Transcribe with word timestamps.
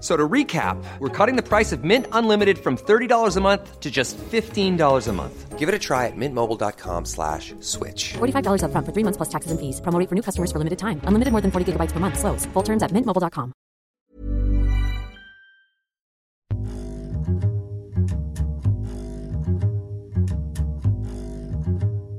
F- 0.00 0.04
So 0.04 0.16
to 0.16 0.26
recap, 0.28 0.82
we're 0.98 1.10
cutting 1.10 1.36
the 1.36 1.42
price 1.42 1.72
of 1.72 1.84
Mint 1.84 2.06
Unlimited 2.12 2.58
from 2.58 2.76
$30 2.78 3.36
a 3.36 3.40
month 3.40 3.80
to 3.80 3.90
just 3.90 4.16
$15 4.32 5.08
a 5.08 5.12
month. 5.12 5.58
Give 5.58 5.68
it 5.68 5.74
a 5.74 5.78
try 5.78 6.06
at 6.06 6.16
mintmobile.com 6.16 7.04
slash 7.04 7.54
switch. 7.60 8.14
$45 8.16 8.62
upfront 8.64 8.86
for 8.86 8.92
three 8.94 9.04
months 9.04 9.18
plus 9.18 9.28
taxes 9.28 9.50
and 9.52 9.60
fees. 9.60 9.80
Promo 9.82 10.02
for 10.08 10.14
new 10.14 10.22
customers 10.22 10.50
for 10.50 10.56
limited 10.58 10.78
time. 10.78 11.02
Unlimited 11.04 11.32
more 11.32 11.42
than 11.42 11.50
40 11.50 11.72
gigabytes 11.72 11.92
per 11.92 12.00
month. 12.00 12.18
Slows. 12.18 12.46
Full 12.54 12.62
terms 12.62 12.82
at 12.82 12.92
mintmobile.com. 12.92 13.52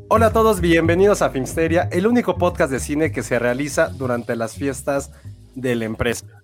Hola 0.10 0.28
a 0.28 0.34
todos, 0.34 0.60
bienvenidos 0.60 1.22
a 1.22 1.30
Filmsteria, 1.30 1.88
el 1.92 2.06
único 2.06 2.38
podcast 2.38 2.72
de 2.72 2.80
cine 2.80 3.12
que 3.12 3.24
se 3.24 3.40
realiza 3.40 3.88
durante 3.88 4.36
las 4.36 4.56
fiestas 4.56 5.12
de 5.56 5.76
la 5.76 5.86
empresa. 5.86 6.41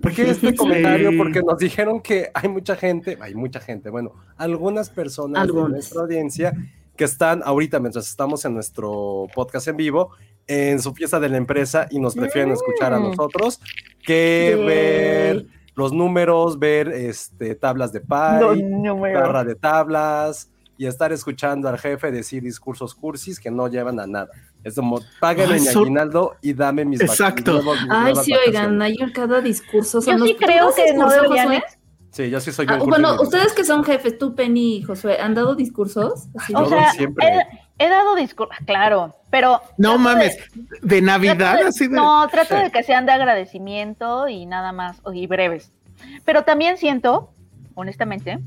¿Por 0.00 0.12
qué 0.12 0.30
este 0.30 0.54
comentario? 0.56 1.10
Porque 1.16 1.42
nos 1.42 1.58
dijeron 1.58 2.00
que 2.00 2.30
hay 2.34 2.48
mucha 2.48 2.76
gente, 2.76 3.18
hay 3.20 3.34
mucha 3.34 3.60
gente, 3.60 3.90
bueno, 3.90 4.12
algunas 4.36 4.90
personas 4.90 5.46
de 5.46 5.52
nuestra 5.52 6.02
audiencia 6.02 6.52
que 6.96 7.04
están 7.04 7.42
ahorita, 7.44 7.80
mientras 7.80 8.08
estamos 8.08 8.44
en 8.44 8.54
nuestro 8.54 9.26
podcast 9.34 9.68
en 9.68 9.76
vivo, 9.76 10.10
en 10.46 10.80
su 10.82 10.92
fiesta 10.94 11.18
de 11.20 11.28
la 11.28 11.36
empresa 11.36 11.86
y 11.90 11.98
nos 11.98 12.14
prefieren 12.14 12.52
escuchar 12.52 12.92
a 12.92 12.98
Mm. 12.98 13.02
nosotros 13.04 13.60
que 14.04 14.54
Yay. 14.56 14.66
ver 14.66 15.46
los 15.76 15.92
números, 15.92 16.58
ver 16.58 16.88
este, 16.88 17.54
tablas 17.54 17.92
de 17.92 18.00
pay, 18.00 18.62
barra 19.14 19.44
de 19.44 19.54
tablas 19.54 20.50
y 20.80 20.86
estar 20.86 21.12
escuchando 21.12 21.68
al 21.68 21.78
jefe 21.78 22.10
decir 22.10 22.42
discursos 22.42 22.94
cursis 22.94 23.38
que 23.38 23.50
no 23.50 23.68
llevan 23.68 24.00
a 24.00 24.06
nada. 24.06 24.30
Es 24.64 24.76
como, 24.76 24.98
págame 25.20 25.56
Ay, 25.56 25.60
mi 25.60 25.68
aguinaldo 25.68 26.36
y 26.40 26.54
dame 26.54 26.86
mis 26.86 27.02
Exacto. 27.02 27.52
mis 27.56 27.64
nuevos- 27.64 27.82
mis 27.82 27.90
Ay, 27.92 28.14
sí, 28.24 28.32
oigan, 28.46 28.80
hay 28.80 28.96
cada 29.12 29.42
discurso. 29.42 29.98
Yo 29.98 30.02
¿Son 30.02 30.14
sí 30.14 30.20
los- 30.20 30.30
¿tú 30.30 30.46
creo 30.46 30.74
que 30.74 30.94
no 30.94 31.10
deberían 31.10 31.48
Josué? 31.48 31.62
Sí, 32.12 32.30
yo 32.30 32.40
sí 32.40 32.50
soy 32.50 32.64
Ah, 32.66 32.78
bueno, 32.78 33.20
ustedes 33.20 33.52
que 33.52 33.62
son 33.62 33.84
jefes, 33.84 34.16
tú, 34.16 34.34
Penny 34.34 34.76
y 34.78 34.82
Josué, 34.82 35.18
¿han 35.20 35.34
dado 35.34 35.54
discursos? 35.54 36.28
Así 36.38 36.54
O 36.56 36.64
sea, 36.64 36.92
siempre. 36.92 37.26
he, 37.78 37.84
he 37.84 37.88
dado 37.90 38.14
discursos, 38.14 38.56
claro, 38.64 39.14
pero... 39.30 39.60
No 39.76 39.98
mames, 39.98 40.34
de- 40.54 40.78
de 40.80 41.02
Navidad, 41.02 41.58
de- 41.58 41.64
así 41.64 41.88
de. 41.88 41.94
No, 41.96 42.26
trato 42.28 42.54
de 42.56 42.70
que 42.72 42.82
sean 42.84 43.04
de 43.04 43.12
agradecimiento 43.12 44.28
y 44.28 44.46
nada 44.46 44.72
más, 44.72 45.02
y 45.12 45.26
breves. 45.26 45.72
Pero 46.24 46.42
también 46.44 46.78
siento, 46.78 47.34
honestamente, 47.74 48.38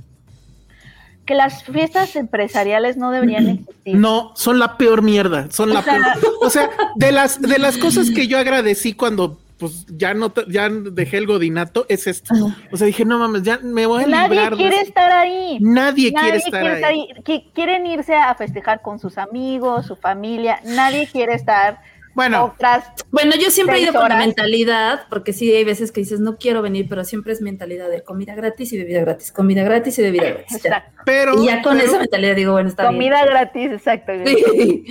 que 1.25 1.35
las 1.35 1.64
fiestas 1.64 2.15
empresariales 2.15 2.98
no 2.98 3.11
deberían 3.11 3.48
existir. 3.49 3.95
No, 3.95 4.31
son 4.36 4.59
la 4.59 4.77
peor 4.77 5.02
mierda, 5.02 5.48
son 5.52 5.70
la 5.73 5.80
O 5.80 5.83
sea- 5.83 5.93
peor. 6.20 6.33
O 6.42 6.49
sea, 6.49 6.70
de 6.95 7.11
las, 7.11 7.42
de 7.42 7.59
las 7.59 7.77
cosas 7.80 8.09
que 8.11 8.27
yo 8.27 8.37
agradecí 8.37 8.93
cuando 8.93 9.39
pues 9.58 9.86
ya 9.87 10.14
no 10.14 10.33
ya 10.49 10.67
dejé 10.67 11.17
el 11.20 11.27
godinato, 11.27 11.86
es 11.87 12.08
esto. 12.08 12.33
O 12.73 12.75
sea, 12.75 12.86
dije, 12.87 13.05
no 13.05 13.17
mames, 13.17 13.43
ya 13.43 13.59
me 13.64 13.86
voy 13.86 14.03
a 14.03 14.08
Nadie 14.08 14.30
librar 14.36 14.55
quiere 14.58 14.81
estar 14.81 15.09
ahí. 15.11 15.58
Nadie, 15.61 16.11
quiere 16.11 16.37
estar 16.37 16.52
quiere 16.61 16.67
ahí. 16.70 16.75
estar 16.75 16.92
ahí. 16.92 17.08
Qui- 17.23 17.52
Quieren 17.53 17.86
irse 17.87 18.14
a 18.15 18.36
festejar 18.36 18.81
con 18.81 18.99
sus 18.99 19.17
amigos, 19.17 19.86
su 19.86 19.95
familia. 19.95 20.59
Nadie 20.65 21.08
quiere 21.09 21.36
estar 21.36 21.80
Bueno, 22.15 22.45
otras 22.45 22.85
Bueno, 23.11 23.33
yo 23.35 23.49
siempre 23.49 23.77
he 23.77 23.81
ido 23.81 23.93
por 23.93 24.09
la 24.09 24.17
mentalidad, 24.17 25.07
porque 25.09 25.33
sí 25.33 25.51
hay 25.51 25.63
veces 25.63 25.91
que 25.91 26.01
dices, 26.01 26.19
no 26.19 26.37
quiero 26.37 26.61
venir, 26.61 26.87
pero 26.87 27.03
siempre 27.03 27.33
es 27.33 27.41
mentalidad 27.41 27.89
de 27.89 28.03
comida 28.03 28.35
gratis 28.35 28.71
y 28.73 28.77
bebida 28.77 29.01
gratis, 29.01 29.31
comida 29.31 29.63
gratis 29.63 29.97
y 29.99 30.01
bebida 30.03 30.29
gratis. 30.29 30.61
ya. 30.63 30.91
Pero, 31.05 31.41
Y 31.41 31.47
ya 31.47 31.61
con 31.61 31.77
pero, 31.77 31.87
esa 31.87 31.99
mentalidad 31.99 32.35
digo, 32.35 32.53
bueno, 32.53 32.69
está 32.69 32.85
Comida 32.85 33.25
gratis, 33.25 33.71
exacto. 33.71 34.13
bien. 34.13 34.25
Sí. 34.53 34.85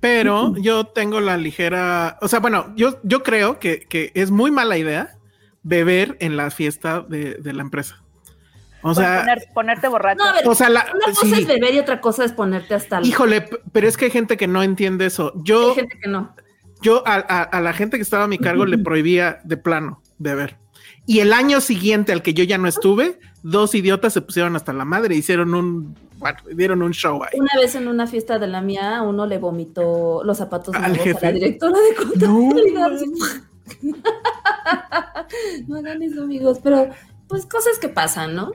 pero 0.00 0.54
yo 0.56 0.86
tengo 0.86 1.20
la 1.20 1.36
ligera, 1.36 2.18
o 2.20 2.28
sea, 2.28 2.38
bueno, 2.38 2.72
yo, 2.76 3.00
yo 3.02 3.22
creo 3.22 3.58
que, 3.58 3.80
que 3.80 4.12
es 4.14 4.30
muy 4.30 4.50
mala 4.50 4.78
idea 4.78 5.16
beber 5.62 6.16
en 6.20 6.36
la 6.36 6.50
fiesta 6.50 7.00
de, 7.00 7.34
de 7.34 7.52
la 7.52 7.62
empresa. 7.62 8.02
O 8.80 8.94
Pues 8.94 8.98
sea, 8.98 9.20
poner- 9.22 9.44
ponerte 9.54 9.88
borracho. 9.88 10.22
No, 10.24 10.30
a 10.30 10.32
ver, 10.34 10.46
o 10.48 10.54
sea, 10.54 10.68
la, 10.68 10.86
una 10.94 11.06
cosa 11.06 11.26
sí. 11.26 11.32
es 11.42 11.46
beber 11.46 11.74
y 11.74 11.78
otra 11.80 12.00
cosa 12.00 12.24
es 12.24 12.32
ponerte 12.32 12.74
hasta 12.74 12.98
el... 12.98 13.06
Híjole, 13.06 13.48
pero 13.72 13.88
es 13.88 13.96
que 13.96 14.04
hay 14.06 14.10
gente 14.10 14.36
que 14.36 14.46
no 14.46 14.62
entiende 14.62 15.06
eso. 15.06 15.32
Yo, 15.42 15.70
Hay 15.70 15.74
gente 15.76 15.98
que 16.00 16.08
no. 16.08 16.34
yo 16.80 17.02
a, 17.06 17.14
a- 17.16 17.42
a 17.42 17.60
la 17.60 17.72
gente 17.72 17.96
que 17.96 18.02
estaba 18.02 18.24
a 18.24 18.28
mi 18.28 18.38
cargo 18.38 18.66
le 18.66 18.78
prohibía 18.78 19.40
de 19.44 19.56
plano 19.56 20.00
beber. 20.18 20.58
Y 21.06 21.20
el 21.20 21.32
año 21.32 21.60
siguiente 21.60 22.12
al 22.12 22.22
que 22.22 22.34
yo 22.34 22.44
ya 22.44 22.58
no 22.58 22.68
estuve, 22.68 23.18
dos 23.42 23.74
idiotas 23.74 24.12
se 24.12 24.20
pusieron 24.20 24.54
hasta 24.56 24.72
la 24.72 24.84
madre, 24.84 25.14
hicieron 25.16 25.54
un, 25.54 25.96
bueno, 26.18 26.38
dieron 26.54 26.82
un 26.82 26.92
show 26.92 27.22
ahí. 27.24 27.38
Una 27.40 27.50
vez 27.60 27.74
en 27.74 27.88
una 27.88 28.06
fiesta 28.06 28.38
de 28.38 28.46
la 28.46 28.60
mía, 28.60 29.02
uno 29.02 29.26
le 29.26 29.38
vomitó 29.38 30.22
los 30.22 30.36
zapatos 30.38 30.74
Al 30.74 30.94
nuevos 30.96 31.22
a 31.22 31.26
la 31.26 31.32
directora 31.32 31.78
de 31.80 31.94
contabilidad. 31.96 32.90
No 35.66 35.76
hagan 35.78 36.02
eso, 36.02 36.22
amigos, 36.22 36.58
pero 36.62 36.88
pues 37.28 37.44
cosas 37.46 37.78
que 37.78 37.88
pasan, 37.88 38.34
¿no? 38.34 38.52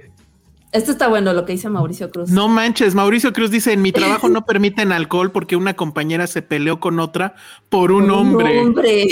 Esto 0.74 0.92
está 0.92 1.08
bueno 1.08 1.34
lo 1.34 1.46
que 1.46 1.54
dice 1.54 1.70
Mauricio 1.70 2.10
Cruz. 2.10 2.32
No 2.32 2.48
manches, 2.48 2.96
Mauricio 2.96 3.32
Cruz 3.32 3.52
dice, 3.52 3.74
en 3.74 3.84
mi 3.84 3.92
trabajo 3.92 4.28
no 4.28 4.44
permiten 4.44 4.92
alcohol 4.92 5.32
porque 5.32 5.56
una 5.56 5.76
compañera 5.76 6.26
se 6.26 6.42
peleó 6.42 6.80
con 6.80 7.00
otra 7.00 7.36
por 7.70 7.92
un 7.92 8.10
hombre. 8.10 8.60
hombre. 8.60 9.08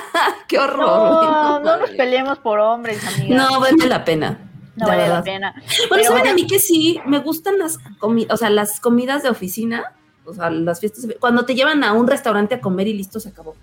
Qué 0.46 0.58
horror. 0.58 0.86
No, 0.86 1.60
no 1.60 1.78
nos 1.78 1.90
peleemos 1.92 2.38
por 2.38 2.58
hombres, 2.58 3.02
amiga. 3.06 3.34
No, 3.34 3.60
vale 3.60 3.86
la 3.86 4.04
pena. 4.04 4.38
No 4.76 4.86
vale 4.86 5.08
la 5.08 5.22
pena. 5.22 5.54
Bueno, 5.54 5.86
Pero 5.88 6.02
saben 6.02 6.18
bueno, 6.18 6.30
a 6.32 6.34
mí 6.34 6.46
que 6.46 6.58
sí, 6.58 7.00
me 7.06 7.18
gustan 7.20 7.58
las 7.58 7.78
comidas, 7.98 8.34
o 8.34 8.36
sea, 8.36 8.50
las 8.50 8.78
comidas 8.78 9.22
de 9.22 9.30
oficina, 9.30 9.94
o 10.26 10.34
sea, 10.34 10.50
las 10.50 10.80
fiestas, 10.80 11.06
cuando 11.18 11.46
te 11.46 11.54
llevan 11.54 11.82
a 11.82 11.94
un 11.94 12.06
restaurante 12.06 12.56
a 12.56 12.60
comer 12.60 12.88
y 12.88 12.92
listo, 12.92 13.20
se 13.20 13.30
acabó. 13.30 13.56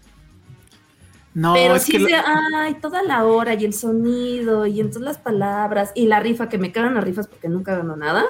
No, 1.35 1.53
Pero 1.55 1.75
es 1.75 1.83
sí 1.83 1.97
que 2.05 2.15
ay, 2.15 2.75
toda 2.75 3.01
la 3.01 3.23
hora 3.25 3.55
y 3.55 3.65
el 3.65 3.73
sonido 3.73 4.67
y 4.67 4.79
entonces 4.79 5.01
las 5.01 5.17
palabras 5.17 5.91
y 5.95 6.05
la 6.05 6.19
rifa, 6.19 6.47
que 6.47 6.57
me 6.59 6.71
cagan 6.71 6.93
las 6.93 7.03
rifas 7.03 7.27
porque 7.27 7.47
nunca 7.49 7.75
gano 7.75 7.95
nada. 7.95 8.23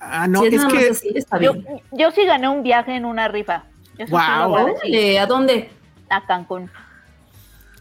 ah, 0.00 0.26
no, 0.26 0.40
si 0.40 0.46
es, 0.46 0.52
que 0.52 0.58
más 0.58 0.90
así, 0.90 1.12
está 1.14 1.38
yo, 1.38 1.52
bien. 1.52 1.82
yo 1.92 2.10
sí 2.12 2.24
gané 2.24 2.48
un 2.48 2.62
viaje 2.62 2.94
en 2.96 3.04
una 3.04 3.28
rifa. 3.28 3.64
Eso 3.98 4.16
sí 4.18 4.26
voy 4.48 4.60
a 4.60 4.64
decir. 4.64 4.78
Órale, 4.80 5.18
¿a 5.20 5.26
dónde? 5.26 5.70
A 6.08 6.24
Cancún. 6.26 6.70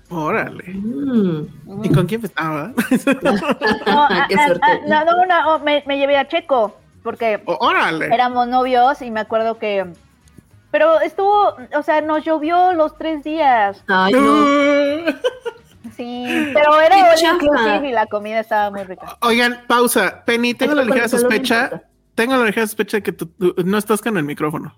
órale. 0.09 0.73
Mm. 0.73 1.47
¿Y 1.83 1.89
con 1.93 2.05
quién 2.05 2.23
estaba? 2.25 2.73
No, 3.85 4.03
a- 4.09 4.25
Qué 4.27 4.35
a- 4.35 4.45
suerte. 4.47 4.65
a- 4.71 4.79
no, 4.87 5.05
no, 5.05 5.25
no, 5.25 5.59
me, 5.59 5.83
me 5.87 5.97
llevé 5.97 6.17
a 6.17 6.27
Checo 6.27 6.75
porque 7.03 7.41
Oh, 7.45 7.57
órale. 7.61 8.07
éramos 8.13 8.45
novios 8.49 9.01
y 9.01 9.09
me 9.09 9.21
acuerdo 9.21 9.57
que... 9.57 9.87
Pero 10.71 10.99
estuvo, 11.01 11.55
o 11.75 11.83
sea, 11.83 12.01
nos 12.01 12.23
llovió 12.23 12.73
los 12.73 12.97
tres 12.97 13.23
días. 13.23 13.83
Ay, 13.87 14.13
no. 14.13 15.19
Sí, 15.95 16.25
pero 16.53 16.79
era 16.79 16.95
inclusive 16.97 17.89
y 17.89 17.91
la 17.91 18.05
comida 18.05 18.39
estaba 18.39 18.71
muy 18.71 18.83
rica. 18.83 19.17
Oigan, 19.21 19.63
pausa. 19.67 20.23
Penny, 20.23 20.53
tengo 20.53 20.73
la 20.73 20.85
ligera 20.85 21.09
sospecha. 21.09 21.83
Tengo 22.15 22.37
la 22.37 22.45
ligera 22.45 22.67
sospecha 22.67 22.97
de 22.97 23.03
que 23.03 23.11
tú, 23.11 23.25
tú 23.25 23.53
no 23.65 23.77
estás 23.77 24.01
con 24.01 24.15
el 24.15 24.23
micrófono. 24.23 24.73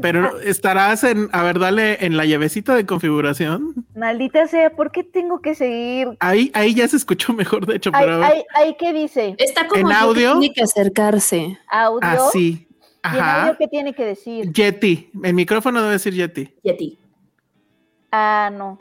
Pero 0.00 0.40
estarás 0.40 1.04
en, 1.04 1.28
a 1.32 1.42
ver, 1.42 1.58
dale 1.58 2.04
en 2.04 2.16
la 2.16 2.24
llavecita 2.24 2.74
de 2.74 2.86
configuración. 2.86 3.86
Maldita 3.94 4.48
sea, 4.48 4.70
¿por 4.70 4.90
qué 4.90 5.04
tengo 5.04 5.40
que 5.40 5.54
seguir? 5.54 6.08
Ahí, 6.18 6.50
ahí 6.54 6.74
ya 6.74 6.88
se 6.88 6.96
escuchó 6.96 7.32
mejor, 7.32 7.66
de 7.66 7.76
hecho, 7.76 7.90
Ahí, 7.92 8.04
pero 8.04 8.16
a 8.16 8.18
ver. 8.18 8.32
ahí, 8.32 8.44
ahí 8.54 8.76
qué 8.78 8.92
dice? 8.92 9.36
Está 9.38 9.68
como 9.68 9.90
¿En 9.90 10.14
que 10.14 10.20
tiene 10.22 10.52
que 10.54 10.62
acercarse. 10.62 11.58
¿Audio? 11.68 12.00
Así. 12.08 12.66
¿Y 13.04 13.08
audio 13.08 13.20
Ajá. 13.22 13.56
qué 13.58 13.68
tiene 13.68 13.94
que 13.94 14.04
decir? 14.04 14.52
Yeti. 14.52 15.10
El 15.22 15.34
micrófono 15.34 15.80
debe 15.80 15.92
decir 15.92 16.14
Yeti. 16.14 16.54
Y 16.62 16.70
a 16.70 16.76
ti. 16.76 16.98
Ah, 18.12 18.50
no. 18.52 18.80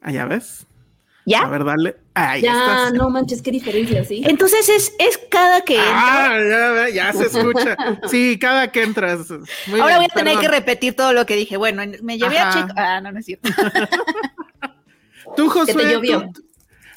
Allá 0.00 0.24
ves. 0.26 0.66
A 0.66 1.22
¿Ya? 1.26 1.46
ver, 1.46 1.64
dale. 1.64 1.96
Ahí 2.14 2.42
Ya, 2.42 2.52
estás. 2.52 2.92
no 2.94 3.08
manches, 3.10 3.40
qué 3.42 3.50
diferencia, 3.52 4.02
¿sí? 4.04 4.22
Entonces 4.26 4.68
es, 4.68 4.92
es 4.98 5.20
cada 5.30 5.60
que. 5.60 5.76
Ah, 5.78 6.36
ya, 6.48 6.88
ya 6.88 7.12
se 7.12 7.26
escucha. 7.26 7.76
Sí, 8.08 8.38
cada 8.40 8.72
que 8.72 8.82
entras. 8.82 9.30
Muy 9.68 9.78
Ahora 9.80 9.98
bien, 9.98 10.08
voy 10.14 10.20
a 10.22 10.24
tener 10.24 10.38
que 10.38 10.48
repetir 10.48 10.96
todo 10.96 11.12
lo 11.12 11.24
que 11.26 11.36
dije. 11.36 11.56
Bueno, 11.56 11.82
me 12.02 12.18
llevé 12.18 12.38
a. 12.38 12.50
Checo. 12.52 12.72
Ah, 12.76 13.00
no, 13.00 13.12
no 13.12 13.18
es 13.20 13.26
cierto. 13.26 13.48
Tú, 15.36 15.48
Josué, 15.48 15.74
te 15.84 15.92
llovió. 15.92 16.22
tú- 16.32 16.42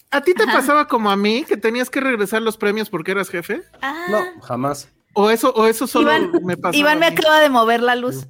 ¿a 0.10 0.22
ti 0.22 0.34
te 0.34 0.44
Ajá. 0.44 0.54
pasaba 0.54 0.88
como 0.88 1.12
a 1.12 1.16
mí 1.18 1.44
que 1.48 1.58
tenías 1.58 1.90
que 1.90 2.00
regresar 2.02 2.42
los 2.42 2.58
premios 2.58 2.90
porque 2.90 3.12
eras 3.12 3.30
jefe? 3.30 3.62
Ah, 3.82 4.06
No, 4.10 4.42
jamás. 4.42 4.90
¿O 5.14 5.30
eso, 5.30 5.52
o 5.54 5.68
eso 5.68 5.86
solo 5.88 6.12
Iván, 6.12 6.32
me 6.44 6.58
pasaba? 6.58 6.78
Iván 6.78 7.00
me 7.00 7.06
acaba 7.08 7.40
de 7.40 7.50
mover 7.50 7.82
la 7.82 7.96
luz. 7.96 8.28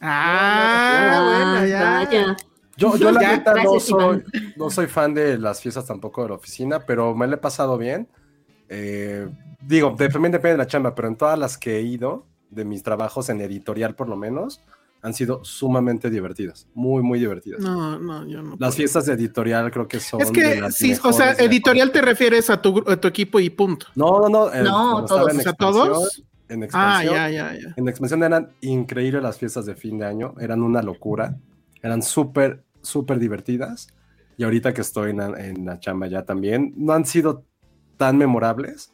Ah, 0.00 1.20
bueno, 1.24 1.66
ya. 1.66 1.82
vaya. 2.04 2.36
Yo, 2.76 2.96
yo 2.96 3.10
la 3.10 3.20
neta 3.32 3.54
no 3.62 3.80
soy, 3.80 4.22
no 4.56 4.70
soy 4.70 4.86
fan 4.86 5.12
de 5.14 5.38
las 5.38 5.60
fiestas 5.60 5.86
tampoco 5.86 6.22
de 6.22 6.28
la 6.28 6.34
oficina, 6.36 6.80
pero 6.80 7.14
me 7.14 7.26
la 7.26 7.34
he 7.34 7.38
pasado 7.38 7.76
bien. 7.78 8.08
Eh, 8.68 9.28
digo, 9.60 9.94
de- 9.98 10.08
también 10.08 10.32
depende 10.32 10.52
de 10.52 10.58
la 10.58 10.66
chamba, 10.66 10.94
pero 10.94 11.08
en 11.08 11.16
todas 11.16 11.38
las 11.38 11.58
que 11.58 11.78
he 11.78 11.82
ido, 11.82 12.26
de 12.50 12.64
mis 12.64 12.82
trabajos 12.82 13.28
en 13.28 13.40
editorial 13.40 13.94
por 13.94 14.08
lo 14.08 14.16
menos, 14.16 14.62
han 15.02 15.14
sido 15.14 15.44
sumamente 15.44 16.10
divertidas. 16.10 16.66
Muy, 16.74 17.02
muy 17.02 17.18
divertidas. 17.18 17.60
No, 17.60 17.98
no, 17.98 18.26
yo 18.26 18.42
no. 18.42 18.50
Las 18.50 18.58
puedo. 18.58 18.72
fiestas 18.72 19.06
de 19.06 19.12
editorial 19.14 19.70
creo 19.70 19.86
que 19.86 20.00
son. 20.00 20.20
Es 20.20 20.28
de 20.28 20.32
que 20.32 20.60
las 20.60 20.74
sí, 20.74 20.94
o 21.02 21.12
sea, 21.12 21.34
de- 21.34 21.44
editorial 21.44 21.92
te 21.92 22.00
refieres 22.02 22.50
a 22.50 22.60
tu, 22.60 22.82
a 22.86 22.96
tu 22.96 23.06
equipo 23.08 23.38
y 23.40 23.50
punto. 23.50 23.86
No, 23.94 24.20
no, 24.20 24.28
no. 24.28 24.52
eh, 24.52 24.62
No, 24.62 25.04
todos. 25.04 25.22
O 25.22 25.40
sea, 25.40 25.52
expansión- 25.52 25.56
todos. 25.58 26.24
En 26.48 26.62
Ah, 26.62 26.64
expansión. 26.64 27.14
ya, 27.14 27.30
ya, 27.30 27.52
ya. 27.54 27.74
En 27.76 27.88
expansión 27.88 28.22
eran 28.22 28.50
increíbles 28.62 29.22
las 29.22 29.36
fiestas 29.38 29.66
de 29.66 29.74
fin 29.74 29.98
de 29.98 30.06
año, 30.06 30.34
eran 30.40 30.62
una 30.62 30.80
locura, 30.82 31.36
eran 31.82 32.02
súper, 32.02 32.64
súper 32.80 33.18
divertidas. 33.18 33.88
Y 34.38 34.44
ahorita 34.44 34.72
que 34.72 34.80
estoy 34.80 35.10
en 35.10 35.16
la, 35.18 35.26
en 35.44 35.66
la 35.66 35.78
chamba 35.78 36.06
ya 36.06 36.24
también, 36.24 36.72
no 36.76 36.92
han 36.94 37.04
sido 37.04 37.44
tan 37.98 38.16
memorables, 38.16 38.92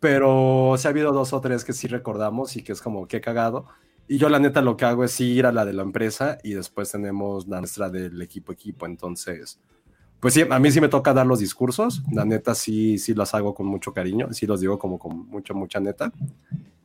pero 0.00 0.74
sí 0.78 0.86
ha 0.86 0.90
habido 0.90 1.12
dos 1.12 1.32
o 1.32 1.40
tres 1.40 1.64
que 1.64 1.72
sí 1.72 1.86
recordamos 1.86 2.56
y 2.56 2.62
que 2.62 2.72
es 2.72 2.80
como 2.82 3.06
que 3.06 3.20
cagado. 3.20 3.66
Y 4.08 4.18
yo 4.18 4.28
la 4.28 4.38
neta 4.38 4.62
lo 4.62 4.76
que 4.76 4.84
hago 4.84 5.04
es 5.04 5.20
ir 5.20 5.46
a 5.46 5.52
la 5.52 5.64
de 5.64 5.72
la 5.72 5.82
empresa 5.82 6.38
y 6.42 6.54
después 6.54 6.90
tenemos 6.92 7.48
la 7.48 7.58
nuestra 7.58 7.90
del 7.90 8.20
equipo 8.22 8.52
equipo. 8.52 8.86
Entonces, 8.86 9.58
pues 10.20 10.34
sí, 10.34 10.44
a 10.48 10.58
mí 10.58 10.70
sí 10.70 10.80
me 10.80 10.88
toca 10.88 11.12
dar 11.12 11.26
los 11.26 11.40
discursos. 11.40 12.02
La 12.12 12.24
neta 12.24 12.54
sí, 12.54 12.98
sí 12.98 13.14
los 13.14 13.34
hago 13.34 13.54
con 13.54 13.66
mucho 13.66 13.92
cariño, 13.92 14.32
sí 14.32 14.46
los 14.46 14.60
digo 14.60 14.78
como 14.78 14.98
con 14.98 15.28
mucha, 15.28 15.54
mucha 15.54 15.80
neta. 15.80 16.12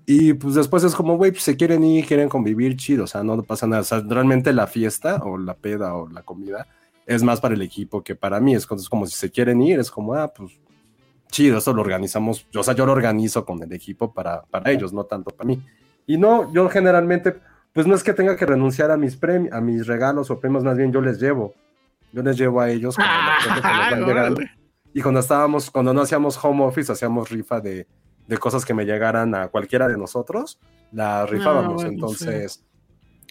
Y 0.06 0.34
pues 0.34 0.56
después 0.56 0.84
es 0.84 0.96
como, 0.96 1.16
güey, 1.16 1.32
pues 1.32 1.44
se 1.44 1.56
quieren 1.56 1.84
ir, 1.84 2.06
quieren 2.06 2.28
convivir, 2.28 2.76
chido, 2.76 3.04
o 3.04 3.08
sea, 3.08 3.24
no 3.24 3.42
pasa 3.44 3.68
nada. 3.68 3.82
O 3.82 3.86
sea, 3.86 4.00
realmente 4.00 4.52
la 4.52 4.66
fiesta 4.68 5.18
o 5.24 5.38
la 5.38 5.54
peda 5.56 5.96
o 5.96 6.10
la 6.10 6.24
comida 6.24 6.68
es 7.06 7.24
más 7.24 7.40
para 7.40 7.54
el 7.54 7.62
equipo 7.62 8.04
que 8.04 8.16
para 8.16 8.40
mí. 8.40 8.56
Es 8.56 8.66
como 8.66 9.06
si 9.06 9.16
se 9.16 9.30
quieren 9.30 9.62
ir, 9.62 9.80
es 9.80 9.92
como, 9.92 10.16
ah, 10.16 10.34
pues 10.34 10.52
chido, 11.32 11.60
eso 11.60 11.74
lo 11.74 11.82
organizamos. 11.82 12.46
O 12.56 12.64
sea, 12.64 12.76
yo 12.76 12.86
lo 12.86 12.92
organizo 12.92 13.46
con 13.46 13.62
el 13.64 13.72
equipo 13.74 14.14
para, 14.14 14.42
para 14.44 14.72
ellos, 14.72 14.92
no 14.92 15.06
tanto 15.06 15.32
para 15.32 15.48
mí. 15.48 15.64
Y 16.06 16.18
no, 16.18 16.52
yo 16.54 16.70
generalmente, 16.70 17.40
pues 17.74 17.88
no 17.88 17.96
es 17.96 18.04
que 18.04 18.14
tenga 18.14 18.36
que 18.36 18.46
renunciar 18.46 18.92
a 18.92 18.98
mis 18.98 19.16
premios, 19.16 19.54
a 19.54 19.62
mis 19.62 19.88
regalos 19.88 20.30
o 20.32 20.40
premios, 20.40 20.64
más 20.64 20.78
bien 20.78 20.92
yo 20.92 21.02
les 21.02 21.20
llevo. 21.20 21.54
Yo 22.12 22.22
les 22.24 22.38
llevo 22.38 22.60
a 22.60 22.70
ellos 22.70 22.98
van 22.98 23.56
llegando. 23.56 24.08
órale. 24.08 24.52
Y 24.94 25.02
cuando 25.02 25.22
estábamos, 25.22 25.72
cuando 25.72 25.94
no 25.94 26.02
hacíamos 26.02 26.44
home 26.44 26.66
office, 26.66 26.92
hacíamos 26.92 27.30
rifa 27.30 27.62
de, 27.62 27.88
de 28.28 28.38
cosas 28.38 28.66
que 28.66 28.74
me 28.74 28.86
llegaran 28.86 29.34
a 29.36 29.48
cualquiera 29.48 29.88
de 29.88 29.98
nosotros, 29.98 30.60
la 30.92 31.26
rifábamos. 31.26 31.76
bueno, 31.76 31.90
Entonces, 31.90 32.64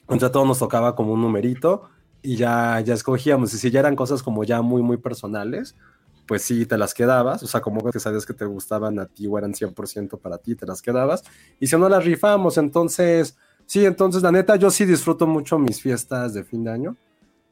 entre 0.08 0.30
todos 0.30 0.46
nos 0.46 0.58
tocaba 0.58 0.94
como 0.96 1.12
un 1.12 1.20
numerito 1.20 1.88
y 2.22 2.36
ya, 2.36 2.80
ya 2.80 2.94
escogíamos. 2.94 3.52
Y 3.54 3.58
si 3.58 3.70
ya 3.70 3.80
eran 3.80 3.96
cosas 3.96 4.22
como 4.22 4.44
ya 4.44 4.62
muy, 4.62 4.82
muy 4.82 4.96
personales, 4.96 5.76
pues 6.30 6.42
sí, 6.42 6.64
te 6.64 6.78
las 6.78 6.94
quedabas. 6.94 7.42
O 7.42 7.48
sea, 7.48 7.60
como 7.60 7.82
que 7.90 7.98
sabías 7.98 8.24
que 8.24 8.32
te 8.32 8.44
gustaban 8.44 9.00
a 9.00 9.06
ti 9.06 9.26
o 9.26 9.36
eran 9.36 9.52
100% 9.52 10.16
para 10.16 10.38
ti, 10.38 10.54
te 10.54 10.64
las 10.64 10.80
quedabas. 10.80 11.24
Y 11.58 11.66
si 11.66 11.76
no 11.76 11.88
las 11.88 12.04
rifamos, 12.04 12.56
entonces, 12.56 13.36
sí, 13.66 13.84
entonces 13.84 14.22
la 14.22 14.30
neta, 14.30 14.54
yo 14.54 14.70
sí 14.70 14.84
disfruto 14.84 15.26
mucho 15.26 15.58
mis 15.58 15.82
fiestas 15.82 16.32
de 16.32 16.44
fin 16.44 16.62
de 16.62 16.70
año. 16.70 16.96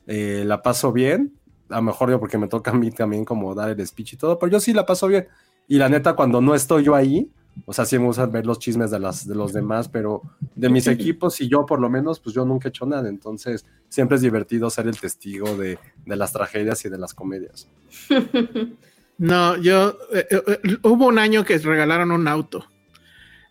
Eh, 0.06 0.44
la 0.46 0.62
paso 0.62 0.92
bien. 0.92 1.34
A 1.68 1.78
lo 1.78 1.82
mejor 1.82 2.08
yo 2.08 2.20
porque 2.20 2.38
me 2.38 2.46
toca 2.46 2.70
a 2.70 2.74
mí 2.74 2.92
también 2.92 3.24
como 3.24 3.52
dar 3.52 3.70
el 3.70 3.84
speech 3.84 4.12
y 4.12 4.16
todo, 4.16 4.38
pero 4.38 4.52
yo 4.52 4.60
sí 4.60 4.72
la 4.72 4.86
paso 4.86 5.08
bien. 5.08 5.26
Y 5.66 5.78
la 5.78 5.88
neta, 5.88 6.14
cuando 6.14 6.40
no 6.40 6.54
estoy 6.54 6.84
yo 6.84 6.94
ahí, 6.94 7.28
o 7.66 7.72
sea, 7.72 7.84
sí 7.84 7.98
me 7.98 8.04
gusta 8.04 8.26
ver 8.26 8.46
los 8.46 8.58
chismes 8.58 8.90
de, 8.90 8.98
las, 8.98 9.26
de 9.26 9.34
los 9.34 9.52
demás, 9.52 9.88
pero 9.88 10.22
de 10.54 10.68
mis 10.68 10.86
equipos 10.86 11.40
y 11.40 11.48
yo 11.48 11.66
por 11.66 11.80
lo 11.80 11.90
menos, 11.90 12.20
pues 12.20 12.34
yo 12.34 12.44
nunca 12.44 12.68
he 12.68 12.70
hecho 12.70 12.86
nada. 12.86 13.08
Entonces, 13.08 13.66
siempre 13.88 14.16
es 14.16 14.22
divertido 14.22 14.70
ser 14.70 14.86
el 14.86 14.98
testigo 14.98 15.56
de, 15.56 15.78
de 16.04 16.16
las 16.16 16.32
tragedias 16.32 16.84
y 16.84 16.88
de 16.88 16.98
las 16.98 17.14
comedias. 17.14 17.68
No, 19.18 19.56
yo 19.56 19.98
eh, 20.14 20.26
eh, 20.30 20.42
eh, 20.46 20.76
hubo 20.82 21.08
un 21.08 21.18
año 21.18 21.44
que 21.44 21.58
regalaron 21.58 22.12
un 22.12 22.28
auto. 22.28 22.64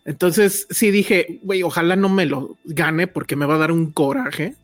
Entonces 0.06 0.66
sí 0.70 0.90
dije, 0.90 1.40
güey, 1.42 1.62
ojalá 1.62 1.94
no 1.94 2.08
me 2.08 2.24
lo 2.24 2.56
gane 2.64 3.06
porque 3.06 3.36
me 3.36 3.44
va 3.44 3.56
a 3.56 3.58
dar 3.58 3.70
un 3.70 3.92
coraje. 3.92 4.56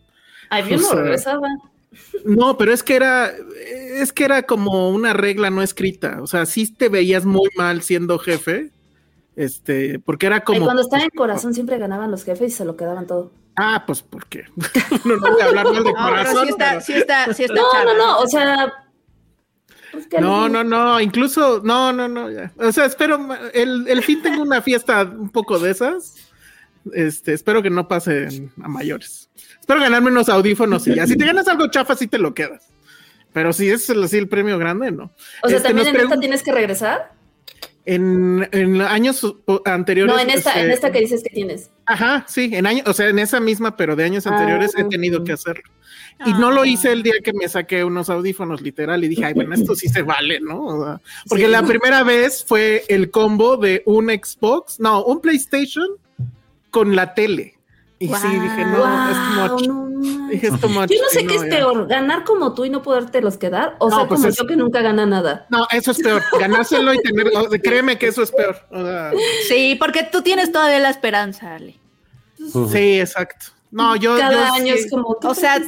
Ay, 0.49 0.65
yo 0.71 0.77
O 0.77 0.81
no 0.81 0.89
sea, 0.89 0.97
regresaba. 0.97 1.49
No, 2.25 2.59
pero 2.59 2.73
es 2.73 2.83
que 2.83 2.97
era, 2.97 3.31
es 3.67 4.13
que 4.13 4.25
era 4.25 4.43
como 4.43 4.91
una 4.91 5.13
regla 5.13 5.51
no 5.51 5.63
escrita. 5.63 6.21
O 6.23 6.27
sea, 6.27 6.45
sí 6.45 6.73
te 6.73 6.89
veías 6.89 7.25
muy 7.25 7.49
mal 7.57 7.83
siendo 7.83 8.19
jefe. 8.19 8.73
Este, 9.37 9.99
porque 9.99 10.27
era 10.27 10.43
como. 10.45 10.65
cuando 10.65 10.83
estaba 10.83 11.03
en 11.03 11.11
corazón 11.11 11.55
siempre 11.55 11.79
ganaban 11.79 12.11
los 12.11 12.25
jefes 12.25 12.53
y 12.53 12.57
se 12.57 12.65
lo 12.65 12.77
quedaban 12.77 13.07
todo. 13.07 13.33
Ah, 13.57 13.85
pues 13.87 14.03
porque. 14.03 14.45
no, 15.05 15.17
no 15.17 15.33
voy 15.33 15.41
a 15.41 15.45
hablar 15.47 15.65
mal 15.73 15.85
de 15.85 15.93
No, 15.93 15.97
corazón. 15.97 16.45
sí 16.47 16.51
está, 16.51 16.69
pero- 16.71 16.81
sí 16.83 16.93
está, 16.95 17.35
sí 17.35 17.43
está 17.45 17.55
No, 17.55 17.85
no, 17.85 17.95
no, 17.97 18.19
o 18.19 18.27
sea. 18.29 18.73
pues, 19.93 20.07
¿qué 20.07 20.21
No, 20.21 20.49
no, 20.49 20.63
no, 20.63 21.01
incluso, 21.01 21.61
no, 21.65 21.93
no, 21.93 22.09
no, 22.09 22.31
ya. 22.31 22.53
O 22.59 22.71
sea, 22.73 22.85
espero, 22.85 23.19
el, 23.53 23.87
el 23.89 24.03
fin 24.03 24.23
tengo 24.23 24.43
una 24.43 24.63
fiesta 24.63 25.03
un 25.03 25.31
poco 25.31 25.59
de 25.59 25.71
esas. 25.73 26.15
Este, 26.93 27.33
espero 27.33 27.63
que 27.63 27.71
no 27.71 27.89
pase 27.89 28.51
a 28.63 28.69
mayores. 28.69 29.31
Espero 29.59 29.81
ganarme 29.81 30.11
unos 30.11 30.29
audífonos 30.29 30.87
y 30.87 30.95
ya. 30.95 31.07
Si 31.07 31.17
te 31.17 31.25
ganas 31.25 31.49
algo 31.49 31.69
chafa, 31.69 31.97
sí 31.97 32.07
te 32.07 32.19
lo 32.19 32.35
quedas. 32.35 32.69
Pero 33.33 33.53
si 33.53 33.69
es 33.71 33.89
el, 33.91 34.05
así 34.05 34.19
el 34.19 34.29
premio 34.29 34.59
grande, 34.59 34.93
no. 34.93 35.11
O 35.43 35.49
sea, 35.49 35.57
Este, 35.57 35.69
también 35.71 35.89
en 35.89 36.01
esta 36.03 36.21
tienes 36.21 36.43
que 36.43 36.53
regresar. 36.53 37.13
En, 37.87 38.49
en 38.53 38.81
años 38.81 39.27
anteriores. 39.67 40.15
No, 40.15 40.21
en 40.21 40.31
esta, 40.31 40.53
en 40.55 40.61
este, 40.71 40.73
esta 40.75 40.93
que 40.93 41.01
dices 41.01 41.23
que 41.23 41.29
tienes. 41.29 41.71
Ajá, 41.85 42.25
sí, 42.27 42.49
en 42.55 42.67
años, 42.67 42.87
o 42.87 42.95
sea, 42.95 43.09
en 43.11 43.19
esa 43.19 43.41
misma, 43.41 43.77
pero 43.77 43.95
de 43.95 44.05
años 44.05 44.27
Ah, 44.27 44.31
anteriores 44.31 44.73
he 44.79 44.85
tenido 44.85 45.23
que 45.23 45.33
hacerlo. 45.33 45.65
Y 46.25 46.33
no 46.33 46.51
lo 46.51 46.65
hice 46.65 46.93
el 46.93 47.03
día 47.03 47.15
que 47.23 47.33
me 47.35 47.47
saqué 47.49 47.85
unos 47.85 48.09
audífonos, 48.09 48.63
literal, 48.63 49.05
y 49.05 49.09
dije, 49.09 49.27
ay, 49.27 49.35
bueno, 49.35 49.55
esto 49.55 49.75
sí 49.75 49.89
se 49.89 50.01
vale, 50.03 50.41
¿no? 50.41 50.65
O 50.65 50.85
sea, 50.85 51.01
porque 51.29 51.45
Sí. 51.45 51.51
la 51.51 51.63
primera 51.65 52.03
vez 52.05 52.43
fue 52.47 52.85
el 52.89 53.11
combo 53.11 53.57
de 53.59 53.83
un 53.85 54.07
Xbox, 54.09 54.81
no, 54.81 55.05
un 55.05 55.21
PlayStation 55.21 55.87
con 56.71 56.97
la 56.97 57.13
tele. 57.15 57.54
Y 58.05 58.15
sí, 58.15 58.29
dije, 58.29 58.65
no, 58.67 58.77
Guau, 58.79 59.11
es 59.11 59.51
much. 59.53 59.67
no 59.69 59.75
mames. 59.75 60.29
Dije, 60.31 60.47
es 60.49 60.61
too 60.61 60.69
much. 60.69 60.91
Yo 60.91 60.97
no 61.03 61.09
sé 61.11 61.27
qué 61.27 61.35
es 61.37 61.43
ya. 61.43 61.49
peor, 61.49 61.87
ganar 61.87 62.25
como 62.25 62.55
tú 62.55 62.65
y 62.65 62.71
no 62.71 62.83
podértelos 62.83 63.37
quedar, 63.39 63.77
o 63.79 63.89
No, 63.89 63.97
sea, 63.97 64.09
pues 64.09 64.19
como 64.21 64.29
es- 64.31 64.37
yo 64.37 64.47
que 64.47 64.57
nunca 64.57 64.81
gana 64.83 65.07
nada. 65.07 65.47
No, 65.51 65.67
eso 65.71 65.91
es 65.93 65.99
peor. 66.03 66.23
Ganárselo 66.39 66.93
y 66.95 66.99
tener, 66.99 67.29
o 67.35 67.49
sea, 67.49 67.59
créeme 67.59 67.99
que 67.99 68.09
eso 68.09 68.23
es 68.23 68.31
peor. 68.31 68.57
O 68.71 68.83
sea, 68.85 69.13
Sí, 69.49 69.77
porque 69.79 70.03
tú 70.11 70.23
tienes 70.23 70.53
todavía 70.53 70.79
la 70.81 70.91
esperanza, 70.91 71.55
Ale. 71.55 71.79
sí, 72.71 73.01
exacto. 73.01 73.47
No, 73.71 73.97
yo. 73.97 74.17
Cada 74.17 74.49
yo 74.49 74.55
año 74.55 74.75
sí- 74.75 74.81
es 74.85 74.91
como. 74.91 75.19
¿qué 75.19 75.27
O 75.27 75.35
sea. 75.35 75.61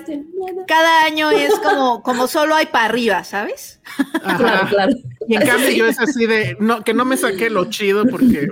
Cada 0.68 1.04
año 1.06 1.30
es 1.32 1.52
como, 1.58 2.02
como 2.04 2.28
solo 2.28 2.54
hay 2.54 2.66
para 2.66 2.84
arriba, 2.84 3.24
¿sabes? 3.24 3.80
Ajá. 4.22 4.36
Claro, 4.38 4.68
claro. 4.68 4.92
Y 5.26 5.34
en 5.34 5.42
cambio 5.46 5.68
sí. 5.70 5.76
yo 5.76 5.86
es 5.86 5.98
así 5.98 6.24
de, 6.26 6.56
no, 6.60 6.84
que 6.84 6.94
no 6.94 7.04
me 7.04 7.16
saqué 7.16 7.50
lo 7.50 7.64
chido 7.64 8.04
porque... 8.06 8.48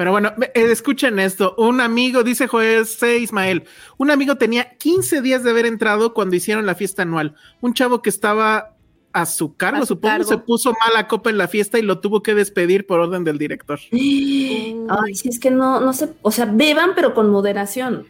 Pero 0.00 0.12
bueno, 0.12 0.32
eh, 0.40 0.50
escuchen 0.54 1.18
esto. 1.18 1.54
Un 1.58 1.82
amigo, 1.82 2.22
dice 2.22 2.46
José 2.46 3.18
Ismael, 3.18 3.64
un 3.98 4.10
amigo 4.10 4.36
tenía 4.36 4.78
15 4.78 5.20
días 5.20 5.44
de 5.44 5.50
haber 5.50 5.66
entrado 5.66 6.14
cuando 6.14 6.36
hicieron 6.36 6.64
la 6.64 6.74
fiesta 6.74 7.02
anual. 7.02 7.34
Un 7.60 7.74
chavo 7.74 8.00
que 8.00 8.08
estaba 8.08 8.76
a 9.12 9.26
su 9.26 9.56
cargo, 9.58 9.76
A 9.76 9.80
su 9.82 9.88
supongo, 9.88 10.12
cargo. 10.14 10.28
se 10.30 10.38
puso 10.38 10.72
mala 10.88 11.06
copa 11.06 11.28
en 11.28 11.36
la 11.36 11.48
fiesta 11.48 11.78
y 11.78 11.82
lo 11.82 12.00
tuvo 12.00 12.22
que 12.22 12.34
despedir 12.34 12.86
por 12.86 12.98
orden 12.98 13.24
del 13.24 13.36
director. 13.36 13.78
Ay, 13.92 15.14
sí, 15.16 15.28
es 15.28 15.38
que 15.38 15.50
no, 15.50 15.80
no 15.80 15.92
sé, 15.92 16.08
o 16.22 16.30
sea, 16.30 16.46
beban, 16.46 16.92
pero 16.94 17.12
con 17.12 17.28
moderación. 17.28 18.06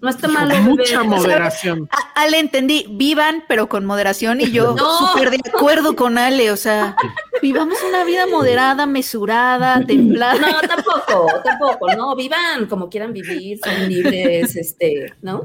No 0.00 0.08
está 0.10 0.28
malo. 0.28 0.48
beber. 0.50 0.62
Mucha 0.62 0.82
O 0.82 0.86
sea, 0.86 1.02
moderación. 1.02 1.88
Ale 2.14 2.38
entendí, 2.38 2.86
vivan, 2.90 3.44
pero 3.48 3.68
con 3.68 3.84
moderación, 3.84 4.40
y 4.40 4.50
yo 4.50 4.74
No. 4.76 4.98
súper 4.98 5.30
de 5.30 5.40
acuerdo 5.48 5.96
con 5.96 6.18
Ale, 6.18 6.50
o 6.50 6.56
sea, 6.56 6.96
vivamos 7.42 7.78
una 7.88 8.04
vida 8.04 8.26
moderada, 8.26 8.86
mesurada, 8.86 9.84
templada. 9.84 10.38
No, 10.38 10.60
tampoco, 10.68 11.26
tampoco, 11.44 11.94
no, 11.94 12.14
vivan 12.14 12.66
como 12.66 12.88
quieran 12.88 13.12
vivir, 13.12 13.58
son 13.62 13.88
libres, 13.88 14.56
este, 14.56 15.14
¿no? 15.22 15.42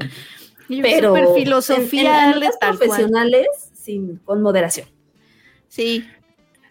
Yo, 0.68 0.82
Pero 0.82 1.34
filosofía, 1.34 2.34
profesionales, 2.60 3.46
sin, 3.74 4.16
con 4.18 4.40
moderación. 4.40 4.88
Sí. 5.68 6.08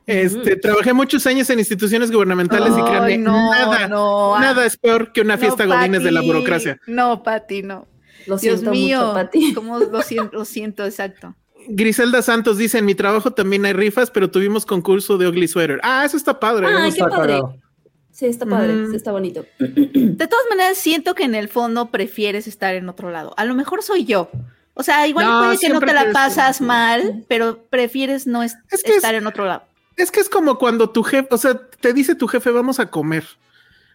Este, 0.05 0.55
trabajé 0.57 0.91
muchos 0.93 1.25
años 1.27 1.49
en 1.49 1.59
instituciones 1.59 2.11
gubernamentales 2.11 2.73
y 2.77 2.81
créanme, 2.81 3.17
no, 3.19 3.51
nada, 3.51 3.87
no, 3.87 4.37
nada 4.39 4.65
es 4.65 4.75
peor 4.77 5.13
que 5.13 5.21
una 5.21 5.35
No, 5.35 5.41
fiesta 5.41 5.65
godines 5.65 6.03
de 6.03 6.11
la 6.11 6.21
burocracia. 6.21 6.79
No, 6.87 7.23
Pati, 7.23 7.63
no. 7.63 7.87
Lo 8.27 8.37
Dios 8.37 8.59
siento 8.59 8.71
mío, 8.71 8.99
mucho, 8.99 9.13
Pati. 9.13 9.53
¿cómo 9.55 9.79
lo 9.79 10.01
siento, 10.01 10.29
lo 10.37 10.45
siento, 10.45 10.85
exacto. 10.85 11.35
Griselda 11.69 12.21
Santos 12.21 12.57
dice, 12.57 12.79
en 12.79 12.85
mi 12.85 12.95
trabajo 12.95 13.31
también 13.31 13.65
hay 13.65 13.71
rifas, 13.73 14.11
pero 14.11 14.29
tuvimos 14.29 14.65
concurso 14.65 15.17
de 15.17 15.27
Ugly 15.29 15.47
Sweater. 15.47 15.79
Ah, 15.83 16.03
eso 16.05 16.17
está 16.17 16.37
padre. 16.37 16.67
Eso 16.67 16.81
qué 16.81 16.87
está 16.89 17.07
padre. 17.09 17.41
Sí, 18.11 18.25
está 18.25 18.45
padre, 18.45 18.73
Mm. 18.73 18.89
sí, 18.91 18.95
está 18.97 19.11
bonito. 19.13 19.45
De 19.59 20.27
todas 20.27 20.45
maneras, 20.49 20.77
siento 20.77 21.15
que 21.15 21.23
en 21.23 21.33
el 21.35 21.47
fondo 21.47 21.89
prefieres 21.89 22.47
estar 22.47 22.75
en 22.75 22.89
otro 22.89 23.09
lado. 23.09 23.33
A 23.37 23.45
lo 23.45 23.55
mejor 23.55 23.81
soy 23.81 24.03
yo. 24.03 24.29
O 24.75 24.83
sea, 24.83 25.07
igual 25.07 25.25
No, 25.25 25.39
puede 25.45 25.57
que 25.57 25.69
no 25.69 25.79
te 25.79 25.93
la 25.93 26.11
pasas 26.11 26.59
mal, 26.59 27.23
pero 27.29 27.63
prefieres 27.69 28.27
no 28.27 28.43
es- 28.43 28.55
Es 28.69 28.83
que 28.83 28.91
es- 28.91 28.97
estar 28.97 29.15
en 29.15 29.25
otro 29.25 29.45
lado. 29.45 29.63
Es 29.95 30.11
que 30.11 30.19
es 30.19 30.29
como 30.29 30.57
cuando 30.57 30.89
tu 30.89 31.03
jefe, 31.03 31.27
o 31.31 31.37
sea, 31.37 31.59
te 31.79 31.93
dice 31.93 32.15
tu 32.15 32.27
jefe, 32.27 32.49
vamos 32.51 32.79
a 32.79 32.89
comer. 32.89 33.23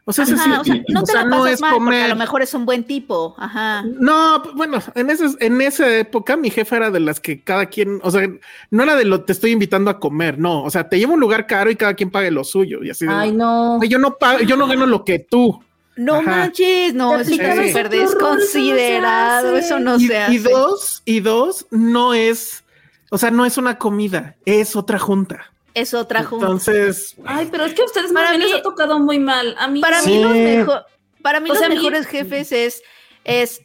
O 0.05 0.13
sea, 0.13 0.25
es 0.25 0.33
Ajá, 0.33 0.61
así, 0.61 0.71
o 0.71 0.75
sea, 0.75 0.83
no 0.89 1.01
o 1.01 1.03
te 1.05 1.13
sea, 1.13 1.23
la 1.25 1.29
no 1.29 1.37
pasas 1.41 1.53
es 1.53 1.61
mal, 1.61 1.71
porque 1.73 1.85
a 1.85 1.85
comer. 1.85 2.09
lo 2.09 2.17
mejor 2.17 2.41
es 2.41 2.55
un 2.55 2.65
buen 2.65 2.85
tipo. 2.85 3.35
Ajá. 3.39 3.83
No, 4.01 4.43
bueno, 4.55 4.79
en, 4.95 5.11
ese, 5.11 5.27
en 5.41 5.61
esa 5.61 5.99
época 5.99 6.35
mi 6.39 6.49
jefa 6.49 6.77
era 6.79 6.91
de 6.91 7.01
las 7.01 7.21
que 7.21 7.43
cada 7.43 7.67
quien, 7.67 8.01
o 8.03 8.11
sea, 8.11 8.27
no 8.71 8.83
era 8.85 8.97
de 8.97 9.05
lo 9.05 9.25
te 9.25 9.33
estoy 9.33 9.51
invitando 9.51 9.91
a 9.91 10.01
comer, 10.01 10.39
no, 10.39 10.63
o 10.63 10.71
sea, 10.71 10.89
te 10.89 10.99
llevo 10.99 11.13
a 11.13 11.15
un 11.17 11.21
lugar 11.21 11.47
caro 11.47 11.71
y 11.71 11.77
cada 11.77 11.93
quien 11.93 12.11
pague 12.11 12.31
lo 12.31 12.43
suyo 12.45 12.83
y 12.83 12.89
así. 12.89 13.05
de, 13.07 13.13
Ay, 13.13 13.33
no. 13.33 13.77
"Güey, 13.77 13.91
yo 13.91 13.99
no 13.99 14.17
pago, 14.17 14.39
yo 14.41 14.57
no 14.57 14.67
gano 14.67 14.87
lo 14.87 15.05
que 15.05 15.19
tú. 15.19 15.63
No 15.97 16.15
Ajá. 16.15 16.23
manches, 16.23 16.95
no, 16.95 17.13
aplicabas 17.15 17.67
súper 17.67 17.87
rol, 17.91 17.95
eso 17.95 18.15
no 18.15 18.39
se 18.39 18.59
desconsiderado, 18.69 19.49
hace. 19.57 19.59
eso 19.67 19.79
no 19.79 19.97
y, 19.97 20.07
se 20.07 20.13
y 20.15 20.17
hace. 20.17 20.39
dos, 20.39 21.03
y 21.05 21.21
dos, 21.21 21.67
no 21.71 22.15
es, 22.15 22.65
o 23.11 23.19
sea, 23.19 23.31
no 23.31 23.45
es 23.45 23.59
una 23.59 23.77
comida, 23.77 24.37
es 24.47 24.75
otra 24.75 24.99
junta. 24.99 25.53
Es 25.81 25.95
otra 25.95 26.25
junta. 26.25 26.47
Entonces, 26.47 27.17
Ay, 27.25 27.49
pero 27.51 27.65
es 27.65 27.75
que 27.75 27.83
a 27.83 27.85
ustedes 27.85 28.13
Para 28.13 28.33
mí 28.33 28.39
les 28.39 28.55
ha 28.55 28.63
tocado 28.63 28.99
muy 28.99 29.19
mal. 29.19 29.55
A 29.59 29.69
mí 29.69 29.81
Para 29.81 30.03
mí 30.03 30.23
los 30.23 30.33
mejor, 30.33 30.85
para 31.23 31.41
mí 31.41 31.51
O 31.51 31.53
los 31.53 31.59
sea, 31.59 31.67
a 31.67 31.71
mí- 31.71 31.77
mejores 31.77 32.07
jefes 32.07 32.53
es, 32.53 32.83
es, 33.25 33.61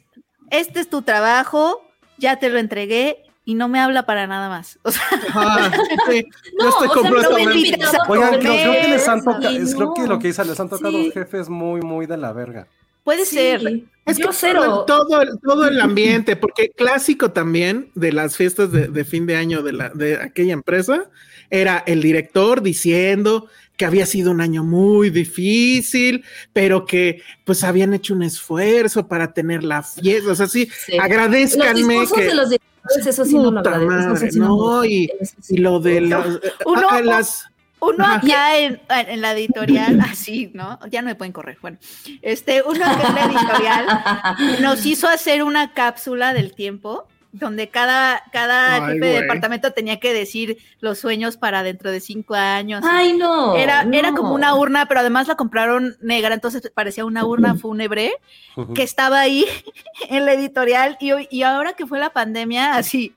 este 0.50 0.80
es 0.80 0.88
tu 0.90 1.02
trabajo, 1.02 1.80
ya 2.18 2.38
te 2.38 2.48
lo 2.50 2.58
entregué 2.58 3.18
y 3.46 3.54
no 3.54 3.68
me 3.68 3.78
habla 3.80 4.06
para 4.06 4.26
nada 4.26 4.48
más. 4.48 4.78
O 4.82 4.90
sea, 4.90 5.02
ajá, 5.28 5.70
sí, 6.10 6.24
No, 6.58 6.64
yo 6.64 6.68
estoy 6.70 6.88
o 6.88 6.92
sea, 6.92 7.02
no 7.02 7.02
completamente- 7.02 7.78
Oigan, 8.08 8.40
creo, 8.40 8.52
creo 8.54 8.72
que 8.82 8.88
les 8.88 9.08
han 9.08 9.24
tocado, 9.24 9.40
creo 9.42 9.86
no. 9.86 9.94
que 9.94 10.06
lo 10.06 10.18
que 10.18 10.26
dice, 10.28 10.44
les 10.44 10.60
han 10.60 10.68
tocado 10.68 10.92
Sí. 10.98 11.10
jefes 11.12 11.48
muy, 11.48 11.80
muy 11.82 12.06
de 12.06 12.16
la 12.16 12.32
verga. 12.32 12.66
puede 13.02 13.26
Sí. 13.26 13.36
ser. 13.36 13.82
Es 14.06 14.16
Yo 14.16 14.28
que 14.28 14.32
cero. 14.34 14.84
todo, 14.86 15.20
el- 15.20 15.38
todo 15.42 15.68
el 15.68 15.78
ambiente, 15.80 16.36
porque 16.36 16.70
clásico 16.70 17.32
también 17.32 17.90
de 17.94 18.12
las 18.12 18.34
fiestas 18.36 18.72
de, 18.72 18.88
de 18.88 19.04
fin 19.04 19.26
de 19.26 19.36
año 19.36 19.62
de, 19.62 19.72
la, 19.74 19.88
de 19.90 20.16
aquella 20.22 20.54
empresa, 20.54 21.04
era 21.60 21.82
el 21.86 22.02
director 22.02 22.62
diciendo 22.62 23.48
que 23.76 23.84
había 23.84 24.06
sido 24.06 24.30
un 24.30 24.40
año 24.40 24.62
muy 24.62 25.10
difícil, 25.10 26.24
pero 26.52 26.84
que 26.86 27.22
pues 27.44 27.64
habían 27.64 27.92
hecho 27.94 28.14
un 28.14 28.22
esfuerzo 28.22 29.08
para 29.08 29.32
tener 29.32 29.64
la 29.64 29.82
fiesta. 29.82 30.30
O 30.30 30.34
sea, 30.34 30.46
sí, 30.46 30.68
Sí. 30.86 30.92
Los 30.92 31.04
agradezcanme 31.04 31.82
discursos 32.00 32.18
que... 32.18 32.24
de 32.24 32.34
los 32.34 32.50
directores, 32.50 33.06
eso 33.06 33.24
sí 33.24 33.34
no 33.34 33.50
lo 33.50 33.60
eso 33.60 33.80
madre, 33.80 34.30
sí 34.30 34.38
no 34.38 34.84
y, 34.84 35.10
y 35.48 35.56
lo 35.58 35.80
de 35.80 36.00
las... 36.02 36.26
Uno- 36.66 36.88
a- 36.88 36.96
a 36.96 37.02
las 37.02 37.44
Uno 37.80 38.04
Ajá. 38.04 38.14
acá 38.14 38.58
en, 38.58 38.80
en 38.88 39.20
la 39.20 39.32
editorial, 39.32 40.00
así, 40.08 40.50
¿no? 40.54 40.78
Ya 40.90 41.02
no 41.02 41.08
me 41.08 41.16
pueden 41.16 41.32
correr. 41.32 41.58
Bueno, 41.60 41.76
este, 42.22 42.62
uno 42.62 42.84
acá 42.84 43.08
en 43.08 43.14
la 43.14 43.24
editorial 43.26 44.60
nos 44.62 44.86
hizo 44.86 45.08
hacer 45.08 45.42
una 45.42 45.72
cápsula 45.74 46.32
del 46.32 46.54
tiempo 46.54 47.08
donde 47.36 47.68
cada, 47.68 48.22
cada 48.30 48.86
Ay, 48.86 48.94
jefe 48.94 49.06
de 49.06 49.20
departamento 49.22 49.72
tenía 49.72 49.98
que 49.98 50.14
decir 50.14 50.58
los 50.78 51.00
sueños 51.00 51.36
para 51.36 51.64
dentro 51.64 51.90
de 51.90 51.98
cinco 51.98 52.34
años. 52.36 52.84
Ay, 52.88 53.14
no. 53.16 53.56
Era, 53.56 53.82
era 53.92 54.12
no. 54.12 54.16
como 54.16 54.34
una 54.34 54.54
urna, 54.54 54.86
pero 54.86 55.00
además 55.00 55.26
la 55.26 55.34
compraron 55.34 55.96
negra, 56.00 56.32
entonces 56.32 56.70
parecía 56.72 57.04
una 57.04 57.24
urna 57.24 57.56
fúnebre 57.56 58.12
que 58.76 58.84
estaba 58.84 59.18
ahí 59.18 59.44
en 60.08 60.26
la 60.26 60.32
editorial 60.34 60.96
y, 61.00 61.10
hoy- 61.10 61.28
y 61.28 61.42
ahora 61.42 61.72
que 61.72 61.86
fue 61.86 61.98
la 61.98 62.10
pandemia, 62.10 62.76
así 62.76 63.12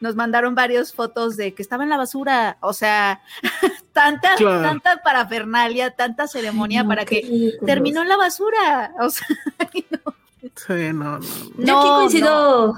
nos 0.00 0.16
mandaron 0.16 0.54
varias 0.54 0.92
fotos 0.92 1.38
de 1.38 1.54
que 1.54 1.62
estaba 1.62 1.82
en 1.84 1.88
la 1.88 1.96
basura, 1.96 2.58
o 2.60 2.74
sea, 2.74 3.22
tanta, 3.94 4.34
Claro. 4.34 4.60
tanta 4.62 5.02
parafernalia, 5.02 5.92
tanta 5.92 6.26
ceremonia 6.26 6.82
No, 6.82 6.88
para 6.90 7.06
que 7.06 7.22
ridículos. 7.22 7.66
terminó 7.66 8.02
en 8.02 8.08
la 8.08 8.16
basura, 8.18 8.92
o 9.00 9.08
sea, 9.08 9.26
sí, 10.56 10.92
no, 10.92 11.18
no, 11.18 11.18
no. 11.18 11.20
Yo 11.56 11.78
aquí 11.78 11.88
no, 11.88 11.94
coincido 11.94 12.74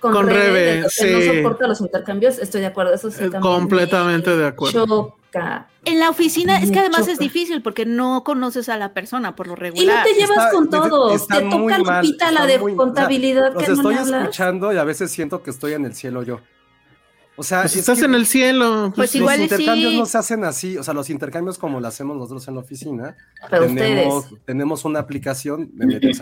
con, 0.00 0.12
Con 0.12 0.26
Rebe, 0.26 0.82
que 0.84 0.88
sí. 0.90 1.06
no 1.10 1.20
soporta 1.34 1.66
los 1.68 1.80
intercambios, 1.80 2.38
estoy 2.38 2.60
de 2.62 2.66
acuerdo, 2.68 2.94
eso 2.94 3.10
sí 3.10 3.16
Eh, 3.24 3.30
también 3.30 3.40
completamente 3.42 4.30
me 4.30 4.36
de 4.36 4.46
acuerdo. 4.46 4.86
Choca. 4.86 5.68
en 5.84 6.00
la 6.00 6.08
oficina 6.10 6.58
es 6.58 6.68
Me 6.68 6.72
que 6.72 6.78
además 6.80 7.06
es 7.08 7.18
difícil 7.18 7.62
porque 7.62 7.84
no 7.86 8.24
conoces 8.24 8.68
a 8.68 8.76
la 8.78 8.92
persona 8.94 9.36
por 9.36 9.46
lo 9.46 9.52
Y 9.52 9.56
no 9.56 9.60
regular. 9.60 10.04
te 10.04 10.14
llevas 10.14 10.30
Está- 10.38 10.50
con 10.52 10.70
todos, 10.70 11.28
te 11.28 11.40
toca 11.42 11.78
Lupita 11.78 12.30
la 12.32 12.46
de 12.46 12.58
muy- 12.58 12.72
o 12.72 12.74
sea, 12.74 12.84
contabilidad 12.84 13.52
Los 13.52 13.62
que 13.62 13.68
no 13.70 13.74
estoy 13.76 13.94
hablas. 13.96 14.22
escuchando 14.22 14.72
y 14.72 14.76
a 14.78 14.84
veces 14.84 15.10
siento 15.10 15.42
que 15.42 15.50
estoy 15.50 15.74
en 15.74 15.84
el 15.84 15.94
cielo 15.94 16.22
yo. 16.22 16.40
O 17.40 17.44
sea, 17.44 17.60
Pues 17.62 17.74
es 17.74 17.78
estás 17.80 18.00
que 18.00 18.06
en 18.06 18.14
el 18.16 18.26
cielo. 18.26 18.92
Pues 18.96 19.10
los 19.10 19.14
igual 19.14 19.40
intercambios 19.42 19.92
sí. 19.92 19.98
no 20.00 20.06
se 20.06 20.18
hacen 20.18 20.42
así, 20.42 20.76
o 20.76 20.82
sea, 20.82 20.92
los 20.92 21.08
intercambios 21.08 21.56
como 21.56 21.78
lo 21.80 21.86
hacemos 21.86 22.16
nosotros 22.16 22.46
en 22.48 22.54
la 22.54 22.60
oficina. 22.60 23.16
Pero 23.48 23.66
tenemos, 23.66 24.24
ustedes. 24.24 24.44
tenemos 24.44 24.84
una 24.84 24.98
aplicación, 24.98 25.70
me 25.74 25.86
metes 25.86 26.18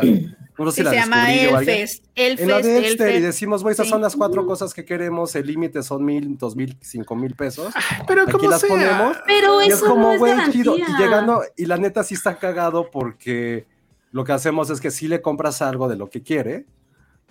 no 0.59 0.71
sé 0.71 0.77
si 0.77 0.83
la 0.83 0.91
se 0.91 0.97
llama. 0.97 1.33
Elfest, 1.33 2.05
Elfest, 2.15 2.41
En 2.43 2.49
la 2.49 2.57
de 2.61 2.69
Dexter 2.69 3.07
y 3.09 3.11
Elfest. 3.13 3.25
decimos, 3.27 3.63
güey, 3.63 3.73
estas 3.73 3.87
Sí. 3.87 3.91
son 3.93 4.03
las 4.03 4.15
cuatro 4.15 4.45
cosas 4.47 4.75
que 4.75 4.85
queremos, 4.85 5.35
el 5.37 5.47
límite 5.47 5.83
son 5.83 6.05
mil, 6.05 6.37
dos 6.37 6.55
mil, 6.55 6.77
cinco 6.83 7.17
mil 7.17 7.35
pesos. 7.35 7.73
Pero 8.07 8.23
Aquí 8.23 8.33
como 8.33 8.51
las 8.51 8.61
sea. 8.61 8.69
ponemos. 8.69 9.17
Pero 9.27 9.63
Y 9.63 9.69
es 9.69 9.75
eso 9.75 9.87
como, 9.87 10.03
no 10.09 10.13
es 10.13 10.19
güey, 10.19 10.51
chido. 10.53 10.77
Y 10.77 10.83
llegando, 10.99 11.43
y 11.57 11.65
la 11.65 11.79
neta 11.79 12.05
sí 12.05 12.13
está 12.15 12.37
cagado 12.39 12.91
porque 12.91 13.65
lo 14.13 14.23
que 14.25 14.33
hacemos 14.33 14.69
es 14.69 14.81
que 14.83 14.91
sí 14.91 15.09
le 15.09 15.23
compras 15.23 15.63
algo 15.63 15.89
de 15.89 15.97
lo 15.97 16.11
que 16.11 16.23
quiere 16.23 16.67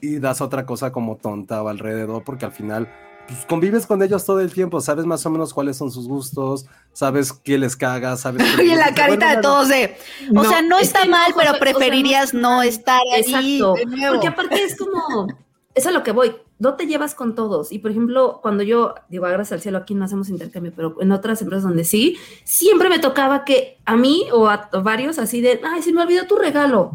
y 0.01 0.17
das 0.19 0.41
otra 0.41 0.65
cosa 0.65 0.91
como 0.91 1.17
tonta 1.17 1.61
o 1.63 1.69
alrededor, 1.69 2.23
porque 2.23 2.45
al 2.45 2.51
final 2.51 2.89
pues, 3.27 3.45
convives 3.47 3.85
con 3.85 4.01
ellos 4.03 4.25
todo 4.25 4.39
el 4.39 4.51
tiempo, 4.53 4.79
sabes 4.81 5.05
más 5.05 5.25
o 5.25 5.29
menos 5.29 5.53
cuáles 5.53 5.77
son 5.77 5.91
sus 5.91 6.07
gustos, 6.07 6.65
sabes 6.93 7.31
qué 7.33 7.57
les 7.57 7.75
caga, 7.75 8.15
sabes. 8.17 8.43
qué 8.55 8.61
Oye, 8.61 8.69
les 8.75 8.77
la 8.77 8.93
carita 8.93 9.25
Bueno, 9.27 9.35
de 9.35 9.41
todos 9.41 9.67
de, 9.69 9.97
o 10.31 10.33
No, 10.33 10.43
sea, 10.45 10.61
no 10.61 10.77
es 10.77 10.87
está 10.87 11.05
mal, 11.05 11.31
no, 11.31 11.35
pero 11.37 11.49
Josué, 11.49 11.49
o 11.49 11.51
sea, 11.51 11.53
no 11.53 11.59
preferirías 11.59 12.33
no, 12.33 12.61
estar 12.61 13.01
ahí. 13.15 13.21
Exacto. 13.21 13.75
nuevo. 13.87 14.13
Porque 14.13 14.27
aparte 14.27 14.63
es 14.63 14.77
como, 14.77 15.27
es 15.73 15.85
a 15.87 15.91
lo 15.91 16.03
que 16.03 16.11
voy, 16.11 16.35
no 16.57 16.75
te 16.75 16.87
llevas 16.87 17.15
con 17.15 17.35
todos. 17.35 17.71
Y 17.71 17.79
por 17.79 17.91
ejemplo, 17.91 18.39
cuando 18.41 18.63
yo, 18.63 18.95
digo, 19.09 19.25
"Ah, 19.25 19.31
gracias 19.31 19.53
al 19.53 19.61
cielo, 19.61 19.77
aquí 19.79 19.93
no 19.93 20.05
hacemos 20.05 20.29
intercambio, 20.29 20.71
pero 20.75 20.95
en 21.01 21.11
otras 21.11 21.41
empresas 21.41 21.63
donde 21.63 21.83
sí, 21.83 22.17
siempre 22.45 22.87
me 22.89 22.99
tocaba 22.99 23.43
que 23.43 23.77
a 23.85 23.97
mí 23.97 24.25
o 24.31 24.47
a 24.47 24.69
varios 24.81 25.19
así 25.19 25.41
de, 25.41 25.59
ay, 25.65 25.81
se 25.81 25.91
me 25.91 26.01
olvidó 26.01 26.25
tu 26.27 26.37
regalo. 26.37 26.91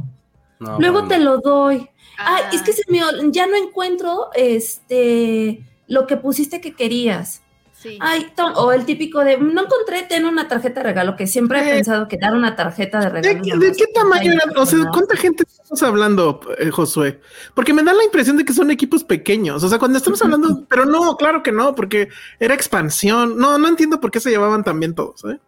no, 0.60 0.78
Luego 0.78 1.00
bueno. 1.00 1.08
te 1.08 1.18
lo 1.18 1.38
doy. 1.38 1.88
Ay, 2.18 2.42
Ah. 2.46 2.50
es 2.52 2.62
que 2.62 2.72
se 2.72 2.82
me, 2.88 3.00
ya 3.32 3.46
no 3.46 3.56
encuentro 3.56 4.28
este 4.34 5.62
lo 5.90 6.06
que 6.06 6.16
pusiste 6.16 6.62
que 6.62 6.74
querías. 6.74 7.42
Sí. 7.72 7.96
Ay, 8.00 8.26
Tom, 8.36 8.52
o 8.56 8.72
el 8.72 8.84
típico 8.84 9.20
de 9.20 9.38
no 9.38 9.62
encontré, 9.62 10.02
ten 10.06 10.26
una 10.26 10.46
tarjeta 10.48 10.80
de 10.80 10.84
regalo, 10.90 11.16
que 11.16 11.26
siempre 11.26 11.60
he 11.60 11.74
pensado 11.76 12.08
que 12.08 12.18
dar 12.18 12.34
una 12.34 12.54
tarjeta 12.54 12.98
de 13.00 13.06
¿De, 13.06 13.32
regalo. 13.32 13.58
de 13.58 13.72
qué 13.72 13.86
tamaño 13.94 14.32
era? 14.32 14.44
O 14.60 14.66
sea. 14.66 14.80
¿cuánta 14.92 15.16
gente 15.16 15.44
estamos 15.48 15.82
hablando, 15.82 16.40
eh, 16.58 16.70
Josué? 16.70 17.20
Porque 17.54 17.72
me 17.72 17.82
da 17.82 17.94
la 17.94 18.04
impresión 18.04 18.36
de 18.36 18.44
que 18.44 18.52
son 18.52 18.70
equipos 18.70 19.02
pequeños. 19.02 19.62
O 19.64 19.68
sea, 19.70 19.78
cuando 19.78 19.96
estamos 19.96 20.20
hablando, 20.20 20.66
pero 20.68 20.84
no, 20.84 21.16
claro 21.16 21.42
que 21.42 21.52
no, 21.52 21.74
porque 21.74 22.08
era 22.38 22.54
expansión. 22.54 23.38
No, 23.38 23.56
no 23.56 23.68
entiendo 23.68 23.98
por 23.98 24.10
qué 24.10 24.20
se 24.20 24.28
llevaban 24.30 24.62
tan 24.62 24.78
bien 24.78 24.94
todos. 24.94 25.24
¿eh? 25.24 25.38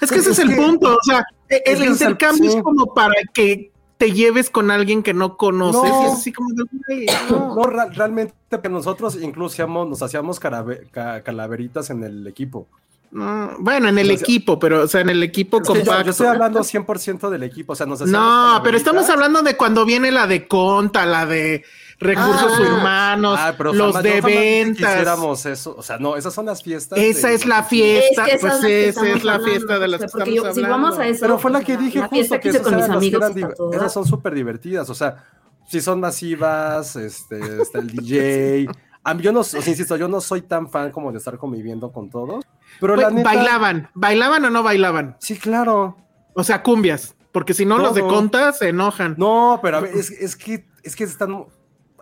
Es 0.00 0.08
que 0.10 0.16
Es- 0.18 0.22
ese 0.26 0.30
es, 0.30 0.38
es 0.38 0.44
el 0.44 0.48
que- 0.50 0.56
punto. 0.56 0.94
O 0.94 1.02
sea, 1.02 1.24
el 1.50 1.84
intercambio 1.84 2.48
es 2.48 2.62
como 2.62 2.94
para 2.94 3.12
que 3.34 3.71
te 4.02 4.10
lleves 4.10 4.50
con 4.50 4.72
alguien 4.72 5.04
que 5.04 5.14
no 5.14 5.36
conoces. 5.36 5.88
No. 5.88 6.02
Y 6.02 6.06
es 6.06 6.12
así 6.14 6.32
como 6.32 6.48
de, 6.54 7.06
no. 7.30 7.54
No, 7.54 7.62
realmente 7.66 8.34
que 8.60 8.68
nosotros 8.68 9.16
incluso 9.22 9.64
nos 9.68 10.02
hacíamos 10.02 10.40
calaveritas 10.40 11.88
en 11.90 12.02
el 12.02 12.26
equipo. 12.26 12.66
No, 13.12 13.52
Bueno, 13.60 13.88
en 13.88 13.98
el 13.98 14.10
O 14.10 14.16
sea, 14.16 14.20
equipo, 14.20 14.58
pero, 14.58 14.82
o 14.82 14.88
sea, 14.88 15.02
en 15.02 15.10
el 15.10 15.22
equipo 15.22 15.58
yo, 15.58 15.66
compacto. 15.66 16.02
yo 16.02 16.10
estoy 16.10 16.26
hablando 16.26 16.60
100% 16.60 17.30
del 17.30 17.44
equipo, 17.44 17.74
o 17.74 17.76
sea, 17.76 17.86
nos 17.86 18.00
No, 18.00 18.60
pero 18.64 18.76
estamos 18.76 19.08
hablando 19.08 19.42
de 19.42 19.56
cuando 19.56 19.84
viene 19.84 20.10
la 20.10 20.26
de 20.26 20.48
conta, 20.48 21.06
la 21.06 21.24
de 21.24 21.62
recursos 22.02 22.52
Ah. 22.58 22.74
humanos, 22.78 23.38
Ah, 23.40 23.54
pero 23.56 23.72
los 23.72 23.94
jamás- 23.94 24.02
de 24.02 24.16
yo 24.20 24.22
ventas. 24.22 24.92
hiciéramos 24.92 25.46
eso, 25.46 25.74
o 25.78 25.82
sea, 25.82 25.98
no, 25.98 26.16
esas 26.16 26.34
son 26.34 26.46
las 26.46 26.62
fiestas. 26.62 26.98
Esa 26.98 27.28
de- 27.28 27.34
es 27.34 27.46
la 27.46 27.60
Es 27.60 27.66
fiesta, 27.68 28.24
que 28.24 28.32
esa 28.32 28.40
pues 28.48 28.54
es 28.54 28.60
la 28.62 28.68
que 28.68 28.88
esa 28.88 29.00
es 29.08 29.24
la 29.24 29.32
hablando, 29.34 29.48
fiesta 29.52 29.78
de 29.78 29.88
las 29.88 30.00
que 30.00 30.06
porque 30.08 30.30
estamos 30.30 30.34
yo- 30.48 30.54
si 30.54 30.64
hablando. 30.64 30.82
vamos 30.88 30.98
a 30.98 31.06
eso, 31.08 31.20
Pero 31.22 31.38
fue 31.38 31.50
la 31.50 31.60
que 31.62 31.76
dije 31.76 31.98
la 32.00 32.08
justo 32.08 32.40
que 32.40 32.48
esas 32.50 32.62
con 32.62 32.76
mis 32.76 32.84
amigos 32.88 33.22
eran 33.36 33.52
esas 33.72 33.92
son 33.92 34.06
súper 34.06 34.34
divertidas, 34.34 34.88
o 34.90 34.94
sea, 34.94 35.24
si 35.68 35.80
son 35.80 36.00
masivas, 36.00 36.96
este, 36.96 37.62
está 37.62 37.78
el 37.78 37.88
DJ. 37.88 38.68
A 39.04 39.14
mí, 39.14 39.22
yo 39.22 39.32
no, 39.32 39.40
insisto, 39.40 39.96
yo 39.96 40.06
no 40.06 40.20
soy 40.20 40.42
tan 40.42 40.68
fan 40.70 40.90
como 40.92 41.10
de 41.10 41.18
estar 41.18 41.36
conviviendo 41.36 41.90
con 41.90 42.08
todos, 42.08 42.44
pero 42.80 42.94
la 42.94 43.10
neta, 43.10 43.28
Bailaban, 43.34 43.88
bailaban 43.94 44.44
o 44.44 44.50
no 44.50 44.62
bailaban. 44.62 45.16
sí, 45.18 45.36
claro. 45.36 45.96
O 46.34 46.44
sea, 46.44 46.62
cumbias, 46.62 47.14
porque 47.32 47.52
si 47.52 47.66
no 47.66 47.78
los 47.78 47.94
de 47.94 48.00
Todo. 48.02 48.10
conta 48.14 48.52
se 48.52 48.68
enojan. 48.68 49.14
No, 49.18 49.58
pero 49.62 49.78
a 49.78 49.80
ver, 49.80 49.94
es, 49.96 50.10
es 50.10 50.36
que 50.36 50.66
es 50.84 50.94
que 50.96 51.04
están 51.04 51.46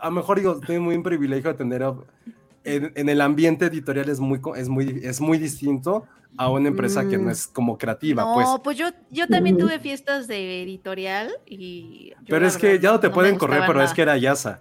a 0.01 0.07
lo 0.07 0.13
mejor 0.13 0.39
digo, 0.39 0.59
tengo 0.61 0.83
muy 0.85 0.97
un 0.97 1.03
privilegio 1.03 1.51
de 1.53 1.57
tener 1.59 1.83
a- 1.83 1.95
en, 2.65 2.93
en 2.95 3.09
el 3.09 3.21
ambiente 3.21 3.67
editorial 3.67 4.09
es 4.09 4.21
muy 4.21 4.41
es 4.57 4.69
muy 4.69 5.01
es 5.03 5.21
muy 5.21 5.39
distinto 5.39 6.05
a 6.37 6.49
una 6.51 6.69
empresa 6.69 7.09
que 7.09 7.19
no 7.19 7.31
es 7.31 7.47
como 7.47 7.77
creativa, 7.77 8.23
No, 8.23 8.35
pues. 8.35 8.49
pues, 8.63 8.77
yo, 8.79 8.87
yo 9.11 9.27
también 9.27 9.59
tuve 9.59 9.81
fiestas 9.81 10.29
de 10.29 10.63
editorial 10.63 11.29
y... 11.45 12.13
Pero 12.29 12.47
es 12.47 12.57
que 12.57 12.69
verdad 12.69 12.81
ya 12.83 12.93
no 12.93 13.01
te 13.01 13.09
me 13.09 13.15
pueden 13.15 13.37
correr, 13.37 13.63
pero 13.67 13.81
es 13.81 13.85
nada. 13.87 13.95
que 13.97 14.03
era 14.03 14.17
Yasa. 14.17 14.61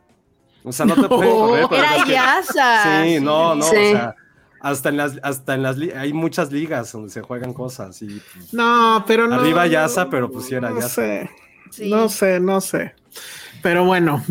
O 0.64 0.72
sea, 0.72 0.88
no 0.88 0.96
te 0.96 1.08
pueden 1.08 1.32
correr. 1.32 1.66
pero 1.70 1.84
Era 1.84 1.96
es 1.98 2.04
que- 2.06 2.12
Yasa. 2.12 3.04
Sí, 3.06 3.20
no, 3.22 3.54
no, 3.54 3.64
Sí. 3.64 3.76
o 3.76 3.92
sea, 3.92 4.16
hasta 4.62 4.90
en 4.90 4.98
las, 4.98 5.20
hasta 5.22 5.54
en 5.54 5.62
las, 5.64 5.78
hay 5.96 6.12
muchas 6.12 6.52
ligas 6.52 6.92
donde 6.92 7.12
se 7.12 7.22
juegan 7.22 7.54
cosas 7.54 8.02
y 8.02 8.20
pues, 8.34 8.52
No, 8.54 9.04
pero 9.06 9.28
no. 9.28 9.36
Arriba 9.36 9.68
Yasa, 9.68 10.10
pero 10.10 10.32
pues 10.32 10.46
sí 10.48 10.56
era 10.56 10.72
no 10.72 10.78
Yasa. 10.78 10.90
sé. 10.90 11.30
Sí. 11.72 11.90
No 11.92 12.10
sé, 12.10 12.40
no 12.40 12.62
sé. 12.62 12.96
Pero 13.62 13.84
bueno, 13.86 14.24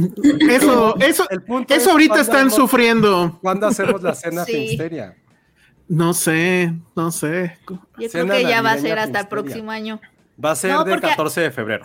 eso, 0.49 0.97
eso, 1.01 1.29
el 1.31 1.43
punto 1.43 1.75
eso 1.75 1.83
es 1.87 1.89
ahorita 1.93 2.21
están 2.21 2.43
hemos- 2.43 2.55
sufriendo. 2.55 3.39
¿Cuándo 3.43 3.67
hacemos 3.67 4.03
la 4.03 4.15
cena 4.15 4.45
Sí. 4.45 4.53
Finsteria? 4.53 5.17
No 5.89 6.13
sé, 6.15 6.75
no 6.95 7.11
sé. 7.11 7.59
Yo 7.99 8.09
creo 8.11 8.27
que 8.27 8.43
ya 8.43 8.61
va 8.63 8.73
a 8.73 8.79
ser 8.79 8.99
hasta 8.99 9.21
el 9.21 9.29
próximo 9.29 9.71
año. 9.71 10.01
Va 10.43 10.53
a 10.53 10.57
ser 10.57 10.73
No, 10.73 10.85
del 10.85 10.95
porque- 10.95 11.09
14 11.09 11.41
de 11.41 11.51
febrero. 11.51 11.85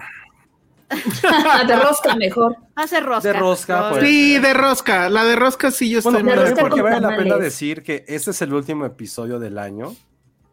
de 1.67 1.75
rosca 1.75 2.15
mejor. 2.15 2.55
Va 2.77 2.83
a 2.83 2.87
ser 2.87 3.03
rosca. 3.03 3.31
De 3.31 3.39
rosca, 3.39 3.89
pues. 3.89 4.03
Sí, 4.03 4.37
de 4.37 4.53
rosca. 4.53 5.09
La 5.09 5.23
de 5.23 5.35
rosca 5.35 5.71
sí 5.71 5.89
yo 5.89 5.99
estoy 5.99 6.21
Bueno, 6.21 6.41
muy 6.41 6.49
de 6.49 6.55
porque 6.55 6.81
vale 6.81 6.99
la 6.99 7.15
pena 7.15 7.37
decir 7.37 7.81
que 7.81 8.05
este 8.07 8.31
es 8.31 8.41
el 8.41 8.53
último 8.53 8.85
episodio 8.85 9.39
del 9.39 9.57
año, 9.57 9.95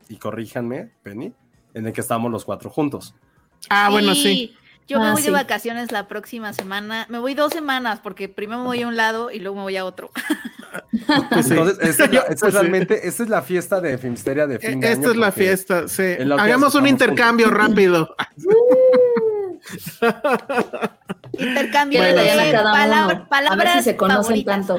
y 0.08 0.16
corríjanme, 0.16 0.92
Penny, 1.02 1.32
en 1.74 1.86
el 1.86 1.92
que 1.92 2.00
estamos 2.00 2.30
los 2.30 2.44
cuatro 2.44 2.70
juntos. 2.70 3.14
Ah, 3.68 3.90
bueno, 3.90 4.14
sí. 4.14 4.54
Yo 4.90 4.98
me 4.98 5.06
Ah, 5.06 5.12
voy 5.12 5.20
sí. 5.22 5.28
de 5.28 5.32
vacaciones 5.32 5.92
la 5.92 6.08
próxima 6.08 6.52
semana. 6.52 7.06
Me 7.08 7.20
voy 7.20 7.34
dos 7.34 7.52
semanas 7.52 8.00
porque 8.02 8.28
primero 8.28 8.58
me 8.60 8.66
voy 8.66 8.82
a 8.82 8.88
un 8.88 8.96
lado 8.96 9.30
y 9.30 9.38
luego 9.38 9.56
me 9.56 9.62
voy 9.62 9.76
a 9.76 9.84
otro. 9.84 10.10
Pues 11.30 11.40
sí. 11.46 11.52
Entonces, 11.52 11.78
esta 11.80 12.04
es, 12.06 12.12
la- 12.12 12.20
esta 12.22 12.32
es 12.34 12.40
Pues 12.40 12.54
sí. 12.54 12.58
realmente, 12.60 13.06
esta 13.08 13.22
es 13.22 13.28
la 13.28 13.42
fiesta 13.42 13.80
de 13.80 13.98
Filmsteria 13.98 14.48
de 14.48 14.58
fin 14.58 14.80
de 14.80 14.88
año. 14.88 14.96
Esta 14.96 15.10
es 15.12 15.16
la 15.16 15.30
fiesta, 15.30 15.86
sí. 15.88 16.02
Hagamos 16.38 16.74
un 16.74 16.88
intercambio 16.88 17.50
rápido. 17.50 18.16
Intercambio 21.38 22.00
Bueno, 22.00 22.22
de 22.22 22.52
palabra- 22.52 22.86
uno. 22.86 22.94
A 23.04 23.08
ver 23.08 23.28
palabras 23.28 23.76
si 23.78 23.82
se 23.84 23.96
conocen 23.96 24.44
favoritas. 24.44 24.66
tanto. 24.66 24.78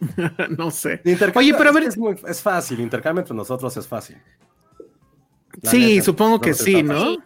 no 0.56 0.70
sé. 0.70 1.02
Intercambio 1.04 1.40
Oye, 1.40 1.54
pero 1.58 1.70
a 1.70 1.72
ver, 1.74 1.82
es, 1.84 1.98
muy- 1.98 2.16
es 2.26 2.40
fácil, 2.40 2.80
intercambio 2.80 3.20
entre 3.20 3.36
nosotros 3.36 3.76
es 3.76 3.86
fácil. 3.86 4.16
La 5.62 5.70
sí, 5.70 5.94
neta, 5.96 6.04
supongo 6.04 6.40
que 6.40 6.54
sí, 6.54 6.82
fácil. 6.82 6.86
¿no? 6.86 7.16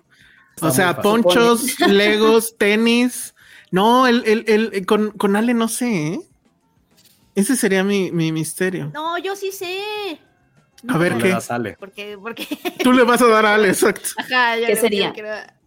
Está 0.55 0.69
O 0.69 0.71
sea, 0.71 1.01
ponchos, 1.01 1.79
legos, 1.89 2.57
tenis. 2.59 3.35
No, 3.71 4.07
el, 4.07 4.23
el, 4.27 4.45
el- 4.73 4.87
con, 4.87 5.11
con 5.13 5.37
Ale 5.37 5.55
no 5.55 5.69
sé, 5.69 6.15
¿eh? 6.15 6.21
Ese 7.35 7.57
sería 7.57 7.83
mi, 7.83 8.13
mi 8.13 8.31
misterio. 8.31 8.91
No, 8.95 9.19
yo 9.19 9.35
sí 9.35 9.51
sé. 9.51 10.21
A 10.87 10.99
ver 10.99 11.13
No 11.17 11.19
qué. 11.19 11.37
Ale. 11.49 11.77
Porque, 11.79 12.17
porque. 12.21 12.47
Tú 12.83 12.93
le 12.93 13.03
vas 13.03 13.21
a 13.23 13.27
dar 13.27 13.47
a 13.47 13.55
Ale, 13.55 13.69
exacto. 13.69 14.11
Ajá, 14.19 14.59
yo 14.59 14.67
¿Qué 14.67 14.77
sería? 14.77 15.13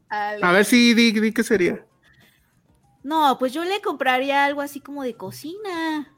A 0.09 0.51
ver 0.51 0.63
si 0.63 0.93
di, 0.93 1.11
di 1.11 1.33
qué 1.33 1.43
sería. 1.43 1.85
No, 3.03 3.37
pues 3.39 3.53
yo 3.53 3.63
le 3.63 3.81
compraría 3.81 4.45
algo 4.45 4.61
así 4.61 4.79
como 4.79 5.03
de 5.03 5.15
cocina. 5.15 6.13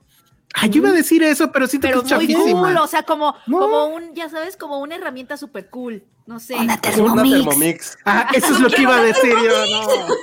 Ah, 0.55 0.65
yo 0.67 0.77
iba 0.77 0.89
a 0.89 0.93
decir 0.93 1.21
eso, 1.23 1.51
pero 1.51 1.67
siento 1.67 1.87
Pero 1.87 2.01
que 2.01 2.07
es 2.07 2.15
muy 2.15 2.27
chafísima. 2.27 2.61
cool, 2.67 2.77
o 2.77 2.87
sea, 2.87 3.03
como, 3.03 3.35
No. 3.47 3.59
como 3.59 3.85
un, 3.87 4.13
ya 4.15 4.29
sabes, 4.29 4.57
como 4.57 4.79
una 4.79 4.95
herramienta 4.95 5.37
súper 5.37 5.69
cool. 5.69 6.03
No 6.25 6.39
sé. 6.39 6.55
Una 6.55 6.73
Es 6.75 6.97
una 6.97 7.13
Thermomix. 7.23 7.31
Thermomix. 7.45 7.97
Ah, 8.05 8.29
eso 8.33 8.53
es 8.53 8.59
lo 8.59 8.69
que 8.69 8.81
iba 8.81 8.97
a 8.97 9.01
decir 9.03 9.31
yo, 9.31 9.65
no. 9.71 9.87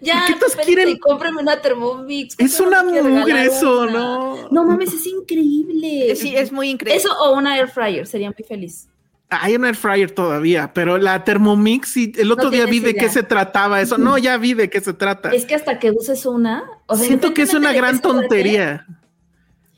Ya, 0.00 0.24
¿Qué 0.26 0.34
todos 0.34 0.54
quieren? 0.56 0.98
cómprame 0.98 1.40
una 1.40 1.60
Thermomix. 1.62 2.34
Es 2.38 2.56
¿Por 2.56 2.68
qué 2.70 2.76
una 2.76 2.82
mugre 3.02 3.46
eso, 3.46 3.82
una? 3.82 3.92
¿no? 3.92 4.48
No 4.50 4.64
mames, 4.64 4.92
es 4.92 5.06
increíble. 5.06 6.14
Sí, 6.14 6.36
es 6.36 6.52
muy 6.52 6.68
increíble. 6.68 6.96
Eso 7.00 7.10
o 7.20 7.34
una 7.34 7.56
air 7.58 7.68
fryer, 7.68 8.06
sería 8.06 8.28
muy 8.30 8.44
feliz. 8.46 8.86
Hay 9.30 9.56
un 9.56 9.64
air 9.64 9.74
fryer 9.74 10.10
todavía, 10.10 10.72
pero 10.74 10.98
la 10.98 11.24
Thermomix, 11.24 11.88
sí, 11.88 12.12
el 12.16 12.30
otro 12.30 12.44
No 12.44 12.50
día 12.50 12.66
vi 12.66 12.80
de 12.80 12.94
qué 12.94 13.08
se 13.08 13.22
trataba 13.22 13.80
eso. 13.80 13.96
No, 13.96 14.18
ya 14.18 14.36
vi 14.36 14.52
de 14.54 14.68
qué 14.68 14.80
se 14.80 14.92
trata. 14.92 15.30
Es 15.30 15.46
que 15.46 15.54
hasta 15.54 15.78
que 15.78 15.90
uses 15.90 16.26
una. 16.26 16.64
o 16.86 16.96
sea, 16.96 17.06
Siento 17.06 17.32
que 17.32 17.42
es 17.42 17.54
una 17.54 17.72
gran 17.72 18.00
tontería. 18.00 18.86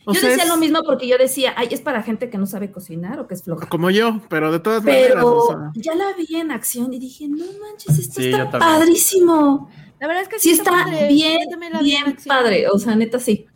O 0.09 0.13
Yo 0.15 0.21
sea, 0.21 0.29
decía 0.31 0.45
es 0.45 0.49
lo 0.49 0.57
mismo 0.57 0.83
porque 0.87 1.09
yo 1.09 1.19
decía, 1.19 1.53
ay, 1.57 1.67
es 1.73 1.81
para 1.81 2.01
gente 2.03 2.31
que 2.31 2.39
no 2.39 2.47
sabe 2.47 2.71
cocinar 2.71 3.19
o 3.19 3.27
que 3.27 3.35
es 3.35 3.43
floja. 3.43 3.69
como 3.69 3.91
yo, 3.91 4.21
pero 4.29 4.53
de 4.53 4.61
todas 4.61 4.85
maneras. 4.85 5.15
Pero 5.15 5.37
o 5.37 5.49
sea, 5.49 5.73
ya 5.75 5.95
la 5.97 6.13
vi 6.17 6.37
en 6.37 6.53
acción 6.53 6.93
y 6.93 7.01
dije, 7.01 7.27
no 7.29 7.45
manches, 7.61 7.99
esto 7.99 8.21
Sí, 8.21 8.31
está 8.31 8.51
padrísimo. 8.59 9.69
La 9.99 10.07
verdad 10.07 10.23
es 10.23 10.29
que 10.29 10.39
Sí 10.39 10.51
está 10.51 10.71
padre. 10.71 11.09
bien, 11.09 11.39
bien 11.83 12.17
padre. 12.27 12.69
O 12.71 12.79
sea, 12.79 12.95
neta 12.95 13.19
sí. 13.19 13.47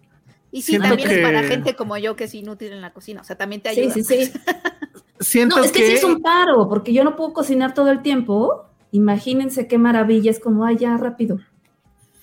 Y 0.51 0.63
sí, 0.63 0.73
Siento 0.73 0.89
también 0.89 1.09
que- 1.09 1.15
es 1.17 1.23
para 1.23 1.43
gente 1.45 1.77
como 1.77 1.97
yo 1.99 2.17
que 2.17 2.25
es 2.25 2.35
inútil 2.35 2.73
en 2.73 2.81
la 2.81 2.93
cocina. 2.93 3.21
O 3.21 3.25
sea, 3.25 3.37
también 3.37 3.61
te 3.63 3.73
Sí, 3.73 3.81
ayuda. 3.83 3.95
sí, 3.95 4.03
sí. 4.03 4.33
siento 5.21 5.57
No, 5.59 5.63
es 5.65 5.71
que, 5.71 5.79
que, 5.81 5.87
sí 5.87 5.93
es 5.93 6.03
un 6.05 6.21
paro, 6.21 6.69
porque 6.69 6.93
yo 6.93 7.05
no 7.05 7.15
puedo 7.15 7.33
cocinar 7.33 7.75
todo 7.75 7.91
el 7.91 8.03
tiempo. 8.03 8.65
Imagínense 8.91 9.69
qué 9.69 9.79
maravilla, 9.79 10.33
es 10.33 10.41
como, 10.41 10.65
ay, 10.65 10.79
ya 10.79 10.97
rápido. 10.97 11.39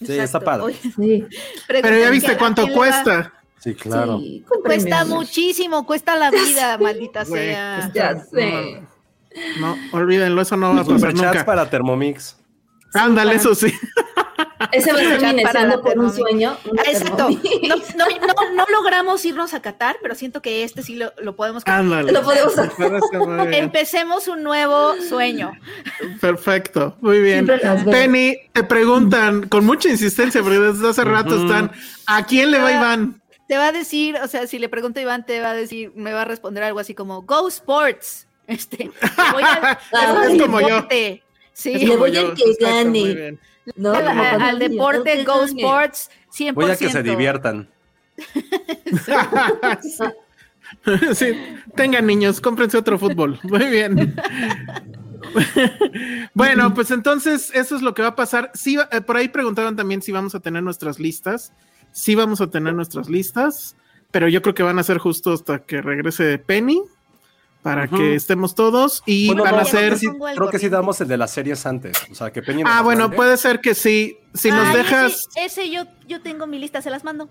Sí, 0.06 0.18
está 0.20 0.40
padre. 0.42 0.74
Sí, 0.74 1.24
pero 1.68 1.98
ya 1.98 2.10
viste 2.10 2.32
¿a 2.34 2.38
cuánto 2.38 2.68
cuesta. 2.74 3.34
Sí, 3.60 3.74
claro. 3.76 4.20
sí, 4.20 4.46
Cuesta 4.64 5.06
muchísimo, 5.06 5.86
cuesta 5.86 6.16
la 6.16 6.30
vida, 6.32 6.78
maldita 6.78 7.24
Güey, 7.24 7.46
sea. 7.48 7.92
Ya 7.94 8.16
sé. 8.20 8.82
No, 9.60 9.76
olvídenlo, 9.92 10.42
eso 10.42 10.58
no 10.58 10.74
va 10.74 10.82
a 10.82 10.86
pasar 10.86 11.14
nunca. 11.14 11.46
para 11.46 11.70
Thermomix. 11.70 12.38
Ándale, 12.94 13.36
eso 13.36 13.54
sí. 13.54 13.72
Ese 14.72 14.92
va 14.92 15.00
a 15.00 15.04
ser 15.04 15.20
Chat 15.22 15.36
mi 15.36 15.44
para 15.44 15.62
la 15.62 15.78
deseando 15.78 15.82
por 15.84 16.00
un 16.00 16.14
sueño. 16.14 16.58
Ah, 16.78 16.84
Exacto. 16.88 17.30
No, 17.30 18.06
no, 18.06 18.28
no, 18.28 18.56
no 18.56 18.66
logramos 18.72 19.24
irnos 19.26 19.54
a 19.54 19.62
Qatar, 19.62 19.98
pero 20.02 20.16
siento 20.16 20.42
que 20.42 20.64
este 20.64 20.82
sí 20.82 20.96
lo, 20.96 21.14
lo 21.22 21.36
podemos. 21.36 21.64
Ándale. 21.68 22.12
Lo 22.12 22.24
podemos 22.24 22.58
hacer. 22.58 23.00
Empecemos 23.54 24.28
un 24.28 24.44
nuevo 24.44 24.96
sueño. 25.02 25.52
Perfecto, 26.20 26.98
muy 27.02 27.20
bien. 27.22 27.48
Penny, 27.92 28.38
te 28.54 28.64
preguntan 28.64 29.48
con 29.48 29.66
mucha 29.66 29.90
insistencia, 29.90 30.42
porque 30.42 30.60
desde 30.60 30.90
hace 30.90 31.04
rato 31.04 31.44
están. 31.44 31.72
¿A 32.08 32.26
quién 32.26 32.52
le 32.52 32.60
va 32.60 32.72
Iván? 32.72 33.22
Te 33.48 33.58
va 33.58 33.68
a 33.68 33.72
decir, 33.72 34.18
o 34.22 34.28
sea, 34.28 34.46
si 34.48 34.60
le 34.60 34.68
pregunto 34.70 35.00
a 35.00 35.04
Iván, 35.04 35.26
te 35.26 35.40
va 35.40 35.52
a 35.52 35.54
decir, 35.54 35.92
me 35.96 36.12
va 36.12 36.24
a 36.24 36.26
responder 36.26 36.64
algo 36.64 36.80
así 36.80 36.94
como 36.94 37.22
Go 37.24 37.48
Sports. 37.48 38.26
Este, 38.48 38.90
voy 39.34 39.44
al, 39.44 39.60
Ah, 39.94 40.26
es 40.30 40.42
como 40.42 40.62
yo. 40.62 40.68
deporte. 40.68 41.22
Sí, 41.52 41.74
Le 41.74 41.86
Como 41.88 41.98
voy 42.00 42.12
yo, 42.14 42.34
que 42.34 42.44
exacto, 42.44 42.76
gane. 42.76 43.38
¿no? 43.76 43.92
al, 43.94 44.06
Como 44.06 44.22
al 44.46 44.60
deporte 44.60 45.24
Go 45.26 45.40
gane. 45.42 45.52
Sports 45.52 46.10
100%. 46.34 46.54
Voy 46.54 46.72
a 46.72 46.78
que 46.78 46.90
se 46.90 47.04
diviertan. 47.04 47.70
sí, 51.14 51.38
tengan 51.76 52.06
niños, 52.06 52.40
cómprense 52.40 52.78
otro 52.78 52.98
fútbol. 52.98 53.38
Muy 53.44 53.66
bien. 53.66 54.16
bueno, 56.34 56.74
pues 56.74 56.90
entonces 56.92 57.52
eso 57.54 57.76
es 57.76 57.82
lo 57.82 57.94
que 57.94 58.02
va 58.02 58.10
a 58.10 58.16
pasar. 58.16 58.50
Sí, 58.54 58.78
eh, 58.92 59.02
por 59.02 59.18
ahí 59.18 59.28
preguntaban 59.28 59.76
también 59.76 60.02
si 60.02 60.14
vamos 60.14 60.36
a 60.36 60.40
tener 60.40 60.64
nuestras 60.64 61.00
listas. 61.00 61.52
Sí 61.98 62.14
vamos 62.16 62.42
a 62.42 62.48
tener 62.48 62.76
nuestras 62.76 63.10
listas, 63.10 63.76
pero 64.12 64.28
yo 64.28 64.42
creo 64.44 64.54
que 64.54 64.62
van 64.64 64.78
a 64.78 64.84
ser 64.84 65.00
justo 65.00 65.34
hasta 65.34 65.60
que 65.60 65.82
regrese 65.82 66.38
Penny 66.38 66.82
para 67.64 67.88
que 67.88 68.14
estemos 68.14 68.54
todos 68.54 69.02
y 69.06 69.28
Bueno, 69.28 69.44
van 69.44 69.56
no, 69.56 69.62
a 69.62 69.64
creo 69.64 69.72
ser... 69.82 69.90
que 69.94 69.98
sí, 69.98 70.08
creo 70.36 70.50
que 70.50 70.60
sí 70.60 70.70
damos 70.70 71.02
el 71.02 71.08
de 71.08 71.18
las 71.18 71.32
series 71.32 71.66
antes. 71.66 71.98
O 72.12 72.16
sea, 72.16 72.32
que 72.32 72.42
Penny 72.44 72.62
Ah, 72.66 72.82
bueno, 72.84 73.06
mande. 73.06 73.16
puede 73.18 73.36
ser 73.38 73.60
que 73.62 73.74
sí. 73.74 74.18
Si 74.36 74.52
nos 74.52 74.68
Ay, 74.68 74.78
dejas... 74.78 75.28
Ese, 75.36 75.46
ese 75.64 75.70
yo, 75.72 75.86
yo 76.08 76.22
tengo 76.22 76.46
mi 76.48 76.60
lista, 76.60 76.82
se 76.84 76.90
las 76.92 77.04
mando. 77.04 77.30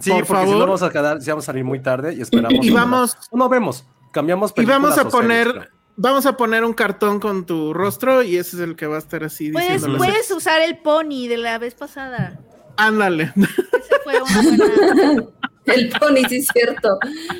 Sí, 0.00 0.10
por 0.10 0.26
porque 0.26 0.42
si 0.42 0.46
favor. 0.48 0.54
no 0.58 0.66
vamos 0.66 0.82
a 0.82 0.90
quedar, 0.90 1.22
si 1.22 1.30
vamos 1.30 1.44
a 1.44 1.46
salir 1.46 1.64
muy 1.64 1.80
tarde 1.80 2.12
y 2.14 2.20
esperamos. 2.20 2.64
Y 2.64 2.70
vamos- 2.70 3.16
No 3.32 3.48
vemos. 3.48 3.84
Cambiamos 4.12 4.52
Y 4.56 4.64
vamos 4.66 4.92
a 4.92 4.94
series, 4.96 5.12
poner... 5.12 5.70
Vamos 5.96 6.26
a 6.26 6.36
poner 6.36 6.64
un 6.64 6.72
cartón 6.74 7.20
con 7.20 7.46
tu 7.46 7.72
rostro 7.72 8.22
y 8.22 8.36
ese 8.36 8.56
es 8.56 8.62
el 8.62 8.74
que 8.76 8.86
va 8.86 8.96
a 8.96 8.98
estar 8.98 9.22
así 9.24 9.50
Puedes, 9.52 9.84
puedes 9.86 10.28
usar 10.32 10.60
el 10.60 10.76
pony 10.78 11.28
de 11.28 11.36
la 11.36 11.56
vez 11.58 11.74
pasada. 11.76 12.38
Ándale. 12.76 13.32
Ese 13.36 13.96
fue 14.04 14.20
una 14.22 14.42
buena. 14.42 15.24
El 15.66 15.88
pony, 15.90 16.28
sí 16.28 16.36
es 16.36 16.48
cierto. 16.52 16.98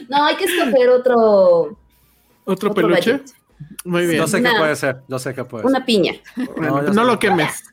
No, 0.09 0.25
hay 0.25 0.37
que 0.37 0.45
escoger 0.45 0.89
otro. 0.89 1.79
¿Otro, 2.47 2.71
Otro 2.71 2.75
peluche? 2.75 3.21
Muy 3.85 4.07
bien. 4.07 4.19
Yo 4.19 4.27
sé 4.27 4.39
Una- 4.39 4.53
que 4.53 4.59
puede 4.59 4.77
ser. 4.77 5.03
Yo 5.09 5.19
sé 5.19 5.35
que 5.35 5.45
puede 5.45 5.63
ser. 5.65 5.71
Una 5.71 5.85
piña. 5.85 6.15
No, 6.59 6.83
no 6.83 7.05
lo 7.05 7.19
quemes. 7.19 7.65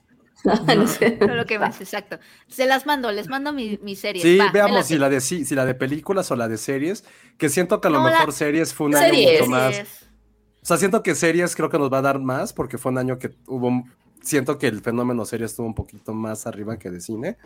No 0.43 0.87
sé. 0.87 1.17
No 1.21 1.35
lo 1.35 1.45
que 1.45 1.59
más, 1.59 1.79
exacto. 1.81 2.17
Se 2.47 2.65
las 2.65 2.85
mando, 2.87 3.11
les 3.11 3.27
mando 3.29 3.53
mi, 3.53 3.79
mi 3.83 3.95
serie. 3.95 4.21
Sí, 4.23 4.37
Va, 4.37 4.51
veamos 4.51 4.87
si 4.87 4.97
la 4.97 5.07
de 5.07 5.21
sí, 5.21 5.45
si 5.45 5.53
la 5.55 5.65
de 5.65 5.75
películas 5.75 6.31
o 6.31 6.35
la 6.35 6.47
de 6.47 6.57
series, 6.57 7.03
que 7.37 7.47
siento 7.47 7.79
que 7.79 7.87
a 7.89 7.91
lo 7.91 7.99
No, 7.99 8.05
la- 8.09 8.11
mejor 8.17 8.33
series 8.33 8.73
fue 8.73 8.87
un 8.87 8.95
año 8.95 9.05
Series. 9.13 9.39
mucho 9.41 9.51
más. 9.51 9.75
Series. 9.75 10.09
O 10.63 10.65
sea, 10.65 10.77
siento 10.77 11.01
que 11.03 11.15
series 11.15 11.55
creo 11.55 11.69
que 11.69 11.77
nos 11.77 11.91
va 11.93 11.99
a 11.99 12.01
dar 12.01 12.19
más 12.19 12.53
porque 12.53 12.77
fue 12.77 12.91
un 12.91 12.97
año 12.97 13.19
que 13.19 13.31
hubo 13.47 13.83
siento 14.21 14.57
que 14.57 14.67
el 14.67 14.81
fenómeno 14.81 15.25
series 15.25 15.51
estuvo 15.51 15.67
un 15.67 15.75
poquito 15.75 16.13
más 16.13 16.47
arriba 16.47 16.77
que 16.77 16.89
de 16.89 17.01
cine. 17.01 17.37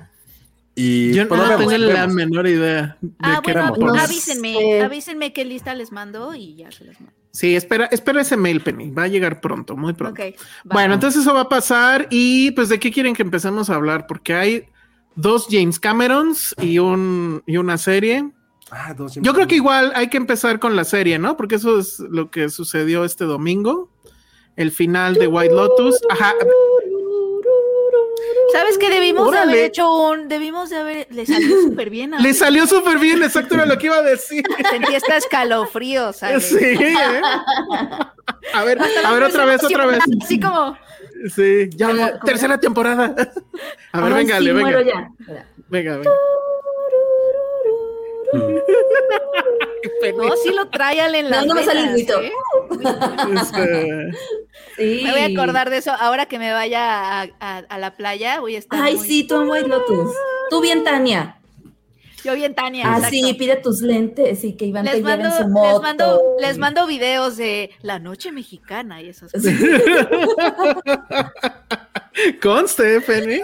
Y 0.76 1.14
Yo 1.14 1.28
pues, 1.28 1.40
no 1.42 1.58
tengo 1.58 1.70
vemos, 1.70 1.94
la 1.94 2.08
menor 2.08 2.48
idea 2.48 2.98
de 3.00 3.12
Ah, 3.20 3.42
qué 3.44 3.54
bueno, 3.54 3.96
avísenme, 3.96 4.54
sé. 4.54 4.82
avísenme 4.82 5.32
qué 5.32 5.46
lista 5.46 5.74
les 5.74 5.92
mando 5.94 6.36
y 6.36 6.56
ya 6.56 6.72
se 6.72 6.84
las 6.84 7.00
mando. 7.00 7.16
Sí, 7.32 7.56
espera, 7.56 7.86
espera 7.86 8.22
ese 8.22 8.38
mail, 8.38 8.62
Penny. 8.62 8.92
Va 8.92 9.04
a 9.04 9.08
llegar 9.08 9.42
pronto, 9.42 9.76
muy 9.76 9.94
pronto. 9.94 10.22
Ok. 10.22 10.36
va. 10.70 10.74
Bueno, 10.74 10.94
entonces 10.94 11.22
eso 11.22 11.34
va 11.34 11.42
a 11.42 11.50
pasar. 11.50 12.08
Y 12.10 12.52
pues, 12.52 12.70
¿de 12.70 12.80
qué 12.80 12.92
quieren 12.92 13.14
que 13.14 13.24
empecemos 13.24 13.70
a 13.70 13.76
hablar? 13.76 14.06
Porque 14.08 14.34
hay 14.34 14.66
dos 15.16 15.48
James 15.50 15.80
Camerons 15.80 16.56
y, 16.62 16.80
un, 16.80 17.44
y 17.46 17.58
una 17.58 17.78
serie. 17.78 18.32
Ah, 18.72 18.94
dos 18.94 19.16
Yo 19.16 19.34
creo 19.34 19.48
que 19.48 19.56
igual 19.56 19.92
hay 19.96 20.10
que 20.10 20.18
empezar 20.18 20.60
con 20.60 20.76
la 20.76 20.84
serie, 20.84 21.20
¿no? 21.20 21.38
Porque 21.38 21.56
eso 21.56 21.80
es 21.80 22.00
lo 22.00 22.32
que 22.32 22.50
sucedió 22.50 23.06
este 23.06 23.26
domingo. 23.26 23.90
El 24.56 24.72
final 24.72 25.16
de 25.16 25.28
White 25.28 25.54
Lotus. 25.54 26.00
Ajá. 26.10 26.34
¿Sabes 28.54 28.78
qué? 28.78 28.90
Debimos 28.90 29.30
de 29.32 29.38
haber 29.38 29.50
Órale. 29.50 29.66
hecho 29.66 29.94
un. 29.94 30.28
Debimos 30.30 30.70
de 30.70 30.78
haber. 30.78 31.08
Le 31.12 31.26
salió 31.26 31.62
súper 31.64 31.90
bien. 31.90 32.14
a 32.14 32.20
Le 32.20 32.34
salió 32.34 32.66
súper 32.68 32.98
bien, 33.00 33.22
exacto 33.22 33.56
era 33.56 33.66
lo 33.66 33.78
que 33.78 33.88
iba 33.88 33.98
a 33.98 34.02
decir. 34.02 34.44
Sentí 34.70 34.96
hasta 34.96 35.18
escalofrío, 35.18 36.14
¿sabes? 36.14 36.46
Sí, 36.46 36.58
¿eh? 36.62 36.96
A 38.54 38.64
ver, 38.64 38.80
a 39.04 39.12
ver, 39.14 39.24
otra 39.24 39.46
vez, 39.46 39.64
otra 39.64 39.86
vez. 39.88 40.00
Así 40.24 40.40
como. 40.40 40.78
Sí, 41.36 41.70
ya, 41.76 41.88
¿Cómo- 41.88 42.08
cómo 42.12 42.20
tercera 42.24 42.58
temporada. 42.60 43.14
A 43.92 44.02
ver, 44.02 44.14
venga, 44.14 44.40
sí, 44.40 44.52
venga. 44.52 44.82
ya. 44.84 45.12
Venga, 45.68 45.98
venga. 45.98 46.12
No, 50.18 50.36
sí 50.38 50.52
lo 50.54 50.70
trae 50.70 51.02
Ale 51.02 51.20
en 51.20 51.26
No, 51.26 51.32
las 51.32 51.46
no 51.48 51.56
me 51.56 51.64
sale 51.64 51.80
el 51.82 51.92
grito. 51.94 52.22
¿eh? 52.22 52.32
Este, 53.42 54.12
Sí. 54.78 55.02
Me 55.04 55.12
voy 55.12 55.22
a 55.22 55.26
acordar 55.42 55.70
de 55.70 55.78
eso 55.78 55.92
ahora 55.92 56.26
que 56.26 56.38
me 56.40 56.52
vaya 56.52 57.22
a, 57.22 57.28
a- 57.40 57.58
a 57.70 57.78
la 57.80 57.96
playa. 57.96 58.40
Voy 58.42 58.56
a 58.56 58.60
estar. 58.60 58.80
Ay, 58.82 58.96
muy- 58.98 59.08
sí, 59.08 59.24
tú 59.26 59.42
en 59.42 59.50
White 59.50 59.68
Lotus. 59.70 60.12
Tú 60.50 60.62
bien, 60.62 60.84
Tania. 60.84 61.38
Yo 62.26 62.34
bien, 62.34 62.56
Tania. 62.56 62.86
Ah, 62.88 62.98
exacto. 62.98 63.16
sí, 63.16 63.34
pide 63.36 63.56
tus 63.58 63.82
lentes 63.82 64.44
y 64.44 64.58
que 64.58 64.66
Iván 64.66 64.86
Les 64.86 64.96
te 64.96 65.00
lleve 65.02 65.10
mando, 65.12 65.26
en 65.28 65.32
su 65.34 65.44
les, 65.44 65.50
moto. 65.52 65.82
mando, 65.82 66.22
les 66.40 66.58
mando 66.58 66.88
videos 66.88 67.38
de 67.38 67.70
la 67.84 68.00
noche 68.00 68.32
mexicana 68.32 69.02
y 69.02 69.10
esas 69.10 69.32
cosas. 69.32 69.54
Conste, 72.42 73.00
Penny. 73.02 73.42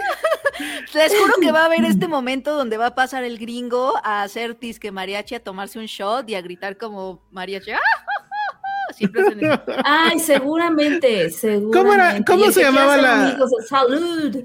Les 0.94 1.14
juro 1.16 1.34
que 1.40 1.52
va 1.52 1.62
a 1.62 1.64
haber 1.66 1.84
este 1.84 2.08
momento 2.08 2.56
donde 2.56 2.76
va 2.76 2.86
a 2.86 2.94
pasar 2.94 3.22
el 3.24 3.38
gringo 3.38 3.94
a 4.02 4.22
hacer 4.22 4.58
disque 4.58 4.90
mariachi, 4.90 5.36
a 5.36 5.40
tomarse 5.42 5.78
un 5.78 5.86
shot 5.86 6.28
y 6.28 6.34
a 6.34 6.42
gritar 6.42 6.76
como 6.76 7.22
mariachi. 7.30 7.70
¡Ah! 7.72 7.78
Siempre 8.94 9.22
hacen 9.22 9.44
eso. 9.44 9.62
Ay, 9.84 10.18
seguramente, 10.18 11.30
seguramente. 11.30 12.24
cómo 12.30 12.44
Y 12.44 12.48
el 12.48 12.52
se 12.54 12.62
llamaba 12.62 12.96
la- 12.96 13.28
amigos 13.28 13.50
salud. 13.68 14.36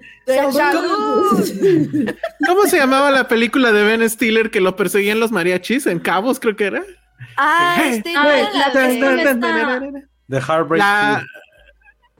Salud. 0.53 2.11
¿Cómo 2.47 2.61
se 2.63 2.77
llamaba 2.77 3.11
la 3.11 3.27
película 3.27 3.71
de 3.71 3.83
Ben 3.83 4.09
Stiller 4.09 4.49
que 4.51 4.61
lo 4.61 4.75
perseguían 4.75 5.19
los 5.19 5.31
mariachis 5.31 5.85
en 5.87 5.99
Cabos, 5.99 6.39
creo 6.39 6.55
que 6.55 6.65
era? 6.65 6.83
Ah, 7.35 7.77
este, 7.85 8.13
no, 8.13 8.21
The 10.29 10.37
Heartbreak 10.41 10.79
La... 10.79 11.23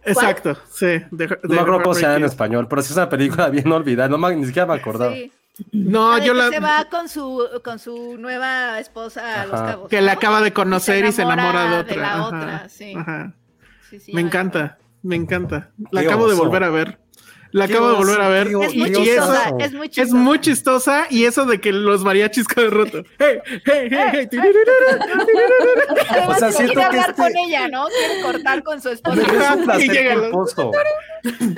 Exacto, 0.06 0.58
sí. 0.71 0.86
de- 0.86 1.27
No 1.27 1.36
de 1.43 1.56
me 1.56 1.60
acuerdo 1.60 1.82
cómo 1.84 1.93
se 1.93 2.01
llama 2.03 2.15
en 2.15 2.23
español, 2.23 2.67
pero 2.69 2.82
sí 2.82 2.91
es 2.91 2.97
una 2.97 3.10
película 3.10 3.49
bien 3.51 3.69
olvidada. 3.71 4.08
No 4.10 4.17
me- 4.17 4.36
ni 4.36 4.45
siquiera 4.45 4.65
me 4.65 4.75
acordaba. 4.75 5.13
sí. 5.13 5.32
No, 5.72 6.17
La 6.17 6.24
yo 6.26 6.34
que 6.34 6.39
la... 6.39 6.50
se 6.50 6.60
va 6.60 6.86
con 6.89 7.10
su 7.10 7.43
con 7.63 7.80
su 7.80 8.17
nueva 8.17 8.80
esposa 8.80 9.41
a 9.41 9.46
los 9.48 9.60
cabos. 9.62 9.89
Que 9.89 10.00
¿no? 10.00 10.06
la 10.08 10.12
acaba 10.13 10.41
de 10.41 10.54
conocer 10.54 11.06
y 11.06 11.12
se 11.12 11.22
enamora 11.24 11.70
de 11.72 11.78
otra. 11.80 11.96
la 11.98 12.13
Ajá, 12.13 12.24
otra, 12.26 12.70
sí. 12.70 12.93
ajá. 12.96 13.34
Sí, 13.89 14.00
sí, 14.00 14.13
Me 14.13 14.22
encanta, 14.22 14.78
me 15.02 15.15
encanta. 15.15 15.72
La 15.91 16.02
acabo 16.02 16.28
de 16.28 16.36
volver 16.36 16.63
a 16.63 16.70
ver. 16.70 17.00
La 17.52 17.63
acabo 17.65 17.88
de 17.89 17.96
volver 17.96 18.20
a 18.22 18.28
ver. 18.28 18.48
qué 18.50 18.65
Es 18.65 18.76
muy 18.76 18.89
Y 18.89 18.93
chistosa, 18.93 19.43
eso- 19.48 19.58
es 19.60 19.74
muy 19.74 19.86
Es 19.88 19.91
chistosa. 19.93 20.15
muy 20.17 20.39
chistosa 20.41 21.08
y 21.10 21.24
eso 21.24 21.46
de 21.46 21.62
que 21.62 21.72
los 21.72 22.04
mariachis 22.04 22.46
cada 22.48 22.70
rato. 22.70 23.04
Hey, 23.17 23.39
hey, 23.65 23.89
hey, 23.89 24.30
O 26.28 26.34
sea, 26.36 26.48
no 26.48 26.52
siento 26.54 26.74
quiere 26.74 26.74
que 26.76 26.84
hablar 26.84 27.10
este- 27.12 27.22
con 27.22 27.38
ella, 27.38 27.67
¿no? 27.70 27.86
Quiere 27.88 28.22
cortar 28.22 28.63
con 28.63 28.82
su 28.82 28.89
esposa. 28.89 29.22
Es 29.78 29.84
y 29.86 29.89
llega 29.89 30.20
culposo. 30.20 30.72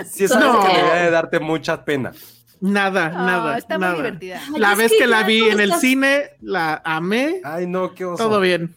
Sí, 0.09 0.23
es 0.25 0.31
No. 0.31 0.37
algo 0.37 0.61
que 0.67 0.75
debería 0.77 0.95
de 1.05 1.11
darte 1.11 1.39
mucha 1.39 1.83
pena. 1.83 2.11
Nada, 2.61 3.05
Ah, 3.15 3.25
nada. 3.25 3.57
está 3.57 3.75
muy 3.77 3.81
nada. 3.87 3.95
divertida. 3.95 4.41
Ay, 4.53 4.59
La 4.59 4.71
es 4.73 4.77
vez 4.77 4.91
que 4.91 4.97
que 4.99 5.07
la 5.07 5.23
vi 5.23 5.43
en 5.49 5.59
el 5.59 5.69
estás- 5.69 5.81
cine, 5.81 6.23
la 6.41 6.81
amé. 6.83 7.41
Ay, 7.43 7.67
no, 7.67 7.93
qué 7.95 8.05
oso. 8.05 8.21
Todo 8.23 8.39
bien. 8.41 8.75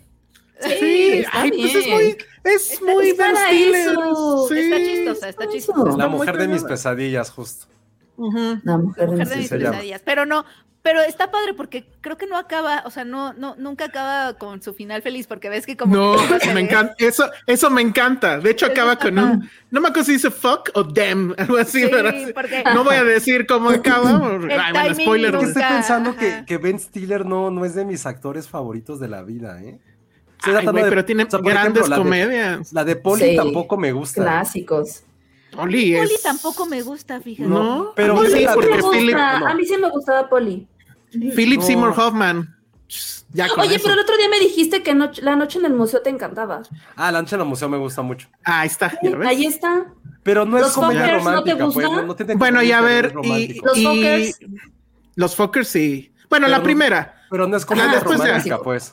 Sí, 0.60 1.12
está 1.24 1.42
ay, 1.42 1.50
pues 1.50 1.74
es 1.74 1.86
muy, 1.88 2.16
es 2.44 2.70
Está- 2.72 2.84
muy 2.84 3.08
es 3.10 3.16
Ben 3.16 3.32
para 3.34 3.46
Stiller. 3.48 3.90
eso. 3.92 4.46
Sí. 4.48 4.58
Está 4.58 4.76
chistosa, 4.78 5.28
está 5.28 5.48
chistosa. 5.48 5.84
La 5.84 5.90
Está 5.90 6.08
muy 6.08 6.18
mujer 6.18 6.36
de 6.38 6.48
mis 6.48 6.62
pesadillas, 6.62 7.30
justo. 7.30 7.66
Ujú. 8.16 8.60
La 8.62 8.76
mujer 8.78 9.06
de 9.06 9.10
Mujer 9.12 9.18
mis 9.18 9.28
de 9.28 9.36
Sí 9.36 9.36
mis 9.36 9.48
pesadillas. 9.48 10.02
Pero 10.04 10.26
no, 10.26 10.44
pero 10.82 11.00
está 11.00 11.30
padre 11.30 11.54
porque 11.54 11.86
creo 12.00 12.16
que 12.16 12.26
no 12.26 12.36
acaba, 12.36 12.82
o 12.84 12.90
sea, 12.90 13.04
no, 13.04 13.32
no, 13.34 13.54
nunca 13.56 13.84
acaba 13.84 14.34
con 14.34 14.60
su 14.62 14.74
final 14.74 15.00
feliz, 15.00 15.26
porque 15.28 15.48
ves 15.48 15.64
que 15.64 15.76
como 15.76 15.94
No, 15.96 16.16
que 16.16 16.26
pasa 16.28 16.46
me 16.54 16.54
de- 16.54 16.60
encanta. 16.62 16.94
Eso, 16.98 17.30
eso 17.46 17.70
me 17.70 17.82
encanta. 17.82 18.38
De 18.40 18.50
hecho, 18.50 18.66
acaba 18.66 18.96
con 18.96 19.16
un. 19.18 19.48
No 19.70 19.80
me 19.80 19.88
acuerdo 19.88 20.06
si 20.06 20.12
dice 20.14 20.30
fuck 20.30 20.70
o 20.74 20.82
damn, 20.82 21.34
algo 21.38 21.56
así. 21.56 21.82
Sí, 21.84 21.90
porque- 22.34 22.64
No 22.74 22.82
voy 22.84 22.96
a 22.96 23.04
decir 23.04 23.46
cómo 23.46 23.70
acaba. 23.70 24.10
El 24.10 24.50
Ay, 24.58 24.72
bueno, 24.72 24.94
spoiler. 24.94 25.34
Es 25.34 25.40
que 25.40 25.46
nunca- 25.46 25.60
estoy 25.60 25.76
pensando 25.76 26.16
que, 26.16 26.44
que 26.46 26.58
Ben 26.58 26.78
Stiller 26.80 27.24
no, 27.24 27.50
no 27.52 27.64
es 27.64 27.74
de 27.76 27.84
mis 27.84 28.04
actores 28.04 28.48
favoritos 28.48 28.98
de 28.98 29.08
la 29.08 29.22
vida, 29.22 29.62
¿eh? 29.62 29.78
Ay, 30.44 30.66
güey, 30.66 30.82
de- 30.82 30.88
pero 30.90 31.04
tiene 31.04 31.22
o 31.22 31.30
sea, 31.30 31.38
por 31.38 31.52
grandes 31.52 31.82
ejemplo, 31.86 31.88
la 31.90 31.96
de- 31.96 32.02
comedias. 32.02 32.72
La 32.72 32.84
de 32.84 32.96
Polly 32.96 33.30
Sí. 33.30 33.36
tampoco 33.36 33.76
me 33.76 33.92
gusta. 33.92 34.22
Clásicos. 34.22 35.04
Oli 35.54 35.92
Poli 35.94 36.14
es. 36.14 36.22
tampoco 36.22 36.64
me 36.64 36.80
gusta, 36.80 37.20
fíjate. 37.20 37.46
No, 37.48 37.92
Pero 37.94 38.16
a 38.18 38.20
mí 38.22 38.26
sí, 38.28 38.32
sí, 38.38 38.44
la 38.46 38.54
porque 38.54 38.70
me 38.70 38.80
gusta. 38.80 38.96
Philip, 38.98 39.14
no. 39.14 39.46
A 39.46 39.54
mí 39.54 39.64
sí 39.66 39.76
me 39.76 39.90
gustaba 39.90 40.28
Poli. 40.30 40.66
Philip 41.12 41.60
No. 41.60 41.66
Seymour 41.66 41.94
Hoffman. 41.96 42.56
Ya 43.34 43.46
Oye, 43.56 43.76
eso. 43.76 43.84
pero 43.84 43.94
el 43.94 44.00
otro 44.00 44.16
día 44.18 44.28
me 44.28 44.38
dijiste 44.38 44.82
que 44.82 44.94
noche- 44.94 45.22
la 45.22 45.36
noche 45.36 45.58
en 45.58 45.64
el 45.64 45.72
museo 45.72 46.02
te 46.02 46.10
encantaba. 46.10 46.62
Ah, 46.96 47.10
Lancha 47.10 47.36
en 47.36 47.42
el 47.42 47.48
museo 47.48 47.68
me 47.68 47.78
gusta 47.78 48.02
mucho. 48.02 48.28
Ahí 48.44 48.66
está, 48.66 48.92
ya 49.02 49.16
ves. 49.16 49.28
Ahí 49.28 49.46
está. 49.46 49.86
Pero 50.22 50.44
no 50.44 50.58
es 50.58 50.64
¿Los 50.64 50.72
comedia 50.74 51.00
Fockers 51.00 51.24
no 51.24 51.30
te 51.42 51.52
romántica, 51.52 51.56
pues. 51.64 51.74
gustan? 51.74 51.94
No, 51.96 52.02
no 52.06 52.16
tiene 52.16 52.34
Bueno, 52.34 52.62
ya 52.62 52.78
a 52.78 52.82
ver. 52.82 53.14
Y. 53.22 53.60
Los 53.60 53.78
y- 53.78 53.84
Fockers. 53.84 54.38
Los 55.14 55.36
Fockers 55.36 55.68
sí. 55.68 56.12
Bueno, 56.28 56.48
la 56.48 56.62
primera. 56.62 57.14
Pero 57.30 57.46
no 57.48 57.56
es 57.56 57.64
comedia 57.64 57.92
después 57.92 58.18
ya. 58.18 58.26
romántica, 58.26 58.58
pues. 58.62 58.92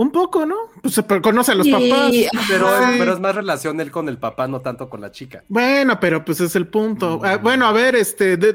Un 0.00 0.10
poco, 0.12 0.46
¿no? 0.46 0.56
Pues 0.80 1.02
pero 1.06 1.20
conoce 1.20 1.52
a 1.52 1.54
los 1.56 1.66
Sí, 1.66 1.72
papás. 1.72 2.10
Pero, 2.48 2.66
pero 2.98 3.12
es 3.12 3.20
más 3.20 3.34
relación 3.34 3.78
él 3.82 3.90
con 3.90 4.08
el 4.08 4.16
papá, 4.16 4.48
no 4.48 4.62
tanto 4.62 4.88
con 4.88 5.02
la 5.02 5.10
chica. 5.12 5.44
Bueno, 5.48 6.00
pero 6.00 6.24
pues 6.24 6.40
es 6.40 6.56
el 6.56 6.68
punto. 6.68 7.20
Ah, 7.22 7.36
bueno, 7.36 7.66
a 7.66 7.72
ver, 7.72 7.96
este, 7.96 8.38
there- 8.38 8.54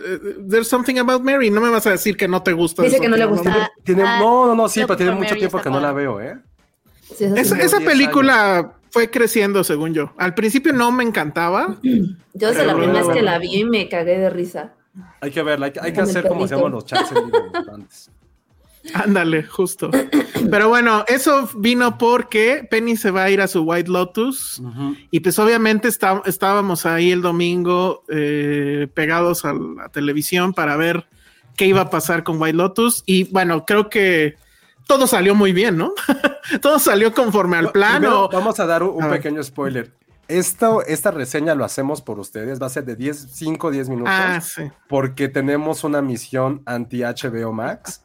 there's 0.49 0.67
something 0.67 0.97
about 0.97 1.21
Mary. 1.21 1.51
No 1.51 1.61
me 1.61 1.69
vas 1.69 1.85
a 1.85 1.91
decir 1.91 2.17
que 2.17 2.27
no 2.27 2.41
te 2.41 2.51
gusta. 2.53 2.81
Dice 2.81 2.95
eso, 2.95 3.03
que 3.03 3.09
no 3.09 3.15
le 3.15 3.25
gusta. 3.25 3.69
Tiene, 3.83 4.01
Ah, 4.01 4.17
no, 4.19 4.47
no, 4.47 4.55
no, 4.55 4.67
sí, 4.67 4.81
pero 4.87 4.97
tiene 4.97 5.11
mucho 5.11 5.25
Mary 5.29 5.39
tiempo 5.41 5.61
que 5.61 5.69
no 5.69 5.79
la 5.79 5.91
veo, 5.93 6.19
¿eh? 6.19 6.35
Sí, 7.15 7.25
Esa, 7.35 7.79
película 7.79 8.73
fue 8.89 9.11
creciendo, 9.11 9.63
según 9.63 9.93
yo. 9.93 10.13
Al 10.17 10.33
principio 10.33 10.73
no 10.73 10.91
me 10.91 11.03
encantaba. 11.03 11.77
Yo 11.83 12.47
desde 12.49 12.65
la 12.65 12.75
primera 12.75 13.03
vez 13.03 13.09
que 13.09 13.21
la 13.21 13.37
vi 13.37 13.63
me 13.65 13.87
cagué 13.87 14.17
de 14.17 14.31
risa. 14.31 14.73
Hay 15.21 15.29
que 15.29 15.43
verla, 15.43 15.67
hay, 15.67 15.71
que- 15.73 15.79
hay 15.79 15.91
hacer 15.91 16.27
como 16.27 16.47
llaman 16.47 16.71
los 16.71 16.85
chats 16.85 17.11
en 17.11 17.17
antes. 17.73 18.09
Ándale, 18.93 19.43
justo. 19.43 19.89
Pero 20.51 20.69
bueno, 20.69 21.03
eso 21.07 21.49
vino 21.57 21.97
porque 21.97 22.67
Penny 22.69 22.95
se 22.97 23.11
va 23.11 23.23
a 23.23 23.29
ir 23.31 23.41
a 23.41 23.47
su 23.47 23.61
White 23.63 23.89
Lotus. 23.89 24.61
Y 25.11 25.21
pues 25.21 25.39
obviamente 25.39 25.87
está- 25.87 26.21
estábamos 26.25 26.85
ahí 26.85 27.11
el 27.11 27.21
domingo 27.21 28.03
eh, 28.09 28.87
pegados 28.93 29.43
a 29.45 29.53
la 29.53 29.89
televisión 29.89 30.53
para 30.53 30.75
ver 30.77 31.07
qué 31.57 31.65
iba 31.65 31.81
a 31.81 31.89
pasar 31.89 32.23
con 32.23 32.39
White 32.41 32.57
Lotus. 32.57 33.03
Y 33.05 33.23
bueno, 33.31 33.65
creo 33.65 33.89
que 33.89 34.35
todo 34.87 35.07
salió 35.07 35.33
muy 35.33 35.51
bien, 35.51 35.77
¿no? 35.77 35.93
todo 36.61 36.77
salió 36.79 37.11
conforme 37.13 37.57
al 37.57 37.71
Primero, 37.71 37.99
plano. 37.99 38.29
vamos 38.31 38.59
a 38.59 38.65
dar 38.67 38.83
un, 38.83 39.03
A 39.03 39.09
pequeño 39.09 39.43
spoiler. 39.43 39.91
Esto, 40.27 40.83
esta 40.85 41.11
reseña 41.11 41.53
lo 41.53 41.63
hacemos 41.65 42.01
por 42.01 42.19
ustedes, 42.19 42.59
va 42.61 42.65
a 42.65 42.69
ser 42.69 42.83
de 42.85 42.95
10, 42.95 43.27
5 43.31 43.67
o 43.67 43.71
10 43.71 43.89
minutos, 43.89 44.13
Ah, 44.15 44.41
sí. 44.41 44.63
porque 44.89 45.27
tenemos 45.29 45.83
una 45.83 46.01
misión 46.01 46.63
anti 46.65 47.01
HBO 47.03 47.53
Max 47.53 48.01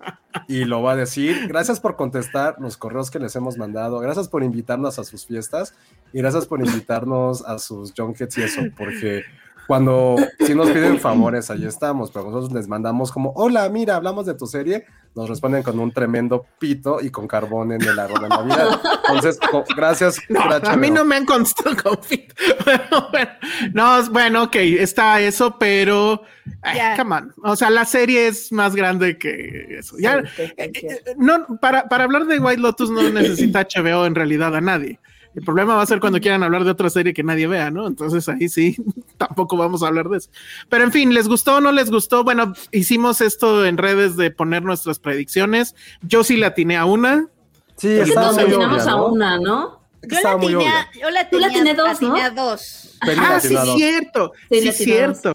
y 0.46 0.64
lo 0.64 0.82
va 0.82 0.92
a 0.92 0.96
decir. 0.96 1.48
Gracias 1.48 1.80
por 1.80 1.96
contestar 1.96 2.56
los 2.60 2.76
correos 2.76 3.10
que 3.10 3.18
les 3.18 3.34
hemos 3.36 3.56
mandado, 3.56 3.98
gracias 4.00 4.28
por 4.28 4.42
invitarnos 4.42 4.98
a 4.98 5.04
sus 5.04 5.24
fiestas 5.24 5.74
y 6.12 6.18
gracias 6.18 6.44
por 6.46 6.60
invitarnos 6.60 7.42
a 7.46 7.58
sus 7.58 7.94
junkets 7.96 8.36
y 8.36 8.42
eso, 8.42 8.60
porque 8.76 9.22
cuando 9.66 10.16
si 10.44 10.54
nos 10.54 10.68
piden 10.70 10.98
favores, 10.98 11.50
ahí 11.50 11.64
estamos, 11.64 12.10
pero 12.10 12.26
nosotros 12.26 12.52
les 12.52 12.68
mandamos 12.68 13.12
como, 13.12 13.32
hola, 13.34 13.68
mira, 13.70 13.96
hablamos 13.96 14.26
de 14.26 14.34
tu 14.34 14.46
serie, 14.46 14.84
nos 15.14 15.28
responden 15.28 15.62
con 15.62 15.78
un 15.80 15.90
tremendo 15.92 16.46
pito 16.58 17.00
y 17.00 17.10
con 17.10 17.26
carbón 17.26 17.72
en 17.72 17.82
el 17.82 17.98
árbol 17.98 18.22
de 18.22 18.28
Navidad. 18.28 18.80
Entonces, 19.08 19.38
gracias. 19.76 20.18
No, 20.28 20.40
por 20.42 20.68
a 20.68 20.76
mí 20.76 20.90
no 20.90 21.04
me 21.04 21.16
han 21.16 21.26
constado. 21.26 22.00
Bueno, 22.64 23.08
bueno, 23.10 23.30
no, 23.74 24.10
bueno, 24.10 24.42
ok, 24.44 24.56
está 24.56 25.20
eso, 25.20 25.56
pero 25.58 26.22
ay, 26.62 26.76
Ya. 26.76 26.96
come 26.96 27.16
on. 27.16 27.34
O 27.42 27.56
sea, 27.56 27.70
la 27.70 27.84
serie 27.84 28.28
es 28.28 28.52
más 28.52 28.74
grande 28.76 29.18
que 29.18 29.78
eso. 29.78 29.96
Ya, 29.98 30.22
Sí, 30.36 30.42
eh, 30.56 30.70
sí. 30.74 30.86
eh, 30.86 31.00
no, 31.18 31.46
para, 31.60 31.88
para 31.88 32.04
hablar 32.04 32.26
de 32.26 32.38
White 32.38 32.60
Lotus 32.60 32.90
no 32.90 33.02
necesita 33.10 33.66
HBO 33.66 34.06
en 34.06 34.14
realidad 34.14 34.54
a 34.54 34.60
nadie. 34.60 34.98
El 35.34 35.44
problema 35.44 35.76
va 35.76 35.82
a 35.82 35.86
ser 35.86 36.00
cuando 36.00 36.20
quieran 36.20 36.42
hablar 36.42 36.64
de 36.64 36.70
otra 36.72 36.90
serie 36.90 37.14
que 37.14 37.22
nadie 37.22 37.46
vea, 37.46 37.70
¿no? 37.70 37.86
Entonces 37.86 38.28
ahí 38.28 38.48
sí, 38.48 38.76
tampoco 39.16 39.56
vamos 39.56 39.82
a 39.82 39.86
hablar 39.86 40.08
de 40.08 40.18
eso. 40.18 40.30
Pero 40.68 40.84
en 40.84 40.92
fin, 40.92 41.14
¿les 41.14 41.28
gustó 41.28 41.56
o 41.56 41.60
no 41.60 41.70
les 41.72 41.90
gustó? 41.90 42.24
Bueno, 42.24 42.52
hicimos 42.72 43.20
esto 43.20 43.64
en 43.64 43.78
redes 43.78 44.16
de 44.16 44.30
poner 44.30 44.62
nuestras 44.62 44.98
predicciones. 44.98 45.74
Yo 46.02 46.24
sí 46.24 46.36
la 46.36 46.48
atiné 46.48 46.76
a 46.76 46.84
una. 46.84 47.28
Sí, 47.76 47.88
Creo 47.88 48.04
que 48.04 48.08
estaba 48.10 48.26
todos 48.30 48.36
muy 48.36 48.44
atinamos 48.54 48.82
obvia, 48.82 48.92
a 48.92 48.96
¿no? 48.96 49.06
una, 49.08 49.38
¿no? 49.38 49.80
Yo 50.02 50.18
la, 50.22 50.36
muy 50.36 50.46
tenía, 50.48 50.58
obvia. 50.58 50.88
yo 51.00 51.10
la 51.10 51.30
Tú 51.30 51.38
la 51.38 51.48
tenía, 51.48 51.62
tienes 51.62 51.76
dos, 51.76 51.86
¿no? 52.02 52.08
atiné 52.08 52.22
a 52.22 52.30
dos. 52.30 52.98
Ah, 53.00 53.40
sí, 53.40 53.54
dos. 53.54 53.74
cierto. 53.76 54.32
Sí, 54.50 54.66
dos. 54.66 54.74
cierto. 54.76 55.32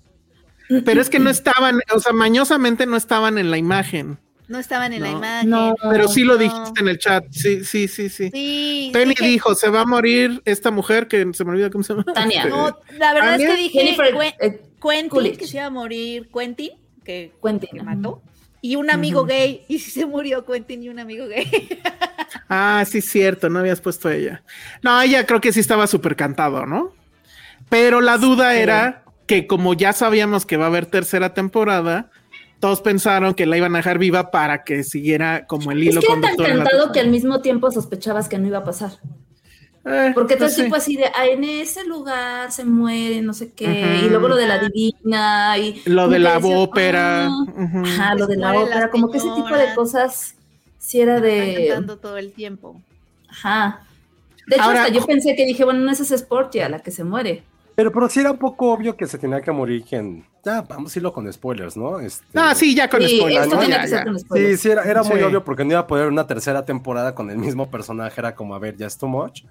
Pero 0.83 0.99
es 1.01 1.09
que 1.09 1.19
no 1.19 1.29
estaban, 1.29 1.79
o 1.93 1.99
sea, 1.99 2.11
mañosamente 2.11 2.85
no 2.85 2.97
estaban 2.97 3.37
en 3.37 3.51
la 3.51 3.57
imagen. 3.57 4.17
No 4.47 4.59
estaban 4.59 4.93
en 4.93 5.01
la 5.01 5.09
imagen. 5.11 5.49
No. 5.49 5.75
Pero 5.89 6.07
sí 6.07 6.23
lo 6.23 6.33
No. 6.33 6.39
dijiste 6.39 6.81
en 6.81 6.87
el 6.87 6.99
chat. 6.99 7.25
Sí, 7.31 7.63
sí, 7.63 7.87
sí, 7.87 8.09
sí. 8.09 8.29
Sí. 8.31 8.89
Penny 8.93 9.13
dije- 9.15 9.25
dijo, 9.27 9.55
se 9.55 9.69
va 9.69 9.81
a 9.81 9.85
morir 9.85 10.41
esta 10.45 10.69
mujer 10.71 11.07
que 11.07 11.25
se 11.33 11.43
me 11.45 11.51
olvida 11.51 11.69
cómo 11.69 11.83
se 11.83 11.93
llama. 11.93 12.05
Tania. 12.13 12.39
Este, 12.43 12.49
No, 12.49 12.79
la 12.97 13.13
verdad 13.13 13.35
es 13.35 13.41
Tania. 13.41 13.47
que 13.55 13.61
dije 13.61 13.79
Jennifer 13.79 14.15
eh, 14.39 14.61
Quentin, 14.81 15.09
Coolidge. 15.09 15.37
que 15.37 15.47
se 15.47 15.57
iba 15.57 15.65
a 15.65 15.69
morir 15.71 16.29
Quentin, 16.31 16.71
que, 17.03 17.33
Quentin, 17.43 17.69
que 17.73 17.83
mató. 17.83 18.21
Y 18.61 18.75
un 18.77 18.89
amigo 18.91 19.25
gay. 19.25 19.63
Y 19.67 19.79
si 19.79 19.91
se 19.91 20.05
murió 20.05 20.45
Quentin 20.45 20.83
y 20.83 20.89
un 20.89 20.99
amigo 20.99 21.27
gay. 21.27 21.47
Ah, 22.47 22.83
sí, 22.87 23.01
cierto, 23.01 23.49
no 23.49 23.57
habías 23.59 23.81
puesto 23.81 24.07
a 24.07 24.13
ella. 24.13 24.43
No, 24.83 25.01
ella 25.01 25.25
creo 25.25 25.41
que 25.41 25.51
sí 25.51 25.59
estaba 25.59 25.87
súper 25.87 26.15
cantado, 26.15 26.67
¿no? 26.67 26.93
Pero 27.69 28.01
la 28.01 28.17
duda 28.19 28.55
era 28.55 29.03
que 29.25 29.47
como 29.47 29.73
ya 29.73 29.93
sabíamos 29.93 30.45
que 30.45 30.55
va 30.57 30.65
a 30.65 30.67
haber 30.67 30.85
tercera 30.85 31.33
temporada, 31.33 32.11
todos 32.65 32.81
pensaron 32.81 33.33
que 33.35 33.45
la 33.45 33.57
iban 33.57 33.75
a 33.75 33.77
dejar 33.79 33.99
viva 33.99 34.31
para 34.31 34.63
que 34.63 34.83
siguiera 34.83 35.45
como 35.45 35.71
el 35.71 35.83
Es 35.83 35.89
hilo 35.89 36.01
que 36.01 36.07
era 36.07 36.13
tan 36.15 36.21
conductor. 36.21 36.49
la 36.57 36.63
cantado 36.63 36.91
que 36.91 36.99
al 36.99 37.09
mismo 37.09 37.41
tiempo 37.41 37.69
sospechabas 37.69 38.27
que 38.27 38.39
no 38.39 38.47
iba 38.47 38.57
a 38.57 38.63
pasar. 38.63 38.91
Eh, 39.85 40.11
Porque 40.15 40.33
todo 40.35 40.47
pues 40.47 40.53
el 40.57 40.63
tiempo 40.63 40.75
sí. 40.77 40.81
así 40.81 40.97
de, 40.97 41.05
ah, 41.15 41.27
en 41.27 41.43
ese 41.43 41.85
lugar 41.85 42.51
se 42.51 42.65
muere, 42.65 43.21
no 43.21 43.33
sé 43.35 43.51
qué, 43.53 43.99
y 44.03 44.09
luego 44.09 44.29
lo 44.29 44.35
de 44.35 44.47
la 44.47 44.57
divina, 44.57 45.55
y 45.59 45.79
Lo 45.85 46.07
de 46.07 46.15
que 46.15 46.23
la 46.23 46.37
ópera. 46.39 47.27
ah. 47.27 47.81
Ajá, 47.83 48.15
lo 48.15 48.25
de 48.25 48.37
la 48.37 48.53
ópera, 48.59 48.89
como 48.89 49.11
que 49.11 49.19
ese 49.19 49.29
tipo 49.35 49.55
de 49.55 49.75
cosas 49.75 50.33
sí 50.79 51.01
era 51.01 51.17
Están 51.17 51.29
de, 51.29 51.65
cantando 51.67 51.97
todo 51.99 52.17
el 52.17 52.31
tiempo. 52.33 52.81
ajá. 53.29 53.81
De 54.47 54.55
hecho, 54.55 54.65
Ahora- 54.65 54.81
hasta 54.85 54.93
yo 54.93 55.05
pensé 55.05 55.35
que 55.35 55.45
dije, 55.45 55.63
bueno, 55.63 55.81
no 55.81 55.91
es 55.91 55.99
esa 55.99 56.17
Sportia 56.17 56.67
la 56.67 56.79
que 56.79 56.89
se 56.89 57.03
muere. 57.03 57.43
Pero, 57.75 57.91
pero 57.91 58.07
sí 58.09 58.21
era 58.21 58.31
un 58.31 58.37
poco 58.37 58.71
obvio 58.71 58.95
que 58.95 59.05
se 59.05 59.17
tenía 59.17 59.41
que 59.41 59.51
morir 59.51 59.83
quien. 59.83 60.25
Ya, 60.45 60.61
vamos 60.61 60.95
a 60.95 60.99
irlo 60.99 61.11
con 61.11 61.31
spoilers, 61.31 61.75
¿no? 61.75 61.99
Este, 61.99 62.25
Ah, 62.39 62.55
sí, 62.55 62.73
ya 62.73 62.89
con 62.89 63.01
Sí, 63.01 63.17
spoilers, 63.17 63.43
esto 63.45 63.55
¿no? 63.55 63.61
tenía 63.61 63.75
Ya, 63.77 63.81
que 63.81 63.87
ser 63.89 63.97
ya. 63.99 64.03
con 64.05 64.19
Sí, 64.19 64.25
spoilers. 64.25 64.59
sí, 64.61 64.69
era, 64.69 64.83
era 64.83 65.03
muy 65.03 65.17
Sí. 65.17 65.23
obvio 65.23 65.43
porque 65.43 65.65
no 65.65 65.71
iba 65.71 65.79
a 65.81 65.87
poder 65.87 66.07
una 66.07 66.25
tercera 66.27 66.63
temporada 66.63 67.13
con 67.15 67.29
el 67.31 67.37
mismo 67.37 67.69
personaje, 67.69 68.19
era 68.21 68.33
como, 68.35 68.55
a 68.55 68.59
ver, 68.59 68.77
ya 68.77 68.87
es 68.87 68.97
too 68.97 69.07
much. 69.07 69.43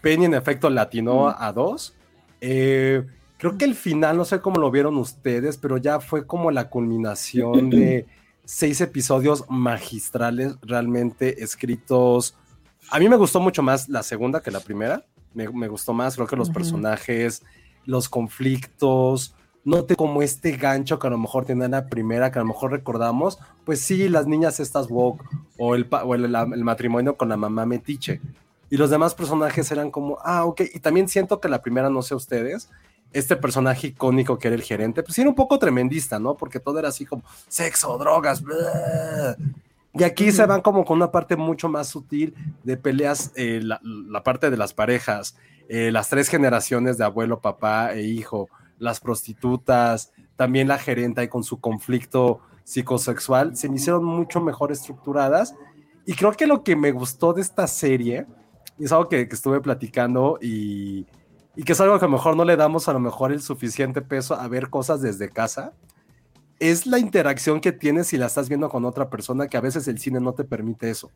Penny 0.00 0.24
en 0.24 0.34
efecto 0.34 0.68
latinó 0.70 1.28
a 1.28 1.52
dos. 1.52 1.94
Eh, 2.40 3.04
creo 3.36 3.56
que 3.58 3.64
el 3.64 3.74
final, 3.76 4.16
no 4.16 4.24
sé 4.24 4.40
cómo 4.40 4.58
lo 4.60 4.70
vieron 4.70 4.96
ustedes, 4.96 5.56
pero 5.56 5.76
ya 5.76 6.00
fue 6.00 6.26
como 6.26 6.50
la 6.50 6.68
culminación 6.70 7.70
de 7.70 8.06
seis 8.44 8.80
episodios 8.80 9.44
magistrales 9.48 10.56
realmente 10.62 11.44
escritos. 11.44 12.34
A 12.90 12.98
mí 12.98 13.08
me 13.08 13.16
gustó 13.16 13.38
mucho 13.40 13.62
más 13.62 13.88
la 13.88 14.02
segunda 14.02 14.40
que 14.42 14.50
la 14.50 14.60
primera. 14.60 15.04
Me, 15.34 15.48
me 15.50 15.68
gustó 15.68 15.92
más, 15.92 16.14
creo 16.16 16.26
que 16.26 16.36
los 16.36 16.48
personajes, 16.50 17.42
los 17.88 18.08
conflictos, 18.08 19.34
note 19.64 19.96
como 19.96 20.22
este 20.22 20.52
gancho 20.52 20.98
que 20.98 21.06
a 21.06 21.10
lo 21.10 21.18
mejor 21.18 21.44
tenía 21.44 21.68
la 21.68 21.86
primera, 21.86 22.30
que 22.30 22.38
a 22.38 22.42
lo 22.42 22.48
mejor 22.48 22.70
recordamos, 22.70 23.38
pues 23.64 23.80
sí, 23.80 24.08
las 24.08 24.26
niñas 24.26 24.60
estas 24.60 24.88
woke 24.90 25.24
o 25.58 25.74
el, 25.74 25.88
o 25.90 26.14
el, 26.14 26.30
la- 26.30 26.42
el 26.42 26.64
matrimonio 26.64 27.16
con 27.16 27.28
la 27.28 27.36
mamá 27.36 27.66
metiche. 27.66 28.20
Y 28.70 28.76
los 28.76 28.90
demás 28.90 29.14
personajes 29.14 29.70
eran 29.72 29.90
como, 29.90 30.18
ah, 30.22 30.44
ok. 30.44 30.60
Y 30.74 30.80
también 30.80 31.08
siento 31.08 31.40
que 31.40 31.48
la 31.48 31.62
primera, 31.62 31.88
no 31.88 32.02
sé 32.02 32.14
ustedes, 32.14 32.68
este 33.14 33.36
personaje 33.36 33.86
icónico 33.86 34.38
que 34.38 34.48
era 34.48 34.54
el 34.56 34.62
gerente, 34.62 35.02
pues 35.02 35.18
era 35.18 35.28
un 35.30 35.34
poco 35.34 35.58
tremendista, 35.58 36.18
¿no? 36.18 36.36
Porque 36.36 36.60
todo 36.60 36.78
era 36.78 36.88
así 36.90 37.06
como 37.06 37.22
sexo, 37.48 37.96
drogas. 37.96 38.42
Y 39.94 40.04
aquí 40.04 40.30
se 40.32 40.44
van 40.44 40.60
como 40.60 40.84
con 40.84 40.98
una 40.98 41.10
parte 41.10 41.34
mucho 41.34 41.68
más 41.70 41.88
sutil 41.88 42.34
de 42.62 42.76
peleas, 42.76 43.32
eh, 43.34 43.60
la, 43.62 43.80
la 43.82 44.22
parte 44.22 44.50
de 44.50 44.56
las 44.58 44.74
parejas, 44.74 45.34
eh, 45.68 45.92
las 45.92 46.08
tres 46.08 46.28
generaciones 46.28 46.98
de 46.98 47.04
abuelo, 47.04 47.40
papá 47.40 47.94
e 47.94 48.02
hijo, 48.02 48.48
las 48.78 49.00
prostitutas, 49.00 50.12
también 50.36 50.68
la 50.68 50.78
gerenta 50.78 51.22
y 51.22 51.28
con 51.28 51.44
su 51.44 51.60
conflicto 51.60 52.40
psicosexual, 52.64 53.56
se 53.56 53.68
me 53.68 53.76
hicieron 53.76 54.04
mucho 54.04 54.40
mejor 54.40 54.72
estructuradas. 54.72 55.54
Y 56.06 56.14
creo 56.14 56.32
que 56.32 56.46
lo 56.46 56.64
que 56.64 56.74
me 56.74 56.92
gustó 56.92 57.32
de 57.32 57.42
esta 57.42 57.66
serie, 57.66 58.26
es 58.78 58.92
algo 58.92 59.08
que, 59.08 59.28
que 59.28 59.34
estuve 59.34 59.60
platicando 59.60 60.38
y, 60.40 61.06
y 61.56 61.62
que 61.64 61.72
es 61.72 61.80
algo 61.80 61.98
que 61.98 62.04
a 62.04 62.08
lo 62.08 62.12
mejor 62.12 62.36
no 62.36 62.44
le 62.44 62.56
damos 62.56 62.88
a 62.88 62.92
lo 62.92 63.00
mejor 63.00 63.32
el 63.32 63.42
suficiente 63.42 64.00
peso 64.00 64.34
a 64.34 64.46
ver 64.48 64.70
cosas 64.70 65.02
desde 65.02 65.28
casa, 65.28 65.72
es 66.60 66.86
la 66.86 66.98
interacción 66.98 67.60
que 67.60 67.72
tienes 67.72 68.08
si 68.08 68.16
la 68.16 68.26
estás 68.26 68.48
viendo 68.48 68.68
con 68.68 68.84
otra 68.84 69.10
persona, 69.10 69.48
que 69.48 69.56
a 69.56 69.60
veces 69.60 69.86
el 69.88 69.98
cine 69.98 70.20
no 70.20 70.32
te 70.34 70.44
permite 70.44 70.90
eso. 70.90 71.10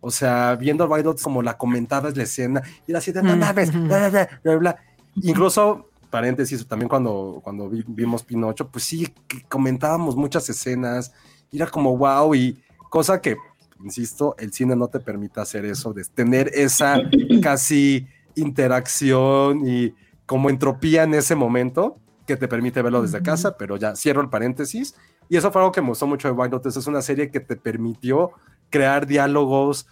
O 0.00 0.10
sea, 0.10 0.56
viendo 0.56 0.86
White 0.86 1.04
Lotus 1.04 1.22
como 1.22 1.42
la 1.42 1.56
comentabas 1.58 2.16
la 2.16 2.22
escena, 2.24 2.62
y 2.86 2.92
era 2.92 2.98
así 2.98 3.12
de, 3.12 3.22
no 3.22 3.36
Mm, 3.36 3.40
mames, 3.40 3.72
bla, 3.86 3.98
bla, 3.98 4.10
bla, 4.10 4.28
bla, 4.42 4.56
bla". 4.56 4.76
Incluso, 5.22 5.92
paréntesis, 6.10 6.66
también 6.66 6.88
cuando, 6.88 7.40
cuando 7.42 7.68
vi- 7.68 7.84
vimos 7.86 8.22
Pinocho, 8.24 8.70
pues 8.70 8.84
sí, 8.84 9.08
comentábamos 9.48 10.16
muchas 10.16 10.48
escenas, 10.48 11.12
y 11.50 11.56
era 11.60 11.70
como 11.70 11.96
wow, 11.96 12.34
y 12.34 12.62
cosa 12.90 13.20
que, 13.20 13.36
insisto, 13.82 14.34
el 14.38 14.52
cine 14.52 14.76
no 14.76 14.88
te 14.88 15.00
permite 15.00 15.40
hacer 15.40 15.64
eso, 15.64 15.92
de 15.92 16.04
tener 16.04 16.50
esa 16.54 17.00
casi 17.42 18.06
interacción 18.34 19.66
y 19.66 19.94
como 20.26 20.50
entropía 20.50 21.04
en 21.04 21.14
ese 21.14 21.34
momento 21.34 22.00
que 22.26 22.36
te 22.36 22.48
permite 22.48 22.82
verlo 22.82 23.02
desde 23.02 23.22
casa, 23.22 23.56
pero 23.56 23.76
ya 23.76 23.96
cierro 23.96 24.20
el 24.20 24.28
paréntesis. 24.28 24.94
Y 25.28 25.36
eso 25.36 25.50
fue 25.50 25.62
algo 25.62 25.72
que 25.72 25.80
me 25.80 25.88
gustó 25.88 26.06
mucho 26.06 26.28
de 26.28 26.34
White 26.34 26.50
Lotus. 26.52 26.76
Es 26.76 26.86
una 26.86 27.00
serie 27.02 27.30
que 27.30 27.40
te 27.40 27.56
permitió 27.56 28.32
crear 28.70 29.06
diálogos. 29.06 29.86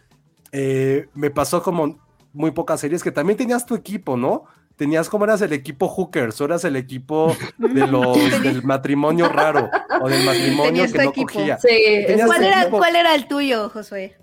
Eh, 0.53 1.09
me 1.15 1.31
pasó 1.31 1.63
como 1.63 1.99
muy 2.33 2.51
pocas 2.51 2.81
series 2.81 3.03
que 3.03 3.11
también 3.11 3.37
tenías 3.37 3.67
tu 3.67 3.75
equipo, 3.75 4.17
¿no? 4.17 4.45
Tenías 4.77 5.09
como 5.09 5.25
eras 5.25 5.41
el 5.41 5.55
equipo 5.55 5.89
Hookers, 5.89 6.39
o 6.41 6.45
eras 6.45 6.65
el 6.65 6.77
equipo 6.77 7.35
de 7.57 7.87
los, 7.87 8.43
del 8.43 8.63
matrimonio 8.63 9.29
raro 9.29 9.71
o 10.03 10.09
del 10.09 10.23
matrimonio 10.27 10.85
que 10.91 10.99
no 10.99 11.11
equipo. 11.11 11.33
cogía. 11.33 11.59
Sí, 11.59 11.69
¿Cuál 12.27 12.41
tu 12.41 12.47
era, 12.47 12.63
equipo. 12.63 12.79
¿Cuál 12.79 12.97
era 12.97 13.15
el 13.15 13.27
tuyo, 13.27 13.71
Josué? 13.71 14.17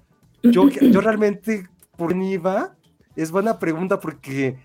Yo, 0.43 0.69
yo 0.69 1.01
realmente, 1.01 1.67
por 1.97 2.09
quién 2.11 2.21
iba, 2.23 2.75
es 3.15 3.31
buena 3.31 3.57
pregunta 3.59 3.99
porque 3.99 4.57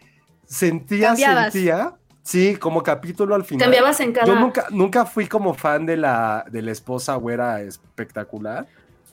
sentía, 0.45 1.09
Cambiabas. 1.09 1.53
sentía, 1.53 1.95
sí, 2.23 2.57
como 2.57 2.83
capítulo 2.83 3.35
al 3.35 3.45
final. 3.45 3.65
cambiabas 3.65 4.01
en 4.01 4.13
cada... 4.13 4.27
Yo 4.27 4.35
nunca, 4.35 4.67
nunca 4.71 5.07
fui 5.07 5.27
como 5.27 5.55
fan 5.55 5.87
de 5.87 5.97
la, 5.97 6.45
de 6.51 6.63
la 6.63 6.73
esposa 6.73 7.15
güera 7.15 7.61
espectacular, 7.63 8.67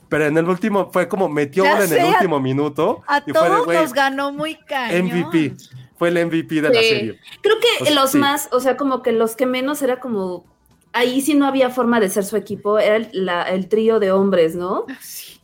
pero 0.09 0.25
en 0.25 0.37
el 0.37 0.47
último 0.47 0.89
fue 0.91 1.07
como 1.07 1.27
metió 1.29 1.63
Ya 1.63 1.73
gol 1.73 1.81
en 1.83 1.89
sé, 1.89 1.99
el 1.99 2.05
a- 2.05 2.09
último 2.09 2.39
minuto 2.39 3.01
A 3.07 3.19
y 3.19 3.21
fue 3.21 3.33
de, 3.33 3.49
todos 3.49 3.65
güey, 3.65 3.77
nos 3.77 3.93
ganó 3.93 4.31
muy 4.31 4.55
cañón. 4.55 5.05
MVP. 5.07 5.55
Fue 5.97 6.09
el 6.09 6.17
MVP 6.25 6.55
de 6.61 6.69
la 6.69 6.79
Sí. 6.81 6.89
serie. 6.89 7.19
Creo 7.41 7.55
que 7.59 7.83
O 7.83 7.85
sea, 7.85 7.95
los 7.95 8.11
sí. 8.11 8.17
más, 8.17 8.49
o 8.51 8.59
sea, 8.59 8.75
como 8.77 9.01
que 9.01 9.11
los 9.13 9.35
que 9.35 9.45
menos 9.45 9.81
era 9.81 9.99
como, 9.99 10.45
ahí 10.91 11.21
sí 11.21 11.33
no 11.35 11.45
había 11.47 11.69
forma 11.69 11.99
de 11.99 12.09
ser 12.09 12.25
su 12.25 12.35
equipo, 12.35 12.79
era 12.79 12.97
el, 12.97 13.09
la- 13.13 13.43
el 13.43 13.67
trío 13.69 13.99
de 13.99 14.11
hombres, 14.11 14.55
¿no? 14.55 14.85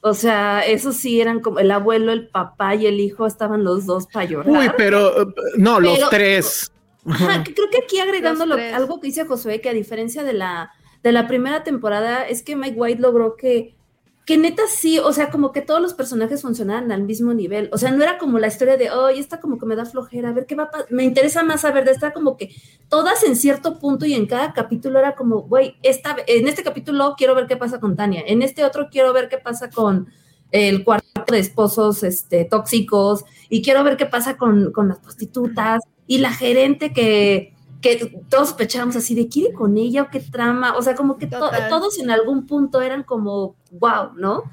O 0.02 0.14
sea, 0.14 0.62
esos 0.66 0.96
sí 0.98 1.22
eran 1.22 1.40
como 1.42 1.60
el 1.60 1.70
abuelo, 1.72 2.12
el 2.12 2.28
papá 2.28 2.76
y 2.76 2.86
el 2.88 3.00
hijo 3.00 3.26
estaban 3.28 3.64
los 3.64 3.86
dos 3.86 4.08
para 4.08 4.26
llorar. 4.26 4.50
Uy, 4.52 4.72
pero 4.76 5.22
eh, 5.22 5.26
no, 5.58 5.80
los 5.80 5.96
Pero- 5.96 6.10
tres. 6.10 6.72
Ajá, 7.06 7.44
que 7.44 7.54
creo 7.56 7.70
que 7.72 7.80
aquí 7.80 8.00
agregando 8.00 8.46
Los 8.46 8.60
lo- 8.60 8.76
algo 8.76 9.00
que 9.00 9.08
dice 9.08 9.26
Josué, 9.26 9.60
que 9.62 9.70
a 9.70 9.74
diferencia 9.74 10.24
de 10.24 10.34
la, 10.34 10.72
de 11.02 11.12
la 11.12 11.28
primera 11.28 11.64
temporada, 11.64 12.28
es 12.28 12.44
que 12.44 12.56
Mike 12.56 12.76
White 12.78 13.02
logró 13.02 13.36
que, 13.36 13.76
que 14.26 14.38
neta 14.38 14.64
sí, 14.68 15.00
o 15.00 15.12
sea, 15.14 15.32
como 15.32 15.52
que 15.52 15.62
todos 15.62 15.82
los 15.82 15.94
personajes 15.94 16.44
funcionaran 16.44 16.92
al 16.92 17.04
mismo 17.04 17.34
nivel. 17.34 17.70
O 17.74 17.78
sea, 17.78 17.92
no 17.92 18.04
era 18.04 18.18
como 18.18 18.38
la 18.40 18.48
historia 18.48 18.78
de, 18.78 18.92
oh, 18.92 19.10
esta 19.10 19.40
como 19.40 19.58
que 19.58 19.66
me 19.66 19.76
da 19.76 19.86
flojera, 19.86 20.30
a 20.30 20.34
ver 20.34 20.46
qué 20.46 20.56
va 20.56 20.64
a 20.64 20.72
pasar. 20.72 20.88
Me 20.92 21.04
interesa 21.04 21.44
más 21.44 21.62
saber 21.62 21.86
de 21.86 21.92
esta, 21.92 22.14
como 22.14 22.38
que 22.38 22.56
todas 22.88 23.24
en 23.24 23.36
cierto 23.36 23.80
punto 23.80 24.06
y 24.06 24.14
en 24.14 24.28
cada 24.28 24.54
capítulo 24.54 25.00
era 25.00 25.16
como, 25.16 25.42
güey, 25.42 25.76
esta, 25.82 26.16
en 26.28 26.48
este 26.48 26.64
capítulo 26.64 27.16
quiero 27.18 27.34
ver 27.34 27.48
qué 27.48 27.58
pasa 27.58 27.80
con 27.80 27.96
Tania, 27.96 28.24
en 28.26 28.42
este 28.42 28.64
otro 28.64 28.90
quiero 28.92 29.12
ver 29.12 29.28
qué 29.28 29.38
pasa 29.38 29.70
con 29.70 30.10
el 30.52 30.84
cuarto 30.84 31.08
de 31.32 31.40
esposos 31.40 32.04
este, 32.04 32.46
tóxicos 32.46 33.24
y 33.50 33.62
quiero 33.62 33.84
ver 33.84 33.98
qué 33.98 34.06
pasa 34.06 34.38
con, 34.38 34.72
con 34.72 34.90
las 34.90 35.00
prostitutas 35.00 35.82
y 36.08 36.20
la 36.20 36.34
gerente 36.34 36.94
que, 36.94 37.54
que 37.82 38.14
todos 38.30 38.50
sospechábamos 38.50 38.96
así 38.96 39.16
de 39.16 39.28
quiere 39.28 39.54
con 39.54 39.78
ella 39.78 40.04
o 40.04 40.10
qué 40.12 40.20
trama, 40.20 40.78
o 40.78 40.82
sea, 40.82 40.96
como 40.96 41.18
que 41.18 41.28
to- 41.28 41.40
Total. 41.40 41.68
todos 41.70 41.98
en 42.00 42.12
algún 42.12 42.46
punto 42.46 42.82
eran 42.82 43.04
como, 43.04 43.56
wow, 43.72 44.12
¿no? 44.16 44.44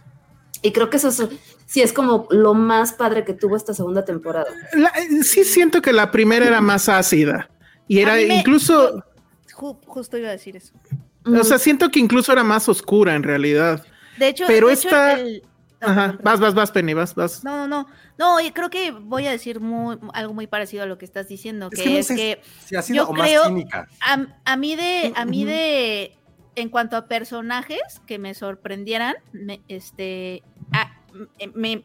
Y 0.63 0.73
creo 0.73 0.89
que 0.91 0.97
eso 0.97 1.09
es- 1.09 1.29
sí 1.67 1.83
es 1.83 1.93
como 1.93 2.27
lo 2.31 2.55
más 2.55 2.93
padre 2.95 3.25
que 3.25 3.35
tuvo 3.35 3.57
esta 3.57 3.75
segunda 3.75 4.05
temporada. 4.05 4.47
La- 4.73 4.89
eh, 4.89 5.23
sí 5.23 5.45
siento 5.45 5.81
que 5.83 5.93
la 5.93 6.11
primera 6.11 6.47
era 6.47 6.61
más 6.61 6.89
ácida. 6.89 7.51
Y 7.87 8.01
era 8.01 8.15
me- 8.15 8.23
incluso, 8.39 9.05
Ju- 9.55 9.79
justo 9.87 10.17
iba 10.19 10.29
a 10.29 10.33
decir 10.33 10.57
eso. 10.57 10.73
o 11.27 11.45
sea, 11.45 11.59
siento 11.59 11.91
que 11.91 11.99
incluso 12.01 12.33
era 12.33 12.43
más 12.45 12.69
oscura 12.69 13.15
en 13.15 13.23
realidad. 13.23 13.85
De 14.19 14.29
hecho, 14.29 14.45
Pero 14.47 14.69
de 14.69 14.73
hecho, 14.75 14.89
esta- 14.89 15.21
el- 15.21 15.43
Ajá, 15.81 16.19
vas, 16.23 16.41
vas, 16.41 16.55
vas, 16.55 16.71
Penny, 16.73 16.93
vas, 16.95 17.15
vas. 17.15 17.45
No, 17.45 17.57
no, 17.57 17.69
no. 17.69 17.87
No, 18.19 18.41
y 18.41 18.51
creo 18.51 18.69
que 18.71 18.91
voy 18.91 19.27
a 19.27 19.31
decir 19.31 19.61
muy, 19.61 19.99
algo 20.13 20.35
muy 20.35 20.47
parecido 20.47 20.83
a 20.83 20.87
lo 20.87 20.99
que 20.99 21.05
estás 21.05 21.29
diciendo, 21.29 21.69
Es 21.71 21.79
que 21.79 21.85
que 21.85 21.91
no 21.91 21.99
es 21.99 22.07
sé 22.09 22.17
que 22.17 22.41
Si 22.65 22.75
ha 22.77 22.83
sido 22.83 23.05
yo 23.05 23.11
o 23.11 23.13
más 23.13 23.29
creo- 23.29 23.45
cínica. 23.45 23.87
a, 24.01 24.27
a 24.45 24.57
mí 24.57 24.75
de, 24.75 25.13
a 25.15 25.25
mí 25.25 25.45
de, 25.45 26.17
en 26.57 26.69
cuanto 26.69 26.97
a 26.97 27.07
personajes 27.07 27.81
que 28.07 28.19
me 28.19 28.35
sorprendieran, 28.35 29.15
me, 29.33 29.61
este, 29.69 30.43
m- 31.39 31.53
me, 31.55 31.85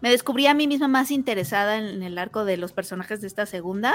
me 0.00 0.10
descubrí 0.10 0.48
a 0.48 0.54
mí 0.54 0.66
misma 0.66 0.88
más 0.88 1.12
interesada 1.12 1.78
en 1.78 2.02
el 2.02 2.18
arco 2.18 2.44
de 2.44 2.56
los 2.56 2.72
personajes 2.72 3.20
de 3.20 3.28
esta 3.28 3.46
segunda, 3.46 3.94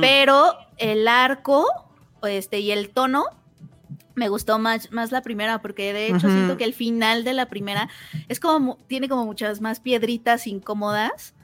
pero 0.00 0.54
el 0.76 1.08
arco, 1.08 1.66
este, 2.22 2.60
y 2.60 2.70
el 2.70 2.90
tono 2.90 3.24
me 4.14 4.28
gustó 4.28 4.58
más, 4.58 4.90
más 4.92 5.12
la 5.12 5.22
primera, 5.22 5.60
porque 5.60 5.92
de 5.92 6.08
hecho 6.08 6.28
siento 6.28 6.56
que 6.56 6.64
el 6.64 6.74
final 6.74 7.24
de 7.24 7.32
la 7.32 7.46
primera 7.46 7.88
es 8.28 8.40
como, 8.40 8.78
tiene 8.86 9.08
como 9.08 9.24
muchas 9.24 9.60
más 9.60 9.80
piedritas 9.80 10.46
incómodas. 10.46 11.34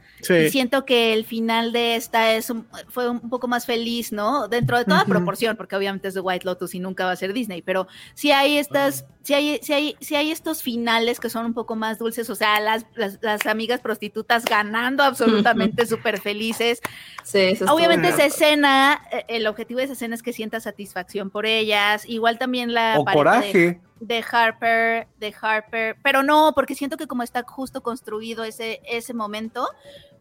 Y 0.46 0.50
siento 0.50 0.85
que 0.85 1.12
el 1.12 1.24
final 1.24 1.72
de 1.72 1.96
esta 1.96 2.35
es 2.35 2.50
un- 2.50 2.66
fue 2.88 3.09
un 3.09 3.28
poco 3.31 3.46
más 3.48 3.66
feliz, 3.66 4.12
¿no? 4.12 4.48
Dentro 4.48 4.76
de 4.78 4.85
toda 4.85 5.04
proporción, 5.04 5.57
porque 5.57 5.76
obviamente 5.76 6.09
es 6.09 6.14
de 6.14 6.20
White 6.20 6.44
Lotus 6.44 6.74
y 6.74 6.81
nunca 6.81 7.04
va 7.04 7.12
a 7.12 7.16
ser 7.16 7.33
Disney, 7.33 7.62
pero 7.62 7.87
sí 8.14 8.33
hay 8.33 8.59
estas, 8.59 9.04
sí 9.22 9.35
hay, 9.35 9.61
sí 9.62 9.72
hay, 9.72 9.96
sí 10.00 10.16
hay 10.16 10.31
estos 10.31 10.62
finales 10.62 11.20
que 11.20 11.31
son 11.31 11.46
un 11.46 11.54
poco 11.54 11.76
más 11.76 11.98
dulces, 11.98 12.28
o 12.31 12.35
sea, 12.35 12.59
las, 12.61 12.85
las, 12.94 13.18
las 13.22 13.46
amigas 13.46 13.81
prostitutas 13.81 14.44
ganando 14.44 15.02
absolutamente 15.04 15.87
súper 15.87 16.20
felices. 16.20 16.81
Sí, 17.24 17.38
eso 17.40 17.66
Obviamente 17.72 18.09
esa 18.09 18.24
escena, 18.24 19.02
eh, 19.12 19.24
el 19.28 19.46
objetivo 19.46 19.78
de 19.78 19.85
esa 19.85 19.92
escena 19.92 20.14
es 20.14 20.22
que 20.22 20.33
sientas 20.33 20.64
satisfacción 20.64 21.31
por 21.31 21.46
ellas, 21.46 22.04
igual 22.09 22.38
también 22.38 22.72
la 22.74 22.96
O 22.98 23.04
pareja 23.04 23.18
coraje. 23.18 23.59
de 23.59 23.81
Harper, 24.30 25.08
de 25.18 25.34
Harper, 25.40 25.96
pero 26.02 26.22
no, 26.22 26.52
porque 26.54 26.74
siento 26.74 26.96
que 26.96 27.06
como 27.06 27.22
está 27.22 27.42
justo 27.46 27.82
construido 27.82 28.44
ese, 28.44 28.80
ese 28.84 29.14
momento, 29.14 29.68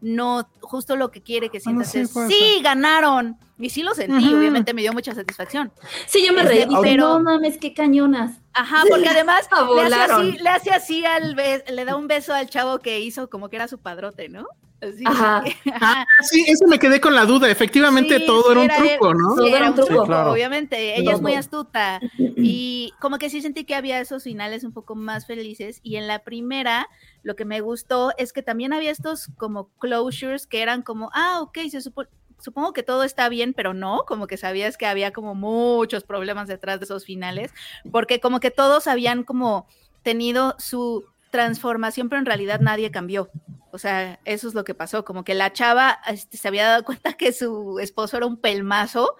no, 0.00 0.48
justo 0.60 0.96
lo 0.96 1.10
que 1.10 1.22
quiere 1.22 1.48
que 1.50 1.60
Bueno, 1.64 1.84
sientas 1.84 2.10
sí, 2.12 2.20
es, 2.20 2.56
sí, 2.56 2.62
ganaron, 2.62 3.36
y 3.58 3.70
sí 3.70 3.82
lo 3.82 3.94
sentí, 3.94 4.32
obviamente 4.34 4.74
me 4.74 4.82
dio 4.82 4.92
mucha 4.92 5.14
satisfacción. 5.14 5.72
Sí, 6.06 6.24
yo 6.26 6.32
me 6.32 6.42
Este, 6.42 6.66
reí. 6.66 6.76
Pero- 6.82 7.18
no 7.18 7.20
mames, 7.20 7.58
qué 7.58 7.74
cañonas. 7.74 8.38
Ajá, 8.52 8.82
porque 8.88 9.08
además 9.08 9.48
Ah, 9.50 9.66
le 9.74 9.82
hace, 9.82 10.12
así, 10.12 10.32
le 10.38 10.48
hace 10.48 10.70
así 10.70 11.04
al 11.04 11.34
le 11.36 11.84
da 11.84 11.96
un 11.96 12.08
beso 12.08 12.32
al 12.34 12.48
chavo 12.48 12.78
que 12.78 13.00
hizo 13.00 13.28
como 13.30 13.48
que 13.48 13.56
era 13.56 13.68
su 13.68 13.78
padrote, 13.78 14.28
¿no? 14.28 14.46
Así, 14.80 15.02
Ajá. 15.04 15.42
Ah, 15.80 16.06
sí, 16.22 16.44
eso 16.46 16.66
me 16.68 16.78
quedé 16.78 17.00
con 17.00 17.14
la 17.14 17.24
duda. 17.24 17.50
Efectivamente, 17.50 18.18
Sí, 18.18 18.26
todo 18.26 18.42
sí, 18.44 18.50
era 18.52 18.60
un 18.60 18.64
era 18.66 18.76
truco, 18.76 19.14
¿no? 19.14 19.30
Sí, 19.30 19.36
Todo 19.36 19.56
era 19.56 19.68
un 19.70 19.74
truco, 19.74 20.00
Sí, 20.02 20.06
claro. 20.06 20.32
obviamente. 20.32 20.98
Ella 20.98 21.12
es 21.14 21.20
muy 21.20 21.34
astuta. 21.34 22.00
Y 22.40 22.92
como 23.00 23.18
que 23.18 23.30
sí 23.30 23.42
sentí 23.42 23.64
que 23.64 23.74
había 23.74 23.98
esos 24.00 24.22
finales 24.22 24.62
un 24.62 24.72
poco 24.72 24.94
más 24.94 25.26
felices. 25.26 25.80
Y 25.82 25.96
en 25.96 26.06
la 26.06 26.20
primera, 26.20 26.88
lo 27.24 27.34
que 27.34 27.44
me 27.44 27.60
gustó 27.60 28.12
es 28.16 28.32
que 28.32 28.42
también 28.44 28.72
había 28.72 28.92
estos 28.92 29.26
como 29.36 29.68
closures 29.78 30.46
que 30.46 30.62
eran 30.62 30.82
como, 30.82 31.10
ah, 31.12 31.40
ok, 31.42 31.58
se 31.70 31.80
supo- 31.80 32.06
Supongo 32.40 32.72
que 32.72 32.84
todo 32.84 33.02
está 33.02 33.28
bien, 33.28 33.52
pero 33.54 33.74
no, 33.74 34.04
como 34.06 34.28
que 34.28 34.36
sabías 34.36 34.76
que 34.76 34.86
había 34.86 35.12
como 35.12 35.34
muchos 35.34 36.04
problemas 36.04 36.46
detrás 36.46 36.78
de 36.78 36.84
esos 36.84 37.04
finales, 37.04 37.50
porque 37.90 38.20
como 38.20 38.38
que 38.38 38.52
todos 38.52 38.86
habían 38.86 39.24
como 39.24 39.66
tenido 40.04 40.54
su 40.60 41.04
transformación, 41.32 42.08
pero 42.08 42.20
en 42.20 42.26
realidad 42.26 42.60
nadie 42.60 42.92
cambió. 42.92 43.28
O 43.72 43.78
sea, 43.78 44.18
eso 44.24 44.48
es 44.48 44.54
lo 44.54 44.64
que 44.64 44.74
pasó, 44.74 45.04
como 45.04 45.24
que 45.24 45.34
la 45.34 45.52
chava 45.52 45.98
este, 46.08 46.36
se 46.36 46.48
había 46.48 46.66
dado 46.68 46.84
cuenta 46.84 47.12
que 47.14 47.32
su 47.32 47.78
esposo 47.80 48.16
era 48.16 48.26
un 48.26 48.36
pelmazo 48.36 49.16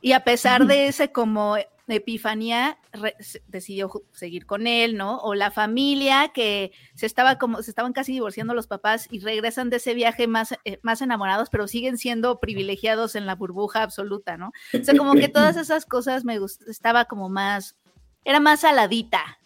y 0.00 0.12
a 0.12 0.24
pesar 0.24 0.66
de 0.66 0.88
ese 0.88 1.12
como 1.12 1.56
epifanía 1.88 2.78
re- 2.92 3.16
decidió 3.46 3.90
seguir 4.12 4.44
con 4.46 4.66
él, 4.66 4.96
¿no? 4.96 5.18
O 5.18 5.34
la 5.34 5.50
familia 5.50 6.30
que 6.34 6.72
se 6.94 7.06
estaba 7.06 7.38
como 7.38 7.62
se 7.62 7.70
estaban 7.70 7.92
casi 7.92 8.12
divorciando 8.12 8.54
los 8.54 8.66
papás 8.66 9.06
y 9.10 9.20
regresan 9.20 9.70
de 9.70 9.76
ese 9.76 9.94
viaje 9.94 10.26
más 10.26 10.52
eh, 10.64 10.78
más 10.82 11.00
enamorados, 11.00 11.48
pero 11.50 11.68
siguen 11.68 11.96
siendo 11.96 12.40
privilegiados 12.40 13.14
en 13.14 13.24
la 13.26 13.34
burbuja 13.36 13.82
absoluta, 13.82 14.36
¿no? 14.36 14.52
O 14.78 14.84
sea, 14.84 14.96
como 14.96 15.14
que 15.14 15.28
todas 15.28 15.56
esas 15.56 15.86
cosas 15.86 16.24
me 16.24 16.40
gust- 16.40 16.68
estaba 16.68 17.04
como 17.06 17.28
más 17.28 17.76
era 18.24 18.40
más 18.40 18.60
saladita 18.60 19.38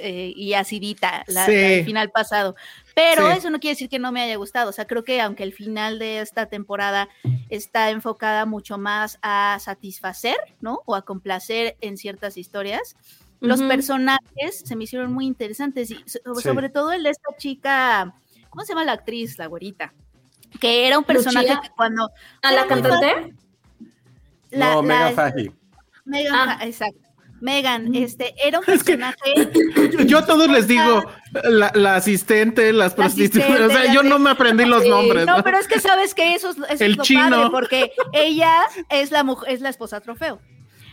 eh, 0.00 0.32
y 0.34 0.54
acidita 0.54 1.24
la, 1.26 1.46
Sí. 1.46 1.52
el 1.52 1.84
final 1.84 2.10
pasado. 2.10 2.54
Pero 2.94 3.30
Sí. 3.30 3.38
eso 3.38 3.50
no 3.50 3.60
quiere 3.60 3.74
decir 3.74 3.88
que 3.88 3.98
no 3.98 4.10
me 4.12 4.22
haya 4.22 4.36
gustado. 4.36 4.70
O 4.70 4.72
sea, 4.72 4.86
creo 4.86 5.04
que 5.04 5.20
aunque 5.20 5.42
el 5.42 5.52
final 5.52 5.98
de 5.98 6.20
esta 6.20 6.46
temporada 6.46 7.08
está 7.50 7.90
enfocada 7.90 8.46
mucho 8.46 8.78
más 8.78 9.18
a 9.22 9.58
satisfacer, 9.60 10.36
¿no? 10.60 10.80
O 10.86 10.94
a 10.94 11.02
complacer 11.02 11.76
en 11.80 11.96
ciertas 11.96 12.36
historias, 12.36 12.96
los 13.40 13.62
personajes 13.62 14.62
se 14.64 14.74
me 14.74 14.84
hicieron 14.84 15.12
muy 15.12 15.26
interesantes. 15.26 15.90
Y 15.92 16.02
so- 16.06 16.18
Sí. 16.36 16.42
sobre 16.42 16.70
todo 16.70 16.92
el 16.92 17.04
de 17.04 17.10
esta 17.10 17.36
chica, 17.36 18.14
¿cómo 18.50 18.64
se 18.64 18.72
llama 18.72 18.84
la 18.84 18.92
actriz, 18.92 19.38
la 19.38 19.46
güerita? 19.46 19.94
Que 20.60 20.88
era 20.88 20.98
un 20.98 21.04
personaje 21.04 21.46
Lucía. 21.46 21.60
que 21.62 21.70
cuando. 21.70 22.10
¿A 22.42 22.52
la 22.52 22.66
cantante? 22.66 23.34
la- 24.50 24.74
no, 24.74 24.82
la- 24.82 24.82
Megan 24.82 25.14
Fahy. 25.14 25.52
Megan, 26.04 26.34
Ah. 26.34 26.58
exacto. 26.62 27.07
Megan, 27.40 27.94
este, 27.94 28.34
era 28.44 28.58
un 28.58 28.64
Es 28.68 28.82
que- 28.82 28.96
personaje. 28.98 29.50
Yo, 30.06 30.18
a 30.18 30.26
todos 30.26 30.48
les 30.48 30.66
digo 30.68 31.04
la, 31.44 31.70
la 31.74 31.96
asistente, 31.96 32.72
las 32.72 32.92
La 32.92 32.96
prostitutas. 32.96 33.60
o 33.60 33.68
sea, 33.70 33.92
yo 33.92 34.02
no 34.02 34.18
me 34.18 34.30
aprendí 34.30 34.64
los 34.64 34.82
Sí. 34.82 34.88
nombres. 34.88 35.26
No, 35.26 35.38
¿no? 35.38 35.42
pero 35.44 35.58
es 35.58 35.68
que 35.68 35.78
sabes 35.80 36.14
que 36.14 36.34
eso 36.34 36.50
es, 36.50 36.56
eso 36.56 36.84
El 36.84 36.92
es 36.92 36.96
lo 36.96 37.02
chino. 37.04 37.30
padre, 37.30 37.50
porque 37.50 37.92
ella 38.12 38.52
es 38.90 39.10
la 39.10 39.24
mujer, 39.24 39.52
es 39.52 39.60
la 39.60 39.68
esposa 39.68 40.00
trofeo. 40.00 40.40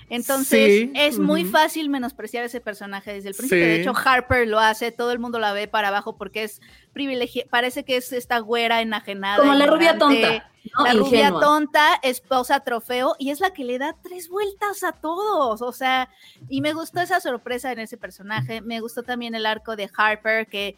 Entonces 0.10 0.82
Sí, 0.82 0.91
es 0.96 1.18
muy 1.18 1.46
fácil 1.46 1.89
menospreciar 1.89 2.44
a 2.44 2.46
ese 2.46 2.62
personaje 2.62 3.13
desde 3.13 3.30
el 3.30 3.36
principio. 3.36 3.65
De 3.65 3.82
hecho, 3.82 3.94
Harper 3.96 4.48
lo 4.48 4.60
hace, 4.60 4.91
todo 4.91 5.12
el 5.12 5.20
mundo 5.20 5.39
la 5.39 5.54
ve 5.54 5.68
para 5.68 5.88
abajo 5.88 6.15
porque 6.15 6.44
es 6.44 6.62
privilegiada, 6.94 7.50
parece 7.50 7.84
que 7.84 7.98
es 7.98 8.12
esta 8.12 8.39
güera 8.39 8.82
enajenada. 8.82 9.39
Como 9.39 9.54
la 9.54 9.65
rubia 9.65 9.98
tonta. 9.98 10.50
¿no? 10.78 10.84
La 10.84 10.94
rubia 10.94 11.32
tonta, 11.32 11.96
esposa 12.04 12.60
trofeo, 12.60 13.15
y 13.20 13.30
es 13.30 13.39
la 13.39 13.52
que 13.52 13.63
le 13.63 13.78
da 13.78 13.96
tres 14.02 14.30
vueltas 14.30 14.84
a 14.84 14.91
todos. 14.91 15.62
O 15.62 15.72
sea, 15.72 16.10
y 16.50 16.62
me 16.62 16.74
gustó 16.74 17.02
esa 17.02 17.20
sorpresa 17.20 17.72
en 17.72 17.80
ese 17.80 17.98
personaje. 17.98 18.62
Me 18.62 18.82
gustó 18.82 19.04
también 19.04 19.36
el 19.36 19.46
arco 19.46 19.76
de 19.76 19.89
Harper, 19.96 20.48
que 20.48 20.76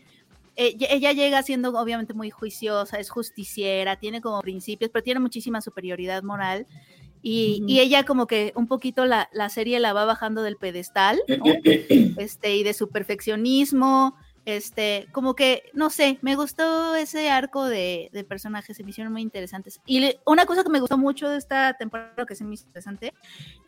ella, 0.55 0.87
ella 0.89 1.11
llega 1.11 1.43
siendo 1.43 1.69
obviamente 1.79 2.13
muy 2.13 2.31
juiciosa, 2.31 2.97
es 2.97 3.09
justiciera, 3.09 3.97
tiene 3.97 4.21
como 4.21 4.41
principios, 4.41 4.89
pero 4.91 5.03
tiene 5.03 5.19
muchísima 5.19 5.61
superioridad 5.61 6.23
moral. 6.23 6.65
Y, 7.21 7.63
y 7.67 7.79
ella 7.79 8.03
como 8.03 8.27
que 8.27 8.53
un 8.55 8.67
poquito 8.67 9.05
la, 9.05 9.27
la 9.33 9.49
serie 9.49 9.79
la 9.79 9.93
va 9.93 10.05
bajando 10.05 10.43
del 10.43 10.57
pedestal, 10.57 11.19
¿no? 11.27 11.45
este, 12.17 12.55
y 12.55 12.63
de 12.63 12.73
su 12.73 12.89
perfeccionismo, 12.89 14.15
este, 14.45 15.07
como 15.11 15.35
que, 15.35 15.63
no 15.73 15.89
sé, 15.89 16.19
me 16.21 16.35
gustó 16.35 16.95
ese 16.95 17.29
arco 17.29 17.65
de, 17.65 18.09
de 18.13 18.23
personajes, 18.23 18.77
se 18.77 18.83
me 18.83 18.91
hicieron 18.91 19.11
muy 19.11 19.21
interesantes. 19.21 19.81
Y 19.85 19.99
le- 19.99 20.19
una 20.25 20.45
cosa 20.45 20.63
que 20.63 20.69
me 20.69 20.79
gustó 20.79 20.97
mucho 20.97 21.27
de 21.27 21.37
esta 21.37 21.73
temporada, 21.73 22.25
que 22.25 22.35
se 22.35 22.45
me 22.45 22.53
hizo 22.53 22.65
interesante, 22.65 23.13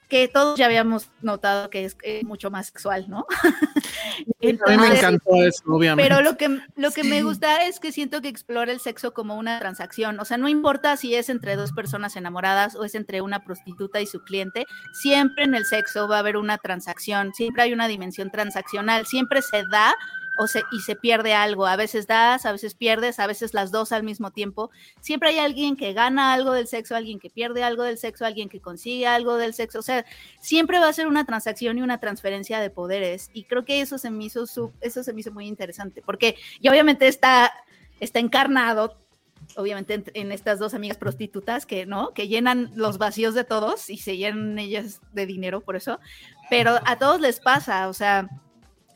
que 0.10 0.28
todos 0.28 0.58
ya 0.58 0.66
habíamos 0.66 1.10
notado 1.22 1.70
que 1.70 1.86
es 1.86 1.96
eh, 2.04 2.24
mucho 2.26 2.50
más 2.50 2.66
sexual, 2.68 3.06
¿no? 3.08 3.26
A 4.66 4.70
mí 4.70 4.78
me 4.78 4.98
encantó 4.98 5.36
eso, 5.36 5.64
obviamente. 5.68 6.10
pero 6.10 6.22
lo 6.22 6.38
que, 6.38 6.60
lo 6.76 6.92
que 6.92 7.04
me 7.04 7.24
gusta 7.24 7.68
es 7.68 7.80
que 7.80 7.92
siento 7.92 8.22
que 8.22 8.30
explora 8.30 8.72
el 8.72 8.80
sexo 8.80 9.14
como 9.14 9.36
una 9.36 9.60
transacción. 9.60 10.20
O 10.20 10.26
sea, 10.26 10.38
no 10.38 10.48
importa 10.48 10.96
si 10.98 11.14
es 11.14 11.30
entre 11.30 11.56
dos 11.56 11.74
personas 11.74 12.16
enamoradas 12.16 12.76
o 12.76 12.86
es 12.86 12.96
entre 12.96 13.22
una 13.22 13.44
prostituta 13.44 14.02
y 14.02 14.08
su 14.08 14.22
cliente, 14.24 14.66
siempre 14.94 15.44
en 15.44 15.56
el 15.56 15.66
sexo 15.66 16.08
va 16.08 16.18
a 16.18 16.20
haber 16.20 16.38
una 16.38 16.58
transacción, 16.58 17.34
siempre 17.34 17.64
hay 17.64 17.74
una 17.74 17.88
dimensión 17.88 18.32
transaccional, 18.32 19.06
siempre 19.06 19.42
se 19.42 19.64
da 19.72 19.96
y 20.72 20.80
se 20.82 20.96
pierde 20.96 21.34
algo. 21.34 21.66
A 21.66 21.76
veces 21.76 22.08
das, 22.08 22.46
a 22.46 22.52
veces 22.52 22.76
pierdes, 22.76 23.20
a 23.20 23.28
veces 23.28 23.54
las 23.54 23.72
dos 23.72 23.92
al 23.92 24.04
mismo 24.04 24.32
tiempo. 24.32 24.72
Siempre 25.02 25.30
hay 25.30 25.40
alguien 25.40 25.76
que 25.76 25.94
gana 25.94 26.34
algo 26.34 26.54
del 26.54 26.68
sexo, 26.68 26.96
alguien 26.96 27.20
que 27.20 27.30
pierde 27.30 27.64
algo 27.64 27.84
del 27.84 27.98
sexo, 27.98 28.26
alguien 28.26 28.50
que 28.50 28.62
consigue 28.62 29.08
algo 29.08 29.38
del 29.38 29.54
sexo. 29.54 29.80
O 29.80 29.84
sea, 29.84 30.06
siempre 30.40 30.80
va 30.80 30.88
a 30.88 30.94
ser 30.94 31.08
una 31.08 31.26
transacción 31.26 31.78
y 31.78 31.82
una 31.82 32.00
transferencia 32.00 32.60
de 32.60 32.70
poderes. 32.70 33.30
Y 33.34 33.44
creo 33.44 33.66
que 33.66 33.82
eso 33.82 33.98
se 33.98 34.12
me 34.12 34.26
hizo, 34.26 34.46
eso 34.82 35.04
se 35.04 35.14
me 35.14 35.22
hizo 35.22 35.32
muy 35.32 35.48
interesante, 35.48 36.02
porque 36.06 36.36
y 36.60 36.70
obviamente 36.70 37.08
está, 37.08 37.52
está 38.00 38.20
encarnado, 38.20 38.98
obviamente 39.56 39.94
en, 39.96 40.06
en 40.14 40.32
estas 40.32 40.60
dos 40.60 40.74
amigas 40.74 40.98
prostitutas 40.98 41.66
que, 41.66 41.86
¿no? 41.86 42.14
Que 42.14 42.28
llenan 42.28 42.72
los 42.76 42.98
vacíos 42.98 43.34
de 43.34 43.44
todos 43.44 43.90
y 43.90 43.98
se 43.98 44.18
llenan 44.18 44.60
ellas 44.60 45.02
de 45.14 45.26
dinero 45.26 45.62
por 45.62 45.76
eso, 45.76 46.00
pero 46.50 46.80
a 46.86 46.98
todos 46.98 47.20
les 47.22 47.40
pasa, 47.40 47.88
o 47.90 47.94
sea, 47.94 48.30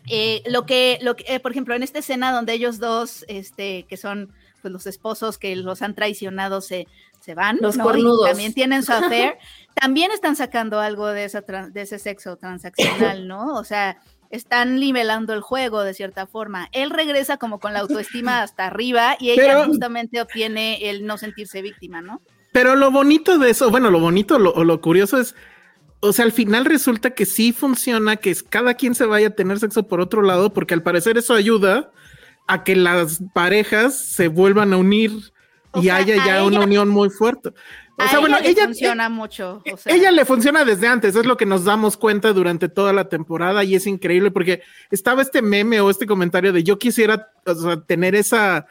eh, 0.09 0.43
lo 0.47 0.65
que, 0.65 0.99
lo 1.01 1.15
que 1.15 1.23
eh, 1.27 1.39
por 1.39 1.51
ejemplo, 1.51 1.75
en 1.75 1.83
esta 1.83 1.99
escena 1.99 2.31
donde 2.31 2.53
ellos 2.53 2.79
dos, 2.79 3.25
este, 3.27 3.85
que 3.87 3.97
son 3.97 4.31
pues 4.61 4.71
los 4.71 4.85
esposos 4.87 5.37
que 5.37 5.55
los 5.57 5.81
han 5.81 5.93
traicionado 5.95 6.61
se, 6.61 6.87
se 7.19 7.33
van, 7.35 7.57
Los 7.61 7.75
¿no? 7.77 7.83
Y 7.83 7.87
cornudos. 7.87 8.27
también 8.29 8.53
tienen 8.53 8.83
su 8.83 8.93
affair, 8.93 9.33
también 9.73 10.11
están 10.11 10.35
sacando 10.35 10.79
algo 10.79 11.07
de, 11.07 11.25
esa 11.25 11.41
de 11.41 11.81
ese 11.81 11.99
sexo 11.99 12.37
transaccional, 12.37 13.27
¿no? 13.27 13.55
O 13.55 13.63
sea, 13.65 13.97
están 14.29 14.79
nivelando 14.79 15.33
el 15.33 15.41
juego 15.41 15.83
de 15.83 15.93
cierta 15.93 16.27
forma. 16.27 16.69
Él 16.71 16.89
regresa 16.89 17.37
como 17.37 17.59
con 17.59 17.73
la 17.73 17.79
autoestima 17.79 18.41
hasta 18.41 18.65
arriba 18.65 19.15
y 19.19 19.31
ella 19.31 19.43
Pero- 19.47 19.65
justamente 19.65 20.21
obtiene 20.21 20.89
el 20.89 21.05
no 21.05 21.17
sentirse 21.17 21.61
víctima, 21.61 22.01
¿no? 22.01 22.21
Pero 22.51 22.75
lo 22.75 22.89
bonito 22.91 23.37
de 23.39 23.49
eso, 23.49 23.69
bueno, 23.71 23.89
lo 23.91 23.99
bonito 23.99 24.39
lo- 24.39 24.51
o 24.53 24.63
lo 24.63 24.79
curioso 24.79 25.19
es, 25.19 25.35
o 26.03 26.13
sea, 26.13 26.25
al 26.25 26.31
final 26.31 26.65
resulta 26.65 27.11
que 27.11 27.25
sí 27.25 27.53
funciona, 27.53 28.17
que 28.17 28.29
es- 28.31 28.43
cada 28.43 28.73
quien 28.75 28.93
se 28.93 29.05
vaya 29.05 29.27
a 29.27 29.35
tener 29.35 29.59
sexo 29.59 29.87
por 29.87 30.01
otro 30.01 30.21
lado, 30.21 30.53
porque 30.53 30.73
al 30.73 30.83
parecer 30.83 31.17
eso 31.17 31.33
ayuda 31.33 31.91
a 32.47 32.63
que 32.63 32.75
las 32.75 33.21
parejas 33.33 33.97
se 33.97 34.27
vuelvan 34.27 34.73
a 34.73 34.77
unir 34.77 35.11
O 35.71 35.79
y 35.79 35.85
sea, 35.85 35.95
haya 35.95 36.17
ya 36.25 36.43
una 36.43 36.57
ella- 36.57 36.65
unión 36.65 36.89
muy 36.89 37.09
fuerte. 37.09 37.49
O 37.97 38.01
A 38.03 38.07
sea, 38.07 38.19
bueno, 38.19 38.37
le 38.39 38.49
ella, 38.49 38.65
funciona 38.65 39.07
mucho. 39.09 39.63
O 39.71 39.77
sea, 39.77 39.95
ella 39.95 40.11
le 40.11 40.25
funciona 40.25 40.65
desde 40.65 40.87
antes, 40.87 41.15
es 41.15 41.25
lo 41.25 41.37
que 41.37 41.45
nos 41.45 41.63
damos 41.63 41.95
cuenta 41.97 42.33
durante 42.33 42.67
toda 42.69 42.91
la 42.93 43.07
temporada 43.09 43.63
y 43.63 43.75
es 43.75 43.87
increíble 43.87 44.29
porque 44.29 44.61
estaba 44.91 45.21
este 45.21 45.41
meme 45.41 45.79
o 45.81 45.89
este 45.89 46.05
comentario 46.05 46.51
de 46.53 46.63
yo 46.63 46.77
quisiera 46.77 47.29
o 47.45 47.55
sea, 47.55 47.81
tener 47.81 48.13
esa 48.15 48.65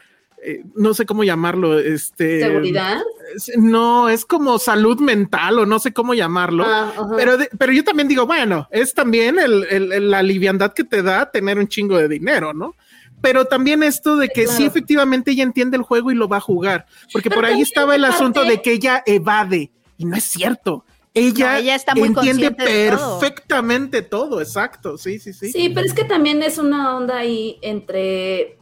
eh, 0.45 0.63
no 0.75 0.93
sé 0.93 1.05
cómo 1.05 1.23
llamarlo, 1.23 1.79
este... 1.79 2.41
¿Seguridad? 2.41 3.01
es- 3.35 3.51
No, 3.57 4.09
es 4.09 4.25
como 4.25 4.59
salud 4.59 4.99
mental 4.99 5.59
o 5.59 5.65
no 5.65 5.79
sé 5.79 5.93
cómo 5.93 6.13
llamarlo. 6.13 6.65
Ah. 6.67 6.91
Pero, 7.15 7.37
de- 7.37 7.49
pero 7.57 7.71
yo 7.71 7.83
también 7.83 8.07
digo, 8.07 8.25
bueno, 8.25 8.67
es 8.71 8.93
también 8.93 9.39
el, 9.39 9.65
el- 9.69 9.91
el- 9.93 10.11
la 10.11 10.21
liviandad 10.23 10.73
que 10.73 10.83
te 10.83 11.01
da 11.01 11.31
tener 11.31 11.57
un 11.57 11.67
chingo 11.67 11.97
de 11.97 12.07
dinero, 12.07 12.53
¿no? 12.53 12.75
Pero 13.21 13.45
también 13.45 13.83
esto 13.83 14.17
de 14.17 14.27
que 14.27 14.47
sí, 14.47 14.65
efectivamente 14.65 15.31
ella 15.31 15.43
entiende 15.43 15.77
el 15.77 15.83
juego 15.83 16.11
y 16.11 16.15
lo 16.15 16.27
va 16.27 16.37
a 16.37 16.41
jugar. 16.41 16.85
Porque 17.13 17.29
Pero 17.29 17.39
por 17.41 17.45
ahí 17.49 17.61
estaba 17.61 17.95
el 17.95 18.01
parte- 18.01 18.15
asunto 18.17 18.43
de 18.43 18.61
que 18.61 18.73
ella 18.73 19.01
evade. 19.05 19.71
Y 19.97 20.03
no 20.05 20.17
es 20.17 20.25
cierto. 20.25 20.83
Ella, 21.13 21.53
No, 21.53 21.57
ella 21.59 21.75
está 21.75 21.93
muy 21.95 22.07
entiende 22.07 22.47
consciente 22.49 22.63
de 22.65 22.89
todo. 22.97 23.19
perfectamente 23.19 24.01
todo. 24.01 24.41
exacto. 24.41 24.97
Sí, 24.97 25.19
sí, 25.19 25.31
sí. 25.31 25.51
Sí, 25.53 25.69
pero 25.73 25.85
es 25.85 25.93
que 25.93 26.03
también 26.03 26.43
es 26.43 26.57
una 26.57 26.97
onda 26.97 27.17
ahí 27.19 27.59
entre, 27.61 28.57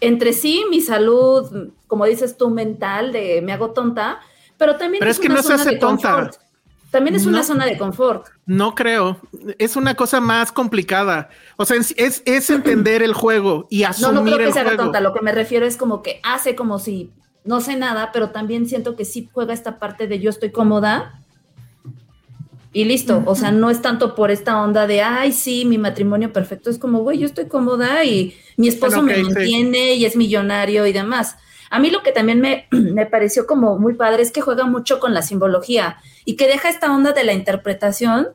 entre 0.00 0.32
sí, 0.32 0.64
mi 0.70 0.80
salud, 0.80 1.70
como 1.86 2.04
dices 2.06 2.36
tú, 2.36 2.50
mental, 2.50 3.12
de 3.12 3.42
me 3.42 3.52
hago 3.52 3.70
tonta, 3.72 4.20
pero 4.58 4.76
también 4.76 5.00
Pero 5.00 5.10
es 5.10 5.18
que 5.18 5.26
una 5.26 5.36
no 5.36 5.42
se 5.42 5.48
zona 5.48 5.60
hace 5.62 5.70
de 5.70 5.76
tonta. 5.78 6.12
confort. 6.14 6.34
También 6.90 7.14
es 7.14 7.24
una 7.26 7.38
No. 7.38 7.44
zona 7.44 7.66
de 7.66 7.78
confort. 7.78 8.26
No 8.46 8.74
creo. 8.74 9.20
Es 9.58 9.76
una 9.76 9.94
cosa 9.94 10.20
más 10.20 10.50
complicada. 10.50 11.28
O 11.56 11.64
sea, 11.64 11.76
es, 11.76 11.94
es, 11.96 12.22
es 12.26 12.50
entender 12.50 13.02
el 13.02 13.14
juego 13.14 13.66
y 13.70 13.82
No, 13.82 13.88
asumir 13.88 14.14
no 14.14 14.22
creo 14.24 14.38
que 14.38 14.44
el 14.46 14.52
se 14.52 14.58
haga 14.60 14.70
juego. 14.70 14.82
tonta. 14.84 15.00
Lo 15.00 15.12
que 15.14 15.20
me 15.20 15.30
refiero 15.32 15.66
es 15.66 15.76
como 15.76 16.02
que 16.02 16.20
hace 16.24 16.56
como 16.56 16.78
si 16.80 17.12
no 17.44 17.60
sé 17.60 17.76
nada, 17.76 18.10
pero 18.12 18.30
también 18.30 18.66
siento 18.66 18.96
que 18.96 19.04
sí 19.04 19.28
juega 19.32 19.54
esta 19.54 19.78
parte 19.78 20.06
de 20.08 20.18
yo 20.18 20.30
estoy 20.30 20.50
cómoda 20.50 21.22
y 22.72 22.84
listo. 22.84 23.22
O 23.26 23.34
sea, 23.34 23.50
no 23.50 23.70
es 23.70 23.82
tanto 23.82 24.14
por 24.14 24.30
esta 24.30 24.62
onda 24.62 24.86
de 24.86 25.02
ay, 25.02 25.32
sí, 25.32 25.64
mi 25.64 25.78
matrimonio 25.78 26.32
perfecto. 26.32 26.70
Es 26.70 26.78
como, 26.78 27.00
güey, 27.00 27.18
yo 27.18 27.26
estoy 27.26 27.46
cómoda 27.46 28.04
y 28.04 28.34
mi 28.56 28.68
esposo 28.68 29.02
Bueno, 29.02 29.12
ok, 29.12 29.18
me 29.18 29.24
sí. 29.24 29.34
mantiene 29.34 29.94
y 29.94 30.04
es 30.04 30.16
millonario 30.16 30.86
y 30.86 30.92
demás. 30.92 31.36
A 31.70 31.78
mí 31.78 31.90
lo 31.90 32.02
que 32.02 32.12
también 32.12 32.40
me, 32.40 32.66
me 32.70 33.06
pareció 33.06 33.46
como 33.46 33.78
muy 33.78 33.94
padre 33.94 34.22
es 34.22 34.32
que 34.32 34.40
juega 34.40 34.66
mucho 34.66 35.00
con 35.00 35.14
la 35.14 35.22
simbología 35.22 35.96
y 36.24 36.36
que 36.36 36.46
deja 36.46 36.68
esta 36.68 36.92
onda 36.92 37.12
de 37.12 37.24
la 37.24 37.32
interpretación 37.32 38.28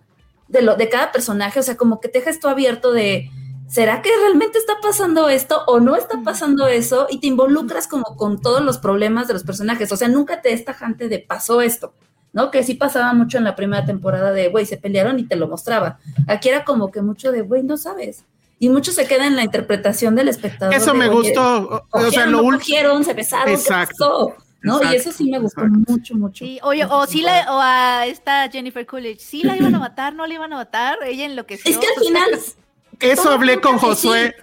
de, 0.48 0.62
lo, 0.62 0.76
de 0.76 0.90
cada 0.90 1.12
personaje, 1.12 1.60
o 1.60 1.64
sea, 1.64 1.78
como 1.78 2.00
que 2.00 2.10
te 2.10 2.20
deja 2.20 2.30
esto 2.30 2.50
abierto 2.50 2.92
de, 2.92 3.32
¿será 3.68 4.02
que 4.02 4.10
realmente 4.22 4.58
está 4.58 4.74
pasando 4.82 5.30
esto 5.30 5.64
o 5.68 5.80
no 5.80 5.96
está 5.96 6.22
pasando 6.24 6.68
eso? 6.68 7.08
Y 7.10 7.20
te 7.20 7.28
involucras 7.28 7.88
como 7.88 8.16
con 8.16 8.42
todos 8.42 8.64
los 8.64 8.78
problemas 8.78 9.28
de 9.28 9.34
los 9.34 9.44
personajes, 9.44 9.92
o 9.92 9.98
sea, 9.98 10.08
nunca 10.08 10.42
te 10.42 10.54
es 10.54 10.64
tajante 10.66 11.10
de 11.10 11.20
pasó 11.20 11.62
esto, 11.62 11.94
¿no? 12.36 12.52
Que 12.52 12.62
sí 12.64 12.76
pasaba 12.76 13.14
mucho 13.14 13.40
en 13.40 13.46
la 13.46 13.56
primera 13.56 13.84
temporada 13.86 14.32
de, 14.32 14.50
güey, 14.50 14.66
se 14.68 14.78
pelearon 14.78 15.18
y 15.18 15.24
te 15.24 15.36
lo 15.36 15.48
mostraba. 15.48 15.98
Aquí 16.28 16.50
era 16.50 16.64
como 16.66 16.92
que 16.92 17.02
mucho 17.02 17.32
de, 17.32 17.42
güey, 17.42 17.64
no 17.64 17.78
sabes. 17.78 18.26
Y 18.60 18.70
mucho 18.70 18.92
se 18.92 19.08
queda 19.08 19.26
en 19.26 19.36
la 19.36 19.44
interpretación 19.44 20.16
del 20.16 20.28
espectador. 20.28 20.76
Eso 20.76 20.92
de, 20.92 21.00
me 21.00 21.08
gustó. 21.08 21.86
O- 21.92 22.00
O 22.00 22.12
sea, 22.12 22.26
lo 22.28 22.42
no 22.44 22.52
cogieron, 22.58 23.04
se 23.04 23.14
besaron, 23.14 23.54
Exacto. 23.54 23.96
¿qué 24.32 24.36
pasó? 24.38 24.46
¿No? 24.62 24.92
y 24.92 24.96
eso 24.96 25.12
sí 25.12 25.30
me 25.30 25.38
gustó 25.40 25.62
exacto. 25.62 25.92
mucho, 25.92 26.16
mucho. 26.16 26.44
Sí, 26.46 26.60
oye, 26.64 26.86
o 26.86 27.06
sí 27.06 27.22
la, 27.22 27.46
o 27.56 27.60
a 27.62 28.06
esta 28.08 28.50
Jennifer 28.50 28.86
Coolidge, 28.86 29.20
sí 29.20 29.44
la 29.44 29.56
iban 29.56 29.74
a 29.76 29.80
matar, 29.80 30.14
no 30.16 30.26
la 30.28 30.34
iban 30.34 30.52
a 30.54 30.56
matar, 30.58 30.98
ella 31.06 31.26
enloqueció. 31.26 31.70
Es 31.72 31.78
que 31.78 31.86
al 31.88 32.04
final... 32.04 32.30
Eso 33.00 33.30
hablé 33.32 33.60
con 33.62 33.80
sí, 33.80 33.86
Josué. 33.86 34.36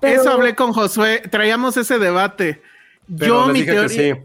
pero- 0.00 0.20
Eso 0.20 0.30
hablé 0.32 0.54
con 0.54 0.72
Josué. 0.72 1.22
Traíamos 1.30 1.76
ese 1.76 1.98
debate. 1.98 2.60
Pero 3.18 3.46
Yo 3.46 3.52
mi 3.52 3.64
teoría, 3.64 3.88
sí. 3.88 4.20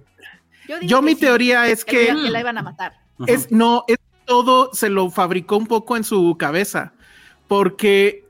Yo 0.72 0.80
digo 0.80 0.90
yo 0.90 1.00
que 1.00 1.06
mi 1.06 1.14
sí, 1.16 1.20
teoría 1.22 1.68
es 1.68 1.84
que, 1.86 2.08
que 2.08 2.14
la- 2.14 2.24
que 2.24 2.30
la 2.32 2.40
iban 2.40 2.58
a 2.58 2.62
matar. 2.64 2.94
es 3.28 3.52
no, 3.52 3.84
es 3.88 3.98
todo 4.26 4.74
se 4.74 4.90
lo 4.90 5.10
fabricó 5.12 5.58
un 5.58 5.68
poco 5.68 5.98
en 5.98 6.04
su 6.04 6.36
cabeza. 6.38 6.94
Porque, 7.48 8.26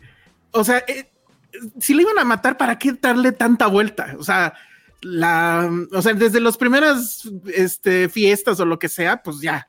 o 0.51 0.63
sea, 0.63 0.79
eh, 0.87 1.11
si 1.79 1.93
le 1.93 2.01
iban 2.01 2.17
a 2.17 2.23
matar, 2.25 2.57
¿para 2.57 2.79
qué 2.79 2.93
darle 2.93 3.31
tanta 3.31 3.67
vuelta? 3.67 4.15
O 4.17 4.23
sea, 4.23 4.53
la, 5.01 5.69
o 5.91 6.01
sea, 6.01 6.13
desde 6.13 6.39
las 6.39 6.57
primeras 6.57 7.29
este, 7.53 8.09
fiestas 8.09 8.59
o 8.59 8.65
lo 8.65 8.79
que 8.79 8.89
sea, 8.89 9.21
pues 9.21 9.39
ya. 9.41 9.67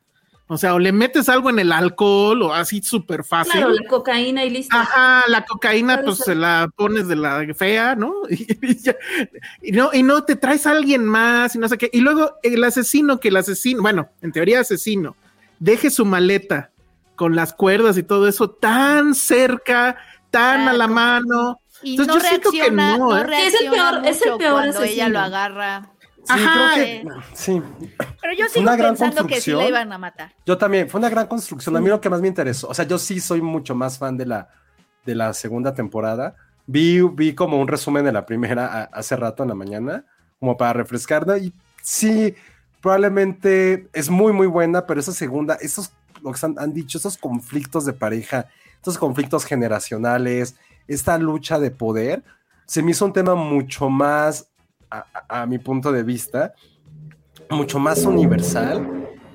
O 0.53 0.59
sea, 0.59 0.75
o 0.75 0.79
le 0.79 0.93
metes 0.93 1.29
algo 1.31 1.49
en 1.49 1.59
el 1.59 1.73
alcohol 1.73 2.43
o 2.43 2.53
así 2.53 2.83
súper 2.83 3.25
fácil. 3.25 3.53
Claro, 3.53 3.71
la 3.71 3.89
cocaína 3.89 4.45
y 4.45 4.51
listo. 4.51 4.77
Ajá, 4.77 5.25
la 5.29 5.45
cocaína, 5.47 6.03
pues 6.03 6.19
se 6.19 6.35
la 6.35 6.69
pones 6.77 7.09
de 7.09 7.17
la 7.17 7.43
fea, 7.57 7.95
¿no? 7.95 8.13
Y, 8.29 8.77
ya. 8.77 8.95
Y 9.63 9.73
no, 9.73 9.91
y 9.93 10.03
no 10.03 10.25
te 10.25 10.37
traes 10.37 10.67
a 10.67 10.73
alguien 10.73 11.05
más 11.05 11.55
y 11.55 11.59
no 11.59 11.69
sé 11.69 11.79
qué. 11.79 11.89
Y 11.93 12.01
luego 12.01 12.35
el 12.43 12.63
asesino, 12.65 13.19
que 13.19 13.29
el 13.29 13.37
asesino, 13.37 13.81
bueno, 13.83 14.11
en 14.21 14.31
teoría 14.33 14.61
asesino, 14.61 15.17
deje 15.59 15.91
su 15.91 16.05
maleta 16.05 16.71
con 17.17 17.35
las 17.35 17.55
cuerdas 17.55 17.97
y 17.97 18.03
todo 18.03 18.29
eso 18.29 18.51
tan 18.51 19.15
cerca, 19.15 19.97
tan 20.31 20.69
a 20.69 20.73
la 20.73 20.87
mano. 20.87 21.61
Y 21.83 21.93
Entonces, 21.93 22.15
no 22.15 22.21
yo 22.21 22.29
siento 22.29 22.51
que 22.51 22.59
reacciona, 22.59 22.97
no, 22.99 23.09
no, 23.09 23.17
¿eh? 23.17 23.21
Es 23.21 23.25
el 23.25 23.29
reacciona 23.71 23.91
peor- 24.01 24.07
es 24.07 24.23
el 24.23 24.37
peor 24.37 24.53
cuando 24.53 24.83
ella 24.83 24.85
asesino. 24.85 25.09
lo 25.09 25.19
agarra. 25.21 25.89
Sí, 26.25 26.33
Ajá, 26.35 26.75
creo 26.75 26.85
eh. 26.87 27.03
que 27.05 27.37
sí. 27.37 27.63
Pero 28.21 28.33
yo 28.39 28.49
sigo 28.49 28.63
una 28.63 28.77
gran 28.77 28.97
pensando 28.97 29.27
que 29.27 29.41
sí 29.41 29.51
la 29.53 29.67
iban 29.69 29.93
a 29.93 29.99
matar. 29.99 30.33
Yo 30.47 30.57
también, 30.57 30.89
fue 30.89 30.99
una 31.01 31.11
gran 31.11 31.27
construcción. 31.27 31.77
A 31.77 31.81
mí 31.81 31.89
lo 31.89 32.01
que 32.01 32.09
más 32.09 32.21
me 32.21 32.29
interesó, 32.29 32.69
o 32.69 32.75
sea, 32.75 32.85
yo 32.87 32.99
sí 32.99 33.19
soy 33.21 33.41
mucho 33.43 33.75
más 33.75 33.99
fan 33.99 34.17
de 34.17 34.27
la, 34.27 34.49
de 35.05 35.15
la 35.17 35.33
segunda 35.35 35.75
temporada. 35.75 36.37
Vi, 36.67 37.01
vi 37.01 37.35
como 37.35 37.61
un 37.61 37.67
resumen 37.67 38.05
de 38.05 38.13
la 38.13 38.25
primera 38.25 38.67
a- 38.67 38.83
hace 38.93 39.17
rato 39.17 39.43
en 39.43 39.49
la 39.49 39.55
mañana, 39.57 40.05
como 40.39 40.57
para 40.57 40.73
refrescar, 40.75 41.27
¿no? 41.27 41.37
Y 41.37 41.53
sí, 41.83 42.35
probablemente 42.81 43.89
es 43.93 44.09
muy, 44.11 44.33
muy 44.33 44.47
buena, 44.47 44.87
pero 44.87 45.01
esa 45.01 45.13
segunda, 45.13 45.55
esos, 45.61 45.93
lo 46.23 46.31
que 46.33 46.47
han, 46.47 46.55
han 46.59 46.73
dicho, 46.73 46.99
esos 46.99 47.19
conflictos 47.19 47.85
de 47.85 47.93
pareja, 47.95 48.47
estos 48.77 48.97
conflictos 48.99 49.45
generacionales, 49.45 50.55
esta 50.87 51.19
lucha 51.19 51.59
de 51.59 51.71
poder, 51.73 52.23
se 52.67 52.83
me 52.83 52.93
hizo 52.93 53.05
un 53.05 53.13
tema 53.13 53.35
mucho 53.35 53.89
más, 53.91 54.49
a- 54.93 55.43
a- 55.43 55.47
mi 55.47 55.59
punto 55.59 55.93
de 55.93 56.03
vista, 56.03 56.55
mucho 57.51 57.79
más 57.79 58.05
universal 58.07 58.87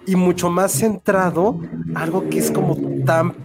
y 0.06 0.16
mucho 0.16 0.50
más 0.50 0.72
centrado, 0.72 1.60
algo 1.94 2.30
que 2.30 2.40
es 2.40 2.52
como 2.52 2.78
tan, 3.06 3.36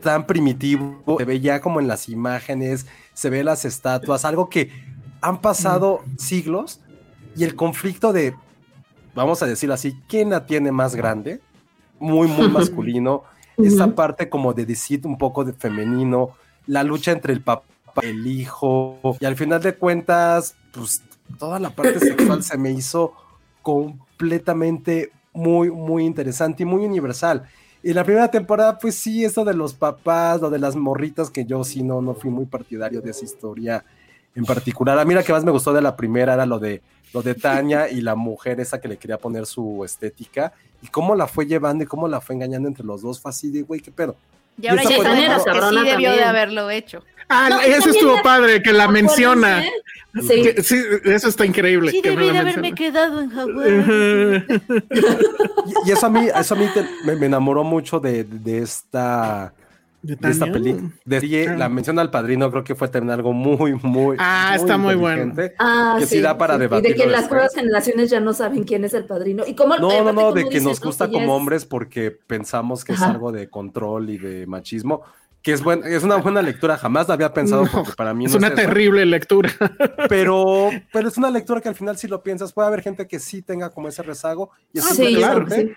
tan 0.00 0.26
primitivo, 0.26 1.16
se 1.18 1.24
ve 1.24 1.40
ya 1.40 1.60
como 1.60 1.80
en 1.80 1.88
las 1.88 2.08
imágenes, 2.08 2.86
se 3.14 3.30
ve 3.30 3.44
las 3.44 3.64
estatuas, 3.64 4.24
algo 4.24 4.48
que 4.48 4.70
han 5.20 5.40
pasado 5.40 6.00
siglos 6.16 6.80
y 7.34 7.44
el 7.44 7.54
conflicto 7.56 8.12
de, 8.12 8.34
vamos 9.14 9.42
a 9.42 9.46
decirlo 9.46 9.74
así, 9.74 9.94
¿quién 10.08 10.30
la 10.30 10.46
tiene 10.46 10.72
más 10.72 10.94
grande? 10.94 11.40
Muy, 11.98 12.28
muy 12.28 12.48
masculino, 12.50 13.24
esta 13.56 13.94
parte 13.94 14.28
como 14.28 14.52
de 14.52 14.66
decir 14.66 15.00
un 15.06 15.18
poco 15.18 15.44
de 15.44 15.52
femenino, 15.52 16.30
la 16.66 16.82
lucha 16.82 17.12
entre 17.12 17.32
el 17.32 17.42
papá 17.42 17.64
y 18.02 18.06
el 18.08 18.26
hijo, 18.26 19.00
y 19.20 19.24
al 19.24 19.36
final 19.36 19.62
de 19.62 19.76
cuentas, 19.76 20.54
pues 20.72 21.02
toda 21.38 21.58
la 21.58 21.70
parte 21.70 21.98
sexual 22.00 22.42
se 22.42 22.56
me 22.56 22.70
hizo 22.70 23.14
completamente 23.62 25.12
muy, 25.32 25.70
muy 25.70 26.04
interesante 26.04 26.62
y 26.62 26.66
muy 26.66 26.84
universal. 26.84 27.48
Y 27.82 27.92
la 27.92 28.04
primera 28.04 28.30
temporada, 28.30 28.78
pues 28.78 28.96
sí, 28.96 29.24
esto 29.24 29.44
de 29.44 29.54
los 29.54 29.74
papás, 29.74 30.40
lo 30.40 30.50
de 30.50 30.58
las 30.58 30.74
morritas, 30.74 31.30
que 31.30 31.44
yo 31.44 31.62
sí 31.62 31.82
no, 31.82 32.00
no 32.00 32.14
fui 32.14 32.30
muy 32.30 32.46
partidario 32.46 33.00
de 33.00 33.10
esa 33.10 33.24
historia 33.24 33.84
en 34.34 34.44
particular. 34.44 34.98
A 34.98 35.04
mí 35.04 35.14
la 35.14 35.22
que 35.22 35.32
más 35.32 35.44
me 35.44 35.50
gustó 35.50 35.72
de 35.72 35.82
la 35.82 35.96
primera 35.96 36.34
era 36.34 36.46
lo 36.46 36.58
de, 36.58 36.82
lo 37.12 37.22
de 37.22 37.34
Tania 37.34 37.88
y 37.88 38.00
la 38.00 38.14
mujer 38.14 38.60
esa 38.60 38.80
que 38.80 38.88
le 38.88 38.96
quería 38.96 39.18
poner 39.18 39.46
su 39.46 39.84
estética 39.84 40.52
y 40.82 40.88
cómo 40.88 41.14
la 41.14 41.26
fue 41.26 41.46
llevando 41.46 41.84
y 41.84 41.86
cómo 41.86 42.08
la 42.08 42.20
fue 42.20 42.34
engañando 42.34 42.68
entre 42.68 42.84
los 42.84 43.02
dos. 43.02 43.20
Fue 43.20 43.30
así 43.30 43.50
de, 43.50 43.62
güey, 43.62 43.80
qué 43.80 43.90
pedo. 43.90 44.16
Y 44.60 44.66
ahora 44.68 44.82
ya 44.84 44.90
la 44.90 45.44
que 45.44 45.76
sí 45.76 45.84
debió 45.84 46.12
de 46.12 46.24
haberlo 46.24 46.70
hecho. 46.70 47.02
Ah, 47.28 47.48
No, 47.50 47.60
eso 47.60 47.90
estuvo 47.90 48.16
la- 48.16 48.22
padre, 48.22 48.62
que 48.62 48.72
la 48.72 48.88
menciona. 48.88 49.62
Sí. 50.20 50.42
Que- 50.42 50.62
sí, 50.62 50.80
eso 51.04 51.28
está 51.28 51.44
increíble. 51.44 51.90
Sí 51.90 52.00
debí 52.02 52.30
de 52.30 52.38
haberme 52.38 52.74
quedado 52.74 53.20
en 53.20 53.30
Hawái. 53.30 54.44
Y, 55.84 55.88
y 55.88 55.92
eso 55.92 56.06
a 56.06 56.10
mí, 56.10 56.28
eso 56.34 56.54
a 56.54 56.58
mí 56.58 56.66
te- 56.72 56.86
me, 57.04 57.16
me 57.16 57.26
enamoró 57.26 57.64
mucho 57.64 57.98
de, 58.00 58.24
de 58.24 58.58
esta, 58.58 59.52
¿De 60.02 60.14
de 60.14 60.30
esta 60.30 60.46
película. 60.50 60.88
Ah. 61.52 61.56
La 61.58 61.68
mención 61.68 61.98
al 61.98 62.10
padrino 62.10 62.50
creo 62.50 62.62
que 62.62 62.74
fue 62.76 62.88
también 62.88 63.10
algo 63.10 63.32
muy, 63.32 63.74
muy. 63.82 64.16
Ah, 64.20 64.52
está 64.54 64.78
muy 64.78 64.94
bueno. 64.94 65.34
Ah, 65.58 65.96
Que 65.98 66.06
sí 66.06 66.20
da 66.20 66.38
para 66.38 66.54
Y 66.54 66.80
de 66.82 66.94
que 66.94 67.06
las 67.06 67.28
nuevas 67.30 67.52
generaciones 67.54 68.08
ya 68.10 68.20
no 68.20 68.32
saben 68.32 68.62
quién 68.64 68.84
es 68.84 68.94
el 68.94 69.04
padrino. 69.04 69.42
Y 69.46 69.54
cómo, 69.54 69.76
No, 69.76 70.04
no, 70.04 70.12
no, 70.12 70.32
de 70.32 70.44
que 70.44 70.48
dices, 70.60 70.62
nos 70.64 70.80
¿no? 70.80 70.86
gusta 70.86 71.06
como 71.08 71.20
es- 71.24 71.28
hombres 71.28 71.64
porque 71.66 72.10
pensamos 72.12 72.84
que 72.84 72.92
es 72.92 73.02
algo 73.02 73.32
de 73.32 73.48
control 73.50 74.10
y 74.10 74.18
de 74.18 74.46
machismo, 74.46 75.02
que 75.46 75.52
es, 75.52 75.62
buen, 75.62 75.84
es 75.84 76.02
una 76.02 76.16
buena 76.16 76.42
lectura, 76.42 76.76
jamás 76.76 77.06
la 77.06 77.14
había 77.14 77.32
pensado 77.32 77.64
No, 77.66 77.70
porque 77.70 77.92
para 77.92 78.12
mí 78.12 78.24
es 78.24 78.32
no 78.32 78.38
una 78.38 78.52
terrible 78.52 79.06
lectura. 79.06 79.48
pero, 80.08 80.70
pero 80.92 81.06
es 81.08 81.16
una 81.16 81.30
lectura 81.30 81.60
que 81.60 81.68
al 81.68 81.76
final 81.76 81.96
si 81.96 82.08
lo 82.08 82.20
piensas 82.20 82.52
puede 82.52 82.66
haber 82.66 82.82
gente 82.82 83.06
que 83.06 83.20
sí 83.20 83.42
tenga 83.42 83.70
como 83.70 83.86
ese 83.86 84.02
rezago 84.02 84.50
y 84.72 84.80
es 84.80 84.84
Ah, 84.90 84.94
sí, 84.94 85.14
claro, 85.14 85.46
sí. 85.48 85.70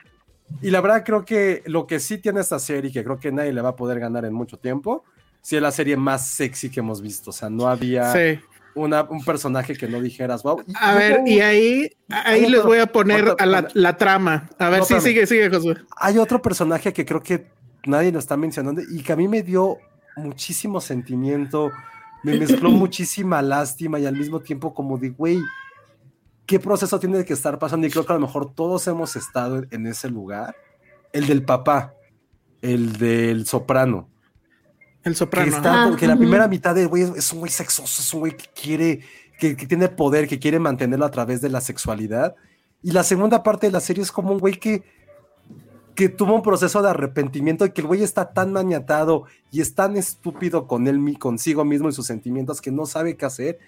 Y 0.64 0.72
la 0.72 0.82
verdad 0.82 1.04
creo 1.06 1.24
que 1.24 1.62
lo 1.68 1.86
que 1.86 2.00
sí 2.00 2.18
tiene 2.18 2.42
esta 2.42 2.58
serie, 2.58 2.92
que 2.92 3.04
creo 3.04 3.20
que 3.20 3.32
nadie 3.32 3.54
le 3.54 3.62
va 3.62 3.70
a 3.70 3.76
poder 3.76 4.00
ganar 4.00 4.26
en 4.26 4.34
mucho 4.34 4.58
tiempo, 4.58 5.04
sí 5.40 5.56
es 5.56 5.62
la 5.62 5.72
serie 5.72 5.96
más 5.96 6.28
sexy 6.28 6.72
que 6.72 6.80
hemos 6.80 7.00
visto. 7.00 7.30
O 7.30 7.34
sea, 7.34 7.52
no 7.52 7.68
había 7.68 8.12
Sí. 8.12 8.40
una, 8.74 9.04
un 9.04 9.24
personaje 9.24 9.76
que 9.76 9.88
no 9.88 10.02
dijeras, 10.02 10.42
wow. 10.42 10.64
A 10.82 10.96
ver, 10.96 11.22
y 11.28 11.42
ahí, 11.42 11.92
ahí 12.10 12.48
les 12.48 12.62
otro- 12.62 12.70
voy 12.72 12.80
a 12.80 12.88
poner 12.88 13.24
otro- 13.30 13.36
a 13.38 13.46
la, 13.46 13.68
la 13.76 13.98
trama. 13.98 14.50
A 14.58 14.70
ver, 14.70 14.80
No, 14.80 14.86
sí, 14.86 14.96
espérame. 14.96 15.04
sigue, 15.28 15.28
sigue, 15.28 15.50
Josué. 15.56 15.76
Hay 15.98 16.18
otro 16.18 16.42
personaje 16.42 16.92
que 16.92 17.06
creo 17.06 17.22
que 17.22 17.59
nadie 17.86 18.12
lo 18.12 18.20
está 18.20 18.38
mencionando 18.38 18.82
y 18.82 19.02
que 19.04 19.14
a 19.14 19.16
mí 19.16 19.28
me 19.28 19.42
dio 19.44 19.78
muchísimo 20.16 20.82
sentimiento, 20.82 21.72
me 22.24 22.38
mezcló 22.38 22.70
muchísima 22.72 23.42
lástima 23.42 24.00
y 24.00 24.06
al 24.06 24.16
mismo 24.16 24.40
tiempo 24.42 24.74
como 24.74 24.98
de, 24.98 25.10
güey, 25.10 25.40
qué 26.46 26.60
proceso 26.60 27.00
tiene 27.00 27.24
que 27.26 27.34
estar 27.34 27.58
pasando 27.60 27.86
y 27.88 27.92
creo 27.92 28.06
que 28.06 28.12
a 28.14 28.16
lo 28.16 28.22
mejor 28.22 28.54
todos 28.54 28.88
hemos 28.88 29.16
estado 29.16 29.64
en 29.72 29.88
ese 29.88 30.10
lugar. 30.10 30.56
El 31.14 31.28
del 31.28 31.44
papá, 31.44 31.94
el 32.62 32.94
del 32.98 33.46
soprano. 33.46 34.10
El 35.04 35.14
Que, 35.14 35.18
soprano. 35.18 35.56
está- 35.56 35.84
Ah, 35.86 35.96
que 35.98 36.08
la 36.08 36.18
primera 36.18 36.48
mitad 36.48 36.76
del 36.76 36.88
güey 36.88 37.04
es, 37.04 37.10
es 37.16 37.34
un 37.34 37.40
güey 37.40 37.52
sexoso, 37.52 38.02
es 38.02 38.14
un 38.14 38.20
güey 38.22 38.36
que 38.36 38.46
quiere, 38.60 39.00
que, 39.40 39.56
que 39.56 39.66
tiene 39.66 39.88
poder, 39.88 40.28
que 40.28 40.40
quiere 40.40 40.60
mantenerlo 40.60 41.06
a 41.06 41.12
través 41.12 41.40
de 41.42 41.50
la 41.50 41.62
sexualidad. 41.62 42.36
Y 42.82 42.92
la 42.92 43.04
segunda 43.04 43.42
parte 43.44 43.68
de 43.68 43.72
la 43.72 43.80
serie 43.80 44.04
es 44.04 44.12
como 44.12 44.32
un 44.34 44.40
güey 44.40 44.56
que, 44.60 44.84
que 46.00 46.08
tuvo 46.08 46.34
un 46.34 46.42
proceso 46.42 46.82
de 46.82 46.88
arrepentimiento 46.88 47.66
y 47.66 47.72
que 47.72 47.82
el 47.82 47.88
güey 47.88 48.04
está 48.04 48.32
tan 48.32 48.54
maniatado 48.54 49.26
y 49.52 49.60
es 49.60 49.76
tan 49.76 49.98
estúpido 49.98 50.66
con 50.66 50.88
él, 50.88 51.20
consigo 51.20 51.66
mismo 51.66 51.90
y 51.90 51.92
sus 51.92 52.06
sentimientos 52.06 52.62
que 52.62 52.72
no 52.72 52.86
sabe 52.86 53.18
qué 53.18 53.26
hacer 53.26 53.60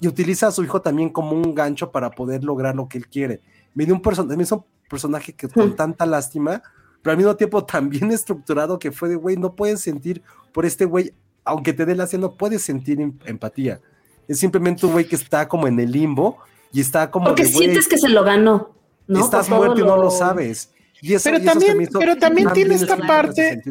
y 0.00 0.08
utiliza 0.08 0.46
a 0.46 0.52
su 0.52 0.64
hijo 0.64 0.80
también 0.80 1.10
como 1.10 1.32
un 1.32 1.54
gancho 1.54 1.92
para 1.92 2.12
poder 2.12 2.44
lograr 2.44 2.74
lo 2.74 2.88
que 2.88 2.96
él 2.96 3.08
quiere. 3.08 3.42
Me 3.74 3.84
dio 3.84 3.94
un, 3.94 4.00
person 4.00 4.40
hizo 4.40 4.56
un 4.56 4.64
personaje 4.88 5.34
que 5.34 5.50
con 5.50 5.76
tanta 5.76 6.06
lástima, 6.06 6.62
pero 7.02 7.10
al 7.10 7.18
mismo 7.18 7.36
tiempo 7.36 7.62
tan 7.66 7.90
bien 7.90 8.10
estructurado 8.10 8.78
que 8.78 8.90
fue 8.90 9.10
de, 9.10 9.16
güey, 9.16 9.36
no 9.36 9.54
puedes 9.54 9.82
sentir 9.82 10.22
por 10.54 10.64
este 10.64 10.86
güey, 10.86 11.12
aunque 11.44 11.74
te 11.74 11.84
dé 11.84 11.94
lástima, 11.94 12.22
no 12.22 12.36
puedes 12.36 12.62
sentir 12.62 13.02
em- 13.02 13.18
empatía. 13.26 13.82
Es 14.26 14.38
simplemente 14.38 14.86
un 14.86 14.92
güey 14.92 15.06
que 15.06 15.16
está 15.16 15.46
como 15.46 15.66
en 15.66 15.78
el 15.78 15.92
limbo 15.92 16.38
y 16.72 16.80
está 16.80 17.10
como 17.10 17.26
Porque 17.26 17.42
de, 17.42 17.50
sientes 17.50 17.86
que 17.86 17.98
se 17.98 18.08
lo 18.08 18.24
ganó, 18.24 18.72
¿no? 19.06 19.20
estás 19.20 19.50
muerto 19.50 19.78
y 19.78 19.84
no 19.84 19.98
lo 19.98 20.10
sabes. 20.10 20.70
Y 21.02 21.14
eso, 21.14 21.24
Pero 21.30 21.42
y 21.42 21.44
también- 21.46 21.80
hizo 21.82 21.98
pero 21.98 22.16
también 22.16 22.52
tiene 22.52 22.74
esta 22.74 22.96
parte-. 22.96 23.62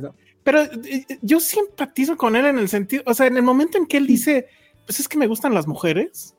Pero 0.44 0.62
eh, 0.62 1.06
yo 1.22 1.40
simpatizo 1.40 2.16
con 2.18 2.36
él 2.36 2.46
en 2.46 2.60
el 2.60 2.70
sentido, 2.70 3.04
o 3.08 3.14
sea, 3.14 3.26
en 3.26 3.36
el 3.38 3.44
momento 3.44 3.78
en 3.78 3.88
que 3.88 3.98
él 3.98 4.06
dice, 4.06 4.48
pues 4.86 5.00
es 5.00 5.08
que 5.08 5.18
me 5.18 5.26
gustan 5.28 5.54
las 5.54 5.66
mujeres. 5.68 6.36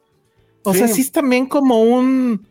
O 0.63 0.73
sea, 0.75 0.87
Sí. 0.89 0.95
sí 0.95 1.01
es 1.03 1.13
también 1.13 1.47
como 1.47 1.83
un, 1.83 2.47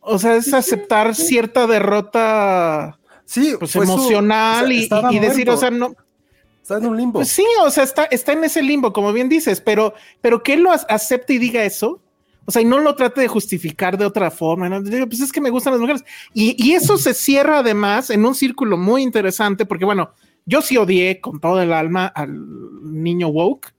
o 0.00 0.18
sea, 0.18 0.36
es 0.36 0.52
aceptar 0.52 1.14
cierta 1.14 1.66
derrota 1.66 2.98
Sí, 3.24 3.54
pues 3.58 3.72
fue 3.72 3.86
su- 3.86 3.92
emocional 3.92 4.64
o 4.64 4.68
sea, 4.68 5.10
y- 5.12 5.16
y, 5.16 5.18
decir, 5.20 5.48
o 5.50 5.56
sea, 5.56 5.70
no, 5.70 5.94
está 6.62 6.78
en 6.78 6.86
un 6.86 6.96
limbo. 6.96 7.18
pues 7.20 7.28
sí, 7.30 7.44
o 7.64 7.70
sea, 7.70 7.84
está, 7.84 8.04
está 8.04 8.32
en 8.32 8.44
ese 8.44 8.62
limbo, 8.62 8.92
como 8.92 9.12
bien 9.12 9.28
dices, 9.28 9.60
pero, 9.60 9.94
pero 10.20 10.42
que 10.42 10.54
él 10.54 10.60
lo 10.62 10.70
ac- 10.72 10.86
acepte 10.88 11.34
y 11.34 11.38
diga 11.38 11.64
eso, 11.64 12.00
o 12.46 12.50
sea, 12.52 12.62
y 12.62 12.64
no 12.64 12.78
lo 12.78 12.94
trate 12.94 13.20
de 13.20 13.28
justificar 13.28 13.96
de 13.98 14.06
otra 14.06 14.30
forma, 14.30 14.68
¿no? 14.68 14.80
Digo, 14.82 15.06
pues 15.06 15.20
es 15.20 15.30
que 15.32 15.40
me 15.40 15.50
gustan 15.50 15.72
las 15.74 15.80
mujeres. 15.80 16.04
Y, 16.34 16.56
y 16.64 16.72
eso 16.72 16.96
se 16.98 17.14
cierra 17.14 17.58
además 17.58 18.10
en 18.10 18.24
un 18.24 18.34
círculo 18.34 18.76
muy 18.76 19.02
interesante, 19.02 19.66
porque 19.66 19.84
bueno, 19.84 20.10
yo 20.46 20.62
sí 20.62 20.76
odié 20.76 21.20
con 21.20 21.38
todo 21.38 21.60
el 21.62 21.72
alma 21.72 22.06
al 22.06 22.30
niño 22.82 23.28
woke, 23.28 23.72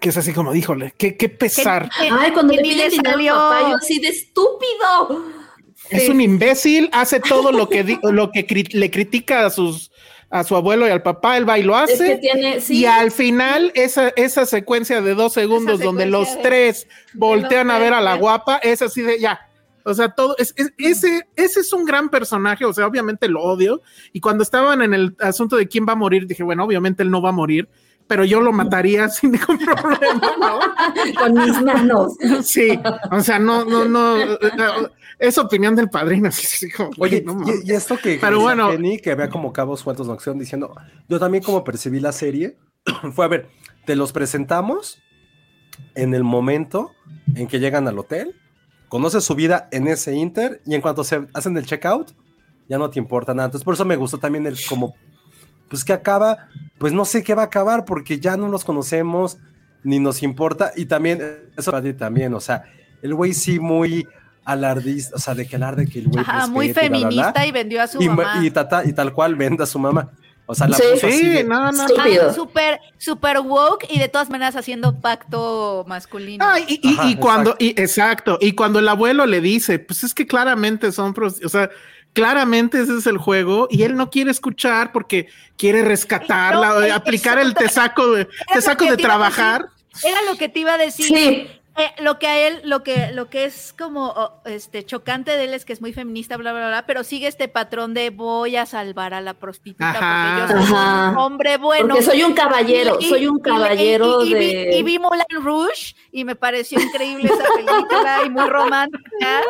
que 0.00 0.08
es 0.08 0.16
así 0.16 0.32
como, 0.32 0.52
díjole, 0.52 0.92
qué, 0.98 1.16
qué 1.16 1.28
pesar. 1.28 1.88
Ay, 1.98 2.32
cuando 2.32 2.52
le 2.54 2.62
ni 2.62 2.70
piden 2.70 2.90
dinero 2.90 3.34
papá, 3.36 3.60
yo 3.70 3.76
así 3.76 4.00
de 4.00 4.08
estúpido. 4.08 5.24
Es 5.90 6.04
Sí. 6.06 6.10
un 6.10 6.20
imbécil, 6.20 6.88
hace 6.92 7.20
todo 7.20 7.52
lo 7.52 7.68
que, 7.68 7.84
lo 8.02 8.32
que 8.32 8.46
cri- 8.46 8.72
le 8.74 8.90
critica 8.90 9.46
a 9.46 9.50
sus 9.50 9.91
a 10.32 10.42
su 10.44 10.56
abuelo 10.56 10.88
y 10.88 10.90
al 10.90 11.02
papá, 11.02 11.36
él 11.36 11.46
va 11.48 11.58
y 11.58 11.62
lo 11.62 11.78
Es 11.84 11.92
hace. 11.92 12.06
que 12.14 12.16
tiene, 12.18 12.60
sí. 12.60 12.78
Y 12.80 12.86
al 12.86 13.10
final, 13.12 13.70
esa, 13.74 14.08
esa 14.16 14.46
secuencia 14.46 15.00
de 15.02 15.14
dos 15.14 15.34
segundos 15.34 15.78
donde 15.78 16.06
los 16.06 16.34
de- 16.36 16.42
tres 16.42 16.88
voltean 17.12 17.70
a 17.70 17.78
ver 17.78 17.92
a 17.92 18.00
la 18.00 18.16
guapa, 18.16 18.56
es 18.56 18.80
así 18.82 19.02
de 19.02 19.20
ya. 19.20 19.38
O 19.84 19.92
sea, 19.94 20.08
todo 20.08 20.34
es, 20.38 20.54
es- 20.56 20.72
ese, 20.78 21.28
ese 21.36 21.60
es 21.60 21.72
un 21.72 21.84
gran 21.84 22.08
personaje. 22.08 22.64
O 22.64 22.72
sea, 22.72 22.86
obviamente 22.86 23.28
lo 23.28 23.42
odio. 23.42 23.82
Y 24.12 24.20
cuando 24.20 24.42
estaban 24.42 24.80
en 24.80 24.94
el 24.94 25.14
asunto 25.20 25.56
de 25.56 25.68
quién 25.68 25.86
va 25.86 25.92
a 25.92 25.96
morir, 25.96 26.26
dije, 26.26 26.42
bueno, 26.42 26.64
obviamente 26.64 27.02
él 27.02 27.10
no 27.10 27.20
va 27.20 27.28
a 27.28 27.32
morir, 27.32 27.68
pero 28.06 28.24
yo 28.24 28.40
lo 28.40 28.52
mataría 28.52 29.08
sin 29.10 29.32
ningún 29.32 29.58
problema, 29.58 30.32
¿no? 30.40 30.60
con 31.18 31.34
mis 31.34 31.60
manos. 31.62 32.14
Sí, 32.42 32.78
o 33.10 33.20
sea, 33.20 33.38
no, 33.38 33.64
no, 33.66 33.84
no. 33.84 34.16
Es 35.22 35.38
opinión 35.38 35.76
del 35.76 35.88
padrino. 35.88 36.28
así, 36.30 36.68
como, 36.70 36.90
Oye, 36.98 37.22
no 37.22 37.34
mames. 37.34 37.64
y, 37.64 37.70
y 37.70 37.74
esto 37.74 37.96
que 37.96 38.18
Pero 38.20 38.32
decía 38.32 38.42
bueno. 38.42 38.70
Kenny, 38.70 38.98
que 38.98 39.14
vea 39.14 39.28
como 39.30 39.52
cabos 39.52 39.80
sueltos 39.80 40.08
de 40.08 40.12
acción 40.12 40.36
diciendo, 40.36 40.74
yo 41.08 41.20
también 41.20 41.44
como 41.44 41.62
percibí 41.62 42.00
la 42.00 42.10
serie, 42.10 42.58
fue 43.14 43.24
a 43.24 43.28
ver, 43.28 43.48
te 43.86 43.94
los 43.94 44.12
presentamos 44.12 44.98
en 45.94 46.12
el 46.14 46.24
momento 46.24 46.90
en 47.36 47.46
que 47.46 47.60
llegan 47.60 47.86
al 47.86 47.98
hotel, 48.00 48.34
conoces 48.88 49.22
su 49.22 49.36
vida 49.36 49.68
en 49.70 49.86
ese 49.86 50.12
inter 50.12 50.60
y 50.66 50.74
en 50.74 50.80
cuanto 50.80 51.04
se 51.04 51.28
hacen 51.32 51.56
el 51.56 51.66
checkout, 51.66 52.12
ya 52.68 52.78
no 52.78 52.90
te 52.90 52.98
importa 52.98 53.32
nada. 53.32 53.46
Entonces 53.46 53.64
por 53.64 53.74
eso 53.74 53.84
me 53.84 53.96
gustó 53.96 54.18
también 54.18 54.44
el 54.46 54.56
como, 54.68 54.94
pues 55.68 55.84
que 55.84 55.92
acaba, 55.92 56.48
pues 56.78 56.92
no 56.92 57.04
sé 57.04 57.22
qué 57.22 57.36
va 57.36 57.42
a 57.42 57.46
acabar 57.46 57.84
porque 57.84 58.18
ya 58.18 58.36
no 58.36 58.48
los 58.48 58.64
conocemos 58.64 59.38
ni 59.84 60.00
nos 60.00 60.22
importa 60.24 60.72
y 60.74 60.86
también, 60.86 61.20
eso 61.56 61.70
para 61.70 61.82
ti 61.82 61.92
también, 61.92 62.34
o 62.34 62.40
sea, 62.40 62.64
el 63.02 63.14
güey 63.14 63.34
sí 63.34 63.58
muy 63.60 64.06
alardista, 64.44 65.16
o 65.16 65.18
sea, 65.18 65.34
de 65.34 65.46
que 65.46 65.56
alarde 65.56 65.86
que 65.86 66.00
el 66.00 66.08
güey 66.08 66.24
Ajá, 66.26 66.46
muy 66.46 66.68
respete, 66.68 66.88
bla, 66.88 66.98
bla, 66.98 67.08
bla. 67.08 67.14
feminista 67.24 67.46
y 67.46 67.52
vendió 67.52 67.82
a 67.82 67.86
su 67.86 68.02
y, 68.02 68.08
mamá. 68.08 68.40
y, 68.42 68.50
tata- 68.50 68.84
y 68.84 68.92
tal 68.92 69.12
cual 69.12 69.34
venda 69.36 69.64
a 69.64 69.66
su 69.66 69.78
mamá. 69.78 70.10
O 70.46 70.54
sea, 70.54 70.66
la 70.68 70.76
Sí. 70.76 70.82
puso 70.92 71.06
así 71.06 71.18
Sí, 71.18 71.28
de- 71.28 71.44
no, 71.44 71.70
no. 71.72 71.86
Estúpido. 71.86 72.34
Súper, 72.34 72.80
súper 72.98 73.38
woke 73.40 73.86
y 73.88 73.98
de 74.00 74.08
todas 74.08 74.28
maneras 74.28 74.56
haciendo 74.56 75.00
pacto 75.00 75.84
masculino. 75.86 76.44
Ah, 76.46 76.58
y, 76.58 76.80
y- 76.82 76.94
Ajá, 76.98 77.08
y 77.08 77.16
cuando, 77.16 77.56
y, 77.58 77.68
exacto, 77.80 78.38
y 78.40 78.52
cuando 78.52 78.80
el 78.80 78.88
abuelo 78.88 79.24
le 79.26 79.40
dice, 79.40 79.78
pues 79.78 80.02
es 80.04 80.12
que 80.14 80.26
claramente 80.26 80.90
son, 80.92 81.14
o 81.18 81.48
sea, 81.48 81.70
claramente 82.12 82.80
ese 82.80 82.98
es 82.98 83.06
el 83.06 83.18
juego 83.18 83.68
y 83.70 83.84
él 83.84 83.94
no 83.96 84.10
quiere 84.10 84.30
escuchar 84.32 84.92
porque 84.92 85.28
quiere 85.56 85.82
rescatarla, 85.82 86.68
No, 86.70 86.82
eh, 86.82 86.90
aplicar 86.90 87.38
el 87.38 87.52
exacto. 87.52 87.64
tesaco 87.64 88.10
de, 88.12 88.24
de 88.24 88.76
te 88.76 88.84
iba 88.84 88.94
a 88.94 88.96
trabajar. 88.96 89.66
Era 90.04 90.18
lo 90.30 90.36
que 90.36 90.48
te 90.48 90.58
iba 90.60 90.74
a 90.74 90.78
decir. 90.78 91.06
Sí. 91.06 91.46
Eh, 91.76 91.90
lo 92.02 92.18
que 92.18 92.26
a 92.26 92.38
él, 92.48 92.60
lo 92.64 92.82
que, 92.82 93.12
lo 93.12 93.30
que 93.30 93.46
es 93.46 93.72
como 93.76 94.08
oh, 94.08 94.42
este 94.44 94.84
chocante 94.84 95.30
de 95.36 95.44
él 95.44 95.54
es 95.54 95.64
que 95.64 95.72
es 95.72 95.80
muy 95.80 95.94
feminista, 95.94 96.36
bla, 96.36 96.52
bla, 96.52 96.68
bla, 96.68 96.84
pero 96.86 97.02
sigue 97.02 97.26
este 97.28 97.48
patrón 97.48 97.94
de 97.94 98.10
voy 98.10 98.56
a 98.56 98.66
salvar 98.66 99.14
a 99.14 99.22
la 99.22 99.32
prostituta 99.32 99.88
Ajá. 99.90 100.46
porque 100.46 100.52
yo 100.54 100.60
soy 100.66 100.74
Ajá. 100.76 101.10
un 101.12 101.18
hombre 101.18 101.56
bueno. 101.56 101.88
Porque 101.88 102.02
soy 102.02 102.22
un 102.24 102.34
caballero, 102.34 102.98
Y- 103.00 103.06
y- 103.06 103.08
soy 103.08 103.26
un 103.26 103.36
y- 103.36 103.40
y- 103.40 103.42
caballero 103.42 104.22
y, 104.24 104.34
vi- 104.34 104.54
de. 104.54 104.76
y 104.76 104.82
vi 104.82 104.98
Moulin 104.98 105.24
Rouge 105.42 105.94
y 106.14 106.24
me 106.24 106.36
pareció 106.36 106.78
increíble 106.78 107.24
esa 107.24 107.44
película 107.56 108.20
y 108.26 108.30
muy 108.30 108.46
romántica. 108.48 109.40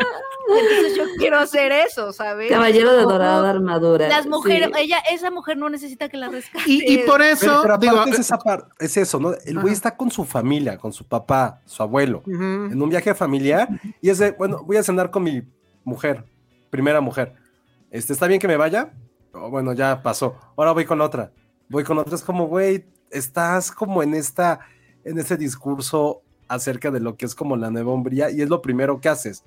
Entonces 0.48 0.96
yo 0.96 1.04
quiero 1.18 1.38
hacer 1.38 1.72
eso, 1.72 2.12
¿sabes? 2.12 2.50
Caballero 2.50 2.96
de 2.96 3.02
dorada 3.02 3.50
armadura. 3.50 4.08
Las 4.08 4.26
mujeres, 4.26 4.70
sí. 4.72 4.80
ella, 4.82 4.98
esa 5.10 5.30
mujer 5.30 5.56
no 5.56 5.68
necesita 5.68 6.08
que 6.08 6.16
la 6.16 6.28
rescate. 6.28 6.64
Y, 6.66 6.94
y 6.94 6.98
por 6.98 7.18
Pero, 7.18 7.24
eso, 7.24 7.60
pero 7.62 7.74
aparte 7.74 7.86
digo, 7.86 8.04
es, 8.06 8.18
esa 8.20 8.38
par- 8.38 8.68
es 8.78 8.96
eso, 8.96 9.18
¿no? 9.18 9.34
El 9.44 9.60
güey 9.60 9.72
está 9.72 9.96
con 9.96 10.10
su 10.10 10.24
familia, 10.24 10.78
con 10.78 10.92
su 10.92 11.04
papá, 11.06 11.60
su 11.64 11.82
abuelo, 11.82 12.22
ujú. 12.26 12.32
en 12.32 12.80
un 12.80 12.88
viaje 12.88 13.14
familiar 13.14 13.68
y 14.00 14.10
es 14.10 14.18
de, 14.18 14.30
bueno, 14.32 14.62
voy 14.64 14.76
a 14.76 14.82
cenar 14.82 15.10
con 15.10 15.24
mi 15.24 15.42
mujer, 15.84 16.24
primera 16.70 17.00
mujer. 17.00 17.34
Este, 17.90 18.12
¿Está 18.12 18.26
bien 18.26 18.40
que 18.40 18.48
me 18.48 18.56
vaya? 18.56 18.92
Oh, 19.34 19.50
bueno, 19.50 19.72
ya 19.72 20.02
pasó. 20.02 20.36
Ahora 20.56 20.72
voy 20.72 20.84
con 20.84 21.00
otra. 21.00 21.32
Voy 21.68 21.84
con 21.84 21.98
otra. 21.98 22.14
Es 22.14 22.22
como, 22.22 22.46
güey, 22.46 22.84
estás 23.10 23.72
como 23.72 24.02
en 24.02 24.14
esta, 24.14 24.60
en 25.04 25.18
ese 25.18 25.36
discurso 25.36 26.22
acerca 26.54 26.90
de 26.90 27.00
lo 27.00 27.16
que 27.16 27.26
es 27.26 27.34
como 27.34 27.56
la 27.56 27.70
nueva 27.70 27.92
hombría 27.92 28.30
y 28.30 28.42
es 28.42 28.48
lo 28.48 28.60
primero 28.62 29.00
que 29.00 29.08
haces. 29.08 29.44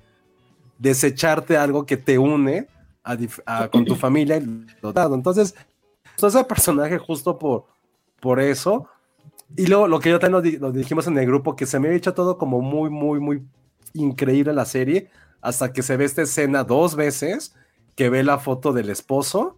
Desecharte 0.78 1.56
algo 1.56 1.86
que 1.86 1.96
te 1.96 2.18
une 2.18 2.68
a 3.04 3.16
a- 3.46 3.68
con 3.68 3.84
tu 3.84 3.94
familia. 3.96 4.36
y 4.38 4.66
lo 4.82 4.92
dado. 4.92 5.14
Entonces, 5.14 5.54
pues, 6.18 6.34
ese 6.34 6.44
personaje 6.44 6.98
justo 6.98 7.38
por, 7.38 7.66
por 8.20 8.40
eso. 8.40 8.88
Y 9.56 9.66
luego 9.68 9.86
lo 9.88 10.00
que 10.00 10.10
yo 10.10 10.18
también 10.18 10.32
lo, 10.32 10.42
di- 10.42 10.56
lo 10.58 10.72
dijimos 10.72 11.06
en 11.06 11.16
el 11.18 11.26
grupo, 11.26 11.54
que 11.56 11.66
se 11.66 11.78
me 11.78 11.86
había 11.88 11.98
hecho 11.98 12.14
todo 12.14 12.36
como 12.36 12.60
muy, 12.60 12.90
muy, 12.90 13.20
muy 13.20 13.42
increíble 13.94 14.52
la 14.52 14.64
serie, 14.64 15.08
hasta 15.40 15.72
que 15.72 15.82
se 15.82 15.96
ve 15.96 16.04
esta 16.04 16.22
escena 16.22 16.64
dos 16.64 16.96
veces, 16.96 17.54
que 17.94 18.10
ve 18.10 18.24
la 18.24 18.38
foto 18.38 18.72
del 18.72 18.90
esposo 18.90 19.56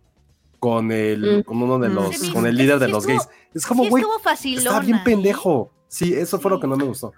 con 0.60 0.92
el, 0.92 1.38
Mm. 1.38 1.42
con 1.44 1.62
uno 1.62 1.78
de 1.78 1.88
Mm. 1.88 1.94
los, 1.94 2.20
me 2.22 2.32
con 2.32 2.46
el 2.46 2.56
líder 2.56 2.78
de 2.78 2.86
sí 2.86 2.92
los 2.92 3.06
estuvo- 3.06 3.16
gays. 3.26 3.28
Es 3.54 3.66
como, 3.66 3.84
sí 3.84 3.90
güey, 3.90 4.04
facilona, 4.22 4.70
está 4.70 4.80
bien 4.80 4.98
¿eh? 4.98 5.02
pendejo. 5.04 5.72
Sí, 5.88 6.12
eso 6.12 6.38
fue 6.38 6.50
lo 6.50 6.60
que 6.60 6.66
no 6.66 6.76
me 6.76 6.84
gustó. 6.84 7.12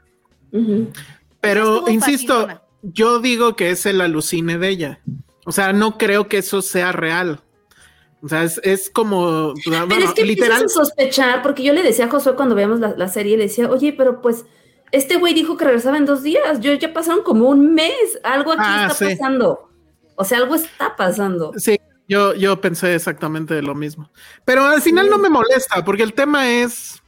Pero 1.41 1.89
insisto, 1.89 2.49
yo 2.83 3.21
digo 3.21 3.57
que 3.57 3.71
es 3.71 3.87
el 3.87 4.01
alucine 4.01 4.59
de 4.59 4.69
ella. 4.69 5.01
O 5.47 5.53
sea, 5.53 5.73
no 5.73 5.97
creo 5.99 6.29
que 6.29 6.39
eso 6.39 6.63
sea 6.63 6.93
real. 6.93 7.41
O 8.23 8.29
sea, 8.29 8.45
es, 8.45 8.61
es 8.63 8.91
como, 8.91 9.55
Pero 9.65 9.87
bueno, 9.87 10.05
es 10.05 10.13
que 10.13 10.25
literal. 10.25 10.65
a 10.65 10.69
sospechar, 10.69 11.43
porque 11.43 11.63
yo 11.63 11.73
le 11.73 11.83
decía 11.83 12.05
a 12.05 12.11
Josué 12.11 12.35
cuando 12.35 12.55
veíamos 12.55 12.79
la, 12.79 12.95
la 12.97 13.09
serie, 13.09 13.39
le 13.39 13.45
decía, 13.45 13.71
oye, 13.71 13.95
pero 13.95 14.21
pues 14.21 14.45
este 14.93 15.17
güey 15.17 15.33
dijo 15.33 15.57
que 15.57 15.65
regresaba 15.65 15.97
en 15.97 16.05
dos 16.05 16.23
días, 16.23 16.61
yo 16.61 16.75
ya 16.75 16.93
pasaron 16.93 17.23
como 17.23 17.49
un 17.49 17.73
mes, 17.73 17.95
algo 18.23 18.53
aquí 18.53 18.61
Ah, 18.63 18.89
está 18.91 19.07
sí. 19.07 19.17
pasando. 19.17 19.71
O 20.17 20.25
sea, 20.25 20.37
algo 20.39 20.55
está 20.55 20.97
pasando. 20.97 21.53
Sí, 21.57 21.79
yo, 22.07 22.35
yo 22.35 22.61
pensé 22.61 22.95
exactamente 22.95 23.63
lo 23.63 23.75
mismo. 23.75 24.11
Pero 24.45 24.65
al 24.67 24.83
final 24.83 25.09
no 25.09 25.17
me 25.17 25.31
molesta, 25.31 25.83
porque 25.83 26.03
el 26.03 26.13
tema 26.13 26.51
es. 26.51 27.00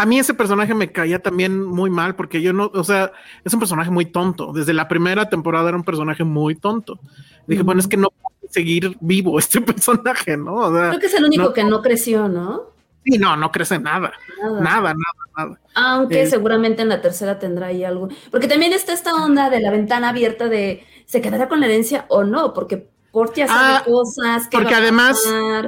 A 0.00 0.06
mí 0.06 0.18
ese 0.18 0.34
personaje 0.34 0.74
me 0.74 0.90
caía 0.92 1.18
también 1.20 1.62
muy 1.62 1.90
mal, 1.90 2.14
porque 2.16 2.40
yo 2.40 2.52
no, 2.52 2.70
o 2.72 2.84
sea, 2.84 3.12
es 3.44 3.52
un 3.52 3.60
personaje 3.60 3.90
muy 3.90 4.06
tonto. 4.06 4.52
Desde 4.52 4.72
la 4.72 4.88
primera 4.88 5.28
temporada 5.28 5.68
era 5.68 5.76
un 5.76 5.84
personaje 5.84 6.24
muy 6.24 6.54
tonto. 6.54 6.98
Dije, 7.46 7.62
bueno, 7.62 7.80
es 7.80 7.86
que 7.88 7.96
no 7.96 8.08
puede 8.10 8.52
seguir 8.52 8.96
vivo 9.00 9.38
este 9.38 9.60
personaje, 9.60 10.36
¿no? 10.36 10.54
O 10.54 10.72
sea, 10.74 10.88
Creo 10.88 11.00
que 11.00 11.06
es 11.06 11.14
el 11.14 11.24
único 11.24 11.42
no- 11.44 11.52
que 11.52 11.64
no 11.64 11.82
creció, 11.82 12.28
¿no? 12.28 12.62
Sí, 13.04 13.18
no, 13.18 13.34
no 13.36 13.50
crece 13.50 13.78
nada. 13.78 14.12
Nada. 14.42 14.60
Nada, 14.60 14.94
nada, 14.94 15.22
nada. 15.36 15.60
Aunque 15.74 16.22
Eh. 16.22 16.26
seguramente 16.26 16.82
en 16.82 16.88
la 16.90 17.00
tercera 17.00 17.38
tendrá 17.38 17.68
ahí 17.68 17.82
algo. 17.84 18.08
Porque 18.30 18.46
también 18.48 18.72
está 18.74 18.92
esta 18.92 19.14
onda 19.14 19.48
de 19.50 19.60
la 19.60 19.70
ventana 19.70 20.10
abierta 20.10 20.48
de 20.48 20.84
se 21.06 21.20
quedará 21.22 21.48
con 21.48 21.60
la 21.60 21.66
herencia 21.66 22.04
o 22.08 22.24
no, 22.24 22.52
porque 22.52 22.88
Portia 23.10 23.46
sabe 23.48 23.76
Ah, 23.78 23.82
cosas. 23.84 24.48
qué 24.48 24.56
porque 24.58 24.74
además-. 24.74 25.24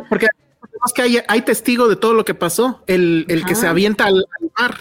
Porque 0.08 0.28
además 0.82 0.92
que 0.94 1.02
hay, 1.02 1.18
hay 1.28 1.42
testigo 1.42 1.88
de 1.88 1.96
todo 1.96 2.12
lo 2.14 2.24
que 2.24 2.34
pasó, 2.34 2.82
el, 2.86 3.24
el 3.28 3.44
que 3.44 3.54
se 3.54 3.66
avienta 3.66 4.06
al, 4.06 4.16
al 4.40 4.50
mar 4.58 4.76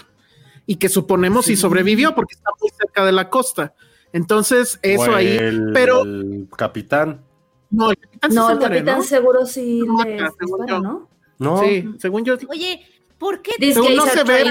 y 0.66 0.76
que 0.76 0.88
suponemos 0.88 1.46
si 1.46 1.56
Sí. 1.56 1.62
sobrevivió 1.62 2.14
porque 2.14 2.34
está 2.34 2.50
muy 2.60 2.70
cerca 2.76 3.04
de 3.04 3.12
la 3.12 3.30
costa. 3.30 3.74
Entonces, 4.12 4.78
eso 4.82 5.10
O 5.10 5.14
ahí, 5.14 5.36
el- 5.36 5.70
pero 5.72 6.02
el 6.02 6.48
capitán. 6.56 7.22
no, 7.70 7.90
el 7.90 7.98
capitán 7.98 8.34
No, 8.34 8.46
se 8.46 8.52
el 8.52 8.58
muere, 8.58 8.74
capitán 8.76 8.98
¿no? 8.98 9.02
seguro 9.04 9.46
sí 9.46 9.82
No 9.86 9.94
mata, 9.94 10.08
le 10.10 10.18
según 10.18 10.38
dispara, 10.40 10.66
yo. 10.68 10.80
¿no? 10.80 11.08
No, 11.38 11.58
Sí, 11.60 11.88
según 11.98 12.24
yo. 12.24 12.36
Oye, 12.48 12.86
¿por 13.18 13.40
qué, 13.42 13.52
gays 13.58 13.76
no 13.76 14.06
se 14.06 14.24
ve. 14.24 14.44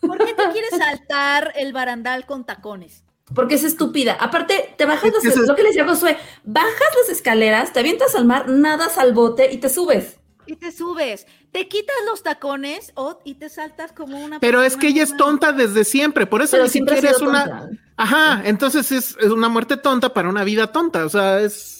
¿por 0.00 0.18
qué 0.18 0.34
te 0.34 0.48
quieres 0.52 0.70
saltar 0.78 1.52
el 1.56 1.72
barandal 1.72 2.24
con 2.26 2.44
tacones? 2.44 3.02
Porque 3.34 3.56
es 3.56 3.64
estúpida. 3.64 4.16
Aparte, 4.20 4.74
te 4.78 4.86
bajas 4.86 5.12
las 5.12 5.24
es- 5.24 5.36
lo 5.46 5.54
que 5.54 5.62
le 5.62 5.68
decía 5.68 5.86
Josué, 5.86 6.16
bajas 6.44 6.88
las 7.02 7.10
escaleras, 7.10 7.72
te 7.72 7.80
avientas 7.80 8.14
al 8.14 8.24
mar, 8.24 8.48
nadas 8.48 8.96
al 8.98 9.12
bote 9.12 9.52
y 9.52 9.58
te 9.58 9.68
subes. 9.68 10.16
Y 10.46 10.56
te 10.56 10.72
subes, 10.72 11.26
te 11.52 11.68
quitas 11.68 11.94
los 12.06 12.22
tacones 12.22 12.94
y 13.24 13.34
te 13.34 13.50
saltas 13.50 13.92
como 13.92 14.18
una 14.18 14.40
Pero 14.40 14.62
es 14.62 14.78
que 14.78 14.88
ella 14.88 15.02
es 15.02 15.14
tonta 15.14 15.52
desde 15.52 15.84
siempre, 15.84 16.24
por 16.26 16.40
eso 16.40 16.52
Pero 16.52 16.64
ni 16.64 16.70
siempre 16.70 16.94
siquiera 16.94 17.14
es 17.16 17.20
una. 17.22 17.44
tonta. 17.44 17.68
Ajá, 17.98 18.42
entonces 18.46 18.90
es, 18.92 19.14
es 19.20 19.30
una 19.30 19.50
muerte 19.50 19.76
tonta 19.76 20.14
para 20.14 20.30
una 20.30 20.44
vida 20.44 20.72
tonta, 20.72 21.04
o 21.04 21.08
sea, 21.10 21.40
es. 21.42 21.77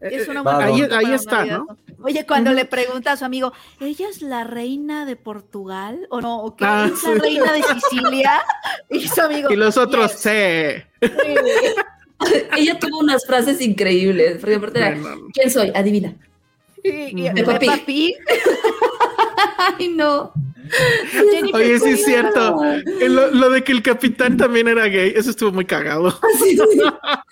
Es 0.00 0.28
una 0.28 0.40
eh, 0.40 0.42
buena 0.42 0.58
ahí, 0.64 0.72
pregunta 0.74 0.98
ahí 0.98 1.12
está. 1.12 1.44
¿no? 1.44 1.66
Oye, 2.02 2.26
cuando 2.26 2.52
le 2.52 2.64
pregunta 2.66 3.12
a 3.12 3.16
su 3.16 3.24
amigo, 3.24 3.52
¿ella 3.80 4.08
es 4.08 4.20
la 4.22 4.44
reina 4.44 5.06
de 5.06 5.16
Portugal? 5.16 6.06
¿O 6.10 6.20
no? 6.20 6.42
¿O 6.42 6.54
qué 6.54 6.64
Ah, 6.66 6.90
es 6.92 7.02
la 7.02 7.14
reina 7.14 7.52
de 7.52 7.62
Sicilia? 7.62 8.42
Y 8.90 9.08
su 9.08 9.20
amigo. 9.20 9.50
Y 9.50 9.56
los 9.56 9.76
otros, 9.76 10.12
"Yes". 10.12 10.20
sí. 10.22 11.08
Ella 12.56 12.78
tuvo 12.78 12.98
unas 13.00 13.26
frases 13.26 13.60
increíbles. 13.60 14.38
Porque 14.40 14.54
aparte 14.56 14.78
era, 14.78 14.90
Bueno, 14.98 15.16
¿quién 15.32 15.50
soy? 15.50 15.72
Adivina. 15.74 16.14
Y, 16.82 17.12
Pig. 17.84 18.14
Ay, 19.78 19.88
no. 19.88 20.32
Oye, 21.52 21.78
sí 21.80 21.90
es 21.90 22.04
cierto. 22.04 22.56
Lo, 23.08 23.30
lo 23.30 23.50
de 23.50 23.62
que 23.64 23.72
el 23.72 23.82
capitán 23.82 24.36
también 24.36 24.68
era 24.68 24.86
gay, 24.86 25.12
eso 25.16 25.30
estuvo 25.30 25.52
muy 25.52 25.64
cagado. 25.64 26.08
Así, 26.08 26.56
sí. 26.56 26.80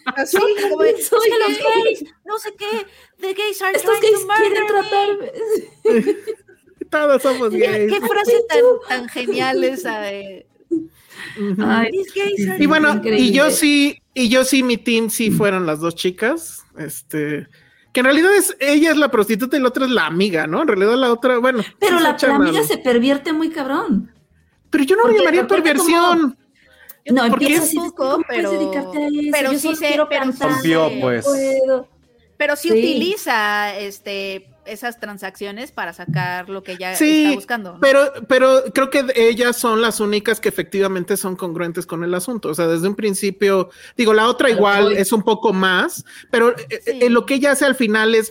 Así, 0.04 0.36
como 0.62 0.82
de, 0.82 1.00
Soy 1.02 1.28
que 1.30 1.38
los 1.38 1.58
gay. 1.58 1.82
gays, 1.84 2.04
no 2.24 2.38
sé 2.38 2.50
qué, 2.58 2.86
the 3.20 3.34
gays 3.34 3.62
are 3.62 3.76
Estos 3.76 3.98
trying 3.98 4.12
gays 4.12 4.20
to 4.20 4.26
murder 4.26 4.48
quieren 4.48 4.64
me". 4.64 5.92
tratarme. 5.92 6.24
Todos 6.90 7.22
somos 7.22 7.50
¿Qué, 7.50 7.58
gays. 7.58 7.92
qué 7.92 8.00
frase 8.06 8.36
tan, 8.48 8.60
tan 8.88 9.08
genial 9.08 9.64
esa 9.64 10.00
de. 10.00 10.46
Ay, 11.58 11.90
Y 12.58 12.66
bueno, 12.66 12.94
Increíble. 12.94 13.20
y 13.20 13.32
yo 13.32 13.50
sí, 13.50 13.98
y 14.14 14.28
yo 14.28 14.44
sí, 14.44 14.62
mi 14.62 14.76
team 14.76 15.10
sí 15.10 15.30
fueron 15.30 15.66
las 15.66 15.80
dos 15.80 15.94
chicas. 15.94 16.64
Este, 16.78 17.48
que 17.94 18.00
en 18.00 18.06
realidad 18.06 18.34
es 18.34 18.56
ella 18.58 18.90
es 18.90 18.96
la 18.96 19.08
prostituta 19.08 19.56
y 19.56 19.60
la 19.60 19.68
otra 19.68 19.84
es 19.84 19.90
la 19.92 20.06
amiga, 20.06 20.48
¿no? 20.48 20.62
En 20.62 20.66
realidad 20.68 20.96
la 20.96 21.12
otra, 21.12 21.38
bueno. 21.38 21.62
Pero 21.78 22.00
la, 22.00 22.16
amiga 22.34 22.64
se 22.64 22.76
pervierte 22.76 23.32
muy 23.32 23.50
cabrón. 23.50 24.12
Pero 24.68 24.82
yo 24.82 24.96
no 24.96 25.02
lo 25.02 25.08
Porque 25.10 25.18
llamaría 25.20 25.46
perversión. 25.46 26.36
No, 27.06 27.28
porque 27.28 27.44
empieza 27.44 27.62
es 27.62 27.68
así, 27.68 27.76
poco, 27.76 27.94
¿cómo 27.94 28.24
puedes 28.24 28.42
pero- 28.42 28.50
dedicarte 28.50 28.98
a 28.98 29.06
eso? 29.06 29.30
pero 29.30 29.52
Yo 29.52 29.58
sí 29.60 29.72
quiero 29.78 30.08
pero 30.08 30.20
cantar, 30.22 30.50
pues. 31.00 31.24
puedo. 31.24 31.88
Pero 32.36 32.56
sí, 32.56 32.68
Sí. 32.70 32.78
utiliza 32.78 33.78
este 33.78 34.48
esas 34.66 35.00
transacciones 35.00 35.72
para 35.72 35.92
sacar 35.92 36.48
lo 36.48 36.62
que 36.62 36.72
ella 36.72 36.94
Sí, 36.94 37.24
está 37.24 37.34
buscando. 37.34 37.72
¿no? 37.74 37.80
Pero, 37.80 38.12
pero 38.28 38.64
creo 38.74 38.90
que 38.90 39.04
ellas 39.14 39.56
son 39.56 39.80
las 39.80 40.00
únicas 40.00 40.40
que 40.40 40.48
efectivamente 40.48 41.16
son 41.16 41.36
congruentes 41.36 41.86
con 41.86 42.04
el 42.04 42.14
asunto. 42.14 42.48
O 42.48 42.54
sea, 42.54 42.66
desde 42.66 42.88
un 42.88 42.94
principio, 42.94 43.70
digo, 43.96 44.14
la 44.14 44.28
otra 44.28 44.50
igual 44.50 44.84
voy. 44.84 44.96
es 44.96 45.12
un 45.12 45.22
poco 45.22 45.52
más, 45.52 46.04
pero 46.30 46.50
eh, 46.50 46.82
eh, 46.86 47.10
lo 47.10 47.26
que 47.26 47.34
ella 47.34 47.52
hace 47.52 47.64
al 47.64 47.74
final 47.74 48.14
es, 48.14 48.30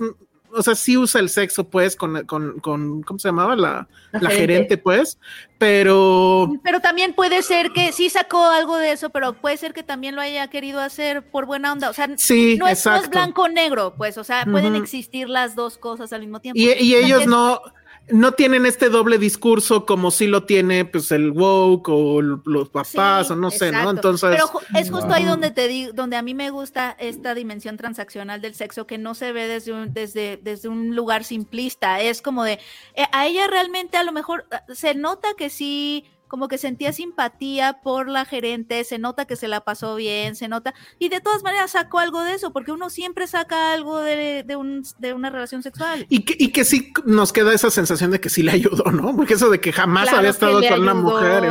o 0.56 0.62
sea, 0.62 0.76
sí 0.76 0.98
usa 0.98 1.20
el 1.20 1.30
sexo, 1.30 1.64
pues, 1.68 1.96
con, 1.96 2.26
con, 2.26 2.60
con 2.60 3.02
¿cómo 3.04 3.20
se 3.20 3.28
llamaba? 3.28 3.56
La, 3.56 3.88
La 4.12 4.20
la 4.20 4.30
gerente. 4.30 4.54
gerente, 4.54 4.78
pues, 4.78 5.18
pero 5.58 6.52
Pero 6.64 6.80
también 6.80 7.14
puede 7.14 7.42
ser 7.42 7.72
que 7.72 7.92
sí 7.92 8.10
sacó 8.10 8.44
algo 8.46 8.78
de 8.78 8.92
eso, 8.92 9.10
pero 9.10 9.34
puede 9.34 9.58
ser 9.58 9.74
que 9.74 9.84
también 9.84 10.16
lo 10.16 10.22
haya 10.22 10.48
querido 10.48 10.80
hacer 10.80 11.24
por 11.24 11.46
buena 11.46 11.74
onda. 11.74 11.90
O 11.90 11.94
sea, 11.94 12.10
sí, 12.18 12.58
no 12.58 12.68
es, 12.68 12.86
no 12.86 12.92
es 12.94 12.98
exacto. 12.98 13.10
blanco 13.10 13.42
o 13.44 13.50
negro, 13.50 13.96
pues, 13.98 14.18
o 14.18 14.24
sea, 14.24 14.46
pueden 14.46 14.76
existir 14.76 15.30
las 15.30 15.56
dos 15.56 15.78
cosas 15.78 16.14
al 16.14 16.22
mismo 16.22 16.40
tiempo. 16.40 16.60
Y, 16.60 16.72
y 16.74 16.96
ellos 16.96 17.26
no, 17.26 17.62
no 18.10 18.34
tienen 18.34 18.66
este 18.66 18.90
doble 18.90 19.18
discurso 19.18 19.86
como 19.86 20.12
si 20.12 20.28
lo 20.28 20.44
tiene 20.44 20.84
pues 20.84 21.12
el 21.12 21.32
woke 21.32 21.88
o 21.90 22.22
los 22.22 22.70
papás 22.70 23.28
Sí, 23.28 23.34
o 23.34 23.36
no 23.36 23.50
sé, 23.50 23.72
¿no? 23.72 23.92
Entonces, 23.92 24.30
Pero 24.32 24.80
es 24.80 24.92
justo 24.92 25.14
ahí 25.14 25.24
donde 25.24 25.52
te 25.52 25.68
digo, 25.68 25.94
donde 25.94 26.18
a 26.18 26.22
mí 26.22 26.34
me 26.34 26.50
gusta 26.50 26.96
esta 27.00 27.34
dimensión 27.34 27.78
transaccional 27.78 28.42
del 28.42 28.56
sexo 28.56 28.86
que 28.88 28.98
no 28.98 29.16
se 29.16 29.32
ve 29.32 29.48
desde 29.48 29.72
un, 29.72 29.94
desde, 29.94 30.38
desde 30.38 30.68
un 30.68 30.96
lugar 30.96 31.24
simplista. 31.24 32.02
Es 32.02 32.22
como 32.22 32.44
de, 32.44 32.60
eh, 32.96 33.06
a 33.12 33.26
ella 33.26 33.48
realmente 33.48 33.96
a 33.98 34.04
lo 34.04 34.12
mejor 34.12 34.46
ah, 34.52 34.64
se 34.74 34.96
nota 34.96 35.30
que 35.38 35.50
sí, 35.50 36.06
como 36.34 36.48
que 36.48 36.58
sentía 36.58 36.92
simpatía 36.94 37.74
por 37.84 38.10
la 38.10 38.26
gerente, 38.26 38.84
se 38.86 38.98
nota 38.98 39.26
que 39.26 39.36
se 39.36 39.48
la 39.48 39.62
pasó 39.64 39.94
bien, 39.96 40.36
se 40.36 40.48
nota, 40.48 40.74
y 40.98 41.10
de 41.10 41.20
todas 41.22 41.44
maneras 41.44 41.70
sacó 41.70 42.00
algo 42.00 42.24
de 42.24 42.34
eso, 42.34 42.52
porque 42.52 42.72
uno 42.72 42.90
siempre 42.90 43.28
saca 43.28 43.72
algo 43.72 44.00
de, 44.00 44.42
de, 44.42 44.56
un, 44.56 44.84
de 44.98 45.14
una 45.14 45.30
relación 45.30 45.62
sexual. 45.62 46.08
y 46.10 46.24
que, 46.26 46.36
y 46.40 46.48
que 46.52 46.66
sí 46.66 46.92
nos 47.06 47.32
queda 47.32 47.54
esa 47.54 47.70
sensación 47.70 48.10
de 48.10 48.20
que 48.20 48.30
sí 48.30 48.42
le 48.42 48.52
ayudó, 48.52 48.86
¿no? 48.92 49.16
Porque 49.16 49.36
eso 49.36 49.52
de 49.52 49.62
que 49.62 49.72
jamás 49.72 50.06
Claro 50.06 50.18
había 50.18 50.32
estado 50.32 50.60
con 50.68 50.82
una 50.82 50.94
mujer. 50.96 51.44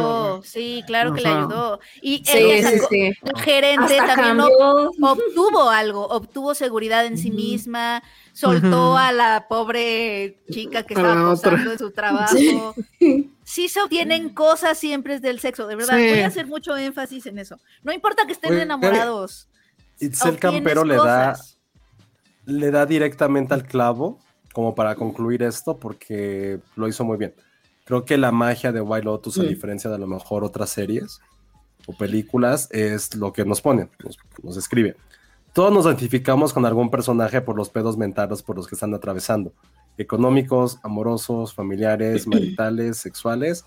Sí, 0.43 0.83
claro 0.85 1.15
que 1.15 1.21
le 1.21 1.29
ayudó. 1.29 1.79
Y 2.03 2.25
Sí, 2.25 2.37
ella 2.39 2.69
sí, 2.71 2.77
sacó- 2.79 2.89
sí. 2.91 3.01
el 3.23 3.41
gerente 3.41 4.01
Hasta 4.01 4.17
también 4.17 4.37
cambió. 4.39 4.91
obtuvo 5.01 5.71
algo, 5.71 6.09
obtuvo 6.09 6.57
seguridad 6.57 7.07
en 7.07 7.19
sí 7.19 7.31
misma, 7.31 8.03
soltó 8.33 8.97
a 8.97 9.13
la 9.13 9.47
pobre 9.49 10.39
chica 10.51 10.83
que 10.83 10.95
estaba 10.95 11.31
posando 11.31 11.71
en 11.71 11.79
su 11.79 11.93
trabajo. 11.93 12.75
Sí 13.53 13.69
se 13.69 13.83
obtienen 13.83 14.31
cosas 14.31 14.79
siempre 14.79 15.21
del 15.21 15.39
sexo, 15.39 15.67
de 15.67 15.77
verdad. 15.77 15.99
Sí. 15.99 16.09
Voy 16.09 16.21
a 16.21 16.27
hacer 16.27 16.47
mucho 16.47 16.75
énfasis 16.75 17.27
en 17.27 17.39
eso. 17.39 17.59
No 17.83 17.93
importa 17.93 18.25
que 18.25 18.33
estén 18.33 18.53
Oye, 18.53 18.63
enamorados. 18.63 19.47
Itzel 20.01 20.39
Campero 20.39 20.85
le 20.85 20.97
da, 20.97 21.39
le 22.47 22.71
da 22.71 22.87
directamente 22.87 23.53
al 23.53 23.65
clavo, 23.67 24.19
como 24.55 24.75
para 24.75 24.95
concluir 24.95 25.43
esto, 25.43 25.77
porque 25.77 26.61
lo 26.77 26.89
hizo 26.89 27.05
muy 27.05 27.19
bien. 27.19 27.35
Creo 27.85 28.07
que 28.07 28.17
la 28.17 28.33
magia 28.33 28.73
de 28.73 28.81
White 28.81 29.05
Lotus, 29.05 29.39
a 29.39 29.43
Mm. 29.43 29.49
diferencia 29.49 29.91
de 29.91 29.97
a 29.97 29.99
lo 29.99 30.07
mejor 30.07 30.45
otras 30.45 30.71
series 30.71 31.21
o 31.87 31.93
películas, 31.93 32.69
es 32.71 33.15
lo 33.17 33.35
que 33.35 33.45
nos 33.45 33.61
ponen, 33.61 33.91
nos, 34.03 34.17
nos 34.43 34.57
escriben. 34.57 34.97
Todos 35.53 35.71
nos 35.75 35.85
identificamos 35.85 36.55
con 36.55 36.65
algún 36.65 36.91
personaje 36.91 37.43
por 37.43 37.55
los 37.57 37.69
pedos 37.69 37.99
mentales 37.99 38.43
por 38.43 38.57
los 38.57 38.67
que 38.67 38.77
están 38.77 38.95
atravesando. 38.95 39.53
Económicos, 39.99 40.79
amorosos, 40.83 41.55
familiares, 41.55 42.27
maritales, 42.27 42.99
sexuales, 42.99 43.65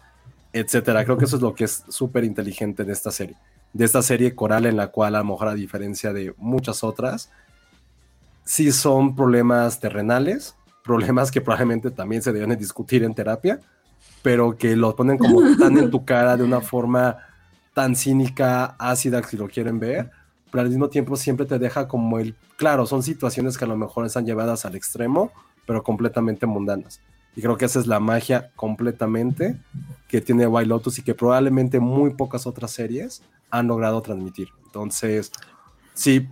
etcétera. 0.53 1.03
Creo 1.03 1.17
que 1.17 1.25
eso 1.25 1.35
es 1.35 1.41
lo 1.41 1.53
que 1.53 1.65
es 1.65 1.83
súper 1.89 2.23
inteligente 2.23 2.83
de 2.83 2.93
esta 2.93 3.11
serie. 3.11 3.37
De 3.73 3.85
esta 3.85 4.01
serie 4.01 4.35
coral 4.35 4.65
en 4.65 4.77
la 4.77 4.87
cual, 4.87 5.15
a 5.15 5.19
lo 5.19 5.25
mejor 5.25 5.49
a 5.49 5.53
diferencia 5.53 6.13
de 6.13 6.33
muchas 6.37 6.83
otras, 6.83 7.29
sí 8.45 8.71
son 8.71 9.15
problemas 9.15 9.79
terrenales, 9.79 10.55
problemas 10.83 11.31
que 11.31 11.41
probablemente 11.41 11.91
también 11.91 12.21
se 12.21 12.31
deben 12.31 12.51
de 12.51 12.55
discutir 12.55 13.03
en 13.03 13.13
terapia, 13.13 13.59
pero 14.21 14.57
que 14.57 14.75
los 14.75 14.93
ponen 14.93 15.17
como 15.17 15.41
tan 15.59 15.77
en 15.77 15.91
tu 15.91 16.05
cara 16.05 16.37
de 16.37 16.43
una 16.43 16.61
forma 16.61 17.17
tan 17.73 17.95
cínica, 17.95 18.75
ácida, 18.79 19.21
si 19.23 19.35
lo 19.35 19.49
quieren 19.49 19.79
ver, 19.79 20.09
pero 20.51 20.61
al 20.61 20.69
mismo 20.69 20.87
tiempo 20.87 21.17
siempre 21.17 21.45
te 21.45 21.59
deja 21.59 21.87
como 21.87 22.19
el, 22.19 22.35
claro, 22.55 22.85
son 22.85 23.03
situaciones 23.03 23.57
que 23.57 23.65
a 23.65 23.67
lo 23.67 23.75
mejor 23.75 24.05
están 24.05 24.25
llevadas 24.25 24.63
al 24.63 24.75
extremo, 24.75 25.31
pero 25.65 25.83
completamente 25.83 26.45
mundanas. 26.45 27.01
Y 27.35 27.41
creo 27.41 27.57
que 27.57 27.65
esa 27.65 27.79
es 27.79 27.87
la 27.87 27.99
magia 27.99 28.51
completamente 28.55 29.57
que 30.07 30.21
tiene 30.21 30.47
White 30.47 30.69
Lotus 30.69 30.99
y 30.99 31.01
que 31.01 31.13
probablemente 31.13 31.79
muy 31.79 32.11
pocas 32.11 32.47
otras 32.47 32.71
series 32.71 33.23
han 33.49 33.67
logrado 33.67 34.01
transmitir. 34.01 34.49
Entonces, 34.65 35.31
sí, 35.93 36.27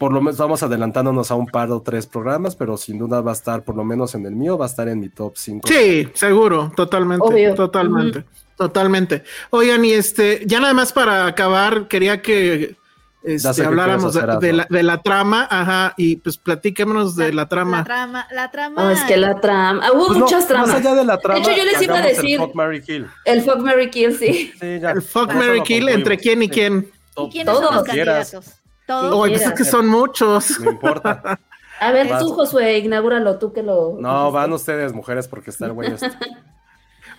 por 0.00 0.12
lo 0.12 0.22
menos 0.22 0.38
vamos 0.38 0.62
adelantándonos 0.62 1.30
a 1.30 1.34
un 1.34 1.46
par 1.46 1.70
o 1.70 1.82
tres 1.82 2.06
programas, 2.06 2.56
pero 2.56 2.78
sin 2.78 2.98
duda 2.98 3.20
va 3.20 3.32
a 3.32 3.34
estar, 3.34 3.64
por 3.64 3.76
lo 3.76 3.84
menos 3.84 4.14
en 4.14 4.24
el 4.24 4.34
mío, 4.34 4.56
va 4.56 4.64
a 4.64 4.68
estar 4.68 4.88
en 4.88 4.98
mi 4.98 5.10
top 5.10 5.34
5. 5.36 5.68
Sí, 5.68 6.08
seguro, 6.14 6.72
totalmente, 6.74 7.26
Obvio. 7.26 7.54
totalmente, 7.54 8.24
totalmente. 8.56 9.24
Oigan, 9.50 9.84
y 9.84 9.92
este, 9.92 10.42
ya 10.46 10.58
nada 10.58 10.72
más 10.72 10.92
para 10.94 11.26
acabar, 11.26 11.86
quería 11.86 12.22
que 12.22 12.76
este, 13.22 13.64
habláramos 13.64 14.14
de, 14.14 14.20
de 14.40 14.52
la, 14.52 14.66
de 14.70 14.82
la 14.82 15.02
trama, 15.02 15.46
ajá, 15.50 15.94
y 15.96 16.16
pues 16.16 16.38
platíquenos 16.38 17.16
de 17.16 17.32
la 17.32 17.48
trama. 17.48 17.78
La 17.78 17.84
trama, 17.84 18.26
la 18.32 18.50
trama. 18.50 18.86
Oh, 18.86 18.90
es 18.90 19.02
que 19.04 19.16
la 19.16 19.40
trama. 19.40 19.82
ah, 19.84 19.92
hubo 19.92 20.06
Pues 20.06 20.18
no, 20.18 20.24
muchas 20.24 20.46
tramas. 20.48 20.68
Más 20.68 20.76
allá 20.78 20.94
de 20.94 21.04
la 21.04 21.18
trama, 21.18 21.40
hecho, 21.40 21.50
yo 21.50 21.64
les 21.64 21.82
iba 21.82 21.94
a 21.94 21.98
hagamos 21.98 22.18
el 22.18 22.24
decir- 22.24 22.38
Fuck, 22.38 22.54
Marry, 22.54 22.82
Kill. 22.82 23.06
El 23.24 23.42
Fuck 23.42 23.58
Mary 23.58 23.90
Kill, 23.90 24.16
sí. 24.18 24.52
Sí, 24.60 24.80
ya. 24.80 24.90
El 24.92 25.02
fuck 25.02 25.32
Mary 25.34 25.62
Kill, 25.62 25.88
entre 25.88 26.16
quién 26.18 26.42
y 26.42 26.48
quién. 26.48 26.90
¿Y 27.16 27.30
quiénes 27.30 27.52
son 27.54 27.62
Todos 27.62 27.74
los 27.74 27.84
quieras. 27.84 28.30
candidatos? 28.30 28.60
Todos. 28.86 29.14
Oye, 29.14 29.34
pues 29.36 29.46
es 29.46 29.52
que 29.54 29.64
son 29.64 29.86
muchos. 29.88 30.58
No 30.60 30.70
importa. 30.70 31.38
A 31.80 31.92
ver, 31.92 32.08
Vas. 32.08 32.20
tú, 32.22 32.32
Josué, 32.32 32.78
inaugúralo, 32.78 33.38
tú 33.38 33.52
que 33.52 33.62
lo. 33.62 33.96
No, 34.00 34.30
van 34.32 34.52
ustedes, 34.52 34.92
mujeres, 34.92 35.28
porque 35.28 35.50
está 35.50 35.66
el 35.66 35.72
güey 35.72 35.92
este. 35.92 36.10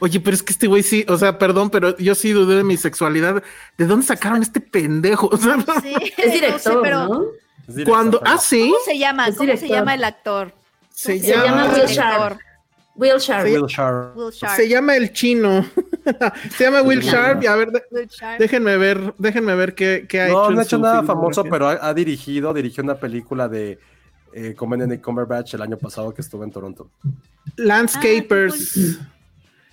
Oye, 0.02 0.20
pero 0.20 0.34
es 0.36 0.41
que 0.43 0.52
este 0.52 0.66
güey 0.68 0.82
sí, 0.84 1.06
o 1.08 1.16
sea, 1.18 1.38
perdón, 1.38 1.70
pero 1.70 1.95
yo 1.97 2.16
sí 2.16 2.32
dudé 2.32 2.56
de 2.58 2.64
mi 2.64 2.76
sexualidad. 2.76 3.43
¿De 3.78 3.86
dónde 3.86 4.06
sacaron 4.06 4.41
este 4.41 4.60
pendejo? 4.60 5.28
O 5.32 5.38
sea, 5.38 5.56
Sí, 5.82 5.93
Es 6.18 6.18
no 6.18 6.24
sé, 6.24 6.30
director, 6.32 6.80
pero 6.82 7.08
¿no? 7.08 7.22
Es 7.68 7.76
directo, 7.76 7.91
cuando, 7.91 8.20
pero- 8.20 8.32
ah, 8.34 8.38
sí, 8.39 8.62
¿Cómo 8.72 8.84
se 8.84 8.97
llama? 8.97 9.26
¿Cómo 9.36 9.56
se 9.58 9.68
llama 9.70 9.93
el 9.93 10.04
actor? 10.04 10.54
se, 10.89 11.22
¿Cómo 11.22 11.45
llama, 11.45 11.66
Will? 11.74 11.86
Sharp. 11.88 12.39
Will 12.95 13.18
Sharp. 13.20 13.45
Will 13.45 13.66
Sharp. 13.68 14.18
Will 14.18 14.32
Sharp. 14.32 14.56
se 14.56 14.68
llama 14.68 14.95
el 14.97 15.14
chino. 15.14 15.66
se 16.58 16.64
llama 16.66 16.82
Will 16.82 16.99
Sharp. 17.02 17.43
Y 17.43 17.47
a 17.47 17.56
ver, 17.56 17.72
de- 17.72 17.84
déjenme 18.39 18.78
ver, 18.78 19.14
déjenme 19.18 19.56
ver 19.56 19.76
qué, 19.76 20.06
qué 20.10 20.20
ha 20.22 20.28
hecho. 20.28 20.34
No, 20.36 20.52
no 20.52 20.60
ha 20.60 20.64
hecho 20.64 20.78
nada 20.78 21.04
famoso, 21.04 21.43
pero 21.45 21.70
ha, 21.70 21.80
ha 21.88 21.93
dirigido, 21.93 22.54
dirigió 22.54 22.84
una 22.84 22.95
película 22.95 23.47
de 23.47 23.80
eh, 24.34 24.54
con 24.56 24.70
Benedict 24.70 25.04
Cumberbatch 25.04 25.54
el 25.54 25.62
año 25.62 25.78
pasado 25.78 26.14
que 26.14 26.22
estuvo 26.22 26.43
en 26.43 26.52
Toronto. 26.52 26.89
Landscapers. 27.56 28.97
Ah, 28.99 29.08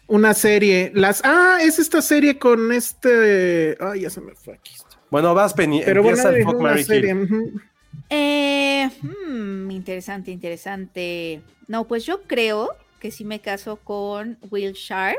Una 0.09 0.35
serie. 0.35 0.91
Las, 0.95 1.21
ah, 1.25 1.59
es 1.61 1.79
esta 1.79 2.03
serie 2.03 2.39
con 2.39 2.73
este. 2.73 3.77
Ay, 3.81 4.01
ya 4.03 4.11
se 4.11 4.21
me 4.21 4.35
fue 4.35 4.55
aquí. 4.55 4.73
Bueno, 5.11 5.35
vas, 5.35 5.55
Penny, 5.55 5.83
Pero 5.85 6.03
bueno, 6.03 6.17
empieza 6.19 6.31
el 6.31 6.37
es 6.41 6.45
Fuck, 6.45 6.61
Mary 6.61 6.85
serie. 6.85 7.15
Kill. 7.15 7.63
Eh, 8.11 8.91
hmm, 9.03 9.71
interesante, 9.71 10.31
interesante. 10.31 11.43
No, 11.67 11.85
pues 11.85 12.05
yo 12.07 12.23
creo 12.23 12.71
que 13.01 13.11
sí 13.11 13.25
me 13.25 13.41
caso 13.41 13.77
con 13.77 14.39
Will 14.51 14.73
Sharp. 14.73 15.19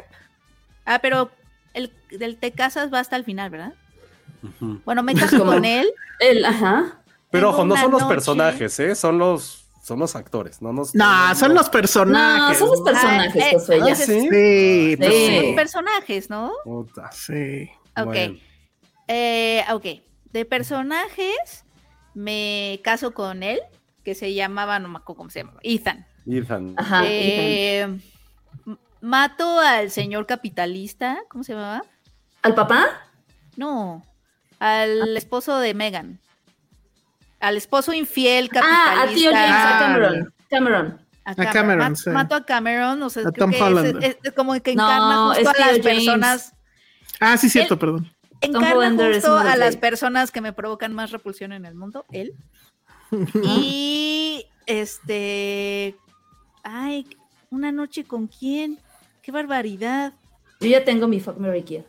Ah, 0.86 1.00
pero 1.02 1.30
el 1.74 1.92
del 2.12 2.38
te 2.38 2.52
casas 2.52 2.92
va 2.92 3.00
hasta 3.00 3.16
el 3.16 3.24
final, 3.24 3.50
¿verdad? 3.52 3.74
Bueno, 4.86 5.04
me 5.04 5.14
caso 5.16 5.44
con 5.46 5.66
él. 5.66 5.88
El, 6.20 6.44
ajá. 6.46 7.02
Pero 7.32 7.48
Tengo 7.50 7.58
ojo, 7.60 7.66
no 7.66 7.78
son 7.78 7.92
los 7.92 8.02
noche- 8.02 8.14
personajes, 8.14 8.80
¿eh? 8.80 8.96
Son 8.96 9.20
los, 9.20 9.59
son 9.90 10.00
los 10.00 10.16
actores, 10.16 10.62
no 10.62 10.72
nos. 10.72 10.96
No, 10.96 11.36
son 11.36 11.54
los 11.54 11.66
No, 11.66 11.72
personajes. 11.72 12.58
son 12.60 12.70
los 12.70 12.82
personajes, 12.82 13.44
Ah, 13.44 13.50
eh. 13.76 13.82
Ah, 13.92 13.96
sí. 13.96 14.06
Sí, 14.22 14.96
pues, 14.98 15.14
Sí. 15.14 15.36
Son 15.46 15.56
personajes, 15.56 16.30
¿no? 16.30 16.52
Puta. 16.64 17.12
sí. 17.12 17.70
Ok. 17.98 18.06
Bueno. 18.06 18.38
Eh, 19.08 19.64
ok. 19.72 19.86
De 20.32 20.46
personajes, 20.46 21.66
me 22.14 22.80
caso 22.84 23.14
con 23.14 23.44
él, 23.44 23.60
que 24.04 24.16
se 24.16 24.34
llamaba, 24.34 24.80
no 24.80 24.88
me 24.88 24.98
acuerdo 25.00 25.18
cómo 25.18 25.30
se 25.30 25.40
llama, 25.40 25.54
Ethan. 25.64 26.06
Ethan. 26.28 26.76
Ajá. 26.78 27.02
Eh, 27.06 27.82
m- 27.82 28.78
mato 29.02 29.60
al 29.60 29.90
señor 29.92 30.26
capitalista, 30.28 31.18
¿cómo 31.30 31.44
se 31.44 31.54
llamaba? 31.54 31.84
¿Al 32.44 32.54
papá? 32.56 32.86
No, 33.58 34.06
al 34.60 35.18
esposo 35.18 35.58
de 35.58 35.74
Megan. 35.74 36.20
Al 37.40 37.58
esposo 37.58 37.94
infiel 37.94 38.50
Ah, 38.62 39.04
a 39.04 39.08
tío 39.08 39.32
capitalista. 39.32 39.32
James, 39.32 39.52
a 39.52 39.76
Ah. 39.76 39.80
Cameron. 39.80 40.34
Cameron. 40.50 41.02
A 41.26 41.32
A 41.32 41.52
Cameron, 41.52 41.96
sí. 41.96 42.10
Mato 42.10 42.36
a 42.36 42.46
Cameron, 42.46 43.02
o 43.04 43.10
sea, 43.10 43.22
A 43.28 43.32
creo 43.32 43.46
Tom 43.46 43.52
que 43.52 43.58
es- 43.58 43.62
Holland. 43.64 44.04
es, 44.04 44.18
es 44.24 44.34
como 44.34 44.54
que 44.62 44.76
No, 44.76 44.84
encarna 44.84 45.26
justo 45.28 45.42
es 45.42 45.48
a 45.48 45.52
las 45.52 45.68
James. 45.70 45.80
personas. 45.86 46.54
Ah, 47.20 47.38
sí, 47.38 47.50
cierto, 47.50 47.76
Él- 47.76 47.80
perdón. 47.80 48.12
Encarna 48.42 48.88
es 49.10 49.16
justo 49.16 49.38
a 49.38 49.56
las 49.58 49.76
personas 49.76 50.32
que 50.32 50.42
me 50.42 50.54
provocan 50.54 50.94
más 50.94 51.12
repulsión 51.12 51.52
en 51.52 51.66
el 51.66 51.76
mundo, 51.76 52.06
él. 52.12 52.34
y 53.44 54.46
este. 54.66 55.96
Ay, 56.64 57.06
una 57.50 57.72
noche 57.72 58.04
con 58.06 58.28
quién. 58.28 58.80
Qué 59.22 59.32
barbaridad. 59.32 60.14
Yo 60.62 60.68
ya 60.70 60.84
tengo 60.84 61.08
mi 61.08 61.20
Fuck 61.20 61.38
Mary 61.38 61.64
Kill. 61.64 61.84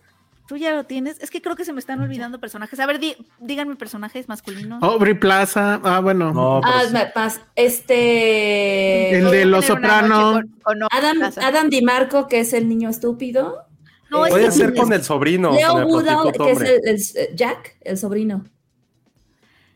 Tú 0.51 0.57
ya 0.57 0.75
lo 0.75 0.83
tienes. 0.83 1.21
Es 1.21 1.31
que 1.31 1.41
creo 1.41 1.55
que 1.55 1.65
se 1.65 1.73
me 1.73 1.79
están 1.79 2.01
olvidando 2.01 2.41
personajes. 2.41 2.81
A 2.81 2.87
ver, 2.87 2.99
di- 2.99 3.15
díganme 3.39 3.77
personajes 3.77 4.27
masculinos. 4.27 4.83
Aubrey 4.83 5.15
Plaza. 5.15 5.81
Ah, 5.85 6.01
bueno. 6.01 6.33
No, 6.33 6.61
Ah, 6.65 6.83
sí. 6.91 7.39
este. 7.55 9.17
El 9.17 9.31
de 9.31 9.45
Los 9.45 9.65
tener 9.65 9.79
una 9.79 9.91
Soprano. 10.01 10.33
noche 10.33 10.49
con- 10.65 10.81
con 10.81 10.89
Adam. 10.91 11.31
Adam 11.41 11.71
DiMarco, 11.71 12.27
que 12.27 12.41
es 12.41 12.53
el 12.53 12.69
niño 12.69 12.89
estúpido. 12.89 13.63
No, 14.11 14.27
es 14.27 14.33
Puede 14.33 14.47
que 14.47 14.51
ser 14.51 14.75
con 14.75 14.93
el 14.93 15.05
sobrino. 15.05 15.53
Leo 15.53 15.71
con 15.71 15.83
el 15.83 15.87
Woodall, 15.87 16.33
que 16.33 16.51
es 16.51 16.61
el, 16.61 16.81
el- 16.85 17.01
eh, 17.15 17.31
Jack, 17.37 17.77
el 17.83 17.97
sobrino. 17.97 18.45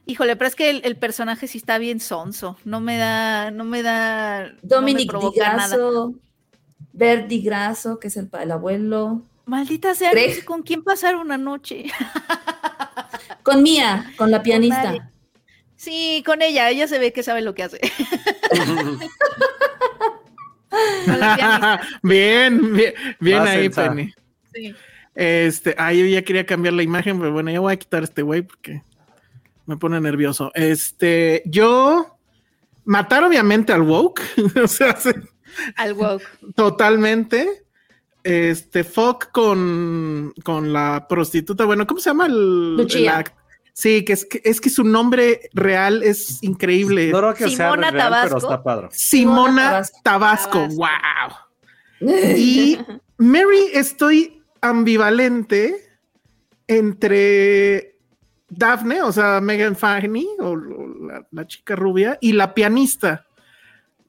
Híjole, 0.06 0.34
pero 0.34 0.48
es 0.48 0.56
que 0.56 0.70
el, 0.70 0.80
el 0.84 0.96
personaje 0.96 1.46
sí 1.46 1.58
está 1.58 1.78
bien 1.78 2.00
sonso. 2.00 2.56
No 2.64 2.80
me 2.80 2.98
da, 2.98 3.52
no 3.52 3.62
me 3.62 3.84
da. 3.84 4.52
Dominic 4.62 5.12
no 5.12 5.20
me 5.20 5.36
nada. 5.38 5.68
Digrasso. 5.68 6.14
Bert 6.92 7.28
Digrasso, 7.28 8.00
que 8.00 8.08
es 8.08 8.16
el, 8.16 8.28
el 8.40 8.50
abuelo. 8.50 9.22
Maldita 9.46 9.94
sea, 9.94 10.10
con 10.44 10.62
quién 10.62 10.82
pasar 10.82 11.16
una 11.16 11.36
noche. 11.38 11.84
Con 13.42 13.62
Mía, 13.62 14.10
con 14.16 14.30
la 14.30 14.42
pianista. 14.42 15.12
Sí, 15.76 16.22
con 16.24 16.40
ella, 16.40 16.70
ella 16.70 16.88
se 16.88 16.98
ve 16.98 17.12
que 17.12 17.22
sabe 17.22 17.42
lo 17.42 17.54
que 17.54 17.64
hace. 17.64 17.78
Bien, 22.02 22.74
bien, 22.74 22.94
bien 23.20 23.42
ahí. 23.42 23.68
Penny. 23.68 24.12
sí. 24.52 24.74
Este, 25.14 25.76
ah, 25.78 25.92
yo 25.92 26.04
ya 26.06 26.22
quería 26.22 26.44
cambiar 26.44 26.74
la 26.74 26.82
imagen, 26.82 27.18
pero 27.18 27.32
bueno, 27.32 27.50
ya 27.50 27.60
voy 27.60 27.72
a 27.72 27.76
quitar 27.76 28.02
este 28.02 28.22
güey 28.22 28.42
porque 28.42 28.82
me 29.66 29.76
pone 29.76 30.00
nervioso. 30.00 30.50
Este, 30.54 31.42
yo 31.46 32.18
matar 32.84 33.22
obviamente 33.22 33.72
al 33.72 33.82
woke, 33.82 34.22
o 34.62 34.66
sea, 34.66 34.96
sí, 34.96 35.10
Al 35.76 35.92
woke. 35.92 36.24
totalmente. 36.56 37.63
Este, 38.24 38.82
fuck 38.84 39.30
con, 39.32 40.32
con 40.42 40.72
la 40.72 41.06
prostituta, 41.08 41.64
bueno, 41.66 41.86
¿cómo 41.86 42.00
se 42.00 42.08
llama 42.10 42.26
el, 42.26 42.76
Lucía. 42.76 43.18
el 43.20 43.24
act- 43.26 43.34
Sí, 43.76 44.04
que 44.04 44.12
es, 44.12 44.24
que 44.24 44.40
es 44.44 44.60
que 44.60 44.70
su 44.70 44.84
nombre 44.84 45.50
real 45.52 46.02
es 46.04 46.40
increíble. 46.44 47.10
No 47.10 47.18
creo 47.18 47.34
que 47.34 47.48
sea 47.50 47.72
Simona 47.72 47.90
real, 47.90 48.08
pero 48.08 48.10
Tabasco. 48.10 48.36
está 48.38 48.62
padre. 48.62 48.88
Simona 48.92 49.62
Tabasco. 49.62 49.98
Tabasco, 50.04 50.58
Tabasco. 50.60 51.38
wow. 52.00 52.08
Y 52.36 52.78
Mary, 53.18 53.68
estoy 53.72 54.42
ambivalente 54.60 55.74
entre 56.68 57.96
Daphne, 58.48 59.02
o 59.02 59.12
sea, 59.12 59.40
Megan 59.40 59.76
Fanny, 59.76 60.28
o, 60.38 60.50
o 60.50 60.56
la, 61.08 61.26
la 61.30 61.46
chica 61.46 61.74
rubia, 61.76 62.16
y 62.20 62.32
la 62.32 62.54
pianista. 62.54 63.26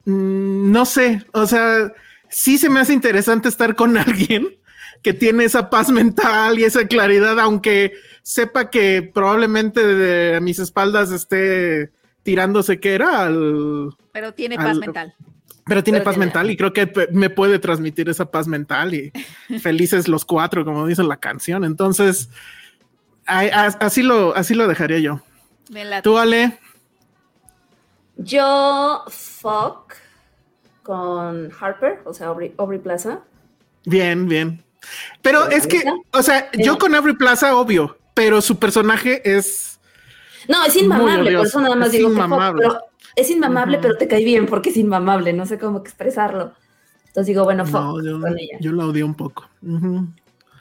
Mm, 0.06 0.72
no 0.72 0.86
sé, 0.86 1.26
o 1.34 1.46
sea, 1.48 1.92
sí 2.30 2.58
se 2.58 2.70
me 2.70 2.80
hace 2.80 2.94
interesante 2.94 3.50
estar 3.50 3.76
con 3.76 3.98
alguien 3.98 4.48
que 5.04 5.14
tiene 5.14 5.44
esa 5.46 5.70
paz 5.70 5.90
mental 5.92 6.58
y 6.60 6.64
esa 6.64 6.88
claridad, 6.88 7.40
aunque 7.40 7.94
sepa 8.24 8.70
que 8.72 9.04
probablemente 9.14 9.86
de 9.86 10.36
a 10.38 10.40
mis 10.40 10.58
espaldas 10.60 11.12
esté 11.12 11.92
tirándose 12.24 12.80
que 12.80 12.96
era 12.96 13.24
al, 13.24 13.90
Pero 14.12 14.34
tiene 14.34 14.56
Al- 14.56 14.66
paz 14.66 14.78
mental. 14.78 15.14
pero 15.68 15.84
tiene 15.84 16.00
Pero 16.00 16.06
paz 16.06 16.14
tiene- 16.16 16.26
mental 16.26 16.50
y 16.50 16.58
creo 16.58 16.74
que 16.74 16.92
me 17.12 17.30
puede 17.30 17.60
transmitir 17.60 18.10
esa 18.10 18.32
paz 18.32 18.48
mental 18.48 18.96
y 18.96 19.12
felices 19.62 20.08
los 20.08 20.26
cuatro, 20.26 20.66
como 20.66 20.88
dice 20.88 21.04
la 21.04 21.18
canción. 21.18 21.64
Entonces, 21.64 22.30
así 23.28 24.02
lo, 24.02 24.36
así 24.36 24.56
lo 24.56 24.68
dejaría 24.68 25.00
yo. 25.00 25.22
Tú, 26.04 26.18
Ale, 26.18 26.58
Yo, 28.18 29.04
fuck 29.10 29.94
con 30.86 31.52
Harper, 31.60 32.00
o 32.06 32.14
sea, 32.14 32.28
Aubrey, 32.28 32.54
Aubrey 32.58 32.80
Plaza. 32.80 33.22
bien, 33.86 34.28
bien. 34.28 34.64
Pero 35.24 35.50
es 35.50 35.66
que, 35.66 35.84
o 36.14 36.22
sea, 36.22 36.52
yo 36.54 36.78
con 36.78 36.94
Every 36.94 37.16
Plaza, 37.16 37.58
obvio, 37.58 37.98
pero 38.14 38.40
su 38.40 38.58
personaje 38.60 39.22
es 39.26 39.80
No, 40.48 40.64
es 40.64 40.76
inmamable, 40.76 41.36
por 41.36 41.48
eso 41.48 41.60
nada 41.60 41.76
más 41.76 41.88
es 41.88 41.94
digo 41.94 42.10
que 42.10 42.16
fuck, 42.16 42.26
inmamable. 42.26 42.62
pero 42.62 42.80
es 43.16 43.30
inmamable, 43.32 43.80
pero 43.82 43.98
te 43.98 44.08
cae 44.08 44.24
bien 44.24 44.46
porque 44.46 44.70
es 44.70 44.78
inmamable, 44.78 45.34
no 45.34 45.48
sé 45.48 45.58
cómo 45.58 45.80
expresarlo. 45.80 46.54
Entonces 47.08 47.26
digo, 47.28 47.44
bueno, 47.46 47.66
fuck 47.66 47.82
no, 47.82 48.04
yo, 48.04 48.22
con 48.22 48.38
ella. 48.38 48.58
yo 48.60 48.72
la 48.74 48.86
odio 48.86 49.06
un 49.08 49.16
poco. 49.16 49.50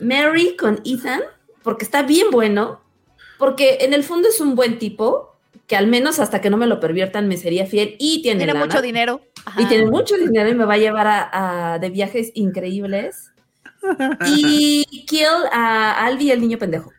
Mary 0.01 0.57
con 0.57 0.81
Ethan, 0.87 1.20
porque 1.62 1.85
está 1.85 2.03
bien 2.03 2.29
bueno, 2.31 2.81
porque 3.39 3.79
en 3.83 3.93
el 3.93 4.05
fondo 4.05 4.29
es 4.29 4.41
un 4.41 4.55
buen 4.55 4.79
tipo, 4.79 5.37
que 5.66 5.77
al 5.77 5.87
menos 5.87 6.18
hasta 6.18 6.41
que 6.41 6.49
no 6.49 6.57
me 6.57 6.66
lo 6.66 6.81
perviertan 6.81 7.29
me 7.29 7.37
sería 7.37 7.66
fiel 7.66 7.97
y 7.99 8.22
tiene, 8.22 8.39
Tiene 8.39 8.55
lana, 8.55 8.66
mucho 8.66 8.81
dinero. 8.81 9.20
Ajá. 9.47 9.61
Y 9.62 9.66
tiene 9.66 9.86
mucho 9.86 10.16
dinero 10.16 10.49
y 10.49 10.55
me 10.55 10.64
va 10.64 10.74
a 10.74 10.78
llevar 10.78 11.07
a, 11.07 11.74
a- 11.74 11.78
de 11.78 11.90
viajes 11.90 12.30
increíbles. 12.34 13.30
Y 14.26 15.05
kill 15.07 15.26
a 15.53 16.05
Albi, 16.07 16.30
el 16.30 16.40
niño 16.40 16.59
pendejo. 16.59 16.90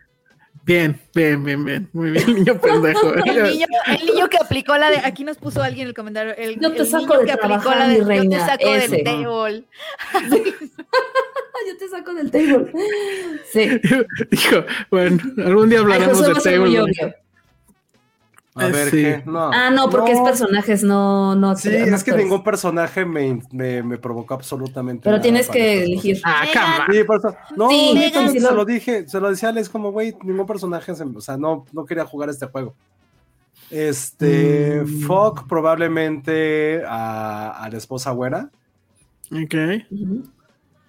Bien, 0.64 1.00
bien, 1.14 1.44
bien, 1.44 1.64
bien. 1.64 1.90
Muy 1.94 2.12
bien, 2.12 2.26
niño 2.36 2.58
pendejo. 2.62 3.14
El 3.14 3.24
niño, 3.54 3.66
el 3.88 4.06
niño 4.06 4.30
que 4.30 4.38
aplicó 4.38 4.78
la 4.78 4.90
de. 4.92 4.98
Aquí 4.98 5.24
nos 5.24 5.38
puso 5.38 5.62
alguien 5.62 5.84
en 5.84 5.88
el 5.90 5.94
comentario. 5.96 6.36
El, 6.36 6.60
Yo 6.60 6.72
te 6.74 6.80
el 6.82 6.88
saco 6.88 7.06
niño 7.06 7.20
de 7.20 7.26
que 7.26 7.32
aplicó 7.34 7.70
la 7.72 7.88
de. 7.88 7.94
mi 7.94 8.00
Yo 8.00 8.04
te 8.06 8.08
reina, 8.10 8.46
saco 8.48 8.68
ese. 8.68 8.88
del 8.96 9.04
table. 9.04 9.64
Yo 11.68 11.78
te 11.80 11.88
saco 11.88 12.14
del 12.14 12.32
table. 12.32 12.72
Sí. 13.52 13.70
Dijo, 14.30 14.64
bueno, 14.92 15.18
algún 15.46 15.70
día 15.70 15.80
Ay, 15.80 15.84
hablaremos 15.84 16.18
Josué 16.28 16.34
de 16.52 16.58
table. 16.58 17.16
A 18.58 18.68
ver, 18.68 18.90
Sí. 18.90 18.98
¿qué? 19.04 19.24
No. 19.26 19.52
Ah, 19.54 19.70
no, 19.70 19.90
porque 19.90 20.14
es 20.14 20.22
personajes, 20.22 20.82
no, 20.82 21.36
no. 21.36 21.58
Sí, 21.58 21.70
no 21.90 21.96
es 21.96 22.04
que 22.06 22.14
ningún 22.14 22.42
personaje 22.42 23.04
me, 23.06 23.42
me, 23.52 23.84
me 23.84 23.98
provocó 23.98 24.34
absolutamente 24.34 25.04
Pero 25.04 25.14
nada 25.18 25.22
tienes 25.24 25.50
que 25.50 25.84
elegir. 25.84 26.22
Ah, 26.24 26.46
cama. 26.54 26.88
Sí, 26.90 27.04
por 27.04 27.18
eso. 27.18 27.36
No, 27.58 27.70
Sí, 27.70 27.92
Megan, 27.94 28.32
se 28.32 28.40
lo- 28.40 28.64
dije, 28.64 29.10
se 29.10 29.20
lo 29.20 29.30
decía 29.30 29.50
a 29.50 29.52
Alex 29.52 29.68
como, 29.68 29.92
güey, 29.92 30.16
ningún 30.24 30.46
personaje, 30.48 30.96
se- 30.96 31.04
o 31.04 31.20
sea, 31.22 31.36
no, 31.36 31.66
no 31.74 31.84
quería 31.86 32.06
jugar 32.06 32.30
este 32.30 32.46
juego. 32.46 32.74
Este, 33.70 34.82
Mm. 34.86 35.02
Fogg 35.02 35.48
probablemente 35.50 36.82
a, 36.88 37.62
a 37.62 37.70
la 37.70 37.78
esposa 37.78 38.12
güera. 38.12 38.52
Ok. 39.34 39.56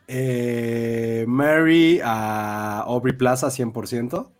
Eh, 0.08 1.24
Mary 1.26 2.00
a 2.04 2.80
Aubrey 2.86 3.14
Plaza 3.14 3.48
100%, 3.50 4.30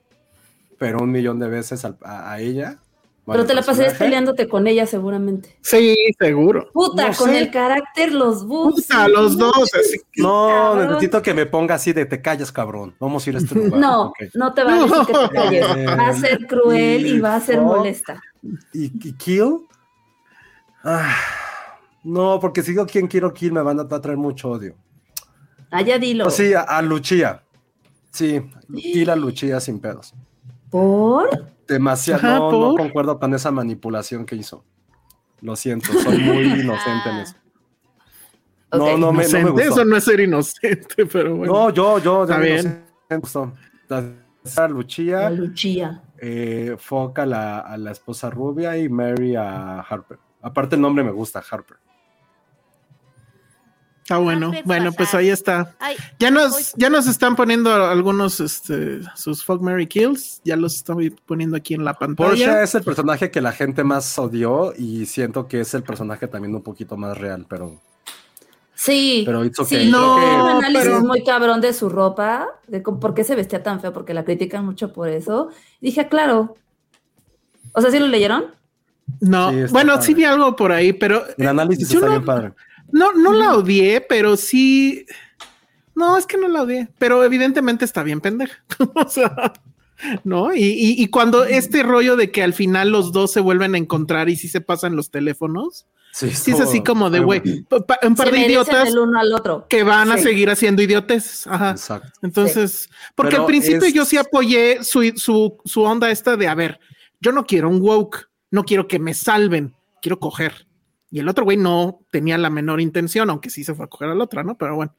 pero 0.78 0.98
un 1.00 1.10
millón 1.10 1.40
de 1.40 1.48
veces 1.48 1.84
a 1.84 2.38
ella. 2.40 2.78
Pero 3.26 3.44
te 3.44 3.54
la 3.54 3.62
pasarías 3.62 3.94
peleándote 3.94 4.48
con 4.48 4.66
ella 4.68 4.86
seguramente. 4.86 5.56
Sí, 5.60 5.96
seguro. 6.18 6.70
Puta, 6.72 7.08
No 7.08 7.16
con 7.16 7.30
sé. 7.30 7.38
el 7.38 7.50
carácter, 7.50 8.12
los 8.12 8.46
boobs. 8.46 8.82
Puta, 8.86 9.08
los 9.08 9.36
dos, 9.36 9.74
así 9.74 9.98
que- 10.12 10.22
No, 10.22 10.48
cabrón. 10.48 10.86
necesito 10.88 11.22
que 11.22 11.34
me 11.34 11.44
ponga 11.46 11.74
así 11.74 11.92
de 11.92 12.06
te 12.06 12.22
calles, 12.22 12.52
cabrón. 12.52 12.94
Vamos 13.00 13.26
a 13.26 13.30
ir 13.30 13.36
a 13.36 13.38
este 13.40 13.54
lugar. 13.56 13.80
No, 13.80 14.12
no 14.34 14.54
te 14.54 14.62
va 14.62 14.74
a 14.74 14.78
decir 14.78 15.06
que 15.06 15.12
te 15.12 15.28
calles. 15.34 15.66
Va 15.98 16.06
a 16.08 16.12
ser 16.14 16.46
cruel 16.46 17.06
y 17.06 17.18
va 17.18 17.34
a 17.34 17.40
ser 17.40 17.60
molesta. 17.60 18.22
¿Y, 18.72 18.84
y 19.08 19.12
Kill? 19.14 19.58
Ah, 20.84 21.16
no, 22.04 22.38
porque 22.40 22.62
si 22.62 22.70
digo 22.70 22.86
quién 22.86 23.08
quiero 23.08 23.34
Kill 23.34 23.52
me 23.52 23.60
van 23.62 23.80
a, 23.80 23.82
va 23.82 23.96
a 23.96 24.00
traer 24.00 24.18
mucho 24.18 24.50
odio. 24.50 24.76
Ah, 25.72 25.82
ya 25.82 25.98
dilo. 25.98 26.26
O 26.28 26.30
sí, 26.30 26.54
a, 26.54 26.60
a 26.60 26.80
Luchía. 26.80 27.42
Sí, 28.12 28.40
Kill 28.72 29.10
a 29.10 29.16
Luchía 29.16 29.58
sin 29.58 29.80
pedos. 29.80 30.14
¿Por? 30.80 31.52
Demasiado, 31.66 32.18
Ajá, 32.26 32.38
no, 32.38 32.74
concuerdo 32.76 33.18
con 33.18 33.34
esa 33.34 33.50
manipulación 33.50 34.24
que 34.26 34.36
hizo. 34.36 34.64
Lo 35.40 35.56
siento, 35.56 35.92
soy 35.94 36.18
muy 36.18 36.44
inocente 36.60 37.08
en 37.10 37.16
eso. 37.18 37.34
No, 38.72 38.78
no 38.78 38.96
me, 38.96 38.98
no 38.98 39.12
me 39.12 39.22
Inocente, 39.24 39.50
gustó. 39.52 39.68
eso 39.68 39.84
no 39.84 39.96
es 39.96 40.04
ser 40.04 40.20
inocente, 40.20 41.06
pero 41.06 41.36
bueno. 41.36 41.52
No, 41.52 41.70
yo, 41.70 41.98
yo, 41.98 42.22
Está 42.24 42.38
bien. 42.38 42.84
me 43.08 43.16
gustó. 43.18 43.52
La- 43.88 44.04
a 44.56 44.68
Luchía, 44.68 45.22
La 45.22 45.30
Luchía. 45.30 46.02
eh, 46.18 46.76
Foca 46.78 47.22
a 47.22 47.26
la, 47.26 47.58
a 47.60 47.76
la 47.78 47.90
esposa 47.90 48.30
rubia 48.30 48.76
y 48.78 48.88
Mary 48.88 49.34
a 49.34 49.80
Harper. 49.80 50.18
Aparte 50.42 50.76
el 50.76 50.82
nombre 50.82 51.02
me 51.02 51.10
gusta, 51.10 51.42
Harper. 51.50 51.78
Está 54.06 54.18
bueno. 54.18 54.46
Harper 54.50 54.64
Bueno, 54.64 54.92
pues 54.92 55.12
ahí 55.14 55.30
está. 55.30 55.74
Ay, 55.80 55.96
Ya 56.20 56.30
nos, 56.30 56.74
ya 56.76 56.88
nos 56.88 57.08
están 57.08 57.34
poniendo 57.34 57.74
algunos, 57.74 58.38
este, 58.38 59.00
sus 59.16 59.42
Fuck 59.44 59.60
Mary 59.62 59.88
Kills. 59.88 60.40
Ya 60.44 60.54
los 60.54 60.76
estoy 60.76 61.10
poniendo 61.10 61.56
aquí 61.56 61.74
en 61.74 61.84
la 61.84 61.94
Porsche 61.94 62.14
pantalla. 62.44 62.62
es 62.62 62.72
el 62.76 62.84
personaje 62.84 63.32
que 63.32 63.40
la 63.40 63.50
gente 63.50 63.82
más 63.82 64.16
odió 64.16 64.72
y 64.78 65.06
siento 65.06 65.48
que 65.48 65.60
es 65.62 65.74
el 65.74 65.82
personaje 65.82 66.28
también 66.28 66.54
un 66.54 66.62
poquito 66.62 66.96
más 66.96 67.18
real, 67.18 67.46
pero, 67.48 67.80
Sí. 68.76 69.22
pero 69.26 69.44
it's 69.44 69.58
okay. 69.58 69.86
Sí, 69.86 69.90
No, 69.90 70.14
un 70.14 70.20
pero- 70.20 70.46
análisis 70.58 71.00
muy 71.02 71.24
cabrón 71.24 71.60
de 71.60 71.72
su 71.72 71.88
ropa, 71.88 72.46
de 72.68 72.78
por 72.82 73.12
qué 73.12 73.24
se 73.24 73.34
vestía 73.34 73.64
tan 73.64 73.80
feo, 73.80 73.92
porque 73.92 74.14
la 74.14 74.24
critican 74.24 74.64
mucho 74.64 74.92
por 74.92 75.08
eso. 75.08 75.48
Dije, 75.80 76.06
claro. 76.08 76.54
O 77.72 77.80
sea, 77.80 77.90
¿sí 77.90 77.98
lo 77.98 78.06
leyeron? 78.06 78.54
No, 79.20 79.50
Sí, 79.50 79.64
bueno, 79.72 79.94
padre. 79.94 80.06
sí 80.06 80.14
vi 80.14 80.24
algo 80.24 80.54
por 80.54 80.70
ahí, 80.70 80.92
pero 80.92 81.24
El 81.36 81.48
análisis 81.48 81.88
yo 81.88 81.94
está 81.98 82.06
no- 82.06 82.12
bien 82.12 82.24
padre. 82.24 82.52
No, 82.92 83.12
no 83.12 83.32
la 83.32 83.54
odié, 83.56 84.00
pero 84.00 84.36
sí. 84.36 85.06
No, 85.94 86.16
es 86.18 86.26
que 86.26 86.36
no 86.36 86.48
la 86.48 86.62
odié, 86.62 86.88
pero 86.98 87.24
evidentemente 87.24 87.84
está 87.84 88.02
bien 88.02 88.20
pendeja. 88.20 88.62
o 88.94 89.08
sea, 89.08 89.52
¿no? 90.24 90.54
Y, 90.54 90.60
y- 90.62 91.02
y 91.02 91.06
cuando 91.08 91.44
este 91.44 91.82
rollo 91.82 92.16
de 92.16 92.30
que 92.30 92.42
al 92.42 92.52
final 92.52 92.90
los 92.90 93.12
dos 93.12 93.32
se 93.32 93.40
vuelven 93.40 93.74
a 93.74 93.78
encontrar 93.78 94.28
y 94.28 94.36
sí 94.36 94.48
se 94.48 94.60
pasan 94.60 94.94
los 94.96 95.10
teléfonos, 95.10 95.86
Sí, 96.12 96.30
sí 96.30 96.52
es 96.52 96.60
así 96.60 96.82
como 96.82 97.10
de, 97.10 97.20
güey, 97.20 97.42
un 97.44 98.14
par 98.16 98.28
Se 98.28 98.32
de 98.32 98.38
idiotas 98.46 98.88
el 98.88 98.98
uno 98.98 99.18
al 99.20 99.34
otro. 99.34 99.66
que 99.68 99.82
van 99.82 100.10
a 100.10 100.16
seguir 100.16 100.48
haciendo 100.48 100.80
idiotes. 100.80 101.46
Ajá. 101.46 101.72
Exacto. 101.72 102.08
Entonces, 102.22 102.88
porque 103.14 103.32
Pero 103.32 103.42
al 103.42 103.46
principio 103.46 103.86
es- 103.86 103.92
yo 103.92 104.06
sí 104.06 104.16
apoyé 104.16 104.82
su, 104.82 105.02
su, 105.16 105.58
su 105.66 105.82
onda 105.82 106.10
esta 106.10 106.38
de, 106.38 106.48
a 106.48 106.54
ver, 106.54 106.80
yo 107.20 107.32
no 107.32 107.44
quiero 107.44 107.68
un 107.68 107.82
woke, 107.82 108.30
no 108.50 108.64
quiero 108.64 108.88
que 108.88 108.98
me 108.98 109.12
salven, 109.12 109.74
quiero 110.00 110.18
coger. 110.18 110.65
Y 111.10 111.20
el 111.20 111.28
otro 111.28 111.44
güey 111.44 111.56
no 111.56 112.00
tenía 112.10 112.36
la 112.38 112.50
menor 112.50 112.80
intención, 112.80 113.30
aunque 113.30 113.50
sí 113.50 113.62
se 113.64 113.74
fue 113.74 113.84
a 113.84 113.88
coger 113.88 114.08
al 114.08 114.20
otro, 114.20 114.42
¿no? 114.44 114.56
Pero 114.58 114.74
bueno. 114.76 114.94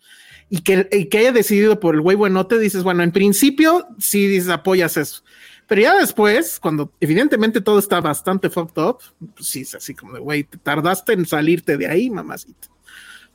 Y 0.50 0.62
que, 0.62 0.88
y 0.92 1.06
que 1.06 1.18
haya 1.18 1.32
decidido 1.34 1.80
por 1.80 1.96
el 1.96 2.02
güey 2.02 2.16
buenote, 2.16 2.58
dices, 2.58 2.84
bueno, 2.84 3.04
en 3.04 3.12
principio 3.12 3.88
sí 4.00 4.28
dices, 4.28 4.50
apoyas 4.50 4.96
eso. 4.96 5.24
Pero 5.68 5.82
ya 5.82 5.98
después, 6.00 6.60
cuando 6.62 6.94
evidentemente 7.02 7.60
todo 7.60 7.78
está 7.80 8.00
bastante 8.00 8.50
fucked 8.50 8.82
up, 8.82 9.00
pues 9.36 9.48
sí 9.50 9.62
es 9.62 9.76
así 9.76 9.94
como 9.94 10.14
de, 10.14 10.20
güey, 10.22 10.46
te 10.46 10.58
tardaste 10.58 11.12
en 11.12 11.26
salirte 11.26 11.76
de 11.76 11.88
ahí, 11.88 12.10
mamacita. 12.10 12.70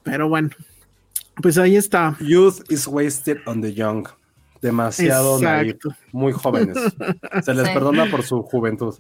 Pero 0.02 0.30
bueno, 0.30 0.48
pues 1.42 1.58
ahí 1.58 1.76
está. 1.76 2.16
Youth 2.20 2.62
is 2.70 2.86
wasted 2.86 3.38
on 3.44 3.60
the 3.60 3.74
young. 3.74 4.08
Demasiado 4.62 5.38
naive, 5.40 5.78
muy 6.12 6.32
jóvenes. 6.32 6.78
Se 7.44 7.52
les 7.52 7.66
Sí. 7.66 7.74
perdona 7.74 8.10
por 8.10 8.22
su 8.22 8.42
juventud. 8.42 8.94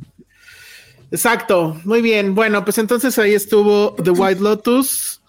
Exacto, 1.12 1.76
muy 1.84 2.00
bien. 2.02 2.34
Bueno, 2.34 2.64
pues 2.64 2.78
entonces 2.78 3.18
ahí 3.18 3.34
estuvo 3.34 3.94
The 4.02 4.10
White 4.10 4.40
Lotus 4.40 5.20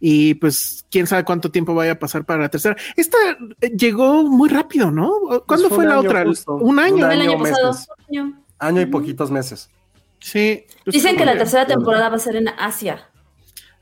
y 0.00 0.34
pues 0.34 0.84
quién 0.90 1.06
sabe 1.06 1.24
cuánto 1.24 1.50
tiempo 1.50 1.74
vaya 1.74 1.92
a 1.92 1.98
pasar 1.98 2.24
para 2.24 2.42
la 2.42 2.48
tercera. 2.48 2.74
Esta 2.96 3.16
eh, 3.60 3.70
llegó 3.76 4.22
muy 4.24 4.48
rápido, 4.48 4.90
¿no? 4.90 5.12
¿Cuándo 5.46 5.68
Pues 5.68 5.74
fue 5.74 5.86
la 5.86 6.00
otra? 6.00 6.24
justo. 6.24 6.54
Un 6.56 6.78
año. 6.78 6.96
Un 6.96 7.04
año 7.04 7.22
año, 7.32 7.38
pasado. 7.38 7.72
meses. 7.72 7.88
Año. 8.08 8.42
Año 8.58 8.80
y 8.80 8.86
poquitos 8.86 9.30
meses. 9.30 9.68
Sí. 10.20 10.64
pues, 10.84 10.94
Dicen 10.94 11.16
que 11.16 11.26
la 11.26 11.32
bien. 11.32 11.44
tercera 11.44 11.66
temporada 11.66 12.08
va 12.08 12.16
a 12.16 12.18
ser 12.18 12.36
en 12.36 12.48
Asia. 12.48 13.10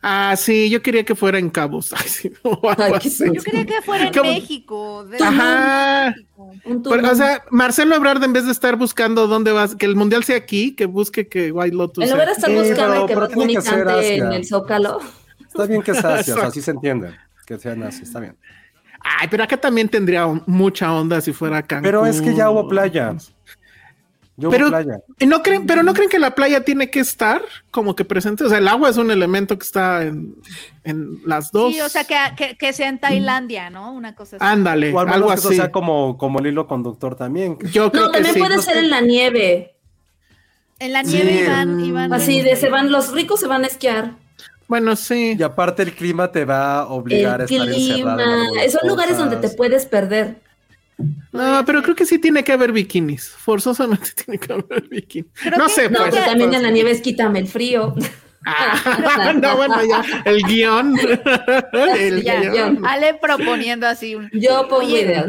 Ah, 0.06 0.34
sí, 0.36 0.68
yo 0.68 0.82
quería 0.82 1.02
que 1.02 1.14
fuera 1.14 1.38
en 1.38 1.48
Cabos. 1.48 1.92
Ay, 1.96 2.06
sí, 2.08 2.30
o 2.42 2.50
algo 2.68 2.74
Ay, 2.76 2.92
qué 3.00 3.08
así. 3.08 3.24
yo 3.32 3.42
quería 3.42 3.64
que 3.64 3.80
fuera 3.80 4.08
en 4.08 4.12
¿Cómo? 4.12 4.30
México. 4.30 5.04
de- 5.06 5.16
Ajá. 5.24 6.14
México. 6.14 6.90
Pero, 6.90 7.10
o 7.10 7.14
sea, 7.14 7.42
Marcelo 7.50 7.94
Ebrard, 7.94 8.22
en 8.22 8.34
vez 8.34 8.44
de 8.44 8.52
estar 8.52 8.76
buscando 8.76 9.26
dónde 9.26 9.52
vas, 9.52 9.74
que 9.76 9.86
el 9.86 9.96
mundial 9.96 10.22
sea 10.22 10.36
aquí, 10.36 10.74
que 10.74 10.84
busque 10.84 11.26
que 11.26 11.50
White 11.52 11.74
Lotus. 11.74 12.02
en 12.04 12.08
sea 12.08 12.16
lugar 12.16 12.28
de 12.28 12.32
estar 12.34 12.50
buscando 12.52 13.06
que 13.06 13.14
Bad 13.14 13.30
cante 13.64 14.14
en 14.16 14.24
Asia. 14.26 14.36
el 14.36 14.44
Zócalo. 14.46 14.98
Está 15.46 15.64
bien 15.66 15.82
que 15.82 15.94
sea 15.94 16.16
así, 16.16 16.30
o 16.32 16.34
sea, 16.34 16.46
así 16.48 16.60
se 16.60 16.72
entiende. 16.72 17.10
Que 17.46 17.58
sean 17.58 17.82
así, 17.82 18.02
está 18.02 18.20
bien. 18.20 18.36
Ay, 19.00 19.28
pero 19.30 19.44
acá 19.44 19.56
también 19.56 19.88
tendría 19.88 20.26
mucha 20.46 20.92
onda 20.92 21.20
si 21.22 21.32
fuera 21.32 21.62
Cancún. 21.62 21.84
Pero 21.84 22.04
es 22.06 22.20
que 22.20 22.34
ya 22.34 22.50
hubo 22.50 22.68
playa. 22.68 23.14
Hubo 24.36 24.50
Pero, 24.50 24.68
playa. 24.68 24.98
¿no 25.26 25.42
creen, 25.44 25.64
pero 25.64 25.84
no 25.84 25.94
creen 25.94 26.10
que 26.10 26.18
la 26.18 26.34
playa 26.34 26.64
tiene 26.64 26.90
que 26.90 26.98
estar 26.98 27.40
como 27.70 27.94
que 27.94 28.04
presente. 28.04 28.42
O 28.44 28.48
sea, 28.48 28.58
el 28.58 28.66
agua 28.66 28.90
es 28.90 28.96
un 28.96 29.12
elemento 29.12 29.56
que 29.56 29.64
está 29.64 30.02
en, 30.02 30.34
en 30.82 31.20
las 31.24 31.52
dos. 31.52 31.72
Sí, 31.72 31.80
o 31.80 31.88
sea, 31.88 32.02
que, 32.04 32.16
que, 32.36 32.56
que 32.56 32.72
sea 32.72 32.88
en 32.88 32.98
Tailandia, 32.98 33.70
¿no? 33.70 33.92
Una 33.92 34.16
cosa 34.16 34.36
así. 34.36 34.44
Ándale, 34.44 34.92
O 34.92 34.98
al 34.98 35.06
menos 35.06 35.16
algo 35.18 35.28
que 35.28 35.34
así. 35.34 35.54
sea 35.56 35.70
como, 35.70 36.18
como 36.18 36.40
el 36.40 36.48
hilo 36.48 36.66
conductor 36.66 37.14
también. 37.14 37.58
Yo 37.70 37.92
creo 37.92 38.06
No, 38.06 38.10
que 38.10 38.14
también 38.22 38.34
sí. 38.34 38.40
puede 38.40 38.60
ser 38.60 38.76
en 38.78 38.90
la 38.90 39.00
nieve. 39.00 39.76
En 40.80 40.92
la 40.92 41.04
Sí. 41.04 41.12
nieve 41.14 41.44
iban, 41.44 41.80
iban. 41.84 42.12
Así 42.12 42.40
de 42.42 42.56
se 42.56 42.68
van, 42.70 42.90
los 42.90 43.12
ricos 43.12 43.38
se 43.38 43.46
van 43.46 43.62
a 43.62 43.68
esquiar. 43.68 44.14
Bueno, 44.66 44.96
sí. 44.96 45.36
Y 45.38 45.42
aparte 45.44 45.84
el 45.84 45.94
clima 45.94 46.32
te 46.32 46.44
va 46.44 46.78
a 46.80 46.86
obligar 46.88 47.40
a 47.42 47.44
estar 47.44 47.68
encerrado. 47.68 47.76
clima. 47.94 48.12
en 48.14 48.20
algunas 48.20 48.72
Son 48.72 48.88
lugares 48.88 49.16
donde 49.16 49.36
te 49.36 49.50
puedes 49.50 49.86
perder. 49.86 50.42
No, 51.32 51.64
pero 51.66 51.82
creo 51.82 51.96
que 51.96 52.06
sí 52.06 52.18
tiene 52.18 52.44
que 52.44 52.52
haber 52.52 52.70
bikinis. 52.72 53.28
Forzosamente 53.28 54.10
tiene 54.24 54.38
que 54.38 54.52
haber 54.52 54.88
bikinis. 54.88 55.30
Creo 55.34 55.58
no 55.58 55.66
que- 55.66 55.72
sé, 55.72 55.90
No, 55.90 55.98
pues. 55.98 56.10
pero 56.14 56.24
también 56.26 56.54
en 56.54 56.62
la 56.62 56.70
nieve 56.70 56.90
es 56.92 57.00
quítame 57.00 57.40
el 57.40 57.48
frío. 57.48 57.94
Ah, 58.46 59.32
no, 59.40 59.56
bueno, 59.56 59.76
ya. 59.84 60.04
El 60.24 60.42
guion. 60.42 60.94
el 61.98 62.22
Ya, 62.22 62.40
guion. 62.40 62.84
Ale 62.86 63.14
proponiendo 63.14 63.86
así 63.86 64.14
un. 64.14 64.28
Yo 64.32 64.68
pongo 64.68 64.82
ideas. 64.82 65.26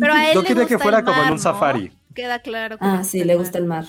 Pero 0.00 0.14
a 0.14 0.28
él 0.28 0.34
Yo 0.34 0.42
le 0.42 0.48
quería 0.48 0.66
que 0.66 0.74
gusta 0.74 0.82
fuera 0.84 0.98
el 1.00 1.04
como 1.04 1.16
en 1.16 1.22
mar, 1.24 1.32
un 1.32 1.36
¿no? 1.38 1.42
safari. 1.42 1.92
Queda 2.14 2.38
claro. 2.40 2.78
que 2.78 2.84
Ah, 2.84 3.02
sí, 3.04 3.24
le 3.24 3.34
gusta 3.34 3.58
el 3.58 3.64
mar. 3.66 3.84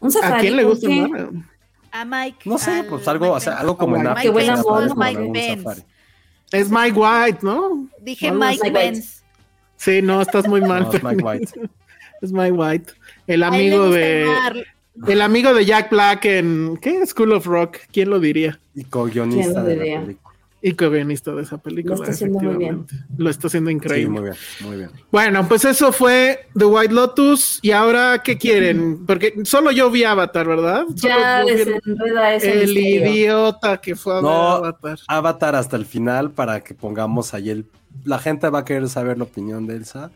Un 0.00 0.10
safari. 0.10 0.34
¿A 0.34 0.40
quién 0.40 0.56
le 0.56 0.62
¿por 0.62 0.72
gusta 0.72 0.86
el 0.90 1.08
mar? 1.10 1.28
A 1.92 2.04
Mike. 2.04 2.38
No 2.46 2.58
sé, 2.58 2.84
pues 2.88 3.06
algo, 3.06 3.30
o 3.32 3.38
sea, 3.40 3.58
algo 3.58 3.76
como 3.78 3.96
en 3.96 4.02
Mike 4.02 4.12
África. 4.12 4.32
Qué 4.32 4.94
Mike 4.96 5.56
safari. 5.62 5.82
Es 6.52 6.70
Mike 6.70 6.98
White, 6.98 7.38
¿no? 7.42 7.88
Dije 8.00 8.32
Mike 8.32 8.72
así. 8.78 9.02
Sí, 9.76 10.00
no, 10.02 10.20
estás 10.22 10.46
muy 10.48 10.60
mal. 10.60 10.84
No, 10.84 10.92
es 10.92 11.02
Mike. 11.02 11.22
White. 11.24 11.52
Es 12.22 12.32
Mike 12.32 12.52
White. 12.52 12.92
El 13.26 13.42
amigo 13.42 13.90
de. 13.90 14.26
el 15.08 15.20
amigo 15.20 15.52
de 15.52 15.66
Jack 15.66 15.90
Black 15.90 16.24
en 16.24 16.78
¿qué? 16.80 17.04
School 17.06 17.32
of 17.32 17.44
Rock, 17.46 17.78
¿quién 17.92 18.08
lo 18.08 18.18
diría? 18.18 18.58
Y 18.74 18.84
co-guionista 18.84 19.52
¿Quién 19.52 19.54
lo 19.54 19.68
de 19.68 19.76
la 19.76 19.82
diría? 19.82 20.00
película. 20.00 20.34
Y 20.62 20.72
co-guionista 20.72 21.34
de 21.34 21.42
esa 21.42 21.58
película. 21.58 21.96
Lo 21.96 22.02
está 22.02 22.12
haciendo 22.12 22.38
muy 22.40 22.56
bien. 22.56 22.86
Lo 23.18 23.28
está 23.28 23.48
haciendo 23.48 23.68
Sí, 23.68 23.76
increíble. 23.76 24.08
muy 24.08 24.22
bien, 24.22 24.34
muy 24.60 24.76
bien. 24.78 24.90
Bueno, 25.12 25.46
pues 25.46 25.66
eso 25.66 25.92
fue 25.92 26.46
The 26.56 26.64
White 26.64 26.94
Lotus. 26.94 27.58
Y 27.60 27.72
ahora, 27.72 28.22
¿qué 28.24 28.38
quieren? 28.38 29.04
Porque 29.04 29.34
solo 29.44 29.70
yo 29.72 29.90
vi 29.90 30.04
Avatar, 30.04 30.46
¿verdad? 30.46 30.84
Ya 30.94 31.44
desenreda 31.44 32.34
ese 32.34 32.52
el 32.62 32.68
misterio. 32.74 33.10
idiota 33.12 33.76
que 33.78 33.94
fue 33.96 34.14
a 34.14 34.16
ver 34.16 34.24
No, 34.24 34.50
Avatar. 34.52 34.98
Avatar 35.08 35.54
hasta 35.56 35.76
el 35.76 35.84
final 35.84 36.30
para 36.30 36.60
que 36.62 36.72
pongamos 36.72 37.34
ahí 37.34 37.50
el. 37.50 37.66
La 38.04 38.18
gente 38.18 38.48
va 38.50 38.60
a 38.60 38.64
querer 38.64 38.88
saber 38.88 39.18
la 39.18 39.24
opinión 39.24 39.66
de 39.66 39.76
Elsa. 39.76 40.10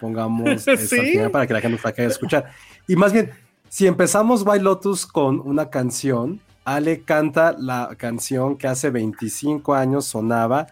Pongamos 0.00 0.62
Sí. 0.62 0.76
final 0.76 1.30
para 1.30 1.46
que 1.46 1.54
la 1.54 1.60
gente 1.60 1.80
la 1.82 1.92
quiera 1.92 2.10
escuchar. 2.10 2.50
Y 2.86 2.96
más 2.96 3.12
bien, 3.12 3.30
si 3.68 3.86
empezamos 3.86 4.42
White 4.46 4.62
Lotus 4.62 5.06
con 5.06 5.40
una 5.40 5.70
canción, 5.70 6.40
Ale 6.64 7.02
canta 7.02 7.54
la 7.58 7.90
canción 7.96 8.56
que 8.56 8.66
hace 8.66 8.90
25 8.90 9.74
años 9.74 10.04
sonaba 10.06 10.66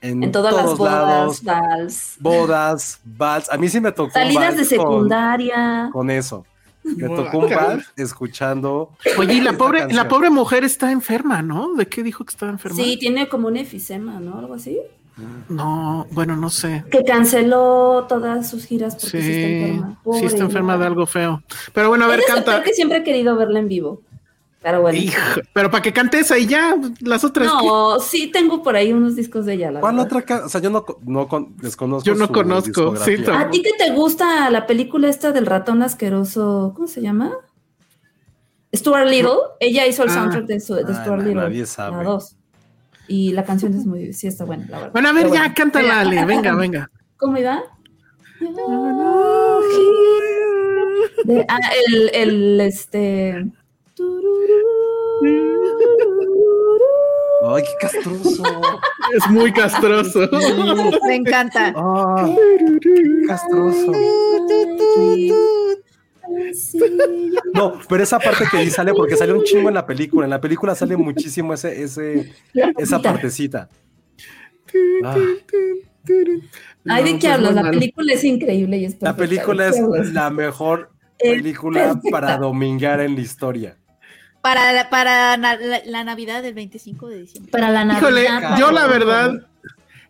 en, 0.00 0.22
En 0.22 0.30
todas 0.32 0.54
las 0.54 0.76
bodas, 0.76 0.92
lados, 0.92 1.42
vals, 1.44 2.16
bodas, 2.20 3.00
vals. 3.04 3.50
A 3.50 3.56
mí 3.56 3.68
sí 3.68 3.80
me 3.80 3.90
tocó. 3.90 4.06
un 4.06 4.12
salidas 4.12 4.56
de 4.56 4.62
vals 4.62 4.68
con- 4.68 4.78
secundaria. 4.78 5.90
Con, 5.92 6.10
eso. 6.10 6.44
Me 6.84 7.08
tocó 7.08 7.38
un 7.38 7.50
bar 7.50 7.82
escuchando. 7.96 8.90
Oye, 9.18 9.34
y 9.34 9.40
la 9.40 9.54
pobre, 9.54 9.80
canción. 9.80 9.96
la 9.96 10.08
pobre 10.08 10.30
mujer 10.30 10.64
está 10.64 10.90
enferma, 10.92 11.42
¿no? 11.42 11.74
¿De 11.74 11.86
qué 11.86 12.02
dijo 12.02 12.24
que 12.24 12.30
estaba 12.30 12.50
enferma? 12.52 12.76
Sí, 12.82 12.96
tiene 12.98 13.28
como 13.28 13.48
un 13.48 13.56
efisema, 13.56 14.20
¿no? 14.20 14.38
Algo 14.38 14.54
así. 14.54 14.78
No, 15.48 16.06
bueno, 16.10 16.36
no 16.36 16.50
sé. 16.50 16.84
Que 16.90 17.02
canceló 17.04 18.06
todas 18.08 18.48
sus 18.48 18.64
giras 18.66 18.94
porque 18.94 19.20
sí, 19.22 19.30
está 19.30 19.48
enferma. 19.48 20.00
sí 20.20 20.26
está 20.26 20.44
enferma 20.44 20.72
¿no? 20.74 20.78
de 20.80 20.86
algo 20.86 21.06
feo. 21.06 21.42
Pero 21.72 21.88
bueno, 21.88 22.04
a 22.04 22.08
ver, 22.08 22.20
Es 22.20 22.26
de 22.26 22.32
canta. 22.34 22.50
actor 22.52 22.64
que 22.66 22.74
siempre 22.74 22.98
he 22.98 23.02
querido 23.04 23.34
verla 23.36 23.58
en 23.58 23.68
vivo. 23.68 24.02
Pero 24.60 24.80
bueno. 24.82 24.98
Hijo, 24.98 25.16
pero 25.52 25.70
para 25.70 25.82
que 25.82 25.92
cantes 25.92 26.30
ahí 26.32 26.46
ya, 26.46 26.76
las 27.00 27.22
otras. 27.24 27.46
No, 27.46 28.00
sí 28.00 28.30
tengo 28.32 28.60
por 28.62 28.74
ahí 28.74 28.92
unos 28.92 29.14
discos 29.14 29.46
de 29.46 29.54
ella, 29.54 29.70
la 29.70 29.80
¿Cuál 29.80 29.96
verdad. 29.96 30.16
otra? 30.20 30.44
O 30.46 30.48
sea, 30.48 30.60
yo 30.60 30.68
no, 30.70 30.84
no 31.04 31.28
con- 31.28 31.56
desconozco. 31.58 32.04
Yo 32.04 32.14
no 32.16 32.26
su 32.26 32.32
conozco, 32.32 32.96
sí. 32.96 33.16
¿A 33.32 33.50
ti 33.50 33.62
que 33.62 33.70
te 33.78 33.92
gusta 33.92 34.50
la 34.50 34.66
película 34.66 35.08
esta 35.08 35.30
del 35.30 35.46
ratón 35.46 35.82
asqueroso? 35.82 36.72
¿Cómo 36.74 36.88
se 36.88 37.00
llama? 37.00 37.32
Stuart 38.74 39.08
Little. 39.08 39.30
Ella 39.60 39.86
hizo 39.86 40.02
el 40.02 40.10
Ah. 40.10 40.14
soundtrack 40.14 40.46
de, 40.46 40.60
su- 40.60 40.74
de 40.74 40.84
Ah, 40.92 41.00
Stuart 41.02 41.20
Little. 41.22 41.34
nadie 41.42 41.64
sabe. 41.64 41.96
La 41.98 42.02
dos. 42.02 42.36
Y 43.08 43.32
la 43.32 43.44
canción 43.44 43.72
es 43.74 43.86
muy, 43.86 44.12
sí 44.12 44.26
está 44.26 44.44
buena, 44.44 44.66
la 44.68 44.76
verdad. 44.78 44.92
Bueno, 44.92 45.08
a 45.08 45.12
ver, 45.12 45.22
Pero 45.24 45.34
ya, 45.34 45.40
bueno. 45.40 45.54
cántala, 45.56 46.00
Ale, 46.00 46.24
venga, 46.26 46.54
venga. 46.54 46.90
¿Cómo 47.16 47.36
iba? 47.38 47.62
De- 51.24 51.44
ah, 51.48 51.58
el, 51.88 52.10
el, 52.14 52.60
este... 52.60 53.46
Ay, 57.50 57.62
qué 57.62 57.86
castroso. 57.86 58.42
Es 59.16 59.30
muy 59.30 59.52
castroso. 59.52 60.28
Me 61.06 61.16
encanta. 61.16 61.72
Qué 62.82 63.26
castroso. 63.26 63.92
No, 67.54 67.78
pero 67.88 68.02
esa 68.02 68.18
parte 68.18 68.44
que 68.50 68.58
ahí 68.58 68.70
sale, 68.70 68.92
porque 68.94 69.16
sale 69.16 69.32
un 69.32 69.42
chingo 69.44 69.68
en 69.68 69.74
la 69.74 69.86
película. 69.86 70.24
En 70.26 70.30
la 70.30 70.40
película 70.40 70.74
sale 70.74 70.96
muchísimo 70.96 71.54
ese, 71.54 71.82
ese, 71.82 72.32
esa 72.78 73.00
partecita. 73.00 73.68
Ah, 75.04 75.16
Ay, 76.88 77.04
¿de 77.04 77.10
qué 77.12 77.18
pues 77.18 77.32
hablas? 77.32 77.54
La 77.54 77.70
película 77.70 78.12
es 78.12 78.24
increíble 78.24 78.78
y 78.78 78.84
es 78.86 78.96
la 79.00 79.16
película 79.16 79.70
¿De 79.70 80.00
es 80.00 80.12
la 80.12 80.30
mejor 80.30 80.90
película 81.18 82.00
para 82.10 82.36
domingar 82.38 83.00
en 83.00 83.14
la 83.14 83.20
historia. 83.20 83.76
Para, 84.40 84.72
la- 84.72 84.88
para 84.88 85.36
na- 85.36 85.56
la, 85.56 85.80
la 85.84 86.04
Navidad 86.04 86.42
del 86.42 86.54
25 86.54 87.08
de 87.08 87.18
diciembre. 87.20 87.50
Para 87.50 87.70
la 87.70 87.84
Navidad. 87.84 88.08
Híjole, 88.08 88.60
yo 88.60 88.70
la 88.70 88.86
verdad, 88.86 89.46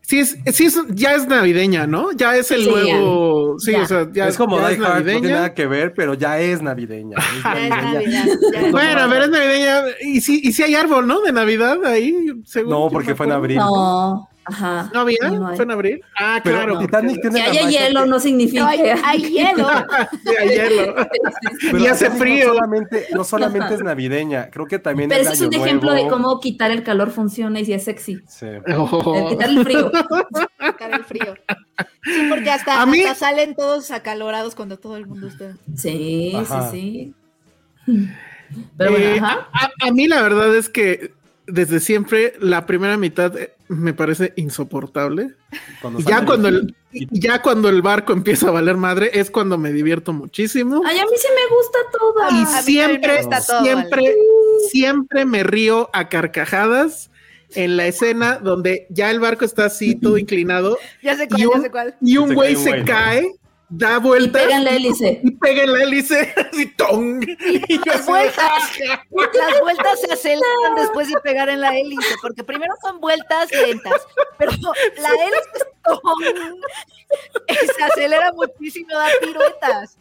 sí 0.09 0.21
es, 0.21 0.39
sí 0.55 0.65
es, 0.67 0.81
ya 0.95 1.13
es 1.15 1.27
navideña, 1.27 1.87
¿no? 1.87 2.13
Ya 2.13 2.35
es 2.37 2.51
el 2.51 2.63
Sí, 2.65 2.71
nuevo, 2.71 3.59
sí, 3.59 3.73
ya. 3.73 3.83
o 3.83 3.87
sea, 3.87 4.09
ya 4.13 4.29
es 4.29 4.37
como 4.39 4.59
ya 4.59 4.69
Die 4.69 4.75
es 4.77 4.81
Hard, 4.81 4.89
no 4.89 4.95
tiene 5.05 5.13
navideña. 5.13 5.35
nada 5.37 5.55
que 5.55 5.67
ver, 5.67 5.93
pero 5.95 6.15
ya 6.15 6.41
es 6.41 6.63
navideña. 6.63 7.17
es 7.19 7.43
Ya 7.45 7.65
es 7.65 7.71
navideña. 7.71 8.27
Bueno, 8.71 9.01
a 9.01 9.07
ver, 9.07 9.23
es 9.23 9.29
navideña. 9.31 9.83
Y 10.03 10.21
sí, 10.23 10.41
y 10.43 10.53
sí 10.53 10.63
hay 10.63 10.75
árbol, 10.75 11.07
¿no? 11.07 11.21
De 11.21 11.33
Navidad 11.33 11.85
ahí, 11.85 12.15
según 12.45 12.71
No, 12.71 12.89
porque 12.91 13.15
fue 13.15 13.27
en 13.27 13.33
abril. 13.33 13.59
No, 13.59 14.29
ajá. 14.49 14.91
¿No 14.93 15.01
había? 15.01 15.19
No. 15.31 15.55
¿Fue 15.55 15.65
en 15.65 15.71
abril? 15.71 16.01
Ah, 16.19 16.41
Pero 16.43 16.57
claro. 16.57 16.79
Titanic 16.79 17.21
tiene 17.21 17.37
Que 17.41 17.47
haya 17.47 17.63
magia 17.65 17.81
hielo 17.89 18.03
que- 18.05 18.09
no 18.09 18.21
significa 18.21 18.63
No, 18.63 18.69
hay, 18.69 18.81
hay 18.81 19.19
hielo. 19.33 19.69
Sí, 20.25 20.35
hay 20.39 20.49
hielo. 20.49 20.95
pero 21.63 21.79
y 21.79 21.87
hace 21.87 22.11
frío. 22.11 22.49
No 22.49 22.55
solamente, 22.55 23.07
no 23.15 23.25
solamente 23.25 23.75
es 23.75 23.83
navideña, 23.83 24.51
creo 24.51 24.67
que 24.67 24.79
también 24.79 25.09
Pero 25.09 25.23
es 25.23 25.27
ese 25.29 25.45
es 25.45 25.49
un 25.49 25.55
ejemplo 25.55 25.93
de 25.93 26.09
cómo 26.09 26.41
quitar 26.41 26.71
el 26.71 26.83
calor 26.83 27.11
funciona 27.11 27.61
y 27.61 27.65
si 27.65 27.73
es 27.73 27.85
sexy. 27.85 28.21
Sí. 28.27 28.47
Oh. 28.77 29.15
El 29.17 29.29
quitar 29.31 29.49
el 29.51 29.63
frío. 29.65 29.91
Sacar 30.59 30.93
el 30.95 31.05
frío. 31.05 31.35
Sí, 32.05 32.27
porque 32.29 32.51
hasta, 32.51 32.81
A 32.83 32.87
mí- 32.87 33.03
hasta 33.03 33.15
salen 33.27 33.55
todos 33.55 33.91
acalorados 33.91 34.55
cuando 34.55 34.79
todo 34.79 34.97
el 34.97 35.07
mundo 35.07 35.29
está. 35.29 35.57
Sí, 35.77 36.33
Ajá. 36.35 36.71
sí, 36.71 37.15
sí. 37.87 38.11
Pero 38.77 38.91
bueno, 38.93 39.07
Eh, 39.07 39.19
ajá. 39.21 39.49
a, 39.53 39.89
a 39.89 39.93
mí 39.93 40.07
la 40.09 40.23
verdad 40.23 40.55
es 40.57 40.69
que 40.69 41.13
desde 41.49 41.81
siempre 41.81 42.35
la 42.41 42.65
primera 42.67 42.97
mitad 42.97 43.37
eh, 43.37 43.53
me 43.69 43.93
parece 43.95 44.33
insoportable. 44.37 45.35
Cuando 45.83 46.01
ya 46.01 46.25
cuando 46.25 46.49
el- 46.49 46.75
ya 47.11 47.43
cuando 47.43 47.69
el 47.69 47.83
barco 47.83 48.13
empieza 48.13 48.49
a 48.49 48.51
valer 48.51 48.77
madre 48.77 49.11
es 49.13 49.31
cuando 49.31 49.59
me 49.59 49.73
divierto 49.73 50.13
muchísimo. 50.13 50.81
Ay, 50.87 50.99
a 50.99 51.03
mí 51.05 51.11
sí 51.17 51.27
me 51.35 51.57
gusta 51.57 51.79
toda. 51.99 52.31
y 52.31 52.43
a 52.45 52.63
siempre, 52.63 53.13
me 53.15 53.23
gusta 53.23 53.41
todo, 53.47 53.63
siempre, 53.63 54.15
siempre 54.71 55.25
me 55.25 55.43
río 55.43 55.91
a 55.93 56.09
carcajadas 56.09 57.11
en 57.55 57.77
la 57.77 57.87
escena 57.87 58.39
donde 58.39 58.87
ya 58.91 59.11
el 59.11 59.21
barco 59.21 59.45
está 59.45 59.67
así 59.67 59.95
todo 60.01 60.19
inclinado 60.19 60.79
Ya 61.03 61.17
sé 61.17 61.29
cuál, 61.29 61.41
y 61.41 61.43
ya 61.45 61.49
un, 61.49 61.63
sé 61.63 61.71
cuál. 61.71 61.97
y 62.01 62.17
un 62.19 62.29
Se 62.29 62.35
güey 62.35 62.55
cae 62.55 62.57
un 62.57 62.63
se 62.65 62.71
güey, 62.71 62.81
¿no? 62.81 62.87
cae, 62.87 63.33
da 63.71 63.97
Y 63.99 64.01
vueltas 64.01 64.43
pega 64.43 64.57
en 64.57 64.65
la 64.65 64.71
hélice. 64.71 65.21
y 65.23 65.31
pega 65.33 65.63
en 65.65 65.73
la 65.73 65.83
hélice 65.83 66.35
así 66.37 66.67
¡tong! 66.77 67.23
Y 67.69 67.79
Las 67.87 68.07
vueltas, 68.07 68.79
las 69.35 69.61
vueltas 69.61 70.01
se 70.01 70.13
aceleran 70.13 70.75
después 70.77 71.09
de 71.09 71.21
pegar 71.21 71.49
en 71.49 71.61
la 71.61 71.77
hélice, 71.77 72.15
porque 72.23 72.45
primero 72.45 72.75
son 72.83 73.01
vueltas 73.01 73.51
lentas, 73.53 74.07
pero 74.39 74.53
la 74.99 75.11
hélice 75.11 75.67
se 77.77 77.83
acelera 77.85 78.33
muchísimo, 78.33 78.89
da 78.91 79.07
piruetas. 79.23 79.99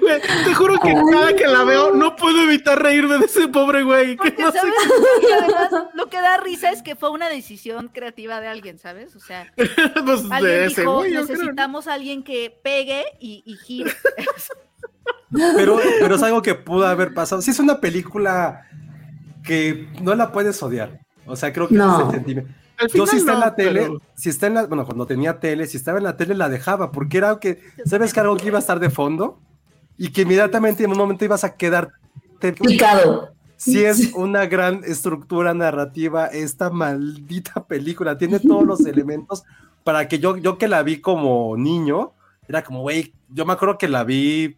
Güey, 0.00 0.20
Te 0.20 0.54
juro 0.54 0.78
que 0.80 0.94
cada 1.12 1.34
que 1.34 1.46
la 1.46 1.64
veo 1.64 1.92
no 1.92 2.16
puedo 2.16 2.42
evitar 2.42 2.80
reírme 2.82 3.18
de 3.18 3.26
ese 3.26 3.48
pobre 3.48 3.82
güey. 3.82 4.16
Que 4.16 4.30
sé 4.30 4.36
¿sabes? 4.36 4.74
Y 5.22 5.32
además, 5.32 5.70
lo 5.94 6.08
que 6.08 6.20
da 6.20 6.36
risa 6.38 6.70
es 6.70 6.82
que 6.82 6.96
fue 6.96 7.10
una 7.10 7.28
decisión 7.28 7.88
creativa 7.88 8.40
de 8.40 8.48
alguien, 8.48 8.78
¿sabes? 8.78 9.16
O 9.16 9.20
sea, 9.20 9.52
pues, 9.56 10.28
de 10.28 10.34
alguien 10.34 10.62
ese 10.64 10.80
dijo, 10.82 10.94
güey, 10.96 11.12
yo 11.12 11.24
creo, 11.24 11.26
¿no? 11.26 11.42
necesitamos 11.42 11.88
a 11.88 11.94
alguien 11.94 12.22
que 12.22 12.56
pegue 12.62 13.04
y, 13.20 13.42
y 13.46 13.56
gire. 13.56 13.92
Pero, 15.56 15.80
pero 15.98 16.14
es 16.14 16.22
algo 16.22 16.42
que 16.42 16.54
pudo 16.54 16.86
haber 16.86 17.12
pasado. 17.12 17.42
Sí, 17.42 17.50
es 17.50 17.58
una 17.58 17.80
película 17.80 18.68
que 19.44 19.88
no 20.00 20.14
la 20.14 20.30
puedes 20.30 20.62
odiar. 20.62 21.00
O 21.26 21.34
sea, 21.34 21.52
creo 21.52 21.66
que 21.66 21.74
No. 21.74 21.92
ese 21.92 22.02
es 22.02 22.08
el 22.08 22.14
sentimiento. 22.14 22.52
Yo 22.92 23.06
si 23.06 23.16
está 23.16 23.32
en 23.32 23.38
no, 23.40 23.44
la 23.44 23.54
tele, 23.54 23.80
pero- 23.80 24.00
si 24.16 24.28
está 24.28 24.46
en 24.46 24.54
la, 24.54 24.66
bueno, 24.66 24.84
cuando 24.84 25.06
tenía 25.06 25.38
tele, 25.38 25.66
si 25.66 25.76
estaba 25.76 25.98
en 25.98 26.04
la 26.04 26.16
tele 26.16 26.34
la 26.34 26.48
dejaba, 26.48 26.90
porque 26.90 27.18
era 27.18 27.38
que, 27.38 27.60
¿sabes 27.84 28.12
que 28.12 28.20
algo 28.20 28.36
que 28.36 28.48
iba 28.48 28.58
a 28.58 28.60
estar 28.60 28.80
de 28.80 28.90
fondo? 28.90 29.38
Y 29.96 30.10
que 30.10 30.22
inmediatamente 30.22 30.84
en 30.84 30.90
un 30.90 30.98
momento 30.98 31.24
ibas 31.24 31.44
a 31.44 31.54
quedar 31.54 31.92
Picado. 32.52 33.30
Si 33.56 33.82
es 33.84 34.12
una 34.14 34.46
gran 34.46 34.82
estructura 34.84 35.54
narrativa 35.54 36.26
esta 36.26 36.68
maldita 36.68 37.64
película, 37.64 38.18
tiene 38.18 38.40
todos 38.40 38.64
los 38.64 38.84
elementos 38.84 39.44
para 39.84 40.08
que 40.08 40.18
yo, 40.18 40.36
yo 40.36 40.58
que 40.58 40.68
la 40.68 40.82
vi 40.82 41.00
como 41.00 41.56
niño, 41.56 42.12
era 42.48 42.62
como, 42.62 42.82
güey, 42.82 43.14
yo 43.30 43.46
me 43.46 43.52
acuerdo 43.54 43.78
que 43.78 43.88
la 43.88 44.04
vi, 44.04 44.56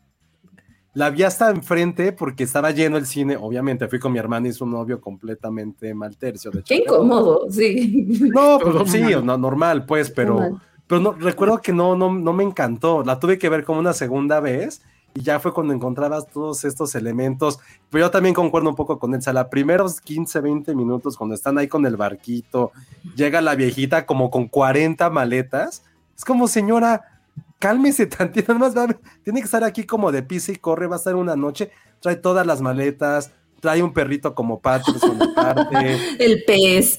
la 0.97 1.11
vi 1.11 1.25
hasta 1.25 1.51
enfrente 1.51 2.13
porque 2.13 2.45
estaba 2.45 2.71
lleno 2.71 2.97
el 2.97 3.05
cine, 3.05 3.37
obviamente 3.37 3.87
fui 3.87 3.99
con 3.99 4.13
mi 4.13 4.19
hermana 4.19 4.49
y 4.49 4.55
su 4.55 4.65
novio 4.65 4.99
completamente 4.99 5.93
mal 5.93 6.17
tercio. 6.17 6.51
De 6.51 6.63
Qué 6.63 6.77
incómodo, 6.77 7.51
sí. 7.51 8.07
No, 8.35 8.59
pues 8.63 8.93
sí, 8.93 9.03
no, 9.23 9.37
normal, 9.37 9.85
pues, 9.85 10.11
pero, 10.11 10.41
Normal. 10.41 10.63
pero 10.87 11.01
no, 11.03 11.13
recuerdo 11.13 11.61
que 11.61 11.75
no, 11.75 11.97
no, 11.97 12.11
no 12.11 12.33
me 12.33 12.45
encantó. 12.45 13.05
La 13.05 13.21
tuve 13.21 13.37
que 13.37 13.51
ver 13.51 13.63
como 13.63 13.79
una 13.79 13.93
segunda 13.93 14.41
vez 14.41 14.81
y 15.13 15.21
ya 15.21 15.39
fue 15.39 15.53
cuando 15.53 15.75
encontrabas 15.75 16.29
todos 16.29 16.65
estos 16.65 16.95
elementos. 16.95 17.59
Pero 17.91 18.07
yo 18.07 18.11
también 18.11 18.35
concuerdo 18.35 18.71
un 18.71 18.75
poco 18.75 18.99
con 18.99 19.13
él. 19.13 19.19
O 19.19 19.23
sea, 19.23 19.35
los 19.35 19.49
primeros 19.49 20.01
15, 20.01 20.41
20 20.41 20.75
minutos, 20.75 21.19
cuando 21.19 21.35
están 21.35 21.59
ahí 21.59 21.69
con 21.69 21.85
el 21.85 21.99
barquito, 21.99 22.73
llega 23.15 23.43
la 23.43 23.55
viejita 23.55 24.07
como 24.07 24.31
con 24.31 24.49
40 24.49 25.11
maletas. 25.11 25.85
Es 26.17 26.25
como, 26.25 26.49
señora, 26.49 27.16
cálmese 27.59 28.07
tantito. 28.07 28.53
Nada 28.55 28.67
más 28.67 28.77
va- 28.77 28.99
tiene 29.23 29.41
que 29.41 29.45
estar 29.47 29.65
aquí 29.65 29.85
como 29.85 30.13
de 30.13 30.23
pisa 30.23 30.53
y 30.53 30.57
corre. 30.57 30.87
Va 30.87 30.97
a 30.97 30.99
estar 30.99 31.15
una 31.15 31.37
noche. 31.37 31.71
Trae 32.01 32.17
todas 32.17 32.47
las 32.47 32.61
maletas. 32.61 33.31
Trae 33.61 33.83
un 33.83 33.93
perrito 33.93 34.35
como 34.35 34.61
Patrick. 34.61 34.97
El 36.19 36.45
pez. 36.45 36.99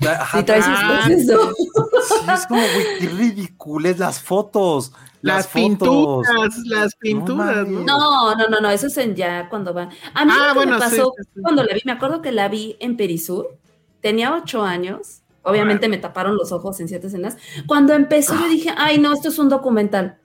trae- 0.00 0.14
ajá, 0.16 0.44
trae 0.44 0.62
sus 0.62 0.74
cosas, 0.74 1.08
¿no? 1.08 1.50
Sí, 1.52 2.30
es 2.34 2.46
como, 2.46 2.60
güey, 2.60 2.86
qué 3.00 3.06
ridículas 3.08 3.98
las 3.98 4.20
fotos. 4.22 4.92
Las, 5.20 5.36
Las, 5.38 5.48
fotos. 5.48 5.58
pinturas, 6.28 6.58
las 6.66 6.94
pinturas, 6.94 7.66
¿no? 7.66 7.80
No, 7.80 8.36
no, 8.36 8.48
no, 8.48 8.60
no, 8.60 8.70
eso 8.70 8.86
es 8.86 8.96
en 8.98 9.16
ya 9.16 9.48
cuando 9.48 9.74
van. 9.74 9.88
A 10.14 10.24
mí 10.24 10.30
Ah, 10.32 10.46
lo 10.46 10.52
que 10.52 10.54
bueno, 10.66 10.78
me 10.78 10.84
sí, 10.88 10.96
pasó 10.96 11.12
sí, 11.18 11.24
sí. 11.34 11.40
cuando 11.42 11.64
la 11.64 11.74
vi, 11.74 11.80
me 11.84 11.90
acuerdo 11.90 12.22
que 12.22 12.30
la 12.30 12.46
vi 12.48 12.76
en 12.78 12.96
Perisur, 12.96 13.48
tenía 14.00 14.32
ocho 14.32 14.62
años, 14.62 15.22
obviamente 15.42 15.88
me 15.88 15.98
taparon 15.98 16.36
los 16.36 16.52
ojos 16.52 16.78
en 16.80 16.88
ciertas 16.88 17.12
escenas. 17.12 17.36
Cuando 17.66 17.94
empezó 17.94 18.34
yo 18.34 18.48
dije, 18.48 18.70
ay 18.76 18.98
no, 18.98 19.12
esto 19.12 19.28
es 19.28 19.38
un 19.38 19.48
documental. 19.48 20.18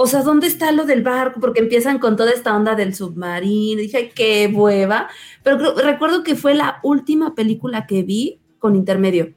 O 0.00 0.06
sea, 0.06 0.22
¿dónde 0.22 0.46
está 0.46 0.70
lo 0.70 0.84
del 0.84 1.02
barco? 1.02 1.40
Porque 1.40 1.58
empiezan 1.60 1.98
con 1.98 2.16
toda 2.16 2.30
esta 2.30 2.54
onda 2.54 2.76
del 2.76 2.94
submarino. 2.94 3.80
Dije, 3.80 3.96
ay, 3.96 4.10
qué 4.14 4.46
hueva. 4.54 5.08
Pero 5.42 5.58
creo- 5.58 5.74
recuerdo 5.74 6.22
que 6.22 6.36
fue 6.36 6.54
la 6.54 6.78
última 6.84 7.34
película 7.34 7.84
que 7.86 8.04
vi 8.04 8.38
con 8.60 8.76
intermedio, 8.76 9.32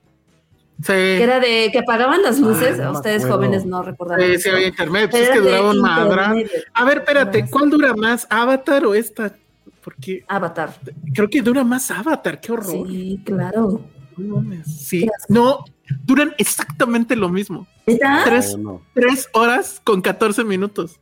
Sí, 0.77 0.93
que 0.93 1.23
era 1.23 1.39
de 1.39 1.69
que 1.71 1.79
apagaban 1.79 2.21
las 2.23 2.39
luces. 2.39 2.77
no 2.77 2.91
me 2.91 2.97
Ustedes 2.97 3.25
jóvenes 3.25 3.65
no 3.65 3.81
recordarán. 3.83 4.23
sí, 4.31 4.37
sí 4.39 4.49
había 4.49 4.67
internet, 4.67 5.09
pues 5.11 5.23
es 5.23 5.29
que 5.31 5.39
duraba 5.39 5.69
un 5.71 5.77
intermedio. 5.77 6.47
A 6.73 6.85
ver, 6.85 6.97
espérate, 6.99 7.45
¿cuál 7.49 7.69
dura 7.71 7.93
más, 7.95 8.25
Avatar 8.29 8.85
o 8.85 8.93
esta? 8.95 9.35
Porque 9.83 10.23
Avatar. 10.27 10.75
creo 11.13 11.27
que 11.29 11.41
dura 11.41 11.63
más 11.63 11.89
Avatar, 11.91 12.39
qué 12.39 12.51
horror. 12.51 12.87
Sí, 12.87 13.19
claro. 13.25 13.81
No 14.27 14.35
mames. 14.37 14.67
Sí, 14.87 15.07
no, 15.29 15.65
duran 16.03 16.33
exactamente 16.37 17.15
lo 17.15 17.29
mismo. 17.29 17.67
¿Está? 17.85 18.21
Tres, 18.25 18.57
No, 18.57 18.63
no. 18.73 18.81
tres 18.93 19.27
horas 19.33 19.81
con 19.83 20.01
14 20.01 20.43
minutos. 20.43 20.99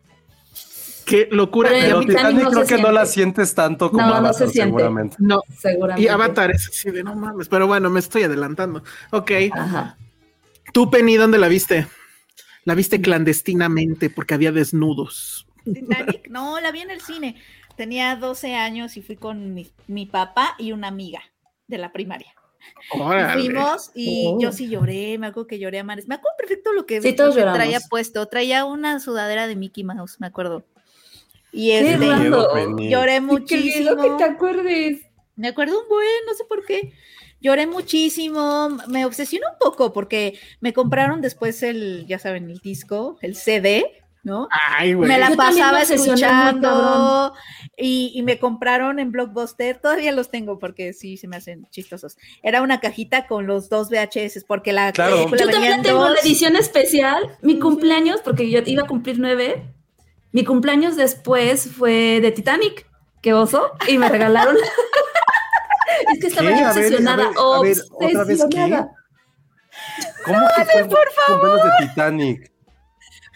Qué 1.05 1.27
locura. 1.31 1.69
Pero 1.71 2.01
Titanic 2.01 2.43
no 2.43 2.51
creo 2.51 2.65
que 2.67 2.77
no 2.77 2.91
la 2.91 3.05
siente. 3.05 3.41
sientes 3.45 3.55
tanto 3.55 3.89
como 3.89 4.03
No, 4.03 4.09
no 4.09 4.15
Avatar, 4.17 4.35
se 4.47 4.53
siente. 4.53 4.69
seguramente. 4.77 5.15
no. 5.19 5.41
Seguramente. 5.59 6.03
Y 6.03 6.07
Avatar 6.07 6.51
es 6.51 6.69
así 6.69 6.91
de 6.91 7.03
no 7.03 7.15
mames, 7.15 7.49
pero 7.49 7.65
bueno, 7.65 7.89
me 7.89 7.99
estoy 7.99 8.23
adelantando. 8.23 8.83
Ok. 9.11 9.31
Ajá. 9.51 9.97
Tú, 10.71 10.91
Penny, 10.91 11.15
¿dónde 11.17 11.39
la 11.39 11.47
viste? 11.47 11.87
La 12.63 12.75
viste 12.75 13.01
clandestinamente 13.01 14.11
porque 14.11 14.35
había 14.35 14.51
desnudos. 14.51 15.47
Titanic, 15.65 16.29
no, 16.29 16.59
la 16.59 16.71
vi 16.71 16.81
en 16.81 16.91
el 16.91 17.01
cine. 17.01 17.35
Tenía 17.75 18.15
12 18.15 18.53
años 18.55 18.95
y 18.97 19.01
fui 19.01 19.15
con 19.15 19.53
mi, 19.55 19.71
mi 19.87 20.05
papá 20.05 20.53
y 20.59 20.73
una 20.73 20.89
amiga 20.89 21.21
de 21.67 21.77
la 21.79 21.91
primaria. 21.91 22.33
Órale. 22.91 23.33
fuimos 23.41 23.91
y 23.95 24.25
Oh. 24.27 24.39
yo 24.39 24.51
sí 24.51 24.67
lloré, 24.69 25.17
me 25.17 25.27
acuerdo 25.27 25.47
que 25.47 25.59
lloré 25.59 25.79
a 25.79 25.83
mares. 25.83 26.07
Me 26.07 26.15
acuerdo 26.15 26.35
perfecto 26.37 26.73
lo 26.73 26.85
que, 26.85 27.01
Sí, 27.01 27.13
todos 27.13 27.29
lo 27.29 27.33
que 27.35 27.39
lloramos. 27.41 27.57
traía 27.59 27.79
puesto. 27.89 28.25
Traía 28.27 28.65
una 28.65 28.99
sudadera 28.99 29.47
de 29.47 29.55
Mickey 29.55 29.83
Mouse, 29.83 30.17
me 30.19 30.27
acuerdo. 30.27 30.63
Y 31.51 31.69
Qué 31.69 31.91
este, 31.93 32.05
lloré 32.89 33.13
Qué 33.13 33.21
muchísimo. 33.21 33.95
miedo 33.95 33.97
que 34.17 34.23
te 34.23 34.29
acuerdes. 34.29 35.01
Me 35.35 35.47
acuerdo 35.47 35.81
un 35.81 35.87
buen, 35.87 36.07
no 36.27 36.33
sé 36.33 36.43
por 36.45 36.65
qué. 36.65 36.93
Lloré 37.41 37.65
muchísimo, 37.67 38.69
me 38.87 39.05
obsesioné 39.05 39.45
un 39.49 39.57
poco 39.59 39.93
porque 39.93 40.37
me 40.59 40.73
compraron 40.73 41.21
después 41.21 41.63
el, 41.63 42.05
ya 42.05 42.19
saben, 42.19 42.49
el 42.49 42.59
disco, 42.59 43.17
el 43.21 43.35
CD, 43.35 43.98
¿no? 44.23 44.47
Ay, 44.51 44.93
güey. 44.93 45.07
Me 45.07 45.17
la 45.17 45.29
Yo 45.29 45.35
pasaba 45.37 45.81
escuchando 45.81 47.33
y, 47.77 48.11
y 48.13 48.21
me 48.23 48.37
compraron 48.39 48.99
en 48.99 49.11
Blockbuster, 49.11 49.79
todavía 49.79 50.11
los 50.11 50.29
tengo 50.29 50.59
porque 50.59 50.93
sí 50.93 51.17
se 51.17 51.27
me 51.27 51.37
hacen 51.37 51.67
chistosos. 51.71 52.17
Era 52.43 52.61
una 52.61 52.79
cajita 52.79 53.27
con 53.27 53.47
los 53.47 53.69
dos 53.69 53.89
VHS 53.89 54.43
porque 54.45 54.73
la 54.73 54.91
Claro. 54.91 55.15
película 55.17 55.41
Yo 55.45 55.49
también 55.51 55.73
en 55.73 55.81
tengo 55.83 55.99
dos. 56.01 56.13
la 56.15 56.19
edición 56.21 56.55
especial. 56.55 57.37
Mi 57.41 57.59
cumpleaños, 57.59 58.21
porque 58.21 58.49
yo 58.49 58.59
iba 58.65 58.83
a 58.83 58.87
cumplir 58.87 59.19
nueve. 59.19 59.73
Mi 60.31 60.43
cumpleaños 60.43 60.95
después 60.95 61.69
fue 61.75 62.19
de 62.21 62.31
Titanic. 62.31 62.85
Qué 63.21 63.33
oso. 63.33 63.71
Y 63.87 63.97
me 63.97 64.09
regalaron. 64.09 64.55
es 66.13 66.19
que 66.19 66.27
estaba 66.27 66.49
¿Qué? 66.49 66.55
yo 66.59 66.67
A 66.67 66.73
ver, 66.73 66.83
obsesionada. 66.85 67.23
a 67.23 67.27
ver, 67.27 67.37
a 67.37 67.61
ver, 67.61 67.77
¿otra 67.91 68.23
vez 68.25 68.37
qué? 68.37 68.43
obsesionada. 68.45 68.91
¿Cómo 70.25 70.39
que 70.55 70.65
fue 70.65 70.85
por 70.85 71.11
favor. 71.25 71.63
de 71.63 71.87
Titanic? 71.87 72.51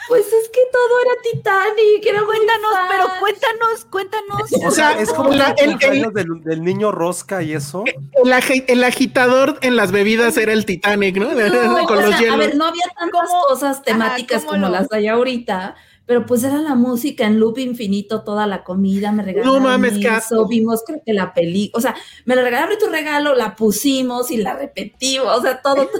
Pues 0.07 0.25
es 0.27 0.49
que 0.49 0.59
todo 0.71 0.99
era 1.05 1.21
Titanic. 1.31 2.05
Era 2.05 2.23
Cuéntanos, 2.25 2.73
pero 2.89 3.05
cuéntanos, 3.19 3.85
cuéntanos. 3.89 4.67
O 4.67 4.71
sea, 4.71 4.99
es 4.99 5.11
como 5.13 5.31
la- 5.31 5.55
el, 5.57 5.77
el- 5.81 6.13
del, 6.13 6.43
del 6.43 6.63
niño 6.63 6.91
rosca 6.91 7.41
y 7.41 7.53
eso. 7.53 7.83
El, 7.85 8.31
agi- 8.33 8.65
el 8.67 8.83
agitador 8.83 9.57
en 9.61 9.75
las 9.75 9.91
bebidas 9.91 10.35
era 10.37 10.51
el 10.53 10.65
Titanic, 10.65 11.15
¿no? 11.17 11.31
No, 11.33 11.85
Con 11.87 11.97
o 11.97 12.01
los 12.01 12.09
sea, 12.09 12.19
hielos. 12.19 12.35
A 12.35 12.37
ver, 12.37 12.55
no 12.55 12.65
había 12.65 12.83
tantas 12.97 13.29
¿Cómo? 13.29 13.45
cosas 13.47 13.81
temáticas 13.83 14.41
¿cómo 14.41 14.51
como 14.53 14.65
lo? 14.65 14.71
las 14.73 14.91
hay 14.91 15.07
ahorita, 15.07 15.75
pero 16.05 16.25
pues 16.25 16.43
era 16.43 16.57
la 16.57 16.75
música 16.75 17.25
en 17.25 17.39
loop 17.39 17.57
infinito, 17.59 18.23
toda 18.23 18.45
la 18.45 18.63
comida, 18.65 19.11
me 19.13 19.23
regalaron 19.23 19.63
mames, 19.63 19.93
qué 19.99 20.07
eso, 20.17 20.45
vimos 20.47 20.83
creo 20.85 21.01
que 21.05 21.13
la 21.13 21.33
peli, 21.33 21.71
o 21.73 21.79
sea, 21.79 21.95
me 22.25 22.35
la 22.35 22.41
regalaron 22.43 22.73
y 22.73 22.77
tu 22.77 22.87
regalo, 22.87 23.35
la 23.35 23.55
pusimos 23.55 24.29
y 24.31 24.37
la 24.37 24.53
repetimos, 24.57 25.27
o 25.37 25.41
sea, 25.41 25.61
todo. 25.61 25.89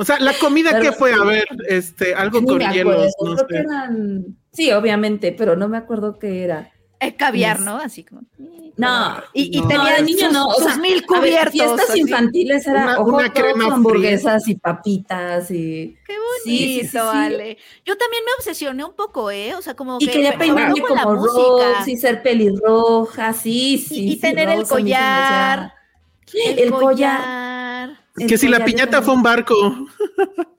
O 0.00 0.04
sea, 0.04 0.18
la 0.20 0.32
comida 0.34 0.70
Pero 0.72 0.82
que 0.84 0.92
fue, 0.92 1.12
sí. 1.12 1.18
a 1.20 1.24
ver, 1.24 1.46
este, 1.68 2.14
algo 2.14 2.42
con 2.44 2.58
hielos, 2.58 3.12
no 3.20 3.36
que 3.46 3.54
sé. 3.54 3.60
eran, 3.60 4.36
sí, 4.52 4.70
obviamente, 4.72 5.32
pero 5.32 5.56
no 5.56 5.68
me 5.68 5.76
acuerdo 5.76 6.18
qué 6.18 6.44
era. 6.44 6.70
El 7.00 7.14
caviar, 7.16 7.58
Yes. 7.58 7.66
¿no? 7.66 7.76
Así 7.76 8.02
como. 8.04 8.22
No, 8.76 9.22
Y, 9.32 9.56
y 9.56 9.60
No. 9.60 9.68
tenía 9.68 9.90
No, 9.90 9.96
de 9.96 10.02
niño 10.02 10.24
sus, 10.26 10.32
no, 10.32 10.46
o 10.48 10.54
sus 10.54 10.64
sea, 10.64 10.76
mil 10.78 10.94
A 10.94 11.20
ver, 11.20 11.20
cubiertos. 11.20 11.52
fiestas 11.52 11.90
así. 11.90 12.00
infantiles 12.00 12.66
era 12.66 12.82
Una- 12.84 12.94
hot 12.96 13.08
una 13.08 13.32
crema 13.32 13.64
fría. 13.64 13.74
hamburguesas 13.74 14.48
y 14.48 14.54
papitas 14.56 15.50
y 15.50 15.96
Qué 16.06 16.14
Sí, 16.44 16.58
sí, 16.58 16.88
sí, 16.88 16.96
bonito, 16.98 17.12
sí. 17.12 17.18
Ale. 17.18 17.58
Yo 17.84 17.96
también 17.96 18.22
me 18.24 18.32
obsesioné 18.38 18.84
un 18.84 18.94
poco, 18.94 19.30
¿eh? 19.32 19.54
O 19.56 19.62
sea, 19.62 19.74
como 19.74 19.98
y 20.00 20.06
que 20.06 20.12
quería 20.12 20.38
peinarme 20.38 20.80
como 20.80 21.14
música. 21.14 21.78
Rose 21.78 21.90
y 21.92 21.96
ser 21.96 22.22
pelirroja, 22.22 23.32
sí, 23.32 23.78
sí. 23.78 23.94
Y- 24.04 24.08
y 24.08 24.12
sí, 24.14 24.20
tener 24.20 24.48
el 24.48 24.58
Rose 24.60 24.74
se 24.76 24.82
me 24.82 24.92
hacía- 24.94 25.72
collar, 26.32 26.58
El, 26.58 26.70
collar. 26.72 27.90
Que 28.26 28.38
si 28.38 28.48
la 28.48 28.64
piñata 28.64 29.02
fue 29.02 29.14
un 29.14 29.22
barco. 29.22 29.54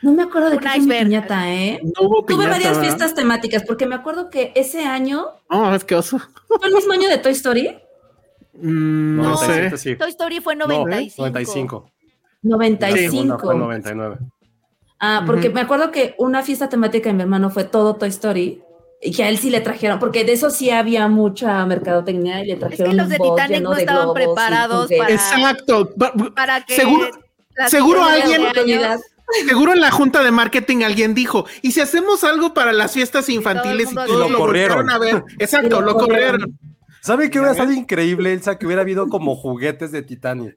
No 0.00 0.12
me 0.12 0.22
acuerdo 0.22 0.48
de 0.50 0.56
Un 0.58 0.62
qué 0.62 0.68
fue 0.68 0.78
mi 0.80 0.98
piñata, 1.06 1.52
¿eh? 1.52 1.80
No 1.82 2.06
hubo 2.06 2.24
Tuve 2.24 2.46
varias 2.46 2.68
¿verdad? 2.76 2.82
fiestas 2.82 3.14
temáticas, 3.16 3.64
porque 3.66 3.84
me 3.84 3.96
acuerdo 3.96 4.30
que 4.30 4.52
ese 4.54 4.84
año 4.86 5.26
Oh, 5.50 5.74
es 5.74 5.82
que 5.82 5.96
oso. 5.96 6.20
fue 6.46 6.68
el 6.68 6.72
mismo 6.74 6.92
año 6.92 7.08
de 7.08 7.18
Toy 7.18 7.32
Story, 7.32 7.76
Mm, 8.60 9.16
no 9.16 9.22
97, 9.34 9.70
sé. 9.70 9.76
sí. 9.90 9.96
Toy 9.96 10.10
Story 10.10 10.40
fue 10.40 10.54
No, 10.54 10.68
95. 10.68 11.20
95. 11.20 11.90
95. 12.42 12.94
La 13.02 13.10
segunda 13.10 13.38
fue 13.40 13.54
99. 13.56 14.18
Ah, 15.00 15.24
porque 15.26 15.50
me 15.50 15.60
acuerdo 15.62 15.90
que 15.90 16.14
una 16.18 16.42
fiesta 16.44 16.68
temática 16.68 17.08
de 17.08 17.14
mi 17.14 17.22
hermano 17.22 17.50
fue 17.50 17.64
todo 17.64 17.96
Toy 17.96 18.08
Story. 18.10 18.62
Y 19.00 19.12
que 19.12 19.22
a 19.22 19.28
él 19.28 19.38
sí 19.38 19.50
le 19.50 19.60
trajeron, 19.60 19.98
porque 20.00 20.24
de 20.24 20.32
eso 20.32 20.50
sí 20.50 20.70
había 20.70 21.06
mucha 21.06 21.64
mercadotecnia 21.66 22.42
y 22.42 22.46
le 22.46 22.52
Es 22.54 22.58
trajeron 22.58 22.90
que 22.90 22.96
los 22.96 23.08
de 23.08 23.18
Titanic 23.18 23.62
no 23.62 23.74
de 23.74 23.80
estaban 23.82 24.08
y 24.10 24.12
preparados 24.14 24.90
para, 24.98 25.10
Exacto. 25.14 25.90
Para 26.34 26.64
que. 26.64 26.74
Seguro- 26.74 27.10
seguro 27.68 28.02
alguien- 28.04 28.42
Seguro 29.46 29.74
en 29.74 29.80
la 29.80 29.90
junta 29.90 30.22
de 30.24 30.30
marketing 30.30 30.84
alguien 30.84 31.14
dijo, 31.14 31.44
¿y 31.60 31.72
si 31.72 31.80
hacemos 31.82 32.24
algo 32.24 32.54
para 32.54 32.72
las 32.72 32.92
fiestas 32.92 33.28
infantiles 33.28 33.92
y 33.92 33.94
todos 33.94 34.08
así. 34.08 34.18
lo 34.18 34.28
Lo 34.30 34.38
corrieron. 34.38 34.88
a 34.90 34.98
ver? 34.98 35.22
Exacto, 35.38 35.66
Y 35.76 35.80
lo 35.80 35.80
lo 35.82 35.94
corrieron. 35.96 36.58
¿Sabe 37.02 37.30
qué 37.30 37.38
hubiera 37.38 37.52
estado 37.52 37.72
increíble, 37.72 38.32
Elsa? 38.32 38.58
Que 38.58 38.64
hubiera 38.66 38.80
habido 38.82 39.08
como 39.08 39.36
juguetes 39.36 39.92
de 39.92 40.02
Titanic. 40.02 40.56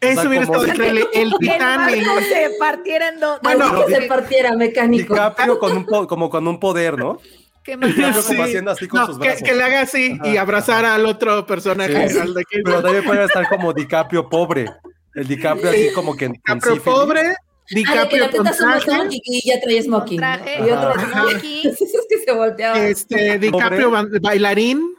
Eso 0.00 0.20
sea, 0.22 0.28
hubiera 0.28 0.44
estado 0.44 0.66
increíble. 0.66 1.06
El 1.14 1.28
el 1.32 1.38
Titanic. 1.38 2.06
barco 2.06 2.20
se 2.22 2.50
partiera 2.58 3.08
en 3.08 3.20
dos. 3.20 3.38
Bueno, 3.40 3.86
que 3.86 3.94
se 3.94 4.02
partiera 4.02 4.56
mecánico. 4.56 5.14
DiCaprio 5.14 5.58
con 5.60 5.76
un 5.76 5.84
como 6.08 6.28
con 6.28 6.48
un 6.48 6.58
poder, 6.58 6.98
¿no? 6.98 7.18
Qué 7.64 7.76
más 7.76 7.94
DiCaprio 7.94 8.22
Sí. 8.22 8.28
como 8.28 8.42
haciendo 8.42 8.70
así 8.72 8.88
con 8.88 9.00
No, 9.00 9.06
sus 9.06 9.18
que, 9.18 9.24
brazos. 9.28 9.42
que 9.48 9.54
le 9.54 9.62
haga 9.62 9.80
así 9.82 10.18
y 10.24 10.36
abrazar 10.36 10.84
al 10.84 11.06
otro 11.06 11.46
personaje. 11.46 12.08
Sí. 12.08 12.18
al 12.18 12.34
de 12.34 12.44
que- 12.44 12.60
Pero 12.64 12.82
también 12.82 13.04
puede 13.04 13.24
estar 13.24 13.48
como 13.48 13.72
DiCaprio 13.72 14.28
pobre. 14.28 14.66
El 15.14 15.28
DiCaprio 15.28 15.70
así 15.70 15.92
como 15.94 16.16
que 16.16 16.28
DiCaprio 16.28 16.82
pobre, 16.82 17.20
Ah, 17.20 17.34
de 17.34 17.36
que 17.68 17.74
DiCaprio 17.76 18.30
con 18.30 18.44
traje, 18.44 19.08
y 19.24 19.48
ya 19.48 19.60
trae 19.60 19.82
smoking. 19.82 20.18
traje, 20.18 20.58
¿no? 20.58 20.66
Y 20.66 20.70
otro 20.70 20.92
smoking. 20.94 21.70
es 21.70 21.78
que 22.08 22.18
se 22.24 22.32
volteaba. 22.32 22.78
este, 22.86 23.38
DiCaprio 23.38 23.90
ba- 23.90 24.06
bailarín. 24.20 24.94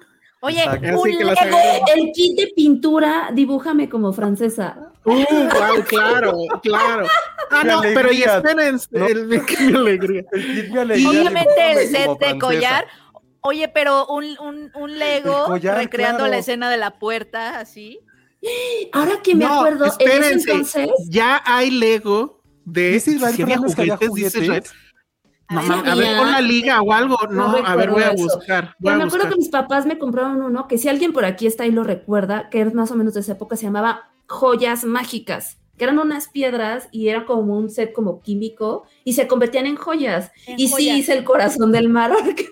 Oye, 0.46 0.62
un 0.94 1.10
Lego. 1.10 1.58
El 1.96 2.12
kit 2.12 2.38
de 2.38 2.48
pintura, 2.56 3.30
dibújame 3.34 3.88
como 3.90 4.12
francesa. 4.12 4.92
Uh, 5.06 5.12
wow, 5.14 5.84
claro, 5.88 6.34
claro. 6.62 7.08
Ah, 7.50 7.64
no, 7.64 7.82
pero 7.82 8.12
y 8.12 8.24
espérense, 8.24 8.88
¿no? 8.92 9.06
el- 9.08 9.42
qué 9.46 9.56
alegría. 9.76 10.24
El 10.32 10.46
kit 10.56 10.70
me 10.74 10.80
alegría, 10.82 11.10
Obviamente 11.10 11.72
el 11.72 11.78
set 11.90 11.92
de 11.92 12.16
francesa. 12.18 12.40
collar. 12.40 12.88
Oye, 13.42 13.68
pero 13.70 14.06
un, 14.08 14.38
un, 14.40 14.72
un 14.76 15.00
Lego 15.00 15.46
collar, 15.46 15.78
recreando 15.78 16.20
claro. 16.20 16.32
la 16.32 16.38
escena 16.38 16.70
de 16.70 16.78
la 16.78 16.92
puerta, 17.00 17.60
así. 17.60 18.00
Ahora 18.92 19.22
que 19.24 19.36
me 19.36 19.46
No, 19.46 19.60
acuerdo, 19.60 19.86
en 19.86 19.92
ese 19.92 20.04
espérense, 20.04 20.52
entonces, 20.52 20.90
ya 21.10 21.42
hay 21.46 21.72
Lego 21.72 22.42
de 22.66 22.92
Dice 22.92 23.12
Israel 23.12 23.36
Fernández 23.36 23.76
que 23.76 23.82
había 23.82 23.98
juguetes, 23.98 24.16
dice 24.34 24.40
juguetes. 24.40 24.72
Israel. 24.72 24.93
No, 25.54 25.92
a 25.92 25.96
ver, 25.96 26.18
pon 26.18 26.32
la 26.32 26.42
liga 26.42 26.82
o 26.82 26.92
algo. 26.94 27.18
No, 27.30 27.52
No 27.60 27.66
a 27.68 27.76
ver, 27.76 27.90
voy 27.92 28.04
a 28.04 28.12
eso. 28.12 28.24
buscar. 28.24 28.76
Voy 28.80 28.92
pero 28.92 28.96
a 28.96 28.98
me 28.98 29.04
acuerdo 29.06 29.30
que 29.30 29.36
mis 29.38 29.50
papás 29.50 29.86
me 29.86 29.98
compraron 29.98 30.42
uno 30.42 30.68
que 30.68 30.78
si 30.78 30.90
alguien 30.90 31.14
por 31.14 31.26
aquí 31.26 31.48
está 31.48 31.66
y 31.66 31.72
lo 31.72 31.84
recuerda, 31.84 32.50
que 32.50 32.62
es 32.62 32.74
más 32.74 32.92
o 32.92 32.96
menos 32.96 33.14
de 33.14 33.20
esa 33.22 33.34
época, 33.34 33.56
se 33.56 33.64
llamaba 33.66 34.10
joyas 34.28 34.84
mágicas, 34.84 35.58
que 35.78 35.84
eran 35.86 36.00
unas 36.00 36.28
piedras 36.30 36.88
y 36.92 37.10
era 37.10 37.26
como 37.26 37.58
un 37.58 37.70
set 37.70 37.94
como 37.94 38.22
químico 38.22 38.84
y 39.04 39.14
se 39.14 39.28
convertían 39.28 39.66
en 39.68 39.76
joyas. 39.76 40.32
En 40.48 40.60
y 40.60 40.68
sí 40.68 40.90
hice 40.90 41.14
el 41.14 41.24
corazón 41.24 41.72
del 41.72 41.90
mar, 41.90 42.12
ahora 42.14 42.34
que 42.36 42.50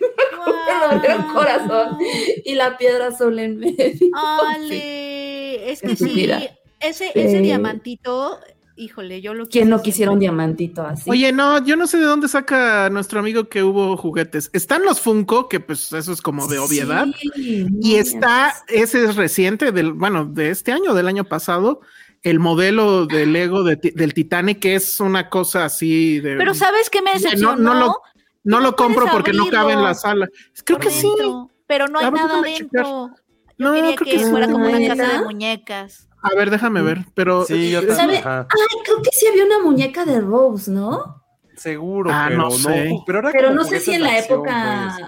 me 1.10 1.16
Guau. 1.18 1.34
corazón 1.34 1.98
y 2.46 2.56
la 2.56 2.78
piedra 2.78 3.08
azul 3.08 3.38
en 3.40 3.58
medio. 3.58 3.76
Sí. 3.98 4.12
Ale, 4.56 5.72
es 5.72 5.82
que 5.82 5.88
En 5.92 5.98
sí, 5.98 6.32
ese, 6.80 7.12
ese 7.14 7.38
Sí. 7.38 7.42
diamantito, 7.44 8.40
híjole, 8.82 9.22
yo 9.22 9.34
lo 9.34 9.46
¿Quién 9.48 9.70
no 9.70 9.82
quisiera 9.82 10.12
un 10.12 10.20
diamantito 10.20 10.82
así? 10.86 11.10
Oye, 11.10 11.32
no, 11.32 11.64
yo 11.64 11.76
no 11.76 11.88
sé 11.88 11.98
de 11.98 12.06
dónde 12.06 12.28
saca 12.28 12.90
nuestro 12.90 13.20
amigo 13.20 13.48
que 13.48 13.64
hubo 13.64 13.96
juguetes. 13.98 14.50
Están 14.54 14.84
los 14.84 15.00
Funko, 15.00 15.48
que 15.48 15.60
pues 15.60 15.92
eso 15.94 16.12
es 16.12 16.22
como 16.22 16.48
de 16.48 16.60
obviedad. 16.60 17.08
Sí, 17.36 17.68
Y 17.82 17.96
está, 17.96 18.54
ese 18.68 19.04
es 19.06 19.16
reciente, 19.16 19.72
del, 19.72 19.94
bueno, 19.94 20.26
de 20.26 20.50
este 20.50 20.72
año, 20.72 20.94
del 20.94 21.08
año 21.08 21.24
pasado, 21.24 21.82
el 22.24 22.40
modelo 22.40 23.06
de 23.06 23.26
Lego 23.26 23.64
de 23.64 23.78
del 23.96 24.14
Titanic, 24.14 24.60
que 24.60 24.76
es 24.76 25.00
una 25.00 25.30
cosa 25.30 25.66
así 25.66 26.20
de. 26.20 26.36
Pero 26.38 26.54
¿sabes 26.54 26.90
qué 26.90 27.02
me 27.02 27.12
no- 27.14 27.20
decepcionó? 27.20 27.56
no 27.58 27.74
lo- 27.74 27.96
no 28.44 28.60
lo 28.60 28.76
compro 28.76 29.06
porque 29.12 29.34
no 29.34 29.48
cabe 29.48 29.74
en 29.74 29.84
la 29.84 29.94
sala. 29.94 30.28
Creo 30.66 30.80
por 30.80 30.88
que 30.88 30.94
sí. 30.94 31.08
dentro, 31.08 31.50
Pero 31.68 31.88
no 31.88 32.00
hay 32.00 32.12
nada 32.12 32.40
adentro. 32.40 33.12
Yo 33.58 33.68
No, 33.68 33.74
quería 33.74 33.96
creo 33.96 34.12
que, 34.18 34.24
que 34.24 34.26
fuera 34.30 34.48
como 34.52 34.66
una 34.68 34.88
casa 34.88 35.08
de 35.20 35.24
muñecas. 35.26 36.08
A 36.24 36.36
ver, 36.36 36.50
déjame 36.52 36.82
ver, 36.82 37.06
pero. 37.16 37.46
Sí, 37.46 37.72
yo 37.72 37.80
eh, 37.80 37.88
también. 37.88 38.22
Ay, 38.26 38.46
creo 38.86 39.02
que 39.02 39.10
sí 39.12 39.28
había 39.28 39.46
una 39.46 39.60
muñeca 39.60 40.06
de 40.06 40.22
Rose, 40.22 40.70
¿no? 40.72 41.22
Seguro, 41.56 42.10
Ah, 42.14 42.26
pero 42.28 42.38
no 42.38 42.44
no. 42.46 42.52
sé. 42.52 42.96
Pero, 43.06 43.20
era 43.20 43.32
Pero 43.32 43.52
no 43.54 43.64
sé 43.64 43.80
si 43.80 43.94
en 43.94 44.02
la 44.04 44.10
acción, 44.10 44.40
época. 44.40 44.96
pues. 44.98 45.08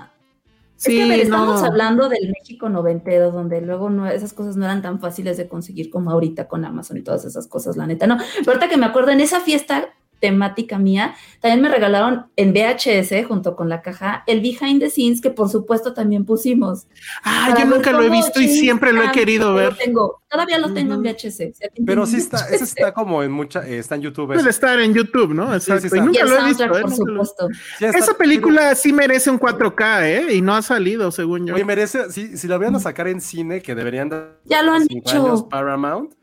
es 0.78 0.86
que 0.86 1.04
a 1.04 1.08
ver, 1.08 1.16
Sí, 1.18 1.22
estamos 1.22 1.62
no. 1.62 1.68
hablando 1.68 2.10
del 2.10 2.30
México 2.32 2.70
noventero, 2.70 3.32
donde 3.32 3.62
luego 3.62 3.90
no, 3.90 4.08
esas 4.08 4.34
cosas 4.34 4.56
no 4.58 4.66
eran 4.66 4.82
tan 4.82 5.00
fáciles 5.00 5.38
de 5.38 5.48
conseguir 5.48 5.90
como 5.90 6.12
ahorita 6.12 6.48
con 6.48 6.66
Amazon 6.66 6.98
y 6.98 7.02
todas 7.02 7.26
esas 7.26 7.48
cosas, 7.48 7.78
la 7.78 7.88
neta, 7.88 8.06
no. 8.08 8.18
Pero 8.40 8.52
ahorita 8.52 8.70
que 8.70 8.78
me 8.78 8.86
acuerdo, 8.86 9.12
en 9.12 9.22
esa 9.22 9.40
fiesta 9.40 9.94
temática 10.24 10.80
mía. 10.80 11.16
También 11.42 11.62
me 11.62 11.68
regalaron 11.68 12.28
en 12.38 12.54
VHS, 12.54 13.26
junto 13.28 13.58
con 13.58 13.68
la 13.68 13.82
caja, 13.82 14.24
el 14.26 14.40
behind 14.40 14.80
the 14.80 14.90
scenes, 14.90 15.20
que 15.20 15.32
por 15.32 15.50
supuesto 15.50 15.94
también 15.94 16.24
pusimos. 16.24 16.88
Ah, 17.26 17.48
Para 17.50 17.60
yo 17.66 17.70
nunca 17.76 17.92
lo 17.92 18.04
he 18.04 18.10
visto 18.10 18.40
y 18.40 18.48
siempre 18.48 18.94
lo 18.94 19.04
he 19.04 19.12
querido 19.12 19.50
yo 19.50 19.54
ver. 19.56 19.72
lo 19.74 19.78
tengo, 19.78 20.22
todavía 20.30 20.60
lo 20.60 20.74
tengo 20.74 20.94
en. 20.94 21.02
VHS. 21.04 21.36
si 21.36 21.84
Pero 21.86 22.06
sí 22.06 22.16
está, 22.16 22.38
VHS. 22.38 22.52
ese 22.54 22.64
está 22.64 22.94
como 22.94 23.22
en 23.22 23.34
mucha, 23.34 23.68
eh, 23.68 23.80
está 23.80 23.96
en 23.96 24.02
YouTube. 24.04 24.30
Debe 24.30 24.40
ese. 24.40 24.50
estar 24.52 24.80
en 24.80 24.94
YouTube, 24.94 25.34
¿no? 25.34 25.54
Exacto. 25.54 25.90
sí 25.90 25.94
y 25.94 25.98
Y 25.98 26.02
nunca 26.02 26.24
lo 26.26 26.40
he 26.40 26.46
visto. 26.46 26.64
¿eh? 26.64 26.70
por 26.70 26.82
lo- 26.90 26.96
supuesto. 26.96 27.48
Sí 27.78 27.84
está, 27.86 27.98
Esa 28.00 28.14
película 28.14 28.76
sí 28.76 28.94
merece 28.94 29.30
un 29.30 29.38
4K, 29.40 30.06
¿eh? 30.08 30.34
Y 30.36 30.42
no 30.42 30.56
ha 30.56 30.62
salido, 30.62 31.12
según 31.12 31.46
yo. 31.46 31.54
Oye, 31.56 31.66
merece, 31.66 32.10
si, 32.12 32.38
si 32.38 32.48
la 32.48 32.58
van 32.58 32.76
a 32.76 32.80
sacar 32.80 33.10
en 33.10 33.20
cine, 33.20 33.62
que 33.62 33.76
deberían 33.76 34.08
dar 34.08 34.40
Ya 34.46 34.62
lo 34.64 34.72
han 34.72 34.86
5 34.88 35.10
años 35.10 35.26
hecho. 35.42 35.50
Paramount. 35.50 36.14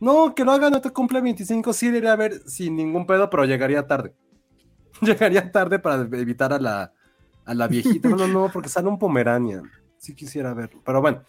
No, 0.00 0.34
que 0.34 0.44
lo 0.44 0.52
hagan, 0.52 0.72
no 0.72 0.80
te 0.80 0.90
cumple 0.90 1.20
25, 1.20 1.72
sí 1.72 1.88
iría 1.88 2.12
a 2.12 2.16
ver 2.16 2.42
sin 2.46 2.74
ningún 2.74 3.06
pedo, 3.06 3.28
pero 3.28 3.44
llegaría 3.44 3.86
tarde. 3.86 4.14
llegaría 5.02 5.52
tarde 5.52 5.78
para 5.78 6.02
evitar 6.02 6.52
a 6.52 6.58
la, 6.58 6.92
a 7.44 7.54
la 7.54 7.68
viejita. 7.68 8.08
No, 8.08 8.16
no, 8.16 8.26
no, 8.26 8.50
porque 8.52 8.68
sale 8.68 8.88
un 8.88 8.98
Pomeranian. 8.98 9.70
Sí 9.98 10.14
quisiera 10.14 10.54
verlo. 10.54 10.80
Pero 10.84 11.00
bueno, 11.02 11.22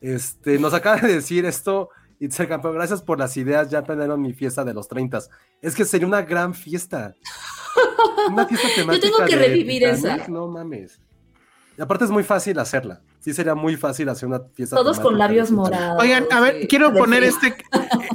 este, 0.00 0.58
nos 0.58 0.72
acaba 0.74 1.00
de 1.00 1.14
decir 1.14 1.44
esto, 1.44 1.90
Itzel 2.20 2.46
Campeón, 2.46 2.74
gracias 2.74 3.02
por 3.02 3.18
las 3.18 3.36
ideas, 3.36 3.70
ya 3.70 3.82
planearon 3.82 4.20
mi 4.20 4.32
fiesta 4.32 4.64
de 4.64 4.74
los 4.74 4.86
30. 4.88 5.18
Es 5.60 5.74
que 5.74 5.84
sería 5.84 6.06
una 6.06 6.22
gran 6.22 6.54
fiesta. 6.54 7.14
Una 8.30 8.46
fiesta 8.46 8.68
temática 8.76 9.06
tengo 9.06 9.24
que 9.26 9.36
de 9.36 9.46
revivir 9.48 9.82
Titanic, 9.82 10.22
esa. 10.22 10.28
No 10.28 10.46
mames. 10.46 11.00
Y 11.76 11.82
aparte 11.82 12.04
es 12.04 12.10
muy 12.10 12.22
fácil 12.22 12.58
hacerla. 12.58 13.02
Sí 13.24 13.32
sería 13.32 13.54
muy 13.54 13.74
fácil 13.76 14.06
hacer 14.10 14.28
una 14.28 14.38
fiesta 14.52 14.76
Todos 14.76 15.00
con 15.00 15.16
labios 15.16 15.50
morados. 15.50 15.96
Oigan, 16.02 16.26
a 16.30 16.40
ver, 16.40 16.60
sí, 16.60 16.66
quiero 16.66 16.92
poner 16.92 17.22
frío. 17.32 17.54
este, 17.54 17.64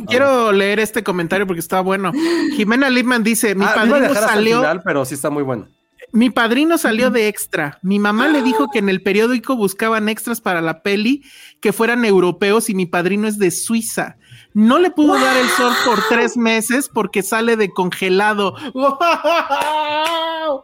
quiero 0.08 0.52
leer 0.52 0.80
este 0.80 1.04
comentario 1.04 1.48
porque 1.48 1.62
está 1.62 1.82
bueno. 1.82 2.12
Jimena 2.56 2.92
Lipman 2.92 3.24
dice, 3.24 3.56
mi 3.56 3.66
Ah, 3.66 3.72
padrino 3.74 4.14
salió, 4.14 4.58
final, 4.58 4.84
pero 4.84 5.06
sí 5.06 5.16
está 5.16 5.32
muy 5.32 5.42
bueno. 5.42 5.68
Mi 6.12 6.30
padrino 6.30 6.78
salió 6.78 7.10
de 7.12 7.28
extra. 7.28 7.80
Mi 7.82 8.00
mamá 8.00 8.28
le 8.28 8.42
dijo 8.42 8.70
que 8.72 8.80
en 8.80 8.90
el 8.90 9.02
periódico 9.02 9.56
buscaban 9.56 10.10
extras 10.10 10.42
para 10.42 10.62
la 10.62 10.82
peli 10.82 11.24
que 11.62 11.74
fueran 11.74 12.06
europeos 12.06 12.70
y 12.70 12.76
mi 12.76 12.86
padrino 12.86 13.28
es 13.28 13.38
de 13.38 13.52
Suiza. 13.52 14.18
No 14.54 14.80
le 14.80 14.90
pudo 14.90 15.14
dar 15.14 15.38
el 15.38 15.48
sol 15.50 15.74
por 15.86 16.00
tres 16.10 16.36
meses 16.36 16.90
porque 16.92 17.22
sale 17.22 17.56
de 17.56 17.70
congelado. 17.70 18.56
¡Wow! 18.74 20.64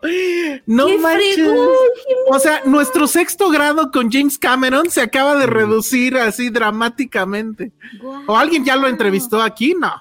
No 0.65 0.87
¡Qué 0.87 0.97
manches. 0.97 1.49
O 2.29 2.39
sea, 2.39 2.61
nuestro 2.65 3.07
sexto 3.07 3.49
grado 3.49 3.91
con 3.91 4.11
James 4.11 4.39
Cameron 4.39 4.89
se 4.89 5.01
acaba 5.01 5.35
de 5.35 5.45
reducir 5.45 6.17
así 6.17 6.49
dramáticamente. 6.49 7.71
¿O 8.27 8.35
alguien 8.35 8.65
ya 8.65 8.75
lo 8.75 8.87
entrevistó 8.87 9.41
aquí? 9.41 9.75
No. 9.79 9.93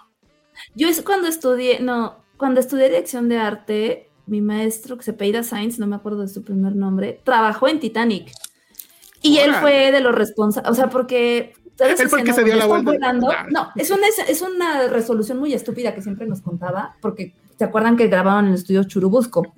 Yo 0.75 0.89
es 0.89 1.03
cuando 1.03 1.29
estudié, 1.29 1.81
no, 1.81 2.17
cuando 2.37 2.61
estudié 2.61 2.89
dirección 2.89 3.29
de 3.29 3.39
arte, 3.39 4.11
mi 4.27 4.41
maestro, 4.41 4.97
que 4.97 5.05
se 5.05 5.13
apellida 5.13 5.43
Sainz, 5.43 5.79
no 5.79 5.87
me 5.87 5.97
acuerdo 5.97 6.21
de 6.23 6.29
su 6.29 6.43
primer 6.43 6.75
nombre, 6.75 7.21
trabajó 7.25 7.69
en 7.69 7.81
Titanic. 7.81 8.33
Y 9.23 9.39
él 9.39 9.55
fue 9.55 9.91
de 9.91 10.01
los 10.01 10.15
responsables, 10.15 10.71
o 10.71 10.75
sea, 10.75 10.91
porque... 10.91 11.55
¿sabes 11.77 11.99
Él 11.99 12.09
se 12.09 12.45
dio 12.45 12.57
la 12.57 12.67
vuelta. 12.67 12.93
volando? 12.93 13.29
No, 13.51 13.71
es 13.75 13.91
una, 13.91 14.07
es 14.29 14.43
una 14.43 14.87
resolución 14.89 15.39
muy 15.39 15.55
estúpida 15.55 15.95
que 15.95 16.03
siempre 16.03 16.27
nos 16.27 16.41
contaba, 16.41 16.97
porque 17.01 17.35
¿se 17.59 17.65
acuerdan 17.65 17.97
que 17.97 18.07
grababan 18.09 18.45
en 18.45 18.51
el 18.53 18.59
estudio 18.59 18.85
Churubusco? 18.85 19.55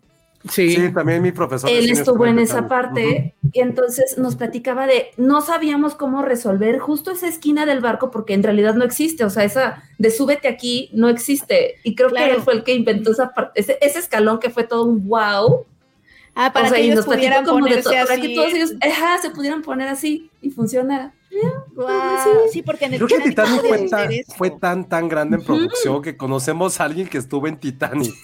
Sí. 0.51 0.70
Sí, 0.77 0.93
también 0.93 1.23
mi 1.23 1.32
profesor. 1.32 1.68
Él 1.70 1.90
estuvo 1.90 2.27
en 2.27 2.39
esa 2.39 2.68
parte 2.68 3.35
y 3.52 3.60
entonces 3.60 4.16
nos 4.18 4.36
platicaba 4.36 4.86
de 4.86 5.09
no 5.16 5.40
sabíamos 5.40 5.94
cómo 5.94 6.23
resolver 6.23 6.78
justo 6.78 7.10
esa 7.10 7.28
esquina 7.28 7.66
del 7.66 7.81
barco 7.81 8.10
porque 8.10 8.35
en 8.35 8.43
realidad 8.43 8.74
no 8.74 8.85
existe, 8.85 9.24
o 9.24 9.31
sea, 9.31 9.44
esa 9.44 9.82
de 9.98 10.10
súbete 10.10 10.48
aquí 10.48 10.90
no 10.93 11.09
existe 11.09 11.77
y 11.85 11.94
creo 11.94 12.10
Claro. 12.10 12.27
que 12.31 12.36
él 12.36 12.43
fue 12.43 12.55
el 12.55 12.64
que 12.64 12.74
inventó 12.74 13.12
esa 13.12 13.31
parte, 13.32 13.60
ese, 13.60 13.78
ese 13.81 13.98
escalón 13.98 14.39
que 14.39 14.51
fue 14.51 14.64
todo 14.64 14.85
un 14.85 15.06
wow. 15.09 15.64
Ah, 16.35 16.52
para 16.52 16.66
o 16.66 16.68
sea, 16.68 16.78
que 16.78 16.85
y 16.85 16.86
ellos 16.90 17.06
nos 17.06 17.14
pudieran 17.14 17.44
como 17.47 17.64
de 17.66 17.82
todo, 17.82 17.93
para 17.94 18.02
así. 18.12 18.20
que 18.20 18.35
todos 18.35 18.52
ellos 18.52 18.74
ajá, 18.82 19.18
se 19.23 19.31
pudieran 19.31 19.62
poner 19.62 19.89
así 19.89 20.31
y 20.43 20.51
funcionara. 20.51 21.14
Guau, 21.75 22.19
Sí. 22.23 22.31
sí, 22.53 22.63
porque 22.63 22.87
en 22.87 22.95
el 22.95 23.05
Creo 23.05 23.19
que 23.19 23.29
Titanic 23.29 23.61
fue 23.61 23.89
tan, 23.89 24.11
fue 24.37 24.51
tan, 24.51 24.89
tan 24.89 25.09
grande 25.09 25.37
en 25.37 25.45
producción 25.45 26.03
que 26.03 26.17
conocemos 26.17 26.81
a 26.81 26.85
alguien 26.85 27.09
que 27.09 27.19
estuvo 27.19 27.47
en 27.47 27.59
Titanic. 27.59 28.15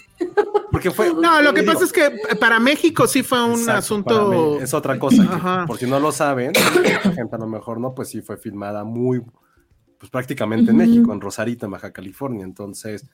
Porque 0.70 0.90
fue. 0.90 1.12
No, 1.12 1.42
lo 1.42 1.52
que 1.52 1.62
pasa 1.62 1.84
es 1.84 1.92
que 1.92 2.10
para 2.40 2.58
México 2.58 3.06
sí 3.06 3.22
fue 3.22 3.44
un 3.44 3.52
exacto, 3.52 3.78
asunto. 3.78 4.60
Es 4.60 4.72
otra 4.72 4.98
cosa. 4.98 5.22
que, 5.22 5.66
por 5.66 5.76
si 5.78 5.86
no 5.86 6.00
lo 6.00 6.12
saben, 6.12 6.52
gente 6.54 7.36
a 7.36 7.38
lo 7.38 7.46
mejor 7.46 7.78
no, 7.78 7.94
pues 7.94 8.08
sí 8.08 8.22
fue 8.22 8.38
filmada 8.38 8.82
muy. 8.82 9.22
Pues 9.98 10.10
prácticamente 10.10 10.70
en. 10.70 10.78
México, 10.78 11.12
en 11.12 11.20
Rosarito, 11.20 11.66
en 11.66 11.72
Baja 11.72 11.92
California. 11.92 12.44
Entonces, 12.44 13.06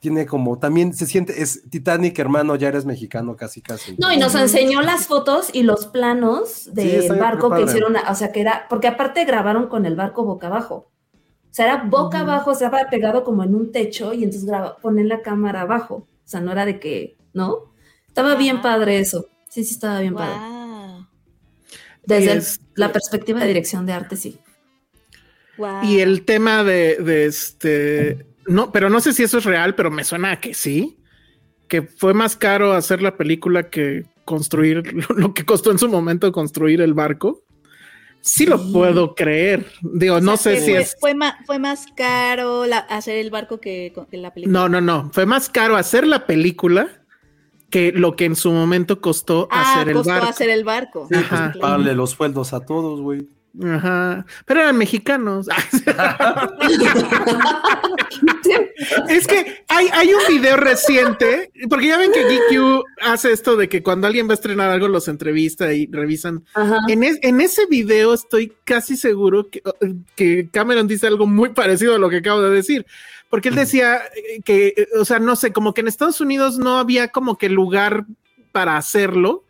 tiene 0.00 0.26
como. 0.26 0.58
También 0.58 0.94
se 0.94 1.06
siente. 1.06 1.40
Es 1.42 1.62
Titanic, 1.70 2.18
hermano, 2.18 2.56
ya 2.56 2.68
eres 2.68 2.84
mexicano 2.86 3.36
casi, 3.36 3.60
casi. 3.60 3.94
No, 3.98 4.12
y 4.12 4.16
nos 4.16 4.34
enseñó 4.34 4.80
las 4.82 5.06
fotos 5.06 5.50
y 5.52 5.62
los 5.62 5.86
planos 5.86 6.70
del 6.74 7.08
barco 7.18 7.50
que 7.50 7.62
hicieron, 7.62 7.96
o 7.96 8.14
sea, 8.14 8.32
que 8.32 8.40
era, 8.40 8.66
porque 8.68 8.88
aparte 8.88 9.24
grabaron 9.24 9.68
con 9.68 9.86
el 9.86 9.94
barco 9.96 10.24
boca 10.24 10.46
abajo. 10.48 10.90
O 11.50 11.52
sea, 11.52 11.66
era 11.66 11.82
boca 11.84 12.20
abajo, 12.20 12.52
estaba 12.52 12.78
pegado 12.90 13.24
como 13.24 13.42
en 13.44 13.54
un 13.54 13.72
techo 13.72 14.12
y 14.12 14.24
entonces 14.24 14.44
graba, 14.46 14.76
ponen 14.76 15.08
la 15.08 15.20
cámara 15.20 15.62
abajo. 15.62 15.94
O 16.24 16.28
sea, 16.28 16.40
no 16.40 16.52
era 16.52 16.64
de 16.64 16.78
que, 16.78 17.16
¿no? 17.32 17.72
Estaba 18.06 18.36
bien 18.36 18.62
padre 18.62 19.00
eso. 19.00 19.26
Sí, 19.48 19.64
sí, 19.64 19.74
estaba 19.74 20.00
bien 20.00 20.14
padre. 20.14 20.36
Desde 22.06 22.32
el- 22.32 22.44
la 22.74 22.92
perspectiva 22.92 23.40
de 23.40 23.48
dirección 23.48 23.84
de 23.84 23.92
arte, 23.92 24.16
sí. 24.16 24.38
Y 25.82 25.98
el 26.00 26.24
tema 26.24 26.64
de, 26.64 26.96
de 26.96 27.26
este. 27.26 28.26
No, 28.46 28.72
pero 28.72 28.90
no 28.90 29.00
sé 29.00 29.12
si 29.12 29.22
eso 29.22 29.38
es 29.38 29.44
real, 29.44 29.74
pero 29.74 29.90
me 29.90 30.04
suena 30.04 30.32
a 30.32 30.40
que 30.40 30.54
sí. 30.54 30.98
Que 31.68 31.82
fue 31.82 32.14
más 32.14 32.36
caro 32.36 32.72
hacer 32.72 33.00
la 33.02 33.16
película 33.16 33.70
que 33.70 34.04
construir 34.24 34.82
lo, 35.16 35.34
que 35.34 35.44
costó 35.44 35.70
en 35.70 35.78
su 35.78 35.88
momento 35.88 36.30
construir 36.32 36.80
el 36.80 36.94
barco. 36.94 37.42
Sí, 38.22 38.44
lo 38.44 38.60
puedo 38.72 39.14
creer. 39.14 39.66
Digo, 39.80 40.16
O 40.16 40.20
no 40.20 40.36
sea, 40.36 40.54
sé 40.56 40.60
si 40.60 40.70
fue, 40.72 40.80
es. 40.80 40.96
Fue, 41.46 41.58
más 41.58 41.86
caro 41.96 42.66
la- 42.66 42.78
hacer 42.78 43.16
el 43.16 43.30
barco 43.30 43.60
que, 43.60 43.94
que 44.10 44.16
la 44.18 44.34
película. 44.34 44.58
No, 44.60 44.68
no, 44.68 44.80
no. 44.80 45.10
Fue 45.12 45.24
más 45.24 45.48
caro 45.48 45.76
hacer 45.76 46.06
la 46.06 46.26
película 46.26 46.88
que 47.70 47.92
lo 47.92 48.16
que 48.16 48.26
en 48.26 48.36
su 48.36 48.52
momento 48.52 49.00
costó 49.00 49.48
ah, 49.50 49.72
hacer 49.74 49.88
el 49.88 49.94
costó 49.94 50.10
barco. 50.12 50.26
hacer 50.26 50.50
el 50.50 50.64
barco. 50.64 51.06
Sí, 51.08 51.14
pues, 51.14 51.32
Ajá. 51.32 51.54
pagarle 51.60 51.94
los 51.94 52.10
sueldos 52.10 52.52
a 52.52 52.60
todos, 52.66 53.00
güey. 53.00 53.26
Ajá. 53.64 54.24
Pero 54.46 54.60
eran 54.60 54.76
mexicanos. 54.78 55.48
es 59.08 59.26
que 59.26 59.64
hay, 59.68 59.86
hay 59.92 60.12
un 60.14 60.20
video 60.28 60.56
reciente, 60.56 61.50
porque 61.68 61.88
ya 61.88 61.98
ven 61.98 62.12
que 62.12 62.24
GQ 62.24 62.82
hace 63.02 63.32
esto 63.32 63.56
de 63.56 63.68
que 63.68 63.82
cuando 63.82 64.06
alguien 64.06 64.28
va 64.28 64.32
a 64.32 64.34
estrenar 64.34 64.70
algo 64.70 64.88
los 64.88 65.08
entrevista 65.08 65.72
y 65.72 65.86
revisan. 65.90 66.44
Ajá. 66.54 66.78
En, 66.88 67.02
es- 67.02 67.18
en 67.22 67.40
ese 67.40 67.66
video 67.66 68.14
estoy 68.14 68.52
casi 68.64 68.96
seguro 68.96 69.48
que, 69.50 69.62
que 70.14 70.48
Cameron 70.52 70.86
dice 70.88 71.06
algo 71.06 71.26
muy 71.26 71.50
parecido 71.50 71.94
a 71.94 71.98
lo 71.98 72.08
que 72.10 72.18
acabo 72.18 72.40
de 72.42 72.50
decir. 72.50 72.86
Porque 73.28 73.48
él 73.48 73.54
decía 73.54 74.00
eh, 74.16 74.40
que, 74.44 74.74
eh, 74.76 74.88
o 74.98 75.04
sea, 75.04 75.20
no 75.20 75.36
sé, 75.36 75.52
como 75.52 75.72
que 75.72 75.82
en 75.82 75.88
Estados 75.88 76.20
Unidos 76.20 76.58
no 76.58 76.78
había 76.78 77.08
como 77.08 77.38
que 77.38 77.48
lugar 77.48 78.06
para 78.52 78.76
hacerlo. 78.76 79.44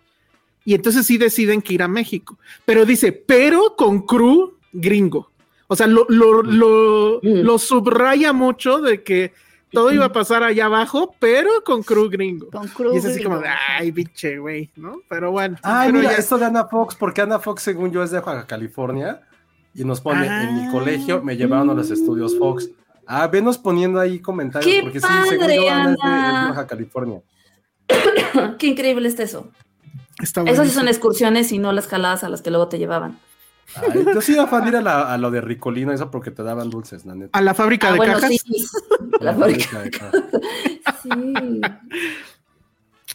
Y 0.71 0.75
entonces 0.75 1.05
sí 1.05 1.19
deciden 1.19 1.63
que 1.63 1.75
ir 1.75 1.83
a 1.83 1.89
México. 1.89 2.39
Pero 2.65 2.85
dice, 2.87 3.11
pero 3.11 3.75
con 3.77 4.03
crew 4.07 4.53
gringo. 4.73 5.29
O 5.67 5.75
sea, 5.75 5.89
lo, 5.89 6.07
lo, 6.09 6.45
lo, 6.45 7.19
Mm. 7.25 7.41
lo 7.43 7.59
subraya 7.59 8.33
mucho 8.33 8.79
de 8.81 9.03
que 9.03 9.33
todo 9.73 9.91
iba 9.91 10.05
a 10.05 10.13
pasar 10.13 10.45
allá 10.45 10.67
abajo, 10.67 11.17
pero 11.19 11.51
con 11.65 11.83
crew 11.83 12.09
gringo. 12.09 12.51
Con 12.51 12.69
Cruz. 12.69 12.95
Y 12.95 12.99
es 12.99 13.05
así 13.05 13.21
como, 13.21 13.41
de, 13.41 13.49
ay, 13.49 13.91
pinche, 13.91 14.39
güey, 14.39 14.71
¿no? 14.77 15.01
Pero 15.09 15.33
bueno. 15.33 15.57
Ay, 15.65 15.89
pero 15.89 15.99
mira, 15.99 16.13
ya- 16.13 16.19
esto 16.19 16.39
de 16.39 16.45
Ana 16.45 16.67
Fox, 16.67 16.95
porque 16.95 17.21
Ana 17.21 17.41
Fox, 17.41 17.63
según 17.63 17.91
yo, 17.91 18.05
es 18.05 18.13
de 18.13 18.21
Baja 18.21 18.47
California. 18.47 19.23
Y 19.75 19.83
nos 19.85 20.01
pone, 20.01 20.25
en 20.25 20.55
mi 20.55 20.67
Ah. 20.69 20.71
colegio 20.71 21.21
me 21.21 21.37
llevaron 21.37 21.71
a 21.71 21.75
los 21.75 21.91
estudios 21.91 22.39
Fox. 22.39 22.71
Ah, 23.09 23.27
venos 23.27 23.59
poniendo 23.59 23.99
ahí 23.99 24.21
comentarios, 24.21 24.73
¡Qué 24.73 24.83
porque 24.83 25.01
sí, 25.01 25.07
según 25.29 25.39
padre, 25.41 25.57
yo, 25.57 25.69
Ana 25.69 25.91
es 25.91 25.97
de, 25.97 26.03
Ana! 26.03 26.27
es 26.39 26.43
de 26.45 26.51
Baja 26.51 26.67
California. 26.69 27.21
Qué 28.59 28.67
increíble 28.69 29.09
está 29.09 29.25
eso. 29.25 29.51
Está 30.25 30.43
Eso 30.43 30.65
sí 30.65 30.71
son 30.71 30.89
excursiones 30.89 31.53
y 31.53 31.59
no 31.59 31.73
las 31.73 31.87
jaladas 31.89 32.25
a 32.25 32.29
las 32.29 32.43
que 32.43 32.51
luego 32.51 32.69
te 32.69 32.79
llevaban. 32.79 33.19
Ay, 33.77 34.05
yo 34.13 34.21
sí 34.21 34.33
iba 34.33 34.43
a 34.45 34.47
fan 34.49 34.65
de 34.65 34.71
ir 34.71 34.77
a, 34.77 34.81
la- 34.83 35.13
a 35.15 35.17
lo 35.19 35.31
de 35.31 35.41
Ricolino, 35.41 35.93
eso 35.93 36.11
porque 36.11 36.31
te 36.33 36.43
daban 36.43 36.71
dulces, 36.71 37.05
la 37.07 37.15
neta. 37.15 37.39
A 37.39 37.41
la 37.43 37.55
fábrica 37.55 37.89
Ah, 37.89 37.93
de 37.93 37.97
bueno, 37.99 38.15
cajas. 38.15 38.31
sí. 38.31 38.39
La 39.21 39.35
fábrica. 39.35 39.83
de 39.83 39.91
cajas. 39.91 40.23
Sí. 41.03 41.11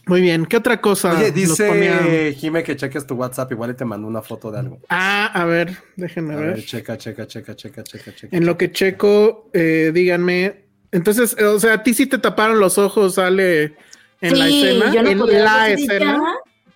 Muy 0.06 0.20
bien. 0.20 0.46
¿Qué 0.46 0.56
otra 0.56 0.80
cosa? 0.80 1.12
Oye, 1.12 1.26
nos 1.26 1.34
dice 1.34 1.68
ponía? 1.68 2.32
Jime 2.36 2.62
que 2.62 2.76
cheques 2.76 3.06
tu 3.06 3.14
WhatsApp, 3.16 3.50
igual 3.52 3.70
y 3.72 3.74
te 3.74 3.84
mandó 3.84 4.06
una 4.06 4.22
foto 4.22 4.50
de 4.52 4.60
algo. 4.60 4.78
Ah, 4.88 5.26
a 5.34 5.44
ver, 5.44 5.76
déjenme 5.96 6.34
A 6.34 6.36
ver. 6.36 6.46
ver, 6.54 6.64
checa, 6.64 6.96
checa, 6.96 7.26
checa, 7.26 7.56
checa, 7.56 7.82
checa, 7.82 8.14
checa. 8.14 8.36
En 8.36 8.46
lo 8.46 8.56
que 8.56 8.70
checo, 8.70 9.50
eh, 9.52 9.90
díganme. 9.92 10.64
Entonces, 10.92 11.36
o 11.42 11.58
sea, 11.58 11.74
a 11.74 11.82
ti 11.82 11.92
sí 11.92 12.06
te 12.06 12.18
taparon 12.18 12.60
los 12.60 12.78
ojos, 12.78 13.14
sale 13.14 13.76
en 14.20 14.38
la 14.38 14.46
escena. 14.48 14.92
yo 14.94 15.02
no 15.02 15.10
en 15.10 15.18
podía 15.18 15.44
la 15.44 15.68
escena. 15.70 15.98
Ya, 15.98 16.22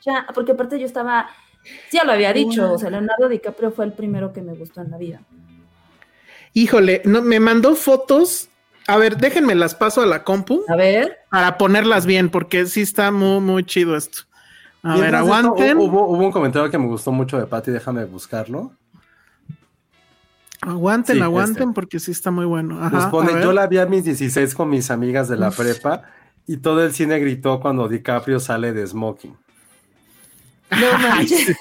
ya, 0.05 0.27
porque 0.35 0.53
aparte 0.53 0.79
yo 0.79 0.87
estaba, 0.87 1.29
ya 1.93 2.05
lo 2.05 2.13
había 2.13 2.33
dicho, 2.33 2.73
o 2.73 2.79
sea, 2.79 2.91
Leonardo 2.91 3.29
DiCaprio 3.29 3.71
fue 3.71 3.85
el 3.85 3.93
primero 3.93 4.33
que 4.33 4.43
me 4.43 4.55
gustó 4.55 4.81
en 4.81 4.91
la 4.91 4.99
vida. 4.99 5.21
Híjole, 6.53 7.03
no, 7.05 7.23
me 7.23 7.39
mandó 7.39 7.77
fotos 7.77 8.49
A 8.89 8.97
ver, 8.97 9.17
déjenme 9.19 9.55
las 9.55 9.75
paso 9.77 10.03
a 10.03 10.07
la 10.07 10.25
compu 10.25 10.65
A 10.69 10.75
ver. 10.75 11.19
para 11.31 11.57
ponerlas 11.59 12.07
bien, 12.07 12.29
porque 12.29 12.67
sí 12.67 12.81
está 12.81 13.13
muy, 13.13 13.41
muy 13.41 13.65
chido 13.65 13.97
esto. 13.97 14.23
A 14.83 14.97
ver, 14.97 15.07
esto, 15.07 15.17
aguanten. 15.19 15.79
Hubo, 15.79 16.09
hubo 16.09 16.25
un 16.25 16.33
comentario 16.33 16.69
que 16.71 16.79
me 16.79 16.87
gustó 16.87 17.13
mucho 17.13 17.39
de 17.39 17.47
Patty, 17.47 17.71
déjame 17.71 18.05
buscarlo. 18.05 18.73
Aguanten, 20.63 21.17
Sí, 21.17 21.23
aguanten, 21.23 21.69
este. 21.69 21.75
porque 21.75 21.99
sí 22.01 22.11
está 22.11 22.31
muy 22.31 22.45
bueno. 22.45 22.79
Ajá, 22.83 22.91
Nos 22.91 23.07
pone, 23.07 23.33
yo 23.43 23.53
la 23.53 23.67
vi 23.67 23.79
a 23.79 23.87
mis 23.87 24.05
16 24.05 24.55
con 24.55 24.69
mis 24.69 24.91
amigas 24.91 25.29
de 25.29 25.37
la 25.37 25.51
prepa 25.51 26.03
y 26.47 26.59
todo 26.59 26.85
el 26.85 26.93
cine 26.93 27.19
gritó 27.19 27.61
cuando 27.61 27.89
DiCaprio 27.89 28.41
sale 28.41 28.73
de 28.73 28.87
smoking. 28.87 29.37
No 30.71 30.99
manches. 31.09 31.57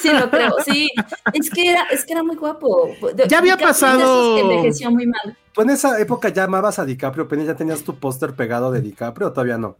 Sí, 0.00 0.08
lo 0.12 0.30
creo. 0.30 0.54
Sí, 0.64 0.88
es 1.32 1.50
que 1.50 1.70
era, 1.70 1.82
es 1.90 2.04
que 2.04 2.12
era 2.12 2.22
muy 2.22 2.36
guapo. 2.36 2.90
Ya 3.28 3.38
había 3.38 3.56
pasado- 3.56 4.38
envejeció 4.38 4.90
muy 4.90 5.06
mal. 5.06 5.36
¿Tú 5.52 5.62
en 5.62 5.70
esa 5.70 5.98
época 6.00 6.28
ya 6.28 6.44
amabas 6.44 6.78
a 6.78 6.84
DiCaprio? 6.84 7.26
Penny, 7.28 7.44
¿ya 7.46 7.56
tenías 7.56 7.82
tu 7.82 7.98
póster 7.98 8.34
pegado 8.34 8.70
de 8.70 8.80
DiCaprio 8.80 9.28
o 9.28 9.32
todavía 9.32 9.58
no? 9.58 9.76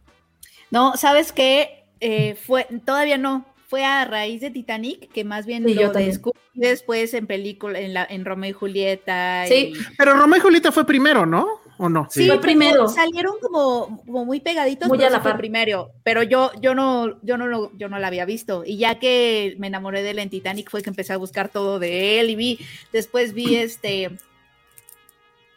No, 0.71 0.97
¿sabes 0.97 1.31
qué? 1.31 1.85
Eh, 1.99 2.35
fue, 2.45 2.67
todavía 2.85 3.17
no. 3.17 3.45
Fue 3.69 3.83
a 3.83 4.05
raíz 4.05 4.39
de 4.41 4.49
Titanic, 4.49 5.11
que 5.11 5.23
más 5.25 5.45
bien 5.45 5.65
Sí, 5.65 5.73
lo 5.73 5.91
descubrí 5.91 6.39
después 6.53 7.13
en 7.13 7.27
película, 7.27 7.79
en, 7.79 7.93
la, 7.93 8.05
en 8.09 8.23
Romeo 8.23 8.49
y 8.51 8.53
Julieta. 8.53 9.43
Sí. 9.47 9.73
y- 9.75 9.95
Pero 9.97 10.13
Romeo 10.13 10.37
y 10.37 10.41
Julieta 10.41 10.71
fue 10.71 10.85
primero, 10.85 11.25
¿no? 11.25 11.47
¿O 11.79 11.89
no? 11.89 12.07
Sí, 12.09 12.25
pero 12.27 12.41
primero. 12.41 12.87
Salieron 12.87 13.35
como, 13.41 14.01
como 14.05 14.25
muy 14.25 14.39
pegaditos, 14.39 14.87
Muy 14.87 14.97
a 15.03 15.09
la 15.09 15.17
sí 15.17 15.21
fue 15.23 15.31
par. 15.31 15.37
primero. 15.39 15.91
Pero 16.03 16.23
yo, 16.23 16.51
yo 16.59 16.73
no, 16.73 17.21
yo 17.23 17.37
no 17.37 17.47
lo, 17.47 17.71
yo 17.77 17.87
no 17.89 17.99
la 17.99 18.07
había 18.07 18.25
visto. 18.25 18.63
Y 18.65 18.77
ya 18.77 18.97
que 18.99 19.55
me 19.59 19.67
enamoré 19.67 20.01
de 20.03 20.11
él 20.11 20.19
en 20.19 20.29
Titanic, 20.29 20.69
fue 20.71 20.81
que 20.81 20.89
empecé 20.89 21.13
a 21.13 21.17
buscar 21.17 21.49
todo 21.49 21.77
de 21.79 22.19
él 22.19 22.29
y 22.31 22.35
vi, 22.35 22.59
después 22.91 23.33
vi 23.33 23.55
este. 23.57 24.11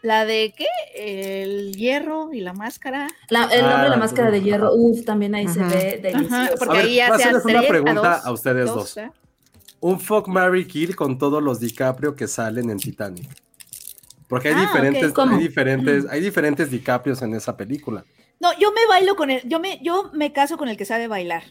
La 0.02 0.24
de 0.24 0.54
qué? 0.56 0.66
El 0.94 1.76
hierro 1.76 2.32
y 2.32 2.40
la 2.40 2.54
máscara. 2.54 3.06
La- 3.28 3.44
el 3.52 3.60
nombre 3.62 3.82
de 3.82 3.88
la 3.90 3.94
Ah, 3.96 3.98
máscara 3.98 4.30
de 4.30 4.40
hierro, 4.42 4.72
uff, 4.74 5.04
también 5.04 5.34
ahí 5.34 5.46
se 5.46 5.62
ve 5.62 6.00
delicioso. 6.02 6.34
Ajá, 6.36 6.50
porque 6.58 6.78
A 6.78 6.80
ver, 6.80 6.84
ahí 6.86 6.90
voy 6.92 7.00
a 7.00 7.06
hace 7.14 7.14
hacerles 7.24 7.44
una 7.44 7.62
pregunta 7.68 8.14
dos, 8.16 8.26
a 8.26 8.32
ustedes 8.32 8.64
dos, 8.66 8.74
dos. 8.76 8.96
¿eh? 8.96 9.10
Un 9.80 10.00
fuck 10.00 10.26
Mary 10.28 10.66
Kill 10.66 10.96
con 10.96 11.18
todos 11.18 11.42
los 11.42 11.60
DiCaprio 11.60 12.14
que 12.14 12.28
salen 12.28 12.70
en 12.70 12.78
Titanic. 12.78 13.28
Porque 14.30 14.48
hay 14.48 14.54
Ah, 14.56 14.60
diferentes, 14.62 15.12
¿cómo? 15.12 15.36
hay 15.36 15.42
diferentes, 15.42 16.06
hay 16.08 16.20
diferentes 16.22 16.70
DiCaprios 16.70 17.20
en 17.20 17.34
esa 17.34 17.54
película. 17.56 18.04
No, 18.40 18.48
yo 18.58 18.70
me 18.72 18.86
bailo 18.88 19.16
con 19.16 19.28
él, 19.30 19.42
yo 19.44 19.60
me, 19.60 19.78
yo 19.82 20.10
me 20.14 20.32
caso 20.32 20.56
con 20.56 20.68
el 20.70 20.78
que 20.78 20.86
sabe 20.86 21.06
bailar. 21.08 21.42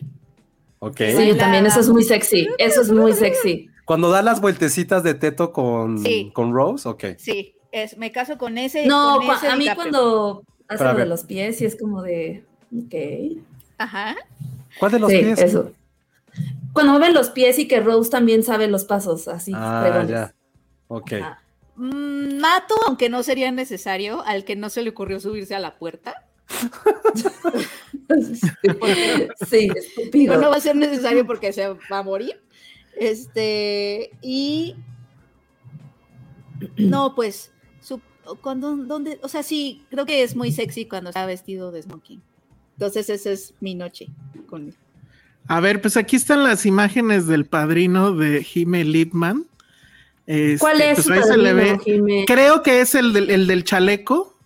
¿Ok? 0.80 0.98
Sí, 0.98 1.12
yo 1.12 1.18
Baila- 1.20 1.38
también, 1.38 1.66
eso 1.68 1.82
es 1.82 1.90
muy 1.90 2.04
sexy. 2.04 2.48
Eso 2.58 2.82
es 2.82 2.90
muy 2.92 3.14
sexy. 3.14 3.70
Cuando 3.86 4.10
da 4.10 4.22
las 4.24 4.40
vueltecitas 4.42 5.04
de 5.04 5.14
teto 5.14 5.52
con, 5.52 6.00
Sí. 6.00 6.32
con 6.34 6.54
Rose, 6.54 6.88
ok. 6.88 7.04
Sí, 7.18 7.54
es, 7.72 7.98
me 7.98 8.12
caso 8.12 8.38
con 8.38 8.58
ese. 8.58 8.88
No, 8.88 9.18
con 9.18 9.36
ese 9.36 9.48
a 9.50 9.56
mí 9.58 9.66
DiCaprio. 9.66 9.76
cuando 9.92 10.44
hace 10.70 10.84
lo 10.86 10.94
de 10.96 11.06
los 11.06 11.24
pies 11.26 11.62
y 11.62 11.66
es 11.66 11.76
como 11.80 12.02
de, 12.02 12.46
ok. 12.74 13.42
Ajá. 13.78 14.16
¿Cuál 14.80 14.92
de 14.94 15.00
los 15.00 15.12
sí, 15.12 15.18
pies? 15.20 15.40
eso. 15.42 15.74
Cuando 16.72 16.94
mueven 16.94 17.14
los 17.14 17.30
pies 17.32 17.60
y 17.60 17.68
que 17.68 17.82
Rose 17.82 18.10
también 18.10 18.44
sabe 18.44 18.68
los 18.68 18.86
pasos, 18.86 19.28
así. 19.28 19.52
Ah, 19.54 20.06
ya. 20.08 20.34
Ok. 20.88 21.14
Ajá. 21.14 21.42
Mm, 21.80 22.40
mato, 22.42 22.76
aunque 22.88 23.08
no 23.10 23.24
sería 23.24 23.52
necesario, 23.54 24.22
al 24.26 24.44
que 24.44 24.56
no 24.58 24.70
se 24.70 24.82
le 24.82 24.90
ocurrió 24.90 25.20
subirse 25.20 25.56
a 25.56 25.60
la 25.60 25.78
puerta. 25.78 26.26
Sí, 29.50 29.70
estúpido. 29.76 30.40
No 30.42 30.50
va 30.50 30.56
a 30.56 30.60
ser 30.60 30.76
necesario 30.76 31.26
porque 31.26 31.54
se 31.54 31.68
va 31.70 31.98
a 32.00 32.04
morir. 32.04 32.42
Este, 32.98 34.12
y. 34.22 34.76
No, 36.78 37.16
pues. 37.16 37.52
su- 37.82 38.02
cuando, 38.42 38.76
donde, 38.76 39.20
o 39.24 39.30
sea, 39.30 39.44
sí, 39.44 39.84
creo 39.90 40.06
que 40.06 40.24
es 40.24 40.36
muy 40.36 40.52
sexy 40.52 40.86
cuando 40.86 41.10
está 41.12 41.26
vestido 41.26 41.72
de 41.72 41.82
smoking. 41.84 42.22
Entonces, 42.74 43.10
esa 43.10 43.32
es 43.32 43.54
mi 43.60 43.76
noche 43.76 44.08
con 44.48 44.68
él. 44.70 44.76
A 45.48 45.60
ver, 45.62 45.82
pues 45.82 45.98
aquí 45.98 46.16
están 46.16 46.44
las 46.44 46.66
imágenes 46.66 47.28
del 47.28 47.46
padrino 47.46 48.12
de 48.14 48.44
Jime 48.44 48.84
Lipman. 48.84 49.46
Este, 50.32 50.60
¿Cuál 50.60 50.80
es 50.82 50.96
pues 51.08 51.10
ahí 51.10 51.24
se 51.24 51.38
le 51.38 51.54
padrino, 51.56 51.78
ve. 51.78 51.84
Jimé? 51.84 52.26
Creo 52.28 52.62
que 52.62 52.82
es 52.82 52.94
el 52.94 53.14
del, 53.14 53.32
el 53.32 53.48
del 53.48 53.64
chaleco. 53.64 54.38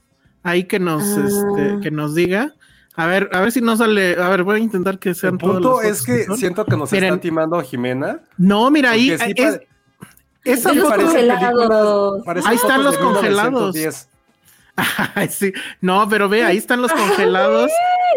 Ahí 0.41 0.63
que 0.63 0.79
nos, 0.79 1.03
Ah. 1.03 1.25
este, 1.27 1.79
que 1.81 1.91
nos 1.91 2.15
diga. 2.15 2.53
A 2.95 3.05
ver, 3.07 3.29
a 3.33 3.41
ver 3.41 3.51
si 3.51 3.59
no 3.59 3.75
sale. 3.75 4.15
A 4.21 4.29
ver, 4.29 4.43
voy 4.43 4.57
a 4.57 4.63
intentar 4.63 4.97
que 4.97 5.09
El 5.09 5.15
sean 5.15 5.37
todas 5.37 5.55
punto 5.55 5.81
las 5.81 5.91
es 5.91 5.99
fotos 5.99 6.05
que 6.15 6.23
son. 6.25 6.37
siento 6.37 6.65
que 6.65 6.77
nos 6.77 6.89
Miren. 6.91 7.09
está 7.15 7.21
timando 7.21 7.59
Jimena. 7.61 8.21
No, 8.37 8.71
mira 8.71 8.91
ahí. 8.91 9.09
sí 9.17 9.33
es- 9.35 9.59
esa 10.45 10.73
los 10.73 10.87
foto. 10.87 11.01
congelados. 11.05 12.23
películas- 12.23 12.45
Ahí 12.45 12.55
están 12.55 12.83
los 12.83 12.97
congelados. 12.97 13.73
1910. 13.75 14.09
Ay, 15.15 15.27
sí. 15.29 15.51
No, 15.81 16.07
pero 16.09 16.29
ve, 16.29 16.43
ahí 16.45 16.57
están 16.57 16.81
los 16.81 16.93
congelados. 16.93 17.69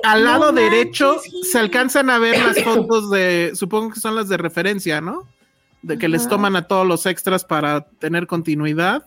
Al 0.04 0.20
no 0.24 0.30
lado 0.30 0.52
manches, 0.52 0.70
derecho 0.70 1.16
se 1.42 1.58
alcanzan 1.58 2.10
a 2.10 2.18
ver 2.18 2.38
las 2.44 2.62
fotos 2.62 3.10
de, 3.10 3.52
supongo 3.54 3.92
que 3.92 3.98
son 4.00 4.14
las 4.14 4.28
de 4.28 4.36
referencia, 4.36 5.00
¿no? 5.00 5.26
De 5.82 5.98
que 5.98 6.08
les 6.08 6.28
toman 6.28 6.56
a 6.56 6.66
todos 6.66 6.86
los 6.86 7.06
extras 7.06 7.44
para 7.44 7.82
tener 7.98 8.26
continuidad. 8.26 9.04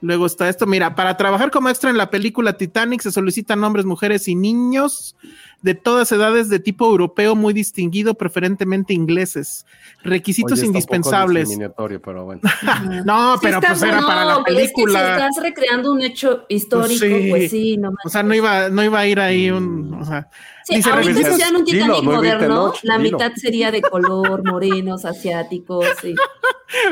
Luego 0.00 0.26
está 0.26 0.48
esto, 0.48 0.64
mira, 0.64 0.94
para 0.94 1.16
trabajar 1.16 1.50
como 1.50 1.68
extra 1.70 1.90
en 1.90 1.96
la 1.96 2.08
película 2.08 2.52
Titanic 2.56 3.00
se 3.00 3.10
solicitan 3.10 3.64
hombres, 3.64 3.84
mujeres 3.84 4.28
y 4.28 4.36
niños 4.36 5.16
de 5.60 5.74
todas 5.74 6.12
edades 6.12 6.48
de 6.48 6.60
tipo 6.60 6.86
europeo 6.86 7.34
muy 7.34 7.52
distinguido, 7.52 8.14
preferentemente 8.14 8.94
ingleses. 8.94 9.66
Requisitos 10.04 10.60
Oye, 10.60 10.66
está 10.68 10.78
un 10.78 10.82
poco 10.84 10.94
indispensables. 10.94 11.48
discriminatorio, 11.48 12.00
pero 12.00 12.24
bueno. 12.26 12.42
No, 13.04 13.32
Sí 13.34 13.40
pero 13.42 13.56
está 13.56 13.68
pues 13.70 13.82
era 13.82 13.90
bueno, 13.94 14.06
para 14.06 14.24
la 14.24 14.44
pero 14.44 14.56
es 14.60 14.62
que 14.62 14.66
si 14.68 14.72
película. 14.84 15.12
estás 15.16 15.42
recreando 15.42 15.90
un 15.92 16.00
hecho 16.02 16.44
histórico, 16.48 17.00
Pues 17.00 17.00
sí. 17.00 17.26
pues 17.30 17.50
sí, 17.50 17.76
no 17.76 17.90
O 18.04 18.08
sea, 18.08 18.22
no 18.22 18.34
iba, 18.36 18.68
no 18.68 18.84
iba 18.84 19.00
a 19.00 19.06
ir 19.08 19.18
ahí 19.18 19.50
un, 19.50 19.94
o 19.94 20.04
sea, 20.04 20.28
Sí, 20.68 20.76
dice 20.76 20.90
ahorita 20.90 21.14
si 21.14 21.20
hicieran 21.20 21.56
un 21.56 21.64
Dilo, 21.64 21.84
Titanic 21.84 22.04
no 22.04 22.12
evite 22.12 22.16
moderno, 22.36 22.46
Tenoch, 22.72 22.78
la 22.82 22.98
dilo. 22.98 23.18
mitad 23.18 23.32
sería 23.36 23.70
de 23.70 23.80
color, 23.82 24.44
morenos, 24.44 25.04
asiáticos, 25.04 25.86
sí. 26.02 26.14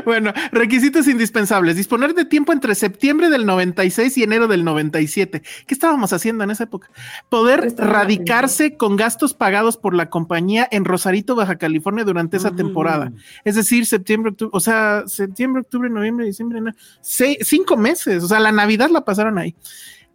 Bueno, 0.06 0.32
requisitos 0.52 1.06
indispensables. 1.06 1.76
Disponer 1.76 2.14
de 2.14 2.24
tiempo 2.24 2.54
entre 2.54 2.74
septiembre 2.74 3.28
del 3.28 3.44
96 3.44 4.16
y 4.16 4.22
enero 4.22 4.48
del 4.48 4.64
97. 4.64 5.42
¿Qué 5.66 5.74
estábamos 5.74 6.14
haciendo 6.14 6.44
en 6.44 6.50
esa 6.50 6.64
época? 6.64 6.88
Poder 7.28 7.66
Estaba 7.66 7.92
radicarse 7.92 8.78
con 8.78 8.96
gastos 8.96 9.34
pagados 9.34 9.76
por 9.76 9.92
la 9.94 10.08
compañía 10.08 10.66
en 10.70 10.86
Rosarito, 10.86 11.34
Baja 11.34 11.56
California 11.56 12.04
durante 12.04 12.38
esa 12.38 12.52
Mm. 12.52 12.56
temporada. 12.56 13.12
Es 13.44 13.54
decir, 13.54 13.84
septiembre, 13.84 14.30
octubre, 14.30 14.50
o 14.54 14.60
sea, 14.60 15.02
septiembre, 15.06 15.60
octubre, 15.60 15.90
noviembre, 15.90 16.24
diciembre, 16.24 16.58
enero. 16.60 16.76
Se- 17.02 17.38
cinco 17.42 17.76
meses. 17.76 18.24
O 18.24 18.28
sea, 18.28 18.40
la 18.40 18.52
Navidad 18.52 18.88
la 18.88 19.04
pasaron 19.04 19.36
ahí. 19.36 19.54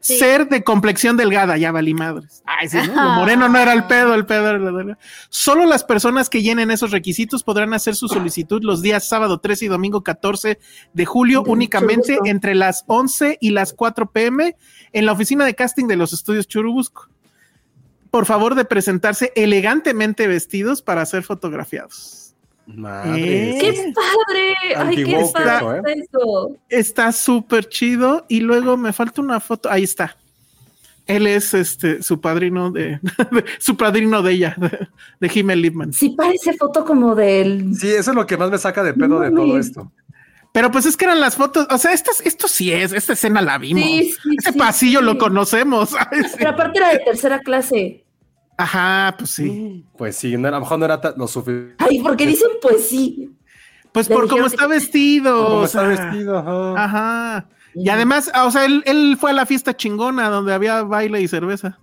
Sí. 0.04 0.18
Ser 0.18 0.50
de 0.50 0.64
complexión 0.64 1.16
delgada, 1.16 1.58
ya 1.58 1.72
valí 1.72 1.94
madres. 1.94 2.42
Ay, 2.46 2.68
sí, 2.68 2.78
¿no? 2.94 3.04
Lo 3.04 3.10
moreno 3.12 3.48
no 3.50 3.60
era 3.60 3.72
el 3.74 3.84
pedo, 3.86 4.16
el 4.16 4.26
pedo 4.26 4.50
era 4.50 4.58
la- 4.60 4.98
Solo 5.30 5.66
las 5.68 5.84
personas 5.84 6.28
que 6.28 6.42
llenen 6.42 6.72
esos 6.72 6.90
requisitos 6.90 7.44
podrán 7.44 7.74
hacer 7.76 7.96
su 7.96 8.08
solicitud 8.08 8.64
los 8.64 8.82
días 8.82 9.08
sábado 9.08 9.40
13 9.40 9.66
y 9.66 9.68
domingo 9.68 10.02
14 10.02 10.58
de 10.94 11.06
julio, 11.06 11.44
De 11.44 11.52
únicamente 11.52 12.14
Churubusco. 12.16 12.26
entre 12.28 12.56
las 12.56 12.84
11 12.88 13.38
y 13.40 13.52
las 13.52 13.74
4 13.74 14.12
pm 14.12 14.56
en 14.92 15.06
la 15.06 15.12
oficina 15.12 15.46
de 15.46 15.54
casting 15.54 15.86
de 15.86 15.96
los 15.98 16.14
estudios 16.14 16.48
Churubusco. 16.48 17.08
Por 18.10 18.26
favor 18.26 18.56
de 18.56 18.66
presentarse 18.66 19.32
elegantemente 19.36 20.26
vestidos 20.28 20.82
para 20.82 21.06
ser 21.06 21.22
fotografiados. 21.24 22.31
Madre. 22.68 23.52
¿Eh? 23.52 23.58
¡Qué 23.60 23.94
padre! 23.94 24.56
¡Ay, 24.78 24.96
qué 25.04 25.26
padre 25.34 25.92
¿eh? 25.92 25.96
está 25.98 26.20
eso! 26.20 26.58
Está 26.70 27.12
súper 27.12 27.68
chido 27.68 28.26
y 28.30 28.40
luego 28.40 28.78
me 28.78 28.94
falta 28.94 29.22
una 29.22 29.40
foto. 29.40 29.70
Ahí 29.70 29.84
está. 29.84 30.16
Él 31.08 31.28
es 31.28 31.54
este 31.54 32.04
su 32.04 32.22
padrino 32.22 32.72
de, 32.72 33.00
su 33.60 33.76
padrino 33.76 34.22
de 34.22 34.34
ella, 34.34 34.56
de, 34.58 34.88
de 35.20 35.32
Himmel 35.34 35.62
Lipman. 35.62 35.94
Sí 35.94 36.10
parece 36.10 36.54
foto 36.54 36.86
como 36.86 37.16
del... 37.16 37.76
Sí, 37.76 37.90
eso 37.90 38.12
es 38.12 38.16
lo 38.16 38.26
que 38.26 38.38
más 38.38 38.50
me 38.52 38.58
saca 38.58 38.84
de 38.84 38.94
pedo 38.94 39.08
No 39.08 39.20
de 39.20 39.32
todo 39.32 39.58
esto. 39.58 39.92
Pero 40.54 40.70
pues 40.70 40.86
es 40.86 40.98
que 40.98 41.06
eran 41.06 41.22
las 41.22 41.38
fotos, 41.38 41.66
o 41.70 41.78
sea, 41.78 41.94
estas, 41.94 42.22
esto 42.22 42.48
sí 42.48 42.72
es, 42.74 42.92
esta 42.92 43.14
escena 43.14 43.42
la 43.42 43.58
vimos. 43.58 43.84
Sí, 43.84 44.16
sí, 44.22 44.36
Ese 44.38 44.52
sí, 44.52 44.60
pasillo 44.60 45.00
sí. 45.00 45.06
lo 45.06 45.18
conocemos. 45.18 45.90
¿sabes? 45.92 46.36
Pero 46.38 46.50
aparte 46.50 46.80
era 46.80 46.90
de 46.90 47.00
tercera 47.00 47.40
clase. 47.40 48.04
Ajá, 48.62 49.16
pues 49.18 49.32
sí. 49.32 49.84
Pues 49.98 50.16
sí, 50.18 50.38
no, 50.38 50.48
a 50.48 50.52
lo 50.52 50.60
mejor 50.62 50.80
no 50.80 50.86
era 50.86 51.00
lo 51.18 51.28
suficiente. 51.28 51.76
Ay, 51.80 52.00
porque 52.00 52.28
dicen 52.28 52.50
pues 52.62 52.88
sí. 52.90 53.32
Pues 53.92 54.08
Le 54.08 54.16
por 54.16 54.28
cómo 54.30 54.46
está 54.46 54.64
que- 54.68 54.74
vestido. 54.74 55.48
O 55.60 55.66
está 55.66 55.84
vestido, 55.84 56.38
ajá. 56.38 56.84
Ajá. 56.84 57.46
Y 57.74 57.90
además, 57.90 58.30
ah, 58.34 58.46
o 58.46 58.52
sea, 58.52 58.66
él, 58.66 58.84
él 58.86 59.18
fue 59.20 59.32
a 59.32 59.34
la 59.34 59.46
fiesta 59.46 59.76
chingona 59.76 60.30
donde 60.30 60.54
había 60.54 60.84
baile 60.84 61.22
y 61.22 61.28
cerveza. 61.28 61.80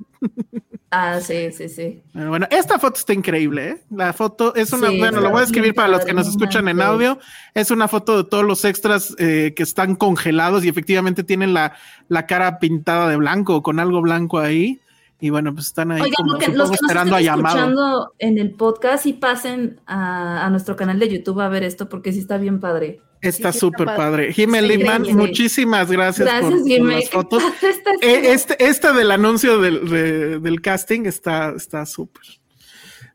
Ah, 0.91 1.21
sí, 1.21 1.51
sí, 1.53 1.69
sí. 1.69 2.03
Bueno, 2.15 2.47
esta 2.51 2.79
foto 2.79 2.99
está 2.99 3.13
increíble, 3.13 3.69
¿eh? 3.69 3.83
La 3.91 4.13
foto 4.15 4.55
es 4.55 4.73
una, 4.73 4.89
Sí, 4.89 4.99
bueno, 4.99 5.21
lo 5.21 5.31
voy 5.31 5.41
a 5.41 5.45
escribir 5.45 5.75
para 5.75 5.89
los 5.89 6.05
que 6.05 6.15
nos 6.15 6.27
escuchan 6.29 6.67
en 6.69 6.81
audio. 6.81 7.19
Es 7.55 7.71
una 7.71 7.89
foto 7.89 8.23
de 8.23 8.29
todos 8.29 8.45
los 8.45 8.65
extras 8.65 9.15
eh, 9.19 9.53
que 9.55 9.63
están 9.63 9.97
congelados 9.97 10.65
y 10.65 10.69
efectivamente 10.69 11.25
tienen 11.25 11.53
la, 11.53 11.75
la 12.09 12.27
cara 12.27 12.59
pintada 12.59 13.09
de 13.09 13.17
blanco, 13.17 13.63
con 13.63 13.81
algo 13.81 14.01
blanco 14.01 14.39
ahí. 14.39 14.81
Y 15.21 15.31
bueno, 15.31 15.53
pues 15.53 15.67
están 15.67 15.91
ahí 15.91 16.01
Oigan, 16.03 16.15
como 16.17 16.33
lo 16.35 16.39
que- 16.39 16.45
supongo, 16.47 16.59
los 16.63 16.71
que 16.71 16.77
nos 16.77 16.83
esperando 16.83 17.17
a 17.17 17.19
estén 17.19 17.35
llamado. 17.37 17.57
escuchando 17.59 18.15
en 18.19 18.39
el 18.39 18.51
podcast 18.53 19.07
y 19.07 19.13
pasen 19.15 19.81
a, 19.87 20.47
a 20.47 20.51
nuestro 20.51 20.77
canal 20.77 20.99
de 21.01 21.09
YouTube 21.09 21.41
a 21.41 21.49
ver 21.49 21.65
esto 21.65 21.89
porque 21.89 22.13
sí 22.13 22.21
está 22.21 22.39
bien 22.39 22.61
padre. 22.61 23.01
Está 23.21 23.51
sí, 23.53 23.59
súper 23.59 23.81
está 23.89 23.97
padre. 23.97 24.33
Jiménez 24.33 24.71
Sí, 24.71 24.77
Lehmann, 24.79 25.01
increíble. 25.03 25.27
muchísimas 25.27 25.91
gracias, 25.91 26.25
Gracias, 26.29 26.51
por, 26.53 26.61
por 26.61 26.69
Jimé. 26.69 26.95
las 27.01 27.11
fotos. 27.11 27.43
padre 27.43 27.71
está 27.71 27.91
Eh, 28.01 28.33
este, 28.33 28.65
esta 28.65 28.93
del 28.93 29.11
anuncio 29.11 29.59
del, 29.61 29.89
de- 29.89 30.39
del 30.39 30.61
casting 30.61 31.07
está 31.07 31.53
está 31.57 31.85
súper. 31.85 32.23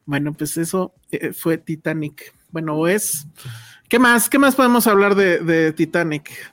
Bueno, 0.06 0.34
pues 0.34 0.58
eso 0.58 0.94
eh, 1.10 1.32
fue 1.32 1.58
Titanic. 1.58 2.34
Bueno, 2.52 2.76
o 2.76 2.88
es. 2.88 3.26
¿Qué 3.88 3.98
más? 3.98 4.30
¿Qué 4.30 4.40
más 4.40 4.56
podemos 4.56 4.88
hablar 4.88 5.16
de, 5.16 5.40
de 5.40 5.72
Titanic? 5.72 6.53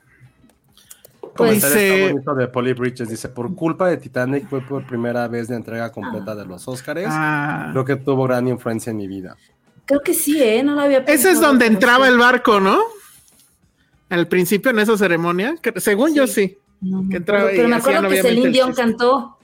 Comentario 1.40 1.76
Dice- 1.76 1.94
está 2.02 2.12
bonito 2.12 2.34
de 2.34 2.48
Polly 2.48 2.72
Bridges. 2.72 3.08
Dice, 3.08 3.28
por 3.28 3.54
culpa 3.54 3.88
de 3.88 3.96
Titanic 3.96 4.48
fue 4.48 4.60
por 4.60 4.86
primera 4.86 5.26
vez 5.28 5.50
la 5.50 5.56
entrega 5.56 5.90
completa 5.92 6.34
de 6.34 6.46
los 6.46 6.66
Oscars. 6.68 7.02
Ah, 7.08 7.68
Creo 7.72 7.84
que 7.84 7.96
tuvo 7.96 8.24
gran 8.24 8.46
influencia 8.48 8.90
en 8.90 8.96
mi 8.96 9.06
vida. 9.08 9.36
Creo 9.84 10.00
que 10.00 10.14
sí, 10.14 10.40
¿eh? 10.42 10.62
No 10.62 10.74
lo 10.74 10.82
había 10.82 10.98
ese 10.98 11.12
es 11.14 11.22
pensado, 11.24 11.46
donde 11.48 11.66
entraba 11.66 12.06
el 12.08 12.16
barco, 12.18 12.60
¿no? 12.60 12.78
Al 14.08 14.26
principio 14.28 14.70
en 14.70 14.78
esa 14.80 14.96
ceremonia. 14.96 15.56
que- 15.60 15.80
según 15.80 16.14
yo 16.14 16.26
sí. 16.26 16.56
No 16.80 17.04
que 17.10 17.16
entraba 17.18 17.50
pero 17.50 17.64
y 17.66 17.70
me 17.70 17.76
acuerdo 17.76 18.08
que 18.08 18.22
Celine 18.22 18.46
el 18.46 18.52
Dion 18.52 18.72
cantó. 18.72 19.36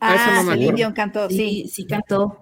Ah, 0.00 0.42
no 0.44 0.50
Ah, 0.50 0.54
Celine. 0.54 0.72
Dion 0.74 0.92
cantó, 0.92 1.28
Sí, 1.28 1.36
sí, 1.36 1.68
sí 1.68 1.86
cantó. 1.86 2.40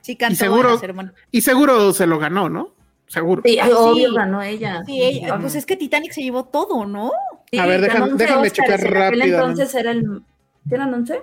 sí 0.00 0.16
cantó 0.16 0.32
Y 0.34 0.36
seguro- 0.36 0.68
en 0.68 0.74
la 0.74 0.80
ceremonia. 0.80 1.12
Y 1.30 1.40
seguro 1.40 1.92
se 1.92 2.06
lo 2.06 2.18
ganó, 2.18 2.48
¿no? 2.48 2.74
Seguro. 3.08 3.42
Sí, 3.44 3.58
obvio 3.74 4.10
Sí. 4.10 4.14
ganó 4.14 4.40
ella. 4.42 4.84
Sí, 4.86 5.02
ella- 5.02 5.36
pues 5.40 5.56
es 5.56 5.66
que 5.66 5.76
Titanic 5.76 6.12
se 6.12 6.22
llevó 6.22 6.44
todo, 6.44 6.86
¿no? 6.86 7.10
Sí, 7.52 7.58
A 7.58 7.66
ver, 7.66 7.80
déjame- 7.80 8.12
11 8.12 8.16
déjame 8.16 8.46
Óscares, 8.46 8.52
checar 8.52 8.80
en 8.80 8.94
rápidamente. 8.94 9.36
entonces 9.36 9.74
era 9.74 9.90
el... 9.90 10.22
¿Eran 10.70 10.94
11? 10.94 11.20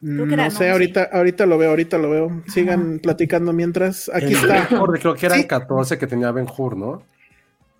creo 0.00 0.26
que 0.28 0.34
era 0.34 0.44
No 0.44 0.50
sé, 0.50 0.56
once. 0.56 0.70
ahorita, 0.70 1.08
ahorita 1.12 1.46
lo 1.46 1.58
veo, 1.58 1.70
ahorita 1.70 1.98
lo 1.98 2.10
veo. 2.10 2.42
Sigan 2.46 2.98
platicando 3.00 3.52
mientras. 3.52 4.08
Aquí 4.14 4.26
El 4.26 4.32
está. 4.36 4.68
Creo 4.68 5.14
que 5.14 5.26
eran 5.26 5.40
Sí. 5.40 5.46
14 5.46 5.98
que 5.98 6.06
tenía 6.06 6.30
Ben 6.30 6.46
Hur, 6.56 6.76
¿no? 6.76 7.02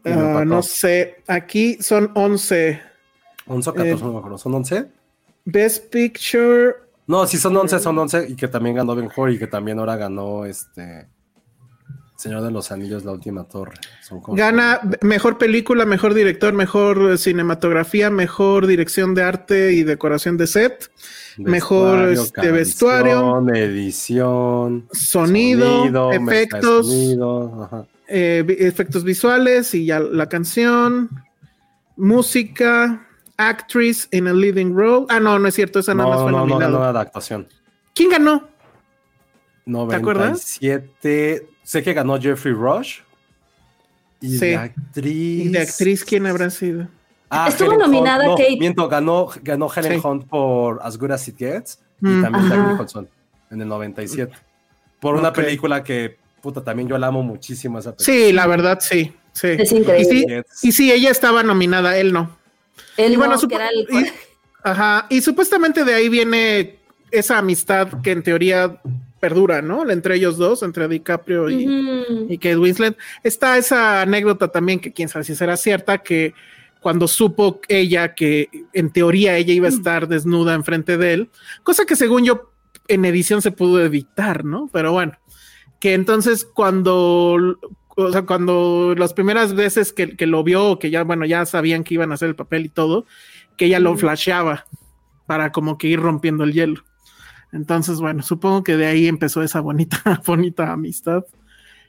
Empató. 0.05 0.45
no 0.45 0.63
sé, 0.63 1.17
aquí 1.27 1.79
son 1.81 2.11
11. 2.15 2.81
11 3.47 3.71
o 3.71 3.75
14, 3.75 3.91
Eh, 3.93 3.97
no 4.05 4.13
me 4.13 4.19
acuerdo. 4.19 4.39
¿Son 4.39 4.55
11? 4.55 4.87
Best 5.45 5.91
Picture. 5.93 6.75
No, 7.07 7.27
sí 7.27 7.39
son 7.39 7.57
11, 7.57 7.79
son 7.79 7.99
11 7.99 8.27
y 8.29 8.37
que 8.37 8.49
también 8.49 8.77
ganó 8.77 8.95
Ben 8.95 9.09
Hur 9.15 9.31
y 9.31 9.39
que 9.39 9.47
también 9.47 9.79
ahora 9.79 9.97
ganó 9.97 10.45
este 10.45 11.09
Señor 12.19 12.43
de 12.43 12.51
los 12.51 12.73
Anillos, 12.73 13.05
La 13.05 13.13
Última 13.13 13.45
Torre. 13.45 13.75
Son 14.03 14.21
Gana 14.35 14.81
mejor 15.03 15.39
película, 15.39 15.87
mejor 15.87 16.15
director, 16.15 16.53
mejor 16.53 17.17
cinematografía, 17.17 18.11
mejor 18.11 18.67
dirección 18.67 19.15
de 19.15 19.23
arte 19.23 19.73
y 19.75 19.85
decoración 19.85 20.37
de 20.37 20.49
set, 20.49 20.91
mejor, 21.37 22.09
este, 22.09 22.51
vestuario. 22.51 23.47
edición, 23.55 24.89
sonido, 24.91 26.11
efectos, 26.13 26.89
sonido, 26.89 27.63
ajá. 27.63 27.87
eh, 28.09 28.45
efectos 28.59 29.05
visuales 29.05 29.73
y 29.77 29.87
ya 29.87 30.01
la 30.01 30.29
canción, 30.29 31.09
música, 31.97 33.07
actress 33.37 34.09
in 34.11 34.27
a 34.27 34.33
leading 34.33 34.75
role. 34.75 35.07
Ah, 35.09 35.21
no, 35.21 35.39
no 35.39 35.47
es 35.47 35.55
cierto, 35.55 35.79
esa 35.79 35.95
nada 35.95 36.09
más 36.09 36.19
No, 36.19 36.23
fue 36.25 36.33
no, 36.33 36.39
no 36.39 36.47
nominado. 36.47 36.73
ganó 36.81 36.85
adaptación. 36.85 37.47
¿Quién 37.95 38.11
ganó? 38.11 38.49
acuerdas? 39.95 40.59
97. 41.69 41.71
Sé 41.71 41.83
que 41.83 41.93
ganó 41.95 42.21
Jeffrey 42.21 42.55
Rush. 42.55 43.01
Y 44.21 44.31
Sí. 44.39 44.47
de 44.47 44.57
actriz. 44.57 45.47
¿Y 45.47 45.49
de 45.49 45.59
actriz 45.61 46.05
quién 46.05 46.27
habrá 46.27 46.51
sido? 46.51 46.89
Ah, 47.31 47.47
Estuvo 47.49 47.69
Helen 47.73 47.81
nominada 47.81 48.25
Hunt. 48.25 48.29
No, 48.31 48.37
Kate. 48.37 48.57
Miento, 48.59 48.89
ganó, 48.89 49.29
ganó 49.43 49.69
Helen 49.75 50.01
Sí. 50.01 50.07
Hunt 50.07 50.27
por 50.29 50.81
As 50.83 50.97
Good 50.99 51.11
As 51.13 51.29
It 51.29 51.37
Gets. 51.39 51.79
Mm. 52.01 52.19
Y 52.19 52.23
también 52.23 52.49
Jack. 52.49 52.71
Nicholson 52.71 53.09
en 53.51 53.61
el 53.61 53.69
97. 53.69 54.33
Por 55.01 55.15
una 55.15 55.33
película 55.33 55.85
que, 55.85 56.17
puta, 56.41 56.65
también 56.65 56.89
yo 56.89 56.97
la 56.99 57.09
amo 57.09 57.23
muchísimo 57.23 57.79
esa 57.79 57.95
película. 57.95 58.17
Sí, 58.27 58.33
la 58.33 58.47
verdad, 58.47 58.79
sí. 58.81 59.13
sí. 59.33 59.49
Es 59.49 59.71
Y 59.73 59.77
increíble. 59.77 60.45
sí, 60.51 60.69
y 60.69 60.73
sí, 60.73 60.91
ella 60.91 61.11
estaba 61.11 61.43
nominada, 61.43 61.97
él 61.99 62.13
no. 62.13 62.37
Él 62.97 63.13
Y 63.13 63.17
bueno, 63.17 63.37
no, 63.37 63.55
era 63.57 63.69
el... 63.69 63.87
y- 63.91 64.11
ajá, 64.65 65.07
y 65.11 65.21
supuestamente 65.21 65.85
de 65.85 65.95
ahí 65.95 66.09
viene 66.09 66.79
esa 67.11 67.39
amistad 67.39 67.89
que 68.03 68.11
en 68.13 68.23
teoría 68.23 68.81
perdura, 69.19 69.63
¿no? 69.63 69.89
Entre 69.91 70.17
ellos 70.17 70.37
dos, 70.37 70.63
entre 70.63 70.89
DiCaprio 70.89 71.51
y, 71.51 72.39
Kate 72.39 72.57
Winslet. 72.57 72.97
Está 73.23 73.59
esa 73.59 74.03
anécdota 74.03 74.49
también 74.49 74.81
que 74.81 74.93
quién 74.93 75.09
sabe 75.09 75.25
si 75.25 75.35
será 75.35 75.57
cierta, 75.57 75.99
que 75.99 76.35
cuando 76.81 77.09
supo 77.09 77.61
ella 77.69 78.15
que 78.15 78.49
en 78.73 78.91
teoría 78.91 79.37
ella 79.37 79.53
iba 79.53 79.67
a 79.67 79.71
estar 79.71 80.07
desnuda 80.07 80.55
enfrente 80.55 80.97
de 80.97 81.13
él, 81.13 81.31
cosa 81.65 81.85
que 81.85 81.97
según 81.97 82.25
yo 82.25 82.53
en 82.87 83.05
edición 83.05 83.43
se 83.43 83.51
pudo 83.51 83.85
evitar, 83.85 84.45
¿no? 84.45 84.71
Pero 84.73 84.93
bueno, 84.93 85.19
que 85.81 85.95
entonces 85.95 86.45
cuando, 86.45 87.37
o 87.97 88.13
sea, 88.13 88.23
cuando 88.23 88.95
las 88.97 89.13
primeras 89.13 89.55
veces 89.55 89.93
que, 89.93 90.17
que 90.17 90.27
lo 90.27 90.45
vio, 90.45 90.79
que 90.79 90.91
ya, 90.91 91.03
bueno, 91.03 91.27
ya 91.27 91.45
sabían 91.47 91.85
que 91.85 91.95
iban 91.95 92.13
a 92.13 92.15
hacer 92.15 92.29
el 92.29 92.37
papel 92.37 92.67
y 92.67 92.69
todo, 92.69 93.07
que 93.57 93.67
ella 93.67 93.81
lo 93.81 93.97
flasheaba 93.97 94.67
para 95.27 95.53
como 95.53 95.77
que 95.77 95.89
ir 95.89 96.01
rompiendo 96.01 96.45
el 96.45 96.53
hielo. 96.53 96.85
Entonces, 97.53 98.01
bueno, 98.01 98.23
supongo 98.23 98.63
que 98.63 98.77
de 98.77 98.87
ahí 98.87 99.07
empezó 99.09 99.43
esa 99.43 99.61
bonita, 99.61 100.21
bonita 100.27 100.73
amistad. 100.73 101.25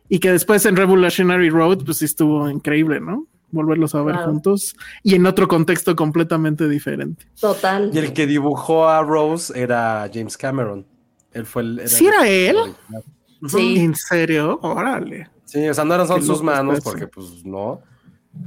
Y 0.07 0.19
que 0.19 0.31
después 0.31 0.65
en 0.65 0.75
Revolutionary 0.75 1.49
Road, 1.49 1.83
pues 1.85 1.97
sí 1.97 2.05
estuvo 2.05 2.49
increíble, 2.49 2.99
¿no? 2.99 3.27
Volverlos 3.51 3.95
a 3.95 4.01
ver 4.03 4.15
Claro. 4.15 4.31
juntos 4.31 4.75
y 5.03 5.15
en 5.15 5.25
otro 5.25 5.47
contexto 5.47 5.95
completamente 5.95 6.67
diferente. 6.69 7.25
Total. 7.39 7.89
Y 7.93 7.97
el 7.97 8.13
que 8.13 8.27
dibujó 8.27 8.87
a 8.87 9.01
Rose 9.03 9.59
era 9.59 10.09
James 10.13 10.37
Cameron. 10.37 10.85
Él 11.33 11.45
fue 11.45 11.63
el. 11.63 11.81
¿Sí 11.87 12.07
era 12.07 12.27
él? 12.27 12.57
Sí. 13.47 13.79
¿En 13.79 13.95
serio? 13.95 14.59
Órale. 14.61 15.29
Sí, 15.45 15.67
o 15.67 15.73
sea, 15.73 15.83
no 15.83 15.95
eran 15.95 16.07
son 16.07 16.23
sus 16.23 16.43
manos, 16.43 16.79
porque 16.83 17.07
pues 17.07 17.43
no. 17.45 17.81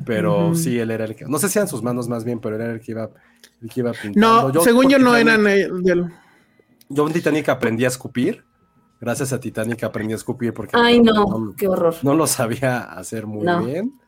Pero 0.07 0.55
sí, 0.55 0.79
él 0.79 0.91
era 0.93 1.05
el 1.05 1.15
que. 1.17 1.25
No 1.27 1.39
sé 1.39 1.49
si 1.49 1.59
eran 1.59 1.69
sus 1.69 1.83
manos 1.83 2.09
más 2.09 2.25
bien, 2.25 2.39
pero 2.41 2.55
era 2.57 2.73
el 2.73 2.81
que 2.81 2.93
iba, 2.93 3.11
el 3.61 3.69
que 3.71 3.81
iba 3.81 3.93
pintando. 3.93 4.53
No, 4.53 4.61
según 4.63 4.89
yo 4.89 4.99
no 4.99 5.17
eran 5.17 5.47
el- 5.47 5.83
del... 5.83 6.07
Yo 6.95 7.07
en 7.07 7.13
Titanic 7.13 7.49
aprendí 7.49 7.85
a 7.85 7.89
escupir. 7.89 8.45
Gracias 9.01 9.33
a 9.33 9.41
Titanic 9.41 9.83
aprendí 9.83 10.13
a 10.13 10.17
escupir 10.17 10.55
porque 10.55 10.77
Ay, 10.77 11.01
no, 11.01 11.13
no, 11.13 11.55
qué 11.57 11.67
horror. 11.67 11.95
no 12.03 12.15
lo 12.15 12.27
sabía 12.27 12.83
hacer 12.83 13.27
muy 13.27 13.45
No. 13.45 13.65
bien. 13.65 13.99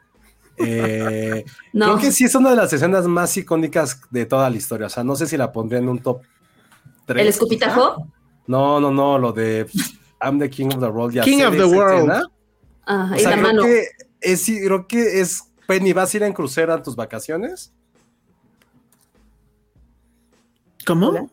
Eh, 0.59 1.45
No. 1.73 1.87
Creo 1.87 1.99
que 1.99 2.13
sí 2.13 2.25
es 2.25 2.35
una 2.37 2.51
de 2.51 2.57
las 2.57 2.73
escenas 2.73 3.07
más 3.09 3.37
icónicas 3.37 4.01
de 4.11 4.25
toda 4.27 4.49
la 4.51 4.57
historia. 4.57 4.87
O 4.87 4.91
sea, 4.91 5.03
no 5.03 5.17
sé 5.17 5.27
si 5.27 5.37
la 5.37 5.51
pondría 5.51 5.81
en 5.81 5.89
un 5.89 5.99
top 5.99 6.23
3. 7.07 7.23
¿El 7.23 7.29
escupitajo? 7.29 8.07
No, 8.47 8.79
no, 8.79 8.91
no, 8.93 9.19
lo 9.19 9.33
de 9.33 9.67
I'm 10.23 10.39
the 10.39 10.49
King 10.49 10.67
of 10.69 10.79
the 10.81 10.87
World. 10.87 11.15
ya 11.15 11.23
King 11.25 11.43
of 11.45 11.57
the 11.57 11.65
world. 11.65 11.99
escena. 12.11 12.23
Ajá, 12.87 13.15
O 13.15 13.19
sea, 13.19 13.31
la 13.31 13.37
creo 13.37 13.47
mano. 13.49 13.63
que 13.63 13.85
es, 14.21 14.45
creo 14.47 14.87
que 14.87 15.21
es 15.21 15.43
Penny, 15.67 15.93
¿vas 15.93 16.13
a 16.15 16.17
ir 16.19 16.23
en 16.23 16.33
crucero 16.33 16.73
a 16.73 16.83
tus 16.83 16.95
vacaciones? 16.95 17.73
¿Cómo? 20.87 21.31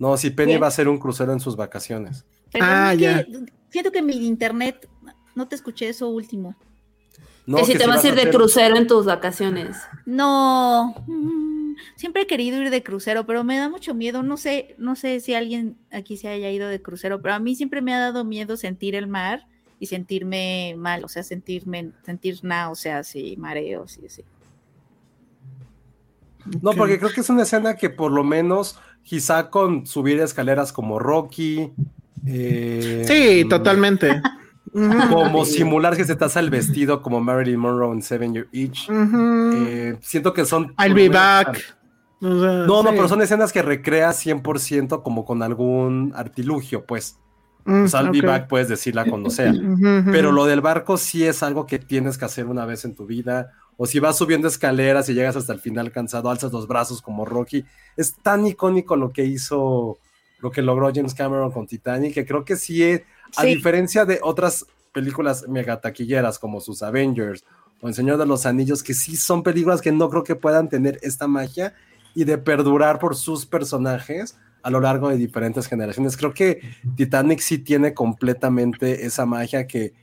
No, 0.00 0.16
si 0.16 0.30
Penny 0.30 0.54
¿Qué? 0.54 0.58
va 0.58 0.66
a 0.66 0.68
hacer 0.70 0.88
un 0.88 0.98
crucero 0.98 1.32
en 1.32 1.38
sus 1.40 1.54
vacaciones. 1.56 2.24
Ah, 2.60 2.92
es 2.94 2.98
que 2.98 3.04
ya. 3.04 3.24
siento 3.68 3.92
que 3.92 4.02
mi 4.02 4.26
internet, 4.26 4.88
no 5.36 5.46
te 5.46 5.54
escuché 5.54 5.90
eso 5.90 6.08
último. 6.08 6.56
No, 7.46 7.58
que 7.58 7.64
si 7.66 7.76
te 7.76 7.86
vas 7.86 8.02
a 8.04 8.08
ir 8.08 8.14
de 8.14 8.22
hacer- 8.22 8.34
crucero 8.34 8.76
en 8.76 8.86
tus 8.86 9.04
vacaciones. 9.06 9.76
No, 10.06 10.94
mm, 11.06 11.74
siempre 11.96 12.22
he 12.22 12.26
querido 12.26 12.60
ir 12.62 12.70
de 12.70 12.82
crucero, 12.82 13.26
pero 13.26 13.44
me 13.44 13.58
da 13.58 13.68
mucho 13.68 13.92
miedo. 13.94 14.22
No 14.22 14.36
sé, 14.38 14.74
no 14.78 14.96
sé 14.96 15.20
si 15.20 15.34
alguien 15.34 15.76
aquí 15.92 16.16
se 16.16 16.28
haya 16.28 16.50
ido 16.50 16.68
de 16.68 16.80
crucero, 16.80 17.20
pero 17.20 17.34
a 17.34 17.38
mí 17.38 17.54
siempre 17.54 17.82
me 17.82 17.94
ha 17.94 18.00
dado 18.00 18.24
miedo 18.24 18.56
sentir 18.56 18.94
el 18.94 19.06
mar 19.06 19.46
y 19.78 19.86
sentirme 19.86 20.74
mal, 20.78 21.04
o 21.04 21.08
sea, 21.08 21.22
sentirme, 21.22 21.92
sentir 22.06 22.38
náuseas 22.42 23.14
y 23.16 23.36
mareos 23.36 23.98
y 24.02 24.06
así. 24.06 24.24
No, 26.62 26.72
porque 26.72 26.98
creo 26.98 27.10
que 27.12 27.20
es 27.20 27.28
una 27.30 27.42
escena 27.42 27.76
que 27.76 27.90
por 27.90 28.10
lo 28.12 28.24
menos, 28.24 28.78
quizá 29.02 29.50
con 29.50 29.86
subir 29.86 30.20
escaleras 30.20 30.72
como 30.72 30.98
Rocky. 30.98 31.72
eh, 32.26 33.04
Sí, 33.06 33.48
totalmente. 33.48 34.20
Ujú. 34.72 35.08
Como 35.12 35.44
simular 35.44 35.96
que 35.96 36.04
se 36.04 36.12
hace 36.12 36.38
el 36.38 36.48
vestido 36.48 37.02
como 37.02 37.20
Marilyn 37.20 37.58
Monroe 37.58 37.92
en 37.92 38.02
Seven 38.02 38.34
Year. 38.34 38.46
Ujú. 38.88 39.52
Eh, 39.66 39.96
siento 40.00 40.32
que 40.32 40.44
son. 40.44 40.74
I'll 40.78 40.94
be 40.94 41.08
back. 41.08 41.58
No, 42.20 42.66
no, 42.82 42.90
pero 42.90 43.08
son 43.08 43.20
escenas 43.22 43.52
que 43.52 43.62
recreas 43.62 44.24
100% 44.24 45.02
como 45.02 45.24
con 45.24 45.42
algún 45.42 46.12
artilugio, 46.14 46.84
pues. 46.84 47.18
Mm, 47.64 47.84
O 47.84 47.88
sea, 47.88 48.02
I'll 48.02 48.10
be 48.10 48.20
ok. 48.20 48.26
back 48.26 48.48
puedes 48.48 48.68
decirla 48.68 49.06
cuando 49.06 49.30
sea. 49.30 49.52
Pero 50.12 50.30
lo 50.30 50.44
del 50.46 50.60
barco 50.60 50.96
sí 50.98 51.24
es 51.24 51.42
algo 51.42 51.66
que 51.66 51.78
tienes 51.78 52.16
que 52.18 52.26
hacer 52.26 52.46
una 52.46 52.64
vez 52.66 52.84
en 52.84 52.94
tu 52.94 53.06
vida. 53.06 53.52
O 53.82 53.86
si 53.86 53.98
vas 53.98 54.18
subiendo 54.18 54.46
escaleras 54.46 55.08
y 55.08 55.14
llegas 55.14 55.36
hasta 55.36 55.54
el 55.54 55.58
final 55.58 55.90
cansado, 55.90 56.28
alzas 56.28 56.52
los 56.52 56.68
brazos 56.68 57.00
como 57.00 57.24
Rocky. 57.24 57.64
Es 57.96 58.14
tan 58.22 58.46
icónico 58.46 58.94
lo 58.94 59.10
que 59.10 59.24
hizo, 59.24 59.96
lo 60.40 60.50
que 60.50 60.60
logró 60.60 60.92
James 60.94 61.14
Cameron 61.14 61.50
con 61.50 61.66
Titanic, 61.66 62.12
que 62.12 62.26
creo 62.26 62.44
que 62.44 62.56
sí, 62.56 62.82
es- 62.82 63.00
a 63.38 63.42
Sí. 63.42 63.54
diferencia 63.54 64.04
de 64.04 64.20
otras 64.22 64.66
películas 64.92 65.48
megataquilleras 65.48 66.38
como 66.38 66.60
sus 66.60 66.82
Avengers 66.82 67.42
o 67.80 67.88
El 67.88 67.94
Señor 67.94 68.18
de 68.18 68.26
los 68.26 68.44
Anillos, 68.44 68.82
que 68.82 68.92
sí 68.92 69.16
son 69.16 69.42
películas 69.42 69.80
que 69.80 69.92
no 69.92 70.10
creo 70.10 70.24
que 70.24 70.34
puedan 70.36 70.68
tener 70.68 70.98
esta 71.00 71.26
magia 71.26 71.72
y 72.14 72.24
de 72.24 72.36
perdurar 72.36 72.98
por 72.98 73.16
sus 73.16 73.46
personajes 73.46 74.36
a 74.62 74.68
lo 74.68 74.80
largo 74.80 75.08
de 75.08 75.16
diferentes 75.16 75.66
generaciones. 75.66 76.18
Creo 76.18 76.34
que 76.34 76.60
Titanic 76.96 77.40
sí 77.40 77.56
tiene 77.56 77.94
completamente 77.94 79.06
esa 79.06 79.24
magia 79.24 79.66
que, 79.66 79.94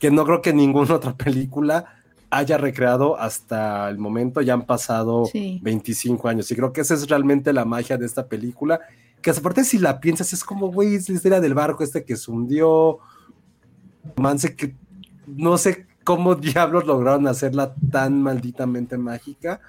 que 0.00 0.10
no 0.10 0.24
creo 0.24 0.40
que 0.40 0.54
ninguna 0.54 0.94
otra 0.94 1.14
película 1.14 1.92
haya 2.30 2.58
recreado 2.58 3.18
hasta 3.18 3.88
el 3.88 3.98
momento, 3.98 4.40
ya 4.40 4.54
han 4.54 4.66
pasado 4.66 5.26
Sí. 5.26 5.60
25 5.62 6.28
años. 6.28 6.50
Y 6.50 6.56
creo 6.56 6.72
que 6.72 6.80
esa 6.80 6.94
es 6.94 7.08
realmente 7.08 7.52
la 7.52 7.64
magia 7.64 7.96
de 7.96 8.06
esta 8.06 8.26
película. 8.26 8.80
Que 9.22 9.30
aparte, 9.30 9.64
si 9.64 9.78
la 9.78 10.00
piensas, 10.00 10.32
es 10.32 10.44
como, 10.44 10.68
güey, 10.72 10.94
es 10.96 11.08
la 11.08 11.14
historia 11.16 11.40
del 11.40 11.54
barco 11.54 11.82
este 11.84 12.04
que 12.04 12.16
se 12.16 12.30
hundió. 12.30 12.98
Romance 14.16 14.54
que 14.54 14.74
no 15.26 15.58
sé 15.58 15.86
cómo 16.04 16.34
diablos 16.36 16.86
lograron 16.86 17.26
hacerla 17.26 17.74
tan 17.90 18.22
malditamente 18.22 18.98
mágica. 18.98 19.60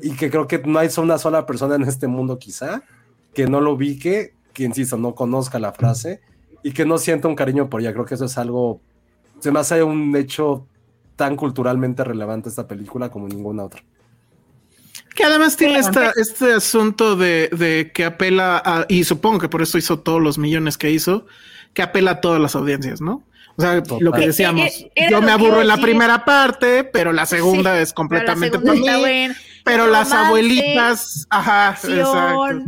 Y 0.00 0.12
que 0.12 0.30
creo 0.30 0.46
que 0.46 0.58
no 0.58 0.78
hay 0.78 0.88
una 0.96 1.18
sola 1.18 1.44
persona 1.46 1.74
en 1.74 1.82
este 1.82 2.06
mundo, 2.06 2.38
quizá, 2.38 2.82
que 3.34 3.46
no 3.46 3.60
lo 3.60 3.72
ubique, 3.74 4.34
que 4.52 4.64
insisto, 4.64 4.96
no 4.96 5.14
conozca 5.14 5.58
la 5.58 5.72
frase 5.72 6.20
y 6.62 6.72
que 6.72 6.84
no 6.86 6.98
sienta 6.98 7.28
un 7.28 7.34
cariño 7.34 7.68
por 7.68 7.80
ella. 7.80 7.92
Creo 7.92 8.04
que 8.04 8.14
eso 8.14 8.24
es 8.24 8.38
algo, 8.38 8.80
se 9.40 9.50
me 9.50 9.58
hace 9.60 9.82
un 9.82 10.14
hecho 10.16 10.66
tan 11.22 11.36
culturalmente 11.36 12.02
relevante 12.02 12.48
esta 12.48 12.66
película 12.66 13.08
como 13.08 13.28
ninguna 13.28 13.62
otra. 13.62 13.84
Que 15.14 15.22
además 15.22 15.56
tiene 15.56 15.78
esta, 15.78 16.10
este 16.16 16.52
asunto 16.52 17.14
de, 17.14 17.48
de 17.52 17.92
que 17.94 18.06
apela 18.06 18.60
a, 18.64 18.86
y 18.88 19.04
supongo 19.04 19.38
que 19.38 19.48
por 19.48 19.62
eso 19.62 19.78
hizo 19.78 20.00
todos 20.00 20.20
los 20.20 20.36
millones 20.36 20.76
que 20.76 20.90
hizo, 20.90 21.26
que 21.74 21.82
apela 21.82 22.10
a 22.10 22.20
todas 22.20 22.40
las 22.40 22.56
audiencias, 22.56 23.00
¿no? 23.00 23.22
O 23.54 23.62
sea, 23.62 23.80
Total. 23.84 24.04
lo 24.04 24.10
que 24.10 24.26
decíamos, 24.26 24.84
era 24.96 25.10
yo 25.10 25.22
me 25.22 25.30
aburro 25.30 25.60
en 25.60 25.68
la 25.68 25.76
primera 25.76 26.24
parte, 26.24 26.82
pero 26.82 27.12
la 27.12 27.24
segunda 27.24 27.76
Sí, 27.76 27.82
es 27.82 27.92
completamente 27.92 28.58
para 28.58 28.74
mí. 28.74 29.28
Pero 29.62 29.86
las 29.86 30.10
abuelitas, 30.10 31.28
ajá, 31.30 31.70
exacto. 31.70 32.64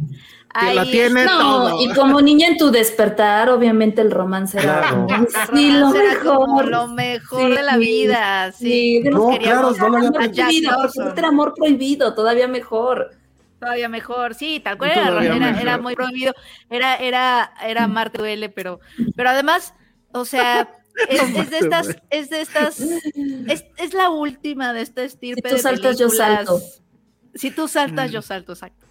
Que 0.60 0.74
la 0.74 0.82
ahí 0.82 0.90
tiene 0.92 1.24
todo. 1.26 1.68
No, 1.70 1.80
y 1.82 1.92
como 1.94 2.20
niña 2.20 2.46
en 2.48 2.56
tu 2.56 2.70
despertar, 2.70 3.50
obviamente 3.50 4.00
el 4.00 4.10
romance 4.12 4.58
era 4.58 4.80
Claro. 4.80 5.06
ay, 5.10 5.26
sí, 5.52 5.70
lo 5.72 5.78
Romance 5.80 6.04
era 6.04 6.20
como 6.20 6.56
mejor. 6.56 6.68
lo 6.70 6.88
mejor 6.88 7.50
Sí, 7.50 7.56
de 7.56 7.62
la 7.62 7.76
vida. 7.76 8.52
Sí, 8.52 9.00
sí, 9.02 9.10
No, 9.10 9.36
claro, 9.38 9.72
no 9.72 9.88
lo 9.88 9.96
había 9.98 10.10
prohibido, 10.12 10.70
porque 10.76 11.08
este 11.08 11.18
era 11.20 11.28
amor 11.28 11.54
prohibido, 11.56 12.14
todavía 12.14 12.46
mejor. 12.48 13.10
Todavía 13.58 13.88
mejor, 13.88 14.34
sí, 14.34 14.60
tal 14.62 14.76
cual 14.78 14.90
era, 14.92 15.24
era, 15.24 15.60
era 15.60 15.78
muy 15.78 15.94
prohibido, 15.96 16.34
era, 16.68 16.96
era, 16.96 17.52
era 17.66 17.86
Marte 17.88 18.18
duele, 18.18 18.48
pero, 18.50 18.78
pero 19.16 19.30
además, 19.30 19.72
o 20.12 20.24
sea, 20.26 20.68
es, 21.08 21.20
es 21.22 21.50
de 21.50 21.58
estas, 21.58 21.96
es 22.10 22.30
de 22.30 22.40
estas, 22.42 22.80
es, 22.80 23.64
es 23.78 23.94
la 23.94 24.10
última 24.10 24.72
de 24.74 24.82
esta 24.82 25.02
estirpe 25.02 25.48
Si 25.48 25.50
tú 25.50 25.56
de 25.56 25.62
saltas, 25.62 25.98
yo 25.98 26.08
salto. 26.10 26.60
Si 27.34 27.50
tú 27.50 27.66
saltas, 27.66 28.10
Mm. 28.10 28.12
yo 28.12 28.22
salto, 28.22 28.52
exacto. 28.52 28.83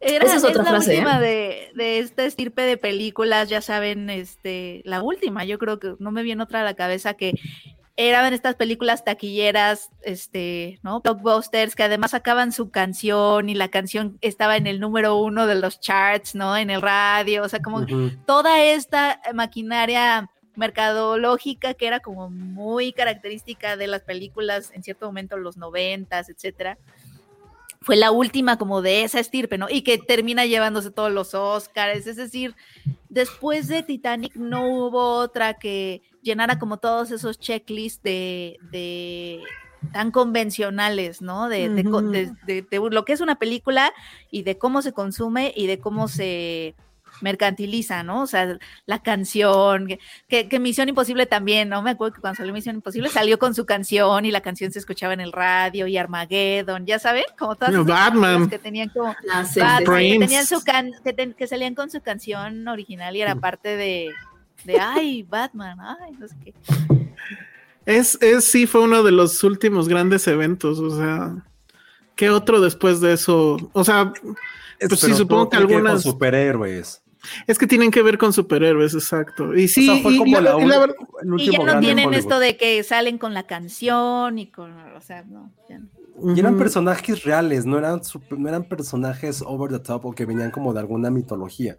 Era, 0.00 0.26
Esa 0.26 0.36
es 0.36 0.44
otra 0.44 0.62
la 0.62 0.70
frase, 0.70 0.92
última 0.92 1.18
de, 1.20 1.70
de 1.74 1.98
esta 1.98 2.24
estirpe 2.24 2.62
de 2.62 2.76
películas, 2.76 3.48
ya 3.48 3.60
saben, 3.60 4.10
este, 4.10 4.82
la 4.84 5.02
última, 5.02 5.44
yo 5.44 5.58
creo 5.58 5.78
que 5.78 5.94
no 5.98 6.10
me 6.10 6.22
viene 6.22 6.42
otra 6.42 6.60
a 6.60 6.64
la 6.64 6.74
cabeza 6.74 7.14
que 7.14 7.32
eran 7.96 8.34
estas 8.34 8.56
películas 8.56 9.04
taquilleras, 9.04 9.90
este, 10.02 10.78
¿no? 10.82 11.00
Blockbusters, 11.00 11.74
que 11.74 11.82
además 11.82 12.10
sacaban 12.10 12.52
su 12.52 12.70
canción 12.70 13.48
y 13.48 13.54
la 13.54 13.68
canción 13.68 14.18
estaba 14.20 14.56
en 14.56 14.66
el 14.66 14.80
número 14.80 15.16
uno 15.16 15.46
de 15.46 15.54
los 15.54 15.80
charts, 15.80 16.34
¿no? 16.34 16.56
En 16.56 16.68
el 16.68 16.82
radio, 16.82 17.42
o 17.42 17.48
sea, 17.48 17.60
como 17.60 17.86
toda 18.26 18.62
esta 18.62 19.20
maquinaria 19.32 20.30
mercadológica 20.56 21.74
que 21.74 21.86
era 21.86 22.00
como 22.00 22.30
muy 22.30 22.92
característica 22.92 23.76
de 23.76 23.86
las 23.86 24.02
películas 24.02 24.72
en 24.74 24.82
cierto 24.82 25.06
momento, 25.06 25.36
los 25.36 25.56
noventas, 25.56 26.28
etcétera. 26.28 26.78
Fue 27.82 27.96
la 27.96 28.10
última 28.10 28.58
como 28.58 28.82
de 28.82 29.02
esa 29.02 29.20
estirpe, 29.20 29.58
¿no? 29.58 29.68
Y 29.70 29.82
que 29.82 29.98
termina 29.98 30.44
llevándose 30.44 30.90
todos 30.90 31.12
los 31.12 31.34
Oscars. 31.34 32.06
Es 32.06 32.16
decir, 32.16 32.54
después 33.08 33.68
de 33.68 33.82
Titanic 33.82 34.34
no 34.34 34.66
hubo 34.68 35.14
otra 35.14 35.54
que 35.54 36.02
llenara 36.22 36.58
como 36.58 36.78
todos 36.78 37.10
esos 37.10 37.38
checklists 37.38 38.02
de, 38.02 38.58
de 38.72 39.40
tan 39.92 40.10
convencionales, 40.10 41.22
¿no? 41.22 41.48
De, 41.48 41.68
de 41.68 42.90
lo 42.90 43.04
que 43.04 43.12
es 43.12 43.20
una 43.20 43.38
película 43.38 43.92
y 44.30 44.42
de 44.42 44.58
cómo 44.58 44.82
se 44.82 44.92
consume 44.92 45.52
y 45.54 45.66
de 45.66 45.78
cómo 45.78 46.08
se 46.08 46.74
mercantiliza, 47.20 48.02
¿no? 48.02 48.22
O 48.22 48.26
sea, 48.26 48.58
la 48.86 49.02
canción, 49.02 49.88
que- 50.28 50.48
que, 50.48 50.58
Misión 50.58 50.88
Imposible 50.88 51.26
también, 51.26 51.68
¿no? 51.68 51.82
Me 51.82 51.90
acuerdo 51.90 52.14
que 52.14 52.20
cuando 52.20 52.36
salió 52.36 52.52
Misión 52.52 52.76
Imposible 52.76 53.08
salió 53.08 53.38
con 53.38 53.54
su 53.54 53.64
canción 53.66 54.24
y 54.24 54.30
la 54.30 54.40
canción 54.40 54.72
se 54.72 54.78
escuchaba 54.78 55.14
en 55.14 55.20
el 55.20 55.32
radio 55.32 55.86
y 55.86 55.96
Armageddon, 55.96 56.86
ya 56.86 56.98
saben, 56.98 57.24
como 57.38 57.54
todas 57.56 57.72
esas 57.74 57.86
Batman. 57.86 58.48
que 58.48 58.58
tenían 58.58 58.88
como 58.90 59.14
Ah, 59.32 59.44
sí, 59.44 59.60
Batman, 59.60 59.96
que 59.96 60.18
tenían 60.20 60.46
su 60.46 60.62
can, 60.64 60.90
que, 61.04 61.12
ten- 61.12 61.34
que 61.34 61.46
salían 61.46 61.74
con 61.74 61.90
su 61.90 62.00
canción 62.00 62.66
original 62.68 63.16
y 63.16 63.22
era 63.22 63.34
parte 63.36 63.76
de, 63.76 64.10
de 64.64 64.78
ay, 64.80 65.22
Batman, 65.22 65.78
ay, 65.80 66.12
no 66.18 66.28
sé 66.28 66.34
qué. 66.44 66.54
Es, 67.84 68.18
es, 68.20 68.44
sí, 68.44 68.66
fue 68.66 68.82
uno 68.82 69.02
de 69.02 69.12
los 69.12 69.44
últimos 69.44 69.88
grandes 69.88 70.26
eventos, 70.26 70.80
o 70.80 70.96
sea, 70.98 71.36
¿qué 72.16 72.30
otro 72.30 72.60
después 72.60 73.00
de 73.00 73.12
eso? 73.12 73.56
O 73.72 73.84
sea, 73.84 74.12
Es- 74.78 74.88
Pues 74.90 75.00
sí, 75.00 75.14
supongo 75.14 75.48
que 75.48 75.56
algunas- 75.56 76.02
Con 76.02 76.02
superhéroes. 76.12 77.02
Es 77.46 77.58
que 77.58 77.66
tienen 77.66 77.90
que 77.90 78.02
ver 78.02 78.18
con 78.18 78.32
superhéroes, 78.32 78.94
exacto. 78.94 79.54
Y 79.54 79.68
sí, 79.68 79.88
o 79.88 79.94
sea, 79.94 80.02
fue 80.02 80.14
y- 80.14 80.18
como 80.18 80.30
y 80.30 80.32
la, 80.32 80.40
la- 80.40 80.60
y 80.62 80.66
la 80.66 80.84
el 80.84 81.50
ya 81.50 81.58
no 81.74 81.80
tienen 81.80 82.14
esto 82.14 82.38
de 82.38 82.56
que 82.56 82.82
salen 82.82 83.18
con 83.18 83.34
la 83.34 83.46
canción 83.46 84.38
y 84.38 84.50
con, 84.50 84.72
o 84.94 85.00
sea, 85.00 85.22
no, 85.24 85.52
ya 85.68 85.78
no. 85.78 85.88
Y 86.34 86.40
eran 86.40 86.56
personajes 86.56 87.24
reales, 87.24 87.66
no 87.66 87.76
eran, 87.76 88.02
super- 88.02 88.38
no 88.38 88.48
eran 88.48 88.64
personajes 88.64 89.42
over 89.46 89.70
the 89.70 89.78
top 89.78 90.06
o 90.06 90.12
que 90.14 90.24
venían 90.24 90.50
como 90.50 90.72
de 90.72 90.80
alguna 90.80 91.10
mitología. 91.10 91.76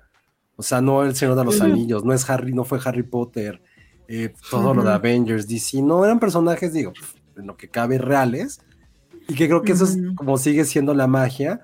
O 0.56 0.64
sea, 0.64 0.80
no 0.82 1.04
el 1.04 1.16
Señor 1.16 1.36
de 1.36 1.44
los 1.46 1.60
Anillos, 1.62 2.04
no 2.06 2.14
es 2.14 2.30
Harry, 2.30 2.54
no 2.54 2.64
fue 2.64 2.80
Harry 2.86 3.04
Potter, 3.04 3.62
eh, 4.08 4.34
todo 4.50 4.74
lo 4.74 4.84
de. 4.84 4.92
Avengers, 4.94 5.48
DC, 5.48 5.82
no 5.82 6.06
eran 6.06 6.20
personajes, 6.20 6.72
digo, 6.74 6.94
en 7.36 7.48
lo 7.48 7.58
que 7.58 7.68
cabe 7.70 7.98
reales. 7.98 8.62
Y 9.28 9.34
que 9.36 9.48
creo 9.48 9.62
que 9.62 9.74
eso 9.74 9.84
es 9.86 9.98
como 10.16 10.38
sigue 10.38 10.64
siendo 10.66 10.94
la 10.94 11.08
magia. 11.08 11.60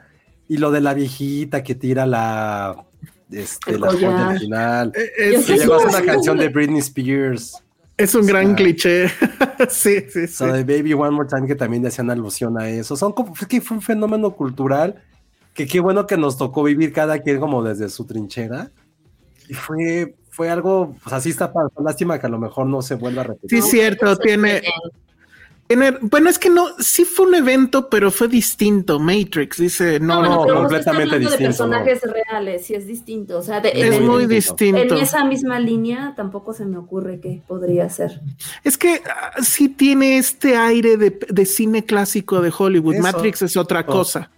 Y 0.49 0.57
lo 0.57 0.71
de 0.71 0.81
la 0.81 0.93
viejita 0.93 1.63
que 1.63 1.73
tira 1.75 2.05
la, 2.05 2.85
este, 3.33 3.77
la 3.77 3.91
joya 3.91 4.29
al 4.29 4.39
final. 4.39 4.91
Que 4.91 5.35
Es, 5.35 5.47
Yo 5.47 5.55
llegó 5.55 5.75
a 5.75 5.79
ser 5.79 5.89
sí. 5.91 5.95
una 5.97 6.05
canción 6.05 6.37
de 6.37 6.49
Britney 6.49 6.79
Spears. 6.79 7.63
es 7.97 8.15
un 8.15 8.25
gran 8.25 8.47
sea, 8.47 8.55
cliché. 8.55 9.07
sí, 9.69 10.01
sí, 10.09 10.27
sí. 10.27 10.43
O 10.43 10.47
sea, 10.47 10.53
de 10.53 10.63
Baby 10.63 10.93
One 10.93 11.11
More 11.11 11.27
Time 11.29 11.47
que 11.47 11.55
también 11.55 11.85
hacían 11.85 12.09
alusión 12.09 12.59
a 12.59 12.69
eso. 12.69 12.95
Son 12.95 13.11
como, 13.13 13.33
es 13.39 13.47
que 13.47 13.61
fue 13.61 13.77
un 13.77 13.83
fenómeno 13.83 14.31
cultural 14.31 15.01
que 15.53 15.67
qué 15.67 15.79
bueno 15.79 16.07
que 16.07 16.17
nos 16.17 16.37
tocó 16.37 16.63
vivir 16.63 16.91
cada 16.93 17.19
quien 17.19 17.39
como 17.39 17.61
desde 17.63 17.89
su 17.89 18.05
trinchera. 18.05 18.71
Y 19.47 19.53
fue, 19.53 20.15
fue 20.29 20.49
algo, 20.49 20.95
pues 21.03 21.13
así 21.13 21.29
está 21.29 21.51
para 21.51 21.67
lástima 21.83 22.17
que 22.19 22.25
a 22.25 22.29
lo 22.29 22.39
mejor 22.39 22.65
no 22.65 22.81
se 22.81 22.95
vuelva 22.95 23.21
a 23.21 23.25
repetir. 23.25 23.61
Sí, 23.61 23.69
cierto, 23.69 24.15
tiene, 24.17 24.61
tiene- 24.61 24.73
Bueno, 26.01 26.29
es 26.29 26.39
que 26.39 26.49
no, 26.49 26.67
sí 26.79 27.05
fue 27.05 27.25
un 27.27 27.35
evento, 27.35 27.89
pero 27.89 28.11
fue 28.11 28.27
distinto. 28.27 28.99
Matrix 28.99 29.57
dice, 29.57 29.99
no, 29.99 30.21
No, 30.21 30.21
no, 30.23 30.35
no, 30.37 30.43
pero 30.45 30.55
completamente 30.59 31.19
distinto, 31.19 31.37
de 31.39 31.45
personajes 31.45 32.01
reales, 32.03 32.65
sí 32.65 32.73
es 32.75 32.87
distinto. 32.87 33.37
O 33.37 33.41
sea, 33.41 33.59
de- 33.61 33.69
es 33.69 33.95
en, 33.95 34.05
muy 34.05 34.23
en- 34.23 34.29
distinto. 34.29 34.95
en 34.95 35.01
esa 35.01 35.23
misma 35.25 35.59
línea 35.59 36.13
tampoco 36.15 36.53
se 36.53 36.65
me 36.65 36.77
ocurre 36.77 37.19
que 37.19 37.41
podría 37.47 37.89
ser. 37.89 38.21
Es 38.63 38.77
que 38.77 39.01
ah, 39.05 39.41
sí 39.41 39.69
tiene 39.69 40.17
este 40.17 40.55
aire 40.55 40.97
de, 40.97 41.17
de 41.29 41.45
cine 41.45 41.85
clásico 41.85 42.41
de 42.41 42.51
Hollywood. 42.57 42.95
Eso. 42.95 43.03
Matrix 43.03 43.41
es 43.41 43.57
otra 43.57 43.85
Oh. 43.87 43.91
cosa, 43.91 44.31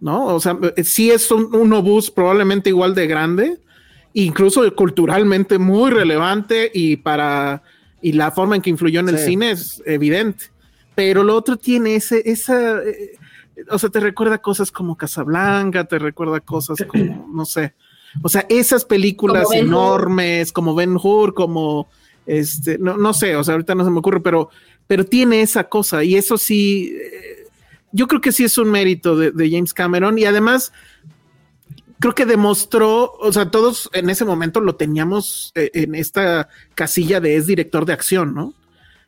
¿no? 0.00 0.26
O 0.26 0.40
sea, 0.40 0.58
eh, 0.76 0.84
sí 0.84 1.10
es 1.10 1.30
un, 1.30 1.54
un 1.54 1.72
obús 1.72 2.10
probablemente 2.10 2.70
igual 2.70 2.94
de 2.94 3.06
grande, 3.06 3.58
incluso 4.12 4.74
culturalmente 4.74 5.58
muy 5.58 5.90
relevante 5.90 6.70
y 6.72 6.96
para 6.96 7.62
y 8.02 8.12
la 8.12 8.30
forma 8.30 8.54
en 8.56 8.62
que 8.62 8.70
influyó 8.70 9.00
en 9.00 9.08
el 9.08 9.18
cine 9.18 9.50
es 9.52 9.82
evidente. 9.84 10.46
Pero 10.96 11.22
lo 11.22 11.36
otro 11.36 11.56
tiene 11.56 11.94
ese, 11.94 12.22
esa, 12.28 12.82
eh, 12.82 13.16
o 13.70 13.78
sea, 13.78 13.88
te 13.90 14.00
recuerda 14.00 14.38
cosas 14.38 14.72
como 14.72 14.96
Casablanca, 14.96 15.84
te 15.84 16.00
recuerda 16.00 16.40
cosas 16.40 16.78
como, 16.88 17.28
no 17.32 17.44
sé, 17.44 17.74
o 18.22 18.28
sea, 18.28 18.46
esas 18.48 18.84
películas 18.84 19.44
Como 19.44 19.54
enormes, 19.54 20.50
como 20.50 20.74
Ben 20.74 20.96
Hur, 21.00 21.34
como 21.34 21.88
este, 22.26 22.78
no, 22.78 22.96
no 22.96 23.14
sé, 23.14 23.36
o 23.36 23.44
sea, 23.44 23.54
ahorita 23.54 23.76
no 23.76 23.84
se 23.84 23.90
me 23.90 24.00
ocurre, 24.00 24.20
pero, 24.20 24.50
pero 24.88 25.04
tiene 25.04 25.42
esa 25.42 25.64
cosa 25.64 26.02
y 26.02 26.16
eso 26.16 26.38
sí, 26.38 26.96
eh, 27.00 27.46
yo 27.92 28.08
creo 28.08 28.20
que 28.20 28.32
sí 28.32 28.42
es 28.42 28.58
un 28.58 28.70
mérito 28.70 29.16
de, 29.16 29.30
de 29.30 29.50
James 29.50 29.72
Cameron 29.72 30.18
y 30.18 30.24
además 30.24 30.72
creo 31.98 32.14
que 32.14 32.26
demostró, 32.26 33.12
o 33.20 33.32
sea, 33.32 33.50
todos 33.50 33.88
en 33.92 34.10
ese 34.10 34.24
momento 34.24 34.60
lo 34.60 34.76
teníamos 34.76 35.52
eh, 35.54 35.70
en 35.74 35.94
esta 35.94 36.48
casilla 36.74 37.20
de 37.20 37.36
es 37.36 37.46
director 37.46 37.84
de 37.86 37.92
acción, 37.92 38.34
¿no? 38.34 38.54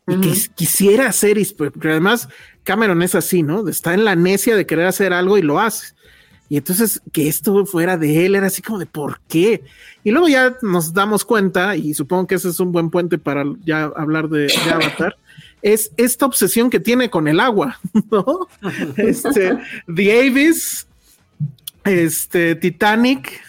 Y 0.09 0.21
que 0.21 0.33
quisiera 0.55 1.07
hacer, 1.09 1.39
y- 1.39 1.45
porque 1.45 1.89
además 1.91 2.29
Cameron 2.65 3.03
es 3.03 3.15
así, 3.15 3.43
¿no? 3.43 3.69
Está 3.69 3.95
en 3.95 4.05
la 4.05 4.17
necia 4.17 4.57
de 4.57 4.67
querer 4.67 4.87
hacer 4.87 5.13
algo 5.13 5.39
y 5.39 5.43
lo 5.43 5.61
hace. 5.61 5.95
Y 6.51 6.57
entonces 6.57 7.03
que 7.13 7.29
esto 7.29 7.67
fuera 7.67 7.99
de 7.99 8.25
él 8.25 8.35
era 8.35 8.47
así 8.47 8.63
como 8.63 8.79
de 8.79 8.87
¿por 8.87 9.21
qué? 9.29 9.65
Y 10.03 10.11
luego 10.11 10.29
ya 10.29 10.57
nos 10.63 10.95
damos 10.95 11.25
cuenta, 11.27 11.77
y 11.77 11.93
supongo 11.93 12.27
que 12.27 12.37
ese 12.37 12.49
es 12.49 12.59
un 12.59 12.73
buen 12.73 12.89
puente 12.89 13.19
para 13.19 13.45
ya 13.67 13.85
hablar 13.97 14.29
de, 14.31 14.47
de 14.47 14.71
Avatar, 14.73 15.17
es 15.63 15.91
esta 15.99 16.25
obsesión 16.25 16.71
que 16.71 16.81
tiene 16.81 17.11
con 17.11 17.29
el 17.29 17.39
agua, 17.41 17.79
¿no? 18.11 18.49
Este, 18.97 19.59
The 19.95 20.21
Abyss, 20.29 20.87
este, 21.85 22.55
Titanic, 22.55 23.41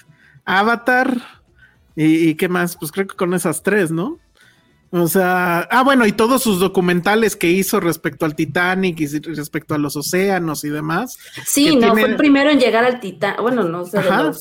Avatar, 0.45 1.22
y, 1.95 2.30
y 2.30 2.36
qué 2.36 2.49
más, 2.49 2.76
pues 2.77 2.91
creo 2.91 3.07
que 3.07 3.15
con 3.15 3.34
esas 3.34 3.64
tres, 3.64 3.91
¿no? 3.91 4.19
O 4.91 5.07
sea, 5.07 5.68
ah, 5.70 5.84
bueno, 5.84 6.06
y 6.07 6.11
todos 6.11 6.41
sus 6.41 6.60
documentales 6.60 7.36
que 7.36 7.52
hizo 7.52 7.80
respecto 7.80 8.26
al 8.26 8.36
Titanic 8.36 8.99
y 8.99 9.07
respecto 9.20 9.76
a 9.76 9.78
los 9.78 9.95
océanos 9.95 10.64
y 10.64 10.70
demás. 10.70 11.18
Sí, 11.45 11.76
no, 11.76 11.91
fue 11.91 12.10
el 12.10 12.16
primero 12.16 12.49
en 12.49 12.60
llegar 12.60 12.84
al 12.84 12.99
Titanic. 12.99 13.40
Bueno, 13.41 13.64
no, 13.64 13.82
o 13.82 13.86
sea, 13.86 14.32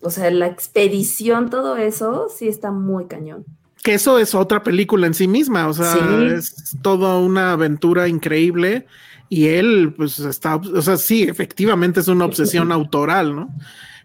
o 0.00 0.10
sea, 0.10 0.30
la 0.30 0.46
expedición, 0.46 1.48
todo 1.48 1.76
eso, 1.76 2.28
sí 2.36 2.48
está 2.48 2.70
muy 2.70 3.06
cañón. 3.06 3.46
Que 3.82 3.94
eso 3.94 4.18
es 4.18 4.34
otra 4.34 4.62
película 4.62 5.06
en 5.06 5.14
sí 5.14 5.26
misma, 5.26 5.66
o 5.68 5.72
sea, 5.72 5.96
es 6.36 6.76
toda 6.82 7.18
una 7.18 7.52
aventura 7.52 8.08
increíble 8.08 8.86
y 9.28 9.46
él, 9.48 9.94
pues 9.96 10.18
está, 10.18 10.56
o 10.56 10.82
sea, 10.82 10.96
sí, 10.98 11.22
efectivamente 11.22 12.00
es 12.00 12.08
una 12.08 12.26
obsesión 12.26 12.70
autoral, 12.72 13.34
¿no? 13.34 13.48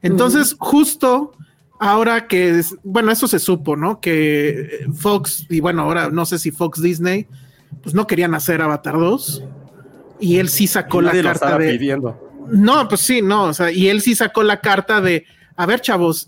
Entonces, 0.01 0.55
justo 0.57 1.33
ahora 1.79 2.27
que, 2.27 2.61
bueno, 2.83 3.11
eso 3.11 3.27
se 3.27 3.39
supo, 3.39 3.75
¿no? 3.75 3.99
Que 3.99 4.85
Fox, 4.93 5.45
y 5.49 5.59
bueno, 5.59 5.83
ahora 5.83 6.09
no 6.09 6.25
sé 6.25 6.39
si 6.39 6.51
Fox 6.51 6.81
Disney, 6.81 7.27
pues 7.81 7.93
no 7.93 8.07
querían 8.07 8.33
hacer 8.33 8.61
Avatar 8.61 8.97
2. 8.97 9.43
Y 10.19 10.37
él 10.37 10.49
sí 10.49 10.67
sacó 10.67 11.01
la 11.01 11.11
carta 11.11 11.57
de. 11.57 11.73
Pidiendo. 11.73 12.19
No, 12.49 12.87
pues 12.87 13.01
sí, 13.01 13.21
no, 13.21 13.43
o 13.43 13.53
sea, 13.53 13.71
y 13.71 13.89
él 13.89 14.01
sí 14.01 14.15
sacó 14.15 14.41
la 14.41 14.61
carta 14.61 15.01
de, 15.01 15.25
a 15.55 15.65
ver, 15.65 15.81
chavos, 15.81 16.27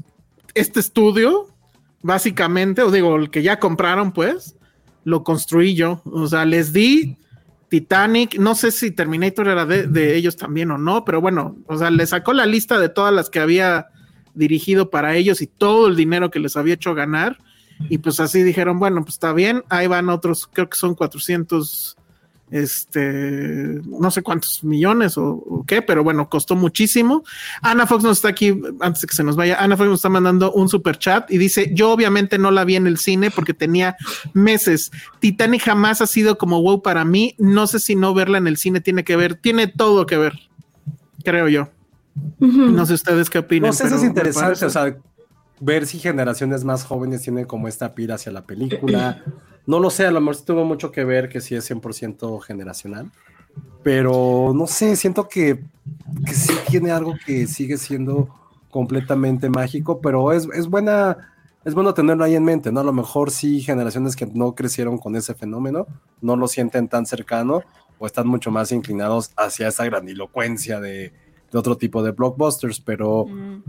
este 0.53 0.79
estudio, 0.79 1.47
básicamente, 2.01 2.81
o 2.81 2.91
digo, 2.91 3.15
el 3.15 3.29
que 3.29 3.41
ya 3.41 3.59
compraron, 3.59 4.11
pues, 4.11 4.57
lo 5.05 5.23
construí 5.23 5.75
yo. 5.75 6.01
O 6.03 6.27
sea, 6.27 6.43
les 6.45 6.73
di 6.73 7.17
Titanic, 7.69 8.37
no 8.37 8.53
sé 8.53 8.71
si 8.71 8.91
Terminator 8.91 9.47
era 9.47 9.65
de, 9.65 9.87
de 9.87 10.15
ellos 10.17 10.35
también 10.35 10.71
o 10.71 10.77
no, 10.77 11.05
pero 11.05 11.21
bueno, 11.21 11.55
o 11.67 11.77
sea, 11.77 11.89
le 11.89 12.05
sacó 12.05 12.33
la 12.33 12.45
lista 12.45 12.79
de 12.79 12.89
todas 12.89 13.13
las 13.13 13.29
que 13.29 13.39
había 13.39 13.87
dirigido 14.39 14.89
para 14.89 15.15
ellos 15.15 15.41
y 15.41 15.47
todo 15.47 15.87
el 15.87 15.95
dinero 15.95 16.31
que 16.31 16.39
les 16.39 16.57
había 16.57 16.73
hecho 16.73 16.95
ganar. 16.95 17.37
Y 17.89 17.99
pues 17.99 18.19
así 18.19 18.41
dijeron, 18.41 18.79
bueno, 18.79 19.03
pues 19.03 19.15
está 19.15 19.31
bien, 19.31 19.63
ahí 19.69 19.87
van 19.87 20.09
otros, 20.09 20.49
creo 20.51 20.69
que 20.69 20.77
son 20.77 20.95
400, 20.95 21.95
este, 22.51 23.79
no 23.85 24.11
sé 24.11 24.21
cuántos 24.21 24.65
millones 24.65 25.17
o, 25.17 25.63
qué, 25.65 25.81
pero 25.81 26.03
bueno, 26.03 26.27
costó 26.27 26.57
muchísimo. 26.57 27.23
Ana 27.61 27.87
Fox 27.87 28.03
nos 28.03 28.17
está 28.17 28.27
aquí, 28.27 28.59
antes 28.81 29.03
de 29.03 29.07
que 29.07 29.15
se 29.15 29.23
nos 29.23 29.37
vaya, 29.37 29.63
Ana 29.63 29.77
Fox 29.77 29.87
nos 29.87 29.99
está 29.99 30.09
mandando 30.09 30.51
un 30.51 30.67
super 30.67 30.97
chat 30.97 31.31
y 31.31 31.37
dice, 31.37 31.71
yo 31.73 31.91
obviamente 31.91 32.37
no 32.37 32.51
la 32.51 32.65
vi 32.65 32.75
en 32.75 32.85
el 32.87 32.97
cine 32.97 33.31
porque 33.31 33.53
tenía 33.53 33.95
meses. 34.33 34.91
Titanic 35.19 35.63
jamás 35.63 36.01
ha 36.01 36.07
sido 36.07 36.37
como 36.37 36.61
wow 36.61 36.81
para 36.81 37.05
mí, 37.05 37.33
no 37.37 37.65
sé 37.65 37.79
si 37.79 37.95
no 37.95 38.13
verla 38.13 38.39
en 38.39 38.47
el 38.47 38.57
cine 38.57 38.81
tiene 38.81 39.05
que 39.05 39.15
ver, 39.15 39.35
tiene 39.35 39.67
todo 39.67 40.05
que 40.05 40.17
ver, 40.17 40.33
creo 41.23 41.47
yo. 41.47 41.69
No 42.39 42.85
sé 42.85 42.93
ustedes 42.93 43.29
qué 43.29 43.39
opinan. 43.39 43.69
No 43.69 43.73
sé, 43.73 43.87
es 43.87 44.03
interesante, 44.03 44.65
o 44.65 44.69
sea, 44.69 44.97
ver 45.59 45.85
si 45.85 45.99
generaciones 45.99 46.63
más 46.63 46.83
jóvenes 46.83 47.21
tienen 47.21 47.45
como 47.45 47.67
esta 47.67 47.93
pira 47.93 48.15
hacia 48.15 48.31
la 48.31 48.45
película. 48.45 49.23
No 49.65 49.79
lo 49.79 49.89
sé, 49.89 50.05
a 50.05 50.11
lo 50.11 50.21
mejor 50.21 50.41
tuvo 50.43 50.65
mucho 50.65 50.91
que 50.91 51.03
ver 51.03 51.29
que 51.29 51.41
sí 51.41 51.55
es 51.55 51.69
100% 51.69 52.41
generacional, 52.41 53.11
pero 53.83 54.51
no 54.55 54.67
sé, 54.67 54.95
siento 54.95 55.27
que, 55.27 55.63
que, 56.25 56.33
sí 56.33 56.53
tiene 56.69 56.91
algo 56.91 57.13
que 57.25 57.45
sigue 57.45 57.77
siendo 57.77 58.29
completamente 58.71 59.49
mágico, 59.49 59.99
pero 60.01 60.31
es, 60.31 60.47
es 60.53 60.67
buena, 60.67 61.17
es 61.65 61.73
bueno 61.73 61.93
tenerlo 61.93 62.23
ahí 62.23 62.35
en 62.35 62.43
mente, 62.43 62.71
¿no? 62.71 62.79
A 62.79 62.83
lo 62.83 62.93
mejor 62.93 63.31
sí 63.31 63.61
generaciones 63.61 64.15
que 64.15 64.25
no 64.25 64.55
crecieron 64.55 64.97
con 64.97 65.15
ese 65.15 65.35
fenómeno, 65.35 65.87
no 66.21 66.35
lo 66.35 66.47
sienten 66.47 66.87
tan 66.87 67.05
cercano 67.05 67.61
o 67.99 68.05
están 68.05 68.27
mucho 68.27 68.49
más 68.49 68.71
inclinados 68.71 69.31
hacia 69.35 69.67
esa 69.67 69.85
grandilocuencia 69.85 70.79
de 70.79 71.13
de 71.51 71.57
otro 71.57 71.77
tipo 71.77 72.03
de 72.03 72.11
blockbusters, 72.11 72.79
pero 72.79 73.25
mm. 73.25 73.63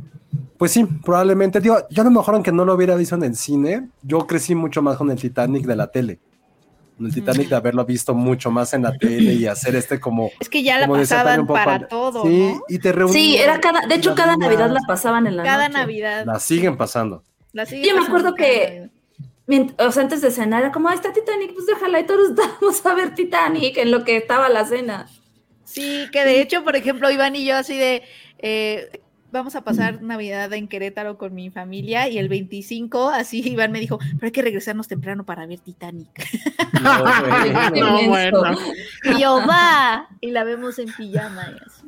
pues 0.57 0.73
sí, 0.73 0.85
probablemente, 0.85 1.61
digo, 1.61 1.79
yo 1.91 2.03
a 2.03 2.05
lo 2.05 2.11
mejor 2.11 2.35
aunque 2.35 2.53
no 2.53 2.65
lo 2.65 2.75
hubiera 2.75 2.95
visto 2.97 3.15
en 3.15 3.25
el 3.25 3.37
cine, 3.37 3.89
yo 4.03 4.27
crecí 4.27 4.55
mucho 4.55 4.83
más 4.83 4.97
con 4.97 5.11
el 5.11 5.19
Titanic 5.19 5.67
de 5.67 5.77
la 5.77 5.87
tele. 5.91 6.19
El 6.99 7.15
Titanic 7.15 7.49
de 7.49 7.57
haberlo 7.57 7.85
visto 7.87 8.15
mucho 8.15 8.51
más 8.51 8.75
en 8.75 8.83
la 8.83 8.93
tele 8.93 9.33
y 9.33 9.47
hacer 9.47 9.75
este 9.75 9.99
como... 9.99 10.31
Es 10.39 10.51
que 10.51 10.63
ya 10.63 10.79
la 10.79 10.87
pasaban 10.87 11.47
para 11.47 11.89
todo, 11.89 12.25
Sí, 12.25 12.55
y 12.69 12.79
te 12.79 12.95
Sí, 13.09 13.37
era 13.37 13.59
cada, 13.59 13.87
de 13.87 13.95
hecho 13.95 14.15
cada 14.15 14.37
Navidad 14.37 14.71
la 14.71 14.81
pasaban 14.87 15.27
en 15.27 15.39
la 15.39 15.43
Cada 15.43 15.71
Navidad. 15.71 16.27
La 16.27 16.39
siguen 16.39 16.77
pasando. 16.77 17.25
yo 17.55 17.97
me 17.97 18.05
acuerdo 18.05 18.35
que 18.35 18.91
o 19.79 19.93
sea, 19.93 20.03
antes 20.03 20.21
de 20.21 20.31
cenar 20.31 20.63
era 20.63 20.73
como, 20.73 20.91
está 20.91 21.13
Titanic, 21.13 21.55
pues 21.55 21.67
déjala 21.67 22.01
y 22.01 22.07
todos 22.07 22.35
vamos 22.61 22.87
a 22.87 22.95
ver 22.95 23.15
Titanic 23.15 23.77
en 23.79 23.91
lo 23.91 24.05
que 24.05 24.17
estaba 24.17 24.49
la 24.49 24.65
cena. 24.65 25.09
Sí, 25.71 26.09
que 26.11 26.25
de 26.25 26.41
hecho, 26.41 26.65
por 26.65 26.75
ejemplo, 26.75 27.09
Iván 27.13 27.37
y 27.37 27.45
yo 27.45 27.57
así 27.57 27.79
de, 27.79 28.03
eh, 28.39 29.01
vamos 29.31 29.55
a 29.55 29.63
pasar 29.63 30.03
Navidad 30.03 30.53
en 30.53 30.67
Querétaro 30.67 31.17
con 31.17 31.33
mi 31.33 31.49
familia 31.51 32.09
y 32.09 32.19
el 32.19 32.29
25, 32.29 33.11
así 33.11 33.41
Iván 33.49 33.71
me 33.71 33.79
dijo, 33.79 33.99
pero 33.99 34.27
hay 34.27 34.33
que 34.33 34.43
regresarnos 34.43 34.89
temprano 34.89 35.25
para 35.25 35.47
ver 35.47 35.61
Titanic. 35.61 36.09
No, 36.83 38.09
bueno. 38.09 38.43
Y 39.05 39.21
yo, 39.21 39.41
va, 39.47 40.09
y 40.21 40.33
la 40.33 40.43
vemos 40.43 40.81
en 40.81 40.93
pijama 40.93 41.47
y 41.53 41.63
así. 41.65 41.87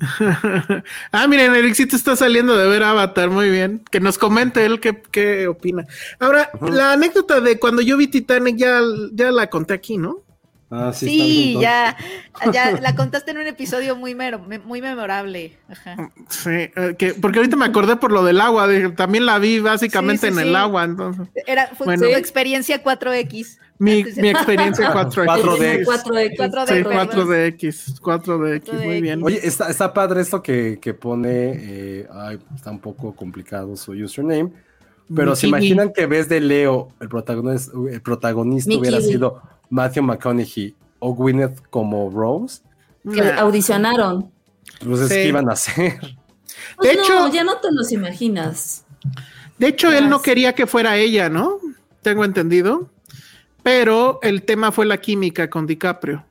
ah, 1.12 1.26
miren, 1.26 1.54
Ericito 1.54 1.96
está 1.96 2.16
saliendo 2.16 2.58
de 2.58 2.68
ver 2.68 2.82
Avatar, 2.82 3.30
muy 3.30 3.48
bien. 3.48 3.82
Que 3.90 4.00
nos 4.00 4.18
comente 4.18 4.66
él 4.66 4.80
qué, 4.80 5.00
qué 5.10 5.48
opina. 5.48 5.86
Ahora, 6.18 6.50
la 6.60 6.92
anécdota 6.92 7.40
de 7.40 7.58
cuando 7.58 7.80
yo 7.80 7.96
vi 7.96 8.08
Titanic 8.08 8.56
ya, 8.56 8.80
ya 9.12 9.30
la 9.30 9.48
conté 9.48 9.72
aquí, 9.72 9.96
¿no? 9.96 10.23
Ah, 10.76 10.92
sí, 10.92 11.56
ya, 11.60 11.96
ya 12.52 12.72
la 12.80 12.96
contaste 12.96 13.30
en 13.30 13.38
un 13.38 13.46
episodio 13.46 13.94
muy, 13.94 14.16
muy 14.64 14.80
memorable. 14.82 15.56
Sí, 16.28 16.50
eh, 16.50 16.94
que, 16.98 17.14
porque 17.14 17.38
ahorita 17.38 17.56
me 17.56 17.66
acordé 17.66 17.94
por 17.96 18.10
lo 18.10 18.24
del 18.24 18.40
agua, 18.40 18.68
también 18.96 19.24
la 19.24 19.38
vi 19.38 19.60
básicamente 19.60 20.28
en 20.28 20.38
el 20.38 20.56
agua, 20.56 20.84
entonces. 20.84 21.28
Era, 21.46 21.68
fue 21.68 21.96
tu 21.96 22.04
experiencia 22.06 22.82
4X. 22.82 23.58
Mi, 23.78 24.04
mi 24.16 24.30
experiencia 24.30 24.92
4X. 24.92 25.84
4DX. 25.84 25.84
4DX. 25.84 26.36
4DX. 26.38 27.72
Sí, 27.72 28.00
4DX. 28.00 28.00
4DX, 28.00 28.84
muy 28.84 29.00
bien. 29.00 29.22
Oye, 29.22 29.40
está, 29.46 29.68
está 29.68 29.92
padre 29.92 30.22
esto 30.22 30.42
que, 30.42 30.78
que 30.80 30.94
pone, 30.94 31.52
eh, 31.54 32.08
ay, 32.12 32.38
está 32.54 32.72
un 32.72 32.80
poco 32.80 33.14
complicado 33.14 33.76
su 33.76 33.92
username, 33.92 34.50
pero 35.14 35.36
se 35.36 35.46
imaginan 35.46 35.92
que 35.92 36.06
ves 36.06 36.28
de 36.28 36.40
Leo, 36.40 36.88
el 37.00 37.08
protagonista, 37.08 37.72
el 37.90 38.00
protagonista 38.00 38.74
hubiera 38.74 39.00
sido 39.00 39.42
Matthew 39.74 40.04
McConaughey 40.04 40.72
o 41.00 41.14
Gwyneth 41.14 41.60
como 41.68 42.08
Rose. 42.08 42.62
Que 43.12 43.32
audicionaron. 43.32 44.30
Pues 44.84 45.00
es 45.00 45.08
que 45.08 45.28
iban 45.28 45.50
a 45.50 45.54
hacer. 45.54 45.98
Pues 46.76 46.88
de 46.88 47.02
hecho, 47.02 47.32
ya 47.32 47.42
no 47.42 47.56
te 47.58 47.72
los 47.72 47.90
imaginas. 47.90 48.84
De 49.58 49.68
hecho, 49.68 49.92
él 49.92 50.08
no 50.08 50.22
quería 50.22 50.54
que 50.54 50.66
fuera 50.68 50.96
ella, 50.96 51.28
¿no? 51.28 51.58
Tengo 52.02 52.24
entendido. 52.24 52.88
Pero 53.64 54.20
el 54.22 54.44
tema 54.44 54.70
fue 54.70 54.86
la 54.86 54.98
química 54.98 55.50
con 55.50 55.66
DiCaprio. 55.66 56.24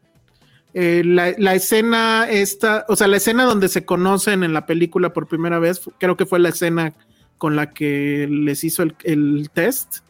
Eh, 0.73 1.03
la, 1.05 1.53
escena 1.53 2.27
esta, 2.29 2.85
o 2.87 2.95
sea, 2.95 3.07
la 3.07 3.17
escena 3.17 3.43
donde 3.43 3.67
se 3.67 3.85
conocen 3.85 4.43
en 4.43 4.53
la 4.53 4.65
película 4.65 5.11
por 5.11 5.27
primera 5.27 5.59
vez, 5.59 5.81
creo 5.99 6.15
que 6.15 6.25
fue 6.25 6.39
la 6.39 6.49
escena 6.49 6.93
con 7.37 7.57
la 7.57 7.71
que 7.71 8.27
les 8.29 8.63
hizo 8.63 8.83
el, 8.83 8.95
el 9.03 9.49
test 9.53 10.02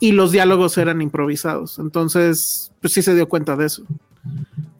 y 0.00 0.12
los 0.12 0.32
diálogos 0.32 0.78
eran 0.78 1.00
improvisados. 1.02 1.78
Entonces, 1.78 2.72
pues 2.80 2.92
sí 2.92 3.02
se 3.02 3.14
dio 3.14 3.28
cuenta 3.28 3.56
de 3.56 3.66
eso. 3.66 3.82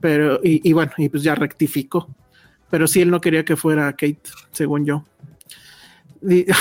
Pero, 0.01 0.41
y, 0.43 0.73
bueno, 0.73 0.93
y 0.97 1.09
pues 1.09 1.23
ya 1.23 1.35
rectificó. 1.35 2.09
Pero 2.71 2.87
sí, 2.87 3.01
él 3.01 3.11
no 3.11 3.21
quería 3.21 3.45
que 3.45 3.57
fuera 3.57 3.91
Kate, 3.93 4.21
según 4.53 4.85
yo. 4.85 5.05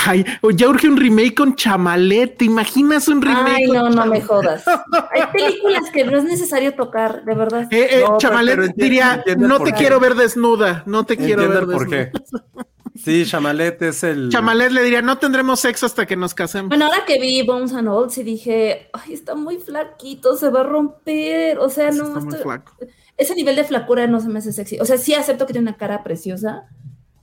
ay, 0.06 0.24
ya 0.54 0.68
urge 0.68 0.88
un 0.88 0.96
remake 0.96 1.34
con 1.34 1.54
Chamalet. 1.54 2.36
¿Te 2.36 2.46
imaginas 2.46 3.06
un 3.08 3.22
remake? 3.22 3.56
Ay, 3.56 3.66
no, 3.66 3.90
no 3.90 4.06
me 4.06 4.20
jodas. 4.22 4.64
Hay 4.66 5.22
películas 5.32 5.90
que 5.92 6.04
no 6.04 6.18
es 6.18 6.24
necesario 6.24 6.74
tocar, 6.74 7.24
de 7.24 7.34
verdad. 7.34 7.68
Eh, 7.70 8.00
eh, 8.00 8.04
Chamalet 8.18 8.74
diría: 8.74 9.22
No 9.36 9.60
te 9.60 9.72
quiero 9.72 10.00
ver 10.00 10.14
desnuda, 10.14 10.82
no 10.86 11.04
te 11.04 11.16
quiero 11.16 11.48
ver 11.48 11.66
desnuda. 11.66 11.76
por 11.76 11.88
qué. 11.88 12.10
Sí, 12.94 13.24
Chamalet 13.26 13.80
es 13.82 14.02
el. 14.04 14.28
Chamalet 14.30 14.70
le 14.70 14.82
diría, 14.82 15.02
no 15.02 15.18
tendremos 15.18 15.60
sexo 15.60 15.86
hasta 15.86 16.06
que 16.06 16.16
nos 16.16 16.34
casemos. 16.34 16.68
Bueno, 16.68 16.86
ahora 16.86 17.04
que 17.06 17.20
vi 17.20 17.42
Bones 17.42 17.72
and 17.72 17.88
Olds 17.88 18.18
y 18.18 18.22
dije, 18.22 18.88
ay, 18.92 19.12
está 19.12 19.34
muy 19.34 19.58
flaquito, 19.58 20.36
se 20.36 20.50
va 20.50 20.60
a 20.60 20.64
romper. 20.64 21.58
O 21.58 21.68
sea, 21.68 21.90
no. 21.90 22.08
Está 22.08 22.20
muy 22.20 22.36
flaco. 22.36 22.76
Ese 23.16 23.34
nivel 23.34 23.56
de 23.56 23.64
flacura 23.64 24.06
no 24.06 24.20
se 24.20 24.28
me 24.28 24.38
hace 24.38 24.52
sexy. 24.52 24.78
O 24.80 24.84
sea, 24.84 24.96
sí 24.96 25.14
acepto 25.14 25.46
que 25.46 25.52
tiene 25.52 25.68
una 25.68 25.76
cara 25.76 26.04
preciosa, 26.04 26.68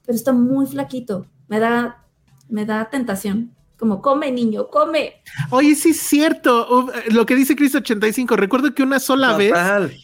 pero 0.05 0.15
está 0.15 0.33
muy 0.33 0.65
flaquito. 0.65 1.25
Me 1.47 1.59
da, 1.59 2.05
me 2.49 2.65
da 2.65 2.89
tentación 2.89 3.55
como 3.77 4.01
come 4.01 4.31
niño, 4.31 4.67
come. 4.67 5.21
Oye, 5.49 5.75
sí 5.75 5.89
es 5.89 5.99
cierto, 5.99 6.87
lo 7.09 7.25
que 7.25 7.35
dice 7.35 7.55
Chris 7.55 7.75
85, 7.75 8.35
recuerdo 8.35 8.73
que 8.73 8.83
una 8.83 8.99
sola 8.99 9.35
vez 9.35 9.53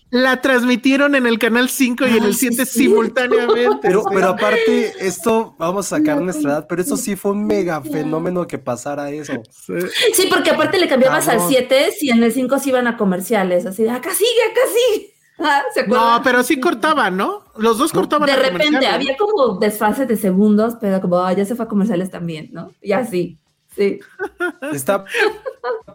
la 0.10 0.42
transmitieron 0.42 1.16
en 1.16 1.26
el 1.26 1.40
canal 1.40 1.70
5 1.70 2.08
y 2.08 2.18
en 2.18 2.24
el 2.24 2.36
7 2.36 2.66
simultáneamente. 2.66 3.80
Pero, 3.82 4.04
pero 4.12 4.30
aparte, 4.30 4.94
esto, 5.00 5.56
vamos 5.58 5.92
a 5.92 5.98
sacar 5.98 6.22
nuestra 6.22 6.52
edad, 6.52 6.66
pero 6.68 6.82
eso 6.82 6.98
sí 6.98 7.16
fue 7.16 7.32
un 7.32 7.46
mega 7.46 7.82
fenómeno 7.82 8.46
que 8.46 8.58
pasara 8.58 9.10
eso. 9.10 9.34
Sí, 10.14 10.28
porque 10.30 10.52
aparte 10.52 10.78
le 10.78 10.88
cambiabas 10.88 11.28
al 11.28 11.40
7 11.48 11.94
y 12.02 12.10
en 12.10 12.24
el 12.24 12.32
5 12.32 12.60
se 12.60 12.70
iban 12.70 12.88
a 12.88 12.98
comerciales, 12.98 13.66
así 13.66 13.84
de 13.84 13.92
acá 13.92 14.14
sigue, 14.14 14.44
acá 14.52 14.62
sigue. 14.68 15.12
Ah, 15.44 15.64
no, 15.88 16.22
pero 16.24 16.44
sí 16.44 16.60
cortaban, 16.60 17.18
¿no? 17.18 17.44
Los 17.58 17.80
dos 17.80 17.92
cortaban. 17.92 18.28
De 18.28 18.36
repente 18.36 18.86
había 18.86 19.18
como 19.18 19.58
desfases 19.58 20.08
de 20.08 20.16
segundos, 20.16 20.76
pero 20.80 21.02
como 21.02 21.32
ya 21.32 21.46
se 21.46 21.56
fue 21.56 21.66
a 21.66 21.68
comerciales 21.68 22.12
también, 22.12 22.50
¿no? 22.52 22.72
Y 22.82 22.92
así. 22.92 23.41
Sí. 23.76 24.00
Está 24.74 25.06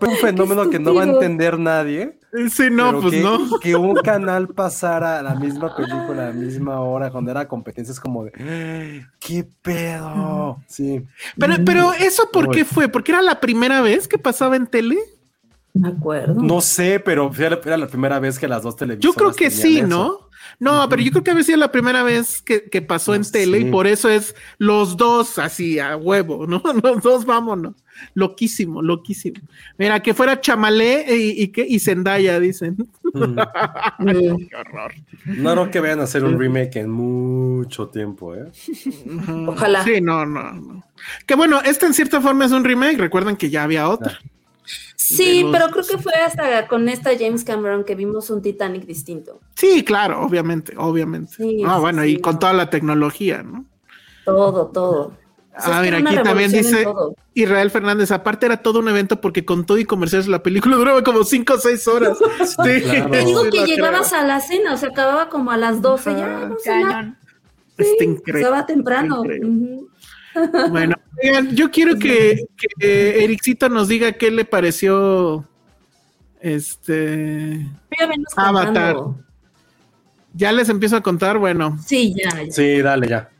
un 0.00 0.16
fenómeno 0.16 0.68
que 0.70 0.78
no 0.78 0.94
va 0.94 1.02
a 1.02 1.06
entender 1.06 1.58
nadie. 1.58 2.18
Sí, 2.50 2.68
no, 2.70 3.00
pues 3.00 3.14
que, 3.14 3.20
no. 3.22 3.58
que 3.60 3.76
un 3.76 3.94
canal 3.96 4.48
pasara 4.48 5.22
la 5.22 5.34
misma 5.34 5.74
película 5.74 6.24
a 6.24 6.26
la 6.28 6.32
misma 6.32 6.80
hora 6.80 7.10
cuando 7.10 7.30
era 7.30 7.46
competencia 7.48 7.92
es 7.92 8.00
como 8.00 8.24
de 8.24 8.32
"Ah, 8.38 9.10
¿qué 9.18 9.46
pedo? 9.62 10.58
Sí. 10.66 11.04
Pero, 11.38 11.54
pero 11.64 11.92
eso 11.92 12.30
¿por 12.32 12.48
Uy. 12.48 12.54
qué 12.54 12.64
fue? 12.64 12.88
¿Porque 12.88 13.12
era 13.12 13.22
la 13.22 13.40
primera 13.40 13.80
vez 13.80 14.08
que 14.08 14.18
pasaba 14.18 14.56
en 14.56 14.66
tele? 14.66 14.96
Me 15.74 15.88
acuerdo. 15.88 16.40
No 16.42 16.62
sé, 16.62 17.00
pero 17.00 17.30
era 17.36 17.76
la 17.76 17.86
primera 17.86 18.18
vez 18.18 18.38
que 18.38 18.48
las 18.48 18.62
dos 18.62 18.74
Yo 18.74 18.78
televisoras. 18.78 19.16
creo 19.16 19.32
que 19.34 19.50
sí, 19.50 19.78
eso. 19.80 19.86
¿no? 19.86 20.25
No, 20.58 20.88
pero 20.88 21.02
yo 21.02 21.10
creo 21.10 21.22
que 21.24 21.30
había 21.32 21.42
sido 21.44 21.58
la 21.58 21.72
primera 21.72 22.02
vez 22.02 22.42
que, 22.42 22.64
que 22.64 22.82
pasó 22.82 23.14
en 23.14 23.22
No 23.22 23.30
tele 23.30 23.58
y 23.60 23.64
por 23.70 23.86
eso 23.86 24.08
es 24.08 24.34
los 24.58 24.96
dos 24.96 25.38
así 25.38 25.78
a 25.78 25.96
huevo, 25.96 26.46
¿no? 26.48 26.62
Los 26.82 27.02
dos 27.02 27.24
vámonos. 27.24 27.74
Loquísimo, 28.14 28.82
loquísimo. 28.82 29.40
Mira, 29.78 30.00
que 30.02 30.12
fuera 30.12 30.38
Chamalé 30.40 31.06
y, 31.16 31.42
y, 31.44 31.48
que- 31.48 31.66
y 31.66 31.78
Zendaya, 31.78 32.38
dicen. 32.38 32.76
Mm. 33.14 33.36
Qué 34.50 34.56
horror. 34.56 34.92
No 35.24 35.52
creo 35.52 35.70
que 35.70 35.80
vayan 35.80 36.00
a 36.00 36.04
hacer 36.04 36.22
un 36.24 36.38
remake 36.38 36.76
en 36.76 36.90
mucho 36.90 37.88
tiempo, 37.88 38.34
¿eh? 38.34 38.50
Ojalá. 39.46 39.82
Sí, 39.84 40.00
no, 40.02 40.26
no, 40.26 40.52
no. 40.52 40.84
Que 41.26 41.34
bueno, 41.36 41.60
este 41.64 41.86
en 41.86 41.94
cierta 41.94 42.20
forma 42.20 42.44
es 42.44 42.52
un 42.52 42.64
remake. 42.64 42.98
Recuerden 42.98 43.36
que 43.36 43.48
ya 43.50 43.62
había 43.62 43.88
otra. 43.88 44.18
Sí, 44.96 45.42
los- 45.42 45.52
pero 45.52 45.70
creo 45.70 45.84
que 45.86 45.98
fue 45.98 46.12
hasta 46.14 46.66
con 46.66 46.88
esta 46.88 47.10
James 47.18 47.44
Cameron 47.44 47.84
que 47.84 47.94
vimos 47.94 48.28
un 48.30 48.42
Titanic 48.42 48.84
distinto. 48.84 49.40
Sí, 49.54 49.84
claro, 49.84 50.22
obviamente, 50.22 50.74
obviamente. 50.76 51.34
Sí, 51.36 51.62
ah, 51.66 51.78
bueno, 51.78 52.02
sí, 52.02 52.10
y 52.12 52.20
con 52.20 52.34
no. 52.34 52.38
toda 52.40 52.52
la 52.52 52.70
tecnología, 52.70 53.42
¿no? 53.42 53.64
Todo, 54.24 54.66
todo. 54.66 55.12
O 55.58 55.60
sea, 55.62 55.78
Ah, 55.78 55.82
mira, 55.82 55.98
aquí 55.98 56.16
también 56.22 56.52
dice. 56.52 56.86
Israel 57.32 57.70
Fernández. 57.70 58.10
Aparte, 58.10 58.44
era 58.46 58.58
todo 58.58 58.78
un 58.80 58.88
evento 58.88 59.20
porque 59.20 59.44
con 59.44 59.64
todo 59.64 59.78
y 59.78 59.84
comerciales 59.86 60.26
la 60.28 60.42
película 60.42 60.76
duraba 60.76 61.02
como 61.02 61.24
5 61.24 61.54
o 61.54 61.58
6 61.58 61.86
horas. 61.88 62.18
Sí, 62.44 62.80
claro. 62.82 63.10
Te 63.10 63.24
digo 63.24 63.42
que 63.50 63.64
llegabas 63.64 64.12
a 64.12 64.22
la 64.24 64.40
cena, 64.40 64.74
o 64.74 64.76
sea, 64.76 64.90
acababa 64.90 65.28
como 65.28 65.50
a 65.50 65.56
las 65.56 65.80
12 65.80 66.10
ya. 66.10 66.26
Ajá. 66.26 66.38
vamos 66.40 66.58
a 66.58 66.62
cenar. 66.62 66.90
Cañón. 66.92 67.18
Está 67.78 68.04
increíble. 68.04 68.40
Estaba 68.42 68.66
temprano. 68.66 69.18
increíble. 69.24 69.80
Bueno, 70.70 70.96
oigan, 71.22 71.54
yo 71.54 71.70
quiero 71.70 71.98
que, 71.98 72.44
que 72.78 73.24
Ericito 73.24 73.68
nos 73.68 73.88
diga 73.88 74.12
qué 74.12 74.30
le 74.30 74.44
pareció 74.44 75.44
este. 76.40 77.66
Avatar. 78.36 78.94
contando. 78.94 79.18
Ya 80.34 80.52
les 80.52 80.68
empiezo 80.68 80.96
a 80.96 81.00
contar. 81.02 81.38
Bueno, 81.38 81.78
Sí, 81.84 82.14
ya. 82.14 82.44
ya. 82.44 82.52
Sí, 82.52 82.82
dale, 82.82 83.08
ya. 83.08 83.30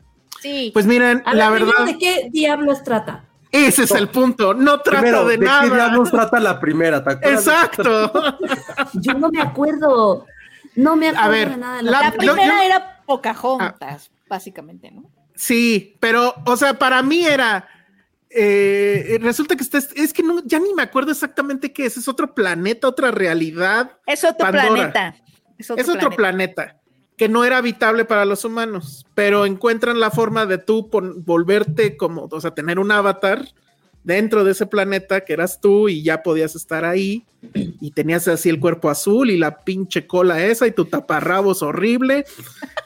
Sí. 0.41 0.71
pues 0.73 0.87
miren, 0.87 1.23
A 1.27 1.35
la 1.35 1.51
ver, 1.51 1.65
verdad, 1.65 1.87
¿de 1.87 1.99
qué 1.99 2.29
diablos 2.31 2.83
trata? 2.83 3.25
ese 3.53 3.85
es 3.85 3.91
el 3.93 4.09
punto. 4.09 4.53
No 4.55 4.81
trata 4.81 5.01
Primero, 5.01 5.25
de, 5.25 5.35
¿de, 5.35 5.39
qué 5.41 5.45
nada. 5.47 5.75
diablos 5.75 6.11
trata 6.11 6.39
la 6.41 6.61
primera? 6.61 7.03
¿Te 7.03 7.13
Exacto. 7.33 8.13
Yo 8.95 9.15
no 9.15 9.31
me 9.31 9.41
acuerdo. 9.41 10.27
No 10.75 10.95
me 10.95 11.09
acuerdo 11.09 11.31
ver, 11.31 11.51
de 11.51 11.57
nada 11.57 11.77
de 11.79 11.83
la- 11.85 11.91
la, 11.91 12.11
Lo- 12.11 12.17
primera 12.19 12.47
yo- 12.59 12.63
era 12.65 13.03
Pocahontas, 13.07 14.11
básicamente, 14.29 14.91
¿no? 14.91 15.05
Sí, 15.37 15.97
pero, 16.01 16.35
o 16.45 16.57
sea, 16.57 16.79
para 16.79 17.03
mí 17.03 17.25
era. 17.25 17.69
eh, 18.31 19.19
resulta 19.21 19.55
que 19.55 19.63
está, 19.63 19.79
es 19.79 20.13
que 20.13 20.23
no, 20.23 20.43
ya 20.45 20.59
ni 20.59 20.75
me 20.75 20.83
acuerdo 20.83 21.13
exactamente 21.13 21.73
qué 21.73 21.87
es. 21.87 21.97
Es 21.97 22.09
otro 22.09 22.35
planeta, 22.35 22.89
otra 22.89 23.11
realidad. 23.11 23.99
Es 24.07 24.25
otro 24.25 24.39
Pandora. 24.39 24.67
planeta. 24.69 25.17
Es 25.59 25.71
otro, 25.71 25.83
es 25.83 25.89
otro 25.89 26.11
planeta. 26.11 26.81
que 27.17 27.29
no 27.29 27.45
era 27.45 27.59
habitable 27.59 28.05
para 28.05 28.25
los 28.27 28.45
humanos, 28.45 29.07
pero 29.15 29.47
encuentran 29.47 30.01
la 30.01 30.11
forma 30.11 30.45
de 30.45 30.59
tú 30.59 30.91
volverte 30.91 31.97
como, 31.97 32.29
o 32.31 32.41
sea, 32.41 32.51
tener 32.53 32.79
un 32.79 32.91
avatar 32.93 33.47
dentro 34.07 34.45
de 34.45 34.53
ese 34.53 34.67
planeta 34.67 35.21
que 35.23 35.33
eras 35.33 35.61
tú 35.61 35.89
y 35.89 36.03
ya 36.03 36.23
podías 36.23 36.55
estar 36.55 36.85
ahí 36.85 37.25
y 37.81 37.91
tenías 37.91 38.27
así 38.29 38.49
el 38.49 38.61
cuerpo 38.61 38.89
azul 38.89 39.31
y 39.31 39.37
la 39.37 39.59
pinche 39.65 40.07
cola 40.07 40.43
esa 40.45 40.67
y 40.67 40.71
tu 40.71 40.85
taparrabos 40.85 41.61
horrible. 41.63 42.25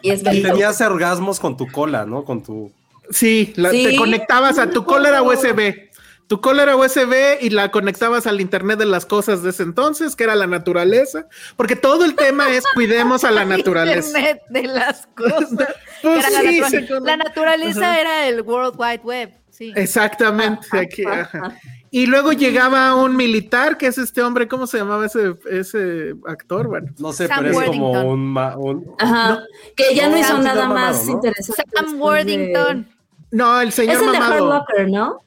Y 0.03 0.11
es 0.11 0.21
Y 0.23 0.25
que 0.25 0.41
tenías 0.41 0.81
orgasmos 0.81 1.39
con 1.39 1.57
tu 1.59 1.67
cola, 1.71 2.07
¿no? 2.07 2.25
Con 2.25 2.43
tu. 2.43 2.73
Sí, 3.11 3.53
la- 3.57 3.71
Sí. 3.71 3.85
te 3.85 3.97
conectabas 3.97 4.59
a 4.59 4.71
tu 4.71 4.85
cola 4.85 5.11
era 5.11 5.23
USB. 5.23 5.91
Tu 6.27 6.41
cola 6.41 6.63
era 6.63 6.77
USB 6.77 7.39
y 7.41 7.51
la 7.51 7.73
conectabas 7.73 8.29
al 8.29 8.41
Internet 8.41 8.79
de 8.79 8.87
las 8.87 9.05
cosas 9.05 9.43
de 9.43 9.51
ese 9.51 9.65
entonces, 9.65 10.15
que 10.15 10.23
era 10.23 10.37
la 10.37 10.47
naturaleza, 10.47 11.27
porque 11.57 11.75
todo 11.75 12.05
el 12.05 12.15
tema 12.15 12.49
es 12.55 12.63
cuidemos 12.73 13.25
a 13.25 13.33
la 13.33 13.45
naturaleza. 13.57 14.09
Internet 14.19 14.43
de 14.49 14.63
las 14.63 15.07
cosas. 15.09 15.51
Pues 16.03 16.27
Era 16.27 16.43
la, 16.43 16.51
sí, 16.51 16.63
se 16.87 17.01
la 17.01 17.17
naturaleza 17.19 18.01
era 18.01 18.27
el 18.27 18.41
World 18.41 18.75
Wide 18.79 19.03
Web. 19.05 19.33
Sí. 19.61 19.73
Exactamente. 19.77 20.67
aquí, 20.73 21.05
ajá. 21.05 21.55
Y 21.91 22.07
luego 22.07 22.33
llegaba 22.33 22.95
un 22.95 23.15
militar, 23.15 23.77
que 23.77 23.89
es 23.89 23.99
este 23.99 24.23
hombre, 24.23 24.49
¿cómo 24.49 24.67
se 24.67 24.79
llamaba 24.79 25.05
ese, 25.05 25.35
ese 25.51 26.15
actor? 26.27 26.69
Bueno, 26.69 26.87
No 26.99 27.13
sé, 27.13 27.27
Sam 27.27 27.41
pero 27.45 27.61
es 27.61 27.67
como 27.67 27.91
un. 28.05 28.27
ma- 28.33 28.57
un- 28.57 28.95
Ajá, 28.99 29.43
que 29.77 29.95
ya 29.95 30.07
no, 30.09 30.13
No, 30.13 30.19
hizo 30.19 30.39
nada 30.39 30.67
más 30.67 30.97
mamado, 30.97 31.05
¿no? 31.05 31.13
interesante. 31.13 31.63
Sam 31.75 32.01
Worthington. 32.01 32.89
no, 33.33 33.61
el 33.61 33.69
De... 33.69 33.73
señor 33.73 33.97
Es 33.97 34.01
el 34.03 34.07
de 34.13 34.19
Hurt 34.19 34.21
mamado 34.29 34.49
Locker, 34.49 34.89
¿no? 34.91 35.19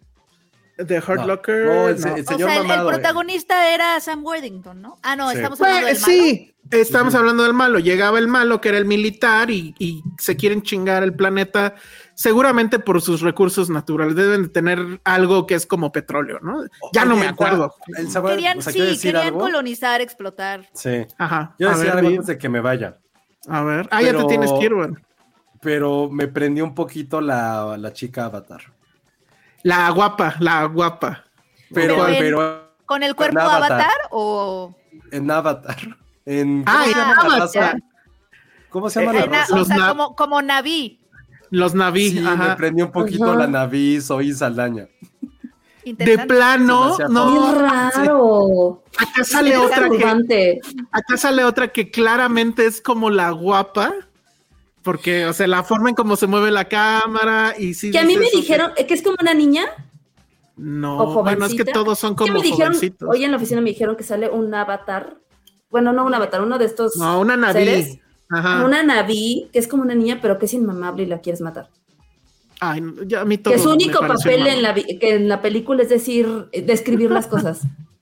de 0.77 0.99
No, 1.07 1.27
Locker. 1.27 1.65
no, 1.65 1.87
el 1.89 1.89
el 1.89 1.95
O 1.95 1.97
sea, 1.99 2.15
el, 2.15 2.41
el 2.41 2.67
mamado. 2.67 2.89
eh. 2.89 2.93
protagonista 2.93 3.73
era 3.73 3.99
Sam 3.99 4.25
Worthington, 4.25 4.81
¿no? 4.81 4.97
Ah, 5.03 5.15
no, 5.15 5.29
Sí. 5.29 5.35
estamos 5.37 5.61
hablando 5.61 5.81
Pues, 5.87 6.05
del 6.05 6.11
malo. 6.17 6.23
sí, 6.27 6.55
estamos 6.71 7.13
hablando 7.15 7.43
del 7.43 7.53
malo. 7.53 7.77
Llegaba 7.79 8.17
el 8.17 8.27
malo, 8.27 8.59
que 8.59 8.69
era 8.69 8.79
el 8.79 8.85
militar, 8.85 9.51
y, 9.51 9.75
y 9.77 10.01
se 10.17 10.35
quieren 10.35 10.63
chingar 10.63 11.03
el 11.03 11.13
planeta, 11.13 11.75
seguramente 12.15 12.79
por 12.79 13.01
sus 13.01 13.21
recursos 13.21 13.69
naturales. 13.69 14.15
Deben 14.15 14.43
de 14.43 14.49
tener 14.49 15.01
algo 15.03 15.45
que 15.47 15.55
es 15.55 15.65
como 15.65 15.91
petróleo, 15.91 16.39
¿no? 16.41 16.63
Ya 16.93 17.05
no 17.05 17.15
me 17.15 17.27
acuerdo. 17.27 17.73
el 17.97 18.09
sabor- 18.09 18.31
Querían, 18.31 18.59
o 18.59 18.61
sea, 18.61 18.73
sí, 18.73 18.79
decir 18.79 19.13
querían 19.13 19.27
algo. 19.27 19.39
colonizar, 19.39 20.01
explotar. 20.01 20.67
Sí. 20.73 21.05
Ajá. 21.17 21.55
Yo 21.59 21.69
a 21.69 21.71
decía 21.71 21.85
ver, 21.95 21.97
algo 21.99 22.09
antes 22.09 22.27
de 22.27 22.37
que 22.37 22.49
me 22.49 22.59
vaya, 22.61 22.97
a 23.47 23.61
ver. 23.63 23.87
Ah, 23.91 24.01
ya 24.01 24.15
te 24.15 24.23
tienes 24.25 24.51
que 24.53 24.65
ir, 24.65 24.73
bueno. 24.73 24.95
pero 25.61 26.09
me 26.09 26.27
prendió 26.27 26.63
un 26.63 26.75
poquito 26.75 27.21
la, 27.21 27.75
la 27.77 27.93
chica 27.93 28.25
Avatar. 28.25 28.61
La 29.63 29.89
guapa, 29.91 30.35
la 30.39 30.65
guapa. 30.65 31.23
Pero, 31.73 31.95
Pero 31.95 32.07
en- 32.09 32.19
pero 32.19 32.73
¿Con 32.85 33.01
el 33.01 33.15
cuerpo 33.15 33.39
Avatar. 33.39 33.71
avatar 33.71 33.97
o...? 34.11 34.75
en 35.11 35.31
Avatar. 35.31 35.77
En, 36.25 36.63
Ah, 36.67 36.83
¿Cómo 36.83 36.83
se 36.85 36.91
en 36.91 36.97
llama 36.97 37.13
la 37.13 37.21
Avatar. 37.35 37.39
raza? 37.39 37.75
¿Cómo 38.69 38.89
se 38.89 38.99
llama 38.99 39.13
la 39.13 39.19
en 39.23 39.31
na- 39.31 39.37
raza? 39.39 39.55
o 39.55 39.65
sea, 39.65 39.87
como, 39.89 40.15
como 40.15 40.41
Naví. 40.41 40.99
Los 41.53 41.75
Naví. 41.75 42.09
Sí, 42.09 42.19
me 42.19 42.55
prendió 42.55 42.85
un 42.87 42.91
poquito 42.91 43.25
Ajá. 43.25 43.35
la 43.41 43.47
Naví, 43.47 44.01
soy 44.01 44.33
Saldaña. 44.33 44.87
De 45.85 46.17
plano, 46.25 46.97
no. 47.09 47.53
Qué 47.53 47.59
raro. 47.59 48.83
Acá 48.97 49.23
sale 49.23 49.55
otra 49.57 49.87
que, 49.89 50.59
acá 50.91 51.17
sale 51.17 51.43
otra 51.43 51.67
que 51.67 51.91
claramente 51.91 52.65
es 52.65 52.81
como 52.81 53.09
la 53.11 53.29
guapa, 53.31 53.93
porque, 54.81 55.27
o 55.27 55.33
sea, 55.33 55.45
la 55.45 55.61
forma 55.63 55.89
en 55.89 55.95
cómo 55.95 56.15
se 56.15 56.25
mueve 56.25 56.49
la 56.49 56.65
cámara 56.65 57.53
y 57.59 57.75
sí. 57.75 57.91
Que 57.91 57.99
a 57.99 58.03
mí 58.03 58.17
me 58.17 58.29
dijeron 58.31 58.71
que 58.75 58.91
es 58.93 59.03
como 59.03 59.17
una 59.21 59.33
niña 59.35 59.65
No, 60.55 60.97
o 60.97 61.05
jovencita. 61.13 61.21
bueno, 61.21 61.45
es 61.45 61.53
que 61.53 61.71
todos 61.71 61.99
son 61.99 62.15
como 62.15 62.33
me 62.33 62.41
dijeron, 62.41 62.73
jovencitos. 62.73 63.09
hoy 63.11 63.25
en 63.25 63.31
la 63.31 63.37
oficina 63.37 63.61
me 63.61 63.69
dijeron 63.69 63.95
que 63.95 64.03
sale 64.03 64.27
un 64.29 64.51
avatar. 64.55 65.17
Bueno, 65.69 65.93
no 65.93 66.03
un 66.05 66.13
avatar, 66.15 66.41
uno 66.41 66.57
de 66.57 66.65
estos. 66.65 66.95
no, 66.95 67.19
una 67.19 67.51
seres. 67.53 67.99
Ajá. 68.33 68.65
Una 68.65 68.83
Naví, 68.83 69.49
que 69.51 69.59
es 69.59 69.67
como 69.67 69.83
una 69.83 69.95
niña, 69.95 70.19
pero 70.21 70.39
que 70.39 70.45
es 70.45 70.53
inmamable 70.53 71.03
y 71.03 71.05
la 71.07 71.21
quieres 71.21 71.41
matar. 71.41 71.69
Ay, 72.59 72.81
ya 73.05 73.21
a 73.21 73.25
mí 73.25 73.37
todo 73.37 73.53
Que 73.53 73.59
su 73.59 73.71
único 73.71 73.99
papel 73.99 74.47
en 74.47 74.61
la, 74.61 74.73
que 74.73 75.15
en 75.15 75.27
la 75.27 75.41
película 75.41 75.83
es 75.83 75.89
decir, 75.89 76.47
describir 76.51 77.11
las 77.11 77.27
cosas. 77.27 77.61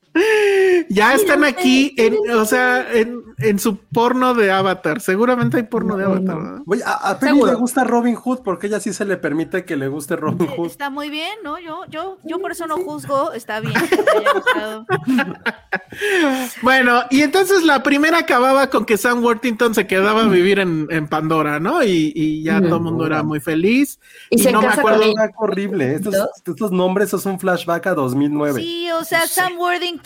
Ya 0.89 1.13
están 1.13 1.43
aquí, 1.45 1.93
en, 1.97 2.17
o 2.31 2.43
sea, 2.45 2.85
en, 2.91 3.21
en 3.37 3.59
su 3.59 3.77
porno 3.77 4.33
de 4.33 4.51
Avatar. 4.51 4.99
Seguramente 4.99 5.57
hay 5.57 5.63
porno 5.63 5.95
de 5.95 6.03
Avatar, 6.03 6.37
no. 6.37 6.63
Oye, 6.67 6.83
a, 6.83 7.11
a 7.11 7.19
Penny 7.19 7.41
le 7.43 7.53
gusta 7.55 7.83
Robin 7.85 8.15
Hood 8.15 8.39
porque 8.43 8.67
ella 8.67 8.79
sí 8.79 8.91
se 8.91 9.05
le 9.05 9.15
permite 9.15 9.63
que 9.63 9.77
le 9.77 9.87
guste 9.87 10.15
Robin 10.17 10.47
Hood. 10.47 10.67
Está 10.67 10.89
muy 10.89 11.09
bien, 11.09 11.31
¿no? 11.43 11.59
Yo, 11.59 11.85
yo, 11.87 12.17
yo 12.23 12.39
por 12.39 12.51
eso 12.51 12.67
no 12.67 12.77
juzgo, 12.77 13.31
está 13.31 13.59
bien. 13.59 13.73
Bueno, 16.61 17.03
y 17.09 17.21
entonces 17.21 17.63
la 17.63 17.83
primera 17.83 18.19
acababa 18.19 18.69
con 18.69 18.85
que 18.85 18.97
Sam 18.97 19.23
Worthington 19.23 19.75
se 19.75 19.87
quedaba 19.87 20.21
a 20.23 20.27
vivir 20.27 20.59
en, 20.59 20.87
en 20.89 21.07
Pandora, 21.07 21.59
¿no? 21.59 21.83
Y, 21.83 22.13
y 22.15 22.43
ya 22.43 22.61
todo 22.61 22.77
el 22.77 22.81
mundo 22.83 23.05
era 23.05 23.23
muy 23.23 23.39
feliz. 23.41 23.99
Y 24.29 24.37
se 24.37 24.51
no 24.51 24.61
me 24.61 24.67
acuerdo. 24.67 25.13
horrible. 25.37 25.95
Estos 25.95 26.71
nombres 26.71 27.01
eso 27.11 27.17
es 27.17 27.25
un 27.25 27.39
flashback 27.39 27.87
a 27.87 27.93
2009. 27.93 28.61
Sí, 28.61 28.89
o 28.91 29.03
sea, 29.03 29.27
Sam 29.27 29.57
Worthington 29.57 30.00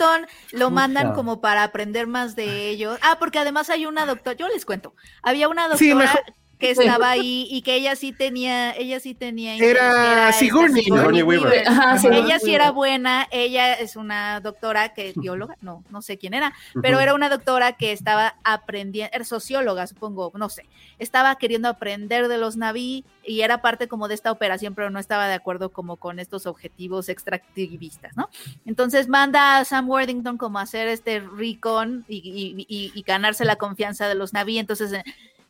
lo 0.52 0.70
mandan 0.70 1.14
como 1.14 1.40
para 1.40 1.62
aprender 1.64 2.06
más 2.06 2.36
de 2.36 2.68
ellos. 2.68 2.98
Ah, 3.02 3.16
porque 3.18 3.38
además 3.38 3.70
hay 3.70 3.86
una 3.86 4.06
doctora, 4.06 4.36
yo 4.36 4.48
les 4.48 4.64
cuento, 4.64 4.94
había 5.22 5.48
una 5.48 5.76
Sí, 5.76 5.88
doctora 5.90 6.12
mejor- 6.12 6.34
que 6.58 6.70
estaba 6.70 7.10
ahí 7.10 7.46
y 7.50 7.62
que 7.62 7.74
ella 7.74 7.96
sí 7.96 8.12
tenía, 8.12 8.72
ella 8.76 8.98
sí 9.00 9.14
tenía. 9.14 9.56
Era 9.56 10.28
esta 10.30 10.38
Sigourney, 10.38 11.22
Weaver. 11.22 11.68
Ajá, 11.68 11.98
sí, 11.98 12.06
ella 12.08 12.38
sí 12.38 12.46
Weaver. 12.46 12.60
era 12.62 12.70
buena, 12.70 13.28
ella 13.30 13.74
es 13.74 13.96
una 13.96 14.40
doctora 14.40 14.94
que 14.94 15.12
bióloga, 15.16 15.56
no, 15.60 15.84
no 15.90 16.02
sé 16.02 16.16
quién 16.18 16.34
era, 16.34 16.52
pero 16.82 16.98
era 17.00 17.14
una 17.14 17.28
doctora 17.28 17.72
que 17.72 17.92
estaba 17.92 18.36
aprendiendo, 18.44 19.10
era 19.14 19.24
socióloga, 19.24 19.86
supongo, 19.86 20.32
no 20.34 20.48
sé, 20.48 20.64
estaba 20.98 21.36
queriendo 21.36 21.68
aprender 21.68 22.28
de 22.28 22.38
los 22.38 22.56
Naví 22.56 23.04
y 23.24 23.42
era 23.42 23.60
parte 23.60 23.86
como 23.88 24.08
de 24.08 24.14
esta 24.14 24.32
operación, 24.32 24.74
pero 24.74 24.88
no 24.90 24.98
estaba 24.98 25.28
de 25.28 25.34
acuerdo 25.34 25.70
como 25.70 25.96
con 25.96 26.18
estos 26.18 26.46
objetivos 26.46 27.08
extractivistas, 27.08 28.16
¿no? 28.16 28.28
Entonces 28.64 29.08
manda 29.08 29.58
a 29.58 29.64
Sam 29.64 29.88
Worthington 29.90 30.38
como 30.38 30.58
a 30.58 30.62
hacer 30.62 30.88
este 30.88 31.20
recon 31.20 32.04
y, 32.08 32.16
y- 32.18 32.64
y- 32.68 32.92
y 32.94 33.02
ganarse 33.02 33.44
la 33.44 33.56
confianza 33.56 34.08
de 34.08 34.14
los 34.14 34.32
Naví, 34.32 34.58
entonces 34.58 34.92
eh, 34.92 35.04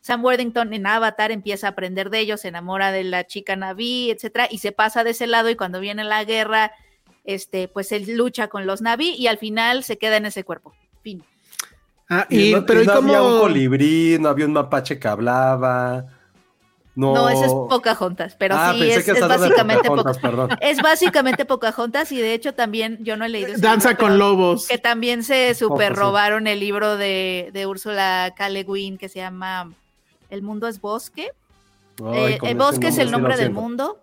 Sam 0.07 0.23
Worthington 0.23 0.73
en 0.73 0.87
Avatar 0.87 1.31
empieza 1.31 1.67
a 1.67 1.69
aprender 1.71 2.09
de 2.09 2.19
ellos, 2.19 2.41
se 2.41 2.47
enamora 2.47 2.91
de 2.93 3.03
la 3.03 3.27
chica 3.27 3.55
Naví, 3.57 4.09
etcétera, 4.09 4.47
y 4.49 4.59
se 4.59 4.71
pasa 4.71 5.03
de 5.03 5.09
ese 5.11 5.27
lado 5.27 5.49
y 5.49 5.55
cuando 5.55 5.79
viene 5.81 6.03
la 6.05 6.23
guerra, 6.23 6.71
este, 7.25 7.67
pues 7.67 7.91
él 7.91 8.15
lucha 8.15 8.47
con 8.47 8.65
los 8.65 8.81
Naví 8.81 9.15
y 9.17 9.27
al 9.27 9.37
final 9.37 9.83
se 9.83 9.97
queda 9.97 10.15
en 10.17 10.25
ese 10.25 10.43
cuerpo. 10.45 10.73
Fin. 11.03 11.23
Ah, 12.09 12.25
Y, 12.29 12.51
y, 12.51 12.53
no, 12.53 12.65
pero 12.65 12.79
y 12.79 12.83
¿y 12.83 12.87
no 12.87 12.93
había 12.93 13.21
un 13.21 13.39
colibrí, 13.41 14.17
no 14.17 14.29
había 14.29 14.45
un 14.45 14.53
mapache 14.53 14.97
que 14.97 15.07
hablaba. 15.09 16.05
No, 16.95 17.13
No, 17.13 17.29
ese 17.29 17.45
es 17.45 17.51
Pocahontas, 17.51 18.35
pero 18.37 18.55
ah, 18.57 18.71
sí 18.73 18.89
es, 18.89 19.07
es 19.07 19.19
básicamente 19.27 19.87
Pocahontas, 19.89 20.17
Poca- 20.17 20.29
perdón. 20.29 20.49
es 20.61 20.81
básicamente 20.81 21.43
Pocahontas 21.45 22.11
y 22.13 22.17
de 22.21 22.33
hecho 22.33 22.53
también 22.53 22.97
yo 23.01 23.17
no 23.17 23.25
he 23.25 23.29
leído 23.29 23.53
Danza 23.57 23.89
libro, 23.89 24.03
con 24.05 24.17
lobos. 24.17 24.67
que 24.69 24.77
también 24.77 25.21
se 25.23 25.53
super 25.53 25.93
robaron 25.93 26.47
el 26.47 26.59
libro 26.61 26.95
de, 26.97 27.49
de 27.51 27.67
Úrsula 27.67 28.33
K. 28.37 28.49
Le 28.49 28.63
Guin 28.63 28.97
que 28.97 29.09
se 29.09 29.19
llama 29.19 29.73
El 30.29 30.41
mundo 30.41 30.67
es 30.67 30.81
bosque. 30.81 31.31
Ay, 32.03 32.33
Eh, 32.33 32.39
el 32.43 32.57
bosque 32.57 32.87
es 32.87 32.97
el 32.97 33.11
nombre 33.11 33.37
del 33.37 33.51
mundo. 33.51 34.01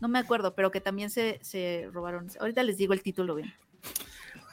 No 0.00 0.08
me 0.08 0.18
acuerdo, 0.18 0.54
pero 0.54 0.70
que 0.70 0.80
también 0.80 1.10
se, 1.10 1.38
se 1.42 1.88
robaron. 1.92 2.28
Ahorita 2.40 2.62
les 2.62 2.76
digo 2.76 2.92
el 2.92 3.02
título 3.02 3.34
bien. 3.34 3.52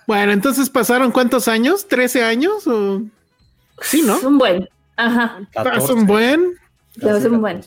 Bueno, 0.07 0.31
entonces 0.31 0.69
pasaron 0.69 1.11
cuántos 1.11 1.47
años? 1.47 1.87
¿13 1.87 2.23
años? 2.23 2.67
O... 2.67 3.01
Sí, 3.81 4.01
¿no? 4.01 4.17
Es 4.17 4.23
un 4.23 4.37
buen. 4.37 4.69
Ajá. 4.95 5.39
Es 5.41 5.49
14. 5.49 5.93
un 5.93 6.05
buen. 6.05 6.57
Un. 7.01 7.65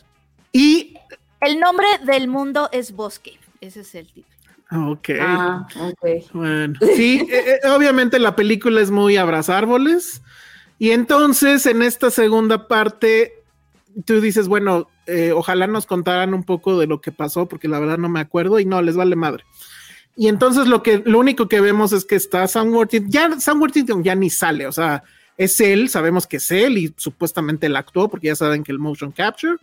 Y. 0.52 0.97
El 1.40 1.60
nombre 1.60 1.86
del 2.05 2.28
mundo 2.28 2.68
es 2.73 2.93
bosque. 2.93 3.39
Ese 3.60 3.81
es 3.81 3.94
el 3.94 4.06
título. 4.06 4.36
Ok. 4.90 5.10
Ah, 5.20 5.66
ok. 5.78 6.32
Bueno, 6.32 6.74
sí, 6.97 7.27
eh, 7.31 7.60
eh, 7.62 7.68
obviamente 7.68 8.18
la 8.18 8.35
película 8.35 8.81
es 8.81 8.90
muy 8.90 9.16
abrazar 9.16 9.59
árboles. 9.59 10.23
Y 10.78 10.90
entonces 10.90 11.66
en 11.66 11.82
esta 11.82 12.11
segunda 12.11 12.69
parte, 12.69 13.43
tú 14.05 14.20
dices, 14.20 14.48
bueno, 14.48 14.89
eh, 15.07 15.32
ojalá 15.32 15.66
nos 15.66 15.86
contaran 15.86 16.35
un 16.35 16.44
poco 16.44 16.78
de 16.78 16.86
lo 16.86 17.01
que 17.01 17.12
pasó, 17.12 17.47
porque 17.47 17.69
la 17.69 17.78
verdad 17.78 17.98
no 17.98 18.09
me 18.09 18.20
acuerdo 18.20 18.59
y 18.59 18.65
no, 18.65 18.82
les 18.82 18.97
vale 18.97 19.16
madre. 19.16 19.44
Y 20.16 20.28
entonces 20.28 20.66
lo 20.66 20.82
que 20.82 21.03
lo 21.05 21.19
único 21.19 21.48
que 21.48 21.61
vemos 21.61 21.93
es 21.93 22.05
que 22.05 22.16
está 22.16 22.47
Sam 22.48 22.73
Worthington, 22.74 23.11
ya 23.11 23.40
Sam 23.40 23.61
Worthington 23.61 24.03
ya 24.03 24.15
ni 24.15 24.31
sale, 24.31 24.66
o 24.66 24.73
sea, 24.73 25.05
es 25.36 25.61
él, 25.61 25.90
sabemos 25.90 26.27
que 26.27 26.39
es 26.39 26.51
él 26.51 26.78
y 26.78 26.94
supuestamente 26.97 27.66
él 27.66 27.77
actuó, 27.77 28.09
porque 28.09 28.28
ya 28.28 28.36
saben 28.36 28.65
que 28.65 28.73
el 28.73 28.78
motion 28.78 29.12
capture, 29.12 29.57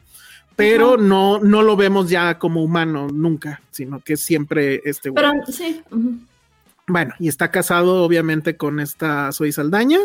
pero 0.55 0.97
no, 0.97 1.39
no 1.39 1.63
lo 1.63 1.75
vemos 1.75 2.09
ya 2.09 2.37
como 2.37 2.63
humano 2.63 3.07
nunca, 3.11 3.61
sino 3.71 4.01
que 4.01 4.13
es 4.13 4.21
siempre 4.21 4.81
este. 4.85 5.11
Pero 5.11 5.31
sí. 5.47 5.81
ujú. 5.89 6.19
Bueno, 6.85 7.13
y 7.17 7.27
está 7.27 7.49
casado 7.49 8.03
obviamente 8.03 8.57
con 8.57 8.79
esta 8.79 9.31
Zoe 9.31 9.51
Saldaña. 9.51 9.99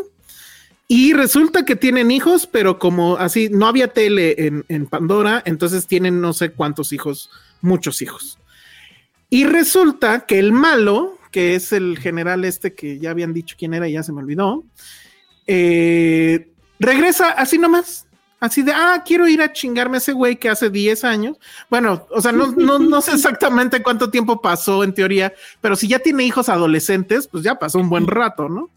Y 0.91 1.13
resulta 1.13 1.67
que 1.67 1.77
tienen 1.77 2.11
hijos, 2.11 2.47
pero 2.47 2.79
como 2.79 3.19
así 3.19 3.51
no 3.51 3.67
había 3.67 3.93
tele 3.93 4.65
en, 4.69 4.87
Pandora, 4.87 5.43
entonces 5.45 5.87
tienen 5.87 6.23
no 6.23 6.33
sé 6.33 6.53
cuántos 6.53 6.95
hijos, 6.95 7.31
muchos 7.61 8.01
hijos. 8.01 8.39
Y 9.29 9.45
resulta 9.45 10.25
que 10.25 10.39
el 10.39 10.53
malo, 10.53 11.19
que 11.31 11.55
es 11.55 11.73
el 11.73 11.99
general 11.99 12.47
este 12.47 12.73
que 12.73 12.99
ya 12.99 13.11
habían 13.11 13.35
dicho 13.35 13.55
quién 13.59 13.75
era 13.75 13.87
y 13.87 13.93
ya 13.93 14.03
se 14.03 14.15
me 14.15 14.23
olvidó, 14.23 14.65
eh, 15.47 16.49
regresa 16.81 17.33
así 17.33 17.59
nomás. 17.59 18.07
Así 18.41 18.63
de, 18.63 18.73
ah, 18.73 19.03
quiero 19.05 19.29
ir 19.29 19.43
a 19.43 19.53
chingarme 19.53 19.97
a 19.97 19.99
ese 19.99 20.13
güey 20.13 20.37
que 20.37 20.49
hace 20.49 20.71
10 20.71 21.05
años. 21.05 21.37
Bueno, 21.69 22.07
o 22.11 22.23
sea, 22.23 22.33
no, 22.33 22.53
no, 22.53 22.79
no 22.79 23.03
sé 23.03 23.13
exactamente 23.13 23.83
cuánto 23.83 24.11
tiempo 24.11 24.41
pasó 24.41 24.85
en 24.85 24.95
teoría, 24.95 25.35
pero 25.61 25.77
si 25.77 25.89
ya 25.89 25.99
tiene 25.99 26.25
hijos 26.25 26.49
adolescentes, 26.49 27.27
pues 27.27 27.43
ya 27.43 27.57
pasó 27.57 27.79
un 27.79 27.91
buen 27.91 28.07
rato, 28.07 28.49
¿no? 28.49 28.71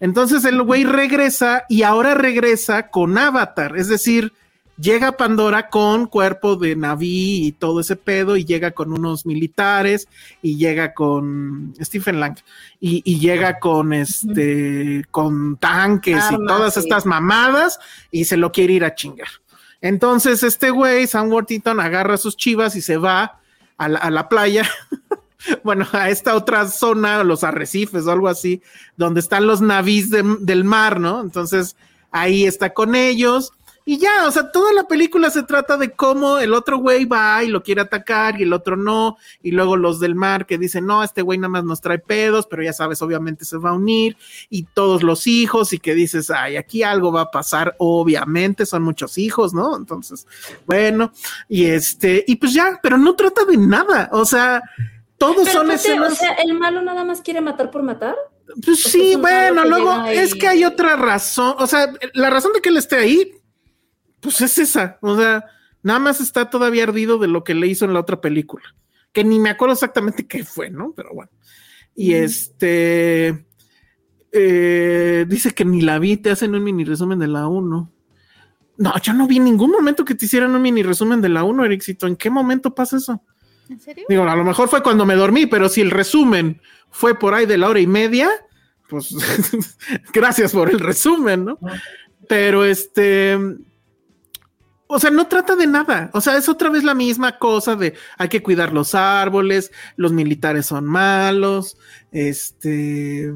Entonces 0.00 0.44
el 0.44 0.62
güey 0.62 0.84
regresa 0.84 1.64
y 1.68 1.82
ahora 1.82 2.14
regresa 2.14 2.90
con 2.90 3.16
Avatar, 3.16 3.76
es 3.76 3.88
decir, 3.88 4.32
llega 4.78 5.16
Pandora 5.16 5.68
con 5.68 6.06
cuerpo 6.06 6.56
de 6.56 6.76
Naví 6.76 7.46
y 7.46 7.52
todo 7.52 7.80
ese 7.80 7.96
pedo 7.96 8.36
y 8.36 8.44
llega 8.44 8.72
con 8.72 8.92
unos 8.92 9.24
militares 9.24 10.08
y 10.42 10.56
llega 10.56 10.94
con 10.94 11.74
Stephen 11.80 12.20
Lang 12.20 12.36
y, 12.80 13.02
y 13.04 13.18
llega 13.18 13.58
con 13.60 13.92
este 13.92 15.04
con 15.10 15.56
tanques 15.56 16.24
y 16.30 16.46
todas 16.46 16.74
sí. 16.74 16.80
estas 16.80 17.06
mamadas 17.06 17.78
y 18.10 18.24
se 18.24 18.36
lo 18.36 18.52
quiere 18.52 18.74
ir 18.74 18.84
a 18.84 18.94
chingar. 18.94 19.28
Entonces 19.80 20.42
este 20.42 20.70
güey, 20.70 21.06
Sam 21.06 21.30
Worthington, 21.30 21.78
agarra 21.78 22.16
sus 22.16 22.36
chivas 22.36 22.74
y 22.74 22.82
se 22.82 22.96
va 22.96 23.40
a 23.76 23.88
la, 23.88 23.98
a 23.98 24.10
la 24.10 24.28
playa 24.28 24.68
bueno, 25.64 25.86
a 25.92 26.10
esta 26.10 26.34
otra 26.34 26.68
zona, 26.68 27.24
los 27.24 27.44
arrecifes 27.44 28.06
o 28.06 28.12
algo 28.12 28.28
así, 28.28 28.62
donde 28.96 29.20
están 29.20 29.46
los 29.46 29.60
navíes 29.60 30.10
de- 30.10 30.36
del 30.40 30.64
mar, 30.64 31.00
¿no? 31.00 31.20
Entonces 31.20 31.76
ahí 32.10 32.44
está 32.44 32.72
con 32.72 32.94
ellos. 32.94 33.52
Y 33.86 33.98
ya, 33.98 34.26
o 34.26 34.30
sea, 34.30 34.50
toda 34.50 34.72
la 34.72 34.84
película 34.88 35.28
se 35.28 35.42
trata 35.42 35.76
de 35.76 35.90
cómo 35.90 36.38
el 36.38 36.54
otro 36.54 36.78
güey 36.78 37.04
va 37.04 37.44
y 37.44 37.48
lo 37.48 37.62
quiere 37.62 37.82
atacar 37.82 38.40
y 38.40 38.44
el 38.44 38.54
otro 38.54 38.78
no. 38.78 39.18
Y 39.42 39.50
luego 39.50 39.76
los 39.76 40.00
del 40.00 40.14
mar 40.14 40.46
que 40.46 40.56
dicen, 40.56 40.86
no, 40.86 41.04
este 41.04 41.20
güey 41.20 41.36
nada 41.38 41.50
más 41.50 41.64
nos 41.64 41.82
trae 41.82 41.98
pedos, 41.98 42.46
pero 42.46 42.62
ya 42.62 42.72
sabes, 42.72 43.02
obviamente 43.02 43.44
se 43.44 43.58
va 43.58 43.70
a 43.70 43.74
unir. 43.74 44.16
Y 44.48 44.62
todos 44.62 45.02
los 45.02 45.26
hijos 45.26 45.74
y 45.74 45.78
que 45.80 45.94
dices, 45.94 46.30
ay, 46.30 46.56
aquí 46.56 46.82
algo 46.82 47.12
va 47.12 47.22
a 47.22 47.30
pasar, 47.30 47.76
obviamente, 47.78 48.64
son 48.64 48.82
muchos 48.84 49.18
hijos, 49.18 49.52
¿no? 49.52 49.76
Entonces, 49.76 50.26
bueno, 50.64 51.12
y 51.46 51.66
este, 51.66 52.24
y 52.26 52.36
pues 52.36 52.54
ya, 52.54 52.80
pero 52.82 52.96
no 52.96 53.14
trata 53.16 53.44
de 53.44 53.58
nada. 53.58 54.08
O 54.12 54.24
sea, 54.24 54.62
todos 55.18 55.46
Pero 55.46 55.52
son 55.52 55.70
escenas. 55.70 56.12
o 56.12 56.16
sea, 56.16 56.32
el 56.32 56.54
malo 56.58 56.82
nada 56.82 57.04
más 57.04 57.20
quiere 57.20 57.40
matar 57.40 57.70
por 57.70 57.82
matar. 57.82 58.16
Pues 58.64 58.82
sí, 58.82 59.16
bueno, 59.16 59.64
luego 59.64 60.04
es 60.06 60.34
que 60.34 60.46
hay 60.46 60.64
otra 60.64 60.96
razón. 60.96 61.54
O 61.58 61.66
sea, 61.66 61.92
la 62.12 62.30
razón 62.30 62.52
de 62.52 62.60
que 62.60 62.68
él 62.68 62.76
esté 62.76 62.96
ahí, 62.96 63.32
pues 64.20 64.40
es 64.40 64.58
esa. 64.58 64.98
O 65.00 65.16
sea, 65.16 65.44
nada 65.82 65.98
más 65.98 66.20
está 66.20 66.50
todavía 66.50 66.82
ardido 66.84 67.18
de 67.18 67.28
lo 67.28 67.42
que 67.42 67.54
le 67.54 67.66
hizo 67.66 67.84
en 67.84 67.94
la 67.94 68.00
otra 68.00 68.20
película. 68.20 68.64
Que 69.12 69.24
ni 69.24 69.38
me 69.38 69.50
acuerdo 69.50 69.74
exactamente 69.74 70.26
qué 70.26 70.44
fue, 70.44 70.70
¿no? 70.70 70.92
Pero 70.94 71.10
bueno. 71.14 71.30
Y 71.94 72.14
este. 72.14 73.46
eh, 74.32 75.24
dice 75.28 75.52
que 75.52 75.64
ni 75.64 75.80
la 75.80 75.98
vi, 75.98 76.16
te 76.16 76.30
hacen 76.30 76.54
un 76.54 76.64
mini 76.64 76.84
resumen 76.84 77.18
de 77.18 77.28
la 77.28 77.46
1. 77.46 77.92
No, 78.76 78.92
yo 79.00 79.12
no 79.12 79.28
vi 79.28 79.36
en 79.36 79.44
ningún 79.44 79.70
momento 79.70 80.04
que 80.04 80.16
te 80.16 80.24
hicieran 80.26 80.54
un 80.54 80.60
mini 80.60 80.82
resumen 80.82 81.20
de 81.20 81.28
la 81.28 81.44
1, 81.44 81.64
Ericito. 81.64 82.06
¿En 82.08 82.16
qué 82.16 82.28
momento 82.30 82.74
pasa 82.74 82.96
eso? 82.96 83.22
¿En 83.68 83.80
serio? 83.80 84.04
Digo, 84.08 84.24
a 84.24 84.36
lo 84.36 84.44
mejor 84.44 84.68
fue 84.68 84.82
cuando 84.82 85.06
me 85.06 85.14
dormí, 85.14 85.46
pero 85.46 85.68
si 85.68 85.80
el 85.80 85.90
resumen 85.90 86.60
fue 86.90 87.18
por 87.18 87.34
ahí 87.34 87.46
de 87.46 87.58
la 87.58 87.68
hora 87.68 87.80
y 87.80 87.86
media, 87.86 88.30
pues 88.88 89.14
gracias 90.12 90.52
por 90.52 90.70
el 90.70 90.80
resumen, 90.80 91.44
¿no? 91.44 91.58
Pero 92.28 92.64
este, 92.64 93.38
o 94.86 94.98
sea, 94.98 95.10
no 95.10 95.26
trata 95.26 95.56
de 95.56 95.66
nada. 95.66 96.10
O 96.12 96.20
sea, 96.20 96.36
es 96.36 96.48
otra 96.48 96.70
vez 96.70 96.84
la 96.84 96.94
misma 96.94 97.38
cosa 97.38 97.74
de 97.76 97.94
hay 98.18 98.28
que 98.28 98.42
cuidar 98.42 98.72
los 98.72 98.94
árboles, 98.94 99.72
los 99.96 100.12
militares 100.12 100.66
son 100.66 100.84
malos, 100.84 101.76
este, 102.12 103.32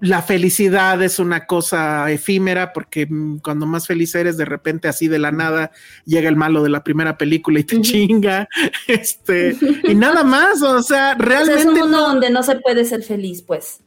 la 0.00 0.22
felicidad 0.22 1.02
es 1.02 1.18
una 1.18 1.46
cosa 1.46 2.10
efímera 2.10 2.72
porque 2.72 3.08
cuando 3.42 3.66
más 3.66 3.86
feliz 3.86 4.14
eres, 4.14 4.36
de 4.36 4.44
repente 4.44 4.86
así 4.86 5.08
de 5.08 5.18
la 5.18 5.32
nada 5.32 5.72
llega 6.04 6.28
el 6.28 6.36
malo 6.36 6.62
de 6.62 6.70
la 6.70 6.84
primera 6.84 7.18
película 7.18 7.58
y 7.58 7.64
te 7.64 7.80
chinga, 7.80 8.48
este, 8.86 9.56
y 9.82 9.94
nada 9.94 10.22
más. 10.22 10.62
O 10.62 10.82
sea, 10.82 10.82
sea, 10.82 11.12
es 11.12 11.18
realmente 11.18 11.68
un 11.68 11.74
mundo 11.78 11.96
no- 11.98 12.08
donde 12.08 12.30
no 12.30 12.42
se 12.42 12.56
puede 12.56 12.84
ser 12.84 13.02
feliz, 13.02 13.42
pues. 13.42 13.80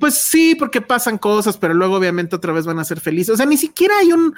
pues 0.00 0.14
sí, 0.14 0.56
porque 0.56 0.80
pasan 0.80 1.16
cosas, 1.18 1.56
pero 1.56 1.74
luego 1.74 1.96
obviamente 1.96 2.34
otra 2.34 2.52
vez 2.52 2.66
van 2.66 2.80
a 2.80 2.84
ser 2.84 2.98
felices. 2.98 3.34
O 3.34 3.36
sea, 3.36 3.46
ni 3.46 3.56
siquiera 3.56 3.98
hay 3.98 4.12
un, 4.12 4.34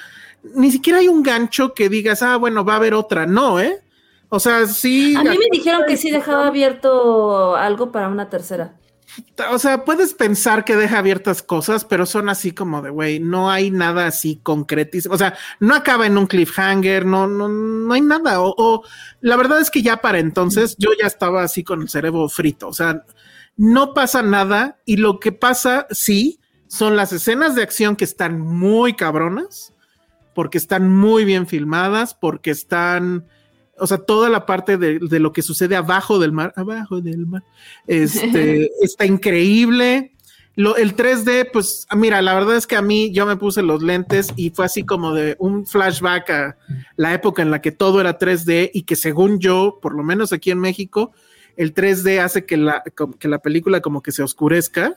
ni 0.55 0.71
siquiera 0.71 0.99
hay 0.99 1.09
un 1.09 1.23
gancho 1.23 1.73
que 1.73 1.89
digas, 1.89 2.23
ah, 2.23 2.37
bueno, 2.37 2.67
va 2.67 2.75
a 2.75 2.77
haber 2.77 2.93
otra. 2.93 3.25
No, 3.25 3.61
¿eh? 3.61 3.81
O 4.29 4.41
sea, 4.41 4.67
sí. 4.67 5.15
A 5.17 5.23
mí 5.23 5.39
me 5.39 5.47
dijeron 5.51 5.83
que 5.89 5.97
sí 5.97 6.11
dejaba 6.11 6.49
abierto 6.49 7.57
algo 7.57 7.93
para 7.93 8.09
una 8.09 8.29
tercera. 8.29 8.75
O 9.51 9.59
sea, 9.59 9.85
puedes 9.85 10.15
pensar 10.15 10.65
que 10.65 10.77
deja 10.77 10.99
abiertas 10.99 11.43
cosas, 11.43 11.85
pero 11.85 12.07
son 12.07 12.29
así 12.29 12.53
como 12.53 12.83
de, 12.83 12.91
güey, 12.91 13.21
no 13.21 13.51
hay 13.51 13.71
nada 13.71 14.07
así 14.07 14.41
concretísimo. 14.43 15.15
O 15.15 15.19
sea, 15.19 15.37
no 15.61 15.75
acaba 15.75 16.07
en 16.07 16.19
un 16.19 16.27
cliffhanger, 16.27 17.05
no, 17.05 17.27
no, 17.27 17.49
no 17.49 17.95
hay 17.95 18.01
nada. 18.01 18.41
O, 18.41 18.55
o 18.57 18.83
la 19.21 19.37
verdad 19.37 19.61
es 19.61 19.71
que 19.71 19.83
ya 19.83 19.99
para 19.99 20.19
entonces 20.19 20.77
yo 20.79 20.91
ya 21.01 21.07
estaba 21.07 21.43
así 21.43 21.65
con 21.65 21.83
el 21.83 21.89
cerebro 21.89 22.29
frito. 22.29 22.69
O 22.69 22.73
sea, 22.73 23.05
no 23.57 23.95
pasa 23.95 24.23
nada 24.23 24.79
y 24.85 24.97
lo 24.97 25.21
que 25.21 25.33
pasa, 25.33 25.87
sí, 25.91 26.41
son 26.67 26.97
las 26.97 27.13
escenas 27.13 27.55
de 27.55 27.63
acción 27.63 27.97
que 27.97 28.05
están 28.05 28.41
muy 28.41 28.95
cabronas, 28.95 29.73
porque 30.35 30.59
están 30.59 30.93
muy 30.93 31.25
bien 31.25 31.47
filmadas, 31.47 32.15
porque 32.15 32.51
están, 32.51 33.27
o 33.79 33.87
sea, 33.87 33.99
toda 33.99 34.29
la 34.29 34.47
parte 34.47 34.77
de, 34.77 34.99
de 34.99 35.19
lo 35.21 35.33
que 35.33 35.43
sucede 35.43 35.77
abajo 35.77 36.19
del 36.19 36.33
mar, 36.33 36.53
abajo 36.57 37.01
del 37.01 37.27
mar, 37.27 37.43
este, 37.87 38.71
está 38.83 39.07
increíble. 39.07 40.13
Lo, 40.57 40.77
el 40.77 40.95
3D, 40.95 41.51
pues 41.53 41.87
mira, 41.97 42.23
la 42.23 42.35
verdad 42.35 42.57
es 42.57 42.69
que 42.69 42.77
a 42.77 42.83
mí 42.83 43.11
yo 43.11 43.27
me 43.27 43.37
puse 43.37 43.63
los 43.63 43.83
lentes 43.83 44.33
y 44.37 44.51
fue 44.51 44.67
así 44.67 44.85
como 44.85 45.13
de 45.13 45.35
un 45.41 45.67
flashback 45.67 46.31
a 46.31 46.57
la 46.97 47.13
época 47.13 47.43
en 47.43 47.51
la 47.51 47.61
que 47.61 47.73
todo 47.73 48.01
era 48.01 48.19
3D 48.19 48.71
y 48.73 48.83
que 48.83 48.95
según 48.95 49.41
yo, 49.41 49.81
por 49.83 49.95
lo 49.97 50.05
menos 50.05 50.33
aquí 50.33 50.53
en 50.53 50.61
México, 50.61 51.13
el 51.57 51.75
3D 51.75 52.21
hace 52.21 52.47
que 52.47 52.57
la, 52.57 52.85
que 53.19 53.29
la 53.29 53.39
película 53.39 53.81
como 53.81 54.01
que 54.01 54.13
se 54.13 54.23
oscurezca. 54.23 54.97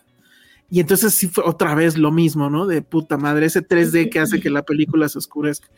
Y 0.70 0.80
entonces 0.82 1.14
sí 1.14 1.28
fue 1.30 1.44
otra 1.46 1.76
vez 1.76 1.98
lo 1.98 2.12
mismo, 2.12 2.50
¿no? 2.50 2.68
De 2.68 2.82
puta 2.82 3.18
madre, 3.18 3.46
ese 3.46 3.66
3D 3.66 4.10
que 4.10 4.20
hace 4.20 4.40
que 4.42 4.50
la 4.50 4.64
película 4.64 5.08
se 5.08 5.18
oscurezca. 5.18 5.70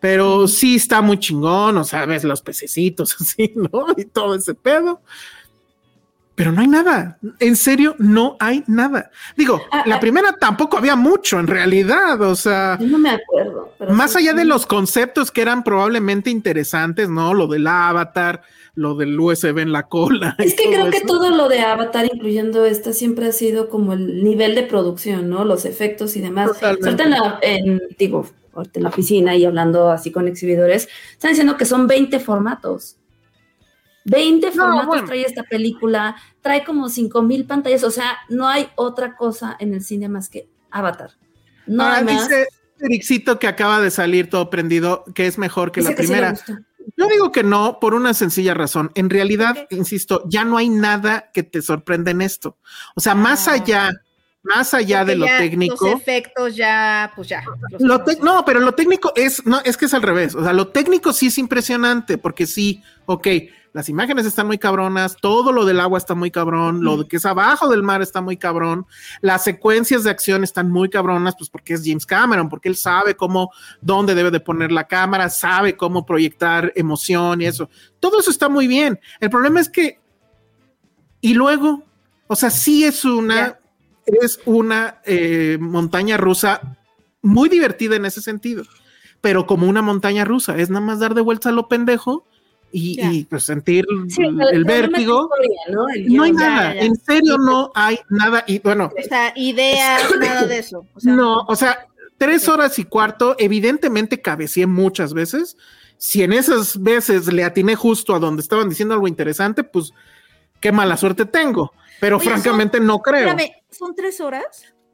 Pero 0.00 0.46
sí 0.46 0.76
está 0.76 1.00
muy 1.02 1.18
chingón, 1.18 1.76
o 1.76 1.84
sea, 1.84 2.06
ves 2.06 2.22
los 2.22 2.40
pececitos 2.42 3.16
así, 3.20 3.52
¿no? 3.56 3.86
Y 3.96 4.04
todo 4.04 4.34
ese 4.34 4.54
pedo 4.54 5.02
pero 6.38 6.52
no 6.52 6.60
hay 6.60 6.68
nada. 6.68 7.18
En 7.40 7.56
serio, 7.56 7.96
no 7.98 8.36
hay 8.38 8.62
nada. 8.68 9.10
Digo, 9.36 9.60
Ah, 9.72 9.82
la 9.84 9.96
ah. 9.96 10.00
primera 10.00 10.32
tampoco 10.34 10.78
había 10.78 10.94
mucho 10.94 11.40
en 11.40 11.48
realidad, 11.48 12.22
o 12.22 12.36
sea, 12.36 12.78
Yo 12.80 12.86
no 12.86 12.96
me 12.96 13.10
acuerdo. 13.10 13.74
pero 13.76 13.92
más 13.92 14.12
sí, 14.12 14.18
allá 14.18 14.34
de 14.34 14.44
los 14.44 14.64
conceptos 14.64 15.32
que 15.32 15.42
eran 15.42 15.64
probablemente 15.64 16.30
interesantes, 16.30 17.08
¿no? 17.08 17.34
Lo 17.34 17.48
del 17.48 17.66
avatar, 17.66 18.42
lo 18.78 18.94
del 18.94 19.18
USB 19.18 19.58
en 19.58 19.72
la 19.72 19.88
cola. 19.88 20.36
Es 20.38 20.54
que 20.54 20.66
creo 20.70 20.88
que 20.90 21.00
todo 21.00 21.30
lo 21.30 21.48
de 21.48 21.60
Avatar, 21.60 22.06
incluyendo 22.12 22.64
esta, 22.64 22.92
siempre 22.92 23.26
ha 23.26 23.32
sido 23.32 23.68
como 23.68 23.92
el 23.92 24.22
nivel 24.22 24.54
de 24.54 24.62
producción, 24.62 25.28
¿no? 25.28 25.44
Los 25.44 25.64
efectos 25.64 26.16
y 26.16 26.20
demás. 26.20 26.62
Ahorita 26.62 27.02
en 27.04 27.10
la, 27.10 27.38
en, 27.42 27.82
digo, 27.98 28.24
ahorita 28.54 28.78
en 28.78 28.82
la 28.84 28.88
oficina 28.90 29.34
y 29.34 29.44
hablando 29.44 29.90
así 29.90 30.12
con 30.12 30.28
exhibidores, 30.28 30.88
están 31.12 31.30
diciendo 31.32 31.56
que 31.56 31.64
son 31.64 31.86
20 31.88 32.20
formatos. 32.20 32.96
20 34.04 34.46
No, 34.48 34.52
formatos 34.52 34.86
bueno. 34.86 35.06
trae 35.06 35.22
esta 35.22 35.42
película, 35.42 36.16
trae 36.40 36.64
como 36.64 36.88
5000 36.88 37.46
pantallas, 37.46 37.84
o 37.84 37.90
sea, 37.90 38.16
no 38.28 38.46
hay 38.48 38.68
otra 38.76 39.16
cosa 39.16 39.56
en 39.58 39.74
el 39.74 39.82
cine 39.82 40.08
más 40.08 40.28
que 40.28 40.48
Avatar. 40.70 41.10
No 41.66 41.82
Ahora 41.82 41.96
hay 41.98 42.04
más. 42.04 42.28
dice 42.28 42.46
Ericito 42.80 43.38
que 43.40 43.48
acaba 43.48 43.80
de 43.80 43.90
salir 43.90 44.30
todo 44.30 44.50
prendido, 44.50 45.04
que 45.14 45.26
es 45.26 45.36
mejor 45.36 45.72
que 45.72 45.80
Dice 45.80 45.90
la 45.90 45.96
que 45.96 46.02
sí 46.04 46.08
primera. 46.08 46.30
gustó. 46.30 46.52
Yo 46.96 47.06
digo 47.06 47.32
que 47.32 47.42
no, 47.42 47.78
por 47.80 47.94
una 47.94 48.14
sencilla 48.14 48.54
razón. 48.54 48.90
En 48.94 49.10
realidad, 49.10 49.66
insisto, 49.70 50.22
ya 50.28 50.44
no 50.44 50.56
hay 50.56 50.68
nada 50.68 51.30
que 51.32 51.42
te 51.42 51.62
sorprenda 51.62 52.10
en 52.10 52.22
esto. 52.22 52.56
O 52.94 53.00
sea, 53.00 53.14
más 53.14 53.48
Ah. 53.48 53.52
allá, 53.52 53.90
más 54.42 54.72
allá 54.74 55.04
de 55.04 55.16
lo 55.16 55.26
técnico. 55.26 55.86
Los 55.90 56.00
efectos 56.00 56.56
ya, 56.56 57.12
pues 57.14 57.28
ya. 57.28 57.42
Lo 57.78 58.02
no, 58.22 58.44
pero 58.44 58.60
lo 58.60 58.72
técnico 58.72 59.12
es, 59.16 59.44
no, 59.46 59.60
es 59.64 59.76
que 59.76 59.86
es 59.86 59.94
al 59.94 60.02
revés. 60.02 60.34
O 60.34 60.42
sea, 60.42 60.52
lo 60.52 60.68
técnico 60.68 61.12
sí 61.12 61.26
es 61.26 61.38
impresionante, 61.38 62.16
porque 62.18 62.46
sí, 62.46 62.82
ok, 63.06 63.26
las 63.78 63.88
imágenes 63.88 64.26
están 64.26 64.48
muy 64.48 64.58
cabronas, 64.58 65.16
todo 65.22 65.52
lo 65.52 65.64
del 65.64 65.78
agua 65.78 65.98
está 65.98 66.16
muy 66.16 66.32
cabrón, 66.32 66.82
lo 66.82 67.06
que 67.06 67.18
es 67.18 67.24
abajo 67.24 67.68
del 67.68 67.84
mar 67.84 68.02
está 68.02 68.20
muy 68.20 68.36
cabrón, 68.36 68.86
las 69.20 69.44
secuencias 69.44 70.02
de 70.02 70.10
acción 70.10 70.42
están 70.42 70.68
muy 70.68 70.90
cabronas, 70.90 71.36
pues 71.38 71.48
porque 71.48 71.74
es 71.74 71.82
James 71.84 72.04
Cameron, 72.04 72.48
porque 72.48 72.68
él 72.68 72.74
sabe 72.74 73.14
cómo, 73.14 73.52
dónde 73.80 74.16
debe 74.16 74.32
de 74.32 74.40
poner 74.40 74.72
la 74.72 74.88
cámara, 74.88 75.30
sabe 75.30 75.76
cómo 75.76 76.04
proyectar 76.04 76.72
emoción 76.74 77.40
y 77.40 77.46
eso. 77.46 77.70
Todo 78.00 78.18
eso 78.18 78.32
está 78.32 78.48
muy 78.48 78.66
bien. 78.66 78.98
El 79.20 79.30
problema 79.30 79.60
es 79.60 79.68
que, 79.68 80.00
y 81.20 81.34
luego, 81.34 81.84
o 82.26 82.34
sea, 82.34 82.50
sí 82.50 82.82
es 82.82 83.04
una, 83.04 83.60
es 84.06 84.40
una 84.44 85.00
eh, 85.04 85.56
montaña 85.60 86.16
rusa 86.16 86.76
muy 87.22 87.48
divertida 87.48 87.94
en 87.94 88.06
ese 88.06 88.22
sentido, 88.22 88.64
pero 89.20 89.46
como 89.46 89.68
una 89.68 89.82
montaña 89.82 90.24
rusa, 90.24 90.58
es 90.58 90.68
nada 90.68 90.84
más 90.84 90.98
dar 90.98 91.14
de 91.14 91.20
vuelta 91.20 91.50
a 91.50 91.52
lo 91.52 91.68
pendejo 91.68 92.26
y, 92.72 92.96
Ya. 92.96 93.12
y, 93.12 93.24
pues 93.24 93.44
sentir 93.44 93.84
Sí, 94.08 94.22
el, 94.22 94.40
el 94.52 94.64
vértigo. 94.64 95.28
historia, 95.30 95.60
¿no? 95.70 95.88
El 95.88 96.06
No 96.14 96.22
hay 96.24 96.32
nada, 96.32 96.74
ya, 96.74 96.80
ya. 96.80 96.86
en 96.86 96.96
serio 96.96 97.38
no 97.38 97.70
hay 97.74 97.98
nada. 98.10 98.44
Y 98.46 98.58
bueno, 98.60 98.90
O 98.98 99.02
sea, 99.08 99.32
ideas, 99.36 100.02
nada 100.20 100.44
de 100.46 100.58
eso. 100.58 100.84
O 100.94 101.00
sea, 101.00 101.12
no, 101.14 101.40
o 101.48 101.56
sea, 101.56 101.86
tres 102.18 102.48
horas 102.48 102.78
y 102.78 102.84
cuarto, 102.84 103.36
evidentemente 103.38 104.20
cabeceé 104.20 104.66
muchas 104.66 105.14
veces. 105.14 105.56
Si 105.96 106.22
en 106.22 106.32
esas 106.32 106.80
veces 106.82 107.32
le 107.32 107.42
atiné 107.44 107.74
justo 107.74 108.14
a 108.14 108.18
donde 108.20 108.42
estaban 108.42 108.68
diciendo 108.68 108.94
algo 108.94 109.08
interesante, 109.08 109.64
pues 109.64 109.92
qué 110.60 110.70
mala 110.72 110.96
suerte 110.96 111.24
tengo. 111.24 111.72
Pero 112.00 112.18
Oye, 112.18 112.28
francamente 112.28 112.78
no 112.78 113.00
creo. 113.00 113.28
Espérame, 113.28 113.50
¿son 113.70 113.94
tres 113.96 114.20
horas? 114.20 114.44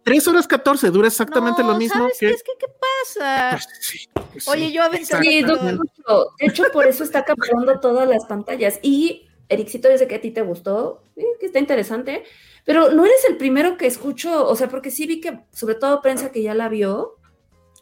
Tres 0.05 0.29
horas 0.29 0.47
catorce, 0.47 0.91
dura 0.91 1.09
exactamente 1.09 1.63
No, 1.63 1.73
lo 1.73 1.79
mismo 1.79 1.99
¿sabes 2.01 2.19
que. 2.19 2.27
qué? 2.29 2.33
Es 2.35 2.43
que, 2.43 2.53
¿qué 2.59 2.67
pasa? 2.69 3.49
Pues 3.53 3.69
sí, 3.81 4.09
pues 4.33 4.49
Oye, 4.49 4.67
sí, 4.69 4.73
yo 4.73 4.83
aventé 4.83 5.03
exacto. 5.03 5.25
Sí, 5.71 5.77
mucho. 5.77 6.27
De 6.39 6.47
hecho, 6.47 6.65
por 6.73 6.87
eso 6.87 7.05
está 7.05 7.25
capturando 7.25 7.81
todas 7.81 8.09
las 8.09 8.27
pantallas. 8.27 8.79
Y 8.83 9.27
Ericito, 9.49 9.91
yo 9.91 9.99
sé 9.99 10.07
que 10.07 10.17
a 10.17 10.21
ti 10.21 10.31
te 10.31 10.43
gustó, 10.43 11.03
que 11.41 11.47
está 11.47 11.59
interesante, 11.59 12.25
pero 12.65 12.91
no 12.93 13.05
eres 13.05 13.25
el 13.29 13.37
primero 13.37 13.77
que 13.77 13.87
escucho, 13.87 14.47
o 14.47 14.57
sea, 14.57 14.69
porque 14.69 14.91
sí 14.91 15.07
vi 15.07 15.21
que, 15.21 15.41
sobre 15.53 15.75
todo 15.75 16.01
prensa 16.03 16.33
que 16.33 16.43
ya 16.43 16.55
la 16.55 16.69
vio, 16.69 17.17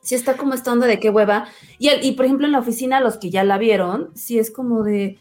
sí 0.03 0.15
está 0.15 0.36
como 0.36 0.55
esta 0.55 0.73
onda 0.73 0.86
de 0.86 0.99
qué 1.01 1.11
hueva. 1.11 1.49
Y, 1.78 1.89
el- 1.89 2.05
y 2.05 2.12
por 2.12 2.24
ejemplo, 2.27 2.47
en 2.47 2.53
la 2.53 2.59
oficina, 2.59 3.01
los 3.01 3.16
que 3.16 3.31
ya 3.31 3.44
la 3.44 3.59
vieron, 3.59 4.11
sí 4.16 4.39
es 4.39 4.51
como 4.51 4.82
de. 4.82 5.19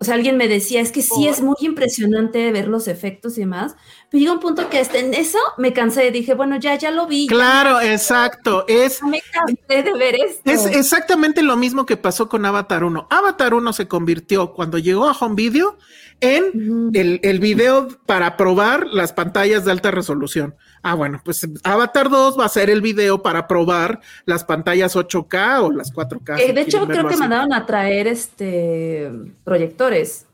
O 0.00 0.04
sea, 0.04 0.14
alguien 0.14 0.36
me 0.36 0.48
decía, 0.48 0.80
es 0.80 0.90
que 0.90 1.00
sí 1.00 1.28
es 1.28 1.40
muy 1.42 1.54
impresionante 1.60 2.50
ver 2.50 2.66
los 2.66 2.88
efectos 2.88 3.38
y 3.38 3.42
demás. 3.42 3.76
Pero 4.12 4.20
llega 4.20 4.32
un 4.32 4.40
punto 4.40 4.68
que 4.68 4.80
en 4.92 5.14
eso 5.14 5.38
me 5.56 5.72
cansé. 5.72 6.10
Dije, 6.10 6.34
bueno, 6.34 6.56
ya, 6.56 6.76
ya 6.76 6.90
lo 6.90 7.06
vi. 7.06 7.26
ya 7.26 7.34
Claro, 7.34 7.80
exacto. 7.80 8.66
Es, 8.68 9.02
me 9.02 9.22
cansé 9.32 9.82
de 9.82 9.92
ver 9.94 10.14
esto. 10.14 10.50
es 10.50 10.66
exactamente 10.66 11.42
lo 11.42 11.56
mismo 11.56 11.86
que 11.86 11.96
pasó 11.96 12.28
con 12.28 12.44
Avatar 12.44 12.84
1. 12.84 13.08
Avatar 13.10 13.54
1 13.54 13.72
se 13.72 13.88
convirtió 13.88 14.52
cuando 14.52 14.76
llegó 14.76 15.08
a 15.08 15.12
Home 15.12 15.34
Video 15.34 15.78
en 16.20 16.90
el, 16.94 17.20
el 17.22 17.40
video 17.40 17.88
para 18.06 18.36
probar 18.36 18.86
las 18.86 19.12
pantallas 19.12 19.64
de 19.64 19.72
alta 19.72 19.90
resolución. 19.90 20.54
Ah, 20.82 20.94
bueno, 20.94 21.20
pues 21.24 21.48
Avatar 21.64 22.10
2 22.10 22.38
va 22.38 22.44
a 22.44 22.48
ser 22.48 22.70
el 22.70 22.80
video 22.80 23.22
para 23.22 23.48
probar 23.48 24.00
las 24.24 24.44
pantallas 24.44 24.94
8K 24.94 25.62
o 25.62 25.72
las 25.72 25.92
4K. 25.92 26.38
Eh, 26.38 26.46
si 26.46 26.52
de 26.52 26.60
hecho, 26.60 26.86
creo 26.86 27.08
que 27.08 27.14
así. 27.14 27.20
mandaron 27.20 27.52
a 27.52 27.66
traer 27.66 28.06
este 28.06 29.10
proyectores. 29.42 30.26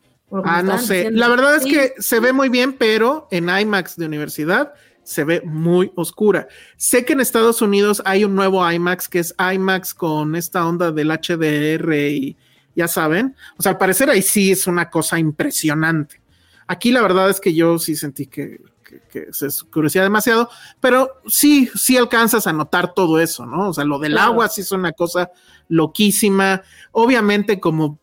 Ah, 0.45 0.63
no 0.63 0.79
sé. 0.79 0.95
diciendo. 0.95 1.21
La 1.21 1.29
verdad 1.29 1.57
es 1.57 1.63
Sí. 1.63 1.71
que 1.73 1.95
se 1.99 2.21
ve 2.21 2.33
muy 2.33 2.49
bien, 2.49 2.75
pero 2.75 3.29
en 3.31 3.49
IMAX 3.49 3.97
de 3.97 4.07
universidad 4.07 4.75
se 5.03 5.25
ve 5.25 5.41
muy 5.45 5.91
oscura. 5.97 6.49
Sé 6.77 7.05
que 7.07 7.15
en 7.15 7.21
Estados 7.21 7.63
Unidos 7.63 8.03
hay 8.05 8.25
un 8.25 8.35
nuevo 8.35 8.71
IMAX 8.71 9.09
que 9.09 9.21
es 9.21 9.35
IMAX 9.39 9.95
con 9.95 10.37
esta 10.37 10.67
onda 10.67 10.93
del 10.93 11.11
HDR 11.11 12.11
y 12.11 12.37
ya 12.75 12.89
saben. 12.89 13.35
O 13.57 13.63
sea, 13.63 13.73
al 13.73 13.79
parecer 13.79 14.11
ahí 14.11 14.21
sí 14.23 14.53
es 14.53 14.67
una 14.67 14.91
cosa 14.91 15.19
impresionante. 15.19 16.21
Aquí 16.67 16.93
la 16.93 17.01
verdad 17.01 17.31
es 17.31 17.41
que 17.41 17.55
yo 17.55 17.79
sí 17.79 17.97
sentí 17.97 18.27
que, 18.27 18.61
que- 18.85 19.01
que 19.11 19.33
se 19.33 19.47
oscurecía 19.47 20.03
demasiado, 20.03 20.51
pero 20.81 21.21
sí, 21.27 21.71
sí 21.75 21.97
alcanzas 21.97 22.47
a 22.47 22.53
notar 22.53 22.93
todo 22.93 23.19
eso, 23.21 23.47
¿no? 23.47 23.71
O 23.71 23.73
sea, 23.73 23.85
lo 23.85 23.99
del 23.99 24.13
Claro. 24.13 24.33
agua 24.33 24.49
sí 24.49 24.61
es 24.61 24.73
una 24.73 24.93
cosa 24.93 25.31
loquísima. 25.69 26.63
Obviamente, 26.93 27.59
como 27.61 27.99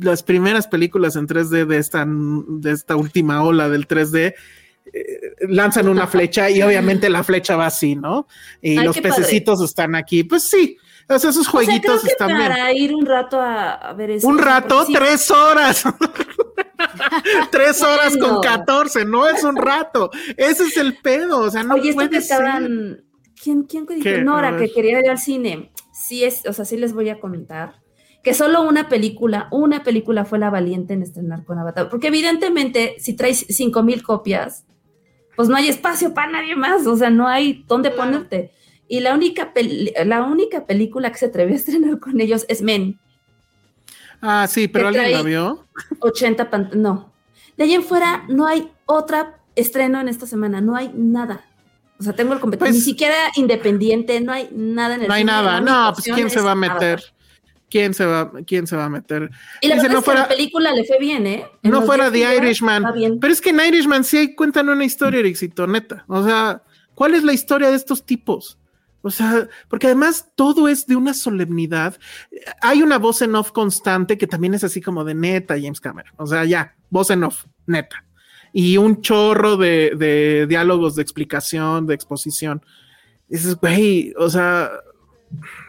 las 0.00 0.22
primeras 0.22 0.66
películas 0.66 1.16
en 1.16 1.26
3D 1.26 1.66
de 1.66 1.78
esta, 1.78 2.04
de 2.06 2.70
esta 2.72 2.96
última 2.96 3.42
ola 3.42 3.68
del 3.68 3.86
3D, 3.88 4.34
eh, 4.94 5.34
lanzan 5.48 5.88
una 5.88 6.06
flecha 6.06 6.50
y 6.50 6.62
obviamente 6.62 7.08
la 7.10 7.22
flecha 7.22 7.56
va 7.56 7.66
así, 7.66 7.94
¿no? 7.96 8.26
Y 8.60 8.78
Ay, 8.78 8.84
los 8.84 8.96
padre. 8.98 9.10
pececitos 9.10 9.62
están 9.62 9.94
aquí. 9.94 10.24
Pues 10.24 10.42
sí, 10.44 10.76
o 11.08 11.18
sea, 11.18 11.30
esos 11.30 11.48
O 11.48 11.60
sea, 11.60 11.62
creo 11.64 11.66
jueguitos 11.66 12.04
están 12.04 12.28
bien. 12.28 12.40
para 12.40 12.72
ir 12.72 12.94
un 12.94 13.06
rato 13.06 13.40
a, 13.40 13.72
a 13.72 13.92
ver 13.94 14.10
eso. 14.10 14.26
Un 14.28 14.38
rato, 14.38 14.84
sí, 14.86 14.92
tres 14.92 15.30
horas. 15.30 15.84
tres 17.50 17.82
horas 17.82 18.12
con 18.16 18.20
Bueno. 18.20 18.40
14, 18.40 19.04
no 19.04 19.28
es 19.28 19.42
un 19.44 19.56
rato. 19.56 20.10
Ese 20.36 20.64
es 20.64 20.76
el 20.76 20.96
pedo. 20.98 21.40
O 21.40 21.50
sea, 21.50 21.62
no 21.62 21.74
Oye, 21.74 21.90
esto 21.90 21.96
puede 21.96 22.10
que 22.10 22.20
ser. 22.20 22.38
estaban. 22.38 23.04
¿Quién, 23.42 23.64
quién 23.64 23.86
dijo? 23.86 24.18
Nora, 24.22 24.56
que 24.56 24.70
quería 24.72 25.00
ir 25.00 25.10
al 25.10 25.18
cine. 25.18 25.72
Sí, 25.92 26.24
es, 26.24 26.46
o 26.46 26.52
sea, 26.52 26.64
sí 26.64 26.76
les 26.76 26.92
voy 26.92 27.08
a 27.10 27.18
comentar 27.20 27.81
que 28.22 28.34
solo 28.34 28.62
una 28.62 28.88
película, 28.88 29.48
una 29.50 29.82
película 29.82 30.24
fue 30.24 30.38
la 30.38 30.50
valiente 30.50 30.94
en 30.94 31.02
estrenar 31.02 31.44
con 31.44 31.58
Avatar. 31.58 31.88
Porque 31.88 32.08
evidentemente, 32.08 32.94
si 32.98 33.14
traes 33.14 33.44
cinco 33.48 33.82
mil 33.82 34.02
copias, 34.02 34.64
pues 35.34 35.48
no 35.48 35.56
hay 35.56 35.68
espacio 35.68 36.14
para 36.14 36.30
nadie 36.30 36.54
más. 36.54 36.86
O 36.86 36.96
sea, 36.96 37.10
no 37.10 37.26
hay 37.28 37.64
dónde 37.66 37.92
Claro. 37.92 38.10
ponerte. 38.12 38.52
Y 38.88 39.00
la 39.00 39.14
única, 39.14 39.52
la 40.04 40.22
única 40.22 40.66
película 40.66 41.10
que 41.10 41.18
se 41.18 41.26
atrevió 41.26 41.54
a 41.54 41.56
estrenar 41.58 41.98
con 41.98 42.20
ellos 42.20 42.44
es 42.48 42.62
Men. 42.62 42.98
Ah, 44.20 44.46
sí, 44.48 44.68
pero 44.68 44.88
alguien 44.88 45.12
la 45.12 45.22
vio. 45.22 45.66
80 46.00 46.50
pant- 46.50 46.72
no. 46.74 47.12
De 47.56 47.64
ahí 47.64 47.74
en 47.74 47.82
fuera 47.82 48.24
no 48.28 48.46
hay 48.46 48.70
otra 48.86 49.38
estreno 49.56 50.00
en 50.00 50.08
esta 50.08 50.26
semana, 50.26 50.60
no 50.60 50.76
hay 50.76 50.90
nada. 50.94 51.44
O 51.98 52.02
sea, 52.04 52.12
tengo 52.12 52.32
el 52.32 52.40
competidor, 52.40 52.68
Pues- 52.68 52.74
ni 52.76 52.80
siquiera 52.80 53.16
independiente, 53.36 54.20
no 54.20 54.32
hay 54.32 54.48
nada 54.52 54.94
en 54.94 55.02
el 55.02 55.08
No 55.08 55.14
hay 55.14 55.24
nada. 55.24 55.60
No, 55.60 55.92
pues 55.94 56.04
quién 56.14 56.30
se 56.30 56.40
va 56.40 56.52
a 56.52 56.54
meter. 56.54 56.98
Avatar. 57.00 57.02
¿Quién 57.72 57.94
se 57.94 58.04
va, 58.04 58.30
quién 58.46 58.66
se 58.66 58.76
va 58.76 58.84
a 58.84 58.90
meter? 58.90 59.30
Y 59.62 59.68
la 59.68 59.76
Dice, 59.76 59.88
no 59.88 59.94
es 59.94 59.98
que 60.00 60.04
fuera- 60.04 60.20
la 60.20 60.28
película 60.28 60.72
le 60.74 60.84
fue 60.84 60.98
bien, 60.98 61.26
¿eh? 61.26 61.46
En 61.62 61.70
no 61.70 61.80
fuera 61.80 62.10
lleva, 62.10 62.34
Irishman. 62.34 62.84
Pero 63.18 63.32
es 63.32 63.40
que 63.40 63.48
en 63.48 63.60
Irishman 63.66 64.04
sí 64.04 64.34
cuentan 64.34 64.68
una 64.68 64.84
historia, 64.84 65.20
Ericito, 65.20 65.66
neta. 65.66 66.04
O 66.06 66.22
sea, 66.22 66.62
¿cuál 66.94 67.14
es 67.14 67.24
la 67.24 67.32
historia 67.32 67.70
de 67.70 67.76
estos 67.76 68.04
tipos? 68.04 68.58
O 69.00 69.10
sea, 69.10 69.48
porque 69.68 69.86
además 69.86 70.28
todo 70.36 70.68
es 70.68 70.86
de 70.86 70.96
una 70.96 71.14
solemnidad. 71.14 71.98
Hay 72.60 72.82
una 72.82 72.98
voz 72.98 73.22
en 73.22 73.34
off 73.36 73.52
constante 73.52 74.18
que 74.18 74.26
también 74.26 74.52
es 74.52 74.64
así 74.64 74.82
como 74.82 75.02
de 75.02 75.14
neta, 75.14 75.54
James 75.54 75.80
Cameron. 75.80 76.12
O 76.18 76.26
sea, 76.26 76.44
ya, 76.44 76.76
voz 76.90 77.08
en 77.08 77.24
off, 77.24 77.46
neta. 77.66 78.04
Y 78.52 78.76
un 78.76 79.00
chorro 79.00 79.56
de, 79.56 79.92
de 79.96 80.46
diálogos 80.46 80.94
de 80.94 81.00
explicación, 81.00 81.86
de 81.86 81.94
exposición. 81.94 82.62
Dices, 83.28 83.56
güey, 83.56 84.12
o 84.18 84.28
sea, 84.28 84.70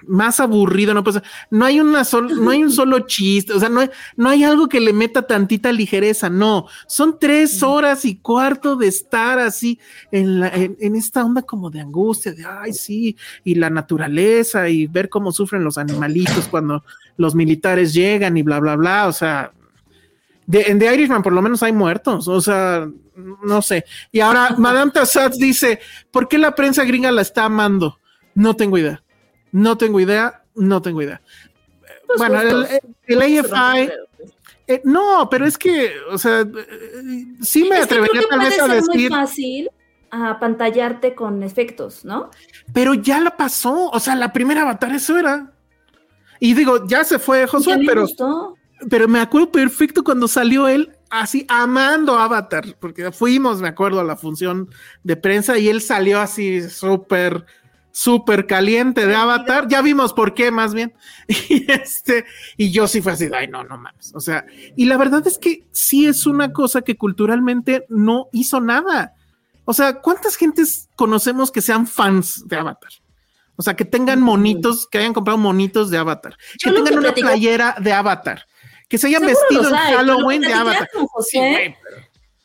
más 0.08 0.40
aburrido, 0.40 0.94
no 0.94 1.04
pasa. 1.04 1.24
No 1.50 1.66
hay 1.66 1.80
una 1.80 2.04
no 2.14 2.52
hay 2.52 2.64
un 2.64 2.72
solo 2.72 3.00
chiste, 3.02 3.54
o 3.54 3.60
sea, 3.60 3.70
no 3.70 3.82
hay, 3.82 3.90
no 4.16 4.30
hay 4.30 4.44
algo 4.44 4.68
que 4.68 4.80
le 4.80 4.94
meta 4.94 5.22
tantita 5.22 5.72
ligereza, 5.72 6.30
no. 6.30 6.68
Son 6.88 7.18
tres 7.20 7.64
horas 7.64 8.06
y 8.06 8.18
cuarto 8.18 8.76
de 8.76 8.88
estar 8.88 9.40
así 9.40 9.80
en, 10.12 10.40
la, 10.40 10.50
en, 10.54 10.96
esta 10.96 11.24
onda 11.24 11.42
como 11.42 11.70
de 11.70 11.82
angustia, 11.82 12.34
de 12.34 12.46
ay, 12.46 12.74
sí, 12.74 13.16
y 13.44 13.56
la 13.56 13.70
naturaleza 13.70 14.70
y 14.70 14.88
ver 14.88 15.10
cómo 15.10 15.32
sufren 15.32 15.64
los 15.64 15.78
animalitos 15.78 16.48
cuando 16.48 16.84
los 17.18 17.36
militares 17.36 17.94
llegan 17.94 18.38
y 18.38 18.44
bla, 18.44 18.60
bla, 18.60 18.76
bla. 18.76 19.08
O 19.08 19.14
sea, 19.14 19.52
en 20.52 20.80
The 20.80 20.94
Irishman 20.94 21.24
por 21.24 21.34
lo 21.34 21.42
menos 21.42 21.64
hay 21.64 21.72
muertos, 21.72 22.28
o 22.28 22.42
sea, 22.42 22.88
no 23.44 23.62
sé. 23.62 23.86
Y 24.12 24.20
ahora 24.20 24.56
Madame 24.58 24.92
Tassat 24.92 25.34
dice, 25.36 25.80
¿por 26.12 26.28
qué 26.28 26.38
la 26.38 26.56
prensa 26.56 26.84
gringa 26.84 27.12
la 27.12 27.22
está 27.22 27.46
amando? 27.46 28.00
No 28.36 28.56
tengo 28.56 28.78
idea. 28.78 29.04
No 29.54 29.78
tengo 29.78 30.00
idea, 30.02 30.44
no 30.56 30.82
tengo 30.82 31.02
idea. 31.02 31.22
Bueno, 32.18 32.42
el, 32.42 33.22
AFI. 33.22 33.92
Eh, 34.68 34.82
no, 34.84 35.30
pero 35.30 35.46
es 35.46 35.58
que, 35.58 35.94
o 36.10 36.18
sea, 36.18 36.42
eh, 36.42 37.26
sí 37.42 37.68
me 37.70 37.78
atrevería 37.78 38.24
tal 38.30 38.40
vez 38.40 38.60
a 38.60 38.68
decir. 38.68 38.88
muy 38.88 39.08
fácil 39.10 39.70
a 40.10 40.40
pantallarte 40.40 41.16
con 41.16 41.44
efectos, 41.44 42.04
¿no? 42.04 42.30
Pero 42.74 42.94
ya 42.94 43.20
la 43.20 43.38
pasó, 43.38 43.90
o 43.90 44.00
sea, 44.00 44.16
la 44.16 44.34
primera 44.34 44.64
avatar 44.64 44.94
eso 44.94 45.18
era. 45.18 45.52
Y 46.40 46.54
digo, 46.54 46.88
ya 46.88 47.04
se 47.04 47.20
fue 47.20 47.48
Josué, 47.48 47.80
pero. 47.86 48.06
Pero 48.90 49.08
me 49.08 49.22
acuerdo 49.22 49.50
perfecto 49.50 50.04
cuando 50.04 50.28
salió 50.28 50.68
él 50.68 50.92
así 51.10 51.46
amando 51.48 52.18
Avatar, 52.18 52.66
porque 52.80 53.12
fuimos, 53.12 53.62
me 53.62 53.68
acuerdo, 53.68 54.00
a 54.00 54.04
la 54.04 54.18
función 54.18 54.70
de 55.04 55.16
prensa 55.16 55.58
y 55.58 55.70
él 55.70 55.82
salió 55.82 56.20
así 56.20 56.70
súper 56.70 57.46
súper 57.94 58.48
caliente 58.48 59.06
de 59.06 59.16
Avatar. 59.16 59.68
Ya 59.70 59.82
vimos 59.82 60.14
por 60.14 60.34
qué, 60.34 60.52
más 60.52 60.74
bien. 60.74 60.94
Y 61.50 61.72
este, 61.72 62.26
y 62.58 62.72
yo 62.72 62.88
sí 62.88 63.02
fue 63.02 63.14
así, 63.14 63.30
ay, 63.34 63.48
no, 63.48 63.64
no 63.64 63.78
mames. 63.78 64.14
O 64.14 64.20
sea, 64.20 64.46
y 64.76 64.86
la 64.86 64.98
verdad 64.98 65.26
es 65.26 65.38
que 65.38 65.64
sí 65.72 66.08
es 66.08 66.26
una 66.26 66.52
cosa 66.52 66.82
que 66.82 66.98
culturalmente 66.98 67.86
no 67.88 68.28
hizo 68.34 68.60
nada. 68.60 69.14
O 69.64 69.74
sea, 69.74 70.02
¿cuántas 70.02 70.36
gentes 70.36 70.90
conocemos 70.96 71.52
que 71.52 71.62
sean 71.62 71.88
fans 71.88 72.46
de 72.48 72.58
Avatar? 72.58 72.92
O 73.56 73.62
sea, 73.62 73.76
que 73.76 73.86
tengan 73.86 74.20
monitos, 74.22 74.88
que 74.88 74.98
hayan 74.98 75.14
comprado 75.14 75.38
monitos 75.38 75.90
de 75.90 76.00
Avatar, 76.00 76.36
que 76.62 76.72
tengan 76.72 76.98
una 76.98 77.14
playera 77.14 77.76
de 77.80 77.94
Avatar, 77.94 78.48
que 78.90 78.98
se 78.98 79.08
hayan 79.08 79.26
vestido 79.26 79.70
en 79.70 79.76
Halloween 79.76 80.42
de 80.42 80.54
Avatar. 80.54 80.90
Sí, 81.20 81.40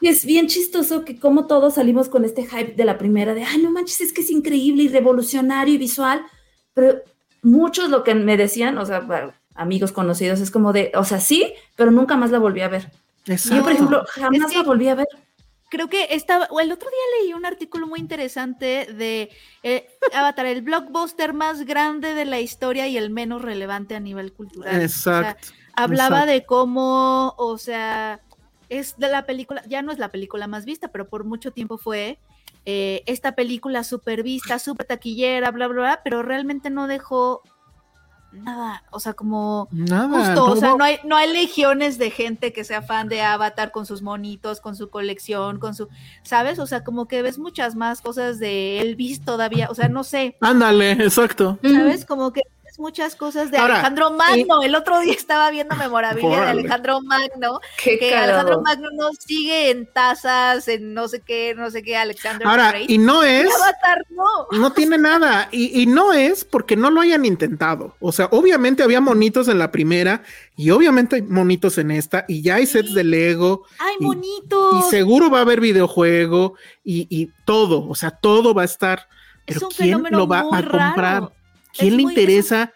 es 0.00 0.24
bien 0.24 0.46
chistoso 0.46 1.04
que 1.04 1.18
como 1.18 1.46
todos 1.46 1.74
salimos 1.74 2.08
con 2.08 2.24
este 2.24 2.46
hype 2.46 2.74
de 2.74 2.84
la 2.84 2.98
primera, 2.98 3.34
de, 3.34 3.44
ay, 3.44 3.58
no 3.58 3.70
manches, 3.70 4.00
es 4.00 4.12
que 4.12 4.20
es 4.20 4.30
increíble 4.30 4.84
y 4.84 4.88
revolucionario 4.88 5.74
y 5.74 5.78
visual, 5.78 6.24
pero 6.72 7.02
muchos 7.42 7.88
lo 7.88 8.04
que 8.04 8.14
me 8.14 8.36
decían, 8.36 8.78
o 8.78 8.86
sea, 8.86 9.06
amigos 9.54 9.92
conocidos, 9.92 10.40
es 10.40 10.50
como 10.50 10.72
de, 10.72 10.92
o 10.94 11.04
sea, 11.04 11.20
sí, 11.20 11.52
pero 11.74 11.90
nunca 11.90 12.16
más 12.16 12.30
la 12.30 12.38
volví 12.38 12.60
a 12.60 12.68
ver. 12.68 12.92
Yo, 13.26 13.62
por 13.62 13.72
ejemplo, 13.72 14.04
jamás 14.08 14.54
la 14.54 14.62
volví 14.62 14.88
a 14.88 14.94
ver. 14.94 15.08
Creo 15.70 15.90
que 15.90 16.06
estaba, 16.10 16.46
o 16.50 16.60
el 16.60 16.72
otro 16.72 16.88
día 16.88 17.20
leí 17.20 17.34
un 17.34 17.44
artículo 17.44 17.86
muy 17.86 18.00
interesante 18.00 18.86
de 18.90 19.28
eh, 19.62 19.86
Avatar, 20.14 20.46
el 20.46 20.62
blockbuster 20.62 21.34
más 21.34 21.66
grande 21.66 22.14
de 22.14 22.24
la 22.24 22.40
historia 22.40 22.86
y 22.86 22.96
el 22.96 23.10
menos 23.10 23.42
relevante 23.42 23.94
a 23.94 24.00
nivel 24.00 24.32
cultural. 24.32 24.80
Exacto. 24.80 25.48
hablaba 25.74 26.24
de 26.24 26.46
cómo, 26.46 27.34
o 27.36 27.58
sea, 27.58 28.22
es 28.68 28.96
de 28.98 29.08
la 29.08 29.26
película, 29.26 29.62
ya 29.66 29.82
no 29.82 29.92
es 29.92 29.98
la 29.98 30.10
película 30.10 30.46
más 30.46 30.64
vista, 30.64 30.88
pero 30.88 31.08
por 31.08 31.24
mucho 31.24 31.52
tiempo 31.52 31.78
fue 31.78 32.18
eh, 32.64 33.02
esta 33.06 33.32
película 33.32 33.84
súper 33.84 34.22
vista, 34.22 34.58
súper 34.58 34.86
taquillera, 34.86 35.50
bla, 35.50 35.68
bla, 35.68 35.80
bla, 35.80 36.00
pero 36.04 36.22
realmente 36.22 36.70
no 36.70 36.86
dejó 36.86 37.42
nada, 38.30 38.84
o 38.90 39.00
sea, 39.00 39.14
como 39.14 39.68
nada, 39.70 40.26
justo, 40.26 40.44
o 40.44 40.56
sea, 40.56 40.74
no 40.76 40.84
hay, 40.84 40.98
no 41.04 41.16
hay 41.16 41.32
legiones 41.32 41.96
de 41.96 42.10
gente 42.10 42.52
que 42.52 42.64
sea 42.64 42.82
fan 42.82 43.08
de 43.08 43.22
Avatar 43.22 43.72
con 43.72 43.86
sus 43.86 44.02
monitos, 44.02 44.60
con 44.60 44.76
su 44.76 44.90
colección, 44.90 45.58
con 45.58 45.74
su, 45.74 45.88
¿sabes? 46.22 46.58
O 46.58 46.66
sea, 46.66 46.84
como 46.84 47.08
que 47.08 47.22
ves 47.22 47.38
muchas 47.38 47.74
más 47.74 48.02
cosas 48.02 48.38
de 48.38 48.80
Elvis 48.80 49.24
todavía, 49.24 49.68
o 49.70 49.74
sea, 49.74 49.88
no 49.88 50.04
sé. 50.04 50.36
Ándale, 50.40 50.92
exacto. 50.92 51.58
¿Sabes? 51.62 52.04
Como 52.04 52.32
que 52.32 52.42
muchas 52.78 53.14
cosas 53.16 53.50
de 53.50 53.58
Alejandro 53.58 54.10
Magno. 54.12 54.62
El 54.62 54.74
otro 54.74 55.00
día 55.00 55.12
estaba 55.12 55.50
viendo 55.50 55.74
memorabilia 55.76 56.40
de 56.40 56.46
Alejandro 56.46 57.00
Magno, 57.00 57.60
que 57.76 58.14
Alejandro 58.14 58.62
Magno 58.62 58.88
no 58.92 59.10
sigue 59.18 59.70
en 59.70 59.86
tazas, 59.86 60.68
en 60.68 60.94
no 60.94 61.08
sé 61.08 61.20
qué, 61.20 61.54
no 61.56 61.70
sé 61.70 61.82
qué, 61.82 61.96
Alexander. 61.96 62.46
Ahora, 62.46 62.74
y 62.80 62.98
no 62.98 63.22
es. 63.22 63.50
no. 64.52 64.72
tiene 64.72 64.98
nada. 64.98 65.48
Y, 65.50 65.82
y 65.82 65.86
no 65.86 66.12
es 66.12 66.44
porque 66.44 66.76
no 66.76 66.90
lo 66.90 67.00
hayan 67.00 67.24
intentado. 67.24 67.96
O 68.00 68.12
sea, 68.12 68.26
obviamente 68.30 68.82
había 68.82 69.00
monitos 69.00 69.48
en 69.48 69.58
la 69.58 69.70
primera 69.70 70.22
y 70.56 70.70
obviamente 70.70 71.16
hay 71.16 71.22
monitos 71.22 71.78
en 71.78 71.90
esta 71.90 72.24
y 72.28 72.42
ya 72.42 72.56
hay 72.56 72.66
sets 72.66 72.94
de 72.94 73.04
Lego. 73.04 73.64
Hay 73.78 73.96
monitos. 74.00 74.86
Y 74.86 74.90
seguro 74.90 75.30
va 75.30 75.38
a 75.38 75.42
haber 75.42 75.60
videojuego 75.60 76.54
y, 76.84 77.06
y 77.10 77.30
todo. 77.44 77.88
O 77.88 77.94
sea, 77.94 78.10
todo 78.10 78.54
va 78.54 78.62
a 78.62 78.66
estar. 78.66 79.08
Pero 79.46 79.68
¿quién 79.74 80.04
lo 80.10 80.26
va 80.26 80.40
a 80.40 80.44
comprar? 80.44 81.30
¿Quién 81.78 81.96
le 81.96 82.02
interesa 82.02 82.72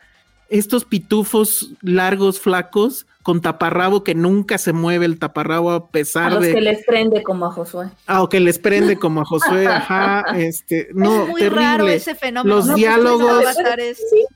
estos 0.48 0.84
pitufos 0.84 1.70
largos, 1.80 2.38
flacos, 2.38 3.06
con 3.22 3.40
taparrabo 3.40 4.02
que 4.02 4.14
nunca 4.14 4.58
se 4.58 4.72
mueve 4.72 5.06
el 5.06 5.18
taparrabo 5.18 5.70
a 5.70 5.88
pesar 5.90 6.32
a 6.32 6.34
los 6.34 6.42
de. 6.42 6.54
que 6.54 6.60
les 6.60 6.84
prende 6.84 7.22
como 7.22 7.46
a 7.46 7.52
Josué. 7.52 7.88
Ah, 8.06 8.22
o 8.22 8.28
que 8.28 8.40
les 8.40 8.58
prende 8.58 8.98
como 8.98 9.20
a 9.20 9.24
Josué, 9.24 9.66
ajá, 9.68 10.24
este, 10.36 10.88
no, 10.92 11.22
es 11.22 11.28
muy 11.28 11.40
terrible. 11.40 11.62
Raro 11.62 11.88
ese 11.88 12.14
fenómeno. 12.14 12.56
Los 12.56 12.74
diálogos, 12.74 13.44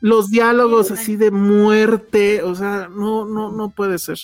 los 0.00 0.30
diálogos 0.30 0.90
así 0.90 1.16
de 1.16 1.30
muerte, 1.30 2.42
o 2.42 2.54
sea, 2.54 2.88
no, 2.88 3.26
no, 3.26 3.50
no 3.50 3.70
puede 3.70 3.98
ser. 3.98 4.18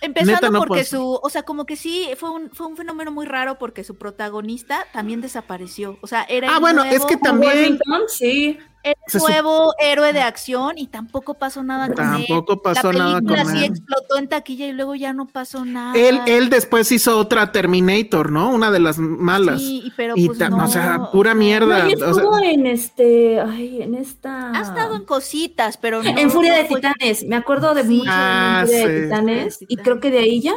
Empezando 0.00 0.58
porque 0.58 0.84
su, 0.84 1.18
o 1.22 1.30
sea, 1.30 1.42
como 1.42 1.64
que 1.64 1.76
sí, 1.76 2.08
fue 2.16 2.30
un, 2.30 2.50
fue 2.50 2.66
un 2.66 2.76
fenómeno 2.76 3.10
muy 3.10 3.26
raro 3.26 3.58
porque 3.58 3.82
su 3.84 3.96
protagonista 3.96 4.86
también 4.92 5.20
desapareció. 5.20 5.98
O 6.00 6.06
sea, 6.06 6.24
era. 6.24 6.54
Ah, 6.54 6.58
bueno, 6.58 6.84
es 6.84 7.04
que 7.04 7.16
también. 7.16 7.78
Sí. 8.08 8.58
Era 8.86 9.00
nuevo 9.18 9.74
héroe 9.80 10.12
de 10.12 10.20
acción 10.20 10.78
y 10.78 10.86
tampoco 10.86 11.34
pasó 11.34 11.64
nada 11.64 11.92
con 11.92 12.04
él. 12.14 12.26
Tampoco 12.28 12.62
pasó 12.62 12.92
nada 12.92 13.20
con 13.20 13.34
él. 13.34 13.46
sí 13.48 13.64
explotó 13.64 14.16
en 14.16 14.28
taquilla 14.28 14.68
y 14.68 14.72
luego 14.72 14.94
ya 14.94 15.12
no 15.12 15.26
pasó 15.26 15.64
nada. 15.64 15.98
Él, 15.98 16.20
él 16.28 16.50
después 16.50 16.92
hizo 16.92 17.18
otra 17.18 17.50
Terminator, 17.50 18.30
¿no? 18.30 18.48
Una 18.50 18.70
de 18.70 18.78
las 18.78 18.98
malas. 18.98 19.60
Sí, 19.60 19.92
pero 19.96 20.14
pues 20.14 20.38
no. 20.38 20.64
O 20.64 20.68
sea, 20.68 21.10
pura 21.10 21.34
mierda. 21.34 21.82
No, 21.82 21.88
estuvo 21.88 22.38
en 22.38 22.68
este, 22.68 23.40
ay, 23.40 23.82
en 23.82 23.96
esta. 23.96 24.56
Ha 24.56 24.62
estado 24.62 24.94
en 24.94 25.04
cositas, 25.04 25.78
pero 25.78 26.04
no. 26.04 26.08
En 26.08 26.30
Furia 26.30 26.54
de 26.54 26.64
Titanes, 26.64 27.24
me 27.26 27.34
acuerdo 27.34 27.74
de 27.74 27.82
mucho 27.82 28.08
ah, 28.08 28.60
en 28.60 28.68
Furia 28.68 28.88
de 28.88 29.02
Titanes 29.02 29.58
y 29.66 29.76
creo 29.78 29.98
que 29.98 30.12
de 30.12 30.18
ahí 30.20 30.40
ya. 30.40 30.54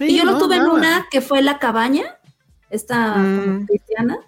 y 0.00 0.16
yo 0.16 0.24
lo 0.24 0.38
tuve 0.38 0.56
en 0.56 0.66
una 0.66 1.06
que 1.12 1.20
fue 1.20 1.42
La 1.42 1.60
Cabaña, 1.60 2.18
esta 2.70 3.14
mm. 3.18 3.66
cristiana. 3.66 4.18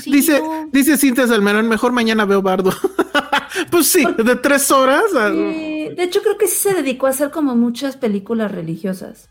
Sí 0.00 0.10
dice, 0.10 0.42
dice 0.72 0.96
Cintia 0.96 1.26
Salmerón, 1.26 1.68
mejor 1.68 1.92
mañana 1.92 2.24
veo 2.24 2.42
Bardo. 2.42 2.72
pues 3.70 3.86
sí, 3.86 4.04
de 4.18 4.36
tres 4.36 4.70
horas. 4.70 5.04
de 5.12 5.94
hecho, 5.98 6.20
creo 6.22 6.38
que 6.38 6.48
sí 6.48 6.56
se 6.56 6.74
dedicó 6.74 7.06
a 7.06 7.10
hacer 7.10 7.30
como 7.30 7.54
muchas 7.54 7.96
películas 7.96 8.50
religiosas. 8.50 9.28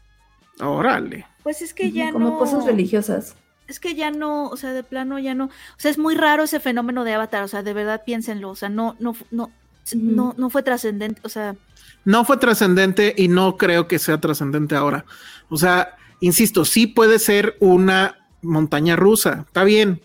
Órale. 0.59 1.25
Pues 1.43 1.61
es 1.61 1.73
que 1.73 1.91
ya 1.91 2.11
como 2.11 2.37
cosas 2.37 2.65
religiosas. 2.65 3.35
Es 3.67 3.79
que 3.79 3.95
ya 3.95 4.11
no, 4.11 4.47
o 4.49 4.57
sea, 4.57 4.73
de 4.73 4.83
plano 4.83 5.17
ya 5.17 5.33
no. 5.33 5.45
O 5.45 5.49
sea, 5.77 5.91
es 5.91 5.97
muy 5.97 6.15
raro 6.15 6.43
ese 6.43 6.59
fenómeno 6.59 7.03
de 7.03 7.13
Avatar. 7.13 7.43
O 7.43 7.47
sea, 7.47 7.63
de 7.63 7.73
verdad 7.73 8.03
piénsenlo. 8.05 8.49
O 8.49 8.55
sea, 8.55 8.69
no, 8.69 8.95
no, 8.99 9.15
no, 9.31 9.51
no, 9.93 10.35
no 10.37 10.49
fue 10.49 10.61
trascendente. 10.61 11.21
O 11.23 11.29
sea. 11.29 11.55
No 12.03 12.25
fue 12.25 12.37
trascendente 12.37 13.13
y 13.17 13.27
no 13.27 13.57
creo 13.57 13.87
que 13.87 13.97
sea 13.97 14.19
trascendente 14.19 14.75
ahora. 14.75 15.05
O 15.49 15.57
sea, 15.57 15.95
insisto, 16.19 16.65
sí 16.65 16.87
puede 16.87 17.17
ser 17.17 17.55
una 17.59 18.27
montaña 18.41 18.95
rusa. 18.95 19.45
Está 19.47 19.63
bien, 19.63 20.01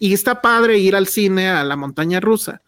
y 0.00 0.14
está 0.14 0.40
padre 0.40 0.78
ir 0.78 0.96
al 0.96 1.06
cine 1.06 1.50
a 1.50 1.62
la 1.62 1.76
montaña 1.76 2.18
rusa, 2.18 2.62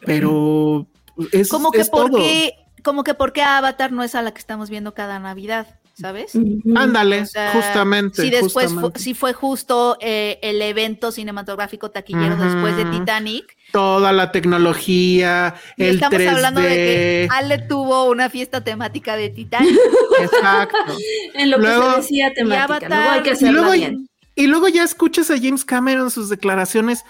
pero 0.00 0.86
es, 1.32 1.50
como 1.50 1.70
que 1.70 1.80
es 1.80 1.90
porque, 1.90 2.54
como 2.82 3.04
que 3.04 3.12
porque 3.12 3.42
Avatar 3.42 3.92
no 3.92 4.02
es 4.04 4.14
a 4.14 4.22
la 4.22 4.32
que 4.32 4.38
estamos 4.38 4.70
viendo 4.70 4.94
cada 4.94 5.18
Navidad. 5.18 5.66
¿Sabes? 5.96 6.32
Ándale, 6.74 7.24
justamente. 7.52 8.22
Si 8.22 8.28
después 8.28 8.74
si 8.96 9.14
fue 9.14 9.32
justo 9.32 9.96
eh, 10.00 10.40
el 10.42 10.60
evento 10.60 11.12
cinematográfico 11.12 11.92
taquillero 11.92 12.34
después 12.36 12.76
de 12.76 12.84
Titanic. 12.86 13.56
Toda 13.70 14.12
la 14.12 14.32
tecnología, 14.32 15.54
el 15.76 15.94
estamos 15.94 16.26
hablando 16.26 16.60
de 16.60 16.68
que 16.68 17.28
Ale 17.30 17.58
tuvo 17.58 18.10
una 18.10 18.28
fiesta 18.28 18.64
temática 18.64 19.16
de 19.16 19.30
Titanic. 19.30 19.78
Exacto. 20.20 20.96
en 21.34 21.50
lo 21.52 21.60
que 21.60 21.66
se 21.68 21.96
decía 21.96 22.34
temática. 22.34 22.88
Luego 22.88 23.10
hay 23.10 23.22
que 23.22 23.30
hacerlo 23.30 23.70
bien. 23.70 24.08
Y 24.34 24.46
luego 24.46 24.68
ya 24.68 24.82
escuchas 24.82 25.30
a 25.30 25.36
James 25.36 25.64
Cameron 25.64 26.10
sus 26.10 26.28
declaraciones 26.28 27.04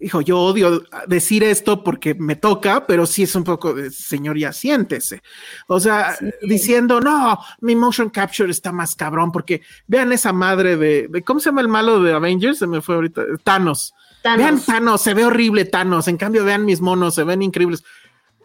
hijo, 0.00 0.20
yo 0.20 0.38
odio 0.38 0.84
decir 1.06 1.42
esto 1.44 1.82
porque 1.82 2.14
me 2.14 2.36
toca, 2.36 2.86
pero 2.86 3.06
sí 3.06 3.24
es 3.24 3.34
un 3.34 3.44
poco 3.44 3.74
de 3.74 3.90
señor, 3.90 4.38
ya 4.38 4.52
siéntese. 4.52 5.22
O 5.66 5.80
sea, 5.80 6.16
diciendo, 6.42 7.00
no, 7.00 7.38
mi 7.60 7.74
motion 7.74 8.10
capture 8.10 8.50
está 8.50 8.72
más 8.72 8.94
cabrón, 8.94 9.32
porque 9.32 9.62
vean 9.86 10.12
esa 10.12 10.32
madre 10.32 10.76
de, 10.76 11.08
de, 11.08 11.22
¿cómo 11.22 11.40
se 11.40 11.46
llama 11.46 11.60
el 11.60 11.68
malo 11.68 12.02
de 12.02 12.12
Avengers? 12.12 12.58
Se 12.58 12.66
me 12.66 12.80
fue 12.80 12.96
ahorita, 12.96 13.22
Thanos. 13.42 13.94
Thanos. 14.22 14.38
Vean 14.38 14.60
Thanos, 14.60 15.00
se 15.00 15.14
ve 15.14 15.24
horrible 15.24 15.64
Thanos. 15.64 16.08
En 16.08 16.16
cambio, 16.16 16.44
vean 16.44 16.64
mis 16.64 16.80
monos, 16.80 17.14
se 17.14 17.24
ven 17.24 17.42
increíbles. 17.42 17.84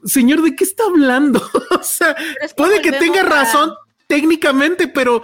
Señor, 0.03 0.41
¿de 0.41 0.55
qué 0.55 0.63
está 0.63 0.83
hablando? 0.85 1.41
o 1.79 1.83
sea, 1.83 2.15
es 2.41 2.53
que 2.53 2.55
puede 2.57 2.81
que 2.81 2.91
tenga 2.93 3.21
a- 3.21 3.25
razón 3.25 3.73
técnicamente, 4.07 4.87
pero 4.87 5.23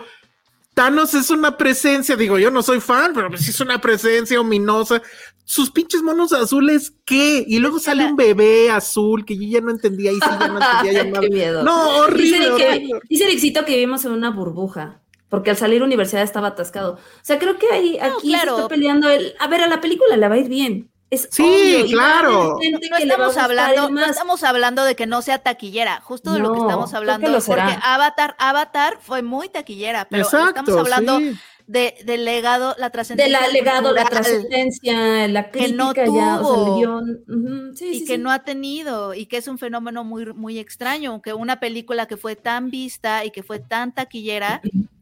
Thanos 0.80 1.14
es 1.14 1.30
una 1.30 1.58
presencia, 1.58 2.16
digo, 2.16 2.40
yo 2.40 2.52
no 2.52 2.64
soy 2.64 2.80
fan, 2.80 3.12
pero 3.14 3.36
sí 3.36 3.50
es 3.50 3.60
una 3.60 3.82
presencia 3.82 4.40
ominosa. 4.40 5.02
Sus 5.44 5.72
pinches 5.72 6.02
monos 6.02 6.32
azules, 6.32 6.94
¿qué? 7.04 7.44
Y 7.46 7.60
luego 7.60 7.80
sale 7.80 8.06
un 8.06 8.16
bebé 8.16 8.72
azul 8.72 9.26
que 9.26 9.36
yo 9.36 9.44
ya 9.44 9.60
no 9.60 9.72
entendía 9.72 10.14
y 10.14 10.16
sí, 10.16 10.22
ya 10.22 10.48
no 10.48 10.60
entendía. 10.86 11.20
Qué 11.20 11.30
miedo. 11.30 11.64
No, 11.66 11.98
horrible, 11.98 12.52
Dice, 12.56 12.88
dice 13.10 13.24
Ericito 13.26 13.66
que 13.66 13.74
vivimos 13.74 14.06
en 14.06 14.14
una 14.14 14.30
burbuja, 14.30 15.02
porque 15.28 15.50
al 15.50 15.58
salir 15.58 15.84
universidad 15.84 16.24
estaba 16.24 16.48
atascado. 16.48 16.94
O 16.94 17.24
sea, 17.24 17.40
creo 17.40 17.58
que 17.58 17.68
ahí, 17.74 18.00
aquí 18.00 18.30
claro. 18.30 18.56
se 18.56 18.62
está 18.62 18.68
peleando 18.70 19.10
el. 19.10 19.34
A 19.38 19.48
ver, 19.50 19.60
a 19.60 19.68
la 19.68 19.82
película 19.82 20.16
le 20.16 20.30
va 20.30 20.36
a 20.36 20.40
ir 20.40 20.48
bien. 20.48 20.90
Es 21.12 21.28
Sí, 21.32 21.42
obvio, 21.44 21.88
claro. 21.98 22.58
No 22.72 22.80
que 22.80 23.04
estamos 23.04 23.38
hablando, 23.38 23.90
no 23.90 24.06
estamos 24.06 24.44
hablando 24.44 24.84
de 24.84 24.96
que 24.96 25.08
no 25.08 25.22
sea 25.22 25.40
taquillera, 25.40 26.02
justo 26.02 26.34
de 26.34 26.40
lo 26.40 26.52
que 26.54 26.60
No, 26.60 26.68
estamos 26.68 26.94
hablando, 26.94 27.26
que 27.26 27.32
lo 27.34 27.42
será. 27.42 27.66
porque 27.66 27.80
Avatar, 27.84 28.36
Avatar 28.38 28.98
fue 29.02 29.22
muy 29.24 29.50
taquillera, 29.50 30.08
pero 30.10 30.24
Exacto, 30.24 30.60
estamos 30.62 30.78
hablando 30.80 31.18
sí. 31.20 31.36
de, 31.66 31.96
del 32.06 32.26
legado, 32.26 32.76
la 32.78 32.88
De 32.88 32.92
trascendencia 32.92 33.40
la 33.42 33.48
legado, 33.48 33.92
la 33.94 34.06
trascendencia, 34.06 35.28
la 35.28 35.50
que 35.50 35.70
no 35.74 35.94
crítica 35.94 36.06
ya, 36.16 36.42
o 36.42 36.46
sea, 36.46 36.56
tuvo. 36.56 36.68
el 36.68 36.80
guion. 36.80 37.24
Ujú, 37.28 37.76
sí, 37.76 37.86
y 37.88 38.00
sí, 38.02 38.06
que 38.06 38.16
sí. 38.16 38.22
no 38.22 38.32
ha 38.32 38.44
tenido 38.44 39.14
y 39.16 39.26
que 39.26 39.38
es 39.38 39.48
un 39.48 39.58
fenómeno 39.58 40.04
muy 40.04 40.28
muy 40.34 40.60
extraño, 40.60 41.22
que 41.24 41.34
una 41.34 41.60
película 41.60 42.06
que 42.08 42.18
fue 42.18 42.36
tan 42.36 42.70
vista 42.70 43.26
y 43.26 43.32
que 43.32 43.42
fue 43.44 43.60
tan 43.60 43.94
taquillera 43.96 44.62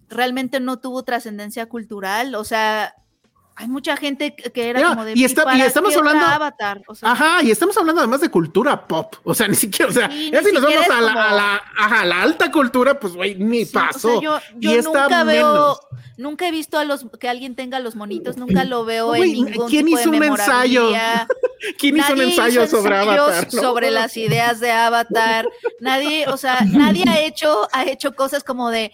realmente 0.10 0.62
no 0.62 0.80
tuvo 0.80 1.04
trascendencia 1.04 1.66
cultural, 1.68 2.34
o 2.36 2.46
sea, 2.46 2.96
hay 3.60 3.68
mucha 3.68 3.98
gente 3.98 4.36
que 4.36 4.70
era 4.70 4.84
como 4.90 5.04
de 5.04 5.14
y 5.16 5.24
está- 5.24 5.58
y 5.58 5.62
estamos 5.62 5.96
hablando- 5.98 6.26
Avatar, 6.26 6.82
o 6.88 6.94
sea, 6.94 7.12
Ajá, 7.12 7.42
y 7.42 7.50
estamos 7.50 7.76
hablando 7.76 8.02
además 8.02 8.22
de 8.22 8.30
cultura 8.30 8.88
pop. 8.88 9.16
O 9.24 9.34
sea, 9.34 9.48
ni 9.48 9.56
siquiera, 9.56 9.90
o 9.90 9.94
sea, 9.94 10.10
Sí, 10.12 10.30
ya 10.32 10.44
si 10.44 10.52
nos 10.52 10.62
vamos 10.62 10.88
a 10.90 11.02
la, 11.02 11.08
como- 11.14 11.20
a 11.24 11.34
la, 11.34 11.62
ajá, 11.78 12.02
a 12.02 12.06
la 12.06 12.22
alta 12.22 12.52
cultura, 12.52 13.00
pues 13.00 13.14
güey, 13.14 13.34
ni 13.36 13.66
Sí, 13.66 13.76
o 13.76 13.80
sea, 13.80 13.88
pasó. 13.88 14.22
yo 14.22 14.40
y 14.60 14.76
yo 14.76 14.82
nunca 14.84 15.24
veo, 15.24 15.54
menos. 15.54 15.80
nunca 16.18 16.48
he 16.48 16.52
visto 16.52 16.78
a 16.78 16.86
los 16.86 17.06
que 17.20 17.28
alguien 17.30 17.56
tenga 17.56 17.80
los 17.80 17.96
monitos, 17.96 18.38
nunca 18.38 18.64
lo 18.64 18.86
veo 18.86 19.08
Güey, 19.08 19.24
en 19.24 19.32
ningún 19.48 19.68
¿quién 19.70 19.86
tipo 19.88 20.00
hizo 20.00 20.12
de 20.12 20.18
un 20.18 20.24
ensayo? 20.24 20.90
¿Quién 21.80 21.98
hizo 21.98 22.14
un 22.14 22.22
ensayo 22.22 22.64
hizo 22.64 22.78
sobre 22.78 22.96
Avatar? 22.98 23.48
no? 23.52 23.60
sobre 23.62 23.90
las 23.92 24.16
ideas 24.18 24.60
de 24.60 24.72
Avatar. 24.72 25.48
Nadie, 25.80 26.28
o 26.28 26.38
sea, 26.38 26.60
nadie 26.62 27.06
ha 27.08 27.20
hecho, 27.22 27.68
ha 27.74 27.86
hecho 27.86 28.14
cosas 28.16 28.44
como 28.44 28.70
de 28.70 28.92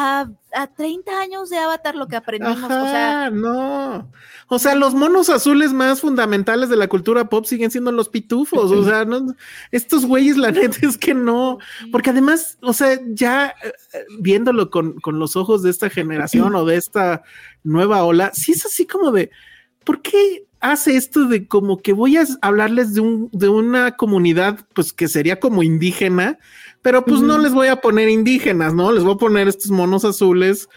a, 0.00 0.30
a 0.52 0.66
30 0.68 1.20
años 1.20 1.50
de 1.50 1.58
Avatar 1.58 1.96
lo 1.96 2.06
que 2.06 2.14
aprendimos. 2.14 2.62
Ajá, 2.62 2.84
O 2.84 2.86
sea, 2.86 3.30
no. 3.30 4.12
O 4.46 4.58
sea, 4.60 4.76
los 4.76 4.94
monos 4.94 5.28
azules 5.28 5.72
más 5.72 6.00
fundamentales 6.00 6.68
de 6.68 6.76
la 6.76 6.86
cultura 6.86 7.28
pop 7.28 7.44
siguen 7.46 7.72
siendo 7.72 7.90
los 7.90 8.08
pitufos. 8.08 8.70
O 8.70 8.84
sea, 8.88 9.04
no, 9.04 9.34
estos 9.72 10.06
güeyes, 10.06 10.36
la 10.36 10.52
neta 10.52 10.78
es 10.86 10.96
que 10.96 11.14
no. 11.14 11.58
Porque 11.90 12.10
además, 12.10 12.58
o 12.62 12.72
sea, 12.72 13.00
ya 13.08 13.48
eh, 13.48 13.72
eh, 13.92 14.04
viéndolo 14.20 14.70
con, 14.70 15.00
con 15.00 15.18
los 15.18 15.34
ojos 15.34 15.64
de 15.64 15.70
esta 15.70 15.90
generación 15.90 16.54
o 16.54 16.64
de 16.64 16.76
esta 16.76 17.24
nueva 17.64 18.04
ola, 18.04 18.30
sí 18.34 18.52
es 18.52 18.64
así 18.64 18.86
como 18.86 19.10
de, 19.10 19.30
¿por 19.84 20.00
qué 20.00 20.46
hace 20.60 20.96
esto 20.96 21.26
de 21.26 21.46
como 21.46 21.78
que 21.78 21.92
voy 21.92 22.16
a 22.16 22.24
hablarles 22.42 22.94
de, 22.94 23.00
un, 23.00 23.30
de 23.32 23.48
una 23.48 23.96
comunidad, 23.96 24.66
pues 24.74 24.92
que 24.92 25.08
sería 25.08 25.40
como 25.40 25.62
indígena, 25.62 26.38
pero 26.82 27.04
pues 27.04 27.20
no 27.20 27.38
les 27.38 27.52
voy 27.52 27.68
a 27.68 27.76
poner 27.76 28.08
indígenas, 28.08 28.74
¿no? 28.74 28.92
Les 28.92 29.04
voy 29.04 29.14
a 29.14 29.18
poner 29.18 29.48
estos 29.48 29.70
monos 29.70 30.04
azules 30.04 30.68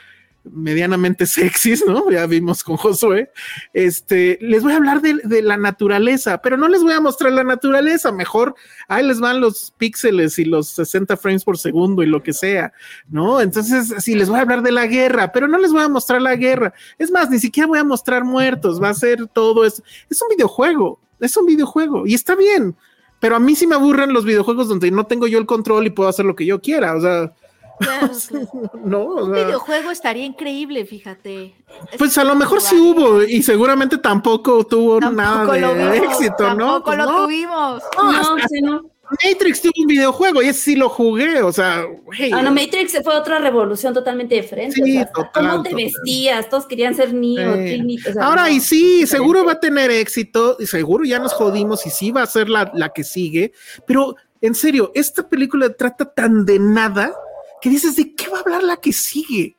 medianamente 0.43 1.25
sexys, 1.27 1.85
¿no? 1.85 2.09
Ya 2.09 2.25
vimos 2.25 2.63
con 2.63 2.77
Josué. 2.77 3.31
Este, 3.73 4.37
les 4.41 4.63
voy 4.63 4.73
a 4.73 4.77
hablar 4.77 5.01
de, 5.01 5.15
de 5.23 5.41
la 5.41 5.57
naturaleza, 5.57 6.41
pero 6.41 6.57
no 6.57 6.67
les 6.67 6.81
voy 6.81 6.93
a 6.93 7.01
mostrar 7.01 7.31
la 7.31 7.43
naturaleza. 7.43 8.11
Mejor 8.11 8.55
ahí 8.87 9.05
les 9.05 9.19
van 9.19 9.41
los 9.41 9.71
píxeles 9.77 10.39
y 10.39 10.45
los 10.45 10.69
60 10.69 11.17
frames 11.17 11.43
por 11.43 11.57
segundo 11.57 12.03
y 12.03 12.07
lo 12.07 12.23
que 12.23 12.33
sea, 12.33 12.73
¿no? 13.07 13.41
Entonces, 13.41 13.93
sí, 13.99 14.15
les 14.15 14.29
voy 14.29 14.39
a 14.39 14.41
hablar 14.41 14.63
de 14.63 14.71
la 14.71 14.87
guerra, 14.87 15.31
pero 15.31 15.47
no 15.47 15.57
les 15.57 15.71
voy 15.71 15.83
a 15.83 15.89
mostrar 15.89 16.21
la 16.21 16.35
guerra. 16.35 16.73
Es 16.97 17.11
más, 17.11 17.29
ni 17.29 17.39
siquiera 17.39 17.67
voy 17.67 17.79
a 17.79 17.83
mostrar 17.83 18.23
muertos, 18.23 18.81
va 18.81 18.89
a 18.89 18.93
ser 18.93 19.27
todo 19.27 19.65
eso. 19.65 19.83
Es 20.09 20.21
un 20.21 20.29
videojuego, 20.29 20.99
es 21.19 21.37
un 21.37 21.45
videojuego 21.45 22.07
y 22.07 22.13
está 22.13 22.35
bien. 22.35 22.75
Pero 23.21 23.35
a 23.37 23.39
mí 23.39 23.55
sí 23.55 23.67
me 23.67 23.75
aburren 23.75 24.11
los 24.11 24.25
videojuegos 24.25 24.67
donde 24.67 24.91
no 24.91 25.05
tengo 25.05 25.27
yo 25.27 25.37
el 25.39 25.45
control 25.45 25.85
y 25.87 25.91
puedo 25.91 26.09
hacer 26.09 26.25
lo 26.25 26.35
que 26.35 26.45
yo 26.45 26.59
quiera. 26.59 26.95
O 26.95 27.01
sea, 27.01 27.31
claro, 27.79 28.09
claro. 28.27 28.71
no. 28.83 28.99
o 29.01 29.25
un 29.25 29.31
videojuego 29.33 29.91
estaría 29.91 30.25
increíble, 30.25 30.85
fíjate. 30.85 31.55
pues 31.97 32.17
a 32.17 32.23
lo 32.23 32.35
mejor 32.35 32.59
sí 32.61 32.75
hubo 32.75 33.21
y 33.23 33.41
seguramente 33.43 33.97
tampoco 33.99 34.63
tuvo 34.65 34.99
nada 34.99 35.45
de 35.51 35.61
lo 35.61 35.73
vimos, 35.75 35.97
éxito, 36.19 36.55
¿no? 36.55 36.81
Tampoco 36.81 36.83
Pues 36.85 36.97
lo 36.97 37.05
no. 37.05 37.23
tuvimos. 37.25 37.83
No, 37.95 38.03
No, 38.11 38.35
hasta 38.35 38.47
sí, 38.49 38.61
no. 38.61 38.90
Matrix 39.23 39.61
tuvo 39.61 39.71
un 39.77 39.87
videojuego 39.87 40.41
y 40.41 40.47
ese 40.47 40.59
sí 40.59 40.75
lo 40.75 40.89
jugué, 40.89 41.41
o 41.41 41.51
sea, 41.51 41.83
güey. 42.05 42.31
Ah, 42.31 42.41
no, 42.41 42.51
Matrix 42.51 42.97
fue 43.03 43.15
otra 43.15 43.39
revolución 43.39 43.93
totalmente 43.93 44.35
diferente. 44.35 44.75
Sí, 44.75 44.81
o 44.81 44.85
sea, 44.85 45.01
hasta 45.03 45.13
total, 45.13 45.49
¿Cómo 45.51 45.63
te 45.63 45.69
total. 45.71 45.85
vestías? 45.85 46.49
Todos 46.49 46.65
querían 46.65 46.95
ser 46.95 47.13
Neo, 47.13 47.55
Sí. 47.55 47.61
Trinity, 47.65 48.09
o 48.09 48.13
sea, 48.13 48.23
Ahora, 48.25 48.43
no, 48.43 48.49
y 48.49 48.59
sí, 48.59 48.75
diferente. 48.83 49.07
seguro 49.07 49.45
va 49.45 49.51
a 49.53 49.59
tener 49.59 49.91
éxito, 49.91 50.57
y 50.59 50.65
seguro 50.65 51.03
ya 51.03 51.19
nos 51.19 51.33
jodimos, 51.33 51.85
y 51.85 51.89
sí 51.89 52.11
va 52.11 52.23
a 52.23 52.27
ser 52.27 52.49
la, 52.49 52.71
la 52.73 52.89
que 52.89 53.03
sigue, 53.03 53.51
pero 53.85 54.15
en 54.41 54.55
serio, 54.55 54.91
esta 54.95 55.27
película 55.27 55.69
trata 55.71 56.05
tan 56.05 56.45
de 56.45 56.57
nada 56.59 57.13
que 57.61 57.69
dices, 57.69 57.95
¿de 57.95 58.15
qué 58.15 58.27
va 58.29 58.37
a 58.37 58.41
hablar 58.41 58.63
la 58.63 58.77
que 58.77 58.91
sigue? 58.91 59.55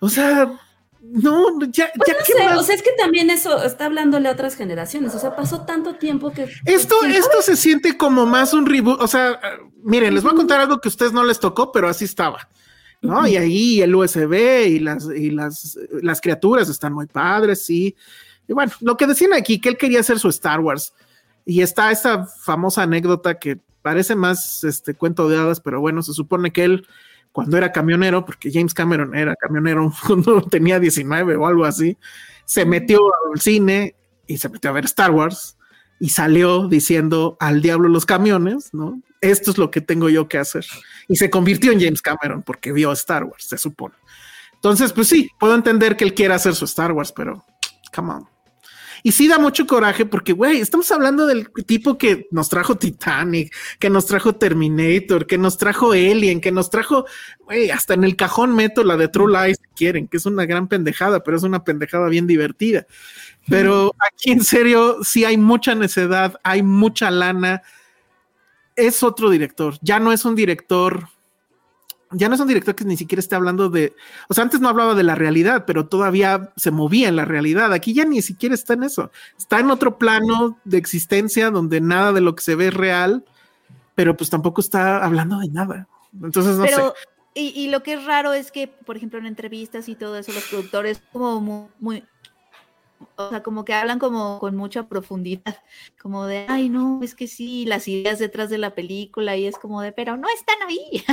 O 0.00 0.08
sea, 0.08 0.50
no, 1.12 1.60
ya, 1.70 1.90
Pues 1.94 2.08
ya 2.08 2.14
no 2.14 2.18
qué 2.26 2.32
sé, 2.32 2.44
más? 2.44 2.58
o 2.58 2.62
sea, 2.62 2.74
es 2.74 2.82
que 2.82 2.92
también 2.98 3.30
eso 3.30 3.62
está 3.62 3.86
hablándole 3.86 4.28
a 4.28 4.32
otras 4.32 4.56
generaciones. 4.56 5.14
O 5.14 5.18
sea, 5.18 5.36
pasó 5.36 5.62
tanto 5.62 5.94
tiempo 5.96 6.32
que. 6.32 6.48
Esto, 6.64 6.96
Sí, 7.02 7.14
esto 7.14 7.42
se 7.42 7.56
siente 7.56 7.96
como 7.96 8.26
más 8.26 8.52
un 8.52 8.66
reboot. 8.66 9.00
O 9.00 9.06
sea, 9.06 9.38
miren, 9.82 10.14
les 10.14 10.22
voy 10.22 10.32
a 10.32 10.36
contar 10.36 10.60
algo 10.60 10.80
que 10.80 10.88
a 10.88 10.90
ustedes 10.90 11.12
no 11.12 11.24
les 11.24 11.38
tocó, 11.38 11.70
pero 11.72 11.88
así 11.88 12.04
estaba. 12.04 12.48
¿No? 13.02 13.28
Y 13.28 13.36
ahí 13.36 13.82
el 13.82 13.94
USB 13.94 14.66
y 14.66 14.78
las, 14.78 15.06
y 15.14 15.30
las, 15.30 15.78
las 16.00 16.22
criaturas 16.22 16.70
están 16.70 16.94
muy 16.94 17.06
padres, 17.06 17.64
sí. 17.64 17.94
Y 18.48 18.52
bueno, 18.54 18.72
lo 18.80 18.96
que 18.96 19.06
decían 19.06 19.34
aquí, 19.34 19.60
que 19.60 19.68
él 19.68 19.76
quería 19.76 20.00
hacer 20.00 20.18
su 20.18 20.28
Star 20.28 20.60
Wars. 20.60 20.94
Y 21.44 21.60
está 21.60 21.90
esta 21.90 22.24
famosa 22.26 22.82
anécdota 22.82 23.38
que 23.38 23.60
parece 23.82 24.14
más 24.14 24.64
este 24.64 24.94
cuento 24.94 25.28
de 25.28 25.36
hadas, 25.36 25.60
pero 25.60 25.80
bueno, 25.80 26.02
se 26.02 26.14
supone 26.14 26.50
que 26.50 26.64
él, 26.64 26.86
cuando 27.34 27.56
era 27.58 27.72
camionero, 27.72 28.24
porque 28.24 28.52
James 28.52 28.72
Cameron 28.72 29.12
era 29.16 29.34
camionero 29.34 29.92
cuando 30.06 30.40
tenía 30.42 30.78
19 30.78 31.34
o 31.34 31.46
algo 31.48 31.64
así, 31.64 31.98
se 32.44 32.64
metió 32.64 33.00
al 33.32 33.40
cine 33.40 33.96
y 34.28 34.38
se 34.38 34.48
metió 34.48 34.70
a 34.70 34.72
ver 34.72 34.84
Star 34.84 35.10
Wars 35.10 35.58
y 35.98 36.10
salió 36.10 36.68
diciendo 36.68 37.36
al 37.40 37.60
diablo 37.60 37.88
los 37.88 38.06
camiones, 38.06 38.72
¿no? 38.72 39.02
Esto 39.20 39.50
es 39.50 39.58
lo 39.58 39.72
que 39.72 39.80
tengo 39.80 40.08
yo 40.08 40.28
que 40.28 40.38
hacer. 40.38 40.64
Y 41.08 41.16
se 41.16 41.28
convirtió 41.28 41.72
en 41.72 41.80
James 41.80 42.02
Cameron 42.02 42.44
porque 42.44 42.70
vio 42.70 42.92
Star 42.92 43.24
Wars, 43.24 43.46
se 43.48 43.58
supone. 43.58 43.96
Entonces, 44.52 44.92
pues 44.92 45.08
sí, 45.08 45.28
puedo 45.40 45.56
entender 45.56 45.96
que 45.96 46.04
él 46.04 46.14
quiera 46.14 46.36
hacer 46.36 46.54
su 46.54 46.66
Star 46.66 46.92
Wars, 46.92 47.10
pero 47.10 47.44
come 47.92 48.12
on. 48.12 48.33
Y 49.06 49.12
sí 49.12 49.28
da 49.28 49.38
mucho 49.38 49.66
coraje 49.66 50.06
porque, 50.06 50.32
güey, 50.32 50.60
estamos 50.60 50.90
hablando 50.90 51.26
del 51.26 51.50
tipo 51.66 51.98
que 51.98 52.26
nos 52.30 52.48
trajo 52.48 52.78
Titanic, 52.78 53.54
que 53.78 53.90
nos 53.90 54.06
trajo 54.06 54.34
Terminator, 54.36 55.26
que 55.26 55.36
nos 55.36 55.58
trajo 55.58 55.92
Alien, 55.92 56.40
que 56.40 56.50
nos 56.50 56.70
trajo, 56.70 57.04
güey, 57.40 57.70
hasta 57.70 57.92
en 57.92 58.04
el 58.04 58.16
cajón 58.16 58.56
meto 58.56 58.82
la 58.82 58.96
de 58.96 59.08
True 59.08 59.30
Lies 59.30 59.58
si 59.60 59.68
quieren, 59.76 60.08
que 60.08 60.16
es 60.16 60.24
una 60.24 60.46
gran 60.46 60.68
pendejada, 60.68 61.22
pero 61.22 61.36
es 61.36 61.42
una 61.42 61.64
pendejada 61.64 62.08
bien 62.08 62.26
divertida. 62.26 62.86
Pero 63.46 63.94
aquí 63.98 64.32
en 64.32 64.42
serio, 64.42 65.04
sí 65.04 65.26
hay 65.26 65.36
mucha 65.36 65.74
necedad, 65.74 66.40
hay 66.42 66.62
mucha 66.62 67.10
lana. 67.10 67.60
Es 68.74 69.02
otro 69.02 69.28
director, 69.28 69.76
ya 69.82 70.00
no 70.00 70.12
es 70.12 70.24
un 70.24 70.34
director 70.34 71.08
ya 72.14 72.28
no 72.28 72.34
es 72.34 72.40
un 72.40 72.48
director 72.48 72.74
que 72.74 72.84
ni 72.84 72.96
siquiera 72.96 73.20
esté 73.20 73.34
hablando 73.34 73.68
de, 73.68 73.94
o 74.28 74.34
sea, 74.34 74.44
antes 74.44 74.60
no 74.60 74.68
hablaba 74.68 74.94
de 74.94 75.02
la 75.02 75.14
realidad, 75.14 75.64
pero 75.66 75.86
todavía 75.86 76.52
se 76.56 76.70
movía 76.70 77.08
en 77.08 77.16
la 77.16 77.24
realidad. 77.24 77.72
Aquí 77.72 77.92
ya 77.92 78.04
ni 78.04 78.22
siquiera 78.22 78.54
está 78.54 78.74
en 78.74 78.84
eso. 78.84 79.10
Está 79.36 79.60
en 79.60 79.70
otro 79.70 79.98
plano 79.98 80.58
de 80.64 80.78
existencia 80.78 81.50
donde 81.50 81.80
nada 81.80 82.12
de 82.12 82.20
lo 82.20 82.34
que 82.34 82.42
se 82.42 82.54
ve 82.54 82.68
es 82.68 82.74
real, 82.74 83.24
pero 83.94 84.16
pues 84.16 84.30
tampoco 84.30 84.60
está 84.60 85.04
hablando 85.04 85.38
de 85.38 85.48
nada. 85.48 85.86
Entonces, 86.22 86.56
no 86.56 86.64
Pero, 86.64 86.94
sé. 86.96 87.40
y, 87.40 87.48
y 87.60 87.68
lo 87.70 87.82
que 87.82 87.94
es 87.94 88.04
raro 88.04 88.32
es 88.32 88.50
que, 88.52 88.68
por 88.68 88.96
ejemplo, 88.96 89.18
en 89.18 89.26
entrevistas 89.26 89.88
y 89.88 89.94
todo 89.94 90.16
eso, 90.16 90.32
los 90.32 90.44
productores 90.44 91.02
como 91.12 91.40
mu- 91.40 91.68
muy, 91.80 92.04
o 93.16 93.30
sea, 93.30 93.42
como 93.42 93.64
que 93.64 93.74
hablan 93.74 93.98
como 93.98 94.38
con 94.38 94.56
mucha 94.56 94.88
profundidad, 94.88 95.56
como 96.02 96.26
de, 96.26 96.46
ay, 96.48 96.68
no, 96.68 97.00
es 97.02 97.14
que 97.14 97.26
sí, 97.28 97.64
las 97.66 97.88
ideas 97.88 98.18
detrás 98.18 98.50
de 98.50 98.58
la 98.58 98.74
película 98.74 99.36
y 99.36 99.46
es 99.46 99.56
como 99.56 99.80
de, 99.82 99.92
pero 99.92 100.16
no 100.16 100.28
están 100.36 100.56
ahí. 100.68 101.04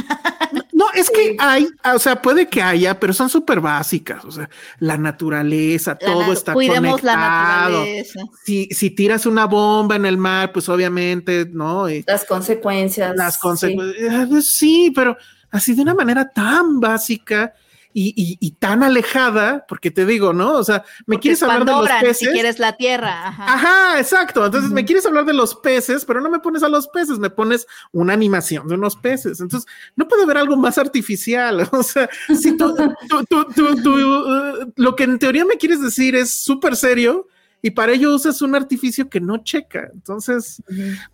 No, 0.73 0.85
es 0.95 1.09
que 1.09 1.35
hay, 1.39 1.67
o 1.93 1.99
sea, 1.99 2.21
puede 2.21 2.47
que 2.47 2.61
haya, 2.61 2.99
pero 2.99 3.13
son 3.13 3.29
súper 3.29 3.59
básicas, 3.61 4.25
o 4.25 4.31
sea, 4.31 4.49
la 4.79 4.97
naturaleza, 4.97 5.97
La 6.01 6.07
todo 6.07 6.33
está 6.33 6.53
cuidemos 6.53 7.03
la 7.03 7.13
conectado. 7.13 7.77
naturaleza. 7.79 8.19
Si, 8.43 8.65
si 8.71 8.89
tiras 8.89 9.25
una 9.25 9.45
bomba 9.45 9.95
en 9.95 10.05
el 10.05 10.17
mar, 10.17 10.51
pues 10.51 10.67
obviamente, 10.69 11.45
¿no? 11.51 11.89
Y 11.89 12.03
Las 12.07 12.25
consecuencias. 12.25 13.15
las 13.15 13.35
sí. 13.35 13.39
consecuencias. 13.41 14.45
Sí, 14.45 14.91
pero 14.95 15.17
así 15.51 15.73
de 15.75 15.81
una 15.83 15.93
manera 15.93 16.29
tan 16.29 16.79
básica 16.79 17.53
y, 17.93 18.09
y- 18.15 18.37
y 18.39 18.51
tan 18.51 18.83
alejada, 18.83 19.65
porque 19.67 19.91
te 19.91 20.05
digo, 20.05 20.33
¿no? 20.33 20.53
O 20.53 20.63
sea, 20.63 20.83
me 21.05 21.15
Porque 21.15 21.21
quieres 21.21 21.43
hablar 21.43 21.65
de 21.65 21.71
los 21.73 21.89
peces. 22.01 22.17
Si 22.17 22.27
quieres 22.27 22.59
la 22.59 22.77
tierra, 22.77 23.27
ajá. 23.27 23.53
Ajá, 23.53 23.99
exacto. 23.99 24.45
Entonces 24.45 24.71
me 24.71 24.85
quieres 24.85 25.05
hablar 25.05 25.25
de 25.25 25.33
los 25.33 25.55
peces, 25.55 26.05
pero 26.05 26.21
no 26.21 26.29
me 26.29 26.39
pones 26.39 26.63
a 26.63 26.69
los 26.69 26.87
peces, 26.87 27.19
me 27.19 27.29
pones 27.29 27.67
una 27.91 28.13
animación 28.13 28.67
de 28.67 28.75
unos 28.75 28.95
peces. 28.95 29.39
Entonces 29.39 29.69
no 29.95 30.07
puedo 30.07 30.25
ver 30.25 30.37
algo 30.37 30.55
más 30.57 30.77
artificial. 30.77 31.67
O 31.71 31.83
sea, 31.83 32.09
si 32.27 32.55
tú, 32.57 32.75
tú- 33.09 33.25
tú- 33.55 33.75
tú- 33.83 33.91
uh, 33.91 34.71
lo 34.75 34.95
que 34.95 35.03
en 35.03 35.17
teoría 35.19 35.45
me 35.45 35.57
quieres 35.57 35.81
decir 35.81 36.15
es 36.15 36.33
súper 36.43 36.75
serio 36.75 37.27
y 37.61 37.71
para 37.71 37.91
ello 37.93 38.13
usas 38.15 38.41
un 38.41 38.55
artificio 38.55 39.09
que 39.09 39.19
no 39.21 39.37
checa. 39.43 39.89
Entonces, 39.93 40.61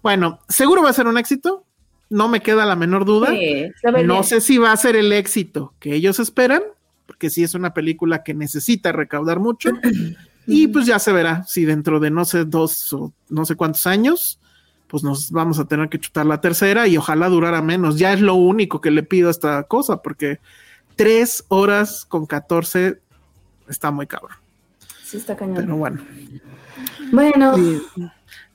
bueno, 0.02 0.40
seguro 0.48 0.82
va 0.84 0.90
a 0.90 0.94
ser 0.94 1.08
un 1.08 1.18
éxito. 1.18 1.66
No 2.10 2.28
me 2.28 2.42
queda 2.42 2.66
la 2.66 2.76
menor 2.76 3.06
duda. 3.06 3.30
Sí, 3.32 3.68
No 4.06 4.24
sé 4.24 4.42
si 4.42 4.58
va 4.58 4.72
a 4.72 4.78
ser 4.78 4.96
el 4.96 5.12
éxito 5.12 5.74
que 5.80 5.94
ellos 5.94 6.20
esperan, 6.20 6.62
porque 7.06 7.30
sí 7.30 7.44
es 7.44 7.54
una 7.54 7.74
película 7.74 8.24
que 8.24 8.34
necesita 8.34 8.92
recaudar 8.92 9.40
mucho. 9.40 9.70
y 10.48 10.68
pues 10.68 10.86
ya 10.86 11.00
se 11.00 11.12
verá 11.12 11.44
si 11.46 11.66
dentro 11.66 12.00
de 12.00 12.10
no 12.10 12.26
sé 12.26 12.46
dos 12.46 12.94
o 12.94 13.14
no 13.30 13.46
sé 13.46 13.56
cuántos 13.56 13.86
años, 13.88 14.40
pues 14.88 15.04
nos 15.04 15.32
vamos 15.32 15.60
a 15.60 15.66
tener 15.66 15.90
que 15.90 16.00
chutar 16.00 16.26
la 16.26 16.42
tercera 16.42 16.88
y 16.88 16.98
ojalá 16.98 17.30
durara 17.30 17.62
menos. 17.62 17.98
Ya 17.98 18.14
es 18.14 18.22
lo 18.22 18.36
único 18.36 18.82
que 18.82 18.92
le 18.92 19.04
pido 19.04 19.28
a 19.28 19.32
esta 19.32 19.64
cosa, 19.64 20.02
porque 20.02 20.40
tres 20.96 21.44
horas 21.50 22.06
con 22.06 22.26
14 22.26 23.00
está 23.68 23.92
muy 23.92 24.08
cabrón. 24.08 24.38
Sí, 25.04 25.18
está 25.18 25.36
cañón. 25.36 25.56
Pero 25.56 25.76
bueno. 25.78 26.02
bueno. 27.12 27.56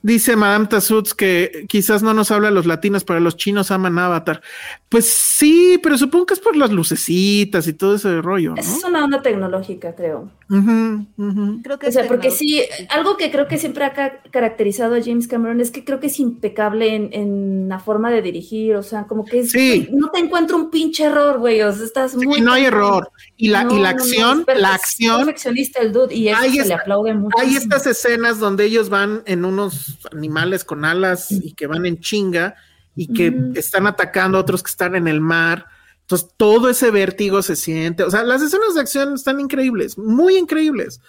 Dice 0.03 0.35
Madame 0.35 0.67
Tassutz 0.67 1.13
que 1.13 1.65
quizás 1.69 2.03
no 2.03 2.13
nos 2.13 2.29
habla 2.29 2.51
los 2.51 2.65
latinos, 2.65 3.05
pero 3.05 3.21
los 3.21 3.37
chinos 3.37 3.71
aman 3.71 3.97
Avatar. 3.97 4.41
Pues 4.89 5.05
sí, 5.05 5.79
pero 5.81 5.97
supongo 5.97 6.25
que 6.25 6.33
es 6.33 6.41
por 6.41 6.57
las 6.57 6.71
lucecitas 6.71 7.65
y 7.67 7.73
todo 7.73 7.95
ese 7.95 8.21
rollo, 8.21 8.53
¿no? 8.53 8.61
es 8.61 8.83
una 8.83 9.05
onda 9.05 9.21
tecnológica, 9.21 9.95
creo. 9.95 10.29
Ujú. 10.49 11.61
Creo 11.63 11.79
que 11.79 11.87
O 11.87 11.91
sea, 11.91 12.07
porque 12.07 12.29
sí, 12.31 12.61
algo 12.89 13.17
que 13.17 13.31
creo 13.31 13.47
que 13.47 13.57
siempre 13.57 13.85
ha 13.85 13.93
ca- 13.93 14.21
caracterizado 14.31 14.95
a 14.95 15.01
James 15.03 15.27
Cameron 15.27 15.61
es 15.61 15.71
que 15.71 15.83
creo 15.83 15.99
que 15.99 16.07
es 16.07 16.19
impecable 16.19 16.93
en, 16.95 17.09
en 17.13 17.69
la 17.69 17.79
forma 17.79 18.11
de 18.11 18.21
dirigir, 18.21 18.75
o 18.75 18.83
sea, 18.83 19.05
como 19.05 19.25
que 19.25 19.39
es- 19.39 19.51
Sí. 19.51 19.87
no 19.91 20.09
te 20.11 20.19
encuentro 20.19 20.57
un 20.57 20.69
pinche 20.69 21.05
error, 21.05 21.39
güey, 21.39 21.61
o 21.61 21.71
sea, 21.73 21.85
estás 21.85 22.11
Sí, 22.11 22.17
muy... 22.25 22.41
no 22.41 22.53
hay 22.53 22.65
error. 22.65 23.09
Y 23.37 23.49
la, 23.49 23.61
y 23.61 23.65
No, 23.65 23.69
la 23.71 23.75
no, 23.77 23.81
no, 23.81 23.87
acción, 24.03 24.39
es 24.39 24.45
per- 24.45 24.59
la 24.59 24.73
acción, 24.73 25.17
perfeccionista 25.25 25.81
el 25.81 25.91
dude 25.91 26.13
y 26.13 26.27
eso 26.27 26.41
se 26.43 26.65
le 26.65 26.73
aplaude 26.73 27.13
mucho. 27.13 27.37
hay 27.39 27.55
estas 27.55 27.87
escenas 27.87 28.39
donde 28.39 28.65
ellos 28.65 28.89
van 28.89 29.23
en 29.25 29.45
unos 29.45 29.97
animales 30.11 30.63
con 30.63 30.85
alas 30.85 31.31
y 31.31 31.53
que 31.53 31.67
van 31.67 31.85
en 31.85 31.99
chinga 31.99 32.55
y 32.95 33.07
que 33.13 33.33
están 33.55 33.87
atacando 33.87 34.37
a 34.37 34.41
otros 34.41 34.61
que 34.61 34.69
están 34.69 34.95
en 34.95 35.07
el 35.07 35.19
mar. 35.19 35.65
Entonces, 36.03 36.29
todo 36.37 36.69
ese 36.69 36.91
vértigo 36.91 37.41
se 37.41 37.55
siente. 37.55 38.03
O 38.03 38.11
sea, 38.11 38.23
las 38.23 38.41
escenas 38.41 38.75
de 38.75 38.81
acción 38.81 39.13
están 39.13 39.39
increíbles, 39.39 39.97
muy 39.97 40.37
increíbles. 40.37 41.01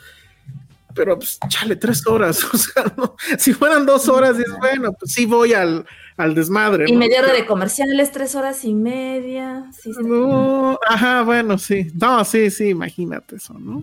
Pero, 0.95 1.19
pues, 1.19 1.39
chale, 1.49 1.77
tres 1.77 2.07
horas. 2.07 2.45
O 2.53 2.57
sea, 2.57 2.85
no, 2.97 3.17
si 3.39 3.53
fueran 3.53 3.87
dos 3.87 4.09
horas, 4.09 4.39
dices, 4.39 4.55
bueno, 4.59 4.93
pues 4.93 5.13
sí 5.13 5.27
voy 5.27 5.53
al, 5.53 5.85
al 6.17 6.35
desmadre. 6.35 6.87
Y 6.89 6.93
¿no? 6.93 6.99
media 7.01 7.21
hora 7.21 7.33
de 7.33 7.45
comerciales, 7.45 8.13
tres 8.13 8.37
horas 8.37 8.65
y 8.65 8.73
media. 8.73 9.69
Sí. 9.73 9.91
No, 10.01 10.79
ajá, 10.87 11.23
bueno, 11.23 11.59
sí. 11.59 11.89
No, 11.95 12.25
sí, 12.25 12.51
sí, 12.51 12.69
imagínate 12.69 13.37
eso, 13.37 13.55
¿no? 13.55 13.83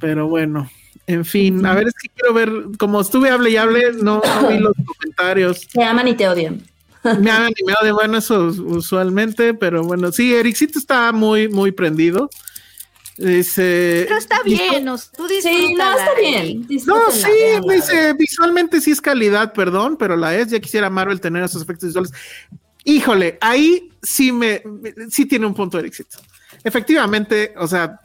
Pero 0.00 0.26
bueno, 0.26 0.68
en 1.06 1.24
fin, 1.24 1.64
a 1.64 1.74
ver, 1.74 1.88
es 1.88 1.94
que 1.94 2.08
quiero 2.08 2.34
ver, 2.34 2.50
como 2.78 3.00
estuve 3.00 3.30
hable 3.30 3.50
y 3.50 3.56
hable, 3.56 3.92
no, 3.92 4.20
no 4.40 4.48
vi 4.48 4.58
los 4.58 4.74
comentarios. 4.98 5.68
Te 5.68 5.82
aman 5.84 6.08
y 6.08 6.14
te 6.14 6.28
odian. 6.28 6.62
Me 7.20 7.30
han 7.30 7.42
animado 7.42 7.84
de 7.84 7.92
bueno, 7.92 8.18
eso 8.18 8.44
usualmente, 8.46 9.54
pero 9.54 9.82
bueno, 9.84 10.10
sí, 10.10 10.34
Ericito 10.34 10.78
está 10.78 11.12
muy, 11.12 11.48
muy 11.48 11.72
prendido. 11.72 12.30
Dice. 13.16 14.06
Pero 14.08 14.18
está 14.18 14.42
bien, 14.42 14.88
o 14.88 14.98
sea, 14.98 15.12
tú 15.16 15.28
Sí, 15.28 15.74
no, 15.74 15.96
está 15.96 16.14
bien. 16.20 16.66
Eric. 16.68 16.86
No, 16.86 17.10
sí, 17.10 17.28
véanla. 17.30 17.74
dice, 17.74 18.12
visualmente 18.14 18.80
sí 18.80 18.90
es 18.90 19.00
calidad, 19.00 19.52
perdón, 19.52 19.96
pero 19.96 20.16
la 20.16 20.34
es. 20.34 20.48
Ya 20.48 20.58
quisiera 20.58 20.90
Marvel 20.90 21.20
tener 21.20 21.44
esos 21.44 21.62
efectos 21.62 21.88
visuales. 21.90 22.12
Híjole, 22.84 23.38
ahí 23.40 23.92
sí 24.02 24.32
me, 24.32 24.62
sí 25.10 25.26
tiene 25.26 25.46
un 25.46 25.54
punto 25.54 25.78
de 25.78 25.86
éxito. 25.86 26.18
Efectivamente, 26.64 27.54
o 27.56 27.68
sea, 27.68 28.00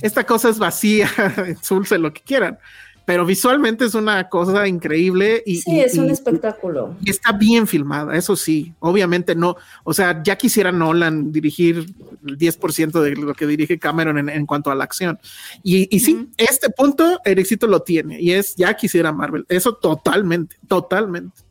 esta 0.00 0.24
cosa 0.24 0.48
es 0.48 0.58
vacía, 0.58 1.10
dulce, 1.68 1.98
lo 1.98 2.12
que 2.12 2.22
quieran, 2.22 2.58
pero 3.06 3.26
visualmente 3.26 3.84
es 3.84 3.94
una 3.94 4.28
cosa 4.28 4.66
increíble 4.66 5.42
y, 5.44 5.56
Sí, 5.56 5.72
y- 5.72 5.80
es 5.80 5.96
un 5.98 6.08
y- 6.08 6.12
espectáculo. 6.12 6.96
y 7.02 7.10
está 7.10 7.32
bien 7.32 7.66
filmada, 7.66 8.16
eso 8.16 8.34
sí, 8.36 8.72
obviamente 8.80 9.34
no, 9.34 9.56
o 9.84 9.92
sea, 9.92 10.22
ya 10.22 10.36
quisiera 10.36 10.72
Nolan 10.72 11.30
dirigir 11.32 11.86
el 12.26 12.38
10% 12.38 13.00
de 13.02 13.14
lo 13.16 13.34
que 13.34 13.46
dirige 13.46 13.78
Cameron 13.78 14.18
en, 14.18 14.28
en 14.30 14.46
cuanto 14.46 14.70
a 14.70 14.74
la 14.74 14.84
acción. 14.84 15.18
Y, 15.62 15.94
y 15.94 16.00
sí, 16.00 16.28
este 16.38 16.70
punto 16.70 17.20
el 17.24 17.38
éxito 17.38 17.66
lo 17.66 17.80
tiene 17.82 18.20
y 18.20 18.32
es 18.32 18.56
ya 18.56 18.74
quisiera 18.74 19.12
Marvel, 19.12 19.44
eso 19.48 19.74
totalmente, 19.74 20.56
totalmente. 20.66 21.42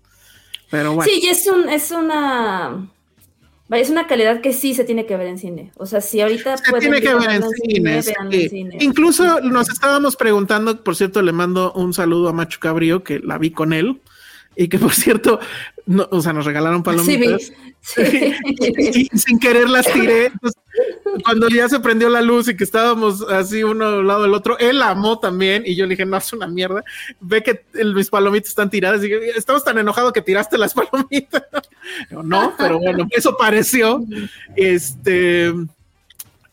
Pero 0.71 0.93
bueno, 0.95 1.11
Sí, 1.11 1.19
y 1.23 1.27
es, 1.27 1.45
un, 1.47 1.69
es 1.69 1.91
una... 1.91 2.89
Es 3.75 3.89
una 3.89 4.07
calidad 4.07 4.41
que 4.41 4.53
sí 4.53 4.73
se 4.73 4.83
tiene 4.83 5.05
que 5.05 5.15
ver 5.17 5.27
en 5.27 5.37
cine. 5.37 5.71
O 5.77 5.85
sea, 5.85 6.01
si 6.01 6.21
ahorita 6.21 6.57
se 6.57 6.73
tiene 6.79 7.01
que 7.01 7.13
ver 7.15 7.29
en 7.29 7.43
cine. 7.49 8.01
sí. 8.01 8.67
Incluso 8.79 9.39
nos 9.41 9.69
estábamos 9.69 10.15
preguntando, 10.15 10.83
por 10.83 10.95
cierto, 10.95 11.21
le 11.21 11.31
mando 11.31 11.73
un 11.73 11.93
saludo 11.93 12.29
a 12.29 12.33
Machu 12.33 12.59
Cabrio, 12.59 13.03
que 13.03 13.19
la 13.19 13.37
vi 13.37 13.51
con 13.51 13.73
él. 13.73 14.01
Y 14.55 14.67
que 14.67 14.77
por 14.77 14.93
cierto, 14.93 15.39
no, 15.85 16.07
o 16.11 16.21
sea, 16.21 16.31
nos 16.33 16.45
regalaron 16.45 16.79
Sí, 16.79 16.83
palomitas. 16.83 17.51
Sí. 17.81 18.01
y 19.11 19.17
sin 19.17 19.39
querer 19.39 19.69
las 19.69 19.91
tiré. 19.91 20.27
Entonces, 20.27 20.61
cuando 21.23 21.47
ya 21.49 21.67
se 21.69 21.79
prendió 21.79 22.09
la 22.09 22.21
luz 22.21 22.47
y 22.47 22.55
que 22.57 22.63
estábamos 22.63 23.21
así 23.29 23.63
uno 23.63 23.85
al 23.87 24.07
lado 24.07 24.23
del 24.23 24.33
otro, 24.33 24.57
él 24.57 24.79
la 24.79 24.89
amó 24.91 25.19
también 25.19 25.63
y 25.65 25.75
yo 25.75 25.85
le 25.85 25.91
dije, 25.91 26.05
no, 26.05 26.17
es 26.17 26.31
una 26.33 26.47
mierda. 26.47 26.83
Ve 27.19 27.43
que 27.43 27.65
el- 27.73 27.93
mis 27.93 28.09
palomitas 28.09 28.49
están 28.49 28.69
tiradas 28.69 28.99
y 29.03 29.09
dije, 29.09 29.31
estamos 29.35 29.63
tan 29.63 29.77
enojados 29.77 30.13
que 30.13 30.21
tiraste 30.21 30.57
las 30.57 30.73
palomitas. 30.91 31.43
Yo, 32.09 32.23
no, 32.23 32.53
pero 32.57 32.79
bueno, 32.79 33.07
eso 33.11 33.35
pareció. 33.37 34.03
Este, 34.55 35.53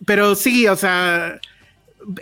pero 0.05 0.35
sí, 0.35 0.67
o 0.67 0.77
sea, 0.77 1.39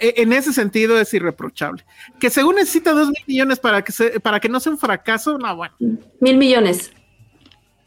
e- 0.00 0.14
en 0.18 0.32
ese 0.32 0.52
sentido 0.52 0.98
es 1.00 1.12
irreprochable. 1.14 1.84
Que 2.20 2.30
según 2.30 2.56
necesita 2.56 2.92
dos 2.92 3.08
mil 3.08 3.24
millones 3.26 3.58
para 3.58 3.82
que, 3.82 3.92
se, 3.92 4.20
para 4.20 4.40
que 4.40 4.48
no 4.48 4.60
sea 4.60 4.72
un 4.72 4.78
fracaso, 4.78 5.38
no, 5.38 5.56
bueno. 5.56 5.74
Mil 6.20 6.36
millones. 6.36 6.92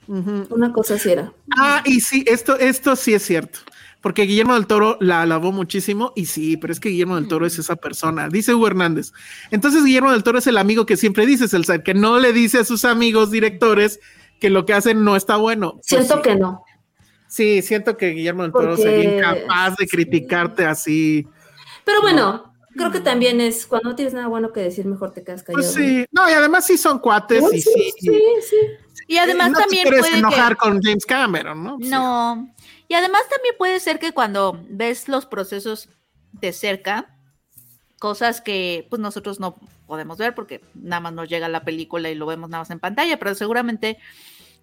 Una 0.07 0.73
cosa 0.73 0.95
así 0.95 1.09
era. 1.11 1.31
Ah, 1.57 1.81
y 1.85 2.01
sí, 2.01 2.25
esto, 2.27 2.57
esto 2.59 2.95
sí 2.97 3.13
es 3.13 3.23
cierto. 3.23 3.59
Porque 4.01 4.23
Guillermo 4.23 4.55
del 4.55 4.65
Toro 4.65 4.97
la 4.99 5.21
alabó 5.21 5.51
muchísimo 5.51 6.11
y 6.15 6.25
sí, 6.25 6.57
pero 6.57 6.73
es 6.73 6.79
que 6.79 6.89
Guillermo 6.89 7.15
del 7.15 7.27
Toro 7.27 7.45
es 7.45 7.59
esa 7.59 7.75
persona, 7.75 8.29
dice 8.29 8.53
Hugo 8.55 8.67
Hernández. 8.67 9.13
Entonces 9.51 9.83
Guillermo 9.83 10.11
del 10.11 10.23
Toro 10.23 10.39
es 10.39 10.47
el 10.47 10.57
amigo 10.57 10.85
que 10.87 10.97
siempre 10.97 11.25
dices, 11.27 11.53
el 11.53 11.65
que 11.83 11.93
no 11.93 12.19
le 12.19 12.33
dice 12.33 12.59
a 12.59 12.63
sus 12.65 12.83
amigos 12.83 13.29
directores 13.29 13.99
que 14.39 14.49
lo 14.49 14.65
que 14.65 14.73
hacen 14.73 15.03
no 15.03 15.15
está 15.15 15.35
bueno. 15.37 15.73
Pues 15.73 15.85
Siento 15.85 16.15
sí. 16.15 16.21
que 16.23 16.35
no. 16.35 16.63
Sí, 17.27 17.61
siento 17.61 17.95
que 17.95 18.09
Guillermo 18.09 18.41
del 18.43 18.51
Toro 18.51 18.69
Porque- 18.75 18.81
sería 18.83 19.17
incapaz 19.17 19.75
de 19.77 19.85
sí. 19.85 19.89
criticarte 19.95 20.65
así. 20.65 21.27
Pero 21.85 22.01
bueno, 22.01 22.51
creo 22.75 22.91
que 22.91 22.99
también 23.01 23.39
es 23.39 23.67
cuando 23.67 23.89
no 23.91 23.95
tienes 23.95 24.13
nada 24.15 24.27
bueno 24.27 24.51
que 24.51 24.61
decir, 24.61 24.85
mejor 24.85 25.11
te 25.13 25.23
quedas 25.23 25.43
callado. 25.43 25.61
Pues 25.63 25.73
sí, 25.75 26.05
no, 26.11 26.27
y 26.27 26.33
además 26.33 26.65
sí 26.65 26.77
son 26.77 26.99
cuates 26.99 27.43
y 27.53 27.61
sí, 27.61 27.69
sí. 27.71 27.91
sí, 27.99 28.21
sí. 28.49 28.57
Y 29.07 29.17
además 29.17 29.51
no 29.51 29.57
te 29.57 29.63
también 29.63 29.83
quieres 29.83 30.01
puede 30.01 30.17
enojar 30.17 30.53
que... 30.53 30.57
con 30.57 30.81
James 30.81 31.05
Cameron, 31.05 31.63
¿no? 31.63 31.77
No. 31.79 32.49
Y 32.91 32.93
además 32.93 33.21
también 33.29 33.55
puede 33.57 33.79
ser 33.79 33.99
que 33.99 34.11
cuando 34.11 34.65
ves 34.67 35.07
los 35.07 35.25
procesos 35.25 35.87
de 36.33 36.51
cerca, 36.51 37.17
cosas 37.99 38.41
que 38.41 38.85
pues 38.89 39.01
nosotros 39.01 39.39
no 39.39 39.55
podemos 39.87 40.17
ver 40.17 40.35
porque 40.35 40.59
nada 40.73 40.99
más 40.99 41.13
nos 41.13 41.29
llega 41.29 41.47
la 41.47 41.63
película 41.63 42.09
y 42.09 42.15
lo 42.15 42.25
vemos 42.25 42.49
nada 42.49 42.63
más 42.63 42.69
en 42.69 42.81
pantalla, 42.81 43.17
pero 43.17 43.33
seguramente 43.33 43.97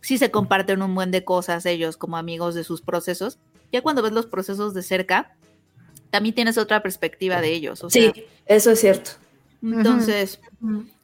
sí 0.02 0.18
se 0.18 0.30
comparten 0.30 0.82
un 0.82 0.94
buen 0.94 1.10
de 1.10 1.24
cosas 1.24 1.64
ellos 1.64 1.96
como 1.96 2.18
amigos 2.18 2.54
de 2.54 2.64
sus 2.64 2.82
procesos. 2.82 3.38
Ya 3.72 3.80
cuando 3.80 4.02
ves 4.02 4.12
los 4.12 4.26
procesos 4.26 4.74
de 4.74 4.82
cerca, 4.82 5.34
también 6.10 6.34
tienes 6.34 6.58
otra 6.58 6.82
perspectiva 6.82 7.40
de 7.40 7.54
ellos. 7.54 7.82
O 7.82 7.88
sea, 7.88 8.12
Sí, 8.12 8.24
eso 8.44 8.72
es 8.72 8.80
cierto. 8.80 9.12
entonces, 9.62 10.38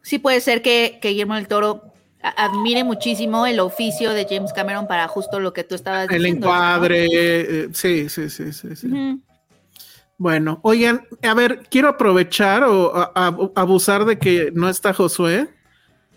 sí 0.03 0.19
puede 0.19 0.43
ser 0.43 0.61
que, 0.61 0.99
que 1.01 1.09
Guillermo 1.09 1.37
del 1.37 1.49
Toro 1.49 1.94
admire 2.37 2.85
muchísimo 2.85 3.47
el 3.47 3.61
oficio 3.61 4.13
de 4.13 4.27
James 4.29 4.53
Cameron 4.53 4.87
para 4.87 5.07
justo 5.09 5.41
lo 5.41 5.53
que 5.53 5.65
tú 5.65 5.75
estabas 5.75 6.09
El 6.11 6.19
diciendo. 6.23 6.47
¿no? 6.49 6.53
encuadre, 6.55 7.07
eh, 7.11 7.69
sí, 7.73 8.09
sí, 8.09 8.31
sí, 8.31 8.53
sí. 8.53 8.75
sí. 8.77 9.21
Bueno, 10.17 10.61
oigan, 10.63 11.07
a 11.23 11.35
ver, 11.35 11.67
quiero 11.71 11.89
aprovechar 11.89 12.63
o 12.65 12.95
a- 12.97 13.13
a- 13.15 13.37
abusar 13.61 14.05
de 14.05 14.19
que 14.19 14.51
no 14.55 14.69
está 14.69 14.95
Josué 14.95 15.49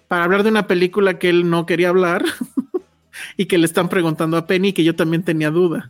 para 0.08 0.24
hablar 0.24 0.44
de 0.44 0.50
una 0.50 0.68
película 0.68 1.18
que 1.20 1.30
él 1.30 1.50
no 1.50 1.66
quería 1.66 1.90
hablar 1.90 2.24
y 3.38 3.48
que 3.48 3.58
le 3.58 3.66
están 3.66 3.90
preguntando 3.90 4.38
a 4.38 4.46
Penny 4.46 4.72
que 4.74 4.84
yo 4.84 4.96
también 4.96 5.24
tenía 5.24 5.50
duda. 5.50 5.90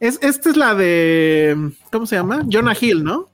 Es, 0.00 0.18
esta 0.20 0.50
es 0.50 0.56
la 0.56 0.74
de, 0.74 1.70
¿cómo 1.92 2.06
se 2.06 2.16
llama? 2.16 2.42
Jonah 2.50 2.76
Hill, 2.78 3.04
¿no? 3.04 3.30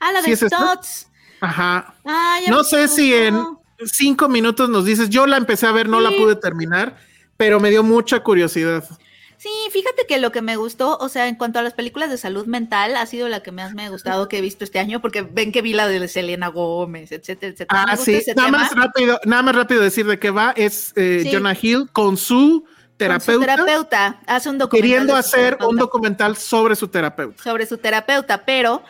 Ah, 0.00 0.12
la 0.12 0.22
¿Sí 0.22 0.28
de 0.30 0.32
esta? 0.34 0.48
Stutz. 0.74 1.06
Ajá. 1.40 1.94
Ah, 2.04 2.38
No 2.48 2.62
sé 2.62 2.86
si 2.86 3.12
en 3.12 3.34
cinco 3.86 4.28
minutos 4.28 4.68
nos 4.68 4.84
dices, 4.84 5.08
yo 5.10 5.26
la 5.26 5.36
empecé 5.36 5.66
a 5.66 5.72
ver, 5.72 5.88
no 5.88 6.00
la 6.00 6.10
pude 6.10 6.36
terminar, 6.36 6.96
pero 7.36 7.60
me 7.60 7.70
dio 7.70 7.82
mucha 7.82 8.20
curiosidad. 8.20 8.84
Sí, 9.38 9.48
fíjate 9.72 10.06
que 10.06 10.20
lo 10.20 10.30
que 10.30 10.40
me 10.40 10.54
gustó, 10.54 10.96
o 10.98 11.08
sea, 11.08 11.26
en 11.26 11.34
cuanto 11.34 11.58
a 11.58 11.62
las 11.62 11.74
películas 11.74 12.10
de 12.10 12.16
salud 12.16 12.46
mental, 12.46 12.94
ha 12.94 13.04
sido 13.06 13.28
la 13.28 13.42
que 13.42 13.50
más 13.50 13.74
me 13.74 13.84
ha 13.84 13.88
gustado 13.90 14.28
que 14.28 14.38
he 14.38 14.40
visto 14.40 14.62
este 14.62 14.78
año, 14.78 15.00
porque 15.00 15.22
ven 15.22 15.50
que 15.50 15.62
vi 15.62 15.72
la 15.72 15.88
de 15.88 16.06
Selena 16.06 16.46
Gómez, 16.46 17.10
etcétera, 17.10 17.52
etcétera. 17.52 17.84
Ah, 17.88 17.96
sí. 17.96 18.22
Nada 18.36 18.46
tema. 18.46 18.58
más 18.58 18.72
rápido, 18.76 19.18
nada 19.24 19.42
más 19.42 19.56
rápido 19.56 19.80
decir 19.82 20.06
de 20.06 20.20
qué 20.20 20.30
va. 20.30 20.52
Es 20.56 20.92
eh, 20.94 21.22
Sí. 21.24 21.32
Jonah 21.32 21.56
Hill 21.60 21.88
con 21.92 22.16
su 22.16 22.62
Con 22.64 22.70
su 22.70 22.96
terapeuta, 22.98 23.46
terapeuta 23.56 24.20
hace 24.26 24.48
un 24.48 24.58
documental 24.58 24.88
queriendo 24.88 25.16
hacer 25.16 25.54
un 25.54 25.58
terapeuta. 25.58 25.80
documental 25.80 26.36
sobre 26.36 26.76
su 26.76 26.86
terapeuta. 26.86 27.42
sobre 27.42 27.66
su 27.66 27.78
terapeuta, 27.78 28.44
pero 28.44 28.84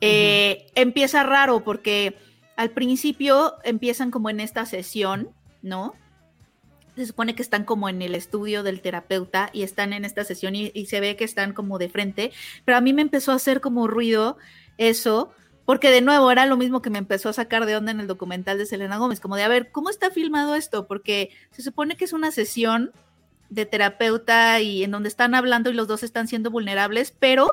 eh, 0.00 0.68
empieza 0.76 1.24
raro 1.24 1.64
porque 1.64 2.16
al 2.56 2.70
principio 2.70 3.54
empiezan 3.64 4.10
como 4.10 4.30
en 4.30 4.40
esta 4.40 4.66
sesión, 4.66 5.28
¿no? 5.62 5.94
Se 6.96 7.06
supone 7.06 7.34
que 7.34 7.42
están 7.42 7.64
como 7.64 7.90
en 7.90 8.00
el 8.00 8.14
estudio 8.14 8.62
del 8.62 8.80
terapeuta 8.80 9.50
y 9.52 9.62
están 9.62 9.92
en 9.92 10.06
esta 10.06 10.24
sesión 10.24 10.56
y, 10.56 10.70
se 10.86 11.00
ve 11.00 11.16
que 11.16 11.24
están 11.24 11.52
como 11.52 11.78
de 11.78 11.90
frente, 11.90 12.32
pero 12.64 12.78
a 12.78 12.80
mí 12.80 12.94
me 12.94 13.02
empezó 13.02 13.32
a 13.32 13.36
hacer 13.36 13.60
como 13.60 13.86
ruido 13.86 14.38
eso, 14.78 15.30
porque 15.66 15.90
de 15.90 16.00
nuevo 16.00 16.30
era 16.30 16.46
lo 16.46 16.56
mismo 16.56 16.80
que 16.80 16.88
me 16.88 16.98
empezó 16.98 17.28
a 17.28 17.34
sacar 17.34 17.66
de 17.66 17.76
onda 17.76 17.92
en 17.92 18.00
el 18.00 18.06
documental 18.06 18.56
de 18.56 18.64
Selena 18.64 18.96
Gómez, 18.96 19.20
como 19.20 19.36
de, 19.36 19.42
a 19.42 19.48
ver, 19.48 19.70
¿cómo 19.70 19.90
está 19.90 20.10
filmado 20.10 20.54
esto? 20.54 20.86
Porque 20.86 21.30
se 21.50 21.62
supone 21.62 21.96
que 21.96 22.06
es 22.06 22.14
una 22.14 22.30
sesión 22.30 22.92
de 23.50 23.66
terapeuta 23.66 24.60
y 24.60 24.82
en 24.82 24.90
donde 24.90 25.08
están 25.08 25.34
hablando 25.34 25.70
y 25.70 25.74
los 25.74 25.88
dos 25.88 26.02
están 26.02 26.28
siendo 26.28 26.50
vulnerables, 26.50 27.14
pero 27.18 27.52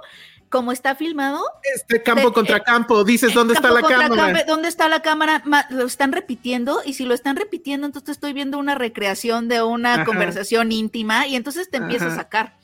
como 0.54 0.72
está 0.72 0.94
filmado, 0.94 1.44
Este 1.76 2.04
campo 2.04 2.28
De- 2.30 2.34
contra 2.34 2.58
eh, 2.58 2.64
campo, 2.64 3.04
dices, 3.04 3.34
¿dónde 3.34 3.56
está 3.56 3.70
campo 3.70 3.76
la 3.76 3.82
contra 3.82 4.08
cámara? 4.08 4.44
¿Dónde 4.46 4.68
está 4.68 4.88
la 4.88 5.02
cámara? 5.02 5.42
Ma- 5.46 5.66
Lo 5.72 5.86
están 5.86 6.12
repitiendo 6.12 6.82
y 6.86 6.94
si 6.94 7.06
lo 7.06 7.16
están 7.16 7.36
repitiendo, 7.38 7.88
entonces 7.88 8.12
estoy 8.12 8.34
viendo 8.34 8.60
una 8.60 8.76
recreación 8.76 9.48
de 9.48 9.64
una 9.64 9.96
Ajá. 9.96 10.06
conversación 10.06 10.72
íntima 10.72 11.26
y 11.26 11.36
entonces 11.36 11.72
te 11.72 11.78
empieza 11.78 12.06
a 12.06 12.08
Ajá. 12.10 12.16
sacar. 12.18 12.58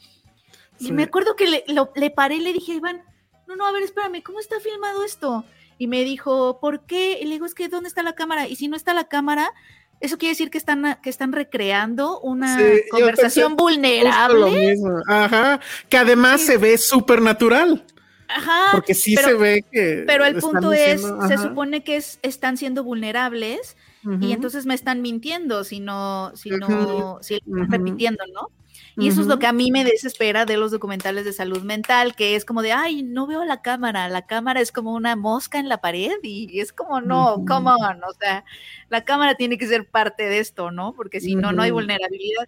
Y 0.80 0.86
Sí. 0.86 0.92
me 0.94 1.02
acuerdo 1.02 1.36
que 1.36 1.48
le, 1.48 1.64
lo- 1.68 1.92
le 1.96 2.12
paré 2.12 2.36
y 2.36 2.42
le 2.42 2.54
dije 2.54 2.74
a 2.74 2.76
Iván, 2.76 3.02
no, 3.48 3.56
no, 3.56 3.66
a 3.66 3.72
ver, 3.72 3.82
espérame, 3.82 4.22
¿cómo 4.22 4.40
está 4.40 4.60
filmado 4.60 5.04
esto? 5.04 5.44
Y 5.80 5.88
me 5.88 6.04
dijo, 6.04 6.60
¿por 6.60 6.86
qué? 6.86 7.18
Y 7.20 7.26
le 7.26 7.32
digo, 7.32 7.48
es 7.48 7.56
que 7.56 7.70
¿dónde 7.70 7.90
está 7.90 8.04
la 8.04 8.14
cámara? 8.14 8.48
Y 8.48 8.56
si 8.56 8.68
no 8.68 8.76
está 8.76 8.94
la 8.94 9.06
cámara, 9.06 9.52
eso 10.00 10.18
quiere 10.18 10.32
decir 10.32 10.50
que 10.50 10.58
están, 10.58 10.98
que 11.04 11.10
están 11.10 11.32
recreando 11.34 12.20
una 12.22 12.58
Sí, 12.58 12.64
conversación 12.90 13.52
lo 13.52 13.58
vulnerable. 13.58 14.70
mismo. 14.72 15.00
Ajá. 15.08 15.60
Que 15.90 15.98
además 15.98 16.42
Sí. 16.42 16.48
se 16.48 16.58
ve 16.58 16.78
súper 16.78 17.22
natural. 17.22 17.84
Ajá. 18.28 18.68
Porque 18.74 18.94
sí 18.94 19.16
pero- 19.16 19.28
se 19.30 19.34
ve 19.34 19.66
que. 19.72 20.04
Pero 20.06 20.24
el 20.26 20.36
punto 20.36 20.72
es, 20.72 21.02
se 21.28 21.38
supone 21.38 21.84
que 21.84 21.96
es, 21.96 22.20
están 22.22 22.58
siendo 22.58 22.84
vulnerables 22.84 23.76
y 24.22 24.32
entonces 24.32 24.66
me 24.66 24.74
están 24.76 25.02
mintiendo 25.02 25.64
si 25.66 25.80
no, 25.82 26.32
si 26.36 26.52
no, 26.52 26.68
Ujú, 26.68 27.18
si 27.24 27.36
están 27.36 27.70
repitiendo, 27.72 28.24
¿no? 28.34 28.50
Y 28.98 29.08
eso 29.08 29.22
es 29.22 29.28
lo 29.28 29.40
que 29.40 29.48
a 29.48 29.54
mí 29.54 29.72
me 29.72 29.84
desespera 29.84 30.46
de 30.46 30.58
los 30.58 30.72
documentales 30.72 31.24
de 31.26 31.34
salud 31.34 31.62
mental, 31.62 32.16
que 32.16 32.36
es 32.36 32.44
como 32.44 32.62
de, 32.62 32.74
ay, 32.74 33.04
no 33.04 33.28
veo 33.28 33.46
la 33.46 33.62
cámara, 33.62 34.10
la 34.10 34.26
cámara 34.26 34.60
es 34.60 34.72
como 34.72 34.94
una 34.94 35.16
mosca 35.16 35.58
en 35.60 35.70
la 35.70 35.80
pared 35.80 36.18
y 36.22 36.60
es 36.60 36.74
como, 36.74 37.00
no, 37.00 37.36
Ujú. 37.36 37.46
come 37.46 37.72
on, 37.72 38.04
o 38.04 38.14
sea, 38.20 38.44
la 38.90 39.04
cámara 39.06 39.36
tiene 39.36 39.58
que 39.58 39.68
ser 39.68 39.90
parte 39.90 40.24
de 40.24 40.40
esto, 40.40 40.72
¿no? 40.72 40.94
Porque 40.94 41.22
si 41.22 41.36
no, 41.36 41.52
no 41.54 41.62
hay 41.62 41.72
vulnerabilidad. 41.72 42.48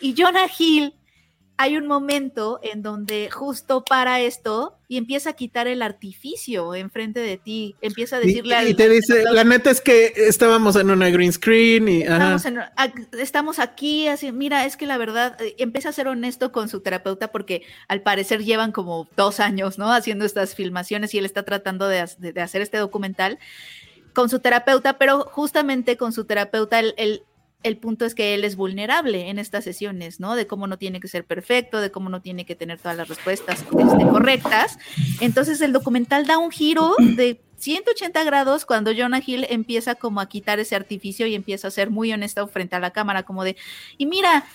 Y 0.00 0.14
Jonah 0.16 0.48
Hill, 0.58 0.94
hay 1.58 1.76
un 1.78 1.86
momento 1.86 2.60
en 2.62 2.82
donde 2.82 3.30
justo 3.30 3.82
para 3.82 4.20
esto 4.20 4.76
y 4.88 4.98
empieza 4.98 5.30
a 5.30 5.32
quitar 5.32 5.66
el 5.66 5.80
artificio 5.82 6.74
enfrente 6.74 7.20
de 7.20 7.38
ti, 7.38 7.74
empieza 7.80 8.16
a 8.18 8.22
Y, 8.22 8.26
decirle 8.26 8.54
al- 8.54 8.68
y 8.68 8.74
te 8.74 8.88
dice, 8.88 9.24
la 9.32 9.42
neta 9.42 9.70
es 9.70 9.80
que 9.80 10.12
estábamos 10.16 10.76
en 10.76 10.90
una 10.90 11.08
green 11.08 11.32
screen 11.32 11.88
y. 11.88 12.02
Estamos, 12.02 12.44
en- 12.44 12.60
estamos 13.18 13.58
aquí, 13.58 14.06
así, 14.08 14.30
mira, 14.32 14.64
es 14.66 14.76
que 14.76 14.86
la 14.86 14.98
verdad, 14.98 15.40
eh, 15.40 15.54
empieza 15.58 15.88
a 15.88 15.92
ser 15.92 16.08
honesto 16.08 16.52
con 16.52 16.68
su 16.68 16.80
terapeuta 16.80 17.28
porque 17.32 17.62
al 17.88 18.02
parecer 18.02 18.44
llevan 18.44 18.70
como 18.72 19.08
dos 19.16 19.40
años, 19.40 19.78
¿no? 19.78 19.90
Haciendo 19.92 20.24
estas 20.24 20.54
filmaciones 20.54 21.14
y 21.14 21.18
él 21.18 21.24
está 21.24 21.42
tratando 21.44 21.88
de, 21.88 22.00
ha- 22.00 22.08
de- 22.18 22.32
de 22.32 22.40
hacer 22.42 22.60
este 22.62 22.76
documental 22.76 23.38
con 24.12 24.28
su 24.28 24.38
terapeuta, 24.40 24.98
pero 24.98 25.20
justamente 25.30 25.96
con 25.96 26.12
su 26.12 26.24
terapeuta 26.26 26.78
el, 26.80 26.94
el- 26.96 27.22
el 27.62 27.78
punto 27.78 28.04
es 28.04 28.14
que 28.14 28.34
él 28.34 28.44
es 28.44 28.56
vulnerable 28.56 29.28
en 29.28 29.38
estas 29.38 29.64
sesiones, 29.64 30.20
¿no? 30.20 30.36
De 30.36 30.46
cómo 30.46 30.66
no 30.66 30.78
tiene 30.78 31.00
que 31.00 31.08
ser 31.08 31.24
perfecto, 31.24 31.80
de 31.80 31.90
cómo 31.90 32.08
no 32.08 32.22
tiene 32.22 32.46
que 32.46 32.54
tener 32.54 32.78
todas 32.78 32.96
las 32.96 33.08
respuestas 33.08 33.60
este, 33.60 34.06
correctas. 34.08 34.78
Entonces 35.20 35.60
el 35.60 35.72
documental 35.72 36.26
da 36.26 36.38
un 36.38 36.50
giro 36.50 36.94
de 36.98 37.40
180 37.58 38.22
grados 38.24 38.64
cuando 38.66 38.92
Jonah 38.96 39.22
Hill 39.24 39.46
empieza 39.48 39.94
como 39.94 40.20
a 40.20 40.28
quitar 40.28 40.58
ese 40.60 40.76
artificio 40.76 41.26
y 41.26 41.34
empieza 41.34 41.68
a 41.68 41.70
ser 41.70 41.90
muy 41.90 42.12
honesto 42.12 42.46
frente 42.48 42.76
a 42.76 42.80
la 42.80 42.90
cámara, 42.90 43.22
como 43.22 43.44
de, 43.44 43.56
y 43.98 44.06
mira, 44.06 44.46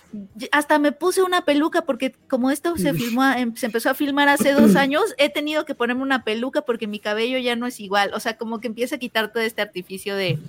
hasta 0.52 0.80
me 0.80 0.92
puse 0.92 1.24
una 1.24 1.44
peluca 1.46 1.84
porque 1.84 2.14
como 2.28 2.52
esto 2.52 2.78
se 2.78 2.94
filmó, 2.94 3.24
em- 3.26 3.56
se 3.56 3.66
empezó 3.66 3.90
a 3.90 3.94
filmar 3.94 4.30
hace 4.30 4.54
dos 4.54 4.76
años, 4.76 5.04
he 5.18 5.30
tenido 5.30 5.66
que 5.66 5.76
ponerme 5.76 6.04
una 6.04 6.24
peluca 6.24 6.62
porque 6.62 6.88
mi 6.88 7.00
cabello 7.00 7.38
ya 7.38 7.56
no 7.56 7.66
es 7.66 7.80
igual, 7.80 8.14
o 8.14 8.20
sea, 8.20 8.38
como 8.38 8.60
que 8.60 8.68
empieza 8.68 8.96
a 8.96 9.00
quitar 9.00 9.32
todo 9.32 9.44
este 9.44 9.62
artificio 9.62 10.16
de 10.16 10.40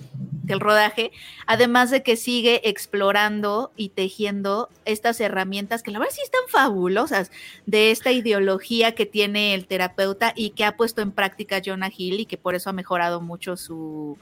del 0.43 0.59
rodaje, 0.59 1.13
además 1.47 1.89
de 1.89 2.03
que 2.03 2.17
sigue 2.17 2.67
explorando 2.67 3.71
y 3.77 3.89
tejiendo 3.89 4.67
estas 4.83 5.21
herramientas 5.21 5.83
que 5.83 5.91
la 5.91 5.99
verdad 5.99 6.13
sí 6.13 6.21
están 6.21 6.41
fabulosas 6.49 7.31
de 7.65 7.91
esta 7.91 8.11
ideología 8.11 8.93
que 8.93 9.05
tiene 9.05 9.53
el 9.53 9.65
terapeuta 9.67 10.33
y 10.35 10.49
que 10.49 10.65
ha 10.65 10.75
puesto 10.75 11.01
en 11.01 11.13
práctica 11.13 11.61
Jonah 11.65 11.89
Hill 11.95 12.19
y 12.19 12.25
que 12.25 12.37
por 12.43 12.53
eso 12.53 12.69
ha 12.69 12.73
mejorado 12.73 13.21
mucho 13.21 13.57
su, 13.57 14.17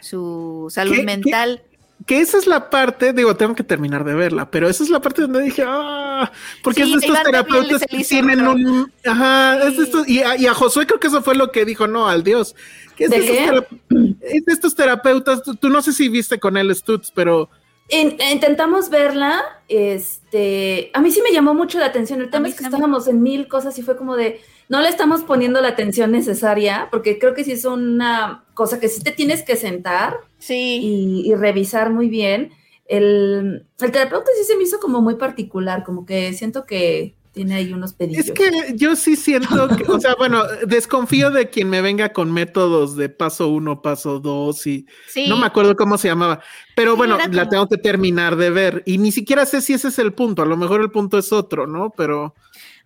su 0.00 0.68
salud 0.70 0.92
¿Qué- 0.92 0.98
qué- 1.00 1.04
mental. 1.06 1.62
Que 2.04 2.18
esa 2.20 2.36
es 2.36 2.48
la 2.48 2.68
parte, 2.68 3.12
digo, 3.12 3.36
tengo 3.36 3.54
que 3.54 3.62
terminar 3.62 4.02
de 4.02 4.14
verla, 4.14 4.50
pero 4.50 4.68
esa 4.68 4.82
es 4.82 4.90
la 4.90 5.00
parte 5.00 5.22
donde 5.22 5.40
dije, 5.42 5.62
ah, 5.64 6.32
porque 6.64 6.82
Sí, 6.84 6.92
es 6.94 7.00
de 7.00 7.06
estos 7.06 7.22
terapeutas 7.22 7.82
que 7.88 8.02
tienen 8.02 8.44
un, 8.44 8.92
ajá, 9.06 9.68
es 9.68 9.76
de 9.76 9.84
estos, 9.84 10.08
y 10.08 10.20
a, 10.20 10.36
y 10.36 10.46
a 10.48 10.52
Josué 10.54 10.84
creo 10.84 10.98
que 10.98 11.06
eso 11.06 11.22
fue 11.22 11.36
lo 11.36 11.52
que 11.52 11.64
dijo, 11.64 11.86
no, 11.86 12.08
al 12.08 12.24
Dios, 12.24 12.56
que 12.96 13.04
es 13.04 13.10
de, 13.10 13.20
¿De 13.20 13.24
esos, 13.24 13.36
qué? 13.36 13.50
terap- 13.52 14.16
es 14.20 14.44
de 14.44 14.52
estos 14.52 14.74
terapeutas, 14.74 15.44
tú, 15.44 15.54
tú 15.54 15.68
no 15.68 15.80
sé 15.80 15.92
si 15.92 16.08
viste 16.08 16.40
con 16.40 16.56
él 16.56 16.74
Stutz, 16.74 17.12
pero 17.14 17.48
In- 17.88 18.16
intentamos 18.32 18.90
verla, 18.90 19.40
este, 19.68 20.90
a 20.94 21.00
mí 21.00 21.10
sí 21.12 21.20
me 21.22 21.32
llamó 21.32 21.54
mucho 21.54 21.78
la 21.78 21.86
atención. 21.86 22.20
El 22.20 22.30
tema 22.30 22.48
es 22.48 22.54
que 22.54 22.62
también. 22.62 22.80
estábamos 22.82 23.06
en 23.06 23.22
mil 23.22 23.48
cosas 23.48 23.78
y 23.78 23.82
fue 23.82 23.96
como 23.96 24.16
de, 24.16 24.40
no 24.72 24.80
le 24.80 24.88
estamos 24.88 25.22
poniendo 25.22 25.60
la 25.60 25.68
atención 25.68 26.10
necesaria, 26.12 26.88
porque 26.90 27.18
creo 27.18 27.34
que 27.34 27.44
sí 27.44 27.52
es 27.52 27.64
una 27.66 28.44
cosa 28.54 28.80
que 28.80 28.88
sí 28.88 29.02
te 29.02 29.12
tienes 29.12 29.42
que 29.42 29.56
sentar 29.56 30.16
Sí. 30.38 30.80
y, 30.82 31.30
y 31.30 31.34
revisar 31.34 31.90
muy 31.90 32.08
bien. 32.08 32.50
El, 32.86 33.66
el 33.80 33.90
terapeuta 33.92 34.30
sí 34.38 34.44
se 34.44 34.56
me 34.56 34.64
hizo 34.64 34.78
como 34.80 35.00
muy 35.02 35.16
particular, 35.16 35.84
como 35.84 36.04
que 36.06 36.32
siento 36.32 36.64
que 36.66 37.14
tiene 37.32 37.54
ahí 37.54 37.72
unos 37.72 37.94
pedillos. 37.94 38.26
es 38.26 38.32
que 38.32 38.50
yo 38.74 38.94
sí 38.94 39.16
siento 39.16 39.66
que, 39.76 39.84
o 39.90 39.98
sea, 39.98 40.14
bueno, 40.18 40.42
desconfío 40.66 41.30
de 41.30 41.48
quien 41.48 41.70
me 41.70 41.80
venga 41.80 42.12
con 42.12 42.30
métodos 42.30 42.94
de 42.96 43.08
paso 43.08 43.48
uno, 43.48 43.80
paso 43.80 44.20
dos 44.20 44.66
y 44.66 44.84
Sí. 45.08 45.26
no 45.28 45.38
me 45.38 45.46
acuerdo 45.46 45.74
cómo 45.74 45.96
se 45.96 46.08
llamaba, 46.08 46.40
pero 46.76 46.92
Sí, 46.92 46.96
bueno, 46.98 47.16
la 47.16 47.24
como- 47.28 47.48
tengo 47.48 47.68
que 47.68 47.78
terminar 47.78 48.36
de 48.36 48.50
ver 48.50 48.82
y 48.84 48.98
ni 48.98 49.12
siquiera 49.12 49.46
sé 49.46 49.62
si 49.62 49.72
ese 49.72 49.88
es 49.88 49.98
el 49.98 50.12
punto, 50.12 50.42
a 50.42 50.46
lo 50.46 50.58
mejor 50.58 50.82
el 50.82 50.90
punto 50.90 51.16
es 51.16 51.32
otro, 51.32 51.66
¿no? 51.66 51.90
Pero 51.96 52.34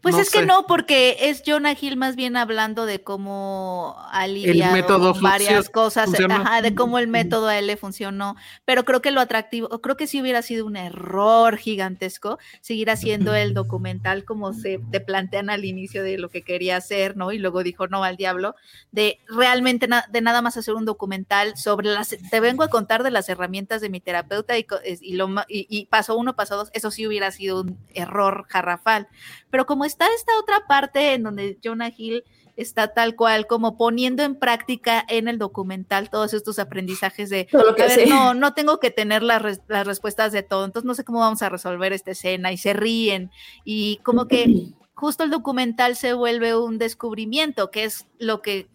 Pues 0.06 0.14
no 0.14 0.22
es 0.22 0.30
que 0.30 0.38
no, 0.46 0.66
porque 0.66 1.16
es 1.20 1.42
Jonah 1.46 1.74
Hill 1.80 1.96
más 1.96 2.16
bien 2.16 2.36
hablando 2.36 2.86
de 2.86 3.02
cómo 3.02 3.96
ha 4.10 4.26
lidiado 4.28 4.86
varias 5.22 5.68
cosas, 5.70 6.08
ajá, 6.40 6.62
de 6.62 6.74
cómo 6.74 6.98
el 6.98 7.08
método 7.08 7.48
a 7.48 7.58
él 7.58 7.66
le 7.66 7.76
funcionó. 7.76 8.36
Pero 8.64 8.84
creo 8.84 9.02
que 9.02 9.10
lo 9.10 9.20
atractivo, 9.20 9.68
creo 9.80 9.96
que 9.96 10.06
sí 10.06 10.20
hubiera 10.20 10.42
sido 10.42 10.64
un 10.66 10.76
error 10.76 11.56
gigantesco 11.56 12.38
seguir 12.60 12.90
haciendo 12.90 13.34
el 13.34 13.54
documental 13.54 14.24
como 14.24 14.52
se 14.52 14.80
te 14.90 15.00
plantean 15.00 15.50
al 15.50 15.64
inicio 15.64 16.02
de 16.02 16.18
lo 16.18 16.28
que 16.28 16.42
quería 16.42 16.76
hacer, 16.76 17.16
¿no? 17.16 17.32
Y 17.32 17.38
luego 17.38 17.62
dijo 17.62 17.86
no 17.88 18.04
al 18.04 18.16
diablo, 18.16 18.54
de 18.92 19.18
realmente 19.28 19.88
na- 19.88 20.06
de 20.10 20.20
nada 20.20 20.40
más 20.42 20.56
hacer 20.56 20.74
un 20.74 20.84
documental 20.84 21.56
sobre 21.56 21.88
las, 21.88 22.16
te 22.30 22.40
vengo 22.40 22.62
a 22.62 22.68
contar 22.68 23.02
de 23.02 23.10
las 23.10 23.28
herramientas 23.28 23.80
de 23.80 23.90
mi 23.90 24.00
terapeuta 24.00 24.56
y, 24.58 24.66
y, 25.00 25.14
lo, 25.14 25.28
y, 25.48 25.66
y 25.68 25.86
paso 25.86 26.16
uno, 26.16 26.36
paso 26.36 26.56
dos, 26.56 26.70
eso 26.72 26.90
sí 26.90 27.06
hubiera 27.06 27.30
sido 27.30 27.60
un 27.62 27.78
error 27.94 28.46
garrafal. 28.52 29.08
Pero 29.56 29.64
como 29.64 29.86
está 29.86 30.06
esta 30.14 30.38
otra 30.38 30.66
parte 30.68 31.14
en 31.14 31.22
donde 31.22 31.58
Jonah 31.64 31.90
Hill 31.96 32.24
está 32.58 32.92
tal 32.92 33.16
cual, 33.16 33.46
como 33.46 33.78
poniendo 33.78 34.22
en 34.22 34.34
práctica 34.34 35.02
en 35.08 35.28
el 35.28 35.38
documental 35.38 36.10
todos 36.10 36.34
estos 36.34 36.58
aprendizajes 36.58 37.30
de, 37.30 37.46
Todo 37.46 37.64
lo 37.64 37.74
que 37.74 37.84
a 37.84 37.86
ver, 37.86 38.06
no, 38.06 38.34
no 38.34 38.52
tengo 38.52 38.80
que 38.80 38.90
tener 38.90 39.22
las, 39.22 39.40
res- 39.40 39.62
las 39.66 39.86
respuestas 39.86 40.32
de 40.32 40.42
todo, 40.42 40.66
entonces 40.66 40.86
no 40.86 40.94
sé 40.94 41.04
cómo 41.04 41.20
vamos 41.20 41.40
a 41.40 41.48
resolver 41.48 41.94
esta 41.94 42.10
escena 42.10 42.52
y 42.52 42.58
se 42.58 42.74
ríen 42.74 43.30
y 43.64 43.96
como 44.02 44.28
que 44.28 44.44
justo 44.94 45.24
el 45.24 45.30
documental 45.30 45.96
se 45.96 46.12
vuelve 46.12 46.54
un 46.54 46.76
descubrimiento, 46.76 47.70
que 47.70 47.84
es 47.84 48.06
lo 48.18 48.42
que 48.42 48.68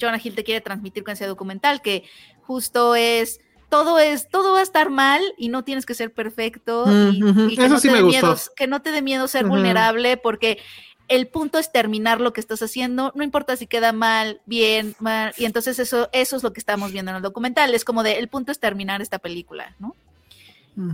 Jonah 0.00 0.20
Hill 0.20 0.34
te 0.34 0.42
quiere 0.42 0.60
transmitir 0.62 1.04
con 1.04 1.12
ese 1.12 1.28
documental, 1.28 1.80
que 1.80 2.02
justo 2.42 2.96
es 2.96 3.38
todo 3.74 3.98
es, 3.98 4.28
todo 4.28 4.52
va 4.52 4.60
a 4.60 4.62
estar 4.62 4.88
mal 4.88 5.20
y 5.36 5.48
no 5.48 5.64
tienes 5.64 5.84
que 5.84 5.94
ser 5.94 6.12
perfecto 6.12 6.84
y, 7.12 7.20
Mm, 7.20 7.56
que, 7.56 7.68
no 7.68 7.78
sí 7.80 7.88
te 7.88 7.92
me 7.92 7.98
dé 7.98 8.04
gustó. 8.04 8.26
miedo, 8.28 8.36
que 8.54 8.66
no 8.68 8.82
te 8.82 8.92
dé 8.92 9.02
miedo 9.02 9.26
ser 9.26 9.46
vulnerable 9.46 10.16
porque 10.16 10.58
el 11.08 11.26
punto 11.26 11.58
es 11.58 11.72
terminar 11.72 12.20
lo 12.20 12.32
que 12.32 12.40
estás 12.40 12.62
haciendo, 12.62 13.12
no 13.14 13.24
importa 13.24 13.56
si 13.56 13.66
queda 13.66 13.92
mal, 13.92 14.40
bien, 14.46 14.94
mal, 15.00 15.34
y 15.36 15.44
entonces 15.44 15.78
eso, 15.78 16.08
eso 16.12 16.36
es 16.36 16.42
lo 16.42 16.52
que 16.52 16.60
estamos 16.60 16.92
viendo 16.92 17.10
en 17.10 17.16
el 17.16 17.22
documental, 17.22 17.74
es 17.74 17.84
como 17.84 18.02
de, 18.02 18.18
el 18.18 18.28
punto 18.28 18.52
es 18.52 18.60
terminar 18.60 19.02
esta 19.02 19.18
película, 19.18 19.74
¿no? 19.78 19.96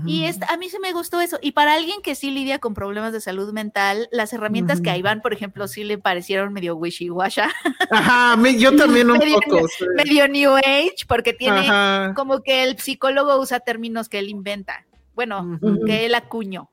Y 0.04 0.24
esta- 0.24 0.46
a 0.52 0.56
mí 0.58 0.68
se 0.68 0.78
me 0.78 0.92
gustó 0.92 1.20
eso. 1.20 1.38
Y 1.40 1.52
para 1.52 1.74
alguien 1.74 2.02
que 2.02 2.14
sí 2.14 2.30
lidia 2.30 2.58
con 2.58 2.74
problemas 2.74 3.12
de 3.14 3.20
salud 3.20 3.52
mental, 3.52 4.08
las 4.12 4.32
herramientas 4.32 4.80
que 4.82 4.90
ahí 4.90 5.00
van, 5.00 5.22
por 5.22 5.32
ejemplo, 5.32 5.66
sí 5.68 5.84
le 5.84 5.96
parecieron 5.96 6.52
medio 6.52 6.76
wishy-washy, 6.76 7.42
Ajá, 7.90 8.36
me- 8.36 8.58
yo 8.58 8.76
también 8.76 9.10
un 9.10 9.18
Medio- 9.18 9.40
poco. 9.40 9.66
sí. 9.68 9.84
medio 9.96 10.28
new 10.28 10.54
age, 10.56 11.06
porque 11.08 11.32
tiene 11.32 11.60
Ajá. 11.60 12.12
como 12.14 12.42
que 12.42 12.62
el 12.64 12.78
psicólogo 12.78 13.38
usa 13.40 13.60
términos 13.60 14.08
que 14.08 14.18
él 14.18 14.28
inventa. 14.28 14.84
Bueno, 15.14 15.58
que 15.86 16.06
él 16.06 16.14
acuñó. 16.14 16.70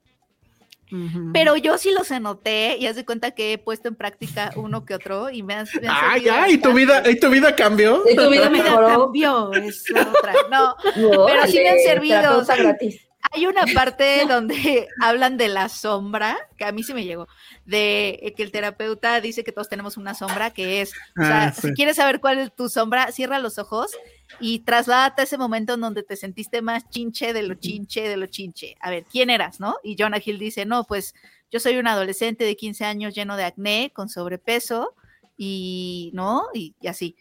Pero 1.33 1.57
yo 1.57 1.77
sí 1.77 1.91
los 1.91 2.11
anoté 2.11 2.77
y 2.77 2.87
haz 2.87 2.95
de 2.95 3.05
cuenta 3.05 3.31
que 3.31 3.53
he 3.53 3.57
puesto 3.57 3.87
en 3.87 3.95
práctica 3.95 4.51
uno 4.55 4.85
que 4.85 4.93
otro 4.93 5.29
y 5.29 5.43
me 5.43 5.55
han, 5.55 5.67
me 5.81 5.87
servido 5.87 6.17
ya, 6.17 6.49
¿y 6.49 6.57
tu 6.57 6.71
vida, 6.73 7.03
y 7.09 7.19
tu 7.19 7.29
vida 7.29 7.55
cambió? 7.55 8.03
Y 8.09 8.15
tu 8.15 8.29
vida 8.29 8.49
mejoró. 8.49 9.05
cambió, 9.05 9.51
es 9.53 9.89
la 9.89 10.01
otra. 10.01 10.33
No, 10.49 10.75
pero 10.93 11.47
sí 11.47 11.59
me 11.59 11.69
han 11.69 11.79
servido. 11.79 12.45
gratis. 12.45 13.06
Hay 13.33 13.45
una 13.45 13.63
parte 13.73 14.25
donde 14.27 14.87
hablan 15.01 15.37
de 15.37 15.47
la 15.49 15.69
sombra, 15.69 16.37
que 16.57 16.65
a 16.65 16.71
mí 16.71 16.83
sí 16.83 16.93
me 16.93 17.03
llegó, 17.03 17.27
de 17.65 18.33
que 18.37 18.43
el 18.43 18.51
terapeuta 18.51 19.19
dice 19.21 19.43
que 19.43 19.51
todos 19.51 19.69
tenemos 19.69 19.97
una 19.97 20.13
sombra, 20.13 20.51
que 20.51 20.81
es, 20.81 20.93
o 21.19 21.23
sea, 21.23 21.47
Ah, 21.47 21.51
sí. 21.51 21.67
si 21.67 21.73
quieres 21.73 21.97
saber 21.97 22.19
cuál 22.19 22.39
es 22.39 22.55
tu 22.55 22.69
sombra, 22.69 23.11
cierra 23.11 23.39
los 23.39 23.57
ojos 23.57 23.91
y 24.39 24.59
trasládate 24.59 25.21
a 25.21 25.23
ese 25.25 25.37
momento 25.37 25.73
en 25.73 25.81
donde 25.81 26.03
te 26.03 26.15
sentiste 26.15 26.61
más 26.61 26.89
chinche 26.89 27.33
de 27.33 27.43
lo 27.43 27.55
chinche 27.55 28.07
de 28.07 28.17
lo 28.17 28.27
chinche. 28.27 28.75
A 28.81 28.89
ver, 28.89 29.05
¿quién 29.05 29.29
eras, 29.29 29.59
no? 29.59 29.75
Y 29.83 29.95
Jonah 29.97 30.21
Hill 30.23 30.39
dice, 30.39 30.65
no, 30.65 30.83
pues 30.85 31.13
yo 31.51 31.59
soy 31.59 31.77
un 31.77 31.87
adolescente 31.87 32.43
de 32.43 32.55
15 32.55 32.85
años 32.85 33.15
lleno 33.15 33.37
de 33.37 33.45
acné, 33.45 33.91
con 33.93 34.09
sobrepeso 34.09 34.93
y, 35.37 36.11
¿no? 36.13 36.43
Y, 36.53 36.75
y 36.81 36.87
así. 36.87 37.15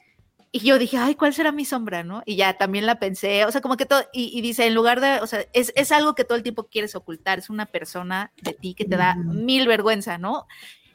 Y 0.56 0.60
yo 0.60 0.78
dije, 0.78 0.96
ay, 0.96 1.16
¿cuál 1.16 1.34
será 1.34 1.52
mi 1.52 1.66
sombra, 1.66 2.02
no? 2.02 2.22
Y 2.24 2.36
ya 2.36 2.56
también 2.56 2.86
la 2.86 2.98
pensé, 2.98 3.44
o 3.44 3.52
sea, 3.52 3.60
como 3.60 3.76
que 3.76 3.84
todo, 3.84 4.02
y, 4.10 4.30
y 4.32 4.40
dice, 4.40 4.64
en 4.66 4.74
lugar 4.74 5.02
de, 5.02 5.20
o 5.20 5.26
sea, 5.26 5.44
es, 5.52 5.70
es 5.76 5.92
algo 5.92 6.14
que 6.14 6.24
todo 6.24 6.38
el 6.38 6.42
tiempo 6.42 6.64
quieres 6.64 6.94
ocultar, 6.94 7.38
es 7.38 7.50
una 7.50 7.66
persona 7.66 8.32
de 8.40 8.54
ti 8.54 8.72
que 8.72 8.86
te 8.86 8.96
da 8.96 9.16
mil 9.16 9.68
vergüenza, 9.68 10.16
¿no? 10.16 10.46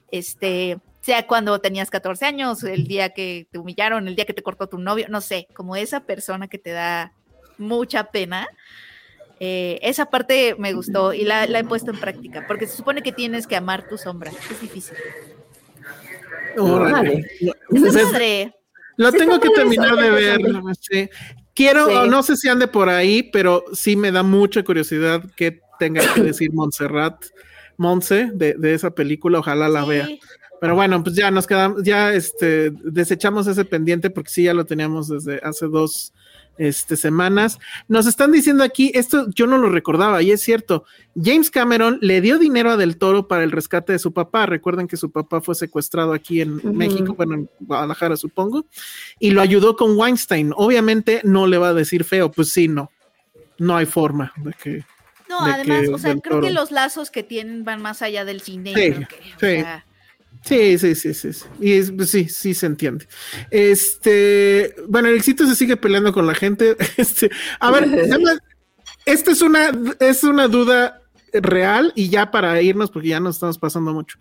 Este, 0.09 0.79
sea 1.01 1.27
cuando 1.27 1.61
tenías 1.61 1.91
14 1.91 2.25
años, 2.25 2.63
el 2.63 2.87
día 2.87 3.09
que 3.13 3.47
te 3.51 3.59
humillaron, 3.59 4.07
el 4.07 4.15
día 4.15 4.25
que 4.25 4.33
te 4.33 4.41
cortó 4.41 4.65
tu 4.65 4.79
novio, 4.79 5.05
no 5.09 5.21
sé, 5.21 5.47
como 5.53 5.75
esa 5.75 5.99
persona 6.05 6.47
que 6.47 6.57
te 6.57 6.71
da 6.71 7.13
mucha 7.59 8.05
pena. 8.05 8.47
eh, 9.39 9.77
esa 9.83 10.07
parte 10.07 10.55
me 10.57 10.73
gustó 10.73 11.13
y 11.13 11.23
la, 11.23 11.45
la 11.45 11.59
he 11.59 11.63
puesto 11.63 11.91
en 11.91 11.99
práctica, 11.99 12.47
porque 12.47 12.65
se 12.65 12.77
supone 12.77 13.03
que 13.03 13.11
tienes 13.11 13.45
que 13.45 13.55
amar 13.57 13.87
tu 13.87 13.99
sombra, 13.99 14.31
es 14.31 14.59
difícil. 14.59 14.97
Órale. 16.57 17.27
Es 17.39 17.53
Pues, 17.69 17.93
padre. 17.93 18.55
Lo 18.97 19.11
Sí, 19.11 19.17
tengo 19.17 19.39
que 19.39 19.49
terminar 19.49 19.95
de 19.95 20.09
ver. 20.09 20.41
sí. 20.79 21.09
Quiero, 21.53 21.87
Sí. 22.03 22.09
no 22.09 22.23
sé 22.23 22.37
si 22.37 22.47
ande 22.47 22.67
por 22.67 22.89
ahí, 22.89 23.23
pero 23.31 23.65
sí 23.73 23.95
me 23.95 24.11
da 24.11 24.23
mucha 24.23 24.63
curiosidad 24.63 25.23
que 25.35 25.59
tenga 25.79 26.01
que 26.13 26.21
decir 26.23 26.51
Montserrat, 26.53 27.25
Monse, 27.77 28.29
de, 28.33 28.53
de 28.57 28.73
esa 28.73 28.91
película. 28.91 29.39
Ojalá 29.39 29.67
la 29.67 29.83
vea. 29.85 30.07
Pero 30.61 30.75
bueno, 30.75 31.03
pues 31.03 31.15
ya 31.15 31.31
nos 31.31 31.47
quedamos, 31.47 31.83
ya 31.83 32.13
este, 32.13 32.71
desechamos 32.83 33.47
ese 33.47 33.65
pendiente 33.65 34.09
porque 34.11 34.29
sí 34.29 34.43
ya 34.43 34.53
lo 34.53 34.65
teníamos 34.65 35.07
desde 35.07 35.39
hace 35.43 35.65
dos 35.67 36.13
este, 36.57 36.97
semanas. 36.97 37.59
Nos 37.87 38.05
están 38.05 38.31
diciendo 38.31 38.63
aquí, 38.63 38.91
esto 38.93 39.27
yo 39.33 39.47
no 39.47 39.57
lo 39.57 39.69
recordaba 39.69 40.21
y 40.21 40.31
es 40.31 40.41
cierto, 40.41 40.85
James 41.21 41.49
Cameron 41.49 41.97
le 42.01 42.21
dio 42.21 42.37
dinero 42.37 42.71
a 42.71 42.77
Del 42.77 42.97
Toro 42.97 43.27
para 43.27 43.43
el 43.43 43.51
rescate 43.51 43.93
de 43.93 43.99
su 43.99 44.13
papá. 44.13 44.45
Recuerden 44.45 44.87
que 44.87 44.97
su 44.97 45.11
papá 45.11 45.41
fue 45.41 45.55
secuestrado 45.55 46.13
aquí 46.13 46.41
en. 46.41 46.61
México, 46.77 47.13
bueno, 47.13 47.35
en 47.35 47.49
Guadalajara 47.59 48.17
supongo, 48.17 48.65
y 49.19 49.31
lo 49.31 49.41
ayudó 49.41 49.75
con 49.75 49.97
Weinstein. 49.97 50.53
Obviamente 50.55 51.21
no 51.23 51.47
le 51.47 51.57
va 51.57 51.69
a 51.69 51.73
decir 51.73 52.03
feo, 52.03 52.31
pues 52.31 52.49
sí, 52.49 52.67
no. 52.67 52.91
No 53.57 53.75
hay 53.75 53.85
forma 53.85 54.33
de 54.37 54.53
que... 54.53 54.85
No, 55.29 55.45
de 55.45 55.51
además, 55.51 55.81
que 55.81 55.89
o 55.89 55.97
sea, 55.97 56.15
creo 56.15 56.41
que 56.41 56.51
los 56.51 56.71
lazos 56.71 57.11
que 57.11 57.23
tienen 57.23 57.63
van 57.63 57.81
más 57.81 58.01
allá 58.01 58.25
del 58.25 58.41
cine. 58.41 58.73
Sí, 58.73 58.91
creo 58.91 59.07
que, 59.07 59.15
o 59.15 59.39
sí. 59.39 59.61
sea, 59.61 59.85
Sí, 60.43 60.77
sí, 60.79 60.95
sí, 60.95 61.13
sí. 61.13 61.33
sí. 61.33 61.45
Y 61.59 61.73
es- 61.73 61.91
pues 61.91 62.09
sí, 62.09 62.27
sí 62.27 62.53
se 62.53 62.65
entiende. 62.65 63.07
Este, 63.49 64.75
bueno, 64.87 65.07
el 65.09 65.15
éxito 65.17 65.45
se 65.47 65.55
sigue 65.55 65.77
peleando 65.77 66.11
con 66.13 66.25
la 66.27 66.35
gente. 66.35 66.75
Este, 66.97 67.29
a 67.59 67.71
ver, 67.71 67.87
esta 69.05 69.31
es 69.31 69.41
una, 69.41 69.71
es 69.99 70.23
una 70.23 70.47
duda 70.47 71.01
real 71.33 71.93
y 71.95 72.09
ya 72.09 72.31
para 72.31 72.61
irnos, 72.61 72.91
porque 72.91 73.09
ya 73.09 73.19
nos 73.19 73.35
estamos 73.35 73.57
pasando 73.57 73.93
mucho. 73.93 74.17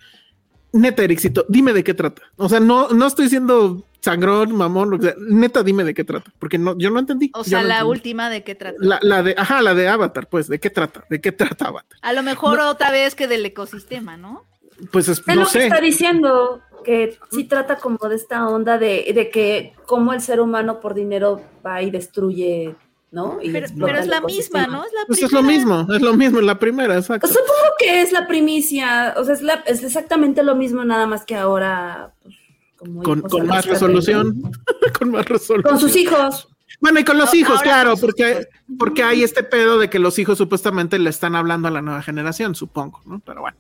Neta, 0.73 1.03
Ericito, 1.03 1.45
dime 1.49 1.73
de 1.73 1.83
qué 1.83 1.95
trata. 1.95 2.23
O 2.37 2.49
sea, 2.49 2.61
no, 2.61 2.89
no 2.91 3.07
estoy 3.07 3.29
siendo 3.29 3.85
sangrón, 4.01 4.55
mamón, 4.55 5.01
sea. 5.03 5.15
Neta, 5.19 5.63
dime 5.63 5.83
de 5.85 5.95
qué 5.95 6.05
trata, 6.05 6.33
porque 6.39 6.59
no, 6.59 6.79
yo 6.79 6.91
no 6.91 7.01
entendí. 7.01 7.31
o 7.35 7.43
sea 7.43 7.63
no 7.63 7.69
la 7.69 7.75
entendí. 7.79 7.91
última 7.91 8.31
de 8.31 8.45
qué 8.45 8.55
trata. 8.55 8.77
La, 8.79 8.99
la 9.03 9.23
de, 9.23 9.35
ajá, 9.37 9.61
la 9.63 9.75
de 9.75 9.89
Avatar, 9.89 10.29
pues, 10.29 10.47
¿de 10.49 10.61
qué 10.61 10.71
trata? 10.71 11.05
¿De 11.11 11.21
qué 11.21 11.33
trata 11.33 11.69
Avatar? 11.69 11.99
A 12.03 12.13
lo 12.13 12.23
mejor 12.23 12.61
otra 12.61 12.91
vez 12.93 13.15
que 13.15 13.27
del 13.27 13.45
ecosistema, 13.45 14.17
¿no? 14.17 14.45
Pues 14.93 15.09
es- 15.09 15.19
Es 15.19 15.27
no 15.27 15.35
lo 15.43 15.47
que 15.49 15.65
está 15.65 15.81
diciendo, 15.81 16.61
que 16.85 17.19
sí 17.31 17.45
trata 17.45 17.77
como 17.77 17.99
de 18.09 18.17
esta 18.17 18.49
onda 18.49 18.79
de, 18.79 19.11
de 19.15 19.31
que 19.31 19.75
cómo 19.87 20.13
el 20.13 20.21
ser 20.21 20.41
humano 20.41 20.81
por 20.81 20.95
dinero 20.95 21.41
va 21.65 21.83
y 21.83 21.91
destruye, 21.91 22.75
¿no? 23.11 23.39
Y 23.43 23.51
Pero, 23.51 23.67
es 23.67 24.07
la 24.07 24.21
misma. 24.21 24.67
¿no? 24.67 24.85
Es 24.85 24.93
la 24.93 25.01
Pues 25.07 25.23
es 25.23 25.33
lo 25.33 25.43
mismo, 25.43 25.87
es 25.93 26.01
lo 26.01 26.15
mismo 26.15 26.39
en 26.39 26.47
la 26.47 26.59
primera, 26.59 26.97
exacto. 26.97 27.27
Supongo 27.27 27.75
que 27.79 28.01
es 28.03 28.13
la 28.13 28.27
primicia, 28.27 29.15
o 29.19 29.25
sea, 29.25 29.35
es, 29.35 29.43
la- 29.43 29.63
es 29.67 29.83
exactamente 29.83 30.43
lo 30.43 30.55
mismo, 30.55 30.85
nada 30.85 31.07
más 31.07 31.25
que 31.25 31.37
ahora 31.37 32.13
pues, 32.23 32.35
como 32.77 33.03
con, 33.03 33.21
con 33.23 33.47
más 33.47 33.67
resolución. 33.67 34.41
con 34.99 35.11
más 35.11 35.27
resolución. 35.27 35.63
Con 35.73 35.79
sus 35.81 35.95
hijos. 35.97 36.49
Bueno, 36.81 36.99
y 37.01 37.05
con 37.05 37.19
los 37.19 37.33
No, 37.35 37.39
hijos, 37.39 37.61
claro, 37.63 37.95
porque, 37.99 38.47
porque 38.79 39.03
hay 39.03 39.23
este 39.23 39.43
pedo 39.43 39.79
de 39.79 39.91
que 39.91 39.99
los 39.99 40.19
hijos 40.19 40.39
supuestamente 40.39 40.99
le 40.99 41.11
están 41.11 41.37
hablando 41.37 41.69
a 41.69 41.71
la 41.71 41.83
nueva 41.83 42.03
generación, 42.03 42.55
supongo, 42.55 43.03
¿no? 43.05 43.21
Pero 43.21 43.43
bueno. 43.43 43.57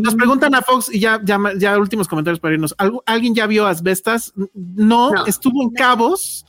Nos 0.00 0.16
preguntan 0.16 0.54
a 0.56 0.62
Fox, 0.62 0.92
y 0.92 0.98
ya, 0.98 1.20
ya, 1.22 1.38
ya 1.56 1.78
últimos 1.78 2.08
comentarios 2.08 2.40
para 2.40 2.54
irnos. 2.54 2.76
¿Algu- 2.76 3.02
¿Alguien 3.06 3.34
ya 3.36 3.46
vio 3.46 3.66
Asbestas? 3.66 4.32
No, 4.54 5.12
No. 5.12 5.26
estuvo 5.26 5.62
en 5.62 5.70
Cabos 5.70 6.44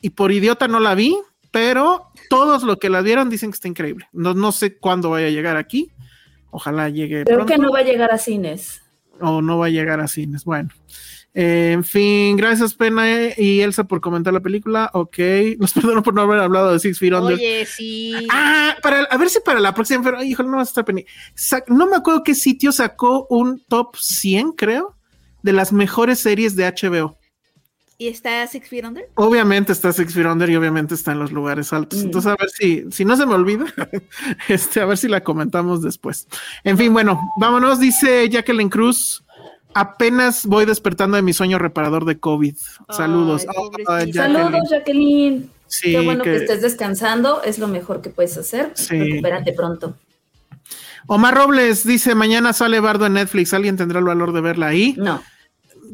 y 0.00 0.10
por 0.10 0.32
idiota 0.32 0.66
no 0.66 0.80
la 0.80 0.94
vi, 0.94 1.14
pero 1.50 2.06
todos 2.30 2.62
los 2.62 2.78
que 2.78 2.88
la 2.88 3.02
vieron 3.02 3.28
dicen 3.28 3.50
que 3.50 3.56
está 3.56 3.68
increíble. 3.68 4.08
No, 4.12 4.32
no 4.32 4.50
sé 4.50 4.78
cuándo 4.78 5.10
vaya 5.10 5.26
a 5.26 5.30
llegar 5.30 5.56
aquí. 5.58 5.92
Ojalá 6.50 6.88
llegue 6.88 7.24
Creo 7.24 7.38
pronto. 7.38 7.52
que 7.52 7.58
no 7.58 7.70
va 7.70 7.80
a 7.80 7.82
llegar 7.82 8.10
a 8.12 8.18
cines. 8.18 8.80
o 9.20 9.42
no 9.42 9.58
va 9.58 9.66
a 9.66 9.70
llegar 9.70 10.00
a 10.00 10.08
cines. 10.08 10.44
Bueno, 10.44 10.70
en 11.34 11.82
fin, 11.82 12.36
gracias 12.36 12.74
Pena 12.74 13.04
y 13.36 13.60
Elsa 13.60 13.84
por 13.84 14.00
comentar 14.00 14.32
la 14.32 14.40
película. 14.40 14.88
Ok, 14.92 15.18
nos 15.58 15.72
perdono 15.72 16.02
por 16.02 16.14
no 16.14 16.22
haber 16.22 16.38
hablado 16.38 16.72
de 16.72 16.78
Six 16.78 16.98
Feet 16.98 17.12
Under. 17.12 17.34
Oye, 17.34 17.66
sí. 17.66 18.14
Ah, 18.30 18.76
para, 18.82 19.02
a 19.02 19.16
ver 19.18 19.28
si 19.28 19.40
para 19.40 19.58
la 19.60 19.74
próxima, 19.74 20.02
pero 20.02 20.22
híjole, 20.22 20.48
no 20.48 20.58
vas 20.58 20.68
a 20.68 20.80
estar. 20.80 20.84
Sa- 21.34 21.64
No 21.68 21.86
me 21.88 21.96
acuerdo 21.96 22.22
qué 22.22 22.34
sitio 22.34 22.70
sacó 22.72 23.26
un 23.28 23.60
top 23.68 23.96
100, 23.96 24.52
creo, 24.52 24.94
de 25.42 25.52
las 25.52 25.72
mejores 25.72 26.20
series 26.20 26.54
de 26.56 26.64
HBO. 26.66 27.18
¿Y 27.96 28.08
está 28.08 28.44
Six 28.46 28.68
Feet 28.68 28.84
Under? 28.84 29.08
Obviamente 29.14 29.72
está 29.72 29.92
Six 29.92 30.14
Feet 30.14 30.26
Under 30.26 30.50
y 30.50 30.56
obviamente 30.56 30.94
está 30.94 31.12
en 31.12 31.20
los 31.20 31.30
lugares 31.32 31.72
altos. 31.72 32.00
Mm. 32.00 32.06
Entonces, 32.06 32.32
a 32.32 32.36
ver 32.38 32.50
si, 32.50 32.84
si 32.90 33.04
no 33.04 33.16
se 33.16 33.24
me 33.24 33.34
olvida, 33.34 33.66
este, 34.48 34.80
a 34.80 34.84
ver 34.84 34.98
si 34.98 35.06
la 35.08 35.22
comentamos 35.22 35.80
después. 35.82 36.26
En 36.64 36.76
fin, 36.76 36.92
bueno, 36.92 37.20
vámonos, 37.38 37.78
dice 37.78 38.28
Jacqueline 38.28 38.68
Cruz. 38.68 39.24
Apenas 39.74 40.46
voy 40.46 40.64
despertando 40.66 41.16
de 41.16 41.22
mi 41.22 41.32
sueño 41.32 41.58
reparador 41.58 42.04
de 42.04 42.18
COVID. 42.18 42.54
Saludos. 42.90 43.44
Oh. 43.56 43.70
Jacqueline. 43.76 44.14
Saludos, 44.14 44.70
Jacqueline. 44.70 45.50
Sí, 45.66 45.92
Qué 45.92 46.00
bueno 46.00 46.22
que... 46.22 46.30
que- 46.30 46.36
estés 46.36 46.62
descansando, 46.62 47.42
es 47.42 47.58
lo 47.58 47.66
mejor 47.66 48.00
que 48.00 48.10
puedes 48.10 48.36
hacer. 48.38 48.72
Sí. 48.74 48.98
Recupérate 48.98 49.52
pronto. 49.52 49.96
Omar 51.06 51.34
Robles 51.34 51.84
dice: 51.84 52.14
Mañana 52.14 52.52
sale 52.52 52.80
Bardo 52.80 53.06
en 53.06 53.14
Netflix. 53.14 53.52
¿Alguien 53.52 53.76
tendrá 53.76 53.98
el 53.98 54.04
valor 54.04 54.32
de 54.32 54.40
verla 54.40 54.68
ahí? 54.68 54.94
No. 54.96 55.22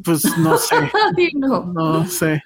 Pues 0.03 0.23
no 0.37 0.57
sé. 0.57 0.75
Ay, 1.17 1.31
no. 1.33 1.65
No 1.73 2.05
sé. 2.07 2.43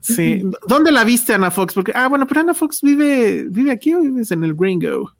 Sí. 0.00 0.42
¿Dónde 0.66 0.92
la 0.92 1.04
viste, 1.04 1.34
Ana 1.34 1.50
Fox? 1.50 1.74
Porque, 1.74 1.92
ah, 1.94 2.08
bueno, 2.08 2.26
pero 2.26 2.40
Ana 2.40 2.54
Fox 2.54 2.80
vive, 2.80 3.44
vive 3.48 3.70
aquí 3.70 3.92
o 3.92 4.00
vives 4.00 4.30
en 4.30 4.44
el 4.44 4.54
Gringo. 4.54 5.12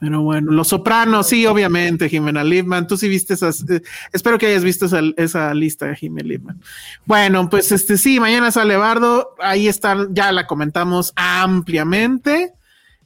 Pero 0.00 0.22
bueno, 0.22 0.50
Los 0.50 0.68
Sopranos, 0.68 1.28
sí, 1.28 1.44
obviamente, 1.46 2.08
Jimena 2.08 2.42
Lipman. 2.42 2.86
Tú 2.86 2.96
sí 2.96 3.06
viste 3.08 3.34
esas. 3.34 3.68
eh, 3.68 3.82
espero 4.12 4.38
que 4.38 4.46
hayas 4.46 4.64
visto 4.64 4.86
esa, 4.86 5.00
esa 5.18 5.52
lista 5.52 5.86
de 5.86 5.96
Jimena 5.96 6.26
Lipman. 6.26 6.60
Bueno, 7.04 7.50
pues 7.50 7.70
este 7.70 7.98
sí, 7.98 8.18
mañana 8.18 8.50
sale 8.50 8.78
Bardo. 8.78 9.34
Ahí 9.38 9.68
están, 9.68 10.14
ya 10.14 10.32
la 10.32 10.46
comentamos 10.46 11.12
ampliamente. 11.16 12.54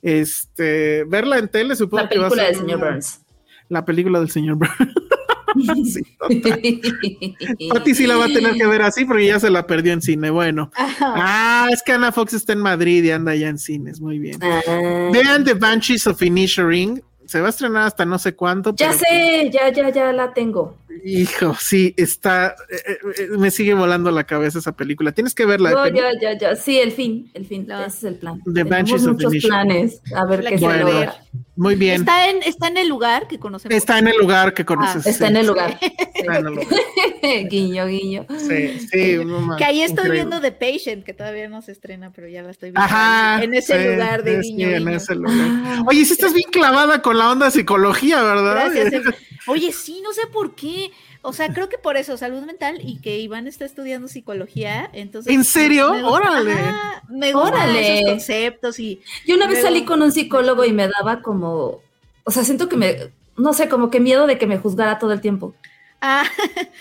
Este, 0.03 1.05
verla 1.05 1.39
en 1.39 1.49
tele, 1.49 1.75
supongo 1.75 2.05
La 2.05 2.09
que 2.09 2.19
va 2.19 2.29
a 2.29 2.31
película 2.31 2.47
ser 2.47 2.57
del 2.57 2.65
señor 2.65 2.81
Burns. 2.81 3.21
La 3.69 3.85
película 3.85 4.21
del 4.21 4.31
señor 4.31 4.57
Burns. 4.57 4.77
Sí. 5.85 6.03
Pati 7.71 7.95
sí 7.95 8.07
la 8.07 8.17
va 8.17 8.25
a 8.27 8.29
tener 8.29 8.55
que 8.55 8.67
ver 8.67 8.83
así 8.83 9.05
porque 9.05 9.27
ya 9.27 9.39
se 9.41 9.51
la 9.51 9.67
perdió 9.67 9.93
en 9.93 10.03
cine. 10.03 10.31
Bueno. 10.31 10.71
Ah, 11.01 11.69
es 11.73 11.83
que 11.83 11.93
Ana 11.93 12.13
Fox 12.13 12.33
está 12.35 12.53
en 12.53 12.61
Madrid 12.61 13.05
y 13.05 13.11
anda 13.11 13.35
ya 13.35 13.49
en 13.49 13.59
cines. 13.59 14.01
Muy 14.01 14.19
bien. 14.19 14.39
Ah. 14.43 15.11
Vean 15.13 15.45
The 15.45 15.55
Banshees 15.55 16.07
of 16.07 16.21
Inisherin. 16.23 17.03
Se 17.27 17.41
va 17.41 17.47
a 17.47 17.51
estrenar 17.51 17.87
hasta 17.87 18.05
no 18.05 18.19
sé 18.19 18.35
cuánto. 18.35 18.75
Ya 18.77 18.89
pero- 18.89 18.99
sé, 19.01 19.51
ya, 19.51 19.71
ya, 19.73 19.89
ya 19.91 20.13
la 20.13 20.33
tengo. 20.35 20.77
Hijo, 21.05 21.57
sí, 21.61 21.95
está. 21.97 22.55
eh, 22.71 22.99
eh, 23.19 23.29
me 23.39 23.51
sigue 23.51 23.75
volando 23.75 24.11
la 24.11 24.25
cabeza 24.25 24.59
esa 24.59 24.73
película. 24.73 25.13
Tienes 25.13 25.35
que 25.35 25.47
verla. 25.47 25.71
No, 25.71 25.87
ya, 25.89 26.11
ya, 26.21 26.39
ya. 26.39 26.57
Sí, 26.57 26.79
el 26.79 26.93
fin, 26.93 27.31
el 27.35 27.47
fin. 27.47 27.67
No. 27.67 27.81
Ese 27.85 27.97
es 27.99 28.05
el 28.05 28.15
plan. 28.17 28.39
The 28.45 28.53
Tenemos 28.53 28.71
Banshees 28.71 29.07
of 29.07 29.13
muchos 29.15 29.35
planes. 29.45 30.01
A 30.15 30.25
ver 30.27 30.45
La 30.45 30.51
qué 30.51 30.59
se 30.59 30.65
Bueno, 30.65 30.89
logra. 30.91 31.17
muy 31.57 31.75
bien. 31.75 32.01
Está 32.01 32.29
en, 32.31 32.43
está 32.43 32.69
en 32.69 32.77
el 32.77 32.89
lugar 32.89 33.27
que 33.29 33.39
conocemos. 33.39 33.77
Está 33.77 33.99
en 33.99 34.09
el 34.09 34.17
lugar 34.19 34.55
que 34.55 34.65
conoces. 34.65 35.07
Ah, 35.07 35.11
Está 35.11 35.27
sí. 35.27 35.31
en 35.33 35.37
el 35.39 35.47
lugar. 35.47 35.79
Está 36.15 36.39
en 36.39 36.47
el 36.47 36.53
lugar. 36.55 36.69
guiño, 37.51 37.87
guiño. 37.87 38.27
Sí, 38.39 38.79
sí, 38.91 39.17
manches, 39.25 39.57
Que 39.59 39.65
ahí 39.65 39.83
estoy 39.83 40.07
increíble. 40.07 40.13
viendo 40.13 40.41
The 40.41 40.53
Patient, 40.53 41.05
que 41.05 41.15
todavía 41.15 41.49
no 41.49 41.63
se 41.63 41.73
estrena, 41.73 42.13
pero 42.13 42.29
ya 42.29 42.43
la 42.43 42.51
estoy 42.51 42.69
viendo. 42.71 42.81
Ajá. 42.81 43.43
en 43.43 43.55
ese 43.55 43.83
sí, 43.83 43.89
lugar 43.89 44.23
de 44.25 44.43
sí, 44.43 44.49
guiño. 44.51 44.69
en 44.69 44.79
guiño. 44.85 44.97
ese 44.97 45.15
lugar. 45.15 45.83
Oye, 45.87 46.05
si 46.05 46.13
estás 46.13 46.33
bien 46.35 46.51
clavada 46.51 47.03
con 47.03 47.19
la 47.19 47.31
onda 47.31 47.51
psicología, 47.51 48.23
¿verdad? 48.23 48.71
Gracias. 48.75 49.03
Oye, 49.47 49.73
sí, 49.73 50.01
no 50.03 50.13
sé 50.15 50.23
por 50.33 50.55
qué. 50.55 50.84
O 51.25 51.33
sea, 51.33 51.49
creo 51.53 51.69
que 51.69 51.79
por 51.79 51.97
eso, 51.97 52.17
salud 52.17 52.43
mental 52.43 52.79
y 52.83 53.01
que 53.01 53.19
Iván 53.19 53.47
está 53.47 53.65
estudiando 53.65 54.09
psicología. 54.09 54.89
Entonces, 54.93 55.33
¿En 55.35 55.43
serio? 55.45 55.91
me 55.93 56.03
gusta- 56.03 56.15
Órale. 56.17 56.53
Ajá, 56.53 57.03
me 57.09 57.33
gustan 57.33 57.77
esos 57.77 58.11
conceptos 58.11 58.79
y. 58.79 59.01
Yo 59.27 59.35
una 59.37 59.47
vez 59.47 59.61
Luego- 59.61 59.69
salí 59.75 59.85
con 59.85 60.03
un 60.03 60.13
psicólogo 60.13 60.65
y 60.65 60.73
me 60.73 60.87
daba 60.89 61.23
como, 61.23 61.81
o 62.25 62.31
sea, 62.31 62.45
siento 62.45 62.69
que 62.69 62.77
me, 62.77 62.97
no 63.37 63.53
sé, 63.55 63.69
como 63.69 63.91
que 63.91 64.01
miedo 64.01 64.27
de 64.27 64.39
que 64.39 64.47
me 64.47 64.59
juzgara 64.59 64.99
todo 64.99 65.13
el 65.13 65.21
tiempo. 65.21 65.55
Ah, 66.01 66.25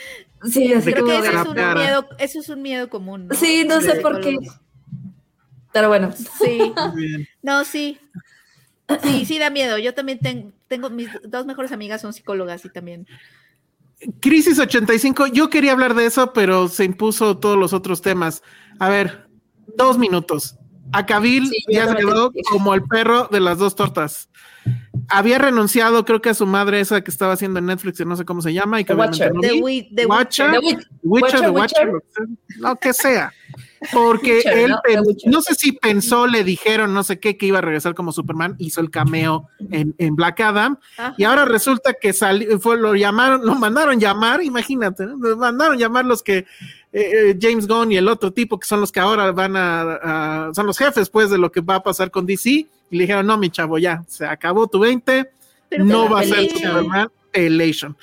Sí, 0.51 0.73
así 0.73 0.91
creo 0.91 1.05
que 1.05 1.11
como 1.13 1.23
eso 1.23 1.41
es 1.41 1.47
un 1.47 1.55
miedo, 1.75 2.07
eso 2.19 2.39
es 2.41 2.49
un 2.49 2.61
miedo 2.61 2.89
común. 2.89 3.27
¿no? 3.29 3.35
Sí, 3.35 3.63
no 3.65 3.79
sé 3.79 3.95
por 4.01 4.19
qué. 4.19 4.37
Pero 5.71 5.87
bueno, 5.87 6.11
Sí, 6.11 6.59
no, 7.41 7.63
sí. 7.63 7.97
Sí, 9.03 9.25
sí 9.25 9.39
da 9.39 9.49
miedo. 9.49 9.77
Yo 9.77 9.93
también 9.93 10.19
ten- 10.19 10.53
tengo, 10.67 10.89
mis 10.89 11.09
dos 11.23 11.45
mejores 11.45 11.71
amigas 11.71 12.01
son 12.01 12.11
psicólogas 12.13 12.65
y 12.65 12.69
también. 12.69 13.07
Crisis 14.19 14.59
85, 14.59 15.27
yo 15.27 15.49
quería 15.49 15.71
hablar 15.71 15.93
de 15.93 16.05
eso, 16.05 16.33
pero 16.33 16.67
se 16.67 16.83
impuso 16.83 17.37
todos 17.37 17.57
los 17.57 17.73
otros 17.73 18.01
temas. 18.01 18.41
A 18.79 18.89
ver, 18.89 19.27
dos 19.77 19.97
minutos. 19.97 20.55
Acabil 20.91 21.47
Sí, 21.47 21.55
ya 21.69 21.87
se 21.87 21.95
quedó 21.95 22.31
como 22.51 22.73
el 22.73 22.83
perro 22.83 23.27
de 23.31 23.39
las 23.39 23.57
dos 23.57 23.75
tortas. 23.75 24.29
Había 25.09 25.37
renunciado, 25.39 26.05
creo 26.05 26.21
que 26.21 26.29
a 26.29 26.33
su 26.33 26.45
madre, 26.45 26.79
esa 26.79 27.01
que 27.03 27.11
estaba 27.11 27.33
haciendo 27.33 27.59
en 27.59 27.65
Netflix, 27.65 27.97
que 27.97 28.05
no 28.05 28.15
sé 28.15 28.25
cómo 28.25 28.41
se 28.41 28.53
llama, 28.53 28.79
y 28.79 28.85
que 28.85 28.93
The 28.93 28.99
Watcher. 28.99 29.33
no 29.33 29.41
The, 29.41 29.51
vi. 29.53 29.61
Wi- 29.61 29.95
The 29.95 30.05
Watcher. 30.05 30.51
The 30.51 30.57
Witch- 30.59 30.87
Witcher, 31.03 31.39
The 31.41 31.49
Watcher, 31.49 31.51
Watcher, 31.51 31.89
Witcher. 31.89 32.27
lo 32.59 32.75
que 32.75 32.93
sea. 32.93 33.33
Porque 33.91 34.41
él, 34.45 34.73
¿no? 35.25 35.41
sé 35.41 35.55
si 35.55 35.73
pensó, 35.73 36.27
le 36.27 36.43
dijeron, 36.43 36.93
no 36.93 37.03
sé 37.03 37.19
qué, 37.19 37.37
que 37.37 37.45
iba 37.47 37.57
a 37.57 37.61
regresar 37.61 37.93
como 37.95 38.11
Superman, 38.11 38.55
hizo 38.59 38.79
el 38.81 38.89
cameo 38.89 39.49
en, 39.71 39.93
en 39.97 40.15
Black 40.15 40.39
Adam, 40.39 40.77
Ajá. 40.97 41.15
y 41.17 41.23
ahora 41.23 41.45
resulta 41.45 41.93
que 41.93 42.13
salió, 42.13 42.59
fue, 42.59 42.77
lo 42.77 42.95
llamaron, 42.95 43.45
lo 43.45 43.55
mandaron 43.55 43.99
llamar, 43.99 44.41
imagínate, 44.43 45.05
¿no? 45.05 45.17
lo 45.17 45.37
mandaron 45.37 45.77
llamar 45.77 46.05
los 46.05 46.23
que, 46.23 46.37
eh, 46.39 46.45
eh, 46.93 47.37
James 47.41 47.67
Gunn 47.67 47.91
y 47.91 47.97
el 47.97 48.07
otro 48.07 48.31
tipo, 48.31 48.59
que 48.59 48.67
son 48.67 48.79
los 48.79 48.91
que 48.91 48.99
ahora 48.99 49.31
van 49.31 49.55
a, 49.57 49.81
a- 50.47 50.53
son 50.53 50.65
los 50.67 50.77
jefes, 50.77 51.09
pues, 51.09 51.29
de 51.29 51.37
lo 51.37 51.51
que 51.51 51.61
va 51.61 51.75
a 51.75 51.83
pasar 51.83 52.11
con 52.11 52.25
DC, 52.25 52.49
y 52.49 52.67
le 52.91 53.01
dijeron, 53.03 53.25
no, 53.25 53.37
mi 53.37 53.49
chavo, 53.49 53.77
ya, 53.79 54.03
se 54.07 54.25
acabó 54.25 54.67
tu 54.67 54.79
20, 54.79 55.29
Pero 55.69 55.85
no 55.85 56.07
va 56.09 56.19
a 56.19 56.23
ser. 56.23 56.49
Superman 56.51 57.09
Elation. 57.33 57.97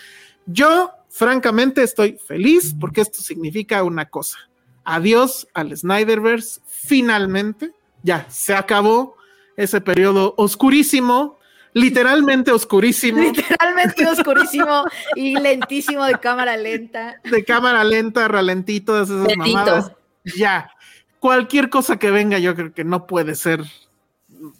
Yo, 0.47 0.91
francamente, 1.09 1.83
estoy 1.85 2.19
feliz 2.27 2.75
porque 2.81 3.03
esto 3.03 3.23
significa 3.23 3.85
una 3.85 4.07
cosa. 4.07 4.37
Adiós 4.85 5.47
al 5.55 5.77
Snyderverse, 5.77 6.61
finalmente, 6.67 7.73
ya 8.03 8.27
se 8.29 8.55
acabó 8.55 9.17
ese 9.57 9.81
periodo 9.81 10.35
oscurísimo, 10.39 11.39
literalmente 11.75 12.51
oscurísimo, 12.51 13.21
Literalmente 13.21 14.07
oscurísimo 14.07 14.85
y 15.15 15.35
lentísimo 15.41 16.05
de 16.05 16.19
cámara 16.19 16.57
lenta. 16.57 17.21
de 17.25 17.45
cámara 17.45 17.85
lenta, 17.85 18.27
ralentí, 18.27 18.81
todas 18.81 19.09
esas 19.11 19.27
Lentito. 19.27 19.57
mamadas. 19.59 19.93
Ya, 20.37 20.71
cualquier 21.19 21.71
cosa 21.71 21.99
que 21.99 22.11
venga, 22.11 22.39
yo 22.39 22.55
creo 22.55 22.73
que 22.73 22.85
no 22.85 23.07
puede 23.07 23.35
ser 23.35 23.63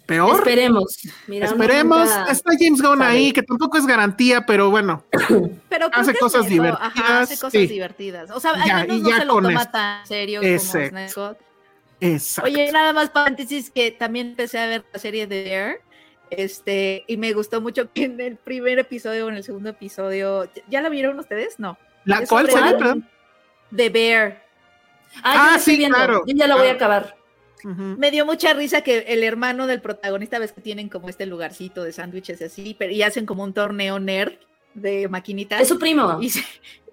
peor. 0.05 0.35
esperemos. 0.39 0.97
Mira, 1.27 1.47
Esperemos, 1.47 2.09
está 2.29 2.51
James 2.59 2.81
Gunn 2.81 3.01
ahí, 3.01 3.31
que 3.31 3.41
tampoco 3.43 3.77
es 3.77 3.85
garantía, 3.85 4.45
pero 4.45 4.69
bueno, 4.69 5.03
Pero 5.69 5.89
Hace 5.93 6.13
cosas 6.15 6.47
divertidas, 6.47 6.79
Ajá, 6.95 7.19
hace 7.21 7.35
cosas 7.35 7.51
sí. 7.51 7.67
divertidas. 7.67 8.31
O 8.31 8.39
sea, 8.39 8.53
Ya, 8.65 8.77
al 8.77 8.87
menos 8.87 9.01
no 9.03 9.17
se 9.17 9.25
lo 9.25 9.33
toma 9.35 9.53
esto. 9.53 9.71
tan 9.71 10.05
serio 10.07 10.41
Exacto. 10.43 10.95
como 11.15 11.29
Cut. 11.29 11.37
exacto. 11.99 12.49
Oye, 12.51 12.71
nada 12.71 12.93
más 12.93 13.09
paréntesis 13.09 13.69
que 13.71 13.91
también 13.91 14.27
empecé 14.29 14.59
a 14.59 14.65
ver 14.67 14.85
la 14.93 14.99
serie 14.99 15.27
de 15.27 15.43
Dare. 15.43 15.81
Este, 16.29 17.03
y 17.07 17.17
me 17.17 17.33
gustó 17.33 17.59
mucho 17.59 17.91
que 17.91 18.05
en 18.05 18.19
el 18.21 18.37
primer 18.37 18.79
episodio 18.79 19.25
o 19.25 19.29
en 19.29 19.35
el 19.35 19.43
segundo 19.43 19.69
episodio, 19.69 20.49
¿ya 20.69 20.81
la 20.81 20.87
vieron 20.87 21.19
ustedes? 21.19 21.59
No. 21.59 21.77
¿La 22.05 22.25
cuál 22.25 22.49
serie, 22.49 22.71
perdón? 22.75 23.09
The 23.75 23.89
Bear. 23.89 24.43
Ah, 25.23 25.51
Ah, 25.51 25.57
yo 25.57 25.61
sí, 25.61 25.85
claro. 25.85 26.23
Yo 26.25 26.33
ya 26.35 26.47
la 26.47 26.55
voy 26.55 26.67
Ah. 26.67 26.71
a 26.71 26.73
acabar. 26.75 27.17
Me 27.65 28.11
dio 28.11 28.25
mucha 28.25 28.53
risa 28.53 28.81
que 28.81 28.99
el 29.07 29.23
hermano 29.23 29.67
del 29.67 29.81
protagonista, 29.81 30.39
ves 30.39 30.51
que 30.51 30.61
tienen 30.61 30.89
como 30.89 31.09
este 31.09 31.25
lugarcito 31.25 31.83
de 31.83 31.91
sándwiches 31.93 32.41
y 32.41 32.43
así, 32.43 32.75
pero 32.77 32.91
y 32.91 33.03
hacen 33.03 33.25
como 33.25 33.43
un 33.43 33.53
torneo 33.53 33.99
nerd 33.99 34.33
de 34.73 35.07
maquinitas. 35.09 35.61
Es 35.61 35.67
su 35.67 35.77
primo. 35.79 36.17
y 36.21 36.29
se- 36.29 36.43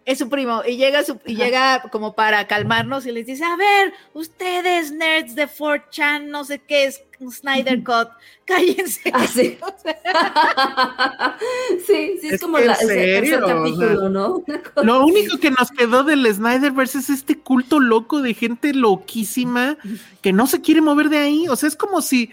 es 0.04 0.16
su 0.18 0.30
primo 0.30 0.62
y 0.66 0.78
llega 0.78 1.04
su, 1.04 1.20
y 1.26 1.36
llega 1.36 1.82
como 1.92 2.14
para 2.14 2.46
calmarnos 2.46 3.04
y 3.04 3.12
les 3.12 3.26
dice 3.26 3.44
a 3.44 3.56
ver 3.56 3.92
ustedes 4.14 4.90
nerds 4.90 5.34
de 5.34 5.46
4chan 5.46 6.28
no 6.28 6.44
sé 6.44 6.60
qué 6.60 6.84
es 6.84 7.02
Snyder 7.30 7.82
Cut 7.82 8.08
cállense 8.44 9.10
Ah, 9.12 9.26
sí. 9.26 9.58
Sí, 11.86 12.18
sí, 12.20 12.28
es, 12.28 12.34
Es 12.34 12.40
como 12.40 12.58
la, 12.58 12.74
el 12.74 12.88
tercer 12.88 13.24
serio, 13.24 13.44
o 13.44 13.46
sea, 13.46 13.56
capítulo, 13.56 14.08
¿no? 14.08 14.42
Lo 14.82 15.04
único 15.04 15.38
que 15.38 15.50
nos 15.50 15.70
quedó 15.70 16.04
del 16.04 16.32
Snyderverse 16.32 16.98
es 16.98 17.10
este 17.10 17.38
culto 17.38 17.80
loco 17.80 18.22
de 18.22 18.34
gente 18.34 18.74
loquísima 18.74 19.76
que 20.22 20.32
no 20.32 20.46
se 20.46 20.60
quiere 20.60 20.80
mover 20.80 21.08
de 21.08 21.18
ahí. 21.18 21.48
O 21.48 21.56
sea, 21.56 21.68
es 21.68 21.76
como 21.76 22.02
si 22.02 22.30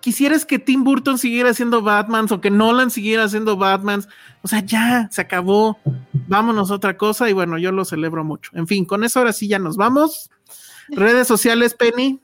quisieras 0.00 0.44
que 0.44 0.58
Tim 0.58 0.84
Burton 0.84 1.18
siguiera 1.18 1.50
haciendo 1.50 1.82
Batman 1.82 2.26
o 2.30 2.40
que 2.40 2.50
Nolan 2.50 2.90
siguiera 2.90 3.24
haciendo 3.24 3.56
Batman. 3.56 4.04
O 4.42 4.48
sea, 4.48 4.60
ya 4.60 5.08
se 5.10 5.20
acabó. 5.20 5.78
Vámonos 6.26 6.70
a 6.70 6.74
otra 6.74 6.96
cosa 6.96 7.28
y 7.28 7.32
bueno, 7.32 7.58
yo 7.58 7.72
lo 7.72 7.84
celebro 7.84 8.24
mucho. 8.24 8.50
En 8.54 8.66
fin, 8.66 8.84
con 8.84 9.04
eso 9.04 9.18
ahora 9.18 9.32
sí 9.32 9.48
ya 9.48 9.58
nos 9.58 9.76
vamos. 9.76 10.30
Redes 10.88 11.26
sociales, 11.26 11.74
Penny. 11.74 12.20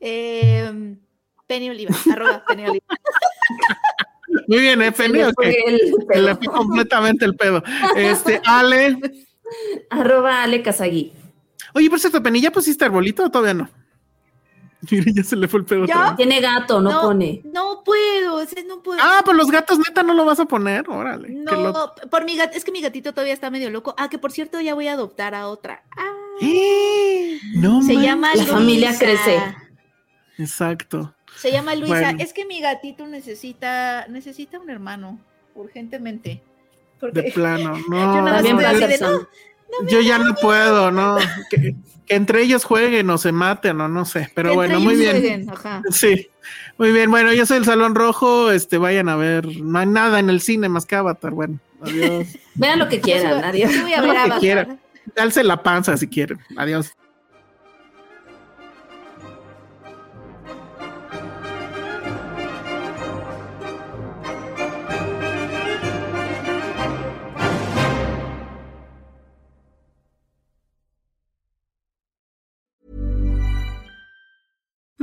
Eh, 0.00 0.96
Penny 1.46 1.70
Oliva 1.70 1.94
arroba 2.12 2.44
Penny 2.46 2.64
Oliva 2.66 2.84
Muy 4.48 4.58
bien, 4.60 4.80
¿eh, 4.82 4.92
Penny? 4.92 5.18
le 5.18 5.26
Ok. 5.26 5.34
fue 5.34 5.54
el 6.16 6.24
le 6.26 6.36
fue 6.36 6.46
completamente 6.46 7.24
el 7.24 7.34
pedo. 7.36 7.62
Este, 7.96 8.40
Ale. 8.46 8.98
Arroba 9.90 10.42
Ale 10.42 10.62
Kazagi. 10.62 11.12
Oye, 11.74 11.90
por 11.90 12.00
cierto, 12.00 12.22
Penny, 12.22 12.40
¿ya 12.40 12.50
pusiste 12.50 12.84
arbolito 12.84 13.24
o 13.24 13.30
todavía 13.30 13.54
no? 13.54 13.68
Mire, 14.90 15.12
ya 15.12 15.22
se 15.24 15.36
le 15.36 15.46
fue 15.46 15.60
el 15.60 15.66
pedo. 15.66 15.84
¿Ya? 15.86 16.14
Tiene 16.16 16.40
gato, 16.40 16.80
no, 16.80 17.02
pone. 17.02 17.42
no 17.44 17.82
puedo 17.84 18.40
ese 18.40 18.64
no 18.64 18.82
puedo 18.82 18.98
Ah, 19.02 19.20
pues 19.24 19.36
los 19.36 19.50
gatos 19.50 19.78
neta 19.78 20.02
no 20.02 20.14
lo 20.14 20.24
vas 20.24 20.40
a 20.40 20.46
poner, 20.46 20.88
órale. 20.88 21.28
no 21.30 21.92
por 22.10 22.24
mi 22.24 22.36
gat 22.36 22.54
es 22.56 22.64
que 22.64 22.72
mi 22.72 22.80
gatito 22.80 23.12
todavía 23.12 23.34
está 23.34 23.50
medio 23.50 23.68
loco 23.70 23.94
ah 23.98 24.08
que 24.08 24.18
por 24.18 24.32
cierto 24.32 24.58
ya 24.60 24.74
voy 24.74 24.86
a 24.88 24.94
adoptar 24.94 25.34
a 25.34 25.48
otra 25.48 25.82
ah, 25.98 26.12
¡Eh! 26.40 27.38
No 27.56 27.82
se 27.82 27.92
manches. 27.92 28.02
llama 28.02 28.34
La 28.34 28.44
familia 28.46 28.96
crece. 28.98 29.38
Exacto. 30.40 31.14
Se 31.36 31.52
llama 31.52 31.74
Luisa. 31.74 31.94
Bueno. 31.94 32.18
Es 32.18 32.32
que 32.32 32.44
mi 32.44 32.60
gatito 32.60 33.06
necesita, 33.06 34.06
necesita 34.08 34.58
un 34.58 34.70
hermano, 34.70 35.18
urgentemente. 35.54 36.42
Porque 36.98 37.22
De 37.22 37.32
plano, 37.32 37.76
Yo 37.88 37.88
no. 37.88 38.22
nada 38.24 38.42
más. 38.54 38.76
Yo 39.88 40.00
ya 40.00 40.18
no 40.18 40.34
puedo, 40.34 40.90
no. 40.90 41.16
Que, 41.48 41.56
que 42.06 42.14
entre 42.16 42.42
ellos 42.42 42.64
jueguen 42.64 43.08
o 43.10 43.18
se 43.18 43.30
maten 43.30 43.80
o 43.80 43.88
no 43.88 44.04
sé. 44.04 44.30
Pero 44.34 44.50
que 44.50 44.54
bueno, 44.56 44.78
entre 44.78 44.84
muy 44.84 45.02
ellos 45.02 45.20
bien. 45.22 45.46
jueguen, 45.46 45.50
ajá. 45.50 45.82
Sí, 45.90 46.28
muy 46.76 46.90
bien. 46.92 47.10
Bueno, 47.10 47.32
yo 47.32 47.46
soy 47.46 47.58
el 47.58 47.64
Salón 47.64 47.94
Rojo. 47.94 48.50
Este, 48.50 48.78
vayan 48.78 49.08
a 49.08 49.16
ver. 49.16 49.46
No 49.62 49.78
hay 49.78 49.86
nada 49.86 50.18
en 50.18 50.28
el 50.30 50.40
cine 50.40 50.68
más 50.68 50.86
que 50.86 50.96
Avatar. 50.96 51.30
Bueno, 51.32 51.60
adiós. 51.82 52.26
Vean 52.54 52.80
lo 52.80 52.88
que 52.88 53.00
quieran, 53.00 53.40
Yo 53.40 53.46
adiós. 53.46 53.82
voy 53.82 53.92
a 53.92 54.00
Lo 54.02 54.08
ver 54.08 54.16
Avatar. 54.16 54.40
quieran. 54.40 54.80
Alce 55.16 55.44
la 55.44 55.62
panza 55.62 55.96
si 55.96 56.08
quieren. 56.08 56.38
Adiós. 56.56 56.92